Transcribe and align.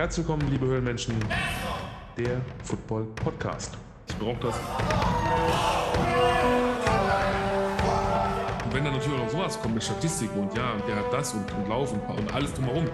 Herzlich 0.00 0.26
willkommen, 0.26 0.50
liebe 0.50 0.64
Höhlenmenschen, 0.64 1.14
der 2.16 2.40
Football 2.64 3.04
Podcast. 3.16 3.76
Ich 4.08 4.16
brauche 4.16 4.40
das. 4.40 4.54
Und 8.64 8.74
wenn 8.74 8.82
dann 8.82 8.94
natürlich 8.94 9.18
auch 9.20 9.24
noch 9.24 9.30
sowas 9.30 9.60
kommt 9.60 9.74
mit 9.74 9.84
Statistiken 9.84 10.40
und 10.40 10.56
ja, 10.56 10.72
der 10.88 10.96
hat 10.96 11.12
das 11.12 11.34
und, 11.34 11.52
und 11.52 11.68
Lauf 11.68 11.92
und, 11.92 12.00
und 12.18 12.32
alles 12.32 12.54
drumherum, 12.54 12.86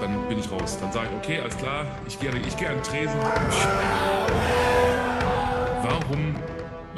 dann 0.00 0.26
bin 0.26 0.40
ich 0.40 0.50
raus. 0.50 0.76
Dann 0.80 0.90
sage 0.90 1.06
ich, 1.12 1.16
okay, 1.18 1.40
alles 1.40 1.56
klar, 1.56 1.86
ich 2.08 2.18
gehe 2.18 2.30
ich 2.30 2.56
geh 2.56 2.66
an 2.66 2.74
den 2.78 2.82
Tresen. 2.82 3.14
Warum 5.82 6.34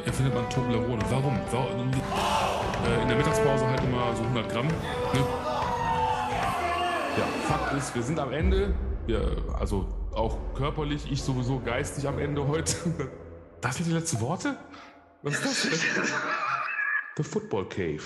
erfindet 0.03 0.33
man 0.33 0.49
Toblerone? 0.49 1.03
Warum? 1.11 1.39
Warum? 1.51 1.91
Äh, 1.91 3.01
in 3.03 3.07
der 3.07 3.17
Mittagspause 3.17 3.67
halt 3.67 3.83
immer 3.83 4.15
so 4.15 4.23
100 4.23 4.51
Gramm. 4.51 4.65
Ne? 4.65 4.73
Ja, 7.17 7.23
Fakt 7.47 7.73
ist, 7.77 7.93
wir 7.93 8.01
sind 8.01 8.19
am 8.19 8.33
Ende. 8.33 8.73
Wir, 9.07 9.37
also 9.57 9.87
auch 10.11 10.53
körperlich, 10.53 11.09
ich 11.09 11.21
sowieso 11.21 11.61
geistig 11.61 12.05
am 12.07 12.19
Ende 12.19 12.45
heute. 12.45 12.73
Das 13.61 13.77
sind 13.77 13.87
die 13.87 13.93
letzten 13.93 14.21
Worte? 14.21 14.55
Was 15.23 15.43
ist 15.43 15.65
das? 15.65 15.85
The 17.15 17.23
Football 17.23 17.67
Cave. 17.69 18.03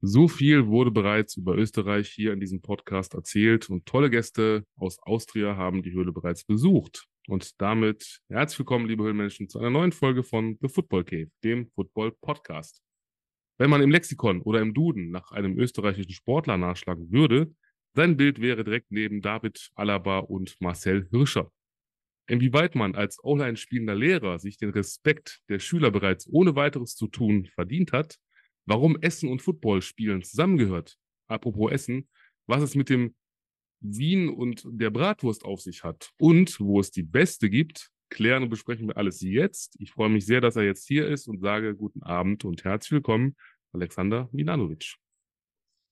So 0.00 0.28
viel 0.28 0.68
wurde 0.68 0.92
bereits 0.92 1.36
über 1.36 1.56
Österreich 1.56 2.08
hier 2.10 2.32
in 2.32 2.38
diesem 2.38 2.60
Podcast 2.60 3.14
erzählt 3.14 3.68
und 3.68 3.84
tolle 3.84 4.10
Gäste 4.10 4.64
aus 4.76 4.98
Austria 5.02 5.56
haben 5.56 5.82
die 5.82 5.90
Höhle 5.90 6.12
bereits 6.12 6.44
besucht. 6.44 7.06
Und 7.26 7.60
damit 7.60 8.20
herzlich 8.28 8.60
willkommen, 8.60 8.86
liebe 8.86 9.02
Höhlenmenschen, 9.02 9.48
zu 9.48 9.58
einer 9.58 9.70
neuen 9.70 9.90
Folge 9.90 10.22
von 10.22 10.56
The 10.60 10.68
Football 10.68 11.02
Cave, 11.02 11.30
dem 11.42 11.66
Football 11.74 12.12
Podcast. 12.20 12.80
Wenn 13.58 13.70
man 13.70 13.82
im 13.82 13.90
Lexikon 13.90 14.40
oder 14.42 14.60
im 14.60 14.72
Duden 14.72 15.10
nach 15.10 15.32
einem 15.32 15.58
österreichischen 15.58 16.12
Sportler 16.12 16.58
nachschlagen 16.58 17.10
würde, 17.10 17.52
sein 17.98 18.16
Bild 18.16 18.40
wäre 18.40 18.62
direkt 18.62 18.92
neben 18.92 19.22
David 19.22 19.72
Alaba 19.74 20.20
und 20.20 20.54
Marcel 20.60 21.08
Hirscher. 21.10 21.50
Inwieweit 22.28 22.76
man 22.76 22.94
als 22.94 23.18
online 23.24 23.56
spielender 23.56 23.96
Lehrer 23.96 24.38
sich 24.38 24.56
den 24.56 24.70
Respekt 24.70 25.40
der 25.48 25.58
Schüler 25.58 25.90
bereits 25.90 26.28
ohne 26.30 26.54
weiteres 26.54 26.94
zu 26.94 27.08
tun 27.08 27.46
verdient 27.46 27.90
hat, 27.90 28.20
warum 28.66 28.96
Essen 29.00 29.28
und 29.28 29.42
Football 29.42 29.82
spielen 29.82 30.22
zusammengehört, 30.22 30.96
apropos 31.26 31.72
Essen, 31.72 32.08
was 32.46 32.62
es 32.62 32.76
mit 32.76 32.88
dem 32.88 33.16
Wien 33.80 34.28
und 34.28 34.62
der 34.64 34.90
Bratwurst 34.90 35.44
auf 35.44 35.60
sich 35.60 35.82
hat 35.82 36.12
und 36.20 36.60
wo 36.60 36.78
es 36.78 36.92
die 36.92 37.02
beste 37.02 37.50
gibt, 37.50 37.90
klären 38.10 38.44
und 38.44 38.50
besprechen 38.50 38.86
wir 38.86 38.96
alles 38.96 39.22
jetzt. 39.22 39.74
Ich 39.80 39.90
freue 39.90 40.08
mich 40.08 40.24
sehr, 40.24 40.40
dass 40.40 40.54
er 40.54 40.62
jetzt 40.62 40.86
hier 40.86 41.08
ist 41.08 41.26
und 41.26 41.40
sage 41.40 41.74
guten 41.74 42.04
Abend 42.04 42.44
und 42.44 42.62
herzlich 42.62 42.92
willkommen, 42.92 43.34
Alexander 43.72 44.28
Milanovic. 44.30 44.94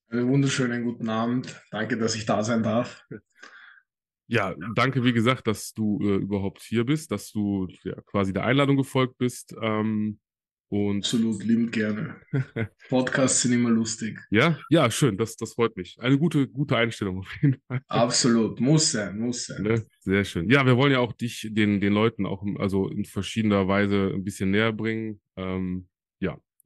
Einen 0.09 0.29
wunderschönen 0.29 0.85
guten 0.85 1.09
Abend. 1.09 1.61
Danke, 1.71 1.99
dass 1.99 2.15
ich 2.15 2.27
da 2.27 2.45
sein 2.45 2.62
darf. 2.62 3.05
Ja, 4.29 4.55
danke, 4.75 5.05
wie 5.05 5.13
gesagt, 5.13 5.47
dass 5.47 5.73
du 5.73 5.98
äh, 6.01 6.17
überhaupt 6.17 6.63
hier 6.63 6.85
bist, 6.85 7.11
dass 7.11 7.31
du 7.33 7.69
ja, 7.83 7.95
quasi 8.07 8.33
der 8.33 8.45
Einladung 8.45 8.77
gefolgt 8.77 9.19
bist. 9.19 9.55
Ähm, 9.61 10.19
und 10.69 10.98
Absolut, 10.98 11.45
liebend 11.45 11.71
gerne. 11.71 12.17
Podcasts 12.89 13.43
sind 13.43 13.53
immer 13.53 13.71
lustig. 13.71 14.19
Ja, 14.31 14.59
ja, 14.69 14.91
schön, 14.91 15.17
das, 15.17 15.37
das 15.37 15.55
freut 15.55 15.77
mich. 15.77 15.97
Eine 16.01 16.19
gute, 16.19 16.48
gute 16.48 16.77
Einstellung 16.77 17.20
auf 17.20 17.33
jeden 17.41 17.61
Fall. 17.69 17.81
Absolut, 17.87 18.61
muss 18.61 18.91
sein, 18.91 19.19
muss 19.19 19.47
sein. 19.47 19.63
Ne? 19.63 19.87
Sehr 20.01 20.25
schön. 20.25 20.51
Ja, 20.51 20.67
wir 20.67 20.77
wollen 20.77 20.93
ja 20.93 20.98
auch 20.98 21.13
dich 21.13 21.48
den, 21.53 21.81
den 21.81 21.93
Leuten 21.93 22.27
auch 22.27 22.45
also 22.59 22.89
in 22.89 23.05
verschiedener 23.05 23.69
Weise 23.69 24.13
ein 24.13 24.25
bisschen 24.25 24.51
näher 24.51 24.73
bringen. 24.73 25.20
Ähm, 25.37 25.89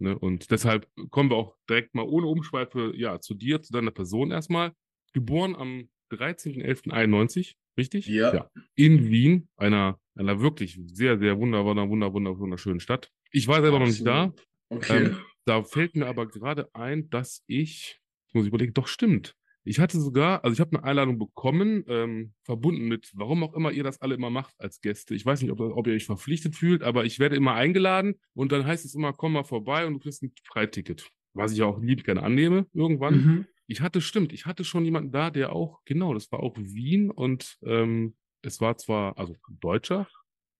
ne? 0.00 0.18
und 0.18 0.50
deshalb 0.50 0.88
kommen 1.10 1.30
wir 1.30 1.36
auch 1.36 1.56
direkt 1.68 1.94
mal 1.94 2.04
ohne 2.04 2.26
Umschweife 2.26 2.92
ja, 2.96 3.20
zu 3.20 3.34
dir, 3.34 3.62
zu 3.62 3.72
deiner 3.72 3.90
Person 3.90 4.30
erstmal. 4.30 4.72
Geboren 5.12 5.56
am 5.56 5.88
13.11.91, 6.12 7.54
richtig? 7.76 8.06
Ja. 8.06 8.34
ja. 8.34 8.50
In 8.74 9.10
Wien, 9.10 9.48
einer, 9.56 9.98
einer 10.14 10.40
wirklich 10.40 10.80
sehr, 10.86 11.18
sehr 11.18 11.38
wunder, 11.38 11.64
wunder, 11.64 11.88
wunder, 11.88 12.12
wunder, 12.12 12.38
wunderschönen 12.38 12.80
Stadt. 12.80 13.10
Ich 13.30 13.48
war 13.48 13.62
selber 13.62 13.80
Absolut. 13.80 14.06
noch 14.06 14.26
nicht 14.26 14.38
da. 14.38 14.76
Okay. 14.76 15.04
Ähm, 15.06 15.16
da 15.44 15.62
fällt 15.62 15.96
mir 15.96 16.06
aber 16.06 16.26
gerade 16.26 16.68
ein, 16.74 17.10
dass 17.10 17.42
ich, 17.46 18.00
muss 18.32 18.44
ich 18.44 18.48
überlegen, 18.48 18.74
doch 18.74 18.86
stimmt. 18.86 19.34
Ich 19.64 19.78
hatte 19.78 20.00
sogar, 20.00 20.42
also 20.42 20.54
ich 20.54 20.60
habe 20.60 20.76
eine 20.76 20.84
Einladung 20.84 21.18
bekommen, 21.18 21.84
ähm, 21.86 22.32
verbunden 22.44 22.88
mit, 22.88 23.10
warum 23.14 23.44
auch 23.44 23.54
immer 23.54 23.72
ihr 23.72 23.84
das 23.84 24.00
alle 24.00 24.14
immer 24.14 24.30
macht 24.30 24.54
als 24.58 24.80
Gäste. 24.80 25.14
Ich 25.14 25.26
weiß 25.26 25.42
nicht, 25.42 25.50
ob, 25.50 25.60
ob 25.60 25.86
ihr 25.86 25.94
euch 25.94 26.06
verpflichtet 26.06 26.56
fühlt, 26.56 26.82
aber 26.82 27.04
ich 27.04 27.18
werde 27.18 27.36
immer 27.36 27.54
eingeladen 27.54 28.14
und 28.34 28.52
dann 28.52 28.64
heißt 28.64 28.84
es 28.84 28.94
immer, 28.94 29.12
komm 29.12 29.32
mal 29.32 29.44
vorbei 29.44 29.86
und 29.86 29.94
du 29.94 29.98
kriegst 30.00 30.22
ein 30.22 30.32
Freiticket. 30.44 31.10
Was 31.34 31.52
ich 31.52 31.62
auch 31.62 31.80
lieb 31.80 32.04
gerne 32.04 32.22
annehme, 32.22 32.66
irgendwann. 32.72 33.14
Mhm. 33.14 33.46
Ich 33.66 33.82
hatte, 33.82 34.00
stimmt, 34.00 34.32
ich 34.32 34.46
hatte 34.46 34.64
schon 34.64 34.84
jemanden 34.84 35.12
da, 35.12 35.30
der 35.30 35.52
auch, 35.52 35.80
genau, 35.84 36.14
das 36.14 36.32
war 36.32 36.40
auch 36.40 36.56
Wien 36.56 37.10
und 37.10 37.58
ähm, 37.62 38.16
es 38.42 38.60
war 38.60 38.76
zwar, 38.78 39.18
also 39.18 39.36
Deutscher, 39.60 40.08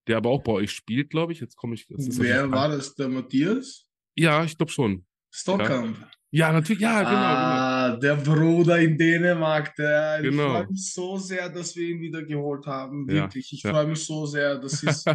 der 0.07 0.19
aber 0.19 0.31
auch 0.31 0.43
bei 0.43 0.53
euch 0.53 0.71
spielt, 0.71 1.11
glaube 1.11 1.33
ich. 1.33 1.41
Jetzt 1.41 1.57
komme 1.57 1.75
ich. 1.75 1.87
Wer 1.89 2.51
war 2.51 2.69
das, 2.69 2.95
der 2.95 3.09
Matthias? 3.09 3.89
Ja, 4.17 4.45
ich 4.45 4.57
glaube 4.57 4.73
schon. 4.73 5.07
Stockamp. 5.31 5.99
Ja. 6.31 6.49
ja. 6.49 6.53
natürlich, 6.53 6.83
ja, 6.83 7.03
genau, 7.03 7.13
ah, 7.15 7.89
genau. 7.89 8.01
Der 8.01 8.17
Bruder 8.17 8.79
in 8.79 8.99
Dänemark, 8.99 9.75
der. 9.77 10.21
Genau. 10.23 10.47
Ich 10.47 10.53
freue 10.53 10.67
mich 10.69 10.93
so 10.93 11.17
sehr, 11.19 11.49
dass 11.49 11.77
wir 11.77 11.89
ihn 11.89 12.01
wieder 12.01 12.23
geholt 12.25 12.67
haben. 12.67 13.09
Wirklich. 13.09 13.51
Ja, 13.51 13.57
ich 13.57 13.63
ja. 13.63 13.71
freue 13.71 13.87
mich 13.87 14.05
so 14.05 14.27
sehr. 14.27 14.59
Das 14.59 14.83
ist, 14.83 15.07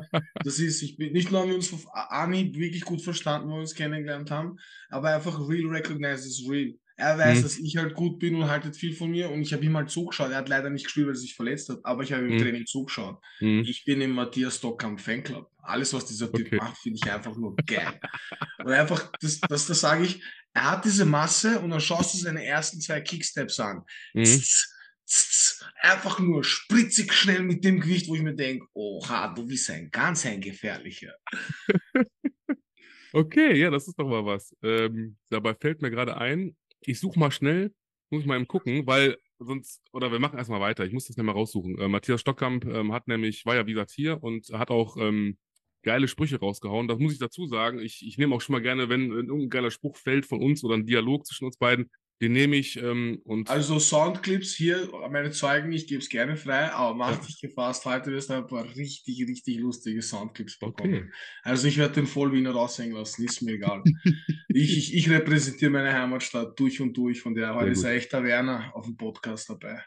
das 0.44 0.60
ist, 0.60 0.82
ich 0.82 0.98
bin, 0.98 1.14
nicht 1.14 1.32
nur 1.32 1.42
haben 1.42 1.50
wir 1.50 1.56
uns 1.56 1.74
auf 1.74 1.86
Anhieb 1.94 2.56
wirklich 2.58 2.84
gut 2.84 3.02
verstanden, 3.02 3.50
wo 3.50 3.54
wir 3.54 3.62
uns 3.62 3.76
kennengelernt 3.76 4.32
haben, 4.32 4.58
aber 4.90 5.10
einfach 5.10 5.38
real 5.48 5.68
recognize 5.68 6.28
is 6.28 6.46
real. 6.50 6.74
Er 6.98 7.18
weiß, 7.18 7.40
mhm. 7.40 7.44
dass 7.44 7.58
ich 7.58 7.76
halt 7.76 7.94
gut 7.94 8.20
bin 8.20 8.36
und 8.36 8.50
haltet 8.50 8.78
viel 8.78 8.94
von 8.94 9.12
mir 9.12 9.30
und 9.30 9.42
ich 9.42 9.52
habe 9.54 9.66
ihm 9.66 9.76
halt 9.76 9.90
zugeschaut. 9.90 10.32
Er 10.32 10.38
hat 10.38 10.50
leider 10.50 10.70
nicht 10.70 10.86
gespielt, 10.86 11.08
weil 11.08 11.14
er 11.14 11.18
sich 11.18 11.36
verletzt 11.36 11.68
hat, 11.68 11.80
aber 11.84 12.04
ich 12.04 12.14
habe 12.14 12.26
im 12.26 12.36
mhm. 12.36 12.40
Training 12.40 12.66
zugeschaut. 12.66 13.22
Mhm. 13.42 13.64
Ich 13.68 13.84
bin 13.84 14.00
im 14.00 14.12
Matthias 14.12 14.58
Stockham 14.58 14.98
Fanclub. 14.98 15.50
Alles, 15.58 15.94
was 15.94 16.06
dieser 16.06 16.32
Typ 16.32 16.48
okay. 16.48 16.56
macht, 16.56 16.78
finde 16.78 17.00
ich 17.04 17.12
einfach 17.12 17.36
nur 17.36 17.56
geil. 17.66 18.00
und 18.60 18.72
einfach, 18.72 19.12
das, 19.20 19.42
das, 19.42 19.66
das 19.68 19.80
sage 19.82 20.06
ich, 20.06 20.24
er 20.54 20.72
hat 20.72 20.86
diese 20.86 21.06
Masse 21.06 21.60
und 21.60 21.72
dann 21.72 21.82
schaust 21.82 22.14
du 22.14 22.18
seine 22.18 22.46
ersten 22.46 22.80
zwei 22.80 23.02
Kicksteps 23.02 23.60
an. 23.60 23.84
Mhm. 24.14 24.42
einfach 25.82 26.20
nur 26.20 26.46
spritzig 26.46 27.12
schnell 27.14 27.44
mit 27.44 27.66
dem 27.66 27.82
Gewicht, 27.82 28.08
wo 28.08 28.16
ich 28.16 28.22
mir 28.22 28.36
denke, 28.36 28.66
oha, 28.74 29.34
du 29.34 29.46
bist 29.46 29.70
ein 29.70 29.90
ganz 29.92 30.26
ein 30.26 30.40
gefährlicher. 30.40 31.14
Okay, 33.16 33.58
ja, 33.58 33.70
das 33.70 33.88
ist 33.88 33.98
doch 33.98 34.10
mal 34.10 34.26
was. 34.26 34.54
Ähm, 34.62 35.16
dabei 35.30 35.56
fällt 35.56 35.82
mir 35.82 35.90
gerade 35.90 36.18
ein, 36.18 36.54
ich 36.88 37.00
suche 37.00 37.20
mal 37.20 37.32
schnell, 37.32 37.74
muss 38.10 38.22
ich 38.22 38.28
mal 38.28 38.36
eben 38.38 38.48
gucken, 38.48 38.86
weil 38.88 39.18
sonst, 39.40 39.82
oder 39.92 40.12
wir 40.12 40.20
machen 40.20 40.38
erstmal 40.38 40.62
weiter, 40.62 40.86
ich 40.86 40.94
muss 40.94 41.06
das 41.06 41.18
nicht 41.18 41.26
mal 41.26 41.34
raussuchen. 41.34 41.78
Äh, 41.80 41.88
Matthias 41.88 42.22
Stockkamp 42.22 42.66
ähm, 42.66 42.94
hat 42.94 43.08
nämlich, 43.08 43.46
war 43.46 43.56
ja 43.56 43.66
wie 43.68 43.74
gesagt 43.74 43.92
hier 43.92 44.22
und 44.24 44.48
hat 44.54 44.72
auch 44.72 44.98
ähm, 44.98 45.38
geile 45.84 46.08
Sprüche 46.08 46.40
rausgehauen. 46.40 46.88
Das 46.88 47.00
muss 47.00 47.14
ich 47.14 47.20
dazu 47.20 47.46
sagen. 47.46 47.80
Ich, 47.80 48.06
ich 48.06 48.18
nehme 48.18 48.36
auch 48.36 48.42
schon 48.42 48.54
mal 48.54 48.62
gerne, 48.62 48.90
wenn, 48.90 49.12
wenn 49.12 49.28
irgendein 49.28 49.50
geiler 49.50 49.72
Spruch 49.72 49.98
fällt 49.98 50.26
von 50.26 50.42
uns 50.42 50.64
oder 50.64 50.76
ein 50.76 50.86
Dialog 50.86 51.26
zwischen 51.26 51.46
uns 51.46 51.58
beiden, 51.58 51.92
den 52.22 52.32
nehme 52.32 52.56
ich 52.56 52.78
ähm, 52.78 53.22
und. 53.26 53.50
Also 53.50 53.78
Soundclips 53.78 54.56
hier, 54.56 54.90
meine 55.12 55.32
Zeugen, 55.32 55.72
ich 55.74 55.88
gebe 55.88 56.02
es 56.02 56.10
gerne 56.10 56.38
frei, 56.38 56.72
aber 56.72 56.96
mach 56.96 57.18
dich 57.26 57.40
gefasst, 57.42 57.86
heute 57.86 58.12
wirst 58.12 58.30
du 58.30 58.36
ein 58.36 58.48
paar 58.48 58.66
richtig, 58.76 59.26
richtig 59.28 59.60
lustige 59.60 60.02
Soundclips 60.02 60.58
bekommen. 60.58 60.96
Okay. 60.96 61.12
Also 61.44 61.68
ich 61.68 61.78
werde 61.78 61.96
den 61.96 62.08
Vollwiener 62.08 62.52
raushängen 62.52 62.96
lassen, 62.96 63.26
ist 63.26 63.42
mir 63.42 63.54
egal. 63.54 63.84
ich, 64.48 64.78
ich, 64.78 64.96
ich, 64.96 65.10
repräsentiere 65.10 65.72
meine 65.72 65.92
Heimatstadt 65.92 66.58
durch 66.58 66.80
und 66.80 66.96
durch, 66.96 67.22
von 67.22 67.36
der 67.36 67.54
heute 67.54 67.72
ist 67.72 67.84
ein 67.84 67.98
echter 67.98 68.24
Werner 68.24 68.72
auf 68.74 68.86
dem 68.86 68.96
Podcast 68.96 69.50
dabei. 69.50 69.84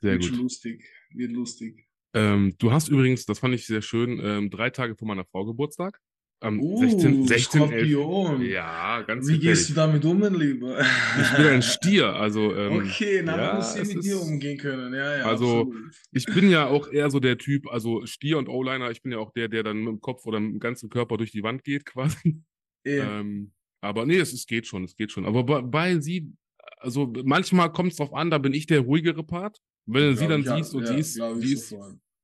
Sehr 0.00 0.12
wird 0.12 0.22
gut. 0.22 0.30
schon 0.30 0.42
lustig, 0.42 0.84
wird 1.14 1.32
lustig. 1.32 1.86
Ähm, 2.12 2.54
du 2.58 2.72
hast 2.72 2.88
übrigens, 2.88 3.24
das 3.24 3.38
fand 3.38 3.54
ich 3.54 3.66
sehr 3.66 3.82
schön, 3.82 4.20
ähm, 4.22 4.50
drei 4.50 4.70
Tage 4.70 4.96
vor 4.96 5.08
meiner 5.08 5.24
Frau 5.24 5.44
Geburtstag. 5.44 6.00
Am 6.42 6.58
uh, 6.58 6.78
16, 6.78 7.26
16 7.26 7.60
Skorpion. 7.60 8.40
11. 8.40 8.50
Ja, 8.50 9.02
ganz 9.02 9.28
Wie 9.28 9.34
gefährlich. 9.34 9.58
gehst 9.58 9.70
du 9.70 9.74
damit 9.74 10.04
um, 10.06 10.20
mein 10.20 10.34
Lieber? 10.34 10.80
Ich 11.20 11.36
bin 11.36 11.46
ein 11.46 11.62
Stier, 11.62 12.14
also. 12.14 12.54
Ähm, 12.54 12.78
okay, 12.78 13.22
dann 13.22 13.38
ja, 13.38 13.54
muss 13.56 13.76
ich 13.76 13.94
mit 13.94 14.04
dir 14.04 14.18
umgehen 14.18 14.56
können. 14.56 14.94
Ja, 14.94 15.18
ja, 15.18 15.24
also, 15.26 15.60
absolut. 15.60 15.94
ich 16.12 16.24
bin 16.24 16.48
ja 16.48 16.66
auch 16.66 16.90
eher 16.90 17.10
so 17.10 17.20
der 17.20 17.36
Typ, 17.36 17.70
also 17.70 18.06
Stier 18.06 18.38
und 18.38 18.48
O-Liner, 18.48 18.90
ich 18.90 19.02
bin 19.02 19.12
ja 19.12 19.18
auch 19.18 19.32
der, 19.32 19.48
der 19.48 19.64
dann 19.64 19.80
mit 19.80 19.88
dem 19.88 20.00
Kopf 20.00 20.24
oder 20.24 20.40
mit 20.40 20.54
dem 20.54 20.60
ganzen 20.60 20.88
Körper 20.88 21.18
durch 21.18 21.30
die 21.30 21.42
Wand 21.42 21.62
geht, 21.62 21.84
quasi. 21.84 22.40
Ja. 22.86 23.20
Ähm, 23.20 23.52
aber 23.82 24.06
nee, 24.06 24.16
es, 24.16 24.32
es 24.32 24.46
geht 24.46 24.66
schon, 24.66 24.84
es 24.84 24.96
geht 24.96 25.12
schon. 25.12 25.26
Aber 25.26 25.44
bei, 25.44 25.60
bei 25.60 26.00
sie, 26.00 26.32
also 26.78 27.12
manchmal 27.22 27.70
kommt 27.70 27.92
es 27.92 27.98
drauf 27.98 28.14
an, 28.14 28.30
da 28.30 28.38
bin 28.38 28.54
ich 28.54 28.66
der 28.66 28.80
ruhigere 28.80 29.24
Part. 29.24 29.58
Wenn 29.84 30.10
du 30.10 30.16
sie 30.16 30.26
dann 30.26 30.44
siehst 30.44 30.74
und 30.74 30.86
sie 30.86 30.96
ist, 30.96 31.14
sie 31.14 31.52
ist 31.52 31.74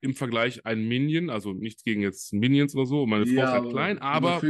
im 0.06 0.14
Vergleich 0.14 0.64
ein 0.64 0.86
Minion, 0.86 1.28
also 1.28 1.52
nichts 1.52 1.82
gegen 1.84 2.00
jetzt 2.00 2.32
Minions 2.32 2.74
oder 2.74 2.86
so. 2.86 3.06
Meine 3.06 3.26
Frau 3.26 3.34
ja, 3.34 3.44
ist 3.44 3.62
halt 3.62 3.70
klein, 3.70 3.98
aber 3.98 4.40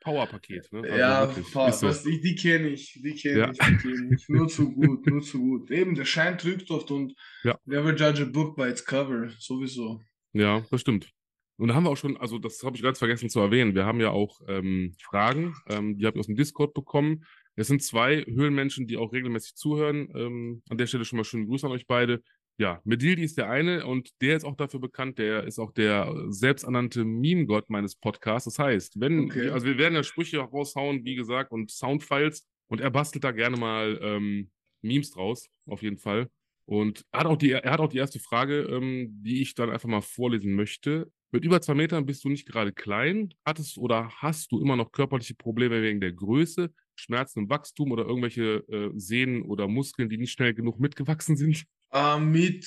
Powerpaket. 0.00 0.72
Ne? 0.72 0.80
Also 0.80 0.96
ja, 0.96 1.26
Power, 1.52 1.72
so. 1.72 1.86
das, 1.86 2.02
die, 2.02 2.20
die 2.20 2.34
kenne 2.34 2.68
ich, 2.68 3.00
die 3.02 3.14
kenne 3.14 3.38
ja. 3.38 3.50
ich, 3.52 3.58
kenn 3.58 4.12
ich. 4.12 4.28
Nur 4.28 4.48
zu 4.48 4.72
gut, 4.72 5.06
nur 5.06 5.22
zu 5.22 5.38
gut. 5.38 5.70
Eben, 5.70 5.94
der 5.94 6.04
Schein 6.04 6.36
trügt 6.36 6.70
oft 6.70 6.90
und 6.90 7.14
ja. 7.44 7.56
never 7.64 7.94
judge 7.94 8.22
a 8.22 8.26
book 8.26 8.56
by 8.56 8.64
its 8.64 8.84
cover, 8.84 9.30
sowieso. 9.38 10.00
Ja, 10.32 10.66
das 10.70 10.80
stimmt. 10.80 11.10
Und 11.56 11.68
da 11.68 11.74
haben 11.74 11.84
wir 11.84 11.90
auch 11.90 11.96
schon, 11.96 12.16
also 12.16 12.38
das 12.38 12.62
habe 12.64 12.76
ich 12.76 12.82
ganz 12.82 12.98
vergessen 12.98 13.30
zu 13.30 13.38
erwähnen, 13.38 13.74
wir 13.74 13.84
haben 13.84 14.00
ja 14.00 14.10
auch 14.10 14.40
ähm, 14.48 14.96
Fragen, 15.00 15.54
ähm, 15.68 15.96
die 15.96 16.06
habe 16.06 16.16
ich 16.16 16.20
aus 16.20 16.26
dem 16.26 16.34
Discord 16.34 16.74
bekommen. 16.74 17.24
Es 17.54 17.68
sind 17.68 17.82
zwei 17.82 18.24
Höhlenmenschen, 18.24 18.86
die 18.86 18.96
auch 18.96 19.12
regelmäßig 19.12 19.54
zuhören. 19.54 20.08
Ähm, 20.16 20.62
an 20.68 20.78
der 20.78 20.86
Stelle 20.86 21.04
schon 21.04 21.18
mal 21.18 21.24
schönen 21.24 21.46
Gruß 21.46 21.64
an 21.64 21.70
euch 21.70 21.86
beide. 21.86 22.22
Ja, 22.58 22.80
Medildi 22.84 23.22
ist 23.22 23.38
der 23.38 23.50
eine 23.50 23.86
und 23.86 24.10
der 24.20 24.36
ist 24.36 24.44
auch 24.44 24.56
dafür 24.56 24.80
bekannt, 24.80 25.18
der 25.18 25.44
ist 25.44 25.58
auch 25.58 25.72
der 25.72 26.14
selbsternannte 26.28 27.04
Meme-Gott 27.04 27.70
meines 27.70 27.96
Podcasts. 27.96 28.44
Das 28.44 28.58
heißt, 28.58 29.00
wenn, 29.00 29.24
okay. 29.26 29.48
also 29.50 29.66
wir 29.66 29.78
werden 29.78 29.94
ja 29.94 30.02
Sprüche 30.02 30.38
raushauen, 30.38 31.04
wie 31.04 31.14
gesagt, 31.14 31.50
und 31.50 31.70
Soundfiles 31.70 32.46
und 32.68 32.80
er 32.80 32.90
bastelt 32.90 33.24
da 33.24 33.32
gerne 33.32 33.56
mal 33.56 33.98
ähm, 34.02 34.50
Memes 34.82 35.10
draus, 35.10 35.48
auf 35.66 35.82
jeden 35.82 35.98
Fall. 35.98 36.28
Und 36.64 37.04
er 37.10 37.20
hat 37.20 37.26
auch 37.26 37.36
die, 37.36 37.50
er 37.50 37.72
hat 37.72 37.80
auch 37.80 37.88
die 37.88 37.98
erste 37.98 38.20
Frage, 38.20 38.62
ähm, 38.62 39.08
die 39.22 39.42
ich 39.42 39.54
dann 39.54 39.70
einfach 39.70 39.88
mal 39.88 40.00
vorlesen 40.00 40.54
möchte. 40.54 41.10
Mit 41.32 41.44
über 41.44 41.60
zwei 41.60 41.74
Metern 41.74 42.06
bist 42.06 42.24
du 42.24 42.28
nicht 42.28 42.46
gerade 42.46 42.72
klein. 42.72 43.34
Hattest 43.44 43.78
oder 43.78 44.10
hast 44.10 44.52
du 44.52 44.60
immer 44.60 44.76
noch 44.76 44.92
körperliche 44.92 45.34
Probleme 45.34 45.82
wegen 45.82 46.00
der 46.00 46.12
Größe, 46.12 46.72
Schmerzen 46.94 47.40
im 47.40 47.50
Wachstum 47.50 47.90
oder 47.90 48.04
irgendwelche 48.04 48.64
äh, 48.68 48.90
Sehnen 48.94 49.42
oder 49.42 49.66
Muskeln, 49.66 50.08
die 50.08 50.18
nicht 50.18 50.32
schnell 50.32 50.54
genug 50.54 50.78
mitgewachsen 50.78 51.36
sind? 51.36 51.64
Äh, 51.92 52.18
mit, 52.18 52.66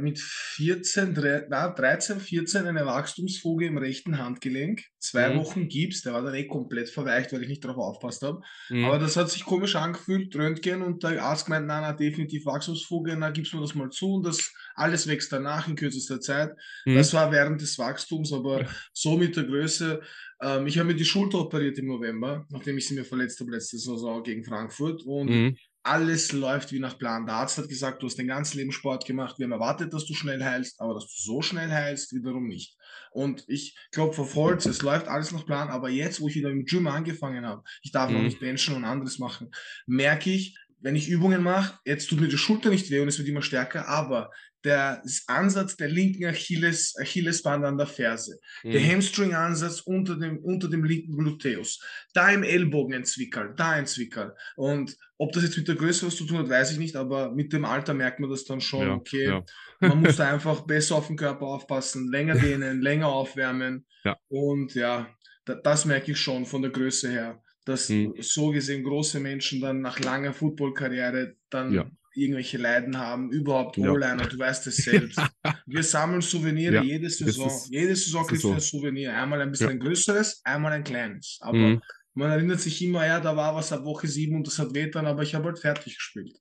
mit 0.00 0.18
14, 0.18 1.14
13, 1.14 2.18
14 2.18 2.66
eine 2.66 2.86
Wachstumsfuge 2.86 3.66
im 3.66 3.76
rechten 3.76 4.18
Handgelenk. 4.18 4.82
Zwei 4.98 5.28
mhm. 5.28 5.38
Wochen 5.38 5.68
Gips, 5.68 6.02
der 6.02 6.14
war 6.14 6.22
dann 6.22 6.34
eh 6.34 6.46
komplett 6.46 6.88
verweicht, 6.88 7.32
weil 7.32 7.42
ich 7.42 7.48
nicht 7.48 7.64
darauf 7.64 7.76
aufpasst 7.76 8.22
habe. 8.22 8.40
Mhm. 8.70 8.86
Aber 8.86 8.98
das 8.98 9.16
hat 9.16 9.30
sich 9.30 9.44
komisch 9.44 9.76
angefühlt, 9.76 10.34
Röntgen 10.34 10.82
und 10.82 11.02
der 11.02 11.22
Arzt 11.22 11.44
gemeint, 11.44 11.66
nein, 11.66 11.82
nein, 11.82 11.96
definitiv 11.96 12.46
Wachstumsfuge, 12.46 13.16
na, 13.16 13.30
gibst 13.30 13.54
mir 13.54 13.60
das 13.60 13.74
mal 13.74 13.90
zu 13.90 14.14
und 14.14 14.26
das 14.26 14.50
alles 14.74 15.06
wächst 15.06 15.30
danach 15.30 15.68
in 15.68 15.76
kürzester 15.76 16.20
Zeit. 16.20 16.52
Mhm. 16.86 16.94
Das 16.94 17.12
war 17.12 17.30
während 17.30 17.60
des 17.60 17.78
Wachstums, 17.78 18.32
aber 18.32 18.66
so 18.94 19.18
mit 19.18 19.36
der 19.36 19.44
Größe. 19.44 20.00
Ähm, 20.40 20.66
ich 20.66 20.78
habe 20.78 20.88
mir 20.88 20.96
die 20.96 21.04
Schulter 21.04 21.38
operiert 21.38 21.78
im 21.78 21.86
November, 21.86 22.46
nachdem 22.48 22.78
ich 22.78 22.88
sie 22.88 22.94
mir 22.94 23.04
verletzt 23.04 23.38
habe 23.40 23.50
letzte 23.50 23.78
Saison 23.78 24.22
gegen 24.22 24.42
Frankfurt 24.42 25.02
und 25.04 25.28
mhm 25.28 25.56
alles 25.84 26.32
läuft 26.32 26.72
wie 26.72 26.78
nach 26.78 26.98
Plan. 26.98 27.26
Der 27.26 27.36
Arzt 27.36 27.58
hat 27.58 27.68
gesagt, 27.68 28.02
du 28.02 28.06
hast 28.06 28.18
dein 28.18 28.28
ganzes 28.28 28.54
Leben 28.54 28.72
Sport 28.72 29.04
gemacht. 29.04 29.38
Wir 29.38 29.44
haben 29.44 29.52
erwartet, 29.52 29.92
dass 29.92 30.06
du 30.06 30.14
schnell 30.14 30.42
heilst, 30.42 30.80
aber 30.80 30.94
dass 30.94 31.06
du 31.06 31.12
so 31.14 31.42
schnell 31.42 31.70
heilst, 31.70 32.14
wiederum 32.14 32.46
nicht. 32.46 32.76
Und 33.10 33.44
ich 33.48 33.76
glaube, 33.90 34.16
Holz, 34.16 34.66
es 34.66 34.82
läuft 34.82 35.08
alles 35.08 35.32
nach 35.32 35.44
Plan, 35.44 35.68
aber 35.68 35.90
jetzt, 35.90 36.20
wo 36.20 36.28
ich 36.28 36.36
wieder 36.36 36.50
im 36.50 36.64
Gym 36.64 36.86
angefangen 36.86 37.44
habe, 37.44 37.62
ich 37.82 37.90
darf 37.90 38.10
mhm. 38.10 38.16
noch 38.16 38.22
nicht 38.22 38.40
benchen 38.40 38.76
und 38.76 38.84
anderes 38.84 39.18
machen, 39.18 39.50
merke 39.86 40.30
ich, 40.30 40.56
wenn 40.80 40.96
ich 40.96 41.08
Übungen 41.08 41.42
mache, 41.42 41.78
jetzt 41.84 42.08
tut 42.08 42.20
mir 42.20 42.28
die 42.28 42.38
Schulter 42.38 42.70
nicht 42.70 42.90
weh 42.90 43.00
und 43.00 43.08
es 43.08 43.18
wird 43.18 43.28
immer 43.28 43.42
stärker, 43.42 43.88
aber 43.88 44.30
der 44.64 45.02
Ansatz 45.26 45.76
der 45.76 45.88
linken 45.88 46.26
Achilles, 46.26 46.94
Achillesband 47.00 47.64
an 47.64 47.78
der 47.78 47.86
Ferse, 47.86 48.38
mhm. 48.62 48.72
der 48.72 48.92
Hamstring-Ansatz 48.92 49.80
unter 49.80 50.16
dem, 50.16 50.38
unter 50.38 50.68
dem 50.68 50.84
linken 50.84 51.16
Gluteus, 51.16 51.80
da 52.14 52.30
im 52.30 52.42
Ellbogen 52.42 52.94
ein 52.94 53.04
Zwickerl, 53.04 53.54
da 53.56 53.70
ein 53.70 53.86
Zwickerl. 53.86 54.34
Und 54.56 54.96
ob 55.18 55.32
das 55.32 55.42
jetzt 55.42 55.56
mit 55.56 55.68
der 55.68 55.74
Größe 55.74 56.06
was 56.06 56.16
zu 56.16 56.24
tun 56.24 56.38
hat, 56.38 56.48
weiß 56.48 56.72
ich 56.72 56.78
nicht, 56.78 56.96
aber 56.96 57.32
mit 57.32 57.52
dem 57.52 57.64
Alter 57.64 57.94
merkt 57.94 58.20
man 58.20 58.30
das 58.30 58.44
dann 58.44 58.60
schon, 58.60 58.86
ja, 58.86 58.94
okay, 58.94 59.26
ja. 59.26 59.44
man 59.80 60.00
muss 60.00 60.16
da 60.16 60.32
einfach 60.32 60.62
besser 60.62 60.96
auf 60.96 61.08
den 61.08 61.16
Körper 61.16 61.46
aufpassen, 61.46 62.10
länger 62.10 62.34
dehnen, 62.34 62.80
länger 62.80 63.08
aufwärmen. 63.08 63.86
Ja. 64.04 64.16
Und 64.28 64.74
ja, 64.74 65.08
da, 65.44 65.54
das 65.54 65.84
merke 65.84 66.12
ich 66.12 66.18
schon 66.18 66.46
von 66.46 66.62
der 66.62 66.70
Größe 66.70 67.10
her 67.10 67.42
dass 67.64 67.88
hm. 67.88 68.14
so 68.20 68.50
gesehen 68.50 68.84
große 68.84 69.20
Menschen 69.20 69.60
dann 69.60 69.80
nach 69.80 70.00
langer 70.00 70.32
Footballkarriere 70.32 71.36
dann. 71.50 71.72
Irgendwelche 72.14 72.58
Leiden 72.58 72.98
haben, 72.98 73.30
überhaupt 73.30 73.76
ja. 73.76 73.90
O-Liner, 73.90 74.26
du 74.26 74.38
weißt 74.38 74.66
es 74.66 74.76
selbst. 74.76 75.18
Wir 75.66 75.82
sammeln 75.82 76.20
Souvenire 76.20 76.74
ja. 76.74 76.82
jede 76.82 77.08
Saison. 77.08 77.46
Ist, 77.46 77.70
jede 77.70 77.94
Saison 77.94 78.26
kriegst 78.26 78.44
du 78.44 78.52
ein 78.52 78.60
Souvenir. 78.60 79.16
Einmal 79.16 79.40
ein 79.40 79.50
bisschen 79.50 79.70
ein 79.70 79.80
größeres, 79.80 80.40
einmal 80.44 80.72
ein 80.72 80.84
kleines. 80.84 81.38
Aber 81.40 81.58
mhm. 81.58 81.82
man 82.14 82.30
erinnert 82.30 82.60
sich 82.60 82.82
immer, 82.82 83.06
ja, 83.06 83.20
da 83.20 83.36
war 83.36 83.54
was 83.54 83.72
ab 83.72 83.84
Woche 83.84 84.06
sieben 84.06 84.36
und 84.36 84.46
das 84.46 84.58
hat 84.58 84.74
wehtan, 84.74 85.06
aber 85.06 85.22
ich 85.22 85.34
habe 85.34 85.46
halt 85.46 85.58
fertig 85.58 85.96
gespielt. 85.96 86.38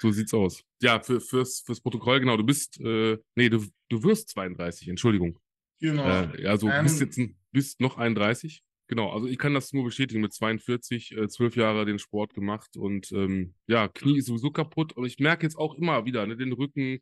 So 0.00 0.12
sieht's 0.12 0.32
aus. 0.32 0.62
Ja, 0.80 1.00
für, 1.00 1.20
fürs, 1.20 1.60
fürs 1.66 1.80
Protokoll, 1.80 2.20
genau, 2.20 2.36
du 2.36 2.44
bist, 2.44 2.80
äh, 2.80 3.18
nee, 3.34 3.48
du, 3.48 3.64
du 3.88 4.02
wirst 4.04 4.28
32, 4.30 4.88
Entschuldigung. 4.88 5.38
Genau. 5.80 6.08
Äh, 6.08 6.46
also 6.46 6.68
du 6.68 6.82
bist 6.82 7.00
jetzt 7.00 7.18
bist 7.50 7.80
noch 7.80 7.96
31. 7.98 8.62
Genau, 8.88 9.10
also 9.10 9.26
ich 9.26 9.36
kann 9.36 9.52
das 9.52 9.72
nur 9.74 9.84
bestätigen, 9.84 10.22
mit 10.22 10.32
42, 10.32 11.12
äh, 11.12 11.28
zwölf 11.28 11.56
Jahre 11.56 11.84
den 11.84 11.98
Sport 11.98 12.32
gemacht 12.32 12.76
und 12.76 13.12
ähm, 13.12 13.54
ja, 13.66 13.86
Knie 13.86 14.18
ist 14.18 14.26
sowieso 14.26 14.50
kaputt. 14.50 14.94
Und 14.94 15.04
ich 15.04 15.18
merke 15.18 15.44
jetzt 15.44 15.56
auch 15.56 15.74
immer 15.74 16.06
wieder, 16.06 16.26
ne, 16.26 16.36
den 16.36 16.52
Rücken, 16.52 16.98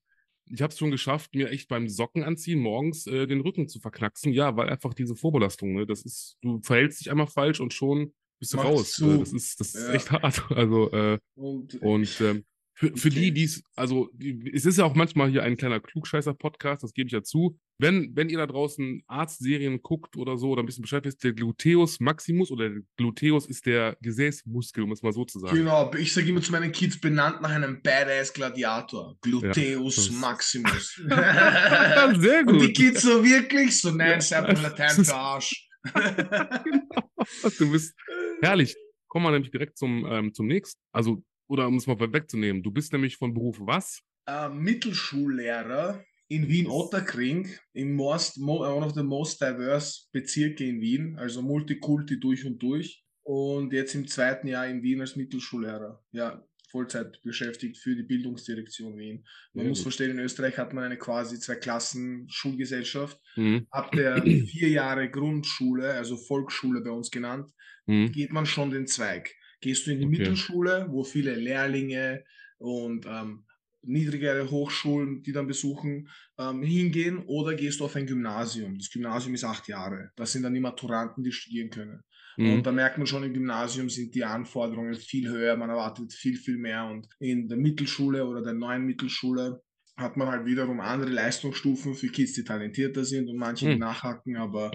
ich 0.46 0.62
habe 0.62 0.72
es 0.72 0.78
schon 0.78 0.90
geschafft, 0.90 1.34
mir 1.34 1.50
echt 1.50 1.68
beim 1.68 1.88
Socken 1.88 2.24
anziehen 2.24 2.58
morgens 2.58 3.06
äh, 3.06 3.28
den 3.28 3.40
Rücken 3.40 3.68
zu 3.68 3.78
verknacksen. 3.78 4.32
Ja, 4.32 4.56
weil 4.56 4.68
einfach 4.68 4.94
diese 4.94 5.14
Vorbelastung, 5.14 5.74
ne, 5.74 5.86
das 5.86 6.02
ist, 6.02 6.38
du 6.42 6.60
verhältst 6.60 7.00
dich 7.00 7.10
einmal 7.10 7.28
falsch 7.28 7.60
und 7.60 7.72
schon 7.72 8.12
bist 8.40 8.52
du 8.52 8.56
Macht 8.56 8.66
raus. 8.66 8.92
Zu. 8.92 9.10
Äh, 9.12 9.18
das 9.18 9.32
ist, 9.32 9.60
das 9.60 9.74
ist 9.76 9.86
ja. 9.86 9.94
echt 9.94 10.10
hart. 10.10 10.44
Also, 10.50 10.90
äh, 10.90 11.18
und, 11.36 11.80
und 11.82 12.20
ähm, 12.20 12.44
für, 12.78 12.94
für 12.94 13.08
okay. 13.08 13.20
die, 13.20 13.32
die 13.32 13.44
es, 13.44 13.62
also 13.74 14.10
es 14.52 14.66
ist 14.66 14.76
ja 14.76 14.84
auch 14.84 14.94
manchmal 14.94 15.30
hier 15.30 15.42
ein 15.42 15.56
kleiner 15.56 15.80
Klugscheißer-Podcast, 15.80 16.82
das 16.82 16.92
gebe 16.92 17.06
ich 17.06 17.12
ja 17.12 17.22
zu. 17.22 17.58
Wenn, 17.78 18.14
wenn 18.14 18.28
ihr 18.28 18.36
da 18.36 18.46
draußen 18.46 19.02
Arztserien 19.06 19.80
guckt 19.80 20.16
oder 20.18 20.36
so 20.36 20.50
oder 20.50 20.62
ein 20.62 20.66
bisschen 20.66 20.82
Bescheid 20.82 21.04
wisst, 21.06 21.24
der 21.24 21.32
Gluteus 21.32 22.00
Maximus 22.00 22.50
oder 22.50 22.68
der 22.68 22.82
Gluteus 22.98 23.46
ist 23.46 23.64
der 23.64 23.96
Gesäßmuskel, 24.02 24.84
um 24.84 24.92
es 24.92 25.02
mal 25.02 25.12
so 25.12 25.24
zu 25.24 25.38
sagen. 25.38 25.56
Genau, 25.56 25.90
ich 25.94 26.12
sage 26.12 26.28
immer 26.28 26.42
zu 26.42 26.52
meinen 26.52 26.70
Kids, 26.70 27.00
benannt 27.00 27.40
nach 27.40 27.50
einem 27.50 27.80
Badass 27.80 28.34
Gladiator. 28.34 29.16
Gluteus 29.22 30.08
ja. 30.08 30.14
Maximus. 30.20 30.96
Sehr 30.96 32.44
gut. 32.44 32.52
Und 32.54 32.60
die 32.60 32.72
Kids 32.74 33.02
so 33.02 33.24
wirklich, 33.24 33.80
so 33.80 33.90
nein, 33.90 34.20
ja. 34.20 34.40
Latein 34.40 35.02
für 35.02 35.14
Arsch. 35.14 35.66
genau. 35.94 37.50
Du 37.58 37.70
bist 37.72 37.94
herrlich. 38.42 38.76
Kommen 39.08 39.24
wir 39.24 39.30
nämlich 39.30 39.50
direkt 39.50 39.78
zum, 39.78 40.04
ähm, 40.06 40.34
zum 40.34 40.46
nächsten. 40.46 40.78
Also 40.92 41.22
oder 41.48 41.66
um 41.68 41.76
es 41.76 41.86
mal 41.86 41.98
wegzunehmen, 42.00 42.62
du 42.62 42.70
bist 42.70 42.92
nämlich 42.92 43.16
von 43.16 43.34
Beruf 43.34 43.58
was? 43.60 44.02
Äh, 44.26 44.48
Mittelschullehrer 44.48 46.04
in 46.28 46.48
Wien-Otterkring, 46.48 47.48
im 47.72 47.94
most, 47.94 48.38
one 48.38 48.84
of 48.84 48.94
the 48.94 49.02
most 49.02 49.40
diverse 49.40 50.06
Bezirke 50.12 50.64
in 50.64 50.80
Wien, 50.80 51.16
also 51.18 51.40
Multikulti 51.42 52.18
durch 52.18 52.44
und 52.44 52.60
durch. 52.62 53.04
Und 53.22 53.72
jetzt 53.72 53.94
im 53.94 54.06
zweiten 54.06 54.46
Jahr 54.48 54.66
in 54.66 54.82
Wien 54.82 55.00
als 55.00 55.16
Mittelschullehrer. 55.16 56.04
Ja, 56.12 56.44
Vollzeit 56.70 57.20
beschäftigt 57.22 57.78
für 57.78 57.94
die 57.94 58.02
Bildungsdirektion 58.02 58.98
Wien. 58.98 59.24
Man 59.52 59.64
ja, 59.64 59.68
muss 59.70 59.78
gut. 59.78 59.84
verstehen, 59.84 60.12
in 60.12 60.18
Österreich 60.18 60.58
hat 60.58 60.72
man 60.72 60.84
eine 60.84 60.98
quasi 60.98 61.38
zwei 61.38 61.56
Klassen 61.56 62.26
Schulgesellschaft. 62.28 63.20
Mhm. 63.36 63.66
Ab 63.70 63.92
der 63.92 64.22
vier 64.22 64.68
Jahre 64.68 65.10
Grundschule, 65.10 65.92
also 65.92 66.16
Volksschule 66.16 66.82
bei 66.82 66.90
uns 66.90 67.10
genannt, 67.10 67.50
mhm. 67.86 68.12
geht 68.12 68.32
man 68.32 68.46
schon 68.46 68.70
den 68.70 68.86
Zweig. 68.86 69.34
Gehst 69.60 69.86
du 69.86 69.92
in 69.92 69.98
die 69.98 70.06
okay. 70.06 70.18
Mittelschule, 70.18 70.86
wo 70.90 71.04
viele 71.04 71.34
Lehrlinge 71.34 72.24
und 72.58 73.06
ähm, 73.06 73.44
niedrigere 73.82 74.50
Hochschulen, 74.50 75.22
die 75.22 75.32
dann 75.32 75.46
besuchen, 75.46 76.08
ähm, 76.38 76.62
hingehen, 76.62 77.24
oder 77.26 77.54
gehst 77.54 77.80
du 77.80 77.84
auf 77.84 77.96
ein 77.96 78.06
Gymnasium? 78.06 78.78
Das 78.78 78.90
Gymnasium 78.90 79.34
ist 79.34 79.44
acht 79.44 79.68
Jahre. 79.68 80.10
Das 80.16 80.32
sind 80.32 80.42
dann 80.42 80.54
die 80.54 80.60
Maturanten, 80.60 81.22
die 81.22 81.32
studieren 81.32 81.70
können. 81.70 82.02
Mhm. 82.36 82.54
Und 82.54 82.66
da 82.66 82.72
merkt 82.72 82.98
man 82.98 83.06
schon, 83.06 83.24
im 83.24 83.32
Gymnasium 83.32 83.88
sind 83.88 84.14
die 84.14 84.24
Anforderungen 84.24 84.94
viel 84.94 85.28
höher, 85.28 85.56
man 85.56 85.70
erwartet 85.70 86.12
viel, 86.12 86.36
viel 86.36 86.58
mehr. 86.58 86.84
Und 86.86 87.08
in 87.18 87.48
der 87.48 87.58
Mittelschule 87.58 88.26
oder 88.26 88.42
der 88.42 88.54
neuen 88.54 88.84
Mittelschule 88.84 89.62
hat 89.96 90.16
man 90.16 90.28
halt 90.28 90.44
wiederum 90.44 90.80
andere 90.80 91.10
Leistungsstufen 91.10 91.94
für 91.94 92.08
Kids, 92.08 92.34
die 92.34 92.44
talentierter 92.44 93.04
sind 93.04 93.30
und 93.30 93.36
manche, 93.36 93.66
die 93.66 93.74
mhm. 93.74 93.80
nachhaken, 93.80 94.36
aber 94.36 94.70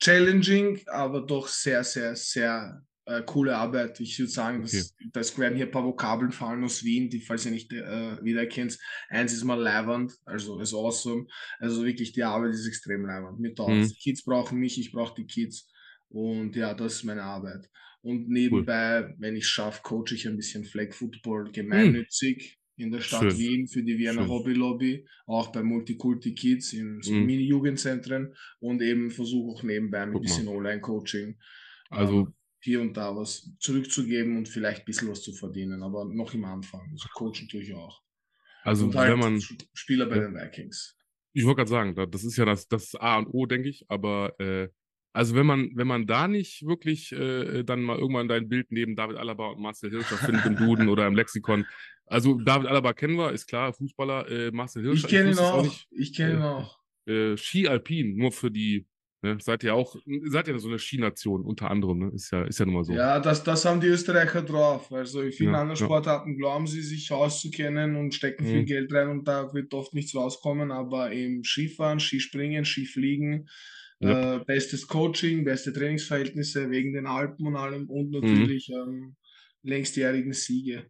challenging, 0.00 0.80
aber 0.86 1.22
doch 1.26 1.48
sehr, 1.48 1.82
sehr, 1.82 2.14
sehr 2.14 2.84
äh, 3.12 3.22
coole 3.24 3.56
Arbeit. 3.56 4.00
Ich 4.00 4.18
würde 4.18 4.30
sagen, 4.30 4.62
okay. 4.64 4.82
das, 5.12 5.38
werden 5.38 5.56
hier 5.56 5.66
ein 5.66 5.70
paar 5.70 5.84
Vokabeln 5.84 6.32
fallen 6.32 6.64
aus 6.64 6.84
Wien, 6.84 7.10
die, 7.10 7.20
falls 7.20 7.44
ihr 7.44 7.52
nicht 7.52 7.72
äh, 7.72 8.22
wiedererkennt. 8.22 8.78
Eins 9.08 9.32
ist 9.32 9.44
mal 9.44 9.60
leibernd, 9.60 10.12
also 10.24 10.60
ist 10.60 10.74
awesome. 10.74 11.26
Also 11.58 11.84
wirklich, 11.84 12.12
die 12.12 12.22
Arbeit 12.22 12.52
ist 12.52 12.66
extrem 12.66 13.04
leibernd. 13.04 13.40
Mit 13.40 13.58
mhm. 13.58 13.88
Die 13.88 13.94
Kids 13.94 14.24
brauchen 14.24 14.58
mich, 14.58 14.78
ich 14.78 14.92
brauche 14.92 15.14
die 15.14 15.26
Kids. 15.26 15.68
Und 16.08 16.56
ja, 16.56 16.74
das 16.74 16.94
ist 16.96 17.04
meine 17.04 17.22
Arbeit. 17.22 17.68
Und 18.02 18.28
nebenbei, 18.28 19.02
cool. 19.02 19.14
wenn 19.18 19.36
ich 19.36 19.46
schaffe, 19.46 19.80
coache 19.82 20.14
ich 20.14 20.26
ein 20.26 20.36
bisschen 20.36 20.64
Flag 20.64 20.92
Football 20.92 21.52
gemeinnützig. 21.52 22.56
Mhm 22.56 22.62
in 22.76 22.90
der 22.90 23.00
Stadt 23.00 23.32
Schön. 23.32 23.38
Wien 23.38 23.68
für 23.68 23.82
die 23.82 23.98
Wiener 23.98 24.14
Schön. 24.14 24.28
Hobby 24.28 24.54
Lobby, 24.54 25.06
auch 25.26 25.52
bei 25.52 25.62
Multikulti 25.62 26.34
Kids 26.34 26.72
in 26.72 27.00
so 27.02 27.12
mhm. 27.12 27.26
Mini-Jugendzentren 27.26 28.34
und 28.60 28.80
eben 28.82 29.10
versuche 29.10 29.52
auch 29.52 29.62
nebenbei 29.62 30.00
ein 30.00 30.12
bisschen 30.20 30.48
Online-Coaching. 30.48 31.36
Also 31.90 32.20
ähm, 32.20 32.34
hier 32.62 32.80
und 32.80 32.96
da 32.96 33.14
was 33.16 33.50
zurückzugeben 33.58 34.36
und 34.36 34.48
vielleicht 34.48 34.82
ein 34.82 34.84
bisschen 34.84 35.08
was 35.08 35.22
zu 35.22 35.32
verdienen, 35.32 35.82
aber 35.82 36.04
noch 36.04 36.32
im 36.32 36.44
Anfang. 36.44 36.88
Also 36.92 37.08
coachen 37.12 37.48
tue 37.48 37.60
ich 37.60 37.74
auch. 37.74 38.00
Also 38.62 38.86
und 38.86 38.94
halt 38.94 39.12
wenn 39.12 39.18
man 39.18 39.42
Spieler 39.74 40.06
bei 40.06 40.16
ja. 40.16 40.22
den 40.22 40.34
Vikings. 40.34 40.96
Ich 41.32 41.44
wollte 41.44 41.56
gerade 41.64 41.70
sagen, 41.70 42.10
das 42.10 42.22
ist 42.22 42.36
ja 42.36 42.44
das, 42.44 42.68
das 42.68 42.94
A 42.94 43.18
und 43.18 43.26
O, 43.26 43.46
denke 43.46 43.68
ich, 43.68 43.84
aber 43.88 44.38
äh, 44.38 44.68
also 45.12 45.34
wenn 45.34 45.46
man, 45.46 45.70
wenn 45.74 45.88
man 45.88 46.06
da 46.06 46.28
nicht 46.28 46.64
wirklich 46.64 47.12
äh, 47.12 47.64
dann 47.64 47.82
mal 47.82 47.98
irgendwann 47.98 48.28
dein 48.28 48.48
Bild 48.48 48.70
neben 48.70 48.94
David 48.94 49.16
Alaba 49.16 49.48
und 49.48 49.60
Marcel 49.60 49.90
Hirscher 49.90 50.16
findet 50.16 50.46
im 50.46 50.56
Duden 50.56 50.88
oder 50.88 51.06
im 51.06 51.16
Lexikon. 51.16 51.66
Also 52.06 52.38
David 52.40 52.68
Alaba 52.68 52.92
kennen 52.92 53.16
wir, 53.16 53.32
ist 53.32 53.46
klar, 53.46 53.72
Fußballer, 53.72 54.28
äh, 54.30 54.50
Marcel 54.52 54.82
Hirscher. 54.82 55.08
Ich 55.08 55.10
kenne 55.10 55.32
ihn 55.32 55.38
auch, 55.38 55.76
ich 55.90 56.14
kenne 56.14 56.34
ihn 56.34 56.42
auch. 56.42 56.78
Äh, 57.06 57.36
Ski 57.36 57.66
Alpin, 57.66 58.16
nur 58.16 58.30
für 58.30 58.50
die 58.50 58.86
Ne? 59.22 59.38
Seid 59.40 59.62
ihr 59.62 59.74
auch, 59.74 59.94
seid 60.24 60.48
ihr 60.48 60.58
so 60.58 60.68
eine 60.68 60.80
Skination 60.80 61.42
unter 61.42 61.70
anderem, 61.70 61.98
ne? 61.98 62.10
Ist 62.12 62.32
ja, 62.32 62.44
ist 62.44 62.58
ja 62.58 62.66
nun 62.66 62.74
mal 62.74 62.84
so. 62.84 62.92
Ja, 62.92 63.20
das, 63.20 63.44
das 63.44 63.64
haben 63.64 63.80
die 63.80 63.86
Österreicher 63.86 64.42
drauf. 64.42 64.92
Also 64.92 65.22
in 65.22 65.30
vielen 65.30 65.52
ja, 65.52 65.60
anderen 65.60 65.76
Sportarten 65.76 66.32
ja. 66.32 66.38
glauben 66.38 66.66
sie, 66.66 66.82
sich 66.82 67.12
auszukennen 67.12 67.94
und 67.94 68.14
stecken 68.14 68.44
mhm. 68.44 68.48
viel 68.48 68.64
Geld 68.64 68.92
rein 68.92 69.08
und 69.08 69.28
da 69.28 69.54
wird 69.54 69.72
oft 69.74 69.94
nichts 69.94 70.14
rauskommen, 70.16 70.72
aber 70.72 71.12
im 71.12 71.44
Skifahren, 71.44 72.00
Skispringen, 72.00 72.64
Skifliegen, 72.64 73.48
ja. 74.00 74.36
äh, 74.36 74.44
bestes 74.44 74.88
Coaching, 74.88 75.44
beste 75.44 75.72
Trainingsverhältnisse 75.72 76.70
wegen 76.70 76.92
den 76.92 77.06
Alpen 77.06 77.46
und 77.46 77.54
allem 77.54 77.88
und 77.88 78.10
mhm. 78.10 78.20
natürlich 78.20 78.70
mhm. 78.70 78.76
ähm, 78.76 79.16
längstjährigen 79.62 80.32
Siege 80.32 80.86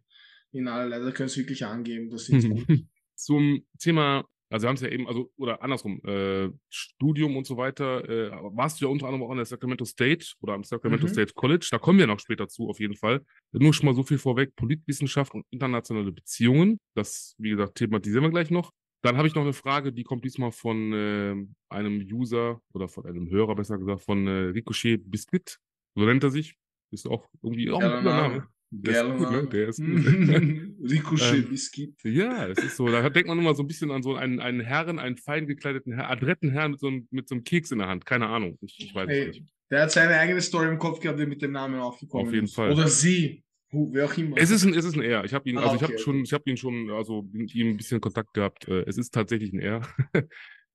in 0.51 0.67
allerlei. 0.67 1.05
Da 1.05 1.11
können 1.11 1.27
es 1.27 1.37
wirklich 1.37 1.65
angeben. 1.65 2.09
Das 2.09 2.25
sind 2.25 2.49
gut. 2.67 2.79
Zum 3.15 3.63
Thema 3.79 4.25
also 4.53 4.65
wir 4.65 4.69
haben 4.69 4.75
es 4.75 4.81
ja 4.81 4.89
eben, 4.89 5.07
also, 5.07 5.31
oder 5.35 5.63
andersrum, 5.63 5.99
äh, 6.05 6.51
Studium 6.69 7.35
und 7.37 7.47
so 7.47 7.57
weiter, 7.57 8.07
äh, 8.07 8.31
warst 8.55 8.79
du 8.79 8.85
ja 8.85 8.91
unter 8.91 9.07
anderem 9.07 9.23
auch 9.23 9.31
an 9.31 9.37
der 9.37 9.47
Sacramento 9.47 9.83
State 9.83 10.27
oder 10.41 10.53
am 10.53 10.63
Sacramento 10.63 11.07
mhm. 11.07 11.11
State 11.11 11.33
College, 11.33 11.67
da 11.71 11.79
kommen 11.79 11.97
wir 11.97 12.05
noch 12.05 12.19
später 12.19 12.47
zu, 12.47 12.69
auf 12.69 12.79
jeden 12.79 12.95
Fall. 12.95 13.25
Nur 13.51 13.73
schon 13.73 13.87
mal 13.87 13.95
so 13.95 14.03
viel 14.03 14.19
vorweg, 14.19 14.55
Politwissenschaft 14.55 15.33
und 15.33 15.43
internationale 15.49 16.11
Beziehungen, 16.11 16.79
das, 16.93 17.33
wie 17.39 17.49
gesagt, 17.49 17.79
thematisieren 17.79 18.25
wir 18.25 18.29
gleich 18.29 18.51
noch. 18.51 18.71
Dann 19.01 19.17
habe 19.17 19.27
ich 19.27 19.33
noch 19.33 19.41
eine 19.41 19.53
Frage, 19.53 19.91
die 19.91 20.03
kommt 20.03 20.23
diesmal 20.23 20.51
von 20.51 20.93
äh, 20.93 21.35
einem 21.69 22.07
User 22.13 22.61
oder 22.73 22.87
von 22.87 23.07
einem 23.07 23.31
Hörer, 23.31 23.55
besser 23.55 23.79
gesagt, 23.79 24.03
von 24.03 24.27
äh, 24.27 24.51
Ricochet 24.51 25.01
Biscuit, 25.09 25.57
so 25.95 26.05
nennt 26.05 26.23
er 26.23 26.29
sich. 26.29 26.53
Ist 26.91 27.07
auch 27.07 27.27
irgendwie 27.41 27.71
auch 27.71 27.81
ein 27.81 28.03
cooler 28.03 28.21
Name. 28.21 28.47
Der 28.75 29.05
ist 29.05 29.17
gut, 29.17 29.31
ne? 29.31 29.47
Der 29.47 29.67
ist 29.67 29.77
gut. 29.77 29.87
Ricochet-Biscuit. 30.91 31.93
Ähm, 32.03 32.13
ja, 32.13 32.47
das 32.47 32.63
ist 32.63 32.75
so. 32.75 32.87
Da 32.87 33.07
denkt 33.09 33.27
man 33.27 33.37
immer 33.37 33.53
so 33.53 33.61
ein 33.61 33.67
bisschen 33.67 33.91
an 33.91 34.01
so 34.01 34.15
einen, 34.15 34.39
einen 34.39 34.61
Herren, 34.61 34.97
einen 34.97 35.17
fein 35.17 35.45
gekleideten 35.45 35.93
Herrn, 35.93 36.11
adretten 36.11 36.49
Herrn 36.49 36.71
mit 36.71 36.79
so, 36.79 36.87
einem, 36.87 37.07
mit 37.11 37.29
so 37.29 37.35
einem 37.35 37.43
Keks 37.43 37.71
in 37.71 37.79
der 37.79 37.87
Hand. 37.87 38.05
Keine 38.05 38.27
Ahnung. 38.27 38.57
Ich, 38.61 38.79
ich 38.79 38.95
weiß 38.95 39.07
hey, 39.07 39.27
nicht. 39.27 39.43
Der 39.69 39.83
hat 39.83 39.91
seine 39.91 40.17
eigene 40.17 40.41
Story 40.41 40.69
im 40.69 40.79
Kopf 40.79 40.99
gehabt, 40.99 41.19
der 41.19 41.27
mit 41.27 41.41
dem 41.41 41.51
Namen 41.51 41.79
aufgekommen 41.79 42.25
ist. 42.25 42.29
Auf 42.29 42.33
jeden 42.33 42.45
ist. 42.45 42.55
Fall. 42.55 42.71
Oder 42.71 42.87
sie. 42.87 43.43
Wer 43.71 44.05
auch 44.05 44.17
immer. 44.17 44.37
Es 44.37 44.51
ist 44.51 44.63
ein, 44.65 44.73
es 44.73 44.85
ist 44.85 44.95
ein 44.95 45.01
R. 45.01 45.23
Ich 45.23 45.33
habe 45.33 45.49
ihn, 45.49 45.57
ah, 45.57 45.63
also 45.63 45.75
ich 45.75 45.83
okay, 45.83 45.93
habe 45.93 45.99
schon, 45.99 46.23
ich 46.23 46.33
habe 46.33 46.47
ihn 46.47 46.57
schon, 46.57 46.91
also 46.91 47.27
mit 47.31 47.55
ihm 47.55 47.69
ein 47.69 47.77
bisschen 47.77 48.01
Kontakt 48.01 48.33
gehabt. 48.33 48.67
Äh, 48.67 48.83
es 48.87 48.97
ist 48.97 49.13
tatsächlich 49.13 49.51
ein 49.53 49.59
R. 49.59 49.81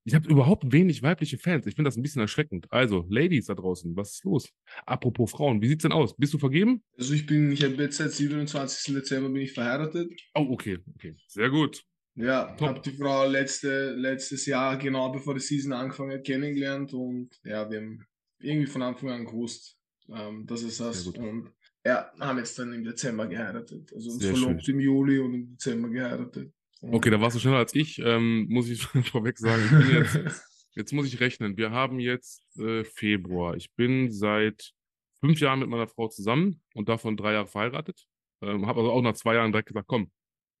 Ich 0.09 0.15
habe 0.15 0.27
überhaupt 0.27 0.71
wenig 0.71 1.03
weibliche 1.03 1.37
Fans. 1.37 1.67
Ich 1.67 1.75
finde 1.75 1.87
das 1.87 1.95
ein 1.95 2.01
bisschen 2.01 2.23
erschreckend. 2.23 2.65
Also, 2.71 3.05
Ladies 3.09 3.45
da 3.45 3.53
draußen, 3.53 3.95
was 3.95 4.13
ist 4.13 4.23
los? 4.23 4.49
Apropos 4.87 5.29
Frauen, 5.29 5.61
wie 5.61 5.67
sieht's 5.67 5.83
denn 5.83 5.91
aus? 5.91 6.15
Bist 6.17 6.33
du 6.33 6.39
vergeben? 6.39 6.81
Also 6.97 7.13
ich 7.13 7.27
bin, 7.27 7.51
ich 7.51 7.63
habe 7.63 7.75
jetzt 7.75 7.97
seit 7.97 8.11
27. 8.11 8.95
Dezember 8.95 9.29
bin 9.29 9.43
ich 9.43 9.53
verheiratet. 9.53 10.11
Oh, 10.33 10.47
okay, 10.49 10.79
okay. 10.95 11.15
Sehr 11.27 11.51
gut. 11.51 11.83
Ja, 12.15 12.57
habe 12.59 12.81
die 12.81 12.89
Frau 12.89 13.27
letzte, 13.27 13.91
letztes 13.91 14.47
Jahr, 14.47 14.77
genau 14.77 15.11
bevor 15.11 15.35
die 15.35 15.41
Season 15.41 15.73
angefangen 15.73 16.13
hat, 16.13 16.25
kennengelernt 16.25 16.91
und 16.91 17.29
ja, 17.43 17.69
wir 17.69 17.77
haben 17.79 18.03
irgendwie 18.39 18.65
von 18.67 18.81
Anfang 18.81 19.11
an 19.11 19.25
gewusst, 19.25 19.77
ähm, 20.11 20.47
dass 20.47 20.63
es 20.63 20.79
das 20.79 21.05
und 21.05 21.51
ja, 21.85 22.11
haben 22.19 22.39
jetzt 22.39 22.57
dann 22.57 22.73
im 22.73 22.83
Dezember 22.83 23.27
geheiratet. 23.27 23.93
Also 23.93 24.09
uns 24.09 24.25
verlobt 24.25 24.67
im 24.67 24.79
Juli 24.79 25.19
und 25.19 25.33
im 25.35 25.51
Dezember 25.51 25.89
geheiratet. 25.89 26.51
Okay, 26.81 27.09
da 27.09 27.19
warst 27.19 27.35
du 27.35 27.39
schneller 27.39 27.57
als 27.57 27.75
ich, 27.75 27.99
ähm, 27.99 28.47
muss 28.49 28.69
ich 28.69 28.81
vorweg 29.11 29.37
sagen. 29.37 29.61
Ich 29.81 29.93
jetzt, 29.93 30.19
jetzt, 30.75 30.93
muss 30.93 31.07
ich 31.07 31.19
rechnen. 31.19 31.57
Wir 31.57 31.71
haben 31.71 31.99
jetzt 31.99 32.57
äh, 32.57 32.83
Februar. 32.83 33.55
Ich 33.55 33.73
bin 33.73 34.11
seit 34.11 34.73
fünf 35.19 35.39
Jahren 35.39 35.59
mit 35.59 35.69
meiner 35.69 35.87
Frau 35.87 36.07
zusammen 36.07 36.61
und 36.73 36.87
davon 36.87 37.17
drei 37.17 37.33
Jahre 37.33 37.47
verheiratet. 37.47 38.07
Ähm, 38.41 38.65
habe 38.67 38.79
also 38.79 38.91
auch 38.91 39.01
nach 39.01 39.13
zwei 39.13 39.35
Jahren 39.35 39.51
direkt 39.51 39.67
gesagt, 39.67 39.87
komm, 39.87 40.09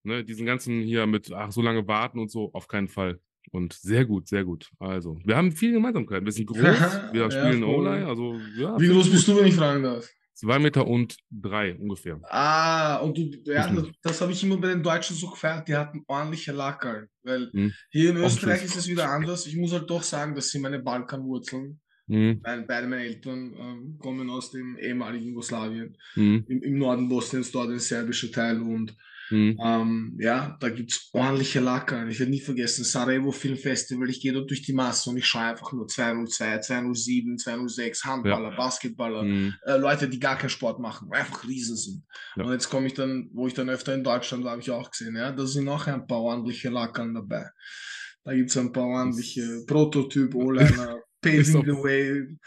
ne, 0.03 0.23
diesen 0.23 0.45
ganzen 0.45 0.81
hier 0.81 1.07
mit, 1.07 1.31
ach, 1.31 1.51
so 1.51 1.61
lange 1.61 1.87
warten 1.87 2.19
und 2.19 2.29
so, 2.29 2.51
auf 2.53 2.67
keinen 2.67 2.89
Fall. 2.89 3.19
Und 3.51 3.73
sehr 3.73 4.05
gut, 4.05 4.27
sehr 4.27 4.43
gut. 4.43 4.69
Also, 4.77 5.17
wir 5.23 5.37
haben 5.37 5.51
viele 5.53 5.73
Gemeinsamkeiten. 5.73 6.25
Wir 6.25 6.33
sind 6.33 6.47
groß, 6.47 6.57
wir 7.13 7.31
spielen 7.31 7.63
O-Line. 7.63 8.05
Also, 8.05 8.37
ja, 8.57 8.79
Wie 8.79 8.89
groß 8.89 9.09
bist 9.09 9.27
du, 9.27 9.37
wenn 9.37 9.47
ich 9.47 9.55
fragen 9.55 9.83
darf? 9.83 10.07
Zwei 10.39 10.57
Meter 10.57 10.87
und 10.87 11.17
drei 11.29 11.75
ungefähr. 11.75 12.17
Ah, 12.23 12.95
und 12.99 13.17
du, 13.17 13.29
ja, 13.43 13.69
das, 13.73 13.87
das 14.01 14.21
habe 14.21 14.31
ich 14.31 14.41
immer 14.41 14.55
bei 14.55 14.69
den 14.69 14.81
Deutschen 14.81 15.13
so 15.13 15.29
gefeiert, 15.29 15.67
die 15.67 15.75
hatten 15.75 16.05
ordentliche 16.07 16.53
Lackerl. 16.53 17.09
Weil 17.23 17.51
hm. 17.51 17.73
hier 17.89 18.11
in 18.11 18.17
Österreich 18.17 18.63
ist 18.63 18.77
es 18.77 18.87
wieder 18.87 19.09
anders. 19.09 19.45
Ich 19.47 19.57
muss 19.57 19.73
halt 19.73 19.89
doch 19.89 20.01
sagen, 20.01 20.35
das 20.35 20.49
sind 20.49 20.61
meine 20.61 20.79
Balkanwurzeln. 20.79 21.81
Mhm. 22.07 22.39
Weil 22.41 22.63
beide 22.63 22.87
meine 22.87 23.03
Eltern 23.03 23.53
ähm, 23.59 23.97
kommen 23.99 24.29
aus 24.29 24.49
dem 24.51 24.77
ehemaligen 24.77 25.25
Jugoslawien, 25.25 25.97
mhm. 26.15 26.45
im, 26.47 26.63
im, 26.63 26.77
Norden 26.79 27.09
Bosniens, 27.09 27.51
dort 27.51 27.69
ein 27.69 27.79
serbischer 27.79 28.31
Teil. 28.31 28.61
Und 28.61 28.95
Mhm. 29.29 29.57
Ähm, 29.63 30.17
ja, 30.19 30.57
da 30.59 30.69
gibt 30.69 30.91
es 30.91 31.09
ordentliche 31.13 31.59
Lacker. 31.59 32.07
Ich 32.07 32.19
werde 32.19 32.31
nie 32.31 32.39
vergessen, 32.39 32.83
Sarajevo 32.83 33.31
Film 33.31 33.57
Festival. 33.57 34.09
Ich 34.09 34.21
gehe 34.21 34.33
dort 34.33 34.49
durch 34.49 34.61
die 34.61 34.73
Masse 34.73 35.09
und 35.09 35.17
ich 35.17 35.25
schaue 35.25 35.43
einfach 35.43 35.71
nur 35.71 35.87
202, 35.87 36.59
207, 36.59 37.37
206, 37.37 38.03
Handballer, 38.05 38.51
ja. 38.51 38.55
Basketballer, 38.55 39.23
mhm. 39.23 39.55
äh, 39.65 39.77
Leute, 39.77 40.09
die 40.09 40.19
gar 40.19 40.37
keinen 40.37 40.49
Sport 40.49 40.79
machen, 40.79 41.11
einfach 41.11 41.47
Riesen 41.47 41.77
sind. 41.77 42.03
Ja. 42.35 42.43
Und 42.43 42.53
jetzt 42.53 42.69
komme 42.69 42.87
ich 42.87 42.93
dann, 42.93 43.29
wo 43.33 43.47
ich 43.47 43.53
dann 43.53 43.69
öfter 43.69 43.93
in 43.93 44.03
Deutschland 44.03 44.43
war, 44.43 44.51
habe 44.51 44.61
ich 44.61 44.71
auch 44.71 44.89
gesehen, 44.89 45.15
ja, 45.15 45.31
da 45.31 45.45
sind 45.45 45.65
noch 45.65 45.87
ein 45.87 46.07
paar 46.07 46.21
ordentliche 46.21 46.69
Lackern 46.69 47.13
dabei. 47.13 47.45
Da 48.23 48.33
gibt 48.33 48.49
es 48.49 48.57
ein 48.57 48.71
paar 48.71 48.87
ordentliche 48.87 49.63
Prototyp, 49.67 50.33
O-Liner, 50.35 51.01
Paving 51.21 51.65
the 51.65 51.71
Way, 51.71 52.37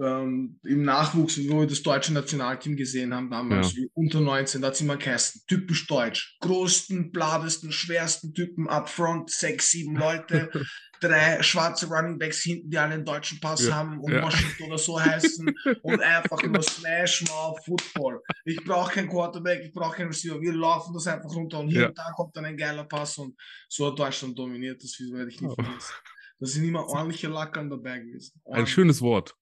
ähm, 0.00 0.58
im 0.64 0.82
Nachwuchs, 0.82 1.38
wo 1.48 1.60
wir 1.60 1.66
das 1.66 1.82
deutsche 1.82 2.12
Nationalteam 2.12 2.76
gesehen 2.76 3.14
haben, 3.14 3.30
damals 3.30 3.74
ja. 3.76 3.84
unter 3.94 4.20
19, 4.20 4.60
da 4.60 4.68
hat 4.68 4.76
sie 4.76 4.84
mal 4.84 4.98
geheißen, 4.98 5.42
typisch 5.46 5.86
deutsch. 5.86 6.36
Größten, 6.40 7.10
bladesten, 7.10 7.72
schwersten 7.72 8.32
Typen 8.34 8.68
up 8.68 8.88
front, 8.88 9.30
sechs, 9.30 9.70
sieben 9.70 9.96
Leute, 9.96 10.50
drei 11.00 11.42
schwarze 11.42 11.86
Running 11.86 12.18
Backs 12.18 12.42
hinten, 12.42 12.70
die 12.70 12.78
alle 12.78 12.94
einen 12.94 13.04
deutschen 13.04 13.40
Pass 13.40 13.66
ja. 13.66 13.74
haben 13.74 14.00
und 14.00 14.12
ja. 14.12 14.22
Washington 14.22 14.64
oder 14.64 14.78
so 14.78 15.00
heißen 15.00 15.52
und 15.82 16.00
einfach 16.00 16.42
nur 16.42 16.62
Smash 16.62 17.24
Mouth 17.28 17.64
Football. 17.64 18.20
Ich 18.44 18.62
brauche 18.64 18.92
keinen 18.92 19.08
Quarterback, 19.08 19.62
ich 19.64 19.72
brauche 19.72 19.96
keinen 19.96 20.08
Receiver, 20.08 20.40
wir 20.40 20.52
laufen 20.52 20.92
das 20.94 21.06
einfach 21.06 21.30
runter 21.30 21.60
und 21.60 21.68
hier 21.68 21.88
und 21.88 21.98
da 21.98 22.10
kommt 22.14 22.36
dann 22.36 22.44
ein 22.44 22.56
geiler 22.56 22.84
Pass 22.84 23.18
und 23.18 23.36
so 23.68 23.88
hat 23.88 23.98
Deutschland 23.98 24.38
dominiert, 24.38 24.82
das 24.82 24.98
werde 25.12 25.30
ich 25.30 25.40
nicht 25.40 25.50
oh. 25.50 25.62
vergessen. 25.62 25.94
Da 26.40 26.46
sind 26.46 26.64
immer 26.64 26.84
ordentliche 26.88 27.28
Lackern 27.28 27.70
dabei 27.70 27.98
gewesen. 27.98 28.40
Ordentlich. 28.44 28.62
Ein 28.62 28.66
schönes 28.66 29.02
Wort. 29.02 29.34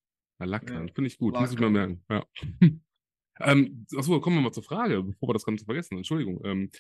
Lackern, 0.45 0.89
ja. 0.89 0.95
finde 0.95 1.09
ich 1.09 1.19
gut, 1.19 1.35
Lackern. 1.35 1.45
muss 1.45 1.55
ich 1.55 1.61
mal 1.61 1.71
merken. 1.71 2.05
Ja. 2.11 2.25
ähm, 3.41 3.87
achso, 3.97 4.21
kommen 4.21 4.37
wir 4.37 4.43
mal 4.43 4.53
zur 4.53 4.63
Frage, 4.63 5.03
bevor 5.03 5.29
wir 5.29 5.33
das 5.33 5.45
Ganze 5.45 5.65
vergessen. 5.65 5.97
Entschuldigung. 5.97 6.41
Ähm, 6.45 6.71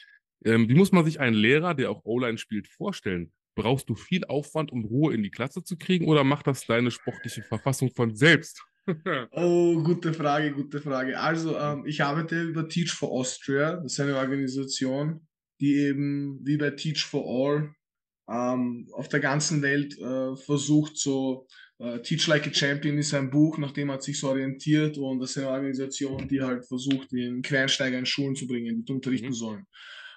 ähm, 0.44 0.68
wie 0.68 0.74
muss 0.74 0.92
man 0.92 1.04
sich 1.04 1.20
einen 1.20 1.36
Lehrer, 1.36 1.74
der 1.74 1.90
auch 1.90 2.04
O-Line 2.04 2.38
spielt, 2.38 2.68
vorstellen? 2.68 3.32
Brauchst 3.54 3.88
du 3.88 3.94
viel 3.94 4.24
Aufwand, 4.26 4.70
um 4.70 4.84
Ruhe 4.84 5.14
in 5.14 5.22
die 5.22 5.30
Klasse 5.30 5.64
zu 5.64 5.78
kriegen, 5.78 6.06
oder 6.06 6.24
macht 6.24 6.46
das 6.46 6.66
deine 6.66 6.90
sportliche 6.90 7.42
Verfassung 7.42 7.90
von 7.90 8.14
selbst? 8.14 8.62
oh, 9.32 9.82
gute 9.82 10.12
Frage, 10.12 10.52
gute 10.52 10.80
Frage. 10.80 11.18
Also, 11.18 11.58
ähm, 11.58 11.84
ich 11.86 12.02
arbeite 12.02 12.42
über 12.42 12.68
Teach 12.68 12.92
for 12.92 13.10
Austria. 13.10 13.76
Das 13.76 13.94
ist 13.94 14.00
eine 14.00 14.16
Organisation, 14.16 15.26
die 15.60 15.74
eben 15.74 16.38
wie 16.44 16.58
bei 16.58 16.70
Teach 16.70 17.04
for 17.04 17.24
All 17.24 17.74
ähm, 18.28 18.88
auf 18.92 19.08
der 19.08 19.20
ganzen 19.20 19.62
Welt 19.62 19.98
äh, 19.98 20.36
versucht, 20.36 20.98
so 20.98 21.46
Uh, 21.78 21.98
Teach 21.98 22.26
Like 22.26 22.46
a 22.46 22.52
Champion 22.52 22.96
ist 22.96 23.12
ein 23.12 23.28
Buch, 23.28 23.58
nach 23.58 23.72
dem 23.72 23.90
hat 23.90 24.02
sich 24.02 24.18
so 24.18 24.30
orientiert 24.30 24.96
und 24.96 25.20
das 25.20 25.30
ist 25.30 25.38
eine 25.38 25.50
Organisation, 25.50 26.26
die 26.26 26.40
halt 26.40 26.64
versucht, 26.64 27.12
den 27.12 27.42
Quereinsteiger 27.42 27.98
in 27.98 28.06
Schulen 28.06 28.34
zu 28.34 28.46
bringen, 28.46 28.82
die 28.82 28.92
unterrichten 28.92 29.28
mhm. 29.28 29.34
sollen. 29.34 29.66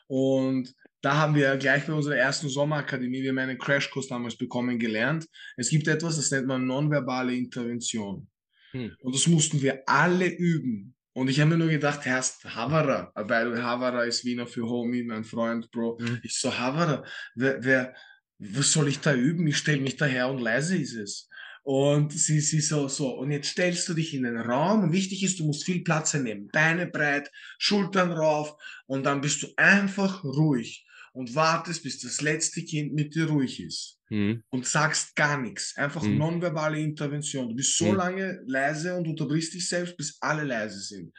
Und 0.08 0.74
da 1.02 1.16
haben 1.16 1.36
wir 1.36 1.56
gleich 1.58 1.86
bei 1.86 1.94
unserer 1.94 2.16
ersten 2.16 2.50
Sommerakademie, 2.50 3.22
wir 3.22 3.30
haben 3.30 3.40
einen 3.40 3.58
Crashkurs 3.58 4.08
damals 4.08 4.38
bekommen, 4.38 4.80
gelernt. 4.80 5.28
Es 5.58 5.70
gibt 5.70 5.88
etwas, 5.88 6.16
das 6.16 6.32
nennt 6.32 6.48
man 6.48 6.66
nonverbale 6.66 7.36
Intervention. 7.36 8.28
Mhm. 8.74 8.96
Und 9.02 9.16
das 9.16 9.28
mussten 9.28 9.62
wir 9.62 9.84
alle 9.86 10.28
üben. 10.28 10.96
Und 11.14 11.30
ich 11.30 11.40
habe 11.40 11.52
mir 11.52 11.58
nur 11.58 11.70
gedacht, 11.70 12.06
Herst 12.06 12.46
Havara, 12.46 13.12
weil 13.16 13.62
Havara 13.62 14.04
ist 14.04 14.26
Wiener 14.26 14.48
für 14.48 14.68
Homie, 14.68 15.04
mein 15.04 15.24
Freund, 15.24 15.70
Bro. 15.72 15.98
Mhm. 16.00 16.20
Ich 16.24 16.40
so, 16.40 16.58
Havara, 16.58 17.04
wer, 17.36 17.64
wer, 17.64 17.96
was 18.38 18.72
soll 18.72 18.88
ich 18.88 19.00
da 19.00 19.14
üben? 19.14 19.48
Ich 19.48 19.58
stelle 19.58 19.82
mich 19.82 19.98
daher 19.98 20.30
und 20.30 20.40
leise 20.40 20.78
ist 20.78 20.96
es. 20.96 21.29
Und 21.72 22.12
sie, 22.12 22.40
sie 22.40 22.62
so, 22.62 22.88
so, 22.88 23.16
und 23.20 23.30
jetzt 23.30 23.50
stellst 23.50 23.88
du 23.88 23.94
dich 23.94 24.16
in 24.16 24.24
den 24.24 24.38
Raum 24.38 24.86
und 24.86 24.92
wichtig 24.92 25.22
ist, 25.22 25.38
du 25.38 25.46
musst 25.46 25.66
viel 25.66 25.84
Platz 25.84 26.16
nehmen. 26.16 26.50
Beine 26.52 26.88
breit, 26.88 27.30
Schultern 27.60 28.12
rauf 28.12 28.56
und 28.88 29.04
dann 29.04 29.22
bist 29.22 29.44
du 29.44 29.50
einfach 29.56 30.24
ruhig 30.24 30.88
und 31.14 31.36
wartest, 31.36 31.84
bis 31.84 32.00
das 32.00 32.22
letzte 32.22 32.64
Kind 32.64 32.96
mit 32.96 33.14
dir 33.14 33.28
ruhig 33.28 33.60
ist. 33.60 34.00
Mhm. 34.10 34.42
Und 34.50 34.66
sagst 34.66 35.16
gar 35.16 35.40
nichts. 35.40 35.78
Einfach 35.78 36.02
mhm. 36.02 36.18
nonverbale 36.18 36.80
Intervention. 36.80 37.50
Du 37.50 37.56
bist 37.56 37.78
so 37.78 37.92
mhm. 37.92 37.98
lange 37.98 38.42
leise 38.48 38.96
und 38.96 39.08
unterbrichst 39.08 39.54
dich 39.54 39.70
selbst, 39.70 39.96
bis 39.96 40.18
alle 40.22 40.46
leise 40.46 40.80
sind. 40.80 41.14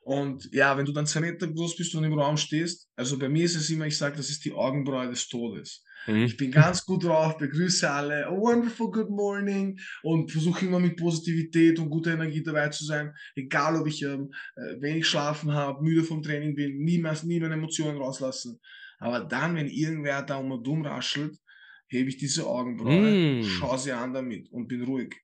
Und 0.00 0.52
ja, 0.52 0.76
wenn 0.76 0.84
du 0.84 0.90
dann 0.90 1.06
zwei 1.06 1.20
Meter 1.20 1.46
groß 1.46 1.76
bist 1.76 1.94
und 1.94 2.02
im 2.02 2.18
Raum 2.18 2.36
stehst, 2.36 2.88
also 2.96 3.16
bei 3.16 3.28
mir 3.28 3.44
ist 3.44 3.54
es 3.54 3.70
immer, 3.70 3.86
ich 3.86 3.96
sage, 3.96 4.16
das 4.16 4.30
ist 4.30 4.44
die 4.44 4.52
Augenbraue 4.52 5.08
des 5.08 5.28
Todes. 5.28 5.84
Mhm. 6.06 6.24
Ich 6.24 6.36
bin 6.36 6.50
ganz 6.50 6.84
gut 6.84 7.04
drauf, 7.04 7.36
begrüße 7.38 7.88
alle, 7.90 8.26
a 8.26 8.30
wonderful 8.30 8.90
good 8.90 9.10
morning 9.10 9.78
und 10.02 10.30
versuche 10.30 10.66
immer 10.66 10.80
mit 10.80 10.96
Positivität 10.96 11.78
und 11.78 11.90
guter 11.90 12.12
Energie 12.12 12.42
dabei 12.42 12.68
zu 12.68 12.84
sein. 12.84 13.14
Egal, 13.34 13.76
ob 13.76 13.86
ich 13.86 14.02
ähm, 14.02 14.32
äh, 14.56 14.80
wenig 14.80 15.06
schlafen 15.06 15.52
habe, 15.52 15.82
müde 15.82 16.02
vom 16.02 16.22
Training 16.22 16.54
bin, 16.54 16.78
nie, 16.78 16.98
mehr, 16.98 17.16
nie 17.24 17.40
meine 17.40 17.54
Emotionen 17.54 17.98
rauslassen. 17.98 18.60
Aber 18.98 19.20
dann, 19.20 19.56
wenn 19.56 19.68
irgendwer 19.68 20.22
da 20.22 20.36
um 20.36 20.52
und 20.52 20.66
dumm 20.66 20.84
raschelt, 20.84 21.36
hebe 21.88 22.08
ich 22.08 22.16
diese 22.16 22.46
Augenbraue, 22.46 23.40
mm. 23.40 23.44
schaue 23.44 23.78
sie 23.78 23.92
an 23.92 24.14
damit 24.14 24.50
und 24.50 24.68
bin 24.68 24.82
ruhig. 24.82 25.14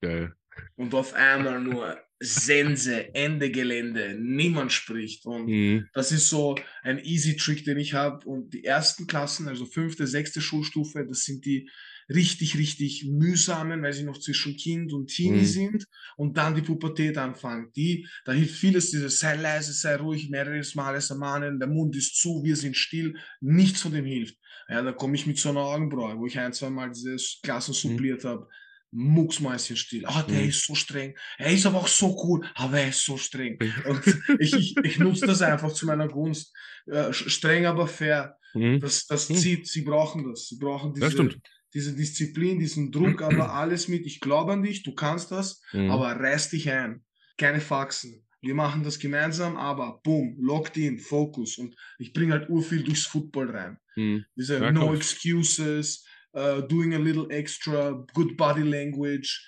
Geil. 0.00 0.34
Und 0.76 0.94
auf 0.94 1.14
einmal 1.14 1.60
nur 1.60 1.98
Sense, 2.20 3.14
Ende 3.14 3.50
Gelände, 3.50 4.16
niemand 4.18 4.72
spricht. 4.72 5.26
Und 5.26 5.46
mhm. 5.46 5.88
das 5.92 6.12
ist 6.12 6.28
so 6.28 6.56
ein 6.82 6.98
easy 7.04 7.36
Trick, 7.36 7.64
den 7.64 7.78
ich 7.78 7.94
habe. 7.94 8.26
Und 8.26 8.54
die 8.54 8.64
ersten 8.64 9.06
Klassen, 9.06 9.48
also 9.48 9.66
fünfte, 9.66 10.06
sechste 10.06 10.40
Schulstufe, 10.40 11.04
das 11.06 11.24
sind 11.24 11.44
die 11.44 11.68
richtig, 12.08 12.58
richtig 12.58 13.06
mühsamen, 13.06 13.82
weil 13.82 13.92
sie 13.92 14.04
noch 14.04 14.18
zwischen 14.18 14.56
Kind 14.56 14.92
und 14.92 15.08
Teenie 15.08 15.40
mhm. 15.40 15.44
sind 15.44 15.86
und 16.16 16.36
dann 16.36 16.54
die 16.54 16.62
Pubertät 16.62 17.16
anfangen. 17.18 17.70
Die, 17.76 18.06
da 18.24 18.32
hilft 18.32 18.56
vieles, 18.56 18.90
dieses 18.90 19.18
sei 19.18 19.36
leise, 19.36 19.72
sei 19.72 19.96
ruhig, 19.96 20.28
mehreres 20.30 20.74
Mal 20.74 20.94
ermahnen, 20.94 21.58
der 21.58 21.68
Mund 21.68 21.96
ist 21.96 22.20
zu, 22.20 22.42
wir 22.44 22.56
sind 22.56 22.76
still, 22.76 23.16
nichts 23.40 23.80
von 23.80 23.92
dem 23.92 24.04
hilft. 24.04 24.36
Ja, 24.68 24.82
da 24.82 24.92
komme 24.92 25.14
ich 25.14 25.26
mit 25.26 25.38
so 25.38 25.50
einer 25.50 25.60
Augenbraue, 25.60 26.18
wo 26.18 26.26
ich 26.26 26.38
ein, 26.38 26.52
zwei 26.52 26.70
Mal 26.70 26.90
diese 26.90 27.16
Klassen 27.42 27.72
mhm. 27.72 27.74
suppliert 27.74 28.24
mhm. 28.24 28.28
habe 28.28 28.48
mucksmäuschen 28.94 29.76
still. 29.76 30.06
Ah, 30.06 30.22
der 30.22 30.42
mhm. 30.42 30.48
ist 30.48 30.64
so 30.64 30.74
streng. 30.74 31.14
Er 31.36 31.52
ist 31.52 31.66
aber 31.66 31.78
auch 31.78 31.88
so 31.88 32.16
cool, 32.24 32.46
aber 32.54 32.80
er 32.80 32.88
ist 32.90 33.04
so 33.04 33.16
streng. 33.16 33.58
Und 33.86 34.00
ich, 34.38 34.54
ich, 34.54 34.76
ich 34.82 34.98
nutze 34.98 35.26
das 35.26 35.42
einfach 35.42 35.72
zu 35.72 35.86
meiner 35.86 36.08
Gunst. 36.08 36.54
Äh, 36.86 37.12
streng, 37.12 37.66
aber 37.66 37.88
fair. 37.88 38.38
Mhm. 38.54 38.80
Das, 38.80 39.06
das 39.06 39.28
mhm. 39.28 39.36
zieht. 39.36 39.66
Sie 39.66 39.82
brauchen 39.82 40.24
das. 40.28 40.46
Sie 40.46 40.58
brauchen 40.58 40.94
diese, 40.94 41.28
diese 41.74 41.94
Disziplin, 41.94 42.60
diesen 42.60 42.92
Druck, 42.92 43.20
aber 43.20 43.52
alles 43.54 43.88
mit. 43.88 44.06
Ich 44.06 44.20
glaube 44.20 44.52
an 44.52 44.62
dich, 44.62 44.84
du 44.84 44.94
kannst 44.94 45.32
das, 45.32 45.60
mhm. 45.72 45.90
aber 45.90 46.12
reiß 46.12 46.50
dich 46.50 46.70
ein. 46.70 47.04
Keine 47.36 47.60
Faxen. 47.60 48.24
Wir 48.40 48.54
machen 48.54 48.84
das 48.84 48.98
gemeinsam, 48.98 49.56
aber 49.56 50.00
boom, 50.04 50.36
locked 50.38 50.76
in, 50.76 50.98
Fokus. 50.98 51.58
Und 51.58 51.74
ich 51.98 52.12
bringe 52.12 52.34
halt 52.34 52.50
urviel 52.50 52.84
durchs 52.84 53.06
Football 53.06 53.50
rein. 53.50 53.78
Mhm. 53.96 54.24
Diese 54.36 54.60
ja, 54.60 54.70
No 54.70 54.94
Excuses, 54.94 56.04
uh, 56.34 56.60
doing 56.62 56.94
a 56.94 56.98
little 56.98 57.26
extra, 57.30 58.04
good 58.14 58.36
body 58.36 58.62
language, 58.62 59.46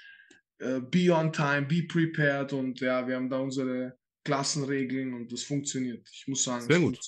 uh, 0.63 0.81
be 0.81 1.11
on 1.11 1.33
time, 1.33 1.67
be 1.67 1.83
prepared 1.83 2.53
und 2.53 2.81
ja, 2.81 3.07
wir 3.07 3.17
haben 3.17 3.29
da 3.29 3.39
unsere 3.39 3.97
Klassenregeln 4.25 5.15
und 5.15 5.33
das 5.33 5.43
funktioniert. 5.43 6.09
Ich 6.13 6.27
muss 6.27 6.45
sagen, 6.45 6.67
Sehr 6.67 6.81
gut. 6.81 6.99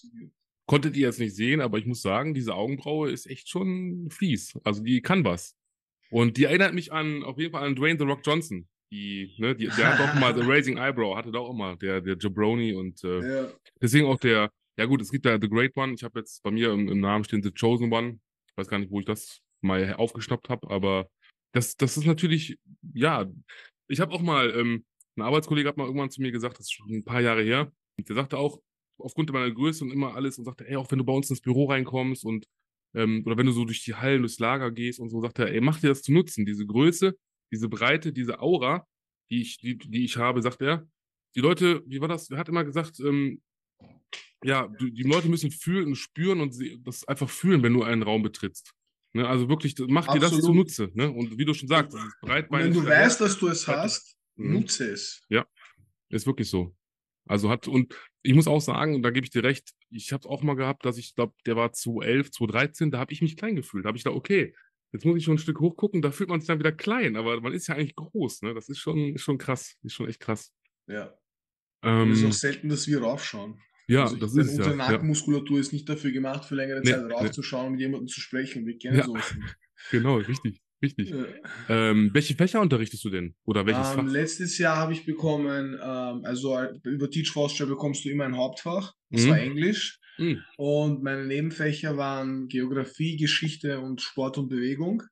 Konntet 0.67 0.97
ihr 0.97 1.07
jetzt 1.07 1.19
nicht 1.19 1.35
sehen, 1.35 1.61
aber 1.61 1.79
ich 1.79 1.87
muss 1.87 2.03
sagen, 2.03 2.35
diese 2.35 2.55
Augenbraue 2.55 3.11
ist 3.11 3.27
echt 3.27 3.49
schon 3.49 4.09
fies. 4.11 4.59
Also 4.65 4.83
die 4.83 5.01
kann 5.01 5.25
was. 5.25 5.57
Und 6.11 6.37
die 6.37 6.45
erinnert 6.45 6.75
mich 6.75 6.93
an, 6.93 7.25
auf 7.25 7.39
jeden 7.39 7.53
Fall 7.53 7.67
an 7.67 7.75
Dwayne 7.75 7.99
The 7.99 8.05
Rock 8.05 8.21
Johnson. 8.23 8.69
Die, 8.91 9.35
ne, 9.39 9.55
die, 9.55 9.67
der 9.67 9.99
hat 9.99 10.01
auch 10.01 10.21
mal 10.21 10.35
The 10.35 10.43
Raising 10.45 10.77
Eyebrow, 10.79 11.17
hatte 11.17 11.31
da 11.31 11.39
auch 11.41 11.51
immer, 11.51 11.77
der, 11.77 12.01
der 12.01 12.17
Jabroni 12.19 12.75
und 12.75 13.03
äh, 13.05 13.43
ja. 13.43 13.53
deswegen 13.81 14.07
auch 14.07 14.19
der, 14.19 14.51
ja 14.79 14.85
gut, 14.87 15.03
es 15.03 15.11
gibt 15.11 15.27
da 15.27 15.39
The 15.41 15.49
Great 15.49 15.77
One. 15.77 15.95
Ich 15.95 16.05
habe 16.05 16.21
jetzt 16.21 16.43
bei 16.43 16.51
mir 16.51 16.73
im, 16.73 16.89
im, 16.89 17.01
Namen 17.01 17.25
stehen 17.25 17.43
The 17.43 17.51
Chosen 17.51 17.93
One. 17.93 18.19
Ich 18.47 18.57
weiß 18.57 18.69
gar 18.69 18.79
nicht, 18.79 18.91
wo 18.91 19.01
ich 19.01 19.07
das 19.07 19.41
mal 19.61 19.95
aufgeschnappt 19.95 20.49
habe, 20.49 20.71
aber 20.71 21.09
das, 21.53 21.77
das 21.77 21.97
ist 21.97 22.07
natürlich, 22.07 22.59
ja, 22.95 23.27
ich 23.89 24.01
habe 24.01 24.13
auch 24.13 24.23
mal, 24.23 24.51
ähm, 24.51 24.85
ein 25.17 25.23
Arbeitskollege 25.23 25.69
hat 25.69 25.77
mal 25.77 25.87
irgendwann 25.87 26.11
zu 26.11 26.23
mir 26.23 26.31
gesagt, 26.31 26.59
das 26.59 26.67
ist 26.67 26.73
schon 26.73 26.91
ein 26.91 27.05
paar 27.05 27.21
Jahre 27.21 27.43
her, 27.43 27.73
der 27.99 28.15
sagte 28.15 28.39
auch, 28.39 28.61
aufgrund 28.99 29.33
meiner 29.33 29.51
Größe 29.51 29.85
und 29.85 29.91
immer 29.91 30.15
alles 30.15 30.39
und 30.39 30.45
sagte, 30.45 30.69
ey, 30.69 30.77
auch 30.77 30.91
wenn 30.91 30.99
du 30.99 31.05
bei 31.05 31.13
uns 31.13 31.31
ins 31.31 31.41
Büro 31.41 31.67
reinkommst 31.67 32.25
und 32.25 32.47
ähm, 32.95 33.23
oder 33.27 33.37
wenn 33.37 33.47
du 33.47 33.53
so 33.53 33.65
durch 33.65 33.85
die 33.85 33.95
Hallen, 33.95 34.23
durchs 34.23 34.39
Lager 34.39 34.71
gehst 34.71 34.99
und 34.99 35.09
so, 35.11 35.21
sagt 35.21 35.39
er, 35.39 35.53
ey, 35.53 35.61
mach 35.61 35.81
dir 35.81 35.89
das 35.89 36.03
zu 36.03 36.13
nutzen, 36.13 36.47
diese 36.47 36.67
Größe, 36.67 37.17
diese 37.53 37.69
Breite, 37.69 38.13
diese 38.13 38.41
Aura, 38.41 38.87
die 39.31 39.43
ich, 39.43 39.59
die, 39.59 39.77
die 39.79 40.05
ich 40.05 40.17
habe, 40.17 40.43
sagt 40.43 40.63
er. 40.63 40.89
Die 41.35 41.41
Leute, 41.41 41.83
wie 41.87 42.01
war 42.01 42.09
das? 42.09 42.31
Er 42.31 42.39
hat 42.39 42.49
immer 42.49 42.65
gesagt, 42.65 42.99
ähm, 43.01 43.43
ja, 44.43 44.69
die, 44.81 45.03
Leute 45.03 45.29
müssen 45.29 45.51
fühlen 45.51 45.89
und 45.89 45.97
spüren 45.97 46.41
und 46.41 46.57
das 46.87 47.07
einfach 47.07 47.29
fühlen, 47.29 47.63
wenn 47.63 47.75
du 47.75 47.83
einen 47.83 48.03
Raum 48.03 48.23
betrittst. 48.23 48.73
Ne, 49.15 49.27
also 49.27 49.49
wirklich, 49.49 49.75
mach 49.79 50.07
Absolut. 50.07 50.31
dir 50.31 50.37
das 50.37 50.45
zunutze. 50.45 50.91
Ne? 50.95 51.11
Und 51.11 51.39
wie 51.39 51.45
du 51.45 51.55
schon 51.55 51.69
sagst, 51.69 51.97
Wenn 52.23 52.73
du 52.73 52.85
weißt, 52.85 53.21
dass 53.21 53.39
du 53.39 53.49
es 53.49 53.67
hast, 53.67 54.17
mhm. 54.37 54.55
nutze 54.55 54.91
es. 54.91 55.23
Ja, 55.29 55.47
ist 56.11 56.27
wirklich 56.27 56.51
so. 56.51 56.75
Also 57.27 57.51
hat, 57.51 57.69
und 57.69 57.95
ich 58.23 58.35
muss 58.35 58.47
auch 58.47 58.61
sagen, 58.61 59.03
da 59.03 59.11
gebe 59.11 59.25
ich 59.25 59.31
dir 59.31 59.45
recht, 59.45 59.73
ich 59.91 60.13
habe 60.13 60.21
es 60.21 60.27
auch 60.27 60.43
mal 60.43 60.55
gehabt, 60.55 60.85
dass 60.85 60.99
ich 60.99 61.15
glaube, 61.15 61.35
der 61.47 61.57
war 61.57 61.73
2011, 61.73 62.31
2013, 62.31 62.91
da 62.91 62.99
habe 62.99 63.13
ich 63.13 63.23
mich 63.23 63.37
klein 63.37 63.57
gefühlt. 63.57 63.85
Da 63.85 63.89
habe 63.89 63.99
ich 63.99 64.05
da, 64.05 64.11
okay, 64.11 64.55
jetzt 64.93 65.05
muss 65.05 65.17
ich 65.17 65.25
schon 65.25 65.35
ein 65.35 65.39
Stück 65.39 65.61
hochgucken, 65.61 66.03
da 66.03 66.11
fühlt 66.11 66.31
man 66.31 66.41
sich 66.41 66.49
dann 66.49 66.59
wieder 66.59 66.73
klein, 66.73 67.17
aber 67.17 67.41
man 67.41 67.53
ist 67.53 67.67
ja 67.67 67.75
eigentlich 67.75 67.97
groß, 67.97 68.43
ne? 68.43 68.55
Das 68.55 68.69
ist 68.69 68.79
schon, 68.79 69.15
ist 69.15 69.23
schon 69.23 69.39
krass, 69.39 69.77
ist 69.83 69.95
schon 69.95 70.09
echt 70.09 70.21
krass. 70.21 70.53
Ja. 70.87 71.15
Ähm, 71.83 72.11
es 72.11 72.21
ist 72.21 72.27
auch 72.27 72.33
selten, 72.33 72.69
dass 72.69 72.87
wir 72.87 73.03
raufschauen. 73.03 73.61
Ja, 73.89 74.03
also 74.03 74.17
das 74.17 74.35
ist 74.35 74.51
Unsere 74.51 74.71
ja. 74.71 74.77
Nackenmuskulatur 74.77 75.59
ist 75.59 75.73
nicht 75.73 75.89
dafür 75.89 76.13
gemacht, 76.13 76.45
für 76.45 76.55
längere 76.55 76.81
nee, 76.81 76.91
Zeit 76.91 77.11
rauszuschauen 77.11 77.63
nee. 77.63 77.67
und 77.67 77.73
mit 77.73 77.81
jemandem 77.81 78.09
zu 78.09 78.21
sprechen. 78.21 78.67
Wir 78.67 78.79
kennen 78.79 78.99
ja. 78.99 79.05
sowas 79.05 79.35
nicht. 79.35 79.57
Genau, 79.93 80.17
richtig. 80.17 80.61
Richtig. 80.83 81.11
Ja. 81.11 81.25
Ähm, 81.69 82.11
welche 82.13 82.35
Fächer 82.35 82.61
unterrichtest 82.61 83.05
du 83.05 83.11
denn? 83.11 83.35
Oder 83.45 83.67
welches 83.67 83.91
ähm, 83.91 83.95
Fach? 83.97 84.13
Letztes 84.13 84.59
Jahr 84.59 84.77
habe 84.77 84.93
ich 84.93 85.05
bekommen, 85.05 85.75
ähm, 85.75 86.25
also 86.25 86.57
über 86.85 87.11
Teach 87.11 87.31
Foster 87.31 87.67
bekommst 87.67 88.05
du 88.05 88.11
immer 88.11 88.25
ein 88.25 88.37
Hauptfach. 88.37 88.95
Das 89.11 89.25
mhm. 89.25 89.31
war 89.31 89.39
Englisch. 89.39 89.99
Mhm. 90.19 90.43
Und 90.57 91.03
meine 91.03 91.27
Nebenfächer 91.27 91.97
waren 91.97 92.49
Geografie, 92.49 93.17
Geschichte 93.17 93.81
und 93.81 94.03
Sport 94.03 94.39
und 94.39 94.49
Bewegung. 94.49 95.03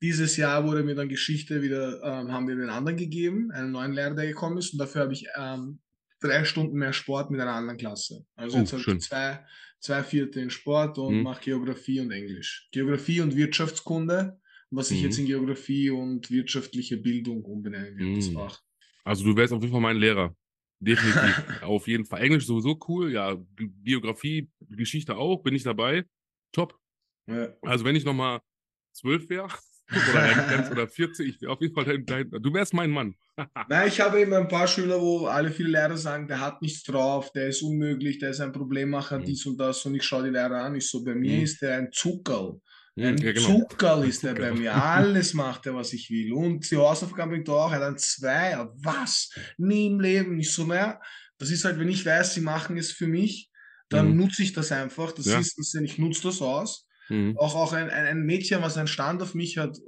Dieses 0.00 0.36
Jahr 0.36 0.64
wurde 0.66 0.84
mir 0.84 0.94
dann 0.94 1.08
Geschichte 1.08 1.60
wieder, 1.60 2.02
ähm, 2.02 2.32
haben 2.32 2.46
wir 2.46 2.56
den 2.56 2.70
anderen 2.70 2.96
gegeben, 2.96 3.50
einen 3.50 3.72
neuen 3.72 3.92
Lehrer, 3.92 4.14
der 4.14 4.26
gekommen 4.26 4.56
ist. 4.58 4.72
Und 4.72 4.78
dafür 4.78 5.02
habe 5.02 5.12
ich 5.12 5.26
ähm, 5.36 5.80
drei 6.20 6.44
Stunden 6.44 6.76
mehr 6.78 6.92
Sport 6.92 7.30
mit 7.30 7.40
einer 7.40 7.52
anderen 7.52 7.78
Klasse. 7.78 8.24
Also 8.34 8.56
oh, 8.56 8.60
jetzt 8.60 8.72
habe 8.72 8.82
ich 8.82 9.00
zwei, 9.00 9.44
zwei 9.80 10.02
Vierte 10.02 10.40
in 10.40 10.50
Sport 10.50 10.98
und 10.98 11.18
mhm. 11.18 11.22
mache 11.22 11.42
Geografie 11.42 12.00
und 12.00 12.10
Englisch. 12.10 12.68
Geografie 12.72 13.20
und 13.20 13.36
Wirtschaftskunde, 13.36 14.40
was 14.70 14.90
ich 14.90 14.98
mhm. 14.98 15.04
jetzt 15.04 15.18
in 15.18 15.26
Geografie 15.26 15.90
und 15.90 16.30
wirtschaftliche 16.30 16.96
Bildung 16.96 17.44
umbenennen 17.44 17.96
werde, 17.96 18.10
mhm. 18.10 18.16
das 18.16 18.28
Fach. 18.28 18.60
Also 19.04 19.24
du 19.24 19.36
wärst 19.36 19.52
auf 19.52 19.62
jeden 19.62 19.72
Fall 19.72 19.80
mein 19.80 19.96
Lehrer. 19.96 20.34
Definitiv. 20.80 21.44
auf 21.62 21.88
jeden 21.88 22.04
Fall. 22.04 22.22
Englisch 22.22 22.46
sowieso 22.46 22.78
cool, 22.88 23.12
ja. 23.12 23.36
Biografie, 23.56 24.50
Geschichte 24.60 25.16
auch, 25.16 25.42
bin 25.42 25.54
ich 25.54 25.62
dabei. 25.62 26.04
Top. 26.52 26.78
Ja. 27.26 27.48
Also 27.62 27.84
wenn 27.84 27.96
ich 27.96 28.04
nochmal 28.04 28.40
zwölf 28.92 29.28
wäre, 29.28 29.48
oder, 29.90 30.70
oder 30.70 30.88
40, 30.88 31.46
auf 31.46 31.60
jeden 31.60 31.74
Fall 31.74 31.84
dein, 31.84 32.04
dein, 32.04 32.30
du 32.30 32.52
wärst 32.52 32.74
mein 32.74 32.90
Mann. 32.90 33.14
Nein, 33.68 33.88
ich 33.88 34.00
habe 34.00 34.20
eben 34.20 34.34
ein 34.34 34.48
paar 34.48 34.66
Schüler, 34.66 35.00
wo 35.00 35.26
alle 35.26 35.50
viele 35.50 35.70
Lehrer 35.70 35.96
sagen, 35.96 36.28
der 36.28 36.40
hat 36.40 36.60
nichts 36.60 36.82
drauf, 36.82 37.32
der 37.32 37.48
ist 37.48 37.62
unmöglich, 37.62 38.18
der 38.18 38.30
ist 38.30 38.40
ein 38.40 38.52
Problemmacher, 38.52 39.18
mhm. 39.18 39.24
dies 39.24 39.46
und 39.46 39.58
das. 39.58 39.84
Und 39.86 39.94
ich 39.94 40.02
schaue 40.02 40.24
die 40.24 40.30
Lehrer 40.30 40.64
an, 40.64 40.74
ich 40.74 40.88
so, 40.88 41.02
bei 41.04 41.14
mir 41.14 41.36
mhm. 41.36 41.42
ist 41.44 41.62
der 41.62 41.78
ein 41.78 41.88
Zuckerl. 41.92 42.60
Ein 42.96 43.16
ja, 43.18 43.32
genau. 43.32 43.46
Zuckerl 43.46 44.08
ist 44.08 44.24
er 44.24 44.34
bei 44.34 44.52
mir. 44.52 44.74
Alles 44.74 45.32
macht 45.32 45.66
er, 45.66 45.74
was 45.74 45.92
ich 45.92 46.10
will. 46.10 46.32
Und 46.32 46.68
die 46.68 46.76
Hausaufgaben 46.76 47.30
bringt 47.30 47.48
er 47.48 47.54
auch. 47.54 47.70
Er 47.70 47.78
hat 47.78 47.82
ein 47.84 47.98
Zweier. 47.98 48.74
Was? 48.82 49.30
Nie 49.56 49.86
im 49.86 50.00
Leben. 50.00 50.36
Nicht 50.36 50.52
so 50.52 50.64
mehr. 50.64 51.00
Das 51.38 51.50
ist 51.50 51.64
halt, 51.64 51.78
wenn 51.78 51.88
ich 51.88 52.04
weiß, 52.04 52.34
sie 52.34 52.40
machen 52.40 52.76
es 52.76 52.90
für 52.90 53.06
mich, 53.06 53.50
dann 53.88 54.10
mhm. 54.10 54.16
nutze 54.16 54.42
ich 54.42 54.52
das 54.52 54.72
einfach. 54.72 55.12
Das 55.12 55.26
ja. 55.26 55.38
ist, 55.38 55.56
das, 55.56 55.74
ich 55.74 55.98
nutze 55.98 56.22
das 56.24 56.42
aus. 56.42 56.87
Mhm. 57.08 57.36
Auch, 57.38 57.54
auch 57.54 57.72
ein, 57.72 57.90
ein, 57.90 58.22
Mädchen, 58.22 58.62
was 58.62 58.76
einen 58.76 58.88
Stand 58.88 59.22
auf 59.22 59.34
mich 59.34 59.58
hat, 59.58 59.78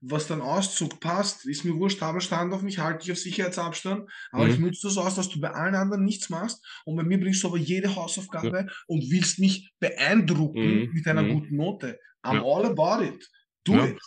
was 0.00 0.26
dann 0.26 0.40
Auszug 0.40 1.00
passt, 1.00 1.46
ist 1.46 1.64
mir 1.64 1.74
wurscht, 1.76 2.00
habe 2.00 2.20
Stand 2.20 2.52
auf 2.52 2.62
mich, 2.62 2.78
halte 2.78 3.04
ich 3.04 3.12
auf 3.12 3.18
Sicherheitsabstand, 3.18 4.10
aber 4.32 4.44
mhm. 4.44 4.50
ich 4.50 4.58
nutze 4.58 4.88
das 4.88 4.98
aus, 4.98 5.14
dass 5.14 5.28
du 5.28 5.40
bei 5.40 5.50
allen 5.50 5.74
anderen 5.74 6.04
nichts 6.04 6.28
machst 6.28 6.64
und 6.84 6.96
bei 6.96 7.04
mir 7.04 7.20
bringst 7.20 7.42
du 7.42 7.48
aber 7.48 7.58
jede 7.58 7.94
Hausaufgabe 7.94 8.66
ja. 8.66 8.72
und 8.86 9.10
willst 9.10 9.38
mich 9.38 9.70
beeindrucken 9.78 10.80
mhm. 10.80 10.90
mit 10.92 11.06
einer 11.06 11.22
mhm. 11.22 11.34
guten 11.34 11.56
Note. 11.56 12.00
I'm 12.24 12.34
ja. 12.34 12.42
all 12.42 12.66
about 12.66 13.04
it. 13.04 13.28
Do 13.64 13.74
ja. 13.74 13.86
it. 13.86 14.00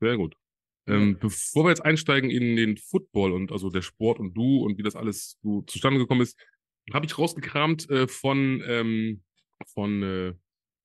Sehr 0.00 0.16
gut. 0.16 0.34
Ähm, 0.86 1.18
bevor 1.20 1.64
wir 1.64 1.70
jetzt 1.70 1.84
einsteigen 1.84 2.30
in 2.30 2.56
den 2.56 2.76
Football 2.76 3.32
und 3.32 3.52
also 3.52 3.70
der 3.70 3.82
Sport 3.82 4.18
und 4.18 4.34
du 4.34 4.64
und 4.64 4.78
wie 4.78 4.82
das 4.82 4.96
alles 4.96 5.38
so 5.42 5.62
zustande 5.62 6.00
gekommen 6.00 6.22
ist, 6.22 6.36
habe 6.92 7.06
ich 7.06 7.16
rausgekramt 7.16 7.88
äh, 7.90 8.08
von, 8.08 8.62
ähm, 8.66 9.22
von 9.72 10.02
äh, 10.02 10.34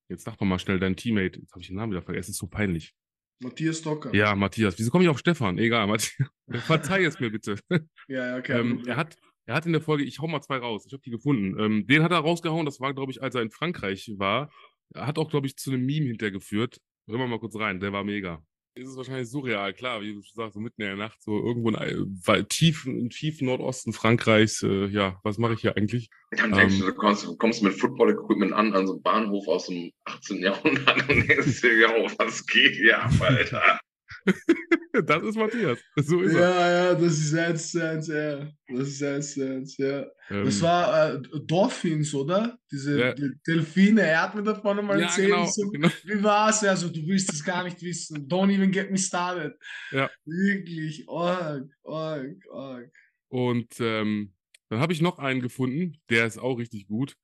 Jetzt 0.10 0.24
sag 0.24 0.38
doch 0.38 0.46
mal 0.46 0.60
schnell 0.60 0.80
dein 0.80 0.96
Teammate. 0.96 1.40
Jetzt 1.40 1.52
habe 1.52 1.62
ich 1.62 1.68
den 1.68 1.78
Namen 1.78 1.92
wieder 1.92 2.02
vergessen. 2.02 2.32
Es 2.32 2.36
ist 2.36 2.40
so 2.40 2.48
peinlich. 2.48 2.94
Matthias 3.40 3.82
Docker. 3.82 4.14
Ja, 4.16 4.36
Matthias. 4.36 4.78
Wieso 4.78 4.92
komme 4.92 5.04
ich 5.04 5.10
auf 5.10 5.20
Stefan? 5.20 5.58
Egal, 5.58 5.88
Matthias. 5.88 6.30
Verzeih 6.68 7.04
es 7.04 7.20
mir 7.20 7.32
bitte. 7.32 7.56
ja, 8.08 8.30
ja, 8.30 8.38
okay. 8.38 8.60
Ähm, 8.60 8.84
er, 8.86 8.96
hat, 8.96 9.18
er 9.46 9.56
hat 9.56 9.66
in 9.66 9.74
der 9.74 9.82
Folge, 9.82 10.04
ich 10.04 10.20
hau 10.20 10.28
mal 10.28 10.42
zwei 10.42 10.58
raus, 10.58 10.86
ich 10.88 10.94
habe 10.94 11.02
die 11.04 11.10
gefunden. 11.10 11.60
Ähm, 11.60 11.88
den 11.88 12.04
hat 12.04 12.12
er 12.12 12.20
rausgehauen, 12.20 12.66
das 12.66 12.80
war, 12.80 12.94
glaube 12.94 13.12
ich, 13.12 13.22
als 13.22 13.36
er 13.36 13.42
in 13.42 13.52
Frankreich 13.52 14.12
war. 14.18 14.52
Er 14.94 15.08
hat 15.08 15.18
auch, 15.18 15.30
glaube 15.30 15.48
ich, 15.48 15.58
zu 15.58 15.72
einem 15.72 15.86
Meme 15.86 16.08
hintergeführt. 16.08 16.80
Hören 17.08 17.20
wir 17.20 17.28
mal 17.28 17.40
kurz 17.40 17.56
rein, 17.58 17.80
der 17.80 17.92
war 17.92 18.04
mega 18.04 18.42
ist 18.76 18.90
es 18.90 18.98
wahrscheinlich 18.98 19.30
surreal, 19.30 19.74
klar, 19.74 20.02
wie 20.02 20.14
du 20.14 20.22
schon 20.22 20.36
sagst, 20.36 20.54
so 20.54 20.60
mitten 20.60 20.82
in 20.82 20.88
der 20.90 20.98
Nacht, 20.98 21.22
so 21.24 21.38
irgendwo 21.38 21.70
in, 21.70 22.50
tief, 22.50 22.86
im 22.86 23.10
tiefen 23.10 23.48
Nordosten 23.48 23.94
Frankreichs, 23.94 24.64
äh, 24.64 24.88
ja, 24.88 25.20
was 25.24 25.38
mache 25.38 25.54
ich 25.54 25.62
hier 25.62 25.76
eigentlich? 25.78 26.10
Ja, 26.38 26.44
und 26.44 26.56
denkst 26.56 26.76
ähm, 26.76 26.82
du, 26.82 26.86
du 26.88 26.96
kommst, 26.96 27.26
kommst 27.40 27.64
mit 27.64 27.76
Football-Equipment 27.76 28.52
an, 28.52 28.74
an 28.74 28.88
so 28.88 28.94
einem 28.94 29.02
Bahnhof 29.02 29.48
aus 29.48 29.68
dem 29.68 29.94
18. 30.04 30.40
Jahrhundert 30.40 31.10
und 31.10 31.30
denkst 31.30 31.62
dir, 31.62 31.78
ja, 31.78 31.90
was 32.18 32.46
geht 32.46 32.76
hier 32.76 33.02
ab, 33.02 33.14
Alter? 33.22 33.80
das 35.06 35.24
ist 35.24 35.36
Matthias. 35.36 35.80
So 35.96 36.22
ist 36.22 36.34
ja, 36.34 36.40
er. 36.40 36.84
ja, 36.86 36.96
das 36.96 37.14
ist 37.20 37.34
eins 37.36 37.72
zu 37.72 37.90
eins, 37.90 38.08
ja. 38.08 38.48
Das 38.68 38.88
ist 38.88 39.04
eins 39.04 39.34
zu 39.34 39.48
eins, 39.48 39.78
ja. 39.78 40.06
Ähm, 40.30 40.46
das 40.46 40.62
war 40.62 41.14
äh, 41.16 41.22
Dolphins, 41.46 42.14
oder? 42.14 42.58
Diese 42.72 43.00
Ja. 43.00 43.16
Delfine, 43.48 44.02
er 44.02 44.24
hat 44.24 44.36
mir 44.36 44.44
davon 44.44 44.80
einmal 44.80 45.00
ja, 45.00 45.06
erzählt. 45.06 45.30
genau, 45.32 45.46
so, 45.46 45.70
genau. 45.70 45.90
Wie 46.04 46.24
war's? 46.24 46.64
Also, 46.64 46.90
du 46.90 47.06
willst 47.08 47.32
es 47.32 47.44
gar 47.44 47.64
nicht 47.64 47.82
wissen. 47.82 48.28
Don't 48.28 48.54
even 48.54 48.72
get 48.72 48.92
me 48.92 48.98
started. 48.98 49.54
Ja. 49.92 50.10
Wirklich, 50.26 51.08
org, 51.08 51.70
org, 51.84 52.36
org. 52.50 52.92
Und 53.28 53.74
ähm, 53.80 54.34
dann 54.70 54.80
habe 54.80 54.94
ich 54.94 55.02
noch 55.02 55.20
einen 55.20 55.42
gefunden, 55.42 55.98
der 56.10 56.26
ist 56.26 56.38
auch 56.38 56.56
richtig 56.58 56.88
gut. 56.88 57.16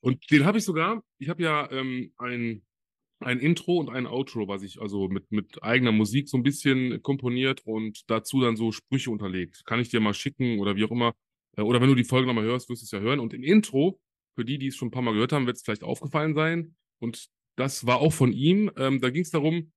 Und 0.00 0.30
den 0.30 0.44
habe 0.44 0.58
ich 0.58 0.64
sogar, 0.64 1.02
ich 1.18 1.28
habe 1.28 1.42
ja 1.42 1.70
ähm, 1.70 2.12
ein, 2.18 2.62
ein 3.20 3.40
Intro 3.40 3.78
und 3.78 3.88
ein 3.90 4.06
Outro, 4.06 4.48
was 4.48 4.62
ich 4.62 4.80
also 4.80 5.08
mit, 5.08 5.30
mit 5.32 5.62
eigener 5.62 5.92
Musik 5.92 6.28
so 6.28 6.36
ein 6.36 6.42
bisschen 6.42 7.02
komponiert 7.02 7.62
und 7.66 8.08
dazu 8.10 8.40
dann 8.40 8.56
so 8.56 8.72
Sprüche 8.72 9.10
unterlegt. 9.10 9.64
Kann 9.66 9.80
ich 9.80 9.88
dir 9.88 10.00
mal 10.00 10.14
schicken 10.14 10.58
oder 10.60 10.76
wie 10.76 10.84
auch 10.84 10.90
immer. 10.90 11.14
Äh, 11.56 11.62
Oder 11.62 11.80
wenn 11.80 11.88
du 11.88 11.94
die 11.94 12.04
Folge 12.04 12.26
nochmal 12.26 12.44
hörst, 12.44 12.68
wirst 12.68 12.82
du 12.82 12.84
es 12.84 12.90
ja 12.92 13.00
hören. 13.00 13.20
Und 13.20 13.34
im 13.34 13.42
Intro, 13.42 14.00
für 14.36 14.44
die, 14.44 14.58
die 14.58 14.68
es 14.68 14.76
schon 14.76 14.88
ein 14.88 14.92
paar 14.92 15.02
Mal 15.02 15.12
gehört 15.12 15.32
haben, 15.32 15.46
wird 15.46 15.56
es 15.56 15.62
vielleicht 15.62 15.82
aufgefallen 15.84 16.34
sein. 16.34 16.76
Und 17.00 17.28
das 17.56 17.86
war 17.86 17.98
auch 18.00 18.12
von 18.12 18.32
ihm. 18.32 18.70
Ähm, 18.76 19.00
da 19.00 19.10
ging 19.10 19.22
es 19.22 19.30
darum, 19.30 19.72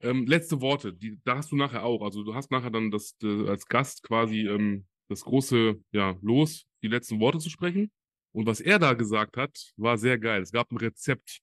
ähm, 0.00 0.26
letzte 0.26 0.60
Worte, 0.60 0.92
die, 0.92 1.18
da 1.24 1.36
hast 1.38 1.52
du 1.52 1.56
nachher 1.56 1.84
auch. 1.84 2.02
Also 2.02 2.22
du 2.22 2.34
hast 2.34 2.50
nachher 2.50 2.70
dann 2.70 2.90
das, 2.90 3.16
äh, 3.22 3.48
als 3.48 3.66
Gast 3.66 4.02
quasi 4.02 4.46
ähm, 4.46 4.86
das 5.08 5.22
große 5.22 5.80
ja, 5.92 6.16
Los, 6.22 6.66
die 6.82 6.88
letzten 6.88 7.20
Worte 7.20 7.38
zu 7.38 7.50
sprechen. 7.50 7.90
Und 8.32 8.46
was 8.46 8.60
er 8.60 8.78
da 8.78 8.94
gesagt 8.94 9.36
hat, 9.36 9.72
war 9.76 9.96
sehr 9.96 10.18
geil. 10.18 10.42
Es 10.42 10.52
gab 10.52 10.70
ein 10.72 10.76
Rezept 10.76 11.40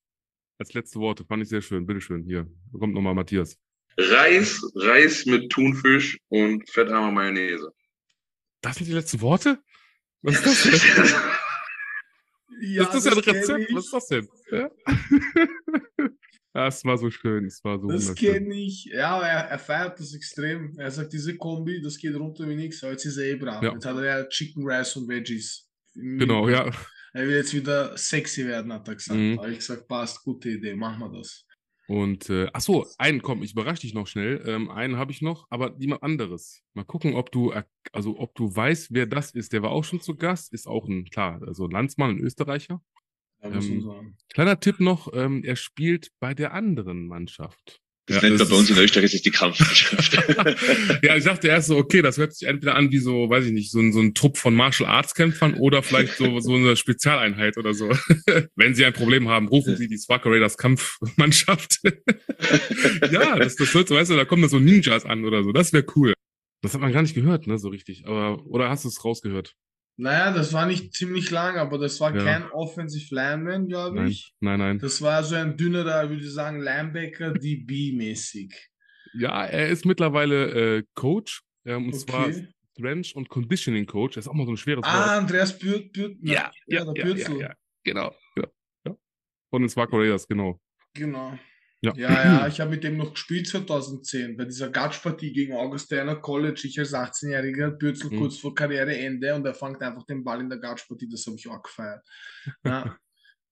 als 0.62 0.74
letzte 0.74 1.00
Worte. 1.00 1.26
Fand 1.26 1.44
ich 1.44 1.50
sehr 1.50 1.62
schön. 1.62 1.86
Bitteschön. 1.86 2.24
Hier, 2.24 2.48
da 2.72 2.80
kommt 2.80 2.94
nochmal 2.94 3.16
Matthias. 3.16 3.58
Reis, 3.98 4.62
Reis 4.76 5.26
mit 5.26 5.52
Thunfisch 5.52 6.20
und 6.30 6.70
fettarmer 6.70 7.12
Mayonnaise. 7.12 7.72
Das 8.62 8.78
sind 8.78 8.88
die 8.88 8.94
letzten 8.94 9.20
Worte? 9.22 9.60
Was 10.22 10.36
ist 10.36 10.46
das 10.46 10.64
denn? 10.64 11.14
Ja, 12.62 12.84
ist 12.84 12.94
das 12.94 13.06
ja 13.06 13.12
ein 13.12 13.18
Rezept? 13.18 13.74
Was 13.74 13.86
ist 13.86 13.94
das 13.94 14.08
denn? 14.08 14.28
Ja? 14.52 14.70
Das 16.54 16.84
war 16.84 16.98
so 16.98 17.10
schön. 17.10 17.46
Es 17.46 17.64
war 17.64 17.80
so 17.80 17.88
Das 17.88 18.14
kenne 18.14 18.54
ich. 18.54 18.84
Ja, 18.84 19.16
aber 19.16 19.26
er, 19.26 19.46
er 19.46 19.58
feiert 19.58 19.98
das 20.02 20.14
extrem. 20.14 20.78
Er 20.78 20.92
sagt, 20.92 21.14
diese 21.14 21.38
Kombi, 21.38 21.82
das 21.82 21.98
geht 21.98 22.14
runter 22.14 22.46
wie 22.50 22.56
nichts. 22.56 22.82
Jetzt 22.82 23.06
ist 23.06 23.16
er 23.16 23.24
eh 23.24 23.36
brav. 23.36 23.64
Ja. 23.64 23.72
Jetzt 23.72 23.86
hat 23.86 23.96
er 23.96 24.04
ja 24.04 24.26
Chicken 24.26 24.68
Rice 24.68 24.98
und 24.98 25.08
Veggies. 25.08 25.70
Genau, 25.96 26.50
ja. 26.50 26.70
Er 27.14 27.28
will 27.28 27.36
jetzt 27.36 27.54
wieder 27.54 27.98
sexy 27.98 28.46
werden, 28.46 28.72
hat 28.72 28.88
er 28.88 28.96
gesagt. 28.96 29.20
Mhm. 29.20 29.38
Aber 29.38 29.50
ich 29.50 29.60
gesagt, 29.60 29.88
passt, 29.88 30.24
gute 30.24 30.50
Idee, 30.50 30.76
machen 30.76 31.00
wir 31.00 31.18
das. 31.20 31.46
Und, 31.88 32.30
äh, 32.30 32.48
ach 32.54 32.62
so, 32.62 32.88
einen, 32.98 33.22
komm, 33.22 33.44
ich 33.44 33.52
überrasche 33.52 33.82
dich 33.82 33.94
noch 33.94 34.08
schnell. 34.08 34.42
Ähm, 34.46 34.70
einen 34.70 34.96
habe 34.96 35.12
ich 35.12 35.22
noch, 35.22 35.46
aber 35.50 35.76
jemand 35.78 36.04
anderes. 36.04 36.64
Mal 36.74 36.86
gucken, 36.86 37.16
ob 37.16 37.34
du, 37.34 37.54
also 37.92 38.18
ob 38.18 38.34
du 38.36 38.56
weißt, 38.56 38.94
wer 38.94 39.08
das 39.08 39.32
ist. 39.32 39.52
Der 39.52 39.62
war 39.62 39.72
auch 39.72 39.84
schon 39.84 40.00
zu 40.00 40.16
Gast, 40.16 40.54
ist 40.54 40.68
auch 40.68 40.88
ein, 40.88 41.06
klar, 41.06 41.42
also 41.46 41.68
Landsmann, 41.68 42.12
ein 42.12 42.20
Österreicher. 42.20 42.82
Ja, 43.44 43.50
Ähm. 43.50 44.16
Kleiner 44.34 44.60
Tipp 44.60 44.80
noch, 44.80 45.12
ähm, 45.14 45.44
er 45.44 45.56
spielt 45.56 46.12
bei 46.20 46.34
der 46.34 46.54
anderen 46.54 47.08
Mannschaft. 47.08 47.82
Das 48.14 48.22
Ja, 48.24 48.30
nennt 48.30 48.32
man 48.34 48.40
das 48.40 48.50
bei 48.50 48.56
uns 48.56 48.70
ist- 48.70 48.78
in 48.78 48.84
Österreich 48.84 49.04
ist 49.06 49.14
es 49.16 49.22
die 49.22 49.32
Kampfmannschaft. 49.32 50.14
ja, 51.04 51.16
ich 51.16 51.24
dachte 51.24 51.48
erst 51.48 51.68
so, 51.68 51.78
okay, 51.78 52.02
das 52.02 52.18
hört 52.18 52.34
sich 52.36 52.48
entweder 52.48 52.76
an 52.76 52.92
wie 52.92 52.98
so, 53.00 53.30
weiß 53.30 53.46
ich 53.46 53.52
nicht, 53.52 53.72
so 53.72 53.80
ein, 53.80 53.94
so 53.94 54.00
ein 54.00 54.14
Trupp 54.14 54.38
von 54.38 54.54
Martial 54.56 54.90
Arts 54.90 55.16
Kämpfern 55.16 55.54
oder 55.56 55.82
vielleicht 55.84 56.18
so, 56.18 56.40
so 56.40 56.56
eine 56.56 56.76
Spezialeinheit 56.76 57.58
oder 57.58 57.74
so. 57.74 57.90
Wenn 58.56 58.76
Sie 58.76 58.86
ein 58.86 58.94
Problem 58.94 59.30
haben, 59.30 59.48
rufen 59.48 59.76
Sie 59.78 59.88
die 59.88 59.98
Swaka 59.98 60.30
Raiders 60.30 60.58
Kampfmannschaft. 60.58 61.80
ja, 63.12 63.38
das, 63.38 63.56
das 63.56 63.74
wird 63.74 63.88
so, 63.88 63.96
weißt 63.96 64.12
du, 64.12 64.16
da 64.16 64.26
kommen 64.26 64.42
da 64.42 64.50
so 64.50 64.60
Ninjas 64.60 65.06
an 65.06 65.26
oder 65.26 65.44
so. 65.44 65.52
Das 65.52 65.74
wäre 65.74 65.86
cool. 65.96 66.14
Das 66.62 66.74
hat 66.74 66.82
man 66.82 66.92
gar 66.94 67.02
nicht 67.02 67.16
gehört, 67.16 67.48
ne, 67.48 67.58
so 67.58 67.70
richtig. 67.70 68.04
Aber, 68.06 68.46
oder 68.46 68.70
hast 68.70 68.84
du 68.84 68.90
es 68.90 69.04
rausgehört? 69.04 69.56
Naja, 69.98 70.34
das 70.34 70.52
war 70.54 70.66
nicht 70.66 70.94
ziemlich 70.94 71.30
lang, 71.30 71.58
aber 71.58 71.78
das 71.78 72.00
war 72.00 72.16
Ja. 72.16 72.24
kein 72.24 72.50
Offensive 72.52 73.14
Lineman, 73.14 73.68
glaube 73.68 74.08
ich. 74.08 74.34
nein, 74.40 74.60
nein. 74.60 74.80
Das 74.80 75.02
war 75.02 75.24
so 75.24 75.36
ein 75.36 75.58
dünnerer, 75.58 76.10
würde 76.10 76.24
ich 76.24 76.32
sagen, 76.32 76.60
Linebacker, 76.60 77.34
DB-mäßig. 77.34 78.54
Ja, 79.14 79.46
er 79.46 79.68
ist 79.70 79.86
mittlerweile 79.86 80.78
äh, 80.78 80.84
Coach, 80.96 81.42
ähm, 81.66 81.88
und 81.88 81.94
zwar 81.96 82.28
Okay. 82.28 82.48
Strength 82.78 83.14
und 83.16 83.30
Conditioning 83.30 83.86
Coach. 83.86 84.16
Das 84.16 84.26
ist 84.26 84.30
auch 84.30 84.34
mal 84.34 84.46
so 84.46 84.54
ein 84.54 84.58
schweres 84.58 84.84
Wort. 84.84 84.94
Ah, 84.96 85.18
Andreas 85.18 85.58
Bürt, 85.60 85.92
Bürt, 85.92 86.18
Ja, 86.22 86.52
ja, 86.68 86.86
ja, 86.96 87.06
ja, 87.06 87.54
genau. 87.84 88.16
ja. 88.38 88.96
Von 89.50 89.62
den 89.68 89.70
Raiders, 89.78 90.26
genau. 90.28 90.60
Genau. 90.94 91.38
Ja. 91.84 91.94
Ja, 91.96 92.12
ja, 92.24 92.48
ich 92.48 92.60
habe 92.60 92.72
mit 92.72 92.84
dem 92.84 92.98
noch 92.98 93.12
gespielt 93.14 93.48
2010, 93.48 94.38
bei 94.38 94.46
dieser 94.46 94.70
Gatsch-Partie 94.70 95.34
gegen 95.34 95.54
Augustiner 95.54 96.16
College. 96.16 96.62
Ich 96.66 96.78
als 96.78 96.94
18-Jähriger, 96.94 97.72
Bürzel 97.72 98.12
Mhm. 98.12 98.18
kurz 98.18 98.38
vor 98.38 98.54
Karriereende 98.54 99.34
und 99.34 99.46
er 99.46 99.56
fängt 99.56 99.82
einfach 99.82 100.06
den 100.06 100.24
Ball 100.24 100.42
in 100.42 100.50
der 100.50 100.60
Gatsch-Partie, 100.60 101.10
das 101.10 101.26
habe 101.26 101.38
ich 101.38 101.48
auch 101.48 101.62
gefeiert. 101.64 102.06
Ja. 102.64 102.84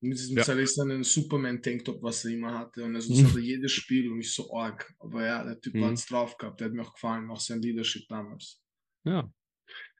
Mit 0.01 0.17
diesem 0.17 0.37
Ja. 0.37 0.43
zerrissenen 0.43 1.03
Superman-Tanktop, 1.03 2.01
was 2.03 2.23
er 2.23 2.31
immer 2.31 2.57
hatte. 2.57 2.83
Und 2.83 2.95
also 2.95 3.09
das 3.09 3.21
Mhm. 3.21 3.27
hat 3.27 3.35
er 3.35 3.41
jedes 3.41 3.71
Spiel 3.73 4.09
und 4.11 4.19
ich 4.19 4.31
so 4.33 4.53
arg. 4.55 4.93
Aber 4.99 5.25
ja, 5.25 5.43
der 5.43 5.59
Typ 5.59 5.73
Mhm. 5.73 5.85
hat 5.85 5.93
es 5.93 6.05
drauf 6.05 6.37
gehabt, 6.37 6.59
der 6.61 6.67
hat 6.67 6.73
mir 6.73 6.83
auch 6.83 6.93
gefallen, 6.93 7.29
auch 7.31 7.39
sein 7.39 7.61
Leadership 7.61 8.07
damals. 8.07 8.61
Ja. 9.05 9.29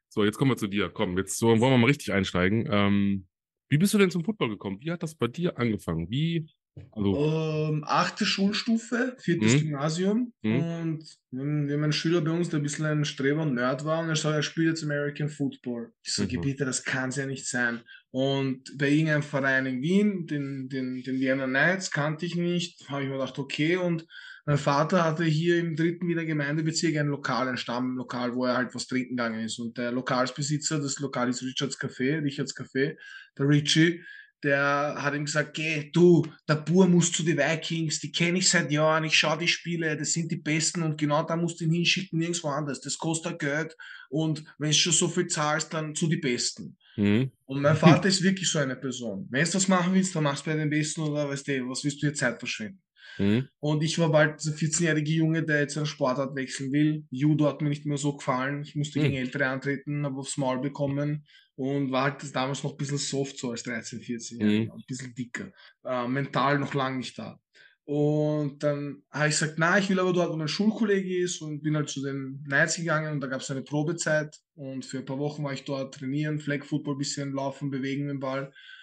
So, 0.08 0.24
jetzt 0.24 0.38
kommen 0.38 0.52
wir 0.52 0.56
zu 0.56 0.68
dir. 0.68 0.88
Komm, 0.88 1.18
jetzt 1.18 1.36
so, 1.38 1.48
wollen 1.48 1.60
wir 1.60 1.78
mal 1.78 1.86
richtig 1.86 2.12
einsteigen. 2.12 2.66
Ähm, 2.70 3.26
wie 3.68 3.76
bist 3.78 3.92
du 3.92 3.98
denn 3.98 4.10
zum 4.10 4.24
Football 4.24 4.48
gekommen? 4.50 4.78
Wie 4.80 4.90
hat 4.90 5.02
das 5.02 5.14
bei 5.16 5.26
dir 5.28 5.58
angefangen? 5.58 6.08
Wie, 6.10 6.48
also, 6.92 7.68
Ähm, 7.70 7.84
achte 7.86 8.24
Schulstufe, 8.24 9.16
viertes 9.18 9.54
Mhm. 9.54 9.58
Gymnasium. 9.60 10.32
Mhm. 10.42 10.54
Und 10.54 11.18
wir 11.30 11.40
haben, 11.40 11.66
wir 11.68 11.74
haben 11.74 11.84
einen 11.84 11.92
Schüler 11.92 12.20
bei 12.20 12.30
uns, 12.30 12.48
der 12.48 12.60
ein 12.60 12.62
bisschen 12.62 12.86
ein 12.86 13.04
Streber 13.04 13.42
und 13.42 13.54
Nerd 13.54 13.84
war 13.84 14.00
und 14.02 14.08
er 14.08 14.16
sagt, 14.16 14.36
er 14.36 14.42
spielt 14.42 14.68
jetzt 14.68 14.82
American 14.84 15.28
Football. 15.28 15.92
Ich 16.02 16.14
sage, 16.14 16.36
Mhm. 16.38 16.42
bitte, 16.42 16.64
das 16.64 16.84
kann 16.84 17.10
es 17.10 17.16
ja 17.16 17.26
nicht 17.26 17.46
sein. 17.48 17.80
Und 18.10 18.76
bei 18.78 18.88
irgendeinem 18.90 19.22
Verein 19.22 19.66
in 19.66 19.82
Wien, 19.82 20.26
den, 20.26 20.68
den, 20.68 21.02
den 21.02 21.20
Vienna 21.20 21.46
Knights, 21.46 21.90
kannte 21.90 22.26
ich 22.26 22.36
nicht, 22.36 22.88
habe 22.88 23.02
ich 23.02 23.08
mir 23.08 23.14
gedacht, 23.18 23.38
okay. 23.38 23.76
Und 23.76 24.06
mein 24.46 24.58
Vater 24.58 25.04
hatte 25.04 25.24
hier 25.24 25.58
im 25.58 25.76
dritten 25.76 26.08
Wiener 26.08 26.24
Gemeindebezirk 26.24 26.96
ein 26.96 27.08
Lokal, 27.08 27.48
ein 27.48 27.56
Stammlokal, 27.58 28.34
wo 28.34 28.46
er 28.46 28.56
halt 28.56 28.74
was 28.74 28.86
trinken 28.86 29.16
gegangen 29.16 29.40
ist. 29.44 29.58
Und 29.58 29.76
der 29.78 29.92
Lokalsbesitzer, 29.92 30.80
das 30.80 30.98
Lokal 30.98 31.28
ist 31.28 31.42
Richards 31.42 31.78
Café, 31.78 32.22
Richards 32.22 32.56
Café, 32.56 32.96
der 33.38 33.48
Richie, 33.48 34.02
der 34.42 34.96
hat 34.98 35.14
ihm 35.14 35.24
gesagt, 35.24 35.54
geh, 35.54 35.90
du, 35.92 36.26
der 36.48 36.56
Bur 36.56 36.88
muss 36.88 37.12
zu 37.12 37.22
den 37.22 37.38
Vikings, 37.38 38.00
die 38.00 38.12
kenne 38.12 38.38
ich 38.38 38.48
seit 38.48 38.70
Jahren, 38.70 39.04
ich 39.04 39.18
schaue 39.18 39.38
die 39.38 39.48
Spiele, 39.48 39.96
das 39.96 40.12
sind 40.12 40.30
die 40.30 40.36
Besten 40.36 40.82
und 40.82 40.98
genau 40.98 41.22
da 41.22 41.36
musst 41.36 41.60
du 41.60 41.64
ihn 41.64 41.72
hinschicken, 41.72 42.18
nirgendwo 42.18 42.48
anders. 42.48 42.80
Das 42.80 42.98
kostet 42.98 43.38
Geld 43.38 43.76
und 44.08 44.44
wenn 44.58 44.70
du 44.70 44.76
schon 44.76 44.92
so 44.92 45.08
viel 45.08 45.26
zahlst, 45.26 45.72
dann 45.74 45.94
zu 45.94 46.06
die 46.06 46.16
Besten. 46.16 46.76
mhm. 46.96 47.30
Und 47.44 47.60
mein 47.60 47.76
Vater 47.76 48.08
ist 48.08 48.22
wirklich 48.22 48.50
so 48.50 48.58
eine 48.58 48.76
Person. 48.76 49.26
Wenn 49.30 49.44
du 49.44 49.50
das 49.50 49.68
machen 49.68 49.94
willst, 49.94 50.14
dann 50.14 50.24
machst 50.24 50.46
du 50.46 50.50
bei 50.50 50.56
den 50.56 50.70
Besten 50.70 51.02
oder 51.02 51.28
weißt 51.28 51.48
du, 51.48 51.68
was 51.68 51.84
willst 51.84 52.02
du 52.02 52.06
jetzt 52.06 52.20
Zeit 52.20 52.38
verschwenden? 52.38 52.80
Mhm. 53.18 53.48
Und 53.58 53.82
ich 53.82 53.98
war 53.98 54.10
bald 54.10 54.40
dieser 54.42 54.54
14-jährige 54.54 55.10
Junge, 55.12 55.42
der 55.44 55.60
jetzt 55.60 55.76
einen 55.76 55.86
Sportart 55.86 56.34
wechseln 56.36 56.72
will. 56.72 57.04
Judo 57.10 57.46
hat 57.46 57.60
mir 57.60 57.68
nicht 57.68 57.86
mehr 57.86 57.98
so 57.98 58.16
gefallen. 58.16 58.62
Ich 58.62 58.74
musste 58.74 59.00
Hm. 59.00 59.04
gegen 59.04 59.16
Ältere 59.16 59.46
antreten, 59.46 60.04
habe 60.04 60.18
aufs 60.18 60.36
Maul 60.36 60.60
bekommen 60.60 61.24
und 61.56 61.92
war 61.92 62.04
halt 62.04 62.34
damals 62.34 62.62
noch 62.62 62.72
ein 62.72 62.76
bisschen 62.76 62.98
soft 62.98 63.38
so 63.38 63.50
als 63.50 63.64
13-, 63.64 64.00
14-Jähriger. 64.00 64.72
Ein 64.72 64.84
bisschen 64.86 65.14
dicker. 65.14 65.52
Äh, 65.84 66.08
mental 66.08 66.58
noch 66.58 66.74
lange 66.74 66.98
nicht 66.98 67.18
da. 67.18 67.38
Und 67.84 68.62
dann 68.62 69.02
habe 69.10 69.28
ich 69.28 69.38
gesagt, 69.38 69.54
na, 69.58 69.76
ich 69.76 69.88
will 69.90 69.98
aber 69.98 70.12
dort, 70.12 70.30
wo 70.30 70.36
mein 70.36 70.46
Schulkollege 70.46 71.18
ist 71.24 71.42
und 71.42 71.60
bin 71.60 71.74
halt 71.74 71.88
zu 71.88 72.02
den 72.04 72.40
Knights 72.46 72.76
gegangen 72.76 73.12
und 73.14 73.20
da 73.20 73.26
gab 73.26 73.40
es 73.40 73.50
eine 73.50 73.62
Probezeit 73.62 74.36
und 74.54 74.84
für 74.84 74.98
ein 74.98 75.04
paar 75.04 75.18
Wochen 75.18 75.42
war 75.42 75.52
ich 75.52 75.64
dort 75.64 75.94
trainieren, 75.94 76.38
Flag 76.38 76.64
Football, 76.64 76.98
bisschen 76.98 77.32
laufen, 77.32 77.68
bewegen 77.68 78.04
mit 78.04 78.12
dem 78.12 78.20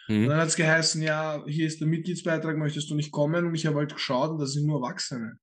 Ball. 0.08 0.15
Und 0.15 0.24
Mhm. 0.24 0.30
dann 0.30 0.39
hat 0.39 0.48
es 0.48 0.56
geheißen, 0.56 1.02
ja, 1.02 1.43
hier 1.48 1.67
ist 1.67 1.80
der 1.80 1.88
Mitgliedsbeitrag, 1.88 2.58
möchtest 2.58 2.89
du 2.89 2.96
nicht 2.96 3.12
kommen? 3.12 3.46
Und 3.46 3.56
ich 3.56 3.65
habe 3.65 3.78
halt 3.78 3.93
geschaut 3.93 4.32
und 4.32 4.39
das 4.39 4.54
sind 4.54 4.65
nur 4.65 4.82
Erwachsene. 4.82 5.38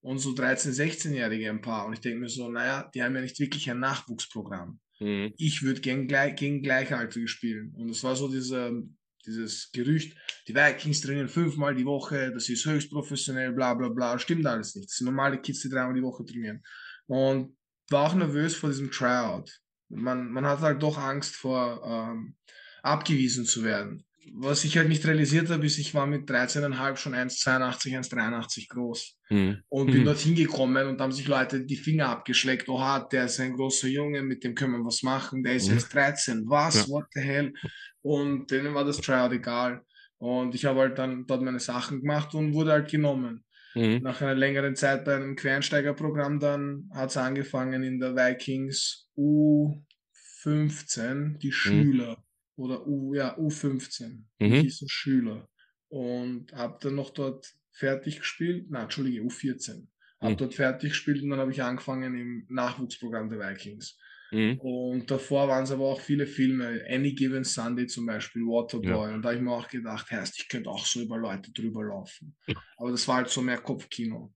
Und 0.00 0.18
so 0.18 0.30
13-, 0.34 0.72
16-Jährige 0.72 1.48
ein 1.48 1.60
paar. 1.60 1.86
Und 1.86 1.92
ich 1.92 2.00
denke 2.00 2.18
mir 2.20 2.28
so, 2.28 2.48
naja, 2.48 2.90
die 2.94 3.02
haben 3.02 3.14
ja 3.14 3.20
nicht 3.20 3.38
wirklich 3.38 3.70
ein 3.70 3.78
Nachwuchsprogramm. 3.80 4.80
Mhm. 5.00 5.32
Ich 5.36 5.62
würde 5.62 5.80
gegen, 5.80 6.08
gegen 6.08 6.62
Gleichaltrige 6.62 7.28
spielen. 7.28 7.72
Und 7.76 7.90
es 7.90 8.02
war 8.02 8.16
so 8.16 8.28
diese, 8.28 8.82
dieses 9.24 9.70
Gerücht, 9.72 10.16
die 10.48 10.54
Vikings 10.54 11.00
trainieren 11.00 11.28
fünfmal 11.28 11.74
die 11.74 11.84
Woche, 11.84 12.32
das 12.32 12.48
ist 12.48 12.66
höchst 12.66 12.90
professionell, 12.90 13.52
bla 13.52 13.74
bla 13.74 13.88
bla. 13.88 14.18
Stimmt 14.18 14.46
alles 14.46 14.74
nicht. 14.74 14.88
Das 14.88 14.96
sind 14.96 15.06
normale 15.06 15.40
Kids, 15.40 15.60
die 15.62 15.68
dreimal 15.68 15.94
die 15.94 16.02
Woche 16.02 16.24
trainieren. 16.24 16.62
Und 17.06 17.56
war 17.90 18.08
auch 18.08 18.14
nervös 18.14 18.56
vor 18.56 18.70
diesem 18.70 18.90
Tryout. 18.90 19.60
Man, 19.88 20.32
man 20.32 20.46
hat 20.46 20.60
halt 20.60 20.82
doch 20.82 20.98
Angst 20.98 21.36
vor 21.36 21.82
ähm, 21.84 22.36
abgewiesen 22.82 23.44
zu 23.44 23.64
werden. 23.64 24.04
Was 24.34 24.64
ich 24.64 24.76
halt 24.78 24.88
nicht 24.88 25.04
realisiert 25.04 25.50
habe, 25.50 25.66
ist, 25.66 25.78
ich 25.78 25.94
war 25.94 26.06
mit 26.06 26.30
13,5 26.30 26.96
schon 26.96 27.14
1,82, 27.14 27.96
1,83 27.96 28.68
groß 28.68 29.16
Mhm. 29.30 29.62
und 29.68 29.90
bin 29.90 30.02
Mhm. 30.02 30.06
dorthin 30.06 30.34
gekommen 30.36 30.86
und 30.86 31.00
haben 31.00 31.10
sich 31.12 31.26
Leute 31.26 31.64
die 31.64 31.76
Finger 31.76 32.08
abgeschleckt. 32.08 32.68
Oha, 32.68 33.00
der 33.00 33.24
ist 33.26 33.40
ein 33.40 33.52
großer 33.54 33.88
Junge, 33.88 34.22
mit 34.22 34.44
dem 34.44 34.54
können 34.54 34.72
wir 34.74 34.84
was 34.84 35.02
machen. 35.02 35.42
Der 35.42 35.54
ist 35.54 35.66
Mhm. 35.68 35.74
erst 35.74 35.92
13. 35.94 36.44
Was? 36.48 36.86
Ja. 36.86 36.88
What 36.88 37.06
the 37.12 37.20
hell? 37.20 37.52
Und 38.00 38.50
denen 38.50 38.74
war 38.74 38.84
das 38.84 38.98
Tryout 38.98 39.32
egal. 39.32 39.82
Und 40.18 40.54
ich 40.54 40.64
habe 40.64 40.80
halt 40.80 40.98
dann 40.98 41.26
dort 41.26 41.42
meine 41.42 41.60
Sachen 41.60 42.00
gemacht 42.00 42.34
und 42.34 42.54
wurde 42.54 42.72
halt 42.72 42.90
genommen. 42.90 43.44
Mhm. 43.74 44.00
Nach 44.02 44.20
einer 44.20 44.34
längeren 44.36 44.76
Zeit 44.76 45.04
bei 45.04 45.16
einem 45.16 45.34
Quernsteigerprogramm 45.34 46.38
dann 46.38 46.88
hat 46.94 47.10
es 47.10 47.16
angefangen 47.16 47.82
in 47.82 47.98
der 47.98 48.14
Vikings 48.14 49.08
U15, 49.16 51.38
die 51.38 51.48
mhm. 51.48 51.52
Schüler. 51.52 52.24
Oder 52.56 52.86
U, 52.86 53.14
ja, 53.14 53.36
U15. 53.38 54.24
Mhm. 54.38 54.52
Hieß 54.52 54.84
Schüler. 54.88 55.48
Und 55.88 56.52
habe 56.52 56.78
dann 56.80 56.94
noch 56.94 57.10
dort 57.10 57.52
fertig 57.72 58.20
gespielt. 58.20 58.70
Nein, 58.70 58.84
Entschuldige, 58.84 59.22
U14. 59.22 59.86
Habe 60.20 60.32
mhm. 60.32 60.36
dort 60.36 60.54
fertig 60.54 60.90
gespielt 60.90 61.22
und 61.22 61.30
dann 61.30 61.40
habe 61.40 61.50
ich 61.50 61.62
angefangen 61.62 62.14
im 62.14 62.46
Nachwuchsprogramm 62.48 63.28
der 63.28 63.40
Vikings. 63.40 63.98
Mhm. 64.32 64.58
Und 64.60 65.10
davor 65.10 65.48
waren 65.48 65.64
es 65.64 65.70
aber 65.70 65.84
auch 65.84 66.00
viele 66.00 66.26
Filme, 66.26 66.82
Any 66.88 67.12
Given 67.12 67.44
Sunday 67.44 67.86
zum 67.86 68.06
Beispiel, 68.06 68.42
Waterboy. 68.42 69.08
Ja. 69.10 69.14
Und 69.14 69.22
da 69.22 69.28
habe 69.28 69.36
ich 69.36 69.42
mir 69.42 69.52
auch 69.52 69.68
gedacht, 69.68 70.10
heißt, 70.10 70.38
ich 70.38 70.48
könnte 70.48 70.70
auch 70.70 70.86
so 70.86 71.02
über 71.02 71.18
Leute 71.18 71.52
drüber 71.52 71.84
laufen. 71.84 72.34
Aber 72.78 72.90
das 72.90 73.06
war 73.08 73.16
halt 73.16 73.28
so 73.28 73.42
mehr 73.42 73.58
Kopfkino. 73.58 74.34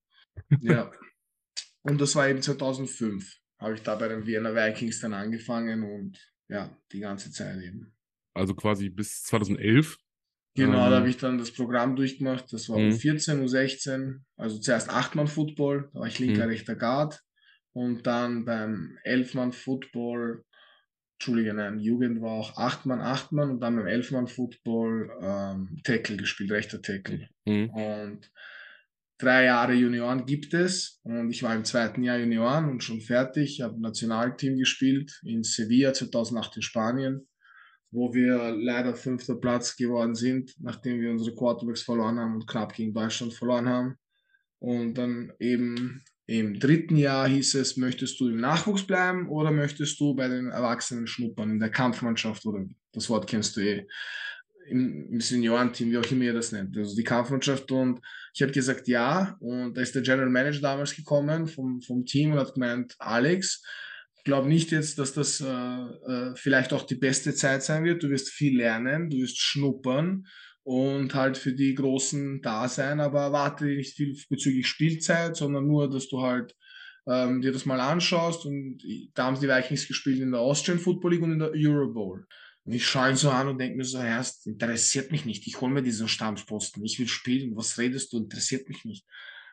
ja. 0.61 0.91
Und 1.81 2.01
das 2.01 2.15
war 2.15 2.29
eben 2.29 2.43
2005. 2.43 3.39
Habe 3.59 3.75
ich 3.75 3.83
da 3.83 3.95
bei 3.95 4.09
den 4.09 4.27
Vienna 4.27 4.55
Vikings 4.55 5.01
dann 5.01 5.15
angefangen 5.15 5.83
und 5.83 6.19
ja, 6.49 6.77
die 6.93 7.01
ganze 7.01 7.31
Zeit 7.31 7.57
eben. 7.63 7.96
Also 8.37 8.55
quasi 8.55 8.89
bis 8.89 9.23
2011? 9.25 9.97
Genau, 10.55 10.85
ähm, 10.85 10.91
da 10.91 10.97
habe 10.97 11.09
ich 11.09 11.19
dann 11.19 11.39
das 11.39 11.53
Programm 11.53 11.97
durchgemacht. 11.97 12.53
Das 12.53 12.69
war 12.69 12.77
um 12.77 12.93
14, 12.93 13.41
um 13.41 13.49
16. 13.49 14.25
Also 14.37 14.59
zuerst 14.59 14.89
Achtmann-Football, 14.91 15.91
da 15.93 16.01
war 16.01 16.07
ich 16.07 16.19
linker, 16.19 16.45
mhm. 16.45 16.51
rechter 16.51 16.77
Guard 16.77 17.23
und 17.77 18.07
dann 18.07 18.47
beim 18.47 18.97
Elfmann-Football, 19.05 20.45
Entschuldige, 21.19 21.53
nein, 21.53 21.79
Jugend 21.79 22.23
war 22.23 22.33
auch 22.33 22.57
Achtmann, 22.57 23.03
Achtmann 23.03 23.51
und 23.51 23.61
dann 23.61 23.77
beim 23.77 23.87
Elfmann-Football 23.87 25.11
ähm, 25.23 25.79
Tackle 25.85 26.17
gespielt, 26.17 26.53
rechter 26.53 26.81
Tackle. 26.81 27.29
Mhm. 27.45 27.71
Und 27.71 28.31
drei 29.19 29.45
Jahre 29.45 29.75
Junioren 29.75 30.25
gibt 30.25 30.55
es 30.55 31.01
und 31.05 31.31
ich 31.31 31.43
war 31.43 31.55
im 31.55 31.65
zweiten 31.65 32.03
Jahr 32.03 32.19
Junioren 32.19 32.71
und 32.71 32.83
schon 32.83 33.03
fertig. 33.03 33.59
Ich 33.59 33.61
habe 33.61 33.81
Nationalteam 33.81 34.57
gespielt 34.57 35.21
in 35.23 35.43
Sevilla 35.43 35.93
2008 35.93 36.57
in 36.57 36.63
Spanien, 36.63 37.29
wo 37.91 38.13
wir 38.13 38.55
leider 38.57 38.95
fünfter 38.95 39.37
Platz 39.37 39.77
geworden 39.77 40.15
sind, 40.15 40.55
nachdem 40.61 41.01
wir 41.01 41.11
unsere 41.11 41.35
Quarterbacks 41.35 41.83
verloren 41.83 42.19
haben 42.19 42.35
und 42.35 42.47
knapp 42.47 42.75
gegen 42.75 42.95
Deutschland 42.95 43.33
verloren 43.33 43.69
haben. 43.69 43.99
Und 44.59 44.95
dann 44.95 45.33
eben 45.39 46.03
im 46.27 46.59
dritten 46.59 46.97
Jahr 46.97 47.29
hieß 47.29 47.55
es, 47.55 47.77
möchtest 47.77 48.19
du 48.19 48.29
im 48.29 48.39
Nachwuchs 48.39 48.85
bleiben 48.85 49.29
oder 49.29 49.53
möchtest 49.53 50.01
du 50.01 50.15
bei 50.15 50.29
den 50.29 50.51
Erwachsenen 50.51 51.07
schnuppern, 51.07 51.51
in 51.51 51.61
der 51.61 51.71
Kampfmannschaft 51.71 52.45
oder 52.47 52.67
das 52.93 53.09
Wort 53.09 53.29
kennst 53.29 53.57
du 53.57 53.61
eh, 53.61 53.87
im, 54.69 55.13
im 55.13 55.21
Seniorenteam, 55.21 55.93
wie 55.93 55.99
auch 55.99 56.11
immer 56.11 56.25
ihr 56.25 56.35
das 56.35 56.51
nennt, 56.51 56.77
also 56.77 56.97
die 56.97 57.05
Kampfmannschaft. 57.05 57.71
Und 57.71 58.01
ich 58.35 58.43
habe 58.43 58.53
gesagt, 58.53 58.89
ja. 58.89 59.37
Und 59.39 59.77
da 59.77 59.83
ist 59.83 59.95
der 59.95 60.03
General 60.03 60.29
Manager 60.29 60.61
damals 60.61 60.97
gekommen 60.97 61.47
vom, 61.47 61.81
vom 61.81 62.05
Team 62.05 62.33
und 62.33 62.39
hat 62.39 62.55
gemeint, 62.55 62.97
Alex, 62.99 63.63
glaube 64.27 64.49
nicht 64.49 64.73
jetzt, 64.73 64.99
dass 64.99 65.15
das 65.15 65.41
äh, 65.41 65.47
äh, 65.47 66.35
vielleicht 66.37 66.75
auch 66.75 66.83
die 66.83 66.97
beste 66.97 67.35
Zeit 67.35 67.63
sein 67.63 67.85
wird. 67.85 68.03
Du 68.03 68.11
wirst 68.11 68.29
viel 68.29 68.59
lernen, 68.59 69.09
du 69.09 69.17
wirst 69.17 69.39
schnuppern 69.39 70.27
und 70.65 71.15
halt 71.15 71.39
für 71.39 71.53
die 71.53 71.75
Großen 71.75 72.43
da 72.43 72.69
sein, 72.69 73.01
aber 73.01 73.21
erwarte 73.21 73.65
nicht 73.65 73.97
viel 73.97 74.15
bezüglich 74.29 74.67
Spielzeit, 74.67 75.37
sondern 75.37 75.67
nur, 75.67 75.89
dass 75.89 76.09
du 76.09 76.21
halt 76.21 76.55
ähm, 77.07 77.41
dir 77.41 77.53
das 77.53 77.65
mal 77.65 77.81
anschaust. 77.81 78.45
Und 78.45 78.83
da 79.15 79.27
haben 79.27 79.41
die 79.41 79.49
Vikings 79.49 79.89
gespielt 79.89 80.21
in 80.21 80.33
der 80.33 80.41
Austrian 80.41 80.81
Football 80.81 81.13
League 81.13 81.23
und 81.23 81.33
in 81.33 81.39
der 81.39 81.53
Euro 81.53 81.93
Bowl. 81.93 82.27
Und 82.65 82.73
ich 82.73 82.85
schaue 82.85 83.11
ihn 83.11 83.17
so 83.17 83.31
an 83.31 83.47
und 83.47 83.59
denke 83.59 83.77
mir 83.77 83.85
so, 83.85 83.99
erst 83.99 84.49
interessiert 84.49 85.13
mich 85.13 85.25
nicht, 85.25 85.47
ich 85.47 85.61
hole 85.61 85.73
mir 85.73 85.83
diesen 85.83 86.09
Stammposten, 86.09 86.85
ich 86.85 86.99
will 86.99 87.07
spielen, 87.07 87.57
was 87.57 87.79
redest 87.79 88.13
du, 88.13 88.19
interessiert 88.19 88.69
mich 88.69 88.85
nicht. 88.85 89.07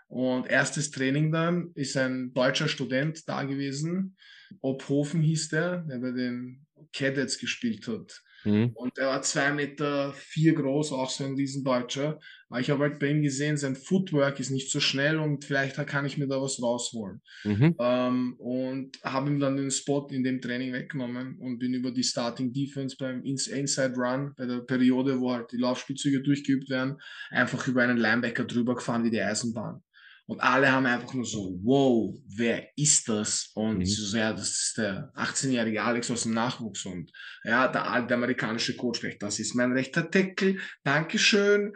Und 0.08 0.48
erstes 0.48 0.90
Training 0.90 1.32
dann 1.32 1.72
ist 1.76 1.96
ein 1.96 2.34
deutscher 2.34 2.68
Student 2.68 3.28
da 3.30 3.44
gewesen, 3.44 4.16
Obhofen 4.62 5.22
hieß 5.22 5.50
der, 5.50 5.80
der 5.84 6.00
bei 6.00 6.12
den 6.12 6.66
Cadets 6.92 7.40
gespielt 7.40 7.88
hat. 7.88 8.22
Mhm. 8.46 8.72
Und 8.74 8.98
er 8.98 9.08
war 9.08 9.22
zwei 9.22 9.52
Meter 9.54 10.14
vier 10.14 10.54
groß, 10.54 10.92
auch 10.92 11.10
so 11.10 11.24
ein 11.24 11.36
Riesendeutscher. 11.36 12.20
Aber 12.50 12.60
ich 12.60 12.70
habe 12.70 12.84
halt 12.84 13.00
bei 13.00 13.10
ihm 13.10 13.22
gesehen, 13.22 13.58
sein 13.58 13.76
Footwork 13.76 14.40
ist 14.40 14.52
nicht 14.52 14.70
so 14.70 14.80
schnell 14.80 15.18
und 15.18 15.46
vielleicht 15.46 15.76
kann 15.88 16.06
ich 16.06 16.18
mir 16.18 16.28
da 16.28 16.42
was 16.42 16.62
rausholen. 16.62 17.22
Mhm. 17.44 17.76
Ähm, 17.80 18.36
und 18.38 19.00
habe 19.04 19.30
ihm 19.30 19.40
dann 19.40 19.58
den 19.58 19.72
Spot 19.72 20.08
in 20.12 20.24
dem 20.24 20.42
Training 20.42 20.74
weggenommen 20.74 21.38
und 21.40 21.60
bin 21.60 21.74
über 21.74 21.92
die 21.92 22.04
Starting 22.04 22.52
Defense 22.52 22.96
beim 23.00 23.24
Inside 23.24 23.94
Run, 23.96 24.34
bei 24.38 24.46
der 24.46 24.60
Periode, 24.60 25.20
wo 25.20 25.32
halt 25.32 25.52
die 25.52 25.58
Laufspielzüge 25.58 26.22
durchgeübt 26.22 26.70
werden, 26.70 26.98
einfach 27.30 27.68
über 27.68 27.84
einen 27.84 27.98
Linebacker 27.98 28.44
drüber 28.44 28.76
gefahren 28.76 29.04
wie 29.04 29.12
die 29.12 29.22
Eisenbahn. 29.22 29.82
Und 30.26 30.42
alle 30.42 30.72
haben 30.72 30.86
einfach 30.86 31.14
nur 31.14 31.26
so, 31.26 31.60
wow, 31.64 32.16
wer 32.28 32.70
ist 32.78 33.10
das? 33.10 33.52
Und 33.56 33.80
mhm. 33.80 33.86
so, 33.86 34.18
ja, 34.18 34.32
das 34.32 34.50
ist 34.50 34.78
der 34.78 35.12
18-jährige 35.16 35.84
Alex 35.84 36.10
aus 36.12 36.24
dem 36.24 36.34
Nachwuchs. 36.34 36.86
Und 36.86 37.12
ja, 37.44 37.68
der, 37.68 38.02
der 38.04 38.18
amerikanische 38.18 38.76
Coach 38.76 39.06
das 39.20 39.40
ist 39.40 39.54
mein 39.54 39.74
rechter 39.74 40.04
Deckel, 40.04 40.60
Dankeschön. 40.84 41.74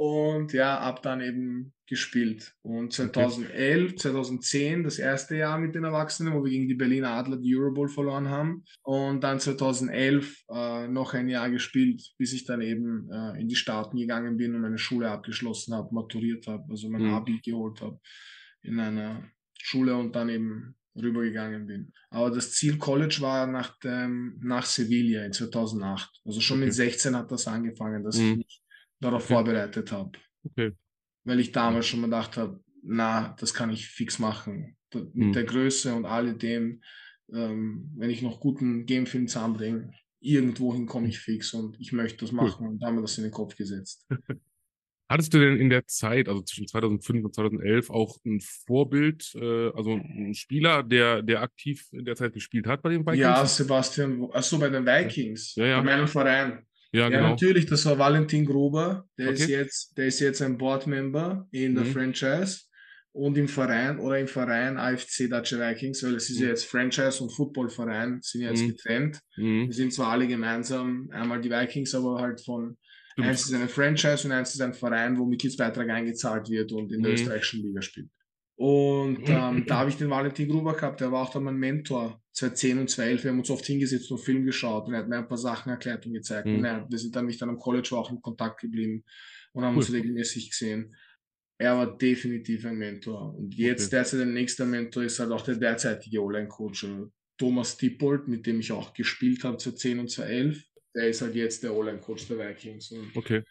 Und 0.00 0.54
ja, 0.54 0.80
ab 0.80 1.02
dann 1.02 1.20
eben 1.20 1.74
gespielt. 1.86 2.54
Und 2.62 2.90
2011, 2.90 3.96
2010, 3.96 4.82
das 4.82 4.98
erste 4.98 5.36
Jahr 5.36 5.58
mit 5.58 5.74
den 5.74 5.84
Erwachsenen, 5.84 6.32
wo 6.32 6.42
wir 6.42 6.50
gegen 6.50 6.68
die 6.68 6.74
Berliner 6.74 7.10
Adler 7.10 7.36
die 7.36 7.54
Eurobowl 7.54 7.90
verloren 7.90 8.30
haben. 8.30 8.64
Und 8.80 9.22
dann 9.22 9.40
2011 9.40 10.44
äh, 10.48 10.88
noch 10.88 11.12
ein 11.12 11.28
Jahr 11.28 11.50
gespielt, 11.50 12.14
bis 12.16 12.32
ich 12.32 12.46
dann 12.46 12.62
eben 12.62 13.10
äh, 13.12 13.38
in 13.38 13.48
die 13.48 13.56
Staaten 13.56 13.98
gegangen 13.98 14.38
bin 14.38 14.54
und 14.54 14.62
meine 14.62 14.78
Schule 14.78 15.10
abgeschlossen 15.10 15.74
habe, 15.74 15.94
maturiert 15.94 16.46
habe, 16.46 16.64
also 16.70 16.88
mein 16.88 17.02
mhm. 17.02 17.12
Abi 17.12 17.38
geholt 17.44 17.82
habe 17.82 18.00
in 18.62 18.80
einer 18.80 19.30
Schule 19.58 19.94
und 19.96 20.16
dann 20.16 20.30
eben 20.30 20.76
rübergegangen 20.96 21.66
bin. 21.66 21.92
Aber 22.08 22.30
das 22.30 22.52
Ziel 22.52 22.78
College 22.78 23.18
war 23.20 23.46
nach, 23.46 23.78
dem, 23.80 24.40
nach 24.42 24.64
Sevilla 24.64 25.26
in 25.26 25.34
2008. 25.34 26.22
Also 26.24 26.40
schon 26.40 26.56
okay. 26.56 26.64
mit 26.64 26.74
16 26.74 27.14
hat 27.14 27.30
das 27.30 27.46
angefangen, 27.46 28.02
dass 28.02 28.16
mhm. 28.16 28.40
ich 28.46 28.59
darauf 29.00 29.24
okay. 29.24 29.34
vorbereitet 29.34 29.92
habe. 29.92 30.12
Okay. 30.44 30.72
Weil 31.24 31.40
ich 31.40 31.52
damals 31.52 31.86
schon 31.86 32.00
mal 32.00 32.06
gedacht 32.06 32.36
habe, 32.36 32.62
na, 32.82 33.34
das 33.38 33.52
kann 33.54 33.70
ich 33.70 33.88
fix 33.88 34.18
machen. 34.18 34.76
Mit 34.94 35.14
mhm. 35.14 35.32
der 35.32 35.44
Größe 35.44 35.94
und 35.94 36.06
alledem, 36.06 36.82
ähm, 37.32 37.90
wenn 37.96 38.10
ich 38.10 38.22
noch 38.22 38.40
guten 38.40 38.86
Gamefilm 38.86 39.28
zusammenbringe, 39.28 39.92
irgendwohin 40.20 40.86
komme 40.86 41.08
ich 41.08 41.18
fix 41.18 41.54
und 41.54 41.78
ich 41.80 41.92
möchte 41.92 42.24
das 42.24 42.32
machen 42.32 42.66
cool. 42.66 42.72
und 42.72 42.78
da 42.80 42.88
haben 42.88 42.96
wir 42.96 43.02
das 43.02 43.18
in 43.18 43.24
den 43.24 43.32
Kopf 43.32 43.56
gesetzt. 43.56 44.06
Hattest 45.10 45.34
du 45.34 45.40
denn 45.40 45.56
in 45.56 45.70
der 45.70 45.88
Zeit, 45.88 46.28
also 46.28 46.40
zwischen 46.42 46.68
2005 46.68 47.24
und 47.24 47.34
2011, 47.34 47.90
auch 47.90 48.16
ein 48.24 48.40
Vorbild, 48.40 49.32
äh, 49.34 49.70
also 49.70 49.94
ein 49.94 50.34
Spieler, 50.34 50.84
der, 50.84 51.22
der 51.22 51.42
aktiv 51.42 51.88
in 51.90 52.04
der 52.04 52.14
Zeit 52.14 52.32
gespielt 52.32 52.68
hat 52.68 52.80
bei 52.82 52.90
den 52.90 53.00
Vikings? 53.00 53.18
Ja, 53.18 53.44
Sebastian, 53.44 54.28
achso, 54.32 54.56
bei 54.58 54.68
den 54.68 54.86
Vikings, 54.86 55.56
ja, 55.56 55.66
ja. 55.66 55.78
bei 55.78 55.86
meinem 55.86 56.06
Verein. 56.06 56.64
Ja, 56.92 57.02
ja 57.02 57.08
genau. 57.08 57.30
natürlich, 57.30 57.66
das 57.66 57.84
war 57.86 57.98
Valentin 57.98 58.44
Gruber. 58.44 59.06
Der, 59.18 59.30
okay. 59.30 59.42
ist, 59.42 59.48
jetzt, 59.48 59.98
der 59.98 60.06
ist 60.06 60.20
jetzt 60.20 60.42
ein 60.42 60.58
Boardmember 60.58 61.46
in 61.52 61.74
der 61.74 61.84
mhm. 61.84 61.92
Franchise 61.92 62.62
und 63.12 63.36
im 63.36 63.48
Verein 63.48 63.98
oder 63.98 64.18
im 64.18 64.28
Verein 64.28 64.76
AFC 64.76 65.28
Dutch 65.28 65.52
Vikings, 65.52 66.02
weil 66.04 66.14
es 66.14 66.30
ist 66.30 66.38
mhm. 66.38 66.44
ja 66.44 66.48
jetzt 66.50 66.64
Franchise 66.64 67.22
und 67.22 67.30
Footballverein 67.30 68.20
sind 68.22 68.42
jetzt 68.42 68.62
mhm. 68.62 68.68
getrennt. 68.68 69.20
Mhm. 69.36 69.66
Wir 69.66 69.74
sind 69.74 69.92
zwar 69.92 70.08
alle 70.08 70.26
gemeinsam, 70.26 71.08
einmal 71.12 71.40
die 71.40 71.50
Vikings, 71.50 71.94
aber 71.94 72.20
halt 72.20 72.40
von 72.40 72.76
Stimmt. 73.12 73.26
eins 73.26 73.44
ist 73.44 73.54
eine 73.54 73.68
Franchise 73.68 74.26
und 74.26 74.32
eins 74.32 74.54
ist 74.54 74.60
ein 74.60 74.74
Verein, 74.74 75.18
wo 75.18 75.26
Mitgliedsbeitrag 75.26 75.88
eingezahlt 75.90 76.48
wird 76.48 76.72
und 76.72 76.92
in 76.92 77.02
der 77.02 77.10
mhm. 77.10 77.14
österreichischen 77.16 77.62
Liga 77.62 77.82
spielt. 77.82 78.10
Und 78.56 79.26
ähm, 79.26 79.64
da 79.66 79.78
habe 79.78 79.90
ich 79.90 79.96
den 79.96 80.10
Valentin 80.10 80.48
Gruber 80.48 80.74
gehabt, 80.74 81.00
der 81.00 81.10
war 81.10 81.22
auch 81.22 81.32
dann 81.32 81.44
mein 81.44 81.56
Mentor 81.56 82.19
2010 82.32 82.78
und 82.78 82.90
2011. 82.90 83.24
Wir 83.24 83.30
haben 83.30 83.38
uns 83.38 83.50
oft 83.50 83.66
hingesetzt 83.66 84.10
und 84.10 84.18
Film 84.18 84.44
geschaut 84.44 84.86
und 84.86 84.94
er 84.94 85.00
hat 85.00 85.08
mir 85.08 85.18
ein 85.18 85.28
paar 85.28 85.38
Sachen 85.38 85.70
erklärt 85.70 86.06
und 86.06 86.12
gezeigt. 86.12 86.46
Mhm. 86.46 86.64
Und 86.64 86.90
wir 86.90 86.98
sind 86.98 87.14
dann, 87.14 87.26
mich 87.26 87.38
dann 87.38 87.50
am 87.50 87.58
College 87.58 87.90
auch 87.92 88.10
in 88.10 88.20
Kontakt 88.20 88.60
geblieben 88.60 89.04
und 89.52 89.64
haben 89.64 89.74
cool. 89.74 89.82
uns 89.82 89.92
regelmäßig 89.92 90.50
gesehen. 90.50 90.94
Er 91.58 91.76
war 91.76 91.98
definitiv 91.98 92.64
ein 92.64 92.76
Mentor. 92.76 93.34
Und 93.36 93.54
jetzt 93.54 93.88
okay. 93.88 93.96
derzeit 93.96 94.20
der 94.20 94.26
nächste 94.26 94.64
Mentor 94.64 95.02
ist 95.02 95.18
halt 95.18 95.30
auch 95.30 95.42
der 95.42 95.56
derzeitige 95.56 96.22
Online-Coach 96.22 96.84
äh, 96.84 97.06
Thomas 97.36 97.76
Dippold, 97.76 98.28
mit 98.28 98.46
dem 98.46 98.60
ich 98.60 98.72
auch 98.72 98.94
gespielt 98.94 99.44
habe 99.44 99.58
2010 99.58 99.98
und 99.98 100.10
2011. 100.10 100.64
Der 100.94 101.08
ist 101.08 101.22
halt 101.22 101.34
jetzt 101.34 101.62
der 101.62 101.74
Online-Coach 101.74 102.28
der 102.28 102.38
Vikings. 102.38 102.92
Und 102.92 103.14
okay 103.14 103.42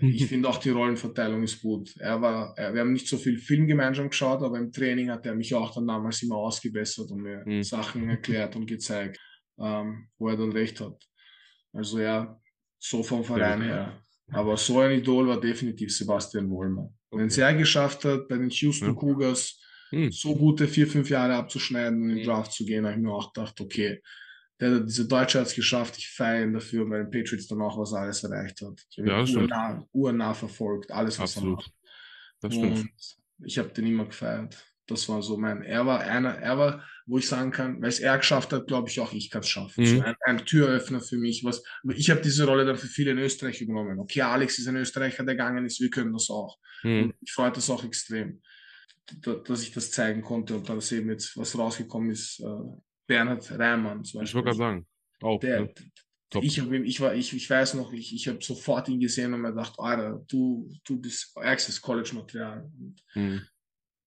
ich 0.00 0.26
finde 0.26 0.48
auch 0.48 0.58
die 0.58 0.70
Rollenverteilung 0.70 1.42
ist 1.42 1.62
gut. 1.62 1.96
Er 1.98 2.20
war, 2.20 2.52
er, 2.56 2.74
wir 2.74 2.82
haben 2.82 2.92
nicht 2.92 3.08
so 3.08 3.16
viel 3.16 3.38
Film 3.38 3.66
gemeinsam 3.66 4.10
geschaut, 4.10 4.42
aber 4.42 4.58
im 4.58 4.70
Training 4.70 5.10
hat 5.10 5.24
er 5.24 5.34
mich 5.34 5.54
auch 5.54 5.74
dann 5.74 5.86
damals 5.86 6.22
immer 6.22 6.36
ausgebessert 6.36 7.10
und 7.10 7.22
mir 7.22 7.42
mhm. 7.46 7.62
Sachen 7.62 8.08
erklärt 8.08 8.54
und 8.56 8.66
gezeigt, 8.66 9.18
ähm, 9.58 10.08
wo 10.18 10.28
er 10.28 10.36
dann 10.36 10.52
recht 10.52 10.80
hat. 10.80 11.02
Also 11.72 12.00
ja, 12.00 12.38
so 12.78 13.02
vom 13.02 13.24
Verein 13.24 13.62
her. 13.62 14.02
Aber 14.30 14.56
so 14.58 14.80
ein 14.80 14.98
Idol 14.98 15.26
war 15.26 15.40
definitiv 15.40 15.96
Sebastian 15.96 16.50
Wollmer. 16.50 16.92
Okay. 17.10 17.22
Wenn 17.22 17.28
es 17.28 17.38
er 17.38 17.54
geschafft 17.54 18.04
hat, 18.04 18.28
bei 18.28 18.36
den 18.36 18.50
Houston. 18.50 18.94
Cougars 18.94 19.58
mhm. 19.90 20.12
so 20.12 20.36
gute 20.36 20.68
vier, 20.68 20.86
fünf 20.86 21.08
Jahre 21.08 21.34
abzuschneiden 21.34 22.02
und 22.02 22.10
in 22.10 22.16
den 22.16 22.18
hm. 22.18 22.26
Draft 22.26 22.52
zu 22.52 22.66
gehen, 22.66 22.84
habe 22.84 22.96
ich 22.96 23.02
mir 23.02 23.12
auch 23.12 23.32
gedacht, 23.32 23.58
okay, 23.60 24.02
der 24.60 24.74
hat 24.74 24.88
diese 24.88 25.06
Deutsche 25.06 25.40
hat 25.40 25.46
es 25.46 25.54
geschafft. 25.54 25.98
Ich 25.98 26.10
feiere 26.10 26.44
ihn 26.44 26.52
dafür, 26.52 26.88
weil 26.88 27.04
den 27.04 27.10
Patriots 27.10 27.46
dann 27.46 27.62
auch 27.62 27.78
was 27.78 27.92
alles 27.92 28.24
erreicht 28.24 28.60
hat. 28.62 28.84
Ich 28.90 28.98
habe 28.98 29.08
ja, 29.08 29.22
ihn 29.22 29.36
urnah, 29.36 29.88
urnah 29.92 30.34
verfolgt, 30.34 30.90
alles, 30.90 31.18
was 31.18 31.36
Absolut. 31.36 31.58
er 31.58 31.62
macht. 31.62 31.72
Das 32.40 32.54
stimmt. 32.54 32.78
Und 32.78 32.90
Ich 33.44 33.58
habe 33.58 33.68
den 33.68 33.86
immer 33.86 34.06
gefeiert. 34.06 34.56
Das 34.86 35.06
war 35.08 35.22
so 35.22 35.36
mein, 35.36 35.62
er 35.62 35.84
war 35.84 36.00
einer, 36.00 36.38
er 36.38 36.56
war, 36.56 36.82
wo 37.06 37.18
ich 37.18 37.28
sagen 37.28 37.50
kann, 37.50 37.80
weil 37.82 37.90
es 37.90 38.00
er 38.00 38.16
geschafft 38.16 38.54
hat, 38.54 38.66
glaube 38.66 38.88
ich 38.88 38.98
auch, 39.00 39.12
ich 39.12 39.30
kann 39.30 39.42
es 39.42 39.48
schaffen. 39.48 39.84
Mhm. 39.84 39.86
So 39.86 40.02
ein, 40.02 40.16
ein, 40.24 40.46
Türöffner 40.46 41.00
für 41.00 41.18
mich. 41.18 41.44
Was, 41.44 41.62
ich 41.94 42.10
habe 42.10 42.22
diese 42.22 42.46
Rolle 42.46 42.64
dann 42.64 42.76
für 42.76 42.86
viele 42.86 43.10
in 43.10 43.18
Österreich 43.18 43.60
übernommen. 43.60 43.98
Okay, 43.98 44.22
Alex 44.22 44.58
ist 44.58 44.66
ein 44.66 44.76
Österreicher, 44.76 45.24
der 45.24 45.34
gegangen 45.34 45.66
ist, 45.66 45.80
wir 45.80 45.90
können 45.90 46.14
das 46.14 46.30
auch. 46.30 46.58
Mhm. 46.82 47.12
Ich 47.20 47.32
freue 47.32 47.52
das 47.52 47.68
auch 47.68 47.84
extrem, 47.84 48.40
dass 49.22 49.62
ich 49.62 49.72
das 49.72 49.90
zeigen 49.90 50.22
konnte 50.22 50.56
und 50.56 50.68
dass 50.68 50.90
eben 50.90 51.10
jetzt 51.10 51.36
was 51.36 51.56
rausgekommen 51.56 52.10
ist. 52.10 52.42
Bernhard 53.08 53.50
Reimann 53.50 54.04
zum 54.04 54.20
Beispiel. 54.20 54.22
Ich 54.22 54.34
wollte 54.34 54.46
gerade 54.46 54.58
sagen, 54.58 54.86
auch. 55.22 55.40
Der, 55.40 55.62
ne? 55.62 55.74
Ich, 56.42 56.60
hab, 56.60 56.70
ich, 56.70 57.00
war, 57.00 57.14
ich, 57.14 57.32
ich 57.34 57.48
weiß 57.48 57.74
noch, 57.74 57.92
ich, 57.92 58.14
ich 58.14 58.28
habe 58.28 58.38
sofort 58.40 58.88
ihn 58.88 59.00
gesehen 59.00 59.34
und 59.34 59.40
mir 59.40 59.48
gedacht, 59.48 59.74
Alter, 59.78 60.22
du, 60.28 60.70
du 60.84 61.00
bist 61.00 61.34
ärgstes 61.36 61.80
College-Material. 61.80 62.70
Mhm 63.14 63.42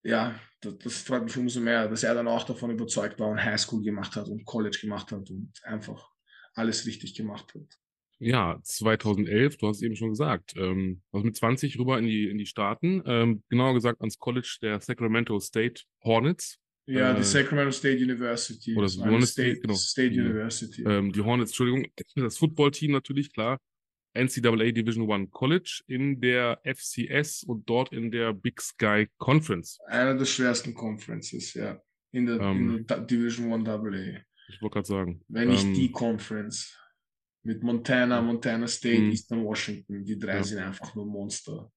ja, 0.03 0.39
das, 0.61 0.77
das, 0.79 1.01
freut 1.01 1.23
mich 1.23 1.37
umso 1.37 1.59
mehr, 1.59 1.87
dass 1.87 2.03
er 2.03 2.15
dann 2.15 2.27
auch 2.27 2.43
davon 2.43 2.71
überzeugt 2.71 3.19
war 3.19 3.29
und 3.29 3.43
Highschool 3.43 3.83
gemacht 3.83 4.15
hat 4.15 4.27
und 4.27 4.45
College 4.45 4.77
gemacht 4.81 5.11
hat 5.11 5.29
und 5.29 5.51
einfach 5.63 6.09
alles 6.55 6.85
richtig 6.85 7.15
gemacht 7.15 7.53
hat. 7.53 7.77
Ja, 8.19 8.59
2011, 8.61 9.57
du 9.57 9.67
hast 9.67 9.77
es 9.77 9.83
eben 9.83 9.95
schon 9.95 10.09
gesagt, 10.09 10.53
ähm, 10.55 11.01
also 11.11 11.25
mit 11.25 11.35
20 11.35 11.79
rüber 11.79 11.97
in 11.97 12.05
die, 12.05 12.29
in 12.29 12.37
die 12.37 12.45
Staaten, 12.45 13.01
ähm, 13.05 13.43
genauer 13.49 13.73
gesagt 13.73 13.99
ans 14.01 14.19
College 14.19 14.57
der 14.61 14.79
Sacramento 14.79 15.39
State 15.39 15.83
Hornets. 16.03 16.59
Ja, 16.85 17.13
äh, 17.13 17.17
die 17.17 17.23
Sacramento 17.23 17.71
State 17.71 17.97
University. 17.97 18.75
Oder 18.75 18.87
das 18.87 18.97
Hornets 18.97 19.31
State, 19.31 19.59
genau. 19.59 19.75
State 19.75 20.13
University. 20.13 20.83
Ähm, 20.83 21.11
die 21.11 21.21
Hornets, 21.21 21.51
Entschuldigung, 21.51 21.87
das 22.15 22.37
Footballteam 22.37 22.91
natürlich, 22.91 23.31
klar. 23.33 23.59
NCAA 24.13 24.71
Division 24.71 25.09
One 25.09 25.27
College 25.27 25.83
in 25.87 26.19
der 26.19 26.59
FCS 26.65 27.43
und 27.43 27.69
dort 27.69 27.93
in 27.93 28.11
der 28.11 28.33
Big 28.33 28.59
Sky 28.61 29.07
Conference. 29.17 29.79
Einer 29.87 30.15
der 30.15 30.25
schwersten 30.25 30.73
Conferences, 30.73 31.53
ja. 31.53 31.81
In 32.11 32.25
der, 32.25 32.41
ähm, 32.41 32.77
in 32.77 32.87
der 32.87 32.99
Division 32.99 33.51
One 33.53 33.69
AA. 33.69 34.21
Ich 34.49 34.61
wollte 34.61 34.73
gerade 34.73 34.87
sagen. 34.87 35.23
Wenn 35.29 35.49
nicht 35.49 35.63
ähm, 35.63 35.73
die 35.73 35.91
Conference. 35.91 36.77
Mit 37.43 37.63
Montana, 37.63 38.21
Montana 38.21 38.67
State, 38.67 39.01
mh. 39.01 39.11
Eastern 39.11 39.43
Washington. 39.43 40.03
Die 40.03 40.19
drei 40.19 40.35
ja. 40.35 40.43
sind 40.43 40.59
einfach 40.59 40.93
nur 40.93 41.07
Monster. 41.07 41.71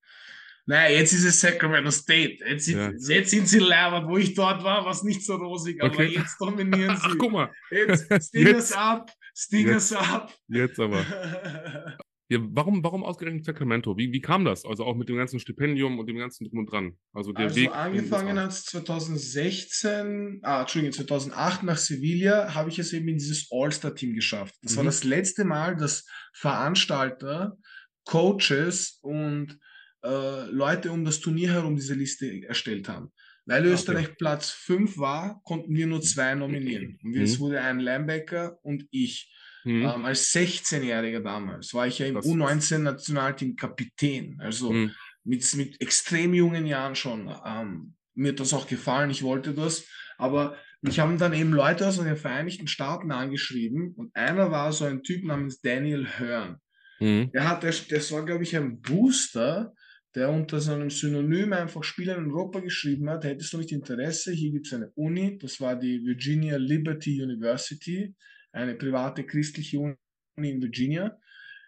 Naja, 0.66 0.96
jetzt 0.98 1.12
ist 1.12 1.24
es 1.24 1.40
Sacramento 1.40 1.90
State. 1.90 2.38
Jetzt, 2.46 2.64
sind, 2.64 2.78
ja. 2.78 3.14
jetzt 3.14 3.30
sind 3.30 3.46
sie 3.46 3.58
labert, 3.58 4.08
wo 4.08 4.16
ich 4.16 4.34
dort 4.34 4.64
war, 4.64 4.84
was 4.86 5.02
nicht 5.02 5.24
so 5.24 5.34
rosig, 5.36 5.82
okay. 5.82 5.94
aber 5.94 6.04
jetzt 6.04 6.40
dominieren 6.40 6.96
sie. 6.96 7.02
Ach, 7.06 7.14
guck 7.18 7.32
mal. 7.32 7.52
Jetzt 7.70 8.06
Stingers 8.28 8.72
ab, 8.72 9.10
Stingers 9.34 9.92
ab. 9.92 10.32
Jetzt 10.48 10.80
aber. 10.80 11.04
Ja, 12.30 12.38
warum, 12.40 12.82
warum 12.82 13.04
ausgerechnet 13.04 13.44
Sacramento? 13.44 13.98
Wie, 13.98 14.10
wie 14.10 14.20
kam 14.22 14.46
das? 14.46 14.64
Also 14.64 14.84
auch 14.84 14.96
mit 14.96 15.10
dem 15.10 15.16
ganzen 15.16 15.38
Stipendium 15.38 15.98
und 15.98 16.06
dem 16.06 16.16
ganzen 16.16 16.48
drum 16.48 16.60
und 16.60 16.72
dran. 16.72 16.96
Also 17.12 17.32
der 17.32 17.44
also 17.44 17.56
Weg. 17.56 17.70
angefangen 17.70 18.40
hat 18.40 18.50
es 18.50 18.64
2016, 18.64 20.40
ah, 20.42 20.62
Entschuldigung, 20.62 20.94
2008 20.94 21.64
nach 21.64 21.76
Sevilla 21.76 22.54
habe 22.54 22.70
ich 22.70 22.78
es 22.78 22.94
eben 22.94 23.08
in 23.08 23.18
dieses 23.18 23.48
All-Star-Team 23.52 24.14
geschafft. 24.14 24.54
Das 24.62 24.72
mhm. 24.72 24.76
war 24.78 24.84
das 24.84 25.04
letzte 25.04 25.44
Mal, 25.44 25.76
dass 25.76 26.06
Veranstalter, 26.32 27.58
Coaches 28.06 29.00
und 29.02 29.58
äh, 30.04 30.46
Leute 30.50 30.92
um 30.92 31.04
das 31.04 31.20
Turnier 31.20 31.52
herum 31.52 31.76
diese 31.76 31.94
Liste 31.94 32.42
erstellt 32.46 32.88
haben. 32.88 33.10
Weil 33.46 33.66
Österreich 33.66 34.06
okay. 34.06 34.16
Platz 34.18 34.50
5 34.50 34.98
war, 34.98 35.40
konnten 35.44 35.74
wir 35.74 35.86
nur 35.86 36.00
zwei 36.00 36.34
nominieren. 36.34 36.98
Und 37.02 37.14
mhm. 37.14 37.22
es 37.22 37.38
wurde 37.38 37.60
ein 37.60 37.80
Linebacker 37.80 38.58
und 38.62 38.86
ich. 38.90 39.30
Mhm. 39.64 39.82
Ähm, 39.82 40.04
als 40.04 40.30
16-Jähriger 40.32 41.20
damals 41.20 41.72
war 41.72 41.86
ich 41.86 41.98
ja 41.98 42.06
im 42.06 42.18
U19-Nationalteam 42.18 43.56
Kapitän. 43.56 44.38
Also 44.40 44.72
mhm. 44.72 44.92
mit, 45.24 45.54
mit 45.56 45.80
extrem 45.80 46.34
jungen 46.34 46.66
Jahren 46.66 46.94
schon. 46.94 47.34
Ähm, 47.44 47.94
mir 48.14 48.32
hat 48.32 48.40
das 48.40 48.54
auch 48.54 48.66
gefallen, 48.66 49.10
ich 49.10 49.22
wollte 49.22 49.54
das. 49.54 49.86
Aber 50.16 50.56
mich 50.80 51.00
haben 51.00 51.18
dann 51.18 51.32
eben 51.32 51.52
Leute 51.52 51.88
aus 51.88 51.96
den 51.96 52.16
Vereinigten 52.16 52.68
Staaten 52.68 53.10
angeschrieben 53.10 53.94
und 53.96 54.14
einer 54.14 54.50
war 54.50 54.70
so 54.72 54.84
ein 54.84 55.02
Typ 55.02 55.24
namens 55.24 55.60
Daniel 55.60 56.06
Hearn. 56.06 56.58
Mhm. 57.00 57.30
Der 57.32 57.48
hat, 57.48 57.64
das, 57.64 57.88
das 57.88 58.12
war, 58.12 58.24
glaube 58.24 58.44
ich, 58.44 58.54
ein 58.54 58.80
Booster, 58.80 59.74
der 60.14 60.30
unter 60.30 60.60
seinem 60.60 60.90
Synonym 60.90 61.52
einfach 61.52 61.82
Spieler 61.82 62.16
in 62.16 62.30
Europa 62.30 62.60
geschrieben 62.60 63.10
hat, 63.10 63.24
hättest 63.24 63.52
du 63.52 63.58
nicht 63.58 63.72
Interesse, 63.72 64.32
hier 64.32 64.52
gibt 64.52 64.66
es 64.66 64.72
eine 64.72 64.90
Uni, 64.90 65.38
das 65.38 65.60
war 65.60 65.76
die 65.76 66.04
Virginia 66.04 66.56
Liberty 66.56 67.20
University, 67.20 68.14
eine 68.52 68.74
private 68.76 69.24
christliche 69.24 69.80
Uni 69.80 69.96
in 70.36 70.62
Virginia. 70.62 71.18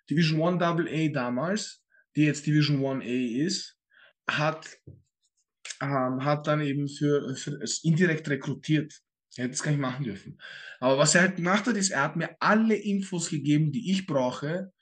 Division 0.09 0.61
1 0.61 0.63
AA 0.63 1.09
damals, 1.09 1.83
die 2.15 2.23
jetzt 2.23 2.47
Division 2.47 2.81
1A 2.81 3.45
ist, 3.45 3.77
hat, 4.31 4.69
ähm, 5.81 6.25
hat 6.25 6.47
dann 6.47 6.61
eben 6.61 6.89
für, 6.89 7.35
für 7.35 7.61
es 7.61 7.83
indirekt 7.83 8.29
rekrutiert. 8.29 8.93
Er 9.37 9.45
hätte 9.45 9.55
es 9.55 9.63
gar 9.63 9.73
nicht 9.73 9.81
machen 9.81 10.05
dürfen. 10.05 10.41
Aber 10.79 10.99
was 10.99 11.15
er 11.15 11.23
halt 11.23 11.37
gemacht 11.37 11.67
hat, 11.67 11.77
ist, 11.77 11.91
er 11.91 12.03
hat 12.03 12.17
mir 12.17 12.37
alle 12.39 12.77
Infos 12.77 13.29
gegeben, 13.29 13.73
die 13.73 13.91
ich 13.91 14.07
brauche, 14.07 14.73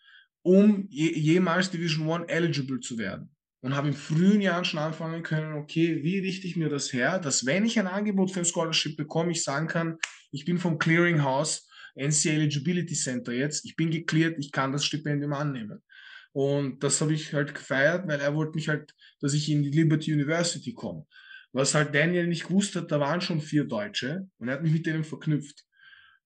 um 0.42 0.86
je, 0.90 1.18
jemals 1.18 1.70
Division 1.70 2.10
1 2.10 2.30
eligible 2.30 2.80
zu 2.80 2.98
werden. 2.98 3.33
Und 3.64 3.74
habe 3.74 3.88
in 3.88 3.94
frühen 3.94 4.42
Jahren 4.42 4.66
schon 4.66 4.78
anfangen 4.78 5.22
können, 5.22 5.54
okay, 5.54 6.02
wie 6.02 6.18
richte 6.18 6.46
ich 6.46 6.54
mir 6.54 6.68
das 6.68 6.92
her, 6.92 7.18
dass 7.18 7.46
wenn 7.46 7.64
ich 7.64 7.78
ein 7.78 7.86
Angebot 7.86 8.30
für 8.30 8.40
ein 8.40 8.44
Scholarship 8.44 8.94
bekomme, 8.94 9.32
ich 9.32 9.42
sagen 9.42 9.68
kann, 9.68 9.96
ich 10.32 10.44
bin 10.44 10.58
vom 10.58 10.76
Clearinghouse 10.76 11.66
NCA 11.94 12.32
Eligibility 12.32 12.92
Center 12.92 13.32
jetzt, 13.32 13.64
ich 13.64 13.74
bin 13.74 13.90
geklärt, 13.90 14.36
ich 14.38 14.52
kann 14.52 14.72
das 14.72 14.84
Stipendium 14.84 15.32
annehmen. 15.32 15.82
Und 16.32 16.84
das 16.84 17.00
habe 17.00 17.14
ich 17.14 17.32
halt 17.32 17.54
gefeiert, 17.54 18.06
weil 18.06 18.20
er 18.20 18.34
wollte 18.34 18.54
mich 18.54 18.68
halt, 18.68 18.92
dass 19.20 19.32
ich 19.32 19.50
in 19.50 19.62
die 19.62 19.70
Liberty 19.70 20.12
University 20.12 20.74
komme. 20.74 21.06
Was 21.52 21.74
halt 21.74 21.94
Daniel 21.94 22.26
nicht 22.26 22.46
gewusst 22.46 22.76
hat, 22.76 22.92
da 22.92 23.00
waren 23.00 23.22
schon 23.22 23.40
vier 23.40 23.64
Deutsche 23.64 24.28
und 24.36 24.48
er 24.48 24.56
hat 24.56 24.62
mich 24.62 24.72
mit 24.72 24.84
denen 24.84 25.04
verknüpft. 25.04 25.64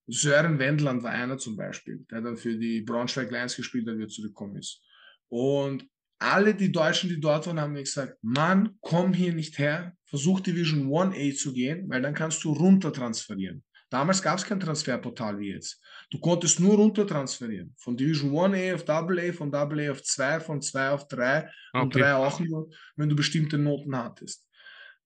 Sören 0.09 0.59
Wendland 0.59 1.05
war 1.05 1.13
einer 1.13 1.39
zum 1.39 1.55
Beispiel, 1.55 2.05
der 2.11 2.21
dann 2.21 2.37
für 2.37 2.57
die 2.57 2.81
Braunschweig 2.81 3.31
Lions 3.31 3.55
gespielt 3.55 3.87
hat, 3.87 3.97
wie 3.97 4.03
er 4.03 4.09
zurückgekommen 4.09 4.57
ist. 4.57 4.83
Und 5.29 5.87
alle 6.19 6.55
die 6.55 6.73
Deutschen, 6.73 7.09
die 7.09 7.21
dort 7.21 7.47
waren, 7.47 7.61
haben 7.61 7.73
mir 7.73 7.83
gesagt, 7.83 8.17
Mann, 8.23 8.77
komm 8.81 9.13
hier 9.13 9.33
nicht 9.33 9.59
her, 9.59 9.97
versuch 10.05 10.41
Division 10.41 10.89
1A 10.89 11.37
zu 11.37 11.53
gehen, 11.53 11.89
weil 11.89 12.03
dann 12.03 12.15
kannst 12.15 12.43
du 12.45 12.53
runter 12.53 12.93
transferieren. 12.93 13.65
Damals 13.91 14.21
gab 14.21 14.39
es 14.39 14.45
kein 14.45 14.61
Transferportal 14.61 15.39
wie 15.39 15.53
jetzt. 15.53 15.81
Du 16.11 16.19
konntest 16.21 16.61
nur 16.61 16.77
runter 16.77 17.07
transferieren. 17.07 17.75
Von 17.79 17.97
Division 17.97 18.33
1A 18.33 18.75
auf 18.75 18.89
AA, 18.89 19.33
von 19.33 19.55
AA 19.55 19.91
auf 19.91 20.03
2, 20.03 20.41
von 20.41 20.61
2 20.61 20.91
auf 20.91 21.09
3 21.09 21.39
okay. 21.39 21.83
und 21.83 21.95
3 21.95 22.15
auch 22.15 22.41
nur, 22.41 22.71
wenn 22.97 23.09
du 23.09 23.17
bestimmte 23.17 23.57
Noten 23.57 23.97
hattest. 23.97 24.48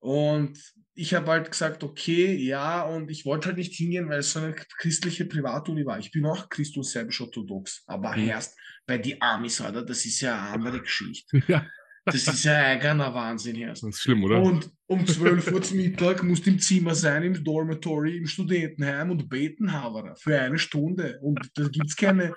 Und 0.03 0.59
ich 0.95 1.15
habe 1.15 1.31
halt 1.31 1.51
gesagt, 1.51 1.85
okay, 1.85 2.35
ja, 2.35 2.83
und 2.83 3.09
ich 3.09 3.25
wollte 3.25 3.47
halt 3.49 3.59
nicht 3.59 3.73
hingehen, 3.73 4.09
weil 4.09 4.19
es 4.19 4.33
so 4.33 4.41
eine 4.41 4.53
christliche 4.53 5.25
Privatuni 5.25 5.87
war. 5.87 5.99
Ich 6.01 6.11
bin 6.11 6.27
auch 6.27 6.49
christ- 6.49 6.77
und 6.77 6.83
serbisch-orthodox, 6.83 7.85
aber 7.87 8.17
mhm. 8.17 8.29
erst 8.29 8.59
bei 8.85 8.99
die 8.99 9.23
Amis, 9.23 9.61
oder? 9.61 9.85
Das 9.85 10.05
ist 10.05 10.21
ja 10.21 10.39
eine 10.39 10.51
andere 10.51 10.81
Geschichte. 10.81 11.43
Ja. 11.49 11.67
Das 12.05 12.27
ist 12.27 12.43
ja 12.43 12.57
eigener 12.57 13.15
Wahnsinn 13.15 13.55
hier. 13.55 13.69
Das 13.69 13.81
ist 13.81 14.01
schlimm, 14.01 14.25
oder? 14.25 14.43
Und 14.43 14.69
um 14.89 15.07
12 15.07 15.53
Uhr 15.53 15.63
zum 15.63 15.77
Mittag 15.77 16.25
musst 16.25 16.45
du 16.45 16.51
im 16.51 16.59
Zimmer 16.59 16.97
sein, 16.97 17.23
im 17.23 17.45
Dormitory, 17.45 18.17
im 18.17 18.27
Studentenheim 18.27 19.13
und 19.13 19.29
beten 19.29 19.73
haben 19.73 20.17
für 20.17 20.37
eine 20.41 20.59
Stunde. 20.59 21.21
Und 21.23 21.49
da 21.55 21.69
gibt 21.69 21.87
es 21.87 21.95
keine. 21.95 22.35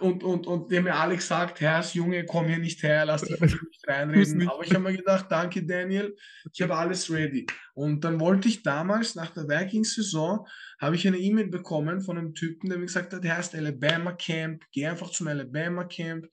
Und, 0.00 0.24
und, 0.24 0.46
und 0.46 0.72
haben 0.72 0.84
mir 0.84 0.94
alle 0.94 1.16
gesagt, 1.16 1.60
Herr, 1.60 1.84
Junge, 1.92 2.24
komm 2.24 2.46
hier 2.46 2.58
nicht 2.58 2.82
her, 2.82 3.04
lass 3.04 3.22
dich 3.22 3.40
nicht 3.40 3.58
reinreden. 3.86 4.48
Aber 4.48 4.64
ich 4.64 4.72
habe 4.72 4.84
mir 4.84 4.96
gedacht, 4.96 5.26
danke 5.30 5.64
Daniel, 5.64 6.16
ich 6.52 6.62
habe 6.62 6.76
alles 6.76 7.10
ready. 7.10 7.46
Und 7.74 8.04
dann 8.04 8.18
wollte 8.20 8.48
ich 8.48 8.62
damals, 8.62 9.14
nach 9.14 9.30
der 9.30 9.48
Vikings-Saison, 9.48 10.46
habe 10.80 10.96
ich 10.96 11.06
eine 11.06 11.18
E-Mail 11.18 11.48
bekommen 11.48 12.00
von 12.00 12.18
einem 12.18 12.34
Typen, 12.34 12.68
der 12.68 12.78
mir 12.78 12.86
gesagt 12.86 13.12
hat, 13.12 13.24
der 13.24 13.36
heißt 13.36 13.54
Alabama 13.54 14.12
Camp, 14.12 14.64
geh 14.72 14.86
einfach 14.86 15.10
zum 15.10 15.28
Alabama 15.28 15.84
Camp 15.84 16.26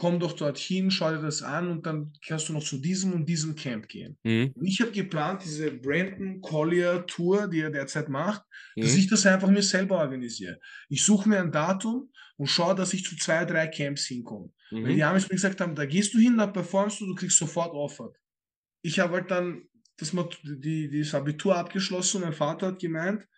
komm 0.00 0.18
doch 0.18 0.32
dorthin, 0.32 0.90
schau 0.90 1.10
dir 1.10 1.20
das 1.20 1.42
an 1.42 1.68
und 1.70 1.86
dann 1.86 2.12
kannst 2.26 2.48
du 2.48 2.54
noch 2.54 2.64
zu 2.64 2.78
diesem 2.78 3.12
und 3.12 3.28
diesem 3.28 3.54
Camp 3.54 3.86
gehen. 3.88 4.16
Mhm. 4.22 4.54
Ich 4.62 4.80
habe 4.80 4.92
geplant, 4.92 5.42
diese 5.44 5.70
Brandon 5.70 6.40
Collier 6.40 7.04
Tour, 7.06 7.48
die 7.48 7.60
er 7.60 7.70
derzeit 7.70 8.08
macht, 8.08 8.42
mhm. 8.76 8.82
dass 8.82 8.94
ich 8.94 9.08
das 9.08 9.26
einfach 9.26 9.48
mir 9.48 9.62
selber 9.62 9.98
organisiere. 9.98 10.58
Ich 10.88 11.04
suche 11.04 11.28
mir 11.28 11.40
ein 11.40 11.52
Datum 11.52 12.09
und 12.40 12.46
schaue, 12.46 12.74
dass 12.74 12.94
ich 12.94 13.04
zu 13.04 13.16
zwei, 13.16 13.44
drei 13.44 13.66
Camps 13.66 14.06
hinkomme. 14.06 14.50
Mhm. 14.70 14.84
Weil 14.84 14.94
die 14.94 15.04
Amis 15.04 15.24
mir 15.28 15.34
gesagt 15.34 15.60
haben, 15.60 15.74
da 15.74 15.84
gehst 15.84 16.14
du 16.14 16.18
hin, 16.18 16.38
da 16.38 16.46
performst 16.46 16.98
du, 16.98 17.06
du 17.06 17.14
kriegst 17.14 17.36
sofort 17.36 17.74
Offer. 17.74 18.14
Ich 18.80 18.98
habe 18.98 19.16
halt 19.16 19.30
dann 19.30 19.64
das, 19.98 20.16
die, 20.42 20.88
das 21.00 21.14
Abitur 21.14 21.54
abgeschlossen 21.54 22.16
und 22.16 22.22
mein 22.22 22.32
Vater 22.32 22.68
hat 22.68 22.78
gemeint, 22.78 23.28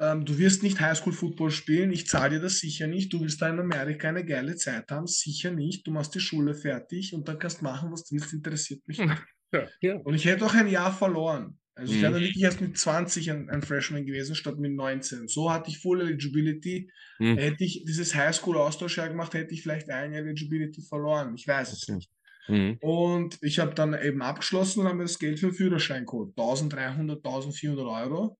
ähm, 0.00 0.24
du 0.24 0.38
wirst 0.38 0.62
nicht 0.62 0.80
Highschool-Football 0.80 1.50
spielen, 1.50 1.92
ich 1.92 2.06
zahle 2.06 2.36
dir 2.36 2.40
das 2.40 2.58
sicher 2.58 2.86
nicht, 2.86 3.12
du 3.12 3.20
willst 3.20 3.42
da 3.42 3.50
in 3.50 3.60
Amerika 3.60 4.08
eine 4.08 4.24
geile 4.24 4.56
Zeit 4.56 4.90
haben, 4.90 5.06
sicher 5.06 5.50
nicht, 5.50 5.86
du 5.86 5.90
machst 5.90 6.14
die 6.14 6.20
Schule 6.20 6.54
fertig 6.54 7.12
und 7.12 7.28
dann 7.28 7.38
kannst 7.38 7.60
du 7.60 7.64
machen, 7.64 7.92
was 7.92 8.04
du 8.04 8.14
willst, 8.14 8.32
interessiert 8.32 8.80
mich 8.88 8.98
nicht. 8.98 9.22
Ja, 9.54 9.68
ja. 9.82 9.96
Und 9.96 10.14
ich 10.14 10.24
hätte 10.24 10.46
auch 10.46 10.54
ein 10.54 10.66
Jahr 10.66 10.90
verloren. 10.90 11.60
Also 11.74 11.92
mhm. 11.92 11.96
ich 11.96 12.02
wäre 12.02 12.12
dann 12.12 12.22
wirklich 12.22 12.42
erst 12.42 12.60
mit 12.60 12.76
20 12.76 13.30
ein, 13.30 13.50
ein, 13.50 13.62
Freshman 13.62 14.04
gewesen, 14.04 14.34
statt 14.34 14.58
mit 14.58 14.72
19. 14.72 15.28
So 15.28 15.50
hatte 15.50 15.70
ich 15.70 15.78
Full 15.78 16.02
Eligibility. 16.02 16.90
Mhm. 17.18 17.38
Hätte 17.38 17.64
ich 17.64 17.84
dieses 17.84 18.14
Highschool-Austauschjahr 18.14 19.08
gemacht, 19.08 19.34
hätte 19.34 19.54
ich 19.54 19.62
vielleicht 19.62 19.90
ein 19.90 20.12
Jahr 20.12 20.22
Eligibility 20.22 20.82
verloren. 20.82 21.34
Ich 21.34 21.46
weiß 21.46 21.72
es 21.72 21.88
nicht. 21.88 22.10
Mhm. 22.48 22.76
Und 22.80 23.38
ich 23.42 23.58
habe 23.58 23.74
dann 23.74 23.94
eben 23.94 24.22
abgeschlossen 24.22 24.80
und 24.80 24.86
habe 24.86 24.98
mir 24.98 25.04
das 25.04 25.18
Geld 25.18 25.38
für 25.38 25.46
den 25.46 25.54
Führerschein 25.54 26.04
geholt. 26.04 26.30
1300, 26.36 27.18
1400 27.24 27.86
Euro. 27.86 28.38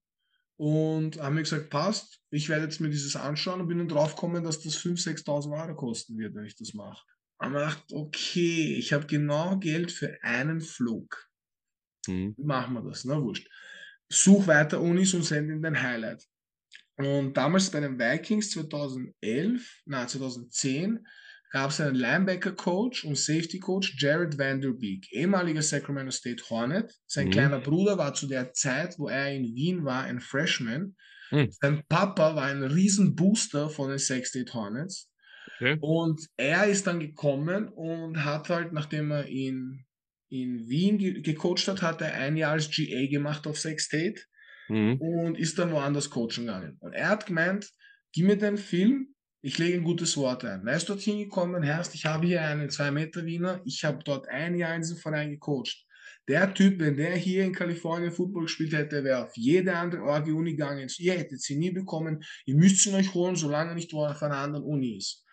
Und 0.57 1.20
haben 1.20 1.35
mir 1.35 1.43
gesagt, 1.43 1.70
passt, 1.70 2.20
ich 2.30 2.49
werde 2.49 2.64
jetzt 2.64 2.80
mir 2.80 2.91
dieses 2.91 3.16
anschauen 3.16 3.61
und 3.61 3.68
bin 3.68 3.78
dann 3.78 3.89
drauf 3.89 4.14
gekommen, 4.14 4.45
dass 4.45 4.61
das 4.61 4.76
5.000, 4.76 5.24
6.000 5.24 5.61
Euro 5.61 5.74
kosten 5.74 6.18
wird, 6.18 6.35
wenn 6.35 6.45
ich 6.45 6.55
das 6.55 6.74
mache. 6.74 7.05
Und 7.39 7.55
gedacht, 7.55 7.85
okay, 7.93 8.76
ich 8.76 8.93
habe 8.93 9.07
genau 9.07 9.59
Geld 9.59 9.91
für 9.91 10.22
einen 10.22 10.61
Flug. 10.61 11.32
Mhm. 12.07 12.34
Machen 12.38 12.74
wir 12.74 12.82
das? 12.82 13.05
Na, 13.05 13.20
wurscht. 13.20 13.48
Such 14.09 14.46
weiter 14.46 14.80
Unis 14.80 15.14
und 15.14 15.24
send 15.24 15.50
in 15.50 15.62
dein 15.62 15.80
Highlight. 15.80 16.26
Und 16.96 17.34
damals 17.36 17.70
bei 17.70 17.80
den 17.80 17.98
Vikings 17.98 18.50
2011, 18.50 19.82
na 19.86 20.07
2010, 20.07 21.07
gab 21.50 21.70
es 21.70 21.80
einen 21.80 21.96
Linebacker-Coach 21.96 23.05
und 23.05 23.16
Safety-Coach, 23.16 23.96
Jared 23.98 24.38
Vanderbeek, 24.38 25.12
ehemaliger 25.12 25.62
Sacramento 25.62 26.11
State 26.11 26.42
Hornet. 26.48 26.92
Sein 27.07 27.26
mhm. 27.26 27.30
kleiner 27.30 27.61
Bruder 27.61 27.98
war 27.98 28.14
zu 28.14 28.26
der 28.26 28.53
Zeit, 28.53 28.98
wo 28.98 29.09
er 29.09 29.34
in 29.34 29.55
Wien 29.55 29.84
war, 29.84 30.05
ein 30.05 30.20
Freshman. 30.20 30.96
Mhm. 31.30 31.50
Sein 31.50 31.82
Papa 31.88 32.34
war 32.36 32.44
ein 32.44 32.62
riesen 32.62 33.14
Booster 33.14 33.68
von 33.68 33.90
den 33.90 33.98
Sac 33.98 34.26
State 34.26 34.53
Hornets. 34.55 35.11
Okay. 35.57 35.76
Und 35.80 36.26
er 36.36 36.66
ist 36.66 36.86
dann 36.86 37.00
gekommen 37.00 37.68
und 37.68 38.24
hat 38.24 38.48
halt, 38.48 38.72
nachdem 38.72 39.11
er 39.11 39.26
in, 39.26 39.84
in 40.33 40.66
Wien 40.68 40.97
ge 40.97 41.20
gecoacht 41.20 41.68
hat, 41.68 41.83
hat 41.83 42.01
er 42.01 42.14
ein 42.14 42.37
Jahr 42.37 42.53
als 42.53 42.70
GA 42.70 43.07
gemacht 43.07 43.47
auf 43.47 43.59
Sac 43.59 43.80
State 43.80 44.22
mhm. 44.68 44.97
und 44.97 45.39
ist 45.39 45.59
dann 45.59 45.72
woanders 45.72 46.09
coachen 46.09 46.47
gegangen. 46.47 46.78
Und 46.80 46.95
er 46.95 47.11
hat 47.11 47.26
gemeint, 47.26 47.70
gib 48.12 48.26
mir 48.26 48.39
den 48.39 48.57
Film, 48.57 49.14
ich 49.43 49.59
lege 49.59 49.76
ein 49.76 49.85
gutes 49.85 50.16
Wort 50.16 50.45
ein. 50.45 50.66
Er 50.66 50.76
ist 50.76 50.89
dort 50.89 51.01
hingekommen, 51.01 51.62
Herrst, 51.62 51.95
ich 51.95 52.07
habe 52.07 52.26
hier 52.26 52.43
einen 52.43 52.68
2-Meter-Wiener, 52.68 53.61
ich 53.66 53.85
habe 53.85 54.03
dort 54.05 54.26
ein 54.28 54.57
Jahr 54.57 54.74
in 54.74 54.80
diesem 54.80 54.97
Verein 54.97 55.30
gecoacht. 55.33 55.85
Der 56.28 56.55
Typ, 56.55 56.78
wenn 56.78 56.97
der 56.97 57.16
hier 57.16 57.45
in 57.45 57.53
Kalifornien 57.53 58.12
Football 58.12 58.45
gespielt 58.45 58.72
hätte, 58.72 59.03
wäre 59.05 59.24
auf 59.24 59.37
jede 59.37 59.76
andere 59.76 60.03
Orgi-Uni 60.03 60.53
gegangen. 60.53 60.89
Ihr 60.99 61.14
hättet 61.14 61.43
sie 61.43 61.59
nie 61.59 61.72
bekommen. 61.72 62.22
Ihr 62.47 62.55
müsst 62.55 62.80
sie 62.83 62.95
euch 62.95 63.12
holen, 63.12 63.35
solange 63.35 63.70
er 63.70 63.74
nicht 63.74 63.93
auf 63.93 64.22
einer 64.22 64.37
anderen 64.37 64.64
Uni 64.64 64.97
ist. 64.97 65.24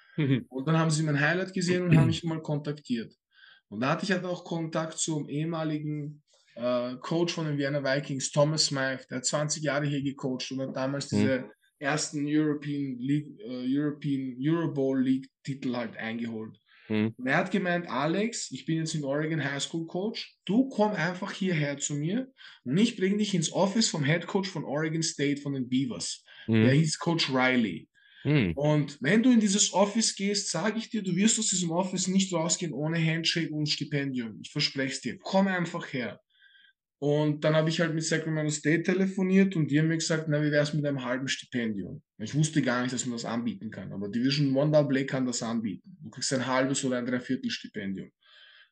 Und 0.50 0.68
dann 0.68 0.78
haben 0.78 0.89
sie 0.89 1.04
mein 1.04 1.20
Highlight 1.20 1.54
gesehen 1.54 1.84
und 1.84 1.95
haben 1.95 2.08
mich 2.08 2.24
mal 2.24 2.41
kontaktiert. 2.41 3.14
Und 3.70 3.82
da 3.82 3.91
hatte 3.91 4.05
ich 4.05 4.11
halt 4.11 4.26
auch 4.26 4.43
Kontakt 4.43 4.97
zum 4.97 5.30
ehemaligen 5.30 6.22
äh, 6.55 6.95
Coach 7.01 7.34
von 7.34 7.45
den 7.45 7.57
Vienna 7.57 7.84
Vikings, 7.84 8.32
Thomas 8.32 8.65
Smythe. 8.65 9.05
Der 9.09 9.17
hat 9.17 9.26
20 9.26 9.63
Jahre 9.63 9.86
hier 9.86 10.01
gecoacht 10.01 10.51
und 10.51 10.61
hat 10.61 10.76
damals 10.76 11.11
mhm. 11.11 11.17
diese 11.17 11.49
ersten 11.80 12.26
European 12.28 12.97
League, 12.99 13.28
uh, 13.47 13.63
European 13.65 14.36
Eurobowl 14.39 15.01
League 15.01 15.30
Titel 15.43 15.76
halt 15.76 15.95
eingeholt. 15.97 16.59
Mhm. 16.89 17.13
Und 17.15 17.28
er 17.28 17.38
hat 17.38 17.51
gemeint, 17.51 17.88
Alex, 17.88 18.51
ich 18.51 18.65
bin 18.65 18.78
jetzt 18.78 18.95
in 18.95 19.03
Oregon 19.03 19.43
High 19.43 19.61
School 19.61 19.86
Coach, 19.88 20.38
du 20.45 20.67
komm 20.70 20.91
einfach 20.91 21.32
hierher 21.32 21.78
zu 21.78 21.93
mir 21.95 22.32
und 22.63 22.78
ich 22.78 22.97
bringe 22.97 23.17
dich 23.17 23.34
ins 23.34 23.51
Office 23.53 23.89
vom 23.89 24.03
Head 24.03 24.28
Coach 24.28 24.49
von 24.49 24.65
Oregon 24.65 25.03
State 25.03 25.41
von 25.41 25.53
den 25.53 25.70
Beavers. 25.70 26.24
Mhm. 26.47 26.63
Der 26.63 26.74
hieß 26.74 26.99
Coach 26.99 27.30
Riley. 27.30 27.88
Mhm. 28.24 28.53
Und 28.53 28.97
wenn 29.01 29.24
du 29.24 29.32
in 29.32 29.39
dieses 29.39 29.74
Office 29.74 30.15
gehst, 30.15 30.51
sage 30.51 30.78
ich 30.78 30.89
dir, 30.89 31.01
du 31.01 31.15
wirst 31.15 31.39
aus 31.39 31.49
diesem 31.49 31.72
Office 31.72 32.07
nicht 32.07 32.34
rausgehen 32.34 32.74
ohne 32.74 33.03
Handshake 33.03 33.51
und 33.51 33.67
Stipendium. 33.67 34.39
Ich 34.41 34.51
verspreche 34.51 34.93
es 34.93 35.01
dir. 35.01 35.17
Komm 35.20 35.47
einfach 35.47 35.93
her. 35.93 36.20
Und 37.01 37.45
dann 37.45 37.55
habe 37.55 37.70
ich 37.70 37.80
halt 37.80 37.93
mit 37.93 38.03
Sacramento 38.03 38.51
State 38.51 38.84
telefoniert 38.84 39.55
und 39.55 39.72
die 39.72 39.80
haben 39.80 39.88
mir 39.88 39.95
gesagt, 39.95 40.26
na, 40.28 40.41
wie 40.41 40.51
wäre 40.51 40.63
es 40.63 40.74
mit 40.74 40.86
einem 40.86 41.05
halben 41.05 41.30
Stipendium? 41.30 42.03
Ich 42.17 42.36
wusste 42.36 42.61
gar 42.61 42.82
nicht, 42.82 42.93
dass 42.93 43.05
man 43.05 43.13
das 43.13 43.24
anbieten 43.24 43.72
kann, 43.72 43.93
aber 43.93 44.09
Division 44.09 44.53
One 44.53 44.72
Double 44.72 45.05
kann 45.05 45.26
das 45.26 45.41
anbieten. 45.41 45.97
Du 46.03 46.09
kriegst 46.09 46.34
ein 46.34 46.45
halbes 46.45 46.84
oder 46.84 46.97
ein 46.97 47.05
Dreiviertel 47.05 47.49
Stipendium. 47.49 48.11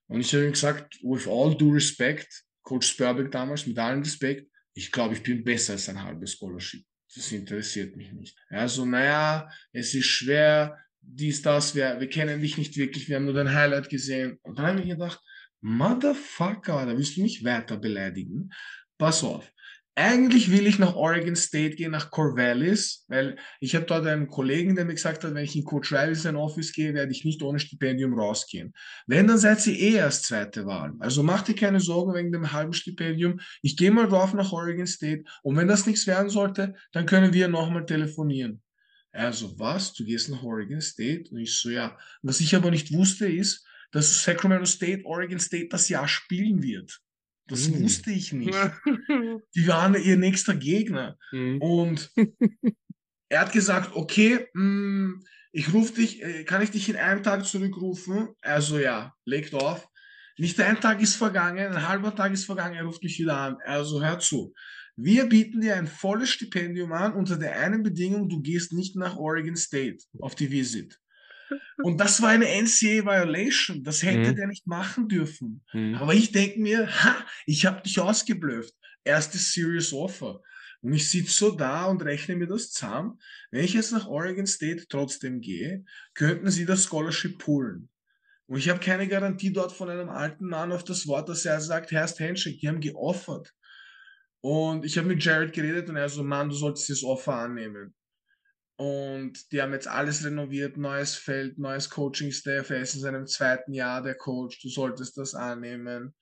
Und 0.07 0.19
ich 0.19 0.33
habe 0.33 0.45
ihm 0.45 0.51
gesagt, 0.51 0.99
with 1.03 1.25
all 1.25 1.55
due 1.55 1.75
respect, 1.75 2.27
Coach 2.63 2.87
Spurbeck 2.89 3.31
damals, 3.31 3.65
mit 3.65 3.79
allem 3.79 4.01
Respekt, 4.01 4.51
ich 4.73 4.91
glaube, 4.91 5.13
ich 5.13 5.23
bin 5.23 5.45
besser 5.45 5.73
als 5.73 5.87
ein 5.87 6.03
halbes 6.03 6.33
Scholarship. 6.33 6.83
Das 7.17 7.31
interessiert 7.31 7.97
mich 7.97 8.13
nicht. 8.13 8.37
Also, 8.49 8.85
naja, 8.85 9.49
es 9.71 9.95
ist 9.95 10.05
schwer, 10.05 10.77
dies, 11.01 11.41
das, 11.41 11.73
wir, 11.73 11.99
wir 11.99 12.09
kennen 12.09 12.41
dich 12.41 12.59
nicht 12.59 12.77
wirklich, 12.77 13.09
wir 13.09 13.15
haben 13.15 13.25
nur 13.25 13.33
dein 13.33 13.53
Highlight 13.53 13.89
gesehen. 13.89 14.37
Und 14.43 14.59
dann 14.59 14.67
habe 14.67 14.81
ich 14.81 14.89
gedacht, 14.89 15.19
Motherfucker, 15.61 16.85
da 16.85 16.95
willst 16.95 17.17
du 17.17 17.23
mich 17.23 17.43
weiter 17.43 17.77
beleidigen. 17.77 18.51
Pass 18.99 19.23
auf. 19.23 19.51
Eigentlich 19.99 20.51
will 20.51 20.67
ich 20.67 20.77
nach 20.77 20.95
Oregon 20.95 21.35
State 21.35 21.75
gehen, 21.75 21.89
nach 21.89 22.11
Corvallis, 22.11 23.03
weil 23.07 23.35
ich 23.59 23.73
habe 23.73 23.87
dort 23.87 24.05
einen 24.05 24.27
Kollegen, 24.27 24.75
der 24.75 24.85
mir 24.85 24.93
gesagt 24.93 25.23
hat, 25.23 25.33
wenn 25.33 25.43
ich 25.43 25.55
in 25.55 25.63
Coach 25.63 25.91
Riley 25.91 26.13
sein 26.13 26.35
Office 26.35 26.71
gehe, 26.71 26.93
werde 26.93 27.11
ich 27.11 27.25
nicht 27.25 27.41
ohne 27.41 27.57
Stipendium 27.57 28.13
rausgehen. 28.13 28.75
Wenn, 29.07 29.25
dann 29.25 29.39
seid 29.39 29.65
ihr 29.65 29.73
eh 29.73 29.95
erst 29.95 30.25
zweite 30.25 30.67
Wahl. 30.67 30.93
Also 30.99 31.23
mach 31.23 31.41
dir 31.41 31.55
keine 31.55 31.79
Sorgen 31.79 32.13
wegen 32.13 32.31
dem 32.31 32.51
halben 32.51 32.73
Stipendium. 32.73 33.39
Ich 33.63 33.75
gehe 33.75 33.89
mal 33.89 34.07
drauf 34.07 34.35
nach 34.35 34.51
Oregon 34.51 34.85
State 34.85 35.23
und 35.41 35.57
wenn 35.57 35.67
das 35.67 35.87
nichts 35.87 36.05
werden 36.05 36.29
sollte, 36.29 36.75
dann 36.91 37.07
können 37.07 37.33
wir 37.33 37.47
nochmal 37.47 37.87
telefonieren. 37.87 38.61
Also 39.11 39.57
was? 39.57 39.93
Du 39.93 40.05
gehst 40.05 40.29
nach 40.29 40.43
Oregon 40.43 40.79
State? 40.79 41.31
Und 41.31 41.39
ich 41.39 41.57
so, 41.57 41.71
ja. 41.71 41.97
Was 42.21 42.39
ich 42.39 42.55
aber 42.55 42.69
nicht 42.69 42.93
wusste 42.93 43.27
ist, 43.27 43.65
dass 43.91 44.23
Sacramento 44.23 44.65
State, 44.65 45.05
Oregon 45.05 45.39
State 45.39 45.69
das 45.71 45.89
Jahr 45.89 46.07
spielen 46.07 46.61
wird. 46.61 47.01
Das 47.47 47.69
mm. 47.69 47.83
wusste 47.83 48.11
ich 48.11 48.33
nicht. 48.33 48.53
Die 49.55 49.67
waren 49.67 49.95
ihr 49.95 50.17
nächster 50.17 50.55
Gegner. 50.55 51.17
Mm. 51.31 51.57
Und 51.59 52.11
er 53.29 53.41
hat 53.41 53.51
gesagt, 53.51 53.95
okay, 53.95 54.47
mh, 54.53 54.63
mm, 54.63 55.23
ich 55.53 55.73
rufe 55.73 55.93
dich, 55.93 56.21
äh, 56.21 56.43
kann 56.43 56.61
ich 56.61 56.71
dich 56.71 56.89
in 56.89 56.97
einem 56.97 57.23
Tag 57.23 57.45
zurückrufen? 57.45 58.29
Also 58.41 58.77
ja, 58.77 59.13
legt 59.25 59.53
auf. 59.53 59.87
Nicht 60.37 60.59
ein 60.61 60.79
Tag 60.79 61.01
ist 61.01 61.15
vergangen, 61.15 61.73
ein 61.73 61.87
halber 61.87 62.13
Tag 62.13 62.31
ist 62.31 62.45
vergangen, 62.45 62.75
er 62.75 62.83
ruft 62.83 63.01
mich 63.01 63.17
wieder 63.17 63.37
an. 63.37 63.57
Also 63.65 64.03
hör 64.03 64.19
zu. 64.19 64.53
Wir 64.95 65.25
bieten 65.25 65.61
dir 65.61 65.75
ein 65.75 65.87
volles 65.87 66.29
Stipendium 66.29 66.91
an 66.91 67.13
unter 67.13 67.37
der 67.37 67.59
einen 67.59 67.81
Bedingung, 67.81 68.29
du 68.29 68.41
gehst 68.41 68.73
nicht 68.73 68.95
nach 68.95 69.15
Oregon 69.15 69.55
State 69.55 69.97
auf 70.19 70.35
die 70.35 70.51
Visit. 70.51 70.99
Und 71.83 71.99
das 71.99 72.21
war 72.21 72.29
eine 72.29 72.45
NCA-Violation. 72.45 73.83
Das 73.83 74.03
hätte 74.03 74.31
mhm. 74.31 74.35
der 74.35 74.47
nicht 74.47 74.67
machen 74.67 75.07
dürfen. 75.07 75.63
Mhm. 75.73 75.95
Aber 75.95 76.13
ich 76.13 76.31
denke 76.31 76.59
mir, 76.59 76.87
ha, 77.03 77.15
ich 77.45 77.65
habe 77.65 77.81
dich 77.81 77.99
ausgeblufft. 77.99 78.73
Erstes 79.03 79.53
Serious 79.53 79.93
Offer. 79.93 80.41
Und 80.81 80.93
ich 80.93 81.09
sitze 81.09 81.33
so 81.33 81.51
da 81.51 81.85
und 81.85 82.03
rechne 82.03 82.35
mir 82.35 82.47
das 82.47 82.71
zusammen. 82.71 83.19
Wenn 83.51 83.63
ich 83.63 83.73
jetzt 83.73 83.91
nach 83.91 84.07
Oregon 84.07 84.45
State 84.45 84.85
trotzdem 84.89 85.41
gehe, 85.41 85.83
könnten 86.13 86.51
sie 86.51 86.65
das 86.65 86.83
Scholarship 86.83 87.39
poolen. 87.39 87.89
Und 88.47 88.59
ich 88.59 88.69
habe 88.69 88.79
keine 88.79 89.07
Garantie 89.07 89.51
dort 89.51 89.73
von 89.73 89.89
einem 89.89 90.09
alten 90.09 90.47
Mann 90.47 90.71
auf 90.71 90.83
das 90.83 91.07
Wort, 91.07 91.27
dass 91.29 91.45
er 91.45 91.59
sagt, 91.59 91.91
Herrst 91.91 92.19
Handshake, 92.19 92.57
die 92.57 92.67
haben 92.67 92.79
geoffert. 92.79 93.53
Und 94.41 94.85
ich 94.85 94.97
habe 94.97 95.07
mit 95.07 95.23
Jared 95.23 95.51
geredet 95.51 95.89
und 95.89 95.97
er 95.97 96.09
so, 96.09 96.23
Mann, 96.23 96.49
du 96.49 96.55
solltest 96.55 96.89
das 96.89 97.03
Offer 97.03 97.33
annehmen. 97.33 97.93
Und 98.77 99.51
die 99.51 99.61
haben 99.61 99.73
jetzt 99.73 99.87
alles 99.87 100.23
renoviert, 100.23 100.77
neues 100.77 101.15
Feld, 101.15 101.57
neues 101.57 101.89
Coaching-Staff. 101.89 102.69
Er 102.69 102.81
ist 102.81 102.93
in 102.93 103.01
seinem 103.01 103.25
zweiten 103.25 103.73
Jahr 103.73 104.03
der 104.03 104.15
Coach. 104.15 104.61
Du 104.61 104.69
solltest 104.69 105.17
das 105.17 105.33
annehmen. 105.33 106.13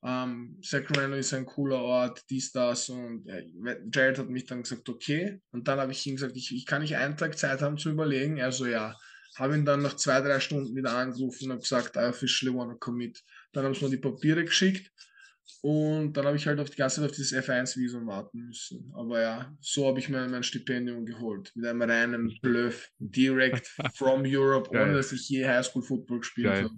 Um, 0.00 0.10
ähm, 0.10 0.58
Sacramento 0.62 1.16
ist 1.16 1.32
ein 1.32 1.46
cooler 1.46 1.80
Ort, 1.80 2.22
dies, 2.28 2.52
das. 2.52 2.90
Und 2.90 3.26
äh, 3.26 3.46
Jared 3.92 4.18
hat 4.18 4.28
mich 4.28 4.44
dann 4.44 4.62
gesagt, 4.62 4.88
okay. 4.90 5.40
Und 5.52 5.68
dann 5.68 5.80
habe 5.80 5.90
ich 5.90 6.06
ihm 6.06 6.16
gesagt, 6.16 6.36
ich, 6.36 6.54
ich 6.54 6.66
kann 6.66 6.82
nicht 6.82 6.96
einen 6.96 7.16
Tag 7.16 7.38
Zeit 7.38 7.62
haben 7.62 7.78
zu 7.78 7.90
überlegen. 7.90 8.36
Er 8.36 8.52
so, 8.52 8.66
ja. 8.66 8.94
Habe 9.36 9.56
ihn 9.56 9.64
dann 9.64 9.82
nach 9.82 9.96
zwei, 9.96 10.20
drei 10.20 10.38
Stunden 10.38 10.76
wieder 10.76 10.92
angerufen 10.92 11.50
und 11.50 11.62
gesagt, 11.62 11.96
I 11.96 12.00
officially 12.00 12.54
wanna 12.54 12.74
commit. 12.74 13.22
Dann 13.52 13.64
haben 13.64 13.74
sie 13.74 13.84
mir 13.84 13.90
die 13.90 13.96
Papiere 13.96 14.44
geschickt. 14.44 14.92
Und 15.66 16.12
dann 16.12 16.26
habe 16.26 16.36
ich 16.36 16.46
halt 16.46 16.60
auf 16.60 16.70
die 16.70 16.76
ganze 16.76 17.00
Zeit 17.00 17.10
auf 17.10 17.16
dieses 17.16 17.36
F1-Visum 17.36 18.06
warten 18.06 18.46
müssen. 18.46 18.92
Aber 18.94 19.20
ja, 19.20 19.52
so 19.58 19.88
habe 19.88 19.98
ich 19.98 20.08
mir 20.08 20.28
mein 20.28 20.44
Stipendium 20.44 21.04
geholt. 21.04 21.50
Mit 21.56 21.66
einem 21.66 21.82
reinen 21.82 22.38
Bluff. 22.40 22.88
Direct 23.00 23.66
from 23.96 24.22
Europe, 24.24 24.70
Geil. 24.70 24.84
ohne 24.84 24.94
dass 24.94 25.10
ich 25.10 25.28
je 25.28 25.44
Highschool 25.44 25.82
Football 25.82 26.20
gespielt 26.20 26.52
habe. 26.52 26.70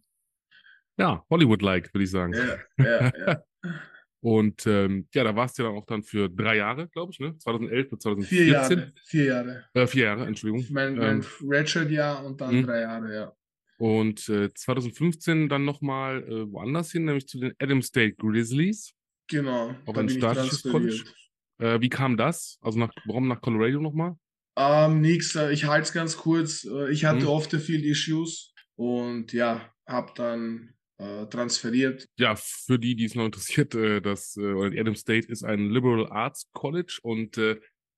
Ja, 0.96 1.22
Hollywood-like, 1.28 1.92
würde 1.92 2.04
ich 2.04 2.10
sagen. 2.10 2.32
Ja, 2.32 2.56
ja, 2.82 3.12
ja. 3.26 3.42
Und 4.20 4.66
ähm, 4.66 5.06
ja, 5.12 5.22
da 5.22 5.36
warst 5.36 5.58
du 5.58 5.64
ja 5.64 5.68
auch 5.68 5.84
dann 5.84 6.02
für 6.02 6.30
drei 6.30 6.56
Jahre, 6.56 6.88
glaube 6.88 7.12
ich, 7.12 7.20
ne? 7.20 7.36
2011 7.36 7.90
bis 7.90 7.98
2014. 7.98 8.38
Vier 8.38 8.52
Jahre. 8.52 8.92
Vier 9.04 9.24
Jahre. 9.24 9.64
Äh, 9.74 9.86
vier 9.86 10.04
Jahre, 10.04 10.26
Entschuldigung. 10.26 10.66
Mein, 10.70 10.96
mein 10.96 11.16
ähm, 11.18 11.26
Redshirt-Jahr 11.46 12.24
und 12.24 12.40
dann 12.40 12.60
mh. 12.60 12.66
drei 12.66 12.80
Jahre, 12.80 13.14
ja. 13.14 13.32
Und 13.78 14.28
äh, 14.28 14.52
2015 14.52 15.48
dann 15.48 15.64
nochmal 15.64 16.24
äh, 16.24 16.52
woanders 16.52 16.90
hin, 16.90 17.04
nämlich 17.04 17.28
zu 17.28 17.38
den 17.38 17.54
Adams 17.58 17.86
State 17.86 18.16
Grizzlies. 18.16 18.92
Genau. 19.28 19.74
Auch 19.86 19.96
ein 19.96 20.08
staatliches 20.08 20.62
College. 20.64 21.04
Äh, 21.58 21.80
wie 21.80 21.88
kam 21.88 22.16
das? 22.16 22.58
Also 22.60 22.78
nach, 22.78 22.92
warum 23.04 23.28
nach 23.28 23.40
Colorado 23.40 23.80
nochmal? 23.80 24.16
Ähm, 24.56 25.00
nix, 25.00 25.36
äh, 25.36 25.52
ich 25.52 25.66
halte 25.66 25.84
es 25.84 25.92
ganz 25.92 26.16
kurz. 26.16 26.64
Äh, 26.64 26.90
ich 26.90 27.04
hatte 27.04 27.22
hm. 27.22 27.28
oft 27.28 27.52
Field 27.52 27.84
Issues 27.84 28.52
und 28.76 29.32
ja, 29.32 29.72
habe 29.86 30.12
dann 30.16 30.74
äh, 30.98 31.26
transferiert. 31.26 32.08
Ja, 32.18 32.34
für 32.36 32.78
die, 32.78 32.96
die 32.96 33.04
es 33.04 33.14
noch 33.14 33.24
interessiert, 33.26 33.74
das 33.74 34.36
Adams 34.36 35.00
State 35.00 35.28
ist 35.28 35.44
ein 35.44 35.70
Liberal 35.70 36.10
Arts 36.10 36.48
College 36.52 36.98
und 37.02 37.38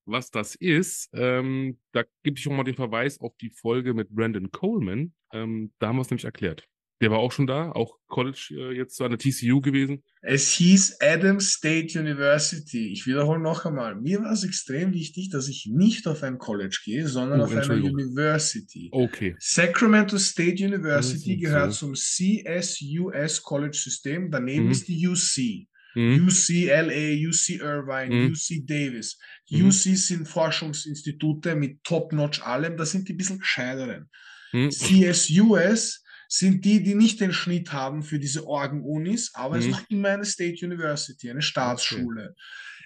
was 0.04 0.30
das 0.30 0.54
ist, 0.54 1.08
ähm, 1.12 1.78
da 1.92 2.04
gebe 2.22 2.38
ich 2.38 2.46
auch 2.48 2.52
mal 2.52 2.64
den 2.64 2.74
Verweis 2.76 3.20
auf 3.20 3.36
die 3.40 3.50
Folge 3.50 3.94
mit 3.94 4.10
Brandon 4.10 4.50
Coleman. 4.50 5.12
Ähm, 5.32 5.72
da 5.78 5.88
haben 5.88 5.96
wir 5.96 6.02
es 6.02 6.10
nämlich 6.10 6.24
erklärt. 6.24 6.66
Der 7.02 7.10
war 7.10 7.18
auch 7.18 7.32
schon 7.32 7.46
da, 7.46 7.72
auch 7.72 7.96
College 8.08 8.48
äh, 8.50 8.76
jetzt 8.76 8.94
so 8.96 9.04
an 9.04 9.10
der 9.12 9.18
TCU 9.18 9.62
gewesen. 9.62 10.02
Es 10.20 10.52
hieß 10.52 10.98
Adams 11.00 11.52
State 11.52 11.98
University. 11.98 12.92
Ich 12.92 13.06
wiederhole 13.06 13.40
noch 13.40 13.64
einmal. 13.64 13.94
Mir 13.96 14.20
war 14.22 14.32
es 14.32 14.44
extrem 14.44 14.92
wichtig, 14.92 15.30
dass 15.30 15.48
ich 15.48 15.66
nicht 15.72 16.06
auf 16.06 16.22
ein 16.22 16.36
College 16.36 16.78
gehe, 16.84 17.08
sondern 17.08 17.40
Oh, 17.40 17.44
auf 17.44 17.56
eine. 17.56 17.82
University. 17.82 18.90
Okay. 18.92 19.34
Sacramento 19.38 20.18
State 20.18 20.62
University 20.62 21.38
gehört 21.38 21.72
so. 21.72 21.86
zum 21.86 21.94
CSUS 21.94 23.42
College 23.42 23.76
System. 23.78 24.30
Daneben 24.30 24.66
Mhm. 24.66 24.70
ist 24.72 24.86
die 24.88 25.06
UC. 25.08 25.66
Mhm. 25.94 26.26
UCLA, 26.28 27.28
UC 27.28 27.56
Irvine, 27.60 28.14
Mhm. 28.14 28.32
UC 28.32 28.64
Davis. 28.66 29.18
Mhm. 29.50 29.66
UC 29.66 29.96
sind 29.96 30.28
Forschungsinstitute 30.28 31.54
mit 31.56 31.82
Top-Notch 31.84 32.42
allem. 32.42 32.76
Das 32.76 32.92
sind 32.92 33.08
die 33.08 33.12
bisschen 33.14 33.38
gescheiteren. 33.40 34.08
Mhm. 34.52 34.70
CSUS 34.70 36.02
sind 36.28 36.64
die, 36.64 36.82
die 36.82 36.94
nicht 36.94 37.20
den 37.20 37.32
Schnitt 37.32 37.72
haben 37.72 38.02
für 38.02 38.18
diese 38.20 38.46
Organ-Unis, 38.46 39.32
aber 39.34 39.56
es 39.56 39.64
ist 39.64 39.66
Mhm. 39.66 39.72
noch 39.72 39.90
immer 39.90 40.08
eine 40.10 40.24
State 40.24 40.64
University, 40.64 41.28
eine 41.28 41.42
Staatsschule. 41.42 42.28
Gut. 42.28 42.36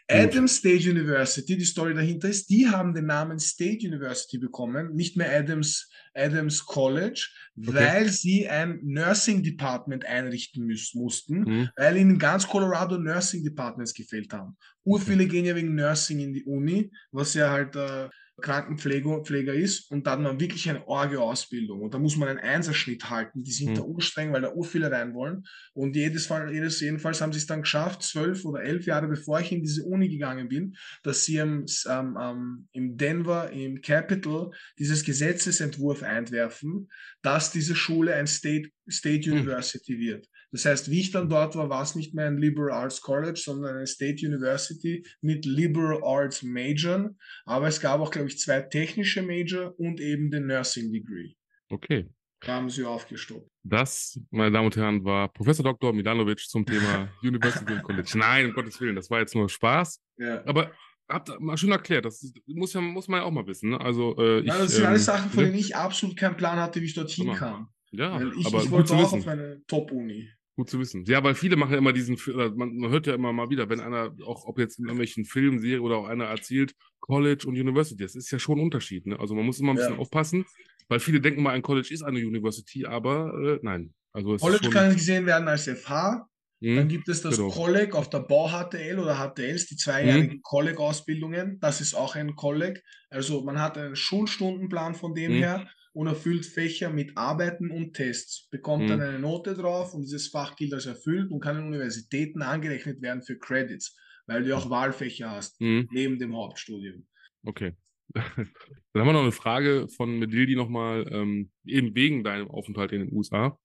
Adams 0.09 0.57
State 0.57 0.89
University, 0.91 1.57
die 1.57 1.65
Story 1.65 1.95
dahinter 1.95 2.29
ist, 2.29 2.51
die 2.51 2.69
haben 2.69 2.93
den 2.95 3.07
Namen 3.07 3.39
State 3.39 3.87
University 3.87 4.37
bekommen, 4.39 4.95
nicht 4.95 5.17
mehr 5.17 5.35
Adams, 5.35 5.89
Adams 6.13 6.65
College, 6.67 7.27
weil 7.57 8.11
sie 8.11 8.47
ein 8.49 8.81
Nursing 8.83 9.43
Department 9.43 10.05
einrichten 10.05 10.67
müssen, 10.67 11.01
mussten, 11.01 11.41
Mhm. 11.41 11.69
weil 11.77 11.97
ihnen 11.97 12.19
ganz 12.19 12.47
Colorado 12.47 12.99
Nursing 12.99 13.43
Departments 13.45 13.95
gefehlt 13.95 14.33
haben. 14.33 14.57
Urviele 14.85 15.27
gehen 15.27 15.47
ja 15.47 15.55
wegen 15.57 15.75
Nursing 15.75 16.21
in 16.21 16.35
die 16.35 16.45
Uni, 16.45 16.91
was 17.11 17.33
ja 17.35 17.51
halt 17.51 17.75
äh, 17.75 18.09
Krankenpfleger 18.41 19.23
Pfleger 19.25 19.55
ist 19.55 19.91
und 19.91 20.07
da 20.07 20.13
hat 20.13 20.21
man 20.21 20.41
wirklich 20.41 20.69
eine 20.69 20.87
Orge-Ausbildung 20.89 21.81
und 21.83 21.95
da 21.95 21.99
muss 21.99 22.17
man 22.17 22.29
einen 22.29 22.39
Einserschnitt 22.41 23.09
halten, 23.11 23.43
die 23.45 23.53
sind 23.53 23.71
Mhm. 23.71 23.75
da 23.77 23.83
urstreng, 23.83 24.33
weil 24.33 24.43
da 24.43 24.53
urviele 24.53 24.91
rein 24.91 25.15
wollen 25.15 25.45
und 25.73 25.95
jedes 25.95 26.27
Fall, 26.27 26.53
jedes, 26.53 26.81
jedenfalls 26.81 27.21
haben 27.21 27.33
sie 27.33 27.39
es 27.39 27.47
dann 27.47 27.63
geschafft, 27.63 28.03
zwölf 28.03 28.45
oder 28.45 28.63
elf 28.63 28.87
Jahre 28.87 29.07
bevor 29.09 29.41
ich 29.41 29.53
in 29.53 29.63
diese 29.63 29.85
Uni 29.85 30.09
gegangen 30.09 30.49
bin, 30.49 30.75
dass 31.03 31.25
sie 31.25 31.41
am, 31.41 31.65
ähm, 31.89 32.17
ähm, 32.21 32.69
im 32.73 32.97
Denver, 32.97 33.51
im 33.51 33.81
Capitol, 33.81 34.51
dieses 34.79 35.05
Gesetzesentwurf 35.05 36.03
einwerfen, 36.03 36.89
dass 37.23 37.53
diese 37.53 37.77
Schule 37.77 38.15
ein 38.15 38.27
State, 38.27 38.71
State 38.91 39.31
Mhm. 39.31 39.31
University 39.31 39.99
wird. 39.99 40.29
Das 40.55 40.67
heißt, 40.67 40.89
wie 40.89 41.01
ich 41.01 41.11
dann 41.11 41.29
dort 41.29 41.57
war, 41.57 41.69
war 41.69 41.83
es 41.83 41.97
nicht 41.97 42.15
mehr 42.15 42.29
ein 42.29 42.39
Liberal 42.39 42.71
Arts 42.71 43.01
College, 43.01 43.41
sondern 43.45 43.75
eine 43.75 43.89
State 43.89 44.25
University 44.25 45.05
mit 45.21 45.45
Liberal 45.45 46.01
Arts 46.05 46.45
Major. 46.45 47.11
Aber 47.45 47.67
es 47.67 47.81
gab 47.81 48.01
auch, 48.01 48.13
glaube 48.13 48.29
ich, 48.29 48.39
zwei 48.39 48.61
technische 48.61 49.23
Major 49.23 49.75
und 49.81 50.01
eben 50.01 50.31
den 50.31 50.47
Nursing 50.47 50.93
Degree. 50.93 51.33
Okay. 51.71 52.09
Da 52.39 52.55
haben 52.55 52.71
sie 52.71 52.85
aufgestockt. 52.85 53.51
Das, 53.65 54.21
meine 54.31 54.53
Damen 54.53 54.67
und 54.67 54.77
Herren, 54.77 55.05
war 55.05 55.33
Professor 55.33 55.65
Dr. 55.65 55.93
Milanovic 55.93 56.39
zum 56.39 56.65
Thema 56.65 57.09
University 57.25 57.73
und 57.73 57.83
College. 57.83 58.13
Nein, 58.15 58.47
um 58.47 58.53
Gottes 58.53 58.81
Willen, 58.81 58.95
das 58.95 59.11
war 59.11 59.19
jetzt 59.19 59.35
nur 59.35 59.49
Spaß. 59.49 60.01
Ja. 60.19 60.47
Aber 60.47 60.71
habt 61.09 61.41
mal 61.41 61.57
schön 61.57 61.73
erklärt, 61.73 62.05
das 62.05 62.33
muss, 62.47 62.75
ja, 62.75 62.81
muss 62.81 63.09
man 63.09 63.23
ja 63.23 63.27
auch 63.27 63.33
mal 63.33 63.47
wissen. 63.49 63.71
Ne? 63.71 63.81
Also, 63.81 64.17
äh, 64.19 64.39
ich, 64.39 64.47
Nein, 64.47 64.59
das 64.61 64.71
sind 64.71 64.83
ähm, 64.83 64.89
alles 64.91 65.05
Sachen, 65.05 65.31
von 65.31 65.43
ne? 65.43 65.51
denen 65.51 65.59
ich 65.59 65.75
absolut 65.75 66.17
keinen 66.17 66.37
Plan 66.37 66.61
hatte, 66.61 66.81
wie 66.81 66.85
ich 66.85 66.95
dorthin 66.95 67.33
kam. 67.33 67.71
Ja, 67.91 68.15
Weil 68.15 68.33
ich, 68.39 68.47
aber 68.47 68.63
ich 68.63 68.71
wollte 68.71 68.95
auch 68.95 69.03
wissen. 69.03 69.19
auf 69.19 69.29
eine 69.29 69.63
Top-Uni. 69.67 70.29
Gut 70.57 70.71
zu 70.71 70.79
wissen. 70.79 71.05
Ja, 71.07 71.25
weil 71.25 71.35
viele 71.35 71.57
machen 71.57 71.73
ja 71.73 71.79
immer 71.79 71.93
diesen, 71.93 72.17
man, 72.57 72.77
man 72.77 72.91
hört 72.91 73.09
ja 73.09 73.15
immer 73.15 73.33
mal 73.33 73.51
wieder, 73.51 73.69
wenn 73.69 73.81
einer, 73.81 74.15
auch 74.25 74.45
ob 74.47 74.59
jetzt 74.61 74.79
in 74.79 74.85
irgendwelchen 74.85 75.25
Filmen, 75.25 75.59
Serien 75.59 75.81
oder 75.81 75.97
auch 75.97 76.07
einer 76.07 76.27
erzählt, 76.27 76.75
College 77.01 77.45
und 77.49 77.59
University, 77.59 78.03
das 78.03 78.15
ist 78.15 78.31
ja 78.31 78.39
schon 78.39 78.59
ein 78.59 78.65
Unterschied. 78.65 79.05
Ne? 79.07 79.19
Also 79.19 79.35
man 79.35 79.45
muss 79.45 79.59
immer 79.59 79.73
ein 79.73 79.77
bisschen 79.77 79.95
Ja. 79.95 79.99
aufpassen, 79.99 80.45
weil 80.89 81.01
viele 81.01 81.21
denken 81.21 81.43
mal, 81.43 81.51
ein 81.55 81.63
College 81.63 81.89
ist 81.93 82.03
eine 82.03 82.21
University, 82.21 82.87
aber 82.87 83.35
äh, 83.57 83.59
nein. 83.63 83.95
Also 84.13 84.35
es 84.35 84.43
College 84.43 84.69
kann 84.71 84.93
gesehen 84.95 85.27
werden 85.27 85.49
als 85.49 85.67
FH. 85.69 86.27
Dann 86.73 86.87
Hm, 86.87 86.89
gibt 86.89 87.09
es 87.09 87.23
das 87.23 87.37
genau. 87.37 87.49
Kolleg 87.51 87.95
auf 87.95 88.11
der 88.11 88.21
Bau-HTL 88.21 88.99
oder 88.99 89.17
HTLs, 89.19 89.67
die 89.67 89.77
zweijährigen 89.77 90.41
Kolleg-Ausbildungen. 90.43 91.59
Das 91.61 91.81
ist 91.81 91.95
auch 91.95 92.15
ein 92.17 92.35
Kolleg. 92.37 92.83
Also 93.11 93.43
man 93.45 93.61
hat 93.61 93.79
einen 93.79 93.95
Schulstundenplan 93.97 94.95
von 94.95 95.15
dem 95.15 95.33
Mhm. 95.33 95.39
her 95.39 95.69
und 95.95 96.09
erfüllt 96.09 96.47
Fächer 96.47 96.91
mit 96.91 97.17
Arbeiten 97.17 97.71
und 97.71 97.95
Tests, 97.95 98.49
bekommt 98.51 98.91
dann 98.91 99.01
Mhm. 99.01 99.03
eine 99.03 99.19
Note 99.21 99.55
drauf 99.55 99.95
und 99.95 100.03
dieses 100.03 100.29
Fach 100.29 100.57
gilt 100.57 100.75
als 100.75 100.87
erfüllt 100.87 101.31
und 101.31 101.41
kann 101.41 101.57
an 101.57 101.67
Universitäten 101.69 102.43
angerechnet 102.43 103.01
werden 103.03 103.23
für 103.23 103.39
Credits, 103.39 103.97
weil 104.27 104.45
du 104.45 104.57
auch 104.57 104.71
Wahlfächer 104.71 105.31
hast, 105.31 105.61
Hm, 105.61 105.87
neben 105.91 106.19
dem 106.19 106.37
Hauptstudium. 106.37 107.07
okay. 107.47 107.73
Dann 108.15 109.03
haben 109.03 109.07
wir 109.09 109.13
noch 109.13 109.23
eine 109.23 109.33
Frage 109.33 109.89
von 109.89 110.19
Medildi 110.19 110.55
nochmal, 110.57 111.07
ähm, 111.11 111.51
eben 111.67 111.95
wegen 111.95 112.23
deinem 112.23 112.49
Aufenthalt 112.49 112.93
in 112.93 113.01
den 113.01 113.13
USA. 113.13 113.59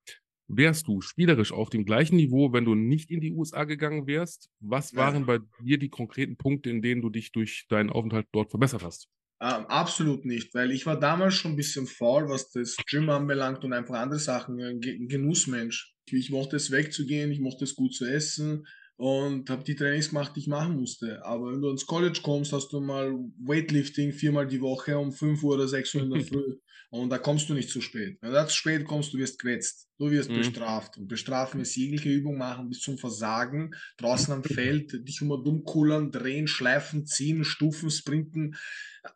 Wärst 0.47 0.87
du 0.87 1.01
spielerisch 1.01 1.51
auf 1.51 1.69
dem 1.69 1.85
gleichen 1.85 2.15
Niveau, 2.15 2.51
wenn 2.53 2.65
du 2.65 2.73
nicht 2.73 3.11
in 3.11 3.21
die 3.21 3.33
USA 3.33 3.65
gegangen 3.65 4.07
wärst? 4.07 4.49
Was 4.59 4.95
Ja. 4.95 4.97
waren 4.97 5.25
bei 5.27 5.39
dir 5.63 5.77
die 5.77 5.89
konkreten 5.89 6.37
Punkte, 6.37 6.71
in 6.71 6.81
denen 6.81 7.01
du 7.01 7.09
dich 7.09 7.31
durch 7.31 7.67
deinen 7.69 7.91
Aufenthalt 7.91 8.27
dort 8.31 8.49
verbessert 8.49 8.83
hast? 8.83 9.09
Ähm, 9.41 9.65
absolut 9.67 10.25
nicht, 10.25 10.53
weil 10.53 10.71
ich 10.71 10.85
war 10.85 10.99
damals 10.99 11.35
schon 11.35 11.51
ein 11.53 11.57
bisschen 11.57 11.87
faul, 11.87 12.27
was 12.29 12.51
das 12.51 12.75
Gym 12.87 13.09
anbelangt 13.09 13.63
und 13.63 13.71
einfach 13.73 13.95
andere 13.95 14.19
Sachen. 14.19 14.61
Ein 14.61 14.81
Ge- 14.81 14.95
ein 14.97 15.07
Genussmensch. 15.07 15.95
Ich 16.11 16.29
mochte 16.29 16.57
es 16.57 16.71
wegzugehen, 16.71 17.31
ich 17.31 17.39
mochte 17.39 17.63
es 17.63 17.75
gut 17.75 17.93
zu 17.93 18.05
essen 18.05 18.65
und 18.99 19.49
habe 19.49 19.63
die 19.63 19.75
Trainings 19.75 20.09
gemacht, 20.09 20.33
die 20.35 20.41
ich 20.41 20.47
machen 20.47 20.75
musste. 20.75 21.23
Aber 21.23 21.53
wenn 21.53 21.61
du 21.61 21.69
ins 21.69 21.85
College 21.85 22.19
kommst, 22.21 22.51
hast 22.51 22.73
du 22.73 22.81
mal 22.81 23.13
Weightlifting 23.39 24.11
viermal 24.11 24.45
die 24.45 24.59
Woche 24.59 24.97
um 24.97 25.13
5 25.13 25.41
Uhr 25.41 25.53
oder 25.55 25.69
6 25.69 25.95
Uhr 25.95 26.03
in 26.03 26.09
der 26.09 26.19
Früh. 26.19 26.57
Und 26.91 27.09
da 27.09 27.17
kommst 27.17 27.47
du 27.47 27.53
nicht 27.53 27.69
zu 27.69 27.79
spät. 27.79 28.17
Wenn 28.19 28.33
du 28.33 28.47
zu 28.47 28.55
spät 28.55 28.83
kommst, 28.83 29.13
du 29.13 29.17
wirst 29.19 29.39
gewetzt. 29.39 29.87
Du 29.99 30.11
wirst 30.11 30.31
Mhm. 30.31 30.33
bestraft. 30.33 30.97
Und 30.97 31.07
bestrafen 31.07 31.61
ist 31.61 31.75
jegliche 31.77 32.09
Übung 32.09 32.37
machen 32.37 32.67
bis 32.67 32.81
zum 32.81 32.97
Versagen. 32.97 33.71
Draußen 33.97 34.33
am 34.33 34.43
Feld, 34.43 34.91
dich 35.07 35.21
immer 35.21 35.41
dumm 35.41 35.63
kullern, 35.63 36.11
drehen, 36.11 36.47
schleifen, 36.47 37.05
ziehen, 37.05 37.45
stufen, 37.45 37.91
sprinten. 37.91 38.55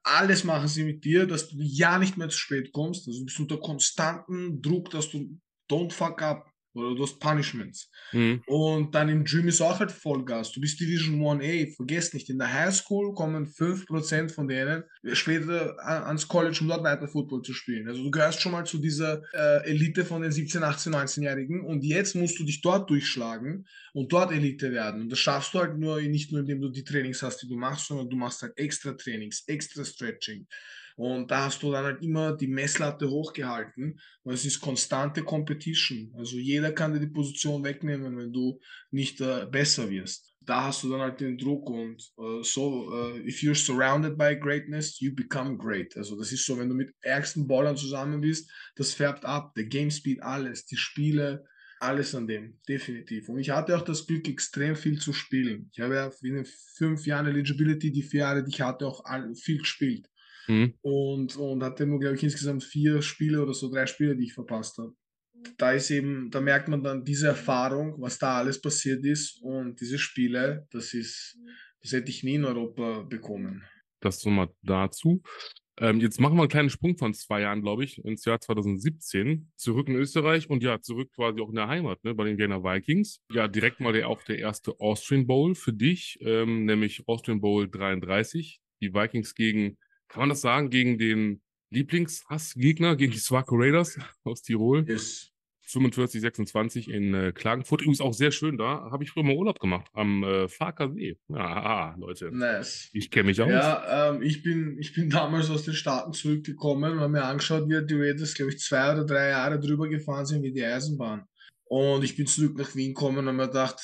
Alles 0.03 0.45
machen 0.45 0.69
sie 0.69 0.85
mit 0.85 1.03
dir, 1.03 1.25
dass 1.27 1.49
du 1.49 1.57
ja 1.59 1.99
nicht 1.99 2.15
mehr 2.15 2.29
zu 2.29 2.37
spät 2.37 2.71
kommst. 2.71 3.05
Also 3.07 3.19
du 3.19 3.25
bist 3.25 3.39
unter 3.39 3.57
konstantem 3.59 4.61
Druck, 4.61 4.91
dass 4.91 5.09
du 5.09 5.37
don't 5.69 5.91
fuck 5.91 6.21
up 6.21 6.52
oder 6.73 6.95
du 6.95 7.03
hast 7.03 7.19
Punishments. 7.19 7.89
Hm, 8.11 8.43
Und 8.45 8.93
dann 8.95 9.09
im 9.09 9.23
Gym 9.23 9.47
ist 9.47 9.61
auch 9.61 9.79
halt 9.79 9.91
Vollgas. 9.91 10.51
Du 10.51 10.61
bist 10.61 10.79
Division 10.79 11.19
1A, 11.19 11.75
vergesst 11.75 12.13
nicht, 12.13 12.29
in 12.29 12.39
der 12.39 12.51
Highschool 12.51 13.13
kommen 13.13 13.45
5% 13.45 14.31
von 14.33 14.47
denen 14.47 14.83
später 15.13 15.75
ans 15.85 16.27
College, 16.27 16.59
um 16.61 16.67
dort 16.67 16.83
weiter 16.83 17.07
Football 17.07 17.41
zu 17.41 17.53
spielen. 17.53 17.87
Also 17.87 18.03
du 18.03 18.11
gehörst 18.11 18.41
schon 18.41 18.51
mal 18.51 18.65
zu 18.65 18.77
dieser 18.79 19.23
äh, 19.33 19.69
Elite 19.69 20.05
von 20.05 20.21
den 20.21 20.31
17, 20.31 20.63
18, 20.63 20.93
19-Jährigen 20.93 21.61
und 21.65 21.83
jetzt 21.83 22.15
musst 22.15 22.39
du 22.39 22.43
dich 22.43 22.61
dort 22.61 22.89
durchschlagen 22.89 23.67
und 23.93 24.11
dort 24.11 24.31
Elite 24.31 24.71
werden. 24.71 25.01
Und 25.01 25.09
das 25.11 25.19
schaffst 25.19 25.53
du 25.53 25.59
halt 25.59 25.77
nur 25.77 26.01
nicht 26.01 26.31
nur, 26.31 26.41
indem 26.41 26.61
du 26.61 26.69
die 26.69 26.83
Trainings 26.83 27.21
hast, 27.23 27.41
die 27.41 27.47
du 27.47 27.55
machst, 27.55 27.87
sondern 27.87 28.09
du 28.09 28.15
machst 28.15 28.41
halt 28.41 28.57
extra 28.57 28.93
Trainings, 28.93 29.43
extra 29.47 29.83
Stretching. 29.85 30.47
Und 30.95 31.31
da 31.31 31.45
hast 31.45 31.63
du 31.63 31.71
dann 31.71 31.85
halt 31.85 32.01
immer 32.01 32.35
die 32.35 32.47
Messlatte 32.47 33.09
hochgehalten, 33.09 33.99
weil 34.23 34.35
es 34.35 34.45
ist 34.45 34.59
konstante 34.59 35.23
Competition. 35.23 36.13
Also 36.17 36.37
jeder 36.37 36.71
kann 36.71 36.93
dir 36.93 36.99
die 36.99 37.07
Position 37.07 37.63
wegnehmen, 37.63 38.17
wenn 38.17 38.31
du 38.31 38.59
nicht 38.91 39.19
äh, 39.21 39.47
besser 39.49 39.89
wirst. 39.89 40.33
Da 40.41 40.65
hast 40.65 40.83
du 40.83 40.91
dann 40.91 40.99
halt 40.99 41.21
den 41.21 41.37
Druck 41.37 41.69
und 41.69 42.01
äh, 42.19 42.43
so, 42.43 42.91
äh, 42.93 43.27
if 43.27 43.39
you're 43.39 43.55
surrounded 43.55 44.17
by 44.17 44.35
greatness, 44.37 44.99
you 44.99 45.13
become 45.15 45.57
great. 45.57 45.95
Also 45.97 46.17
das 46.17 46.31
ist 46.31 46.45
so, 46.45 46.57
wenn 46.57 46.69
du 46.69 46.75
mit 46.75 46.93
ärgsten 47.01 47.47
Ballern 47.47 47.77
zusammen 47.77 48.21
bist, 48.21 48.51
das 48.75 48.93
färbt 48.93 49.25
ab, 49.25 49.53
der 49.55 49.65
Game 49.65 49.89
Speed, 49.89 50.21
alles, 50.21 50.65
die 50.65 50.77
Spiele, 50.77 51.45
alles 51.79 52.13
an 52.13 52.27
dem, 52.27 52.59
definitiv. 52.67 53.29
Und 53.29 53.39
ich 53.39 53.49
hatte 53.49 53.75
auch 53.75 53.81
das 53.81 54.05
Glück, 54.05 54.27
extrem 54.27 54.75
viel 54.75 54.99
zu 54.99 55.11
spielen. 55.11 55.69
Ich 55.73 55.79
habe 55.79 55.95
ja 55.95 56.11
in 56.21 56.35
den 56.35 56.45
fünf 56.75 57.05
Jahren 57.05 57.27
Eligibility, 57.27 57.91
die 57.91 58.03
vier 58.03 58.21
Jahre, 58.21 58.43
die 58.43 58.51
ich 58.51 58.61
hatte, 58.61 58.87
auch 58.87 59.03
viel 59.35 59.59
gespielt 59.59 60.07
hm, 60.45 60.73
und, 60.81 61.35
und 61.35 61.63
hatte 61.63 61.85
nur, 61.85 61.99
glaube 61.99 62.15
ich, 62.15 62.23
insgesamt 62.23 62.63
vier 62.63 63.01
Spiele 63.01 63.41
oder 63.41 63.53
so, 63.53 63.71
drei 63.71 63.85
Spiele, 63.85 64.15
die 64.15 64.25
ich 64.25 64.33
verpasst 64.33 64.77
habe. 64.77 64.93
Da 65.57 65.71
ist 65.71 65.91
eben, 65.91 66.29
da 66.31 66.39
merkt 66.39 66.67
man 66.67 66.83
dann 66.83 67.03
diese 67.03 67.27
Erfahrung, 67.27 67.95
was 67.99 68.17
da 68.17 68.37
alles 68.37 68.61
passiert 68.61 69.03
ist 69.05 69.41
und 69.41 69.79
diese 69.81 69.97
Spiele, 69.97 70.67
das 70.71 70.93
ist, 70.93 71.37
das 71.81 71.91
hätte 71.91 72.09
ich 72.09 72.23
nie 72.23 72.35
in 72.35 72.45
Europa 72.45 73.01
bekommen. 73.01 73.63
Das 73.99 74.23
nochmal 74.23 74.49
dazu. 74.61 75.21
Ähm, 75.79 75.99
jetzt 75.99 76.19
machen 76.19 76.35
wir 76.35 76.43
einen 76.43 76.49
kleinen 76.49 76.69
Sprung 76.69 76.97
von 76.97 77.13
zwei 77.13 77.41
Jahren, 77.41 77.61
glaube 77.61 77.83
ich, 77.83 78.03
ins 78.05 78.25
Jahr 78.25 78.39
2017, 78.39 79.51
zurück 79.55 79.87
in 79.87 79.95
Österreich 79.95 80.49
und 80.49 80.61
ja, 80.61 80.79
zurück 80.79 81.11
quasi 81.15 81.41
auch 81.41 81.49
in 81.49 81.55
der 81.55 81.67
Heimat, 81.67 82.03
ne, 82.03 82.13
bei 82.13 82.25
den 82.25 82.37
Vienna 82.37 82.63
Vikings. 82.63 83.21
Ja, 83.31 83.47
direkt 83.47 83.79
mal 83.79 83.91
der, 83.91 84.07
auch 84.07 84.21
der 84.21 84.37
erste 84.37 84.79
Austrian 84.79 85.25
Bowl 85.25 85.55
für 85.55 85.73
dich, 85.73 86.19
ähm, 86.21 86.65
nämlich 86.65 87.07
Austrian 87.07 87.41
Bowl 87.41 87.67
33. 87.67 88.61
Die 88.81 88.93
Vikings 88.93 89.33
gegen, 89.33 89.77
kann 90.13 90.21
man 90.21 90.29
das 90.29 90.41
sagen, 90.41 90.69
gegen 90.69 90.99
den 90.99 91.41
Lieblingshassgegner, 91.71 92.95
gegen 92.95 93.13
die 93.13 93.17
Swaco 93.17 93.55
Raiders 93.55 93.97
aus 94.23 94.43
Tirol. 94.43 94.85
Yes. 94.87 95.31
45, 95.65 96.21
26 96.21 96.89
in 96.91 97.13
äh, 97.15 97.31
Klagenfurt. 97.31 97.81
Übrigens 97.81 98.01
auch 98.01 98.13
sehr 98.13 98.31
schön 98.31 98.59
da. 98.59 98.91
Habe 98.91 99.03
ich 99.03 99.09
früher 99.09 99.23
mal 99.23 99.35
Urlaub 99.35 99.59
gemacht 99.59 99.89
am 99.93 100.23
äh, 100.23 100.47
Farker 100.47 100.91
See. 100.91 101.17
Ja, 101.29 101.37
ah, 101.37 101.95
Leute. 101.97 102.29
Nice. 102.31 102.89
Ich 102.93 103.09
kenne 103.09 103.27
mich 103.27 103.41
aus. 103.41 103.49
Ja, 103.49 104.11
ähm, 104.11 104.21
ich, 104.21 104.43
bin, 104.43 104.77
ich 104.77 104.93
bin 104.93 105.09
damals 105.09 105.49
aus 105.49 105.63
den 105.63 105.73
Staaten 105.73 106.13
zurückgekommen 106.13 106.91
und 106.91 106.99
habe 106.99 107.13
mir 107.13 107.23
angeschaut, 107.23 107.67
wie 107.67 107.83
die 107.83 107.95
Raiders, 107.95 108.35
glaube 108.35 108.51
ich, 108.51 108.59
zwei 108.59 108.91
oder 108.91 109.05
drei 109.05 109.29
Jahre 109.29 109.59
drüber 109.59 109.89
gefahren 109.89 110.27
sind 110.27 110.43
wie 110.43 110.51
die 110.51 110.63
Eisenbahn. 110.63 111.23
Und 111.63 112.03
ich 112.03 112.15
bin 112.15 112.27
zurück 112.27 112.55
nach 112.55 112.75
Wien 112.75 112.93
gekommen 112.93 113.19
und 113.19 113.27
habe 113.27 113.37
mir 113.37 113.47
gedacht, 113.47 113.81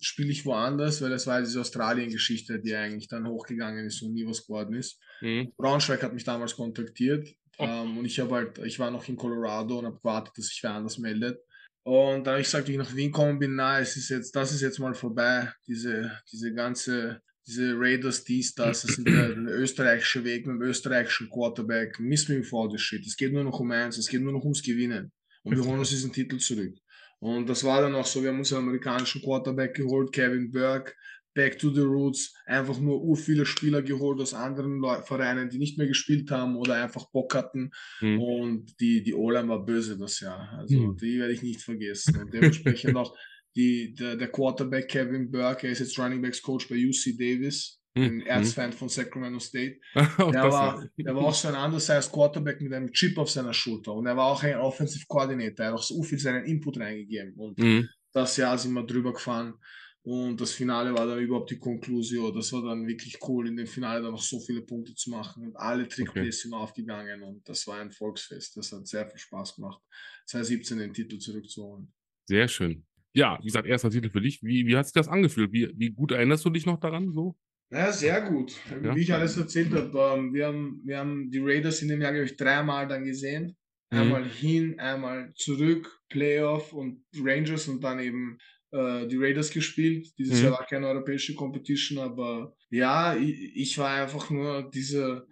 spiele 0.00 0.30
ich 0.30 0.44
woanders, 0.46 1.02
weil 1.02 1.10
das 1.10 1.26
war 1.26 1.40
diese 1.40 1.60
Australien-Geschichte, 1.60 2.60
die 2.60 2.74
eigentlich 2.74 3.08
dann 3.08 3.26
hochgegangen 3.26 3.86
ist 3.86 4.02
und 4.02 4.12
nie 4.12 4.26
was 4.26 4.46
geworden 4.46 4.74
ist. 4.74 4.98
Mhm. 5.20 5.52
Braunschweig 5.56 6.02
hat 6.02 6.14
mich 6.14 6.24
damals 6.24 6.54
kontaktiert 6.54 7.28
oh. 7.58 7.64
ähm, 7.64 7.98
und 7.98 8.04
ich 8.04 8.18
habe 8.20 8.34
halt, 8.34 8.58
ich 8.58 8.78
war 8.78 8.90
noch 8.90 9.08
in 9.08 9.16
Colorado 9.16 9.78
und 9.78 9.86
habe 9.86 9.98
gewartet, 9.98 10.34
dass 10.36 10.46
sich 10.46 10.62
wer 10.62 10.72
anders 10.72 10.98
meldet. 10.98 11.40
Und 11.82 12.26
dann 12.26 12.32
habe 12.32 12.40
ich 12.40 12.46
gesagt, 12.46 12.68
wie 12.68 12.72
ich 12.72 12.78
nach 12.78 12.94
Wien 12.94 13.10
gekommen 13.10 13.38
bin, 13.38 13.54
na, 13.56 13.80
es 13.80 13.96
ist 13.96 14.10
jetzt, 14.10 14.36
das 14.36 14.52
ist 14.52 14.60
jetzt 14.60 14.78
mal 14.78 14.94
vorbei, 14.94 15.50
diese, 15.66 16.12
diese 16.30 16.52
ganze, 16.52 17.22
diese 17.46 17.72
Raiders, 17.74 18.22
dies, 18.24 18.54
das, 18.54 18.82
das 18.82 18.90
ist 18.90 19.06
der, 19.06 19.28
der, 19.34 19.54
österreichische 19.58 20.22
Weg 20.24 20.46
mit 20.46 20.56
dem 20.56 20.62
österreichischen 20.62 21.30
Quarterback, 21.30 21.98
miss 21.98 22.28
me 22.28 22.42
all 22.52 22.68
this 22.68 22.82
shit. 22.82 23.04
Es 23.06 23.16
geht 23.16 23.32
nur 23.32 23.44
noch 23.44 23.58
um 23.58 23.70
eins, 23.70 23.96
es 23.96 24.08
geht 24.08 24.20
nur 24.20 24.32
noch 24.32 24.44
ums 24.44 24.62
Gewinnen. 24.62 25.10
Und 25.42 25.56
wir 25.56 25.64
holen 25.64 25.78
uns 25.78 25.88
diesen 25.88 26.12
Titel 26.12 26.36
zurück. 26.36 26.74
Und 27.20 27.48
das 27.48 27.64
war 27.64 27.82
dann 27.82 27.94
auch 27.94 28.06
so, 28.06 28.22
wir 28.22 28.30
haben 28.30 28.38
uns 28.38 28.52
einen 28.52 28.66
amerikanischen 28.66 29.22
Quarterback 29.22 29.74
geholt, 29.74 30.12
Kevin 30.12 30.50
Burke, 30.50 30.94
Back 31.32 31.58
to 31.58 31.70
the 31.72 31.82
Roots, 31.82 32.34
einfach 32.44 32.80
nur 32.80 33.00
ur 33.02 33.16
viele 33.16 33.46
Spieler 33.46 33.82
geholt 33.82 34.20
aus 34.20 34.34
anderen 34.34 34.78
Leu 34.80 35.00
Vereinen, 35.02 35.48
die 35.48 35.58
nicht 35.58 35.78
mehr 35.78 35.86
gespielt 35.86 36.30
haben 36.30 36.56
oder 36.56 36.82
einfach 36.82 37.08
Bock 37.12 37.34
hatten. 37.34 37.70
Mhm. 38.00 38.20
Und 38.20 38.80
die, 38.80 39.02
die 39.02 39.14
O-Line 39.14 39.48
war 39.48 39.64
böse 39.64 39.96
das 39.96 40.18
Jahr. 40.18 40.52
Also 40.58 40.76
mhm. 40.76 40.96
die 40.96 41.20
werde 41.20 41.32
ich 41.32 41.42
nicht 41.42 41.62
vergessen. 41.62 42.16
Und 42.20 42.34
dementsprechend 42.34 42.96
auch 42.96 43.16
die, 43.54 43.94
der, 43.94 44.16
der 44.16 44.28
Quarterback 44.28 44.88
Kevin 44.88 45.30
Burke, 45.30 45.68
er 45.68 45.72
ist 45.72 45.78
jetzt 45.78 45.98
Running 45.98 46.20
Backs 46.20 46.42
Coach 46.42 46.68
bei 46.68 46.76
UC 46.76 47.16
Davis 47.16 47.79
ein 47.94 48.16
mhm. 48.16 48.26
Erzfeind 48.26 48.74
von 48.74 48.88
Sacramento 48.88 49.40
State. 49.40 49.80
der, 49.94 50.50
war, 50.50 50.88
der 50.96 51.14
war 51.14 51.24
auch 51.24 51.34
so 51.34 51.48
ein 51.48 51.54
undersized 51.54 52.12
Quarterback 52.12 52.60
mit 52.60 52.72
einem 52.72 52.92
Chip 52.92 53.18
auf 53.18 53.30
seiner 53.30 53.52
Schulter 53.52 53.92
und 53.94 54.06
er 54.06 54.16
war 54.16 54.26
auch 54.26 54.42
ein 54.42 54.56
Offensive 54.56 55.04
Coordinator. 55.08 55.66
Er 55.66 55.72
hat 55.72 55.78
auch 55.78 55.82
so 55.82 56.02
viel 56.02 56.18
seinen 56.18 56.44
Input 56.44 56.78
reingegeben 56.78 57.34
und 57.34 57.58
mhm. 57.58 57.88
das 58.12 58.36
Jahr 58.36 58.56
sind 58.56 58.72
wir 58.74 58.84
drüber 58.84 59.12
gefahren 59.12 59.54
und 60.02 60.40
das 60.40 60.52
Finale 60.52 60.94
war 60.94 61.06
dann 61.06 61.18
überhaupt 61.18 61.50
die 61.50 61.58
Konklusion. 61.58 62.32
Das 62.34 62.52
war 62.52 62.62
dann 62.62 62.86
wirklich 62.86 63.18
cool, 63.26 63.48
in 63.48 63.56
dem 63.56 63.66
Finale 63.66 64.02
dann 64.02 64.12
noch 64.12 64.22
so 64.22 64.40
viele 64.40 64.62
Punkte 64.62 64.94
zu 64.94 65.10
machen 65.10 65.44
und 65.44 65.56
alle 65.56 65.88
Trickplays 65.88 66.36
okay. 66.36 66.42
sind 66.42 66.54
aufgegangen 66.54 67.22
und 67.22 67.46
das 67.48 67.66
war 67.66 67.80
ein 67.80 67.90
Volksfest. 67.90 68.56
Das 68.56 68.72
hat 68.72 68.86
sehr 68.86 69.08
viel 69.08 69.18
Spaß 69.18 69.56
gemacht, 69.56 69.82
2017 70.26 70.78
den 70.78 70.92
Titel 70.94 71.18
zurückzuholen. 71.18 71.92
Sehr 72.26 72.46
schön. 72.46 72.86
Ja, 73.12 73.38
wie 73.40 73.46
gesagt, 73.46 73.66
erster 73.66 73.90
Titel 73.90 74.08
für 74.10 74.20
dich. 74.20 74.40
Wie, 74.40 74.66
wie 74.66 74.76
hat 74.76 74.86
sich 74.86 74.92
das 74.92 75.08
angefühlt? 75.08 75.52
Wie, 75.52 75.68
wie 75.76 75.90
gut 75.90 76.12
erinnerst 76.12 76.44
du 76.44 76.50
dich 76.50 76.64
noch 76.64 76.78
daran? 76.78 77.12
So? 77.12 77.36
Ja, 77.70 77.92
sehr 77.92 78.20
gut. 78.22 78.52
Ja. 78.82 78.94
Wie 78.94 79.02
ich 79.02 79.12
alles 79.14 79.36
erzählt 79.36 79.72
habe, 79.72 80.16
ähm, 80.16 80.34
wir, 80.34 80.46
haben, 80.46 80.82
wir 80.84 80.98
haben 80.98 81.30
die 81.30 81.40
Raiders 81.40 81.82
in 81.82 81.88
dem 81.88 82.02
Jahr, 82.02 82.12
glaube 82.12 82.26
ich, 82.26 82.36
dreimal 82.36 82.88
dann 82.88 83.04
gesehen. 83.04 83.56
Mhm. 83.90 83.98
Einmal 83.98 84.28
hin, 84.28 84.80
einmal 84.80 85.32
zurück, 85.36 86.00
Playoff 86.08 86.72
und 86.72 87.04
Rangers 87.16 87.68
und 87.68 87.82
dann 87.82 88.00
eben 88.00 88.38
äh, 88.72 89.06
die 89.06 89.16
Raiders 89.16 89.50
gespielt. 89.50 90.08
Dieses 90.18 90.38
mhm. 90.38 90.44
Jahr 90.44 90.52
war 90.58 90.66
keine 90.66 90.88
europäische 90.88 91.34
Competition, 91.34 91.98
aber 91.98 92.54
ja, 92.70 93.14
ich, 93.14 93.54
ich 93.54 93.78
war 93.78 94.02
einfach 94.02 94.30
nur 94.30 94.68
diese 94.74 95.26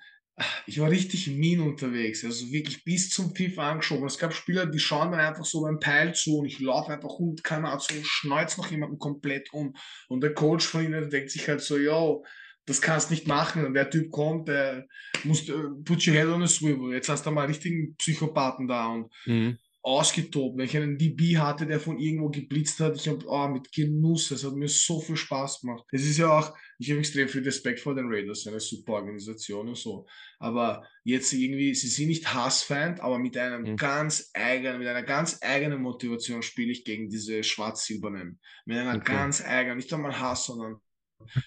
ich 0.67 0.79
war 0.79 0.91
richtig 0.91 1.27
mean 1.29 1.61
unterwegs, 1.61 2.25
also 2.25 2.51
wirklich 2.53 2.85
bis 2.85 3.11
zum 3.11 3.35
Pfiff 3.35 3.59
angeschoben. 3.59 4.07
Es 4.07 4.19
gab 4.19 4.33
Spieler, 4.33 4.67
die 4.67 4.79
schauen 4.79 5.11
dann 5.11 5.21
einfach 5.21 5.45
so 5.45 5.63
beim 5.63 5.81
Peil 5.81 6.15
zu 6.15 6.39
und 6.39 6.47
ich 6.47 6.61
laufe 6.61 6.93
einfach 6.93 7.11
100 7.11 7.45
km 7.45 7.67
so 7.79 7.95
schneuzt 8.03 8.59
noch 8.59 8.71
jemanden 8.71 8.99
komplett 8.99 9.53
um. 9.53 9.75
Und 10.09 10.23
der 10.23 10.35
Coach 10.35 10.67
von 10.67 10.85
ihnen 10.85 11.11
denkt 11.11 11.31
sich 11.31 11.49
halt 11.49 11.61
so, 11.61 11.77
yo, 11.79 12.25
das 12.67 12.81
kannst 12.81 13.11
nicht 13.11 13.27
machen. 13.27 13.65
Und 13.65 13.75
der 13.75 13.91
Typ 13.91 14.11
kommt, 14.11 14.49
der 14.49 14.87
muss, 15.25 15.49
uh, 15.49 15.83
put 15.85 16.07
your 16.07 16.15
head 16.15 16.29
on 16.29 16.43
a 16.43 16.47
swivel. 16.47 16.93
Jetzt 16.93 17.09
hast 17.09 17.25
du 17.27 17.31
mal 17.31 17.47
richtigen 17.47 17.97
Psychopathen 17.97 18.69
da 18.69 18.87
und 18.89 19.13
mhm 19.27 19.59
ausgetobt, 19.89 20.59
wenn 20.59 20.67
ich 20.67 20.77
einen 20.77 20.99
DB 20.99 21.39
hatte, 21.39 21.67
der 21.67 21.81
von 21.81 21.99
irgendwo 21.99 22.29
geblitzt 22.29 22.79
hat. 22.81 22.95
Ich 22.97 23.09
habe 23.09 23.25
oh, 23.27 23.49
mit 23.49 23.73
Genuss, 23.73 24.31
es 24.31 24.45
hat 24.45 24.53
mir 24.53 24.69
so 24.69 25.01
viel 25.01 25.17
Spaß 25.17 25.63
gemacht. 25.63 25.85
Es 25.91 26.05
ist 26.05 26.19
ja 26.19 26.39
auch, 26.39 26.55
ich 26.79 26.91
habe 26.91 27.01
extrem 27.01 27.27
viel 27.27 27.43
Respekt 27.43 27.81
vor 27.81 27.95
den 27.95 28.07
Raiders, 28.07 28.47
eine 28.47 28.61
super 28.61 28.95
Organisation 28.95 29.69
und 29.69 29.79
so. 29.79 30.07
Aber 30.39 30.87
jetzt 31.05 31.33
irgendwie, 31.33 31.75
sie 31.75 31.89
sind 31.89 32.09
nicht 32.09 32.35
Hassfeind, 32.35 33.01
aber 33.01 33.19
mit 33.19 33.39
einem 33.39 33.63
mhm. 33.63 33.77
ganz 33.77 34.31
eigenen, 34.35 34.79
mit 34.79 34.89
einer 34.89 35.05
ganz 35.05 35.39
eigenen 35.41 35.81
Motivation 35.81 36.43
spiele 36.43 36.73
ich 36.73 36.85
gegen 36.85 37.09
diese 37.09 37.43
schwarz-silbernen. 37.43 38.39
Mit 38.67 38.77
einer 38.77 38.97
okay. 38.97 39.13
ganz 39.13 39.43
eigenen, 39.43 39.79
nicht 39.79 39.93
einmal 39.95 40.21
Hass, 40.21 40.45
sondern 40.45 40.77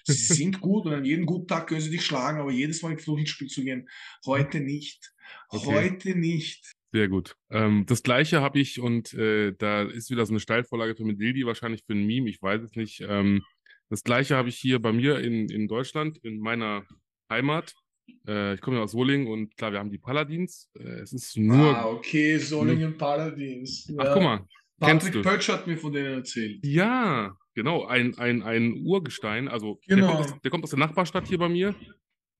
sie 0.04 0.34
sind 0.34 0.60
gut 0.60 0.86
und 0.86 0.94
an 0.94 1.04
jedem 1.04 1.26
guten 1.26 1.46
Tag 1.46 1.68
können 1.68 1.80
sie 1.80 1.90
dich 1.90 2.04
schlagen, 2.04 2.40
aber 2.40 2.50
jedes 2.50 2.82
Mal 2.82 2.96
versuchen 2.96 3.20
ins 3.20 3.30
Spiel 3.30 3.48
zu 3.48 3.62
gehen. 3.62 3.88
Heute 4.26 4.58
nicht. 4.58 5.12
Okay. 5.48 5.66
Heute 5.66 6.14
nicht. 6.16 6.72
Sehr 6.92 7.08
gut. 7.08 7.36
Ähm, 7.50 7.86
das 7.86 8.02
gleiche 8.02 8.42
habe 8.42 8.60
ich 8.60 8.78
und 8.78 9.14
äh, 9.14 9.52
da 9.56 9.82
ist 9.82 10.10
wieder 10.10 10.26
so 10.26 10.32
eine 10.32 10.40
Steilvorlage 10.40 10.94
für 10.94 11.04
Medildi, 11.04 11.46
wahrscheinlich 11.46 11.84
für 11.86 11.94
ein 11.94 12.04
Meme, 12.04 12.28
ich 12.28 12.42
weiß 12.42 12.62
es 12.62 12.76
nicht. 12.76 13.02
Ähm, 13.08 13.42
das 13.88 14.04
gleiche 14.04 14.36
habe 14.36 14.50
ich 14.50 14.56
hier 14.56 14.80
bei 14.80 14.92
mir 14.92 15.18
in, 15.20 15.48
in 15.48 15.68
Deutschland, 15.68 16.18
in 16.18 16.38
meiner 16.38 16.84
Heimat. 17.30 17.74
Äh, 18.28 18.54
ich 18.54 18.60
komme 18.60 18.76
ja 18.76 18.82
aus 18.82 18.92
Solingen 18.92 19.26
und 19.26 19.56
klar, 19.56 19.72
wir 19.72 19.78
haben 19.78 19.90
die 19.90 19.98
Paladins. 19.98 20.70
Äh, 20.78 21.00
es 21.00 21.14
ist 21.14 21.36
nur. 21.38 21.76
Ah, 21.76 21.88
okay, 21.88 22.36
Solingen 22.36 22.96
Paladins. 22.98 23.90
Ach, 23.96 24.04
ja. 24.04 24.12
guck 24.12 24.22
mal. 24.22 24.46
Patrick 24.78 25.22
Pötsch 25.22 25.48
hat 25.48 25.66
mir 25.66 25.78
von 25.78 25.92
denen 25.92 26.14
erzählt. 26.14 26.58
Ja, 26.64 27.36
genau, 27.54 27.86
ein, 27.86 28.18
ein, 28.18 28.42
ein 28.42 28.82
Urgestein. 28.84 29.48
Also 29.48 29.80
genau. 29.86 30.08
der, 30.08 30.16
kommt 30.16 30.26
aus, 30.26 30.40
der 30.42 30.50
kommt 30.50 30.64
aus 30.64 30.70
der 30.70 30.78
Nachbarstadt 30.78 31.28
hier 31.28 31.38
bei 31.38 31.48
mir. 31.48 31.74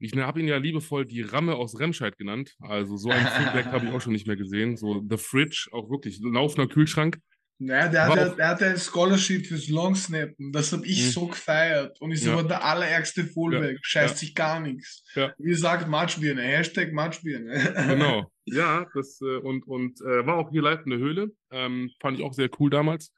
Ich 0.02 0.16
habe 0.16 0.40
ihn 0.40 0.48
ja 0.48 0.56
liebevoll 0.56 1.06
die 1.06 1.22
Ramme 1.22 1.54
aus 1.54 1.78
Remscheid 1.78 2.18
genannt. 2.18 2.56
Also 2.58 2.96
so 2.96 3.10
ein 3.10 3.24
Feedback 3.24 3.66
habe 3.66 3.86
ich 3.86 3.92
auch 3.92 4.00
schon 4.00 4.12
nicht 4.12 4.26
mehr 4.26 4.36
gesehen. 4.36 4.76
So 4.76 5.00
The 5.08 5.16
Fridge, 5.16 5.68
auch 5.70 5.90
wirklich 5.90 6.18
laufender 6.20 6.66
Kühlschrank. 6.66 7.18
Naja, 7.60 7.88
der, 7.88 8.06
hat, 8.08 8.38
der 8.38 8.48
hatte 8.48 8.66
ein 8.66 8.78
Scholarship 8.78 9.46
fürs 9.46 9.68
Longsnappen. 9.68 10.50
Das 10.50 10.72
habe 10.72 10.84
ich 10.84 11.04
mhm. 11.04 11.10
so 11.10 11.26
gefeiert. 11.28 12.00
Und 12.00 12.10
ist 12.10 12.26
ja. 12.26 12.32
aber 12.32 12.42
der 12.42 12.64
allerärgste 12.64 13.24
Fullback. 13.24 13.74
Ja. 13.74 13.78
Scheißt 13.82 14.14
ja. 14.14 14.18
sich 14.18 14.34
gar 14.34 14.58
nichts. 14.58 15.04
Ja. 15.14 15.32
Wie 15.38 15.50
gesagt, 15.50 15.86
Matschbirne. 15.86 16.42
Hashtag 16.42 16.92
Matschbirne. 16.92 17.52
genau. 17.88 18.28
Ja, 18.44 18.86
das 18.94 19.20
äh, 19.20 19.36
und, 19.36 19.64
und 19.68 20.00
äh, 20.00 20.26
war 20.26 20.38
auch 20.38 20.50
hier 20.50 20.62
live 20.62 20.80
in 20.84 20.90
der 20.90 20.98
Höhle. 20.98 21.30
Ähm, 21.52 21.92
fand 22.00 22.18
ich 22.18 22.24
auch 22.24 22.32
sehr 22.32 22.50
cool 22.58 22.70
damals. 22.70 23.12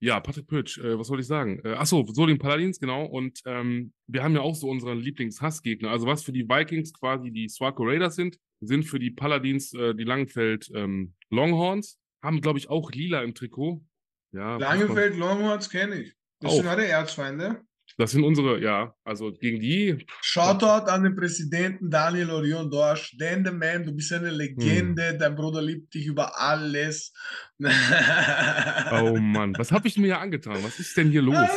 Ja, 0.00 0.20
Patrick 0.20 0.46
Pötsch, 0.46 0.78
äh, 0.78 0.98
was 0.98 1.08
soll 1.08 1.20
ich 1.20 1.26
sagen? 1.26 1.60
Äh, 1.64 1.74
achso, 1.74 2.06
Solin 2.06 2.38
Paladins, 2.38 2.78
genau. 2.78 3.04
Und 3.04 3.40
ähm, 3.46 3.92
wir 4.06 4.22
haben 4.22 4.34
ja 4.34 4.42
auch 4.42 4.54
so 4.54 4.68
unseren 4.68 4.98
Lieblingshassgegner. 4.98 5.90
Also 5.90 6.06
was 6.06 6.22
für 6.22 6.32
die 6.32 6.48
Vikings 6.48 6.92
quasi 6.92 7.30
die 7.32 7.48
Swaco 7.48 7.82
Raiders 7.84 8.14
sind, 8.14 8.38
sind 8.60 8.84
für 8.84 8.98
die 8.98 9.10
Paladins 9.10 9.74
äh, 9.74 9.94
die 9.94 10.04
Langenfeld 10.04 10.70
ähm, 10.74 11.14
Longhorns. 11.30 11.98
Haben, 12.22 12.40
glaube 12.40 12.58
ich, 12.58 12.68
auch 12.68 12.90
lila 12.92 13.22
im 13.22 13.34
Trikot. 13.34 13.84
Ja, 14.32 14.56
Langenfeld 14.56 15.16
Longhorns 15.16 15.70
kenne 15.70 16.02
ich. 16.02 16.14
Das 16.40 16.52
auch. 16.52 16.56
sind 16.56 16.66
alle 16.66 16.86
Erzfeinde. 16.86 17.62
Das 17.98 18.12
sind 18.12 18.22
unsere, 18.22 18.62
ja, 18.62 18.94
also 19.02 19.32
gegen 19.32 19.58
die. 19.58 20.06
Shoutout 20.22 20.88
an 20.88 21.02
den 21.02 21.16
Präsidenten 21.16 21.90
Daniel 21.90 22.30
Orion 22.30 22.70
Dorsch. 22.70 23.16
Dan 23.18 23.44
the 23.44 23.50
Man, 23.50 23.84
du 23.84 23.92
bist 23.92 24.12
eine 24.12 24.30
Legende. 24.30 25.10
Hm. 25.10 25.18
Dein 25.18 25.34
Bruder 25.34 25.60
liebt 25.60 25.92
dich 25.92 26.06
über 26.06 26.40
alles. 26.40 27.12
oh 27.60 27.66
Mann, 29.20 29.52
was 29.58 29.72
habe 29.72 29.88
ich 29.88 29.98
mir 29.98 30.06
ja 30.06 30.20
angetan? 30.20 30.62
Was 30.62 30.78
ist 30.78 30.96
denn 30.96 31.10
hier 31.10 31.22
los? 31.22 31.34
Ah, 31.34 31.48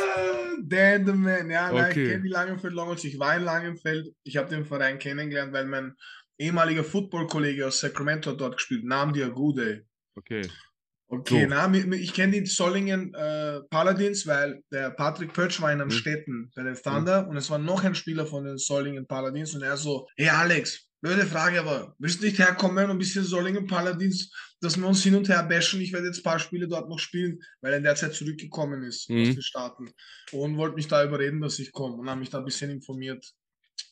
Dan 0.64 1.06
the 1.06 1.14
Man, 1.14 1.52
ja, 1.52 1.68
okay. 1.68 1.80
nein, 1.80 1.89
ich 1.89 2.10
kenne 2.10 2.24
die 2.24 2.30
Langenfeld 2.30 2.74
Longhorns. 2.74 3.04
Ich 3.04 3.20
war 3.20 3.38
in 3.38 3.44
Langenfeld. 3.44 4.08
Ich 4.24 4.36
habe 4.38 4.50
den 4.50 4.66
Verein 4.66 4.98
kennengelernt, 4.98 5.54
weil 5.54 5.68
mein 5.68 5.96
ehemaliger 6.39 6.84
Football-Kollege 6.84 7.68
aus 7.68 7.82
Sacramento 7.82 8.32
dort 8.32 8.58
gespielt, 8.58 8.84
Nam 8.84 9.14
Diagude. 9.14 9.86
Okay. 10.16 10.42
Okay, 11.14 11.41
so. 11.41 11.47
na, 11.49 11.74
ich 11.74 12.14
kenne 12.14 12.39
die 12.39 12.45
Solingen 12.45 13.14
äh, 13.14 13.59
Paladins, 13.70 14.26
weil 14.26 14.64
der 14.72 14.91
Patrick 14.91 15.34
Pötsch 15.34 15.59
war 15.59 15.74
in 15.74 15.82
Amstetten 15.82 16.36
mhm. 16.36 16.51
bei 16.55 16.64
den 16.64 16.76
Thunder 16.76 17.24
mhm. 17.24 17.30
und 17.30 17.38
es 17.38 17.49
war 17.49 17.57
noch 17.57 17.84
ein 17.84 17.95
Spieler 17.95 18.26
von 18.26 18.45
den 18.45 18.57
Solingen 18.57 19.05
Paladins 19.05 19.53
und 19.53 19.62
er 19.62 19.76
so, 19.76 20.07
hey 20.16 20.30
Alex, 20.30 20.88
blöde 21.01 21.26
Frage, 21.26 21.59
aber 21.59 21.93
willst 21.99 22.22
du 22.22 22.26
nicht 22.26 22.39
herkommen 22.39 22.86
und 22.86 22.91
ein 22.91 22.97
bisschen 22.97 23.26
Solingen 23.26 23.68
Paladins, 23.68 24.32
dass 24.62 24.78
wir 24.78 24.88
uns 24.88 25.03
hin 25.03 25.16
und 25.16 25.28
her 25.28 25.43
bashen? 25.43 25.82
Ich 25.82 25.91
werde 25.91 26.07
jetzt 26.07 26.20
ein 26.20 26.24
paar 26.24 26.39
Spiele 26.39 26.70
dort 26.70 26.88
noch 26.88 26.99
spielen, 26.99 27.41
weil 27.59 27.74
er 27.74 27.80
in 27.80 27.84
der 27.84 27.95
Zeit 27.95 28.14
zurückgekommen 28.14 28.82
ist 28.84 29.09
mhm. 29.09 29.24
aus 29.24 29.34
den 29.34 29.41
Staaten 29.41 29.91
und 30.32 30.55
wollte 30.55 30.76
mich 30.76 30.88
da 30.88 31.03
überreden, 31.03 31.41
dass 31.41 31.59
ich 31.59 31.74
komme 31.74 31.95
und 31.95 32.09
habe 32.09 32.22
mich 32.22 32.30
da 32.30 32.38
ein 32.38 32.45
bisschen 32.45 32.72
informiert, 32.72 33.34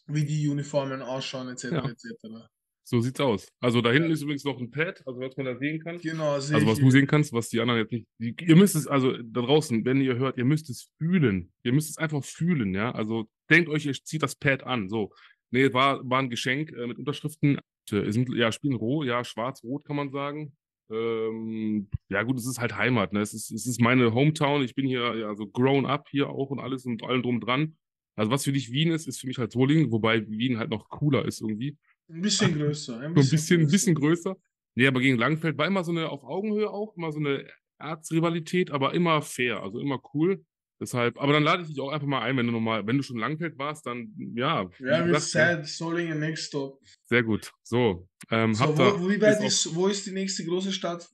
wie 0.07 0.23
die 0.23 0.47
Uniformen 0.47 1.01
ausschauen 1.01 1.49
etc. 1.49 1.63
Ja. 1.65 1.83
etc. 1.83 2.49
So 2.89 3.01
sieht's 3.01 3.19
aus. 3.19 3.47
Also 3.59 3.81
da 3.81 3.91
hinten 3.91 4.09
ist 4.09 4.23
übrigens 4.23 4.43
noch 4.45 4.59
ein 4.59 4.71
Pad, 4.71 5.03
also 5.05 5.19
was 5.19 5.37
man 5.37 5.45
da 5.45 5.55
sehen 5.55 5.79
kann. 5.79 5.99
Genau, 5.99 6.31
Also 6.31 6.65
was 6.65 6.79
du 6.79 6.89
sehen 6.89 7.05
kannst, 7.05 7.31
was 7.33 7.47
die 7.49 7.59
anderen 7.59 7.81
jetzt 7.81 7.91
nicht. 7.91 8.07
Die, 8.17 8.35
ihr 8.41 8.55
müsst 8.55 8.75
es, 8.75 8.87
also 8.87 9.15
da 9.15 9.41
draußen, 9.41 9.85
wenn 9.85 10.01
ihr 10.01 10.17
hört, 10.17 10.39
ihr 10.39 10.45
müsst 10.45 10.71
es 10.71 10.89
fühlen. 10.97 11.51
Ihr 11.61 11.71
müsst 11.71 11.91
es 11.91 11.97
einfach 11.99 12.23
fühlen, 12.23 12.73
ja. 12.73 12.91
Also 12.91 13.29
denkt 13.47 13.69
euch, 13.69 13.85
ihr 13.85 13.93
zieht 13.93 14.23
das 14.23 14.35
Pad 14.35 14.63
an. 14.63 14.89
So. 14.89 15.11
Nee, 15.51 15.71
war, 15.71 16.01
war 16.09 16.17
ein 16.17 16.31
Geschenk 16.31 16.71
äh, 16.71 16.87
mit 16.87 16.97
Unterschriften. 16.97 17.59
Sind, 17.87 18.29
ja, 18.35 18.51
spielen 18.51 18.75
roh, 18.75 19.03
ja, 19.03 19.23
schwarz-rot 19.23 19.85
kann 19.85 19.95
man 19.95 20.09
sagen. 20.09 20.53
Ähm, 20.91 21.89
ja 22.09 22.23
gut, 22.23 22.39
es 22.39 22.47
ist 22.47 22.59
halt 22.59 22.75
Heimat, 22.75 23.13
ne? 23.13 23.21
Es 23.21 23.35
ist, 23.35 23.51
es 23.51 23.67
ist 23.67 23.79
meine 23.79 24.15
Hometown. 24.15 24.63
Ich 24.63 24.73
bin 24.73 24.87
hier 24.87 25.15
ja 25.15 25.35
so 25.35 25.45
grown 25.45 25.85
up 25.85 26.07
hier 26.09 26.29
auch 26.29 26.49
und 26.49 26.59
alles 26.59 26.85
und 26.85 27.03
allem 27.03 27.21
drum 27.21 27.39
dran. 27.39 27.77
Also 28.15 28.31
was 28.31 28.45
für 28.45 28.51
dich 28.51 28.71
Wien 28.71 28.91
ist, 28.91 29.07
ist 29.07 29.21
für 29.21 29.27
mich 29.27 29.37
halt 29.37 29.51
Solingen, 29.51 29.91
wobei 29.91 30.27
Wien 30.27 30.57
halt 30.57 30.71
noch 30.71 30.89
cooler 30.89 31.25
ist 31.25 31.41
irgendwie. 31.41 31.77
Ein 32.09 32.21
bisschen 32.21 32.57
größer. 32.57 32.99
Ein 32.99 33.13
bisschen, 33.13 33.37
so 33.37 33.53
ein 33.53 33.59
bisschen, 33.59 33.59
größer. 33.59 33.71
bisschen 33.71 33.95
größer. 33.95 34.35
Nee, 34.75 34.87
aber 34.87 34.99
gegen 34.99 35.17
Langfeld 35.17 35.57
war 35.57 35.67
immer 35.67 35.83
so 35.83 35.91
eine 35.91 36.09
auf 36.09 36.23
Augenhöhe 36.23 36.69
auch, 36.69 36.95
immer 36.95 37.11
so 37.11 37.19
eine 37.19 37.45
Erzrivalität, 37.79 38.71
aber 38.71 38.93
immer 38.93 39.21
fair, 39.21 39.61
also 39.61 39.79
immer 39.79 39.99
cool. 40.13 40.43
Deshalb, 40.81 41.19
aber 41.21 41.33
dann 41.33 41.43
lade 41.43 41.63
ich 41.63 41.67
dich 41.67 41.79
auch 41.81 41.91
einfach 41.91 42.07
mal 42.07 42.21
ein, 42.21 42.37
wenn 42.37 42.45
du 42.45 42.53
nochmal, 42.53 42.87
wenn 42.87 42.95
du 42.95 43.03
schon 43.03 43.17
Langfeld 43.17 43.57
warst, 43.57 43.85
dann 43.85 44.13
ja. 44.35 44.69
Ja, 44.79 45.05
wir 45.05 45.19
said 45.19 45.67
Solingen 45.67 46.19
next 46.19 46.47
stop. 46.47 46.79
Sehr 47.05 47.21
gut. 47.23 47.51
So, 47.63 48.07
ähm, 48.31 48.53
so 48.53 48.65
wo, 48.77 49.01
wo, 49.01 49.09
ist, 49.09 49.75
wo 49.75 49.87
ist 49.87 50.05
die 50.05 50.11
nächste 50.11 50.45
große 50.45 50.71
Stadt? 50.71 51.07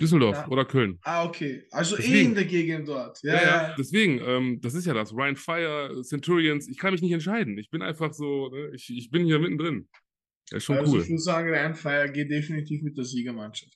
Düsseldorf 0.00 0.36
ja. 0.36 0.48
oder 0.48 0.64
Köln. 0.64 0.98
Ah, 1.02 1.24
okay. 1.24 1.64
Also 1.70 1.96
deswegen, 1.96 2.14
eh 2.14 2.22
in 2.22 2.34
der 2.34 2.44
Gegend 2.44 2.88
dort. 2.88 3.18
Ja, 3.22 3.34
ja, 3.34 3.42
ja. 3.42 3.74
deswegen, 3.78 4.20
ähm, 4.22 4.60
das 4.60 4.74
ist 4.74 4.86
ja 4.86 4.94
das. 4.94 5.12
Ryan 5.12 5.36
Fire, 5.36 6.02
Centurions, 6.02 6.68
ich 6.68 6.78
kann 6.78 6.92
mich 6.92 7.02
nicht 7.02 7.12
entscheiden. 7.12 7.56
Ich 7.58 7.70
bin 7.70 7.82
einfach 7.82 8.12
so, 8.12 8.50
ne? 8.50 8.70
ich, 8.74 8.90
ich 8.90 9.10
bin 9.10 9.24
hier 9.24 9.38
mittendrin. 9.38 9.88
Das 10.50 10.58
ist 10.58 10.64
schon 10.64 10.78
also 10.78 10.92
cool. 10.92 11.02
Ich 11.02 11.10
muss 11.10 11.24
sagen, 11.24 11.48
Ryan 11.48 11.74
Fire 11.74 12.10
geht 12.10 12.30
definitiv 12.30 12.82
mit 12.82 12.96
der 12.96 13.04
Siegermannschaft. 13.04 13.72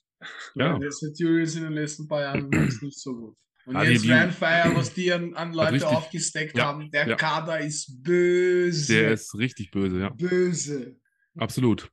Ja. 0.55 0.77
Die 0.77 0.89
Centurions 0.89 1.55
in 1.55 1.63
den 1.63 1.73
letzten 1.73 2.07
paar 2.07 2.21
Jahren 2.21 2.51
ist 2.51 2.81
nicht 2.81 2.99
so 2.99 3.15
gut. 3.15 3.35
Und 3.65 3.75
ah, 3.75 3.83
jetzt 3.83 4.03
die, 4.03 4.09
Fire, 4.09 4.71
was 4.75 4.93
die 4.93 5.11
an, 5.11 5.33
an 5.33 5.53
Leute 5.53 5.73
richtig, 5.73 5.89
aufgesteckt 5.89 6.57
ja, 6.57 6.65
haben, 6.65 6.91
der 6.91 7.07
ja. 7.07 7.15
Kader 7.15 7.59
ist 7.59 8.03
böse. 8.03 8.93
Der 8.93 9.11
ist 9.13 9.35
richtig 9.35 9.71
böse, 9.71 9.99
ja. 9.99 10.09
Böse. 10.09 10.95
Absolut. 11.35 11.89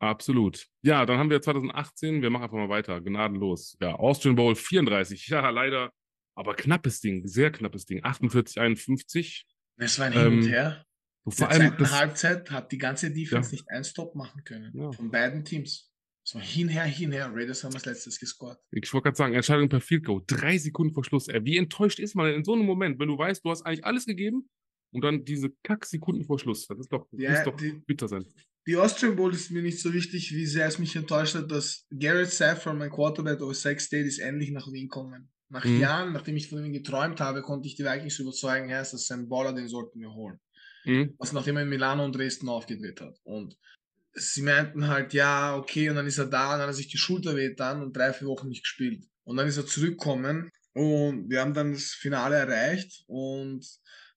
Absolut. 0.00 0.66
Ja, 0.82 1.06
dann 1.06 1.18
haben 1.18 1.30
wir 1.30 1.40
2018, 1.40 2.22
wir 2.22 2.30
machen 2.30 2.42
einfach 2.42 2.56
mal 2.56 2.68
weiter, 2.68 3.00
gnadenlos. 3.00 3.76
Ja, 3.80 3.94
Austrian 3.94 4.34
Bowl 4.34 4.56
34, 4.56 5.26
ja, 5.28 5.48
leider, 5.50 5.92
aber 6.34 6.56
knappes 6.56 7.00
Ding, 7.00 7.24
sehr 7.28 7.52
knappes 7.52 7.86
Ding, 7.86 8.02
48, 8.02 8.60
51. 8.60 9.46
Es 9.76 9.98
war 10.00 10.06
ein 10.06 10.12
Hin 10.12 10.26
und 10.26 10.42
ähm, 10.42 10.48
Her. 10.48 10.84
Vor 11.28 11.48
allem, 11.48 11.72
In 11.72 11.78
der 11.78 11.90
Halbzeit 11.92 12.50
hat 12.50 12.72
die 12.72 12.78
ganze 12.78 13.10
Defense 13.10 13.50
ja. 13.50 13.52
nicht 13.52 13.70
einen 13.70 13.84
Stop 13.84 14.14
machen 14.16 14.42
können, 14.44 14.72
ja. 14.74 14.90
von 14.92 15.10
beiden 15.10 15.44
Teams. 15.44 15.92
So 16.24 16.38
hinher, 16.38 16.84
hinher. 16.84 17.30
Raiders 17.32 17.64
haben 17.64 17.74
als 17.74 17.84
letztes 17.84 18.18
gescored. 18.18 18.58
Ich 18.70 18.92
wollte 18.92 19.04
gerade 19.04 19.16
sagen, 19.16 19.34
Entscheidung 19.34 19.68
per 19.68 19.80
Field 19.80 20.04
Goal. 20.04 20.22
Drei 20.26 20.56
Sekunden 20.56 20.94
vor 20.94 21.04
Schluss. 21.04 21.28
Ey, 21.28 21.44
wie 21.44 21.56
enttäuscht 21.56 21.98
ist 21.98 22.14
man 22.14 22.32
in 22.32 22.44
so 22.44 22.54
einem 22.54 22.64
Moment, 22.64 22.98
wenn 23.00 23.08
du 23.08 23.18
weißt, 23.18 23.44
du 23.44 23.50
hast 23.50 23.62
eigentlich 23.62 23.84
alles 23.84 24.06
gegeben 24.06 24.48
und 24.92 25.02
dann 25.02 25.24
diese 25.24 25.50
Kack-Sekunden 25.64 26.24
vor 26.24 26.38
Schluss. 26.38 26.66
Das 26.68 26.78
ist 26.78 26.92
doch, 26.92 27.08
ja, 27.12 27.32
muss 27.32 27.44
doch 27.44 27.56
die, 27.56 27.72
bitter 27.86 28.06
sein. 28.06 28.24
Die 28.68 28.76
Austrian 28.76 29.16
Bowl 29.16 29.34
ist 29.34 29.50
mir 29.50 29.62
nicht 29.62 29.80
so 29.80 29.92
wichtig, 29.92 30.32
wie 30.32 30.46
sehr 30.46 30.66
es 30.66 30.78
mich 30.78 30.94
enttäuscht 30.94 31.34
hat, 31.34 31.50
dass 31.50 31.86
Garrett 31.90 32.30
Saffron, 32.30 32.78
mein 32.78 32.90
Quarterback 32.90 33.40
aus 33.40 33.62
Sex 33.62 33.84
State, 33.86 34.06
ist 34.06 34.20
endlich 34.20 34.52
nach 34.52 34.70
Wien 34.70 34.88
kommen. 34.88 35.28
Nach 35.48 35.64
mhm. 35.64 35.80
Jahren, 35.80 36.12
nachdem 36.12 36.36
ich 36.36 36.48
von 36.48 36.64
ihm 36.64 36.72
geträumt 36.72 37.20
habe, 37.20 37.42
konnte 37.42 37.66
ich 37.66 37.74
die 37.74 37.84
Vikings 37.84 38.20
überzeugen, 38.20 38.68
ja, 38.68 38.78
das 38.78 38.94
ist 38.94 39.10
ein 39.10 39.28
Baller, 39.28 39.52
den 39.52 39.66
sollten 39.66 39.98
wir 39.98 40.12
holen. 40.12 40.38
Mhm. 40.84 41.14
Was 41.18 41.32
nachdem 41.32 41.56
er 41.56 41.62
in 41.62 41.68
Milano 41.68 42.04
und 42.04 42.14
Dresden 42.14 42.48
aufgedreht 42.48 43.00
hat. 43.00 43.18
Und 43.24 43.56
sie 44.14 44.42
meinten 44.42 44.88
halt, 44.88 45.12
ja, 45.12 45.56
okay, 45.56 45.88
und 45.88 45.96
dann 45.96 46.06
ist 46.06 46.18
er 46.18 46.26
da, 46.26 46.46
und 46.46 46.52
dann 46.52 46.62
hat 46.62 46.68
er 46.68 46.74
sich 46.74 46.88
die 46.88 46.98
Schulter 46.98 47.36
weht 47.36 47.58
dann 47.60 47.82
und 47.82 47.96
drei, 47.96 48.12
vier 48.12 48.28
Wochen 48.28 48.48
nicht 48.48 48.64
gespielt. 48.64 49.04
Und 49.24 49.36
dann 49.36 49.46
ist 49.46 49.56
er 49.56 49.66
zurückgekommen 49.66 50.50
und 50.74 51.30
wir 51.30 51.40
haben 51.40 51.54
dann 51.54 51.72
das 51.72 51.90
Finale 51.92 52.36
erreicht 52.36 53.04
und 53.06 53.64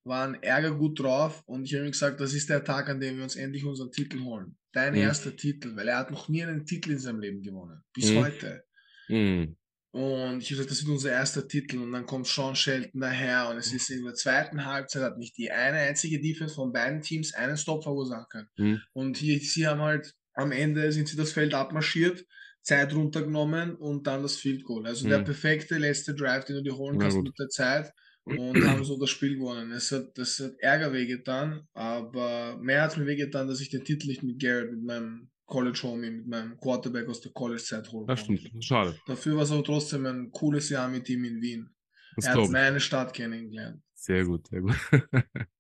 waren 0.04 0.36
ärger 0.36 0.76
gut 0.76 1.00
drauf 1.00 1.44
und 1.46 1.66
ich 1.66 1.74
habe 1.74 1.86
ihm 1.86 1.92
gesagt, 1.92 2.20
das 2.20 2.34
ist 2.34 2.50
der 2.50 2.64
Tag, 2.64 2.90
an 2.90 3.00
dem 3.00 3.18
wir 3.18 3.24
uns 3.24 3.36
endlich 3.36 3.66
unseren 3.66 3.92
Titel 3.92 4.22
holen. 4.22 4.58
Dein 4.72 4.94
mhm. 4.94 5.00
erster 5.00 5.36
Titel, 5.36 5.76
weil 5.76 5.88
er 5.88 5.98
hat 5.98 6.12
noch 6.12 6.30
nie 6.30 6.44
einen 6.44 6.66
Titel 6.66 6.92
in 6.92 7.00
seinem 7.00 7.20
Leben 7.20 7.42
gewonnen. 7.42 7.84
Bis 7.94 8.12
mhm. 8.12 8.18
heute. 8.18 8.64
Mhm. 9.08 9.56
Und 9.96 10.42
ich 10.42 10.52
habe 10.52 10.58
gesagt, 10.58 10.72
das 10.72 10.82
wird 10.82 10.92
unser 10.92 11.12
erster 11.12 11.48
Titel. 11.48 11.78
Und 11.78 11.94
dann 11.94 12.06
kommt 12.06 12.28
Sean 12.28 12.54
Shelton 12.54 13.00
daher. 13.00 13.48
Und 13.50 13.56
es 13.56 13.72
ist 13.72 13.90
in 13.90 14.04
der 14.04 14.14
zweiten 14.14 14.66
Halbzeit 14.66 15.02
hat 15.04 15.18
nicht 15.18 15.38
die 15.38 15.52
eine 15.52 15.78
einzige 15.78 16.20
Defense 16.20 16.54
von 16.54 16.74
beiden 16.74 17.00
Teams 17.00 17.34
einen 17.34 17.56
Stop 17.56 17.84
verursachen 17.84 18.26
können. 18.30 18.50
Mhm. 18.58 18.82
Und 18.92 19.16
hier, 19.16 19.40
sie 19.40 19.66
haben 19.66 19.80
halt 19.80 20.14
am 20.34 20.52
Ende 20.52 20.92
sind 20.92 21.08
sie 21.08 21.16
das 21.16 21.32
Feld 21.32 21.54
abmarschiert, 21.54 22.26
Zeit 22.62 22.94
runtergenommen 22.94 23.74
und 23.74 24.06
dann 24.06 24.22
das 24.22 24.36
Field 24.36 24.66
Goal. 24.66 24.86
Also 24.86 25.06
mhm. 25.06 25.12
der 25.12 25.20
perfekte 25.20 25.78
letzte 25.78 26.14
Drive, 26.14 26.44
den 26.44 26.58
du 26.58 26.64
dir 26.64 26.76
holen 26.76 27.00
kannst 27.00 27.18
mit 27.18 27.40
der 27.40 27.48
Zeit. 27.48 27.94
Und 28.26 28.36
haben 28.68 28.84
so 28.84 29.00
das 29.00 29.12
Spiel 29.12 29.38
gewonnen. 29.38 29.72
Es 29.72 29.94
hat, 29.94 30.18
das 30.18 30.42
hat 30.42 30.56
Ärger 30.60 30.92
wehgetan, 30.92 31.70
aber 31.74 32.58
mehr 32.58 32.82
hat 32.82 32.98
mir 32.98 33.06
wehgetan, 33.06 33.48
dass 33.48 33.62
ich 33.62 33.70
den 33.70 33.86
Titel 33.86 34.08
nicht 34.08 34.24
mit 34.24 34.42
Garrett, 34.42 34.72
mit 34.72 34.84
meinem 34.84 35.30
College 35.46 35.80
Homie 35.84 36.10
mit 36.10 36.28
meinem 36.28 36.58
Quarterback 36.58 37.08
aus 37.08 37.22
der 37.22 37.32
College-Zeit 37.32 37.92
holen 37.92 38.08
Das 38.08 38.22
stimmt, 38.22 38.42
schade. 38.64 38.98
Dafür 39.06 39.36
war 39.36 39.44
es 39.44 39.52
aber 39.52 39.64
trotzdem 39.64 40.06
ein 40.06 40.32
cooles 40.32 40.70
Jahr 40.70 40.90
mit 40.90 41.08
ihm 41.10 41.24
in 41.24 41.42
Wien. 41.42 41.70
Das 42.16 42.26
er 42.26 42.36
hat 42.36 42.50
meine 42.50 42.80
Stadt 42.80 43.14
kennengelernt. 43.14 43.82
Sehr 43.94 44.26
gut, 44.26 44.48
sehr 44.48 44.62
gut. 44.62 44.76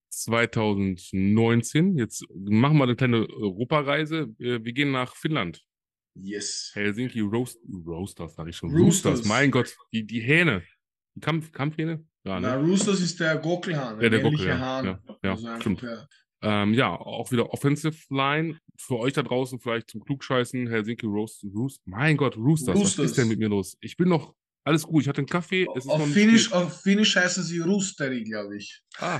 2019, 0.10 1.98
jetzt 1.98 2.26
machen 2.34 2.78
wir 2.78 2.84
eine 2.84 2.96
kleine 2.96 3.28
Europareise. 3.30 4.30
Wir 4.38 4.60
gehen 4.60 4.92
nach 4.92 5.16
Finnland. 5.16 5.62
Yes. 6.16 6.72
Helsinki 6.74 7.20
Roast, 7.20 7.60
Roasters, 7.86 8.36
sag 8.36 8.48
ich 8.48 8.56
schon. 8.56 8.72
Roosters. 8.72 9.12
Roosters. 9.12 9.28
Mein 9.28 9.52
Gott, 9.52 9.76
die, 9.92 10.06
die 10.06 10.22
Hähne. 10.22 10.64
Die 11.16 11.20
Kampf, 11.20 11.52
Kampfhähne? 11.52 12.06
Ja, 12.24 12.40
ne? 12.40 12.48
Na, 12.48 12.56
Roosters 12.56 13.02
ist 13.02 13.20
der 13.20 13.38
Gockelhahn. 13.38 14.02
Ja, 14.02 14.10
der 14.10 14.22
Gockel, 14.22 14.48
ja. 14.48 14.58
Hahn. 14.58 14.86
Ja, 14.86 15.00
ja, 15.24 15.32
also 15.32 15.60
stimmt. 15.60 15.86
Ähm, 16.46 16.74
ja, 16.76 16.90
auch 16.90 17.32
wieder 17.32 17.52
Offensive 17.52 17.98
Line. 18.10 18.60
Für 18.78 19.00
euch 19.00 19.14
da 19.14 19.24
draußen 19.24 19.60
vielleicht 19.60 19.90
zum 19.90 20.04
Klugscheißen, 20.04 20.68
Helsinki 20.68 21.08
Roast, 21.08 21.44
Roost. 21.44 21.82
Mein 21.86 22.18
Gott, 22.18 22.38
Roosters, 22.38 22.76
Roosters, 22.76 22.98
was 23.00 23.06
ist 23.12 23.18
denn 23.18 23.30
mit 23.30 23.40
mir 23.40 23.50
los? 23.50 23.78
Ich 23.82 23.98
bin 23.98 24.10
noch, 24.10 24.36
alles 24.64 24.84
gut, 24.84 25.02
ich 25.02 25.10
hatte 25.10 25.20
einen 25.20 25.28
Kaffee. 25.28 25.68
Auf, 25.68 26.14
Finnisch, 26.14 26.52
auf 26.52 26.82
Finnisch 26.84 27.16
heißen 27.16 27.44
sie 27.44 27.60
Roosteri, 27.60 28.24
glaube 28.24 28.58
ich. 28.58 28.84
Ah. 29.00 29.20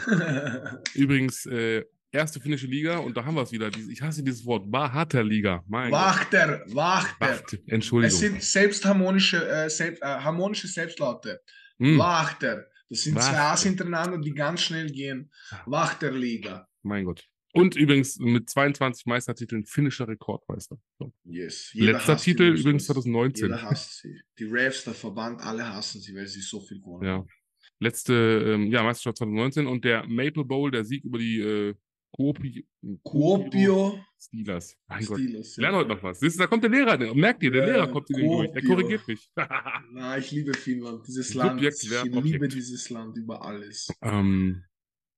Übrigens, 0.94 1.48
äh, 1.48 1.84
erste 2.12 2.40
finnische 2.40 2.68
Liga 2.68 2.98
und 2.98 3.18
da 3.18 3.26
haben 3.26 3.36
wir 3.36 3.42
es 3.42 3.52
wieder. 3.52 3.70
Ich 3.90 4.02
hasse 4.02 4.24
dieses 4.24 4.46
Wort, 4.46 4.72
Wachter 4.72 5.24
Liga. 5.24 5.64
Mein 5.68 5.92
Wachter, 5.92 6.60
Gott. 6.60 6.76
Wachter. 6.76 7.16
Wacht, 7.20 7.60
Entschuldigung. 7.68 8.14
Es 8.14 8.20
sind 8.20 8.44
selbstharmonische 8.44 9.48
äh, 9.48 9.70
selbst, 9.70 10.02
äh, 10.04 10.06
harmonische 10.06 10.68
Selbstlaute. 10.68 11.42
Hm. 11.80 11.98
Wachter. 11.98 12.66
Das 12.90 13.02
sind 13.02 13.16
Wachter. 13.16 13.32
zwei 13.32 13.40
A's 13.40 13.64
hintereinander, 13.64 14.20
die 14.20 14.34
ganz 14.34 14.62
schnell 14.62 14.92
gehen. 14.92 15.32
Wachterliga. 15.66 16.68
Mein 16.86 17.06
Gott. 17.06 17.28
Und 17.54 17.76
übrigens 17.76 18.20
mit 18.20 18.50
22 18.50 19.06
Meistertiteln 19.06 19.66
finnischer 19.66 20.08
Rekordmeister. 20.08 20.78
So. 21.00 21.14
Yes. 21.24 21.72
Letzter 21.74 22.18
Titel 22.18 22.44
übrigens 22.44 22.86
2019. 22.86 23.46
Jeder 23.46 23.62
hasst 23.62 24.02
sie. 24.02 24.20
Die 24.38 24.44
Refs, 24.44 24.84
der 24.84 24.94
Verband, 24.94 25.42
alle 25.42 25.74
hassen 25.74 26.02
sie, 26.02 26.14
weil 26.16 26.28
sie 26.28 26.42
so 26.42 26.60
viel 26.60 26.80
gewonnen 26.80 27.08
haben. 27.08 27.28
Ja. 27.28 27.34
Letzte 27.80 28.14
ähm, 28.14 28.68
ja, 28.68 28.84
Meisterschaft 28.84 29.18
2019 29.18 29.68
und 29.68 29.86
der 29.86 30.06
Maple 30.06 30.44
Bowl, 30.44 30.70
der 30.70 30.84
Sieg 30.84 31.06
über 31.06 31.18
die 31.18 31.40
äh, 31.40 31.76
Kuopio, 32.12 32.64
Kuopio 33.04 34.00
Steelers. 34.18 34.78
Mein 34.88 35.04
Steelers, 35.04 35.56
Gott. 35.56 35.58
Ja. 35.58 35.62
Lern 35.62 35.76
heute 35.76 35.90
noch 35.90 36.04
was. 36.04 36.20
Siehst, 36.20 36.40
da 36.40 36.48
kommt 36.48 36.64
der 36.64 36.72
Lehrer. 36.72 36.98
Merkt 37.14 37.44
ihr, 37.44 37.52
der 37.52 37.68
ja, 37.68 37.74
Lehrer 37.74 37.88
kommt 37.88 38.10
in 38.10 38.18
den 38.18 38.28
durch. 38.28 38.50
Er 38.54 38.62
korrigiert 38.64 39.08
mich. 39.08 39.30
Na, 39.92 40.18
ich 40.18 40.32
liebe 40.32 40.54
Finnland. 40.54 41.06
Dieses 41.08 41.34
Land. 41.34 41.62
Ich 41.62 41.84
liebe 41.84 42.18
Objekt. 42.18 42.54
dieses 42.54 42.90
Land 42.90 43.18
über 43.18 43.44
alles. 43.44 43.90
Ähm, 44.02 44.64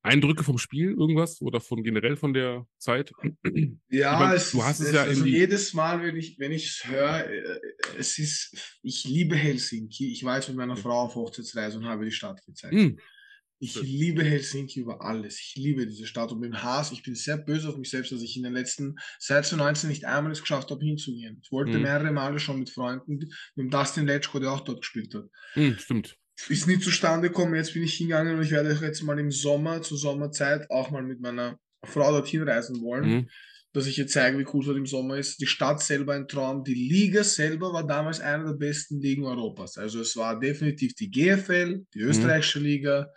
Eindrücke 0.03 0.43
vom 0.43 0.57
Spiel, 0.57 0.91
irgendwas? 0.91 1.41
Oder 1.41 1.59
von 1.59 1.83
generell 1.83 2.15
von 2.15 2.33
der 2.33 2.65
Zeit? 2.77 3.11
Ja, 3.89 4.19
meine, 4.19 4.35
es, 4.35 4.51
du 4.51 4.63
hast 4.63 4.79
es, 4.79 4.87
es 4.87 4.93
ja 4.93 5.03
also 5.03 5.25
jedes 5.25 5.73
Mal, 5.73 6.01
wenn 6.03 6.17
ich 6.17 6.37
wenn 6.39 6.51
es 6.51 6.83
höre, 6.85 7.29
äh, 7.29 7.59
es 7.97 8.17
ist, 8.19 8.77
ich 8.83 9.05
liebe 9.05 9.35
Helsinki. 9.35 10.11
Ich 10.11 10.23
war 10.23 10.35
jetzt 10.35 10.49
mit 10.49 10.57
meiner 10.57 10.75
Frau 10.75 11.03
auf 11.03 11.15
Hochzeitsreise 11.15 11.77
und 11.77 11.85
habe 11.85 12.05
die 12.05 12.11
Stadt 12.11 12.45
gezeigt. 12.45 12.73
Mhm. 12.73 12.99
Ich 13.59 13.75
liebe 13.81 14.23
Helsinki 14.23 14.81
über 14.81 15.01
alles. 15.01 15.39
Ich 15.39 15.55
liebe 15.55 15.87
diese 15.87 16.05
Stadt 16.05 16.31
und 16.31 16.39
mit 16.39 16.61
Hass. 16.61 16.91
Ich 16.91 17.01
bin 17.01 17.15
sehr 17.15 17.37
böse 17.37 17.69
auf 17.69 17.77
mich 17.77 17.89
selbst, 17.89 18.11
dass 18.11 18.21
ich 18.21 18.37
in 18.37 18.43
den 18.43 18.53
letzten, 18.53 18.97
seit 19.19 19.45
2019 19.45 19.89
nicht 19.89 20.05
einmal 20.05 20.31
es 20.31 20.41
geschafft 20.41 20.69
habe, 20.69 20.85
hinzugehen. 20.85 21.39
Ich 21.41 21.51
wollte 21.51 21.77
mhm. 21.77 21.83
mehrere 21.83 22.11
Male 22.11 22.39
schon 22.39 22.59
mit 22.59 22.69
Freunden, 22.69 23.17
mit 23.17 23.31
dem 23.55 23.69
Dustin 23.71 24.05
Letschko, 24.05 24.39
der 24.39 24.51
auch 24.51 24.61
dort 24.61 24.81
gespielt 24.81 25.15
hat. 25.15 25.25
Mhm, 25.55 25.77
stimmt 25.79 26.17
ist 26.49 26.67
nie 26.67 26.79
zustande 26.79 27.29
gekommen. 27.29 27.55
Jetzt 27.55 27.73
bin 27.73 27.83
ich 27.83 27.95
hingegangen 27.95 28.35
und 28.35 28.43
ich 28.43 28.51
werde 28.51 28.77
jetzt 28.81 29.03
mal 29.03 29.19
im 29.19 29.31
Sommer, 29.31 29.81
zur 29.81 29.97
Sommerzeit, 29.97 30.69
auch 30.69 30.91
mal 30.91 31.03
mit 31.03 31.19
meiner 31.19 31.59
Frau 31.83 32.11
dorthin 32.11 32.43
reisen 32.43 32.81
wollen. 32.81 33.09
Mhm. 33.09 33.29
Dass 33.73 33.85
ich 33.85 33.97
ihr 33.97 34.07
zeige, 34.07 34.39
wie 34.39 34.45
cool 34.53 34.61
es 34.61 34.67
dort 34.67 34.77
im 34.77 34.85
Sommer 34.85 35.17
ist. 35.17 35.41
Die 35.41 35.47
Stadt 35.47 35.81
selber 35.81 36.13
ein 36.13 36.27
Traum. 36.27 36.63
Die 36.63 36.73
Liga 36.73 37.23
selber 37.23 37.73
war 37.73 37.85
damals 37.85 38.19
eine 38.19 38.45
der 38.45 38.53
besten 38.53 38.99
Ligen 39.01 39.25
Europas. 39.25 39.77
Also 39.77 39.99
es 39.99 40.15
war 40.15 40.39
definitiv 40.39 40.95
die 40.95 41.11
GFL, 41.11 41.85
die 41.93 41.99
mhm. 41.99 42.07
österreichische 42.07 42.59
mhm. 42.59 42.65
Liga, 42.65 43.11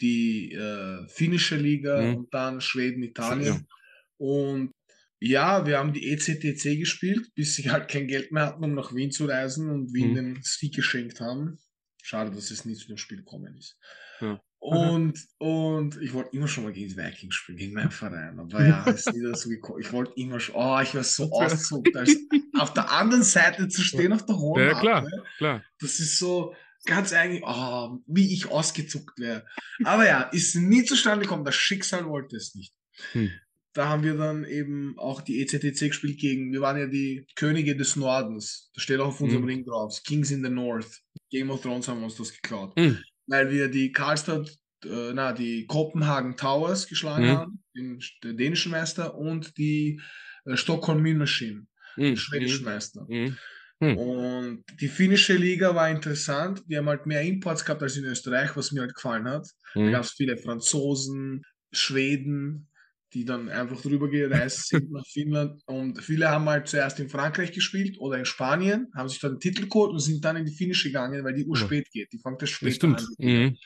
die 0.00 0.52
äh, 0.52 1.06
finnische 1.08 1.56
Liga 1.56 2.00
mhm. 2.00 2.16
und 2.16 2.34
dann 2.34 2.60
Schweden, 2.60 3.02
Italien. 3.02 3.54
Ja. 3.54 3.60
Und 4.16 4.72
ja, 5.20 5.66
wir 5.66 5.78
haben 5.78 5.92
die 5.92 6.10
ECTC 6.10 6.78
gespielt, 6.78 7.28
bis 7.34 7.54
sie 7.54 7.70
halt 7.70 7.88
kein 7.88 8.08
Geld 8.08 8.32
mehr 8.32 8.46
hatten, 8.46 8.64
um 8.64 8.74
nach 8.74 8.94
Wien 8.94 9.10
zu 9.10 9.26
reisen 9.26 9.70
und 9.70 9.92
Wien 9.92 10.12
mhm. 10.12 10.14
den 10.14 10.38
Sieg 10.42 10.74
geschenkt 10.74 11.20
haben. 11.20 11.58
Schade, 12.10 12.32
dass 12.32 12.50
es 12.50 12.64
nie 12.64 12.74
zu 12.74 12.88
dem 12.88 12.96
Spiel 12.96 13.18
gekommen 13.18 13.56
ist. 13.56 13.78
Ja. 14.20 14.42
Und, 14.58 15.14
und 15.38 16.02
ich 16.02 16.12
wollte 16.12 16.36
immer 16.36 16.48
schon 16.48 16.64
mal 16.64 16.72
gegen 16.72 16.88
die 16.88 16.96
Vikings 16.96 17.36
spielen, 17.36 17.56
gegen 17.56 17.74
meinen 17.74 17.92
Verein. 17.92 18.36
Aber 18.40 18.66
ja, 18.66 18.82
ist 18.90 19.12
nie 19.12 19.22
dazu 19.22 19.48
gekommen. 19.48 19.80
Ich 19.80 19.92
wollte 19.92 20.14
immer 20.16 20.40
schon, 20.40 20.56
oh, 20.56 20.80
ich 20.80 20.92
war 20.92 21.04
so 21.04 21.30
ausgezuckt, 21.32 21.96
als 21.96 22.16
auf 22.58 22.72
der 22.74 22.90
anderen 22.90 23.22
Seite 23.22 23.68
zu 23.68 23.82
stehen 23.82 24.12
auf 24.12 24.26
der 24.26 24.36
hohen 24.36 24.60
Ja, 24.60 24.80
klar, 24.80 25.08
klar. 25.38 25.64
Das 25.78 26.00
ist 26.00 26.18
so 26.18 26.52
ganz 26.84 27.12
eigentlich, 27.12 27.44
oh, 27.46 28.00
wie 28.08 28.34
ich 28.34 28.50
ausgezuckt 28.50 29.20
wäre. 29.20 29.46
Aber 29.84 30.04
ja, 30.04 30.22
ist 30.22 30.56
nie 30.56 30.82
zustande 30.82 31.26
gekommen. 31.26 31.44
Das 31.44 31.54
Schicksal 31.54 32.06
wollte 32.06 32.34
es 32.34 32.56
nicht. 32.56 32.74
Hm. 33.12 33.30
Da 33.72 33.88
haben 33.88 34.02
wir 34.02 34.16
dann 34.16 34.44
eben 34.44 34.98
auch 34.98 35.20
die 35.20 35.40
ECTC 35.40 35.78
gespielt 35.78 36.18
gegen, 36.18 36.52
wir 36.52 36.60
waren 36.60 36.76
ja 36.76 36.88
die 36.88 37.24
Könige 37.36 37.76
des 37.76 37.94
Nordens. 37.94 38.72
Das 38.74 38.82
steht 38.82 38.98
auch 38.98 39.06
auf 39.06 39.20
unserem 39.20 39.42
hm. 39.42 39.48
Ring 39.48 39.64
drauf. 39.64 40.02
Kings 40.04 40.32
in 40.32 40.42
the 40.42 40.50
North. 40.50 41.02
Game 41.30 41.50
of 41.50 41.62
Thrones 41.62 41.88
haben 41.88 42.00
wir 42.00 42.04
uns 42.04 42.16
das 42.16 42.32
geklaut. 42.32 42.72
Hm 42.78 42.98
weil 43.30 43.50
wir 43.50 43.68
die 43.68 43.92
Karlstadt, 43.92 44.50
äh, 44.84 45.12
na, 45.14 45.32
die 45.32 45.66
Kopenhagen 45.66 46.36
Towers 46.36 46.88
geschlagen 46.88 47.26
mhm. 47.26 47.30
haben, 47.30 47.62
den, 47.76 48.02
den, 48.24 48.36
dänischen 48.36 48.72
Meister, 48.72 49.14
und 49.14 49.56
die 49.56 50.00
äh, 50.44 50.56
Stockholm 50.56 51.00
Mean 51.00 51.16
Machine, 51.16 51.66
mhm. 51.96 52.02
den 52.02 52.16
schwedischen 52.16 52.64
mhm. 52.64 52.72
Meister. 52.72 53.06
Mhm. 53.08 53.36
mhm. 53.78 53.96
Und 53.96 54.64
die 54.80 54.88
finnische 54.88 55.34
Liga 55.34 55.74
war 55.74 55.88
interessant. 55.88 56.62
Die 56.66 56.76
haben 56.76 56.88
halt 56.88 57.06
mehr 57.06 57.22
Imports 57.22 57.64
gehabt 57.64 57.82
als 57.82 57.96
in 57.96 58.04
Österreich, 58.04 58.56
was 58.56 58.72
mir 58.72 58.80
halt 58.80 58.94
gefallen 58.94 59.28
hat. 59.28 59.46
Da 59.74 59.80
mhm. 59.80 59.92
gab 59.92 60.02
es 60.02 60.12
viele 60.12 60.36
Franzosen, 60.36 61.44
Schweden, 61.72 62.68
die 63.12 63.24
dann 63.24 63.48
einfach 63.48 63.80
drüber 63.80 64.08
gereist 64.08 64.68
sind 64.68 64.90
nach 64.92 65.06
Finnland. 65.06 65.62
Und 65.66 66.02
viele 66.02 66.30
haben 66.30 66.48
halt 66.48 66.68
zuerst 66.68 67.00
in 67.00 67.08
Frankreich 67.08 67.52
gespielt 67.52 67.98
oder 67.98 68.18
in 68.18 68.24
Spanien, 68.24 68.88
haben 68.94 69.08
sich 69.08 69.20
dann 69.20 69.34
den 69.34 69.40
Titel 69.40 69.68
geholt 69.68 69.92
und 69.92 70.00
sind 70.00 70.24
dann 70.24 70.36
in 70.36 70.46
die 70.46 70.54
Finnische 70.54 70.88
gegangen, 70.88 71.24
weil 71.24 71.34
die 71.34 71.44
Uhr 71.44 71.56
spät 71.56 71.90
geht. 71.90 72.12
Die 72.12 72.18
fängt 72.18 72.40
das 72.42 72.50
spät 72.50 72.82
an. 72.84 72.96
Mhm. 73.18 73.56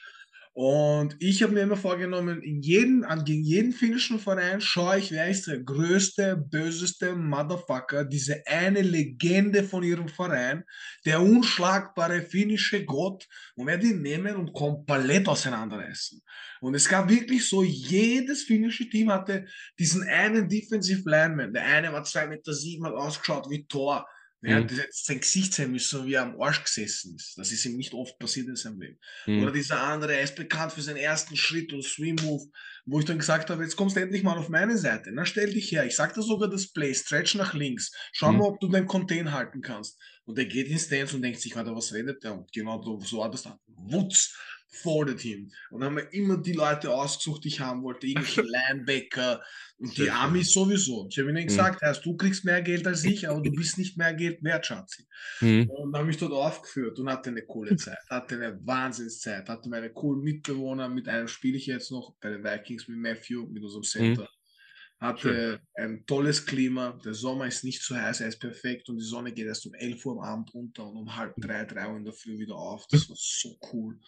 Und 0.56 1.16
ich 1.18 1.42
habe 1.42 1.52
mir 1.52 1.62
immer 1.62 1.76
vorgenommen, 1.76 2.40
jeden, 2.44 3.02
an, 3.02 3.24
gegen 3.24 3.42
jeden 3.42 3.72
finnischen 3.72 4.20
Verein 4.20 4.60
schaue 4.60 4.98
ich, 4.98 5.10
wer 5.10 5.28
ist 5.28 5.48
der 5.48 5.58
größte, 5.58 6.36
böseste 6.36 7.16
Motherfucker, 7.16 8.04
diese 8.04 8.40
eine 8.46 8.82
Legende 8.82 9.64
von 9.64 9.82
ihrem 9.82 10.06
Verein, 10.06 10.62
der 11.04 11.20
unschlagbare 11.20 12.22
finnische 12.22 12.84
Gott, 12.84 13.26
und 13.56 13.66
werde 13.66 13.88
ihn 13.88 14.02
nehmen 14.02 14.36
und 14.36 14.52
komplett 14.52 15.26
auseinanderreißen. 15.26 16.22
Und 16.60 16.76
es 16.76 16.88
gab 16.88 17.08
wirklich 17.08 17.48
so, 17.48 17.64
jedes 17.64 18.44
finnische 18.44 18.88
Team 18.88 19.10
hatte 19.10 19.46
diesen 19.80 20.04
einen 20.04 20.48
Defensive 20.48 21.02
Lineman. 21.04 21.52
Der 21.52 21.64
eine 21.64 21.92
war 21.92 22.04
2,7 22.04 22.28
Meter, 22.28 22.52
sieben, 22.52 22.86
hat 22.86 22.94
ausgeschaut 22.94 23.50
wie 23.50 23.66
Tor. 23.66 24.06
Ja, 24.46 24.60
mhm. 24.60 24.68
sein 24.90 25.20
Gesicht 25.20 25.54
sein 25.54 25.72
müssen, 25.72 26.06
wie 26.06 26.14
er 26.14 26.22
am 26.22 26.40
Arsch 26.40 26.62
gesessen 26.62 27.16
ist. 27.16 27.38
Das 27.38 27.50
ist 27.50 27.64
ihm 27.64 27.76
nicht 27.76 27.94
oft 27.94 28.18
passiert 28.18 28.48
in 28.48 28.56
seinem 28.56 28.80
Leben. 28.80 28.98
Mhm. 29.26 29.42
Oder 29.42 29.52
dieser 29.52 29.80
andere, 29.80 30.14
er 30.14 30.22
ist 30.22 30.36
bekannt 30.36 30.72
für 30.72 30.82
seinen 30.82 30.98
ersten 30.98 31.36
Schritt 31.36 31.72
und 31.72 31.84
Swim 31.84 32.16
Move, 32.16 32.44
wo 32.84 32.98
ich 32.98 33.04
dann 33.04 33.18
gesagt 33.18 33.50
habe, 33.50 33.62
jetzt 33.62 33.76
kommst 33.76 33.96
du 33.96 34.00
endlich 34.00 34.22
mal 34.22 34.36
auf 34.36 34.48
meine 34.48 34.76
Seite. 34.76 35.10
Na, 35.12 35.24
stell 35.24 35.52
dich 35.52 35.72
her. 35.72 35.86
Ich 35.86 35.96
sagte 35.96 36.20
sogar 36.22 36.50
das 36.50 36.72
Play, 36.72 36.94
stretch 36.94 37.34
nach 37.36 37.54
links. 37.54 37.92
Schau 38.12 38.32
mhm. 38.32 38.38
mal, 38.38 38.48
ob 38.48 38.60
du 38.60 38.68
deinen 38.68 38.86
Contain 38.86 39.32
halten 39.32 39.62
kannst. 39.62 39.98
Und 40.26 40.38
er 40.38 40.46
geht 40.46 40.68
ins 40.68 40.86
Stance 40.86 41.16
und 41.16 41.22
denkt 41.22 41.40
sich, 41.40 41.54
warte, 41.56 41.74
was 41.74 41.92
redet 41.92 42.22
der? 42.22 42.34
Und 42.34 42.52
genau 42.52 42.82
so 43.00 43.18
war 43.18 43.30
das 43.30 43.42
dann. 43.42 43.58
Wutz 43.66 44.34
fordert 44.74 45.24
ihn. 45.24 45.52
Und 45.70 45.80
dann 45.80 45.90
haben 45.90 45.96
wir 45.96 46.12
immer 46.12 46.36
die 46.36 46.52
Leute 46.52 46.90
ausgesucht, 46.90 47.44
die 47.44 47.48
ich 47.48 47.60
haben 47.60 47.82
wollte, 47.82 48.06
irgendwelche 48.06 48.42
Linebacker 48.70 49.42
und 49.78 49.96
die 49.96 50.10
Amis 50.10 50.52
sowieso. 50.52 51.06
Ich 51.10 51.18
habe 51.18 51.30
ihnen 51.30 51.42
mhm. 51.42 51.48
gesagt, 51.48 51.82
mhm. 51.82 51.86
heißt, 51.86 52.04
du 52.04 52.16
kriegst 52.16 52.44
mehr 52.44 52.62
Geld 52.62 52.86
als 52.86 53.04
ich, 53.04 53.28
aber 53.28 53.40
du 53.40 53.50
bist 53.52 53.78
nicht 53.78 53.96
mehr 53.96 54.14
Geld 54.14 54.42
wert, 54.42 54.66
Schatzi. 54.66 55.06
Mhm. 55.40 55.70
Und 55.70 55.94
habe 55.94 56.06
mich 56.06 56.16
dort 56.16 56.32
aufgeführt 56.32 56.98
und 56.98 57.08
hatte 57.08 57.30
eine 57.30 57.42
coole 57.42 57.76
Zeit, 57.76 57.98
hatte 58.08 58.36
eine 58.36 58.58
Wahnsinnszeit, 58.66 59.48
hatte 59.48 59.68
meine 59.68 59.90
coolen 59.90 60.22
Mitbewohner, 60.22 60.88
mit 60.88 61.08
einem 61.08 61.28
spiele 61.28 61.56
ich 61.56 61.66
jetzt 61.66 61.90
noch 61.90 62.14
bei 62.20 62.30
den 62.30 62.44
Vikings 62.44 62.88
mit 62.88 62.98
Matthew, 62.98 63.46
mit 63.46 63.62
unserem 63.62 63.82
Center. 63.82 64.22
Mhm. 64.22 64.28
Hatte 65.04 65.60
Schön. 65.76 65.84
ein 65.84 66.06
tolles 66.06 66.46
Klima, 66.46 66.98
der 67.04 67.12
Sommer 67.12 67.46
ist 67.46 67.62
nicht 67.62 67.82
zu 67.82 67.94
heiß, 67.94 68.22
er 68.22 68.28
ist 68.28 68.38
perfekt 68.38 68.88
und 68.88 68.96
die 68.96 69.04
Sonne 69.04 69.34
geht 69.34 69.44
erst 69.44 69.66
um 69.66 69.74
11 69.74 70.06
Uhr 70.06 70.12
am 70.14 70.20
Abend 70.20 70.54
unter 70.54 70.86
und 70.86 70.96
um 70.96 71.14
halb 71.14 71.34
drei, 71.36 71.66
drei 71.66 71.90
Uhr 71.90 71.98
in 71.98 72.04
der 72.04 72.14
Früh 72.14 72.38
wieder 72.38 72.54
auf. 72.54 72.86
Das 72.86 73.10
war 73.10 73.16
so 73.18 73.58
cool. 73.70 74.00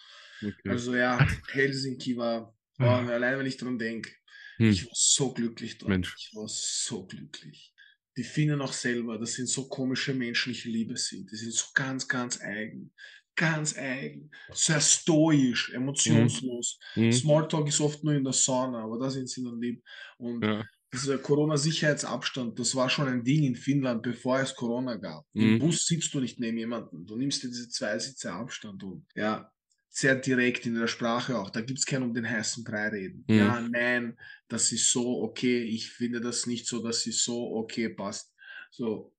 Okay. 0.43 0.71
Also 0.71 0.97
ja, 0.97 1.19
Helsinki 1.53 2.17
war, 2.17 2.57
oh, 2.79 2.85
allein 2.85 3.39
wenn 3.39 3.45
ich 3.45 3.59
dran 3.59 3.79
denke, 3.79 4.11
hm. 4.57 4.71
ich 4.71 4.87
war 4.87 4.93
so 4.95 5.35
glücklich 5.35 5.77
dort. 5.77 5.91
Mensch. 5.91 6.15
Ich 6.19 6.35
war 6.35 6.49
so 6.49 7.05
glücklich. 7.05 7.75
Die 8.17 8.25
Finnen 8.25 8.63
auch 8.63 8.73
selber, 8.73 9.19
das 9.19 9.35
sind 9.35 9.51
so 9.51 9.69
komische 9.69 10.15
Menschen, 10.15 10.53
ich 10.53 10.65
liebe 10.65 10.97
sie. 10.97 11.27
Die 11.27 11.37
sind 11.37 11.53
so 11.53 11.67
ganz, 11.75 12.09
ganz 12.09 12.41
eigen. 12.41 12.91
Ganz 13.35 13.77
eigen. 13.77 14.31
Sehr 14.55 14.81
stoisch, 14.81 15.75
emotionslos. 15.75 16.79
Mhm. 16.95 17.13
Smalltalk 17.13 17.69
ist 17.69 17.83
oft 17.83 18.03
nur 18.03 18.15
in 18.15 18.25
der 18.25 18.33
Sauna, 18.33 18.83
aber 18.83 18.99
da 18.99 19.11
sind 19.11 19.29
sie 19.29 19.45
dann 19.45 19.61
lieb. 19.61 19.83
Und 20.17 20.43
ja 20.43 20.65
dieser 20.93 21.19
Corona-Sicherheitsabstand, 21.19 22.59
das 22.59 22.75
war 22.75 22.89
schon 22.89 23.09
ein 23.09 23.25
Ding 23.25 23.45
in 23.45 23.57
Finnland, 23.57 24.03
bevor 24.03 24.41
es 24.41 24.55
Corona 24.55 24.97
gab. 24.97 25.25
Mhm. 25.33 25.43
Im 25.43 25.59
Bus 25.59 25.87
sitzt 25.87 26.15
du 26.15 26.21
nicht 26.21 26.39
neben 26.41 26.59
jemandem. 26.59 27.05
Du 27.07 27.17
nimmst 27.17 27.43
dir 27.43 27.49
diese 27.49 27.69
zwei 27.69 27.99
Sitze 27.99 28.33
Abstand 28.33 28.83
und 28.83 29.05
ja, 29.15 29.51
sehr 29.89 30.15
direkt 30.15 30.67
in 30.67 30.75
der 30.75 30.87
Sprache 30.87 31.39
auch. 31.39 31.51
Da 31.51 31.61
gibt 31.61 31.79
es 31.79 31.87
kein 31.87 32.03
um 32.03 32.13
den 32.13 32.29
heißen 32.29 32.65
Brei 32.65 32.89
reden. 32.89 33.25
Mhm. 33.29 33.37
Ja, 33.37 33.61
nein, 33.61 34.19
das 34.49 34.71
ist 34.73 34.93
so 34.93 35.23
okay. 35.23 35.63
Ich 35.63 35.91
finde 35.91 36.21
das 36.21 36.47
nicht 36.47 36.67
so, 36.67 36.83
dass 36.83 37.07
es 37.07 37.25
so 37.25 37.57
okay 37.57 37.89
passt. 37.89 38.33
So, 38.71 39.15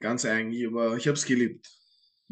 ganz 0.00 0.24
eigentlich, 0.24 0.66
aber 0.66 0.96
ich 0.96 1.08
habe 1.08 1.16
es 1.16 1.24
geliebt. 1.24 1.68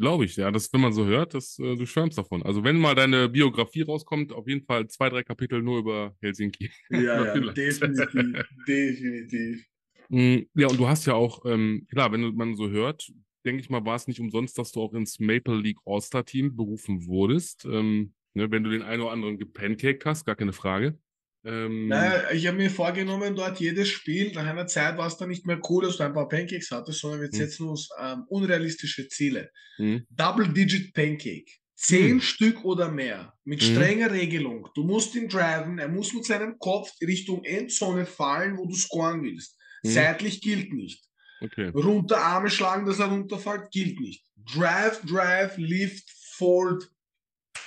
Glaube 0.01 0.25
ich, 0.25 0.35
ja. 0.35 0.49
Das, 0.49 0.73
wenn 0.73 0.81
man 0.81 0.93
so 0.93 1.05
hört, 1.05 1.35
das, 1.35 1.59
äh, 1.59 1.75
du 1.75 1.85
schwärmst 1.85 2.17
davon. 2.17 2.41
Also 2.41 2.63
wenn 2.63 2.79
mal 2.79 2.95
deine 2.95 3.29
Biografie 3.29 3.83
rauskommt, 3.83 4.33
auf 4.33 4.47
jeden 4.47 4.65
Fall 4.65 4.87
zwei, 4.87 5.09
drei 5.09 5.21
Kapitel 5.21 5.61
nur 5.61 5.77
über 5.77 6.15
Helsinki. 6.21 6.71
Ja, 6.89 7.23
ja 7.23 7.33
definitiv. 7.53 8.09
definitiv. 8.67 9.63
Mm, 10.09 10.39
ja, 10.55 10.67
und 10.67 10.79
du 10.79 10.87
hast 10.87 11.05
ja 11.05 11.13
auch, 11.13 11.45
ähm, 11.45 11.85
klar, 11.87 12.11
wenn 12.11 12.33
man 12.33 12.55
so 12.55 12.71
hört, 12.71 13.11
denke 13.45 13.61
ich 13.61 13.69
mal, 13.69 13.85
war 13.85 13.95
es 13.95 14.07
nicht 14.07 14.19
umsonst, 14.19 14.57
dass 14.57 14.71
du 14.71 14.81
auch 14.81 14.93
ins 14.95 15.19
Maple 15.19 15.61
League 15.61 15.77
All-Star-Team 15.85 16.55
berufen 16.55 17.05
wurdest. 17.05 17.65
Ähm, 17.65 18.15
ne, 18.33 18.49
wenn 18.49 18.63
du 18.63 18.71
den 18.71 18.81
einen 18.81 19.03
oder 19.03 19.11
anderen 19.11 19.37
gepancaked 19.37 20.03
hast, 20.05 20.25
gar 20.25 20.35
keine 20.35 20.53
Frage. 20.53 20.97
Ähm, 21.43 21.87
naja, 21.87 22.31
ich 22.31 22.45
habe 22.47 22.57
mir 22.57 22.69
vorgenommen, 22.69 23.35
dort 23.35 23.59
jedes 23.59 23.89
Spiel, 23.89 24.31
nach 24.33 24.45
einer 24.45 24.67
Zeit 24.67 24.97
war 24.97 25.07
es 25.07 25.17
dann 25.17 25.29
nicht 25.29 25.45
mehr 25.45 25.59
cool, 25.69 25.85
dass 25.85 25.97
du 25.97 26.03
ein 26.03 26.13
paar 26.13 26.29
Pancakes 26.29 26.69
hattest, 26.71 26.99
sondern 26.99 27.21
wir 27.21 27.29
hm. 27.29 27.33
setzen 27.33 27.67
uns 27.67 27.89
ähm, 27.99 28.25
unrealistische 28.27 29.07
Ziele. 29.07 29.51
Hm. 29.77 30.05
Double-Digit 30.09 30.93
Pancake. 30.93 31.51
Zehn 31.75 32.11
hm. 32.11 32.21
Stück 32.21 32.63
oder 32.63 32.91
mehr. 32.91 33.33
Mit 33.43 33.63
hm. 33.63 33.73
strenger 33.73 34.11
Regelung. 34.11 34.69
Du 34.75 34.83
musst 34.83 35.15
ihn 35.15 35.29
driven, 35.29 35.79
er 35.79 35.87
muss 35.87 36.13
mit 36.13 36.25
seinem 36.25 36.59
Kopf 36.59 36.91
Richtung 37.01 37.43
Endzone 37.43 38.05
fallen, 38.05 38.57
wo 38.57 38.67
du 38.67 38.75
scoren 38.75 39.23
willst. 39.23 39.57
Seitlich 39.83 40.41
gilt 40.41 40.73
nicht. 40.73 41.03
Okay. 41.41 41.69
Runter 41.69 42.19
Arme 42.19 42.51
schlagen, 42.51 42.85
dass 42.85 42.99
er 42.99 43.07
runterfällt, 43.07 43.71
gilt 43.71 43.99
nicht. 43.99 44.23
Drive, 44.35 45.01
Drive, 45.01 45.57
Lift, 45.57 46.07
Fold, 46.35 46.87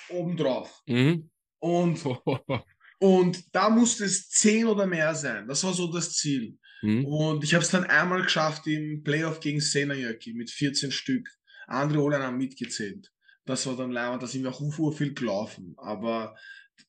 obendrauf. 0.08 0.82
Mhm. 0.86 1.28
Und, 1.58 1.98
und 2.98 3.54
da 3.54 3.68
musste 3.70 4.04
es 4.04 4.28
10 4.28 4.66
oder 4.66 4.86
mehr 4.86 5.14
sein. 5.14 5.46
Das 5.46 5.64
war 5.64 5.72
so 5.72 5.90
das 5.92 6.14
Ziel. 6.14 6.58
Mhm. 6.82 7.04
Und 7.06 7.44
ich 7.44 7.54
habe 7.54 7.64
es 7.64 7.70
dann 7.70 7.84
einmal 7.84 8.22
geschafft 8.22 8.66
im 8.66 9.02
Playoff 9.02 9.40
gegen 9.40 9.60
Senajöki 9.60 10.34
mit 10.34 10.50
14 10.50 10.90
Stück. 10.90 11.28
Andere 11.66 12.02
Holland 12.02 12.24
haben 12.24 12.36
mitgezählt. 12.36 13.10
Das 13.46 13.66
war 13.66 13.76
dann 13.76 13.90
leider, 13.90 14.18
da 14.18 14.26
sind 14.26 14.42
wir 14.42 14.50
auch 14.50 14.92
viel 14.92 15.14
gelaufen. 15.14 15.74
Aber 15.76 16.36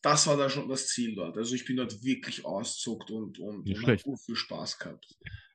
das 0.01 0.27
war 0.27 0.37
da 0.37 0.49
schon 0.49 0.69
das 0.69 0.87
Ziel 0.87 1.15
dort. 1.15 1.37
Also 1.37 1.55
ich 1.55 1.65
bin 1.65 1.77
dort 1.77 2.03
wirklich 2.03 2.45
auszuckt 2.45 3.11
und, 3.11 3.39
und, 3.39 3.67
und 3.67 3.87
habe 3.87 4.17
viel 4.17 4.35
Spaß 4.35 4.79
gehabt. 4.79 5.05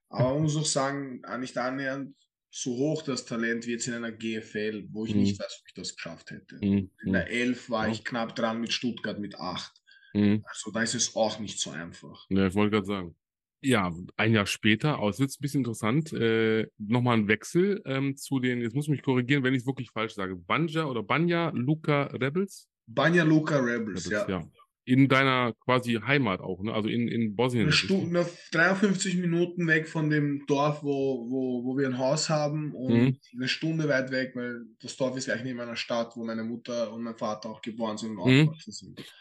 Aber 0.09 0.35
man 0.35 0.43
muss 0.43 0.57
auch 0.57 0.67
sagen, 0.67 1.23
nicht 1.39 1.57
annähernd 1.57 2.15
so 2.51 2.77
hoch 2.77 3.03
das 3.03 3.25
Talent 3.25 3.67
wie 3.67 3.73
jetzt 3.73 3.87
in 3.87 3.95
einer 3.95 4.11
GFL, 4.11 4.89
wo 4.91 5.07
ich 5.07 5.15
mhm. 5.15 5.21
nicht 5.21 5.39
weiß, 5.39 5.61
ob 5.61 5.69
ich 5.69 5.75
das 5.75 5.95
geschafft 5.95 6.31
hätte. 6.33 6.57
Mhm. 6.61 6.91
In 7.05 7.13
der 7.13 7.31
11 7.31 7.71
war 7.71 7.89
ich 7.89 8.05
knapp 8.05 8.35
dran 8.35 8.61
mit 8.61 8.73
Stuttgart 8.73 9.21
mit 9.21 9.37
8. 9.37 9.80
Mhm. 10.15 10.43
Also 10.47 10.71
da 10.71 10.83
ist 10.83 10.95
es 10.95 11.15
auch 11.17 11.39
nicht 11.39 11.59
so 11.59 11.71
einfach. 11.71 12.27
Ja, 12.29 12.47
ich 12.47 12.55
wollte 12.55 12.73
gerade 12.73 12.87
sagen. 12.87 13.17
Ja, 13.63 13.93
ein 14.17 14.33
Jahr 14.33 14.47
später, 14.47 14.97
aber 14.97 15.11
es 15.11 15.21
wird 15.21 15.31
ein 15.31 15.37
bisschen 15.39 15.61
interessant, 15.61 16.15
äh, 16.15 16.67
nochmal 16.79 17.19
ein 17.19 17.29
Wechsel 17.29 17.83
ähm, 17.85 18.17
zu 18.17 18.41
den, 18.41 18.63
jetzt 18.63 18.75
muss 18.75 18.87
ich 18.87 18.91
mich 18.91 19.03
korrigieren, 19.03 19.45
wenn 19.45 19.53
ich 19.53 19.61
es 19.61 19.67
wirklich 19.67 19.91
falsch 19.91 20.15
sage, 20.15 20.35
Banja 20.35 20.87
oder 20.87 21.03
Banja 21.03 21.51
Luca 21.51 22.05
Rebels? 22.05 22.69
Banja 22.87 23.23
Luca 23.23 23.59
Rebels, 23.59 24.07
Rebels 24.07 24.29
ja. 24.29 24.41
ja 24.41 24.51
in 24.91 25.09
deiner 25.09 25.53
quasi 25.65 26.01
Heimat 26.05 26.41
auch, 26.41 26.63
ne? 26.63 26.73
also 26.73 26.89
in, 26.89 27.07
in 27.07 27.37
Bosnien. 27.37 27.65
Eine 27.65 27.73
Stunde, 27.73 28.27
53 28.51 29.19
Minuten 29.19 29.69
weg 29.69 29.89
von 29.89 30.11
dem 30.11 30.45
Dorf, 30.47 30.83
wo, 30.83 31.31
wo, 31.31 31.65
wo 31.65 31.79
wir 31.79 31.87
ein 31.87 31.99
Haus 31.99 32.29
haben 32.29 32.75
und 32.75 32.93
mhm. 32.93 33.19
eine 33.37 33.49
Stunde 33.49 33.89
weit 33.89 34.11
weg, 34.11 34.33
weil 34.35 34.63
das 34.81 34.97
Dorf 34.97 35.17
ist 35.17 35.27
gleich 35.27 35.45
neben 35.45 35.61
einer 35.61 35.77
Stadt, 35.77 36.17
wo 36.17 36.25
meine 36.25 36.43
Mutter 36.43 36.93
und 36.93 37.03
mein 37.03 37.17
Vater 37.17 37.51
auch 37.51 37.63
geboren 37.63 37.99
sind 37.99 38.17
und 38.17 38.17
mhm. 38.17 38.41
aufgewachsen 38.49 38.73
sind. 38.73 39.15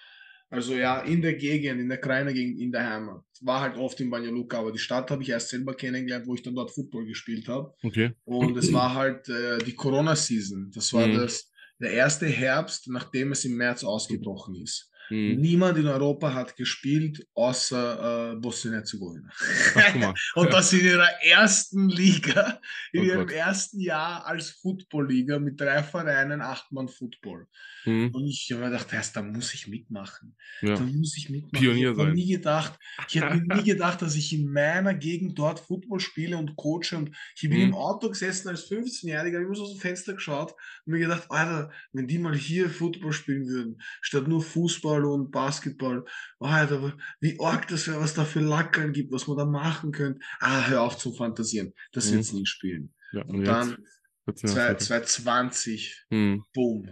Also 0.50 0.74
ja, 0.74 1.02
in 1.02 1.22
der 1.22 1.36
Gegend, 1.36 1.80
in 1.80 1.90
der 1.90 2.00
kleinen 2.00 2.34
Gegend, 2.34 2.60
in 2.60 2.72
der 2.72 2.90
Heimat. 2.90 3.24
War 3.42 3.62
halt 3.62 3.78
oft 3.78 4.00
in 4.02 4.10
Banja 4.10 4.32
Luka, 4.32 4.60
aber 4.60 4.72
die 4.72 4.80
Stadt 4.80 5.12
habe 5.12 5.22
ich 5.22 5.30
erst 5.30 5.50
selber 5.50 5.76
kennengelernt, 5.76 6.26
wo 6.28 6.34
ich 6.34 6.42
dann 6.42 6.56
dort 6.56 6.72
Football 6.72 7.06
gespielt 7.06 7.48
habe. 7.48 7.74
Okay. 7.84 8.14
Und 8.26 8.58
es 8.58 8.74
war 8.74 8.96
halt 8.96 9.30
äh, 9.30 9.60
die 9.60 9.76
Corona-Season. 9.76 10.72
Das 10.74 10.92
war 10.92 11.08
mhm. 11.08 11.18
das, 11.18 11.52
der 11.80 11.92
erste 11.92 12.26
Herbst, 12.26 12.90
nachdem 12.90 13.32
es 13.32 13.46
im 13.46 13.56
März 13.56 13.84
ausgebrochen 13.84 14.56
ist. 14.56 14.89
Mhm. 15.10 15.42
Niemand 15.42 15.78
in 15.78 15.88
Europa 15.88 16.34
hat 16.34 16.56
gespielt, 16.56 17.28
außer 17.34 18.34
äh, 18.34 18.36
Bosnien-Herzegowina. 18.38 19.30
und 20.36 20.54
das 20.54 20.74
in 20.74 20.86
ihrer 20.86 21.10
ersten 21.24 21.90
Liga, 21.90 22.60
in 22.92 23.02
oh 23.02 23.06
ihrem 23.06 23.28
Gott. 23.28 23.32
ersten 23.32 23.80
Jahr 23.80 24.26
als 24.26 24.52
Football-Liga 24.62 25.40
mit 25.40 25.60
drei 25.60 25.84
Vereinen, 25.84 26.42
acht 26.42 26.72
Mann 26.72 26.88
Football. 26.88 27.48
Mhm. 27.86 28.10
Und 28.14 28.28
ich 28.28 28.50
habe 28.52 28.64
mir 28.64 28.72
gedacht, 28.72 28.92
heißt, 28.92 29.16
da 29.16 29.22
muss 29.22 29.54
ich 29.54 29.68
mitmachen. 29.68 30.36
Ja. 30.62 30.76
Da 30.76 30.82
muss 30.82 31.18
ich 31.18 31.30
mitmachen. 31.30 31.52
Pionier 31.52 31.92
ich 31.92 31.98
habe 31.98 32.14
nie 32.14 32.32
gedacht, 32.32 32.80
ich 33.08 33.22
habe 33.22 33.42
nie 33.42 33.64
gedacht, 33.64 34.02
dass 34.02 34.16
ich 34.16 34.34
in 34.34 34.52
meiner 34.52 34.94
Gegend 34.94 35.38
dort 35.40 35.60
Football 35.60 36.00
spiele 36.00 36.38
und 36.38 36.56
coache. 36.56 36.96
Und 36.96 37.16
ich 37.36 37.42
bin 37.42 37.54
mhm. 37.54 37.70
im 37.70 37.76
Auto 37.76 38.10
gesessen 38.10 38.50
als 38.50 38.70
15-Jähriger, 38.70 39.36
habe 39.36 39.46
immer 39.46 39.56
so 39.56 39.64
aus 39.64 39.74
dem 39.74 39.82
Fenster 39.82 40.14
geschaut 40.14 40.54
und 40.86 40.94
mir 40.94 41.00
gedacht, 41.00 41.26
Alter, 41.30 41.72
wenn 41.94 42.08
die 42.08 42.20
mal 42.20 42.36
hier 42.36 42.70
Football 42.70 43.14
spielen 43.14 43.48
würden, 43.48 43.82
statt 44.02 44.28
nur 44.28 44.42
Fußball 44.42 44.99
und 45.06 45.32
Basketball, 45.32 46.06
Alter, 46.40 46.98
wie 47.20 47.40
arg 47.40 47.68
das 47.68 47.88
wäre, 47.88 48.00
was 48.00 48.14
da 48.14 48.26
für 48.26 48.40
Lackern 48.40 48.94
gibt, 48.94 49.12
was 49.12 49.28
man 49.28 49.38
da 49.38 49.46
machen 49.46 49.92
könnte. 49.92 50.20
Ah, 50.40 50.68
hör 50.68 50.82
auf 50.82 50.98
zu 50.98 51.14
fantasieren. 51.14 51.74
Das 51.92 52.10
mhm. 52.10 52.16
wird 52.16 52.34
nie 52.34 52.46
spielen. 52.46 52.94
Ja, 53.12 53.24
und, 53.24 53.38
und 53.38 53.46
dann 53.46 53.78
2020, 54.36 56.06
mhm. 56.10 56.44
boom. 56.54 56.90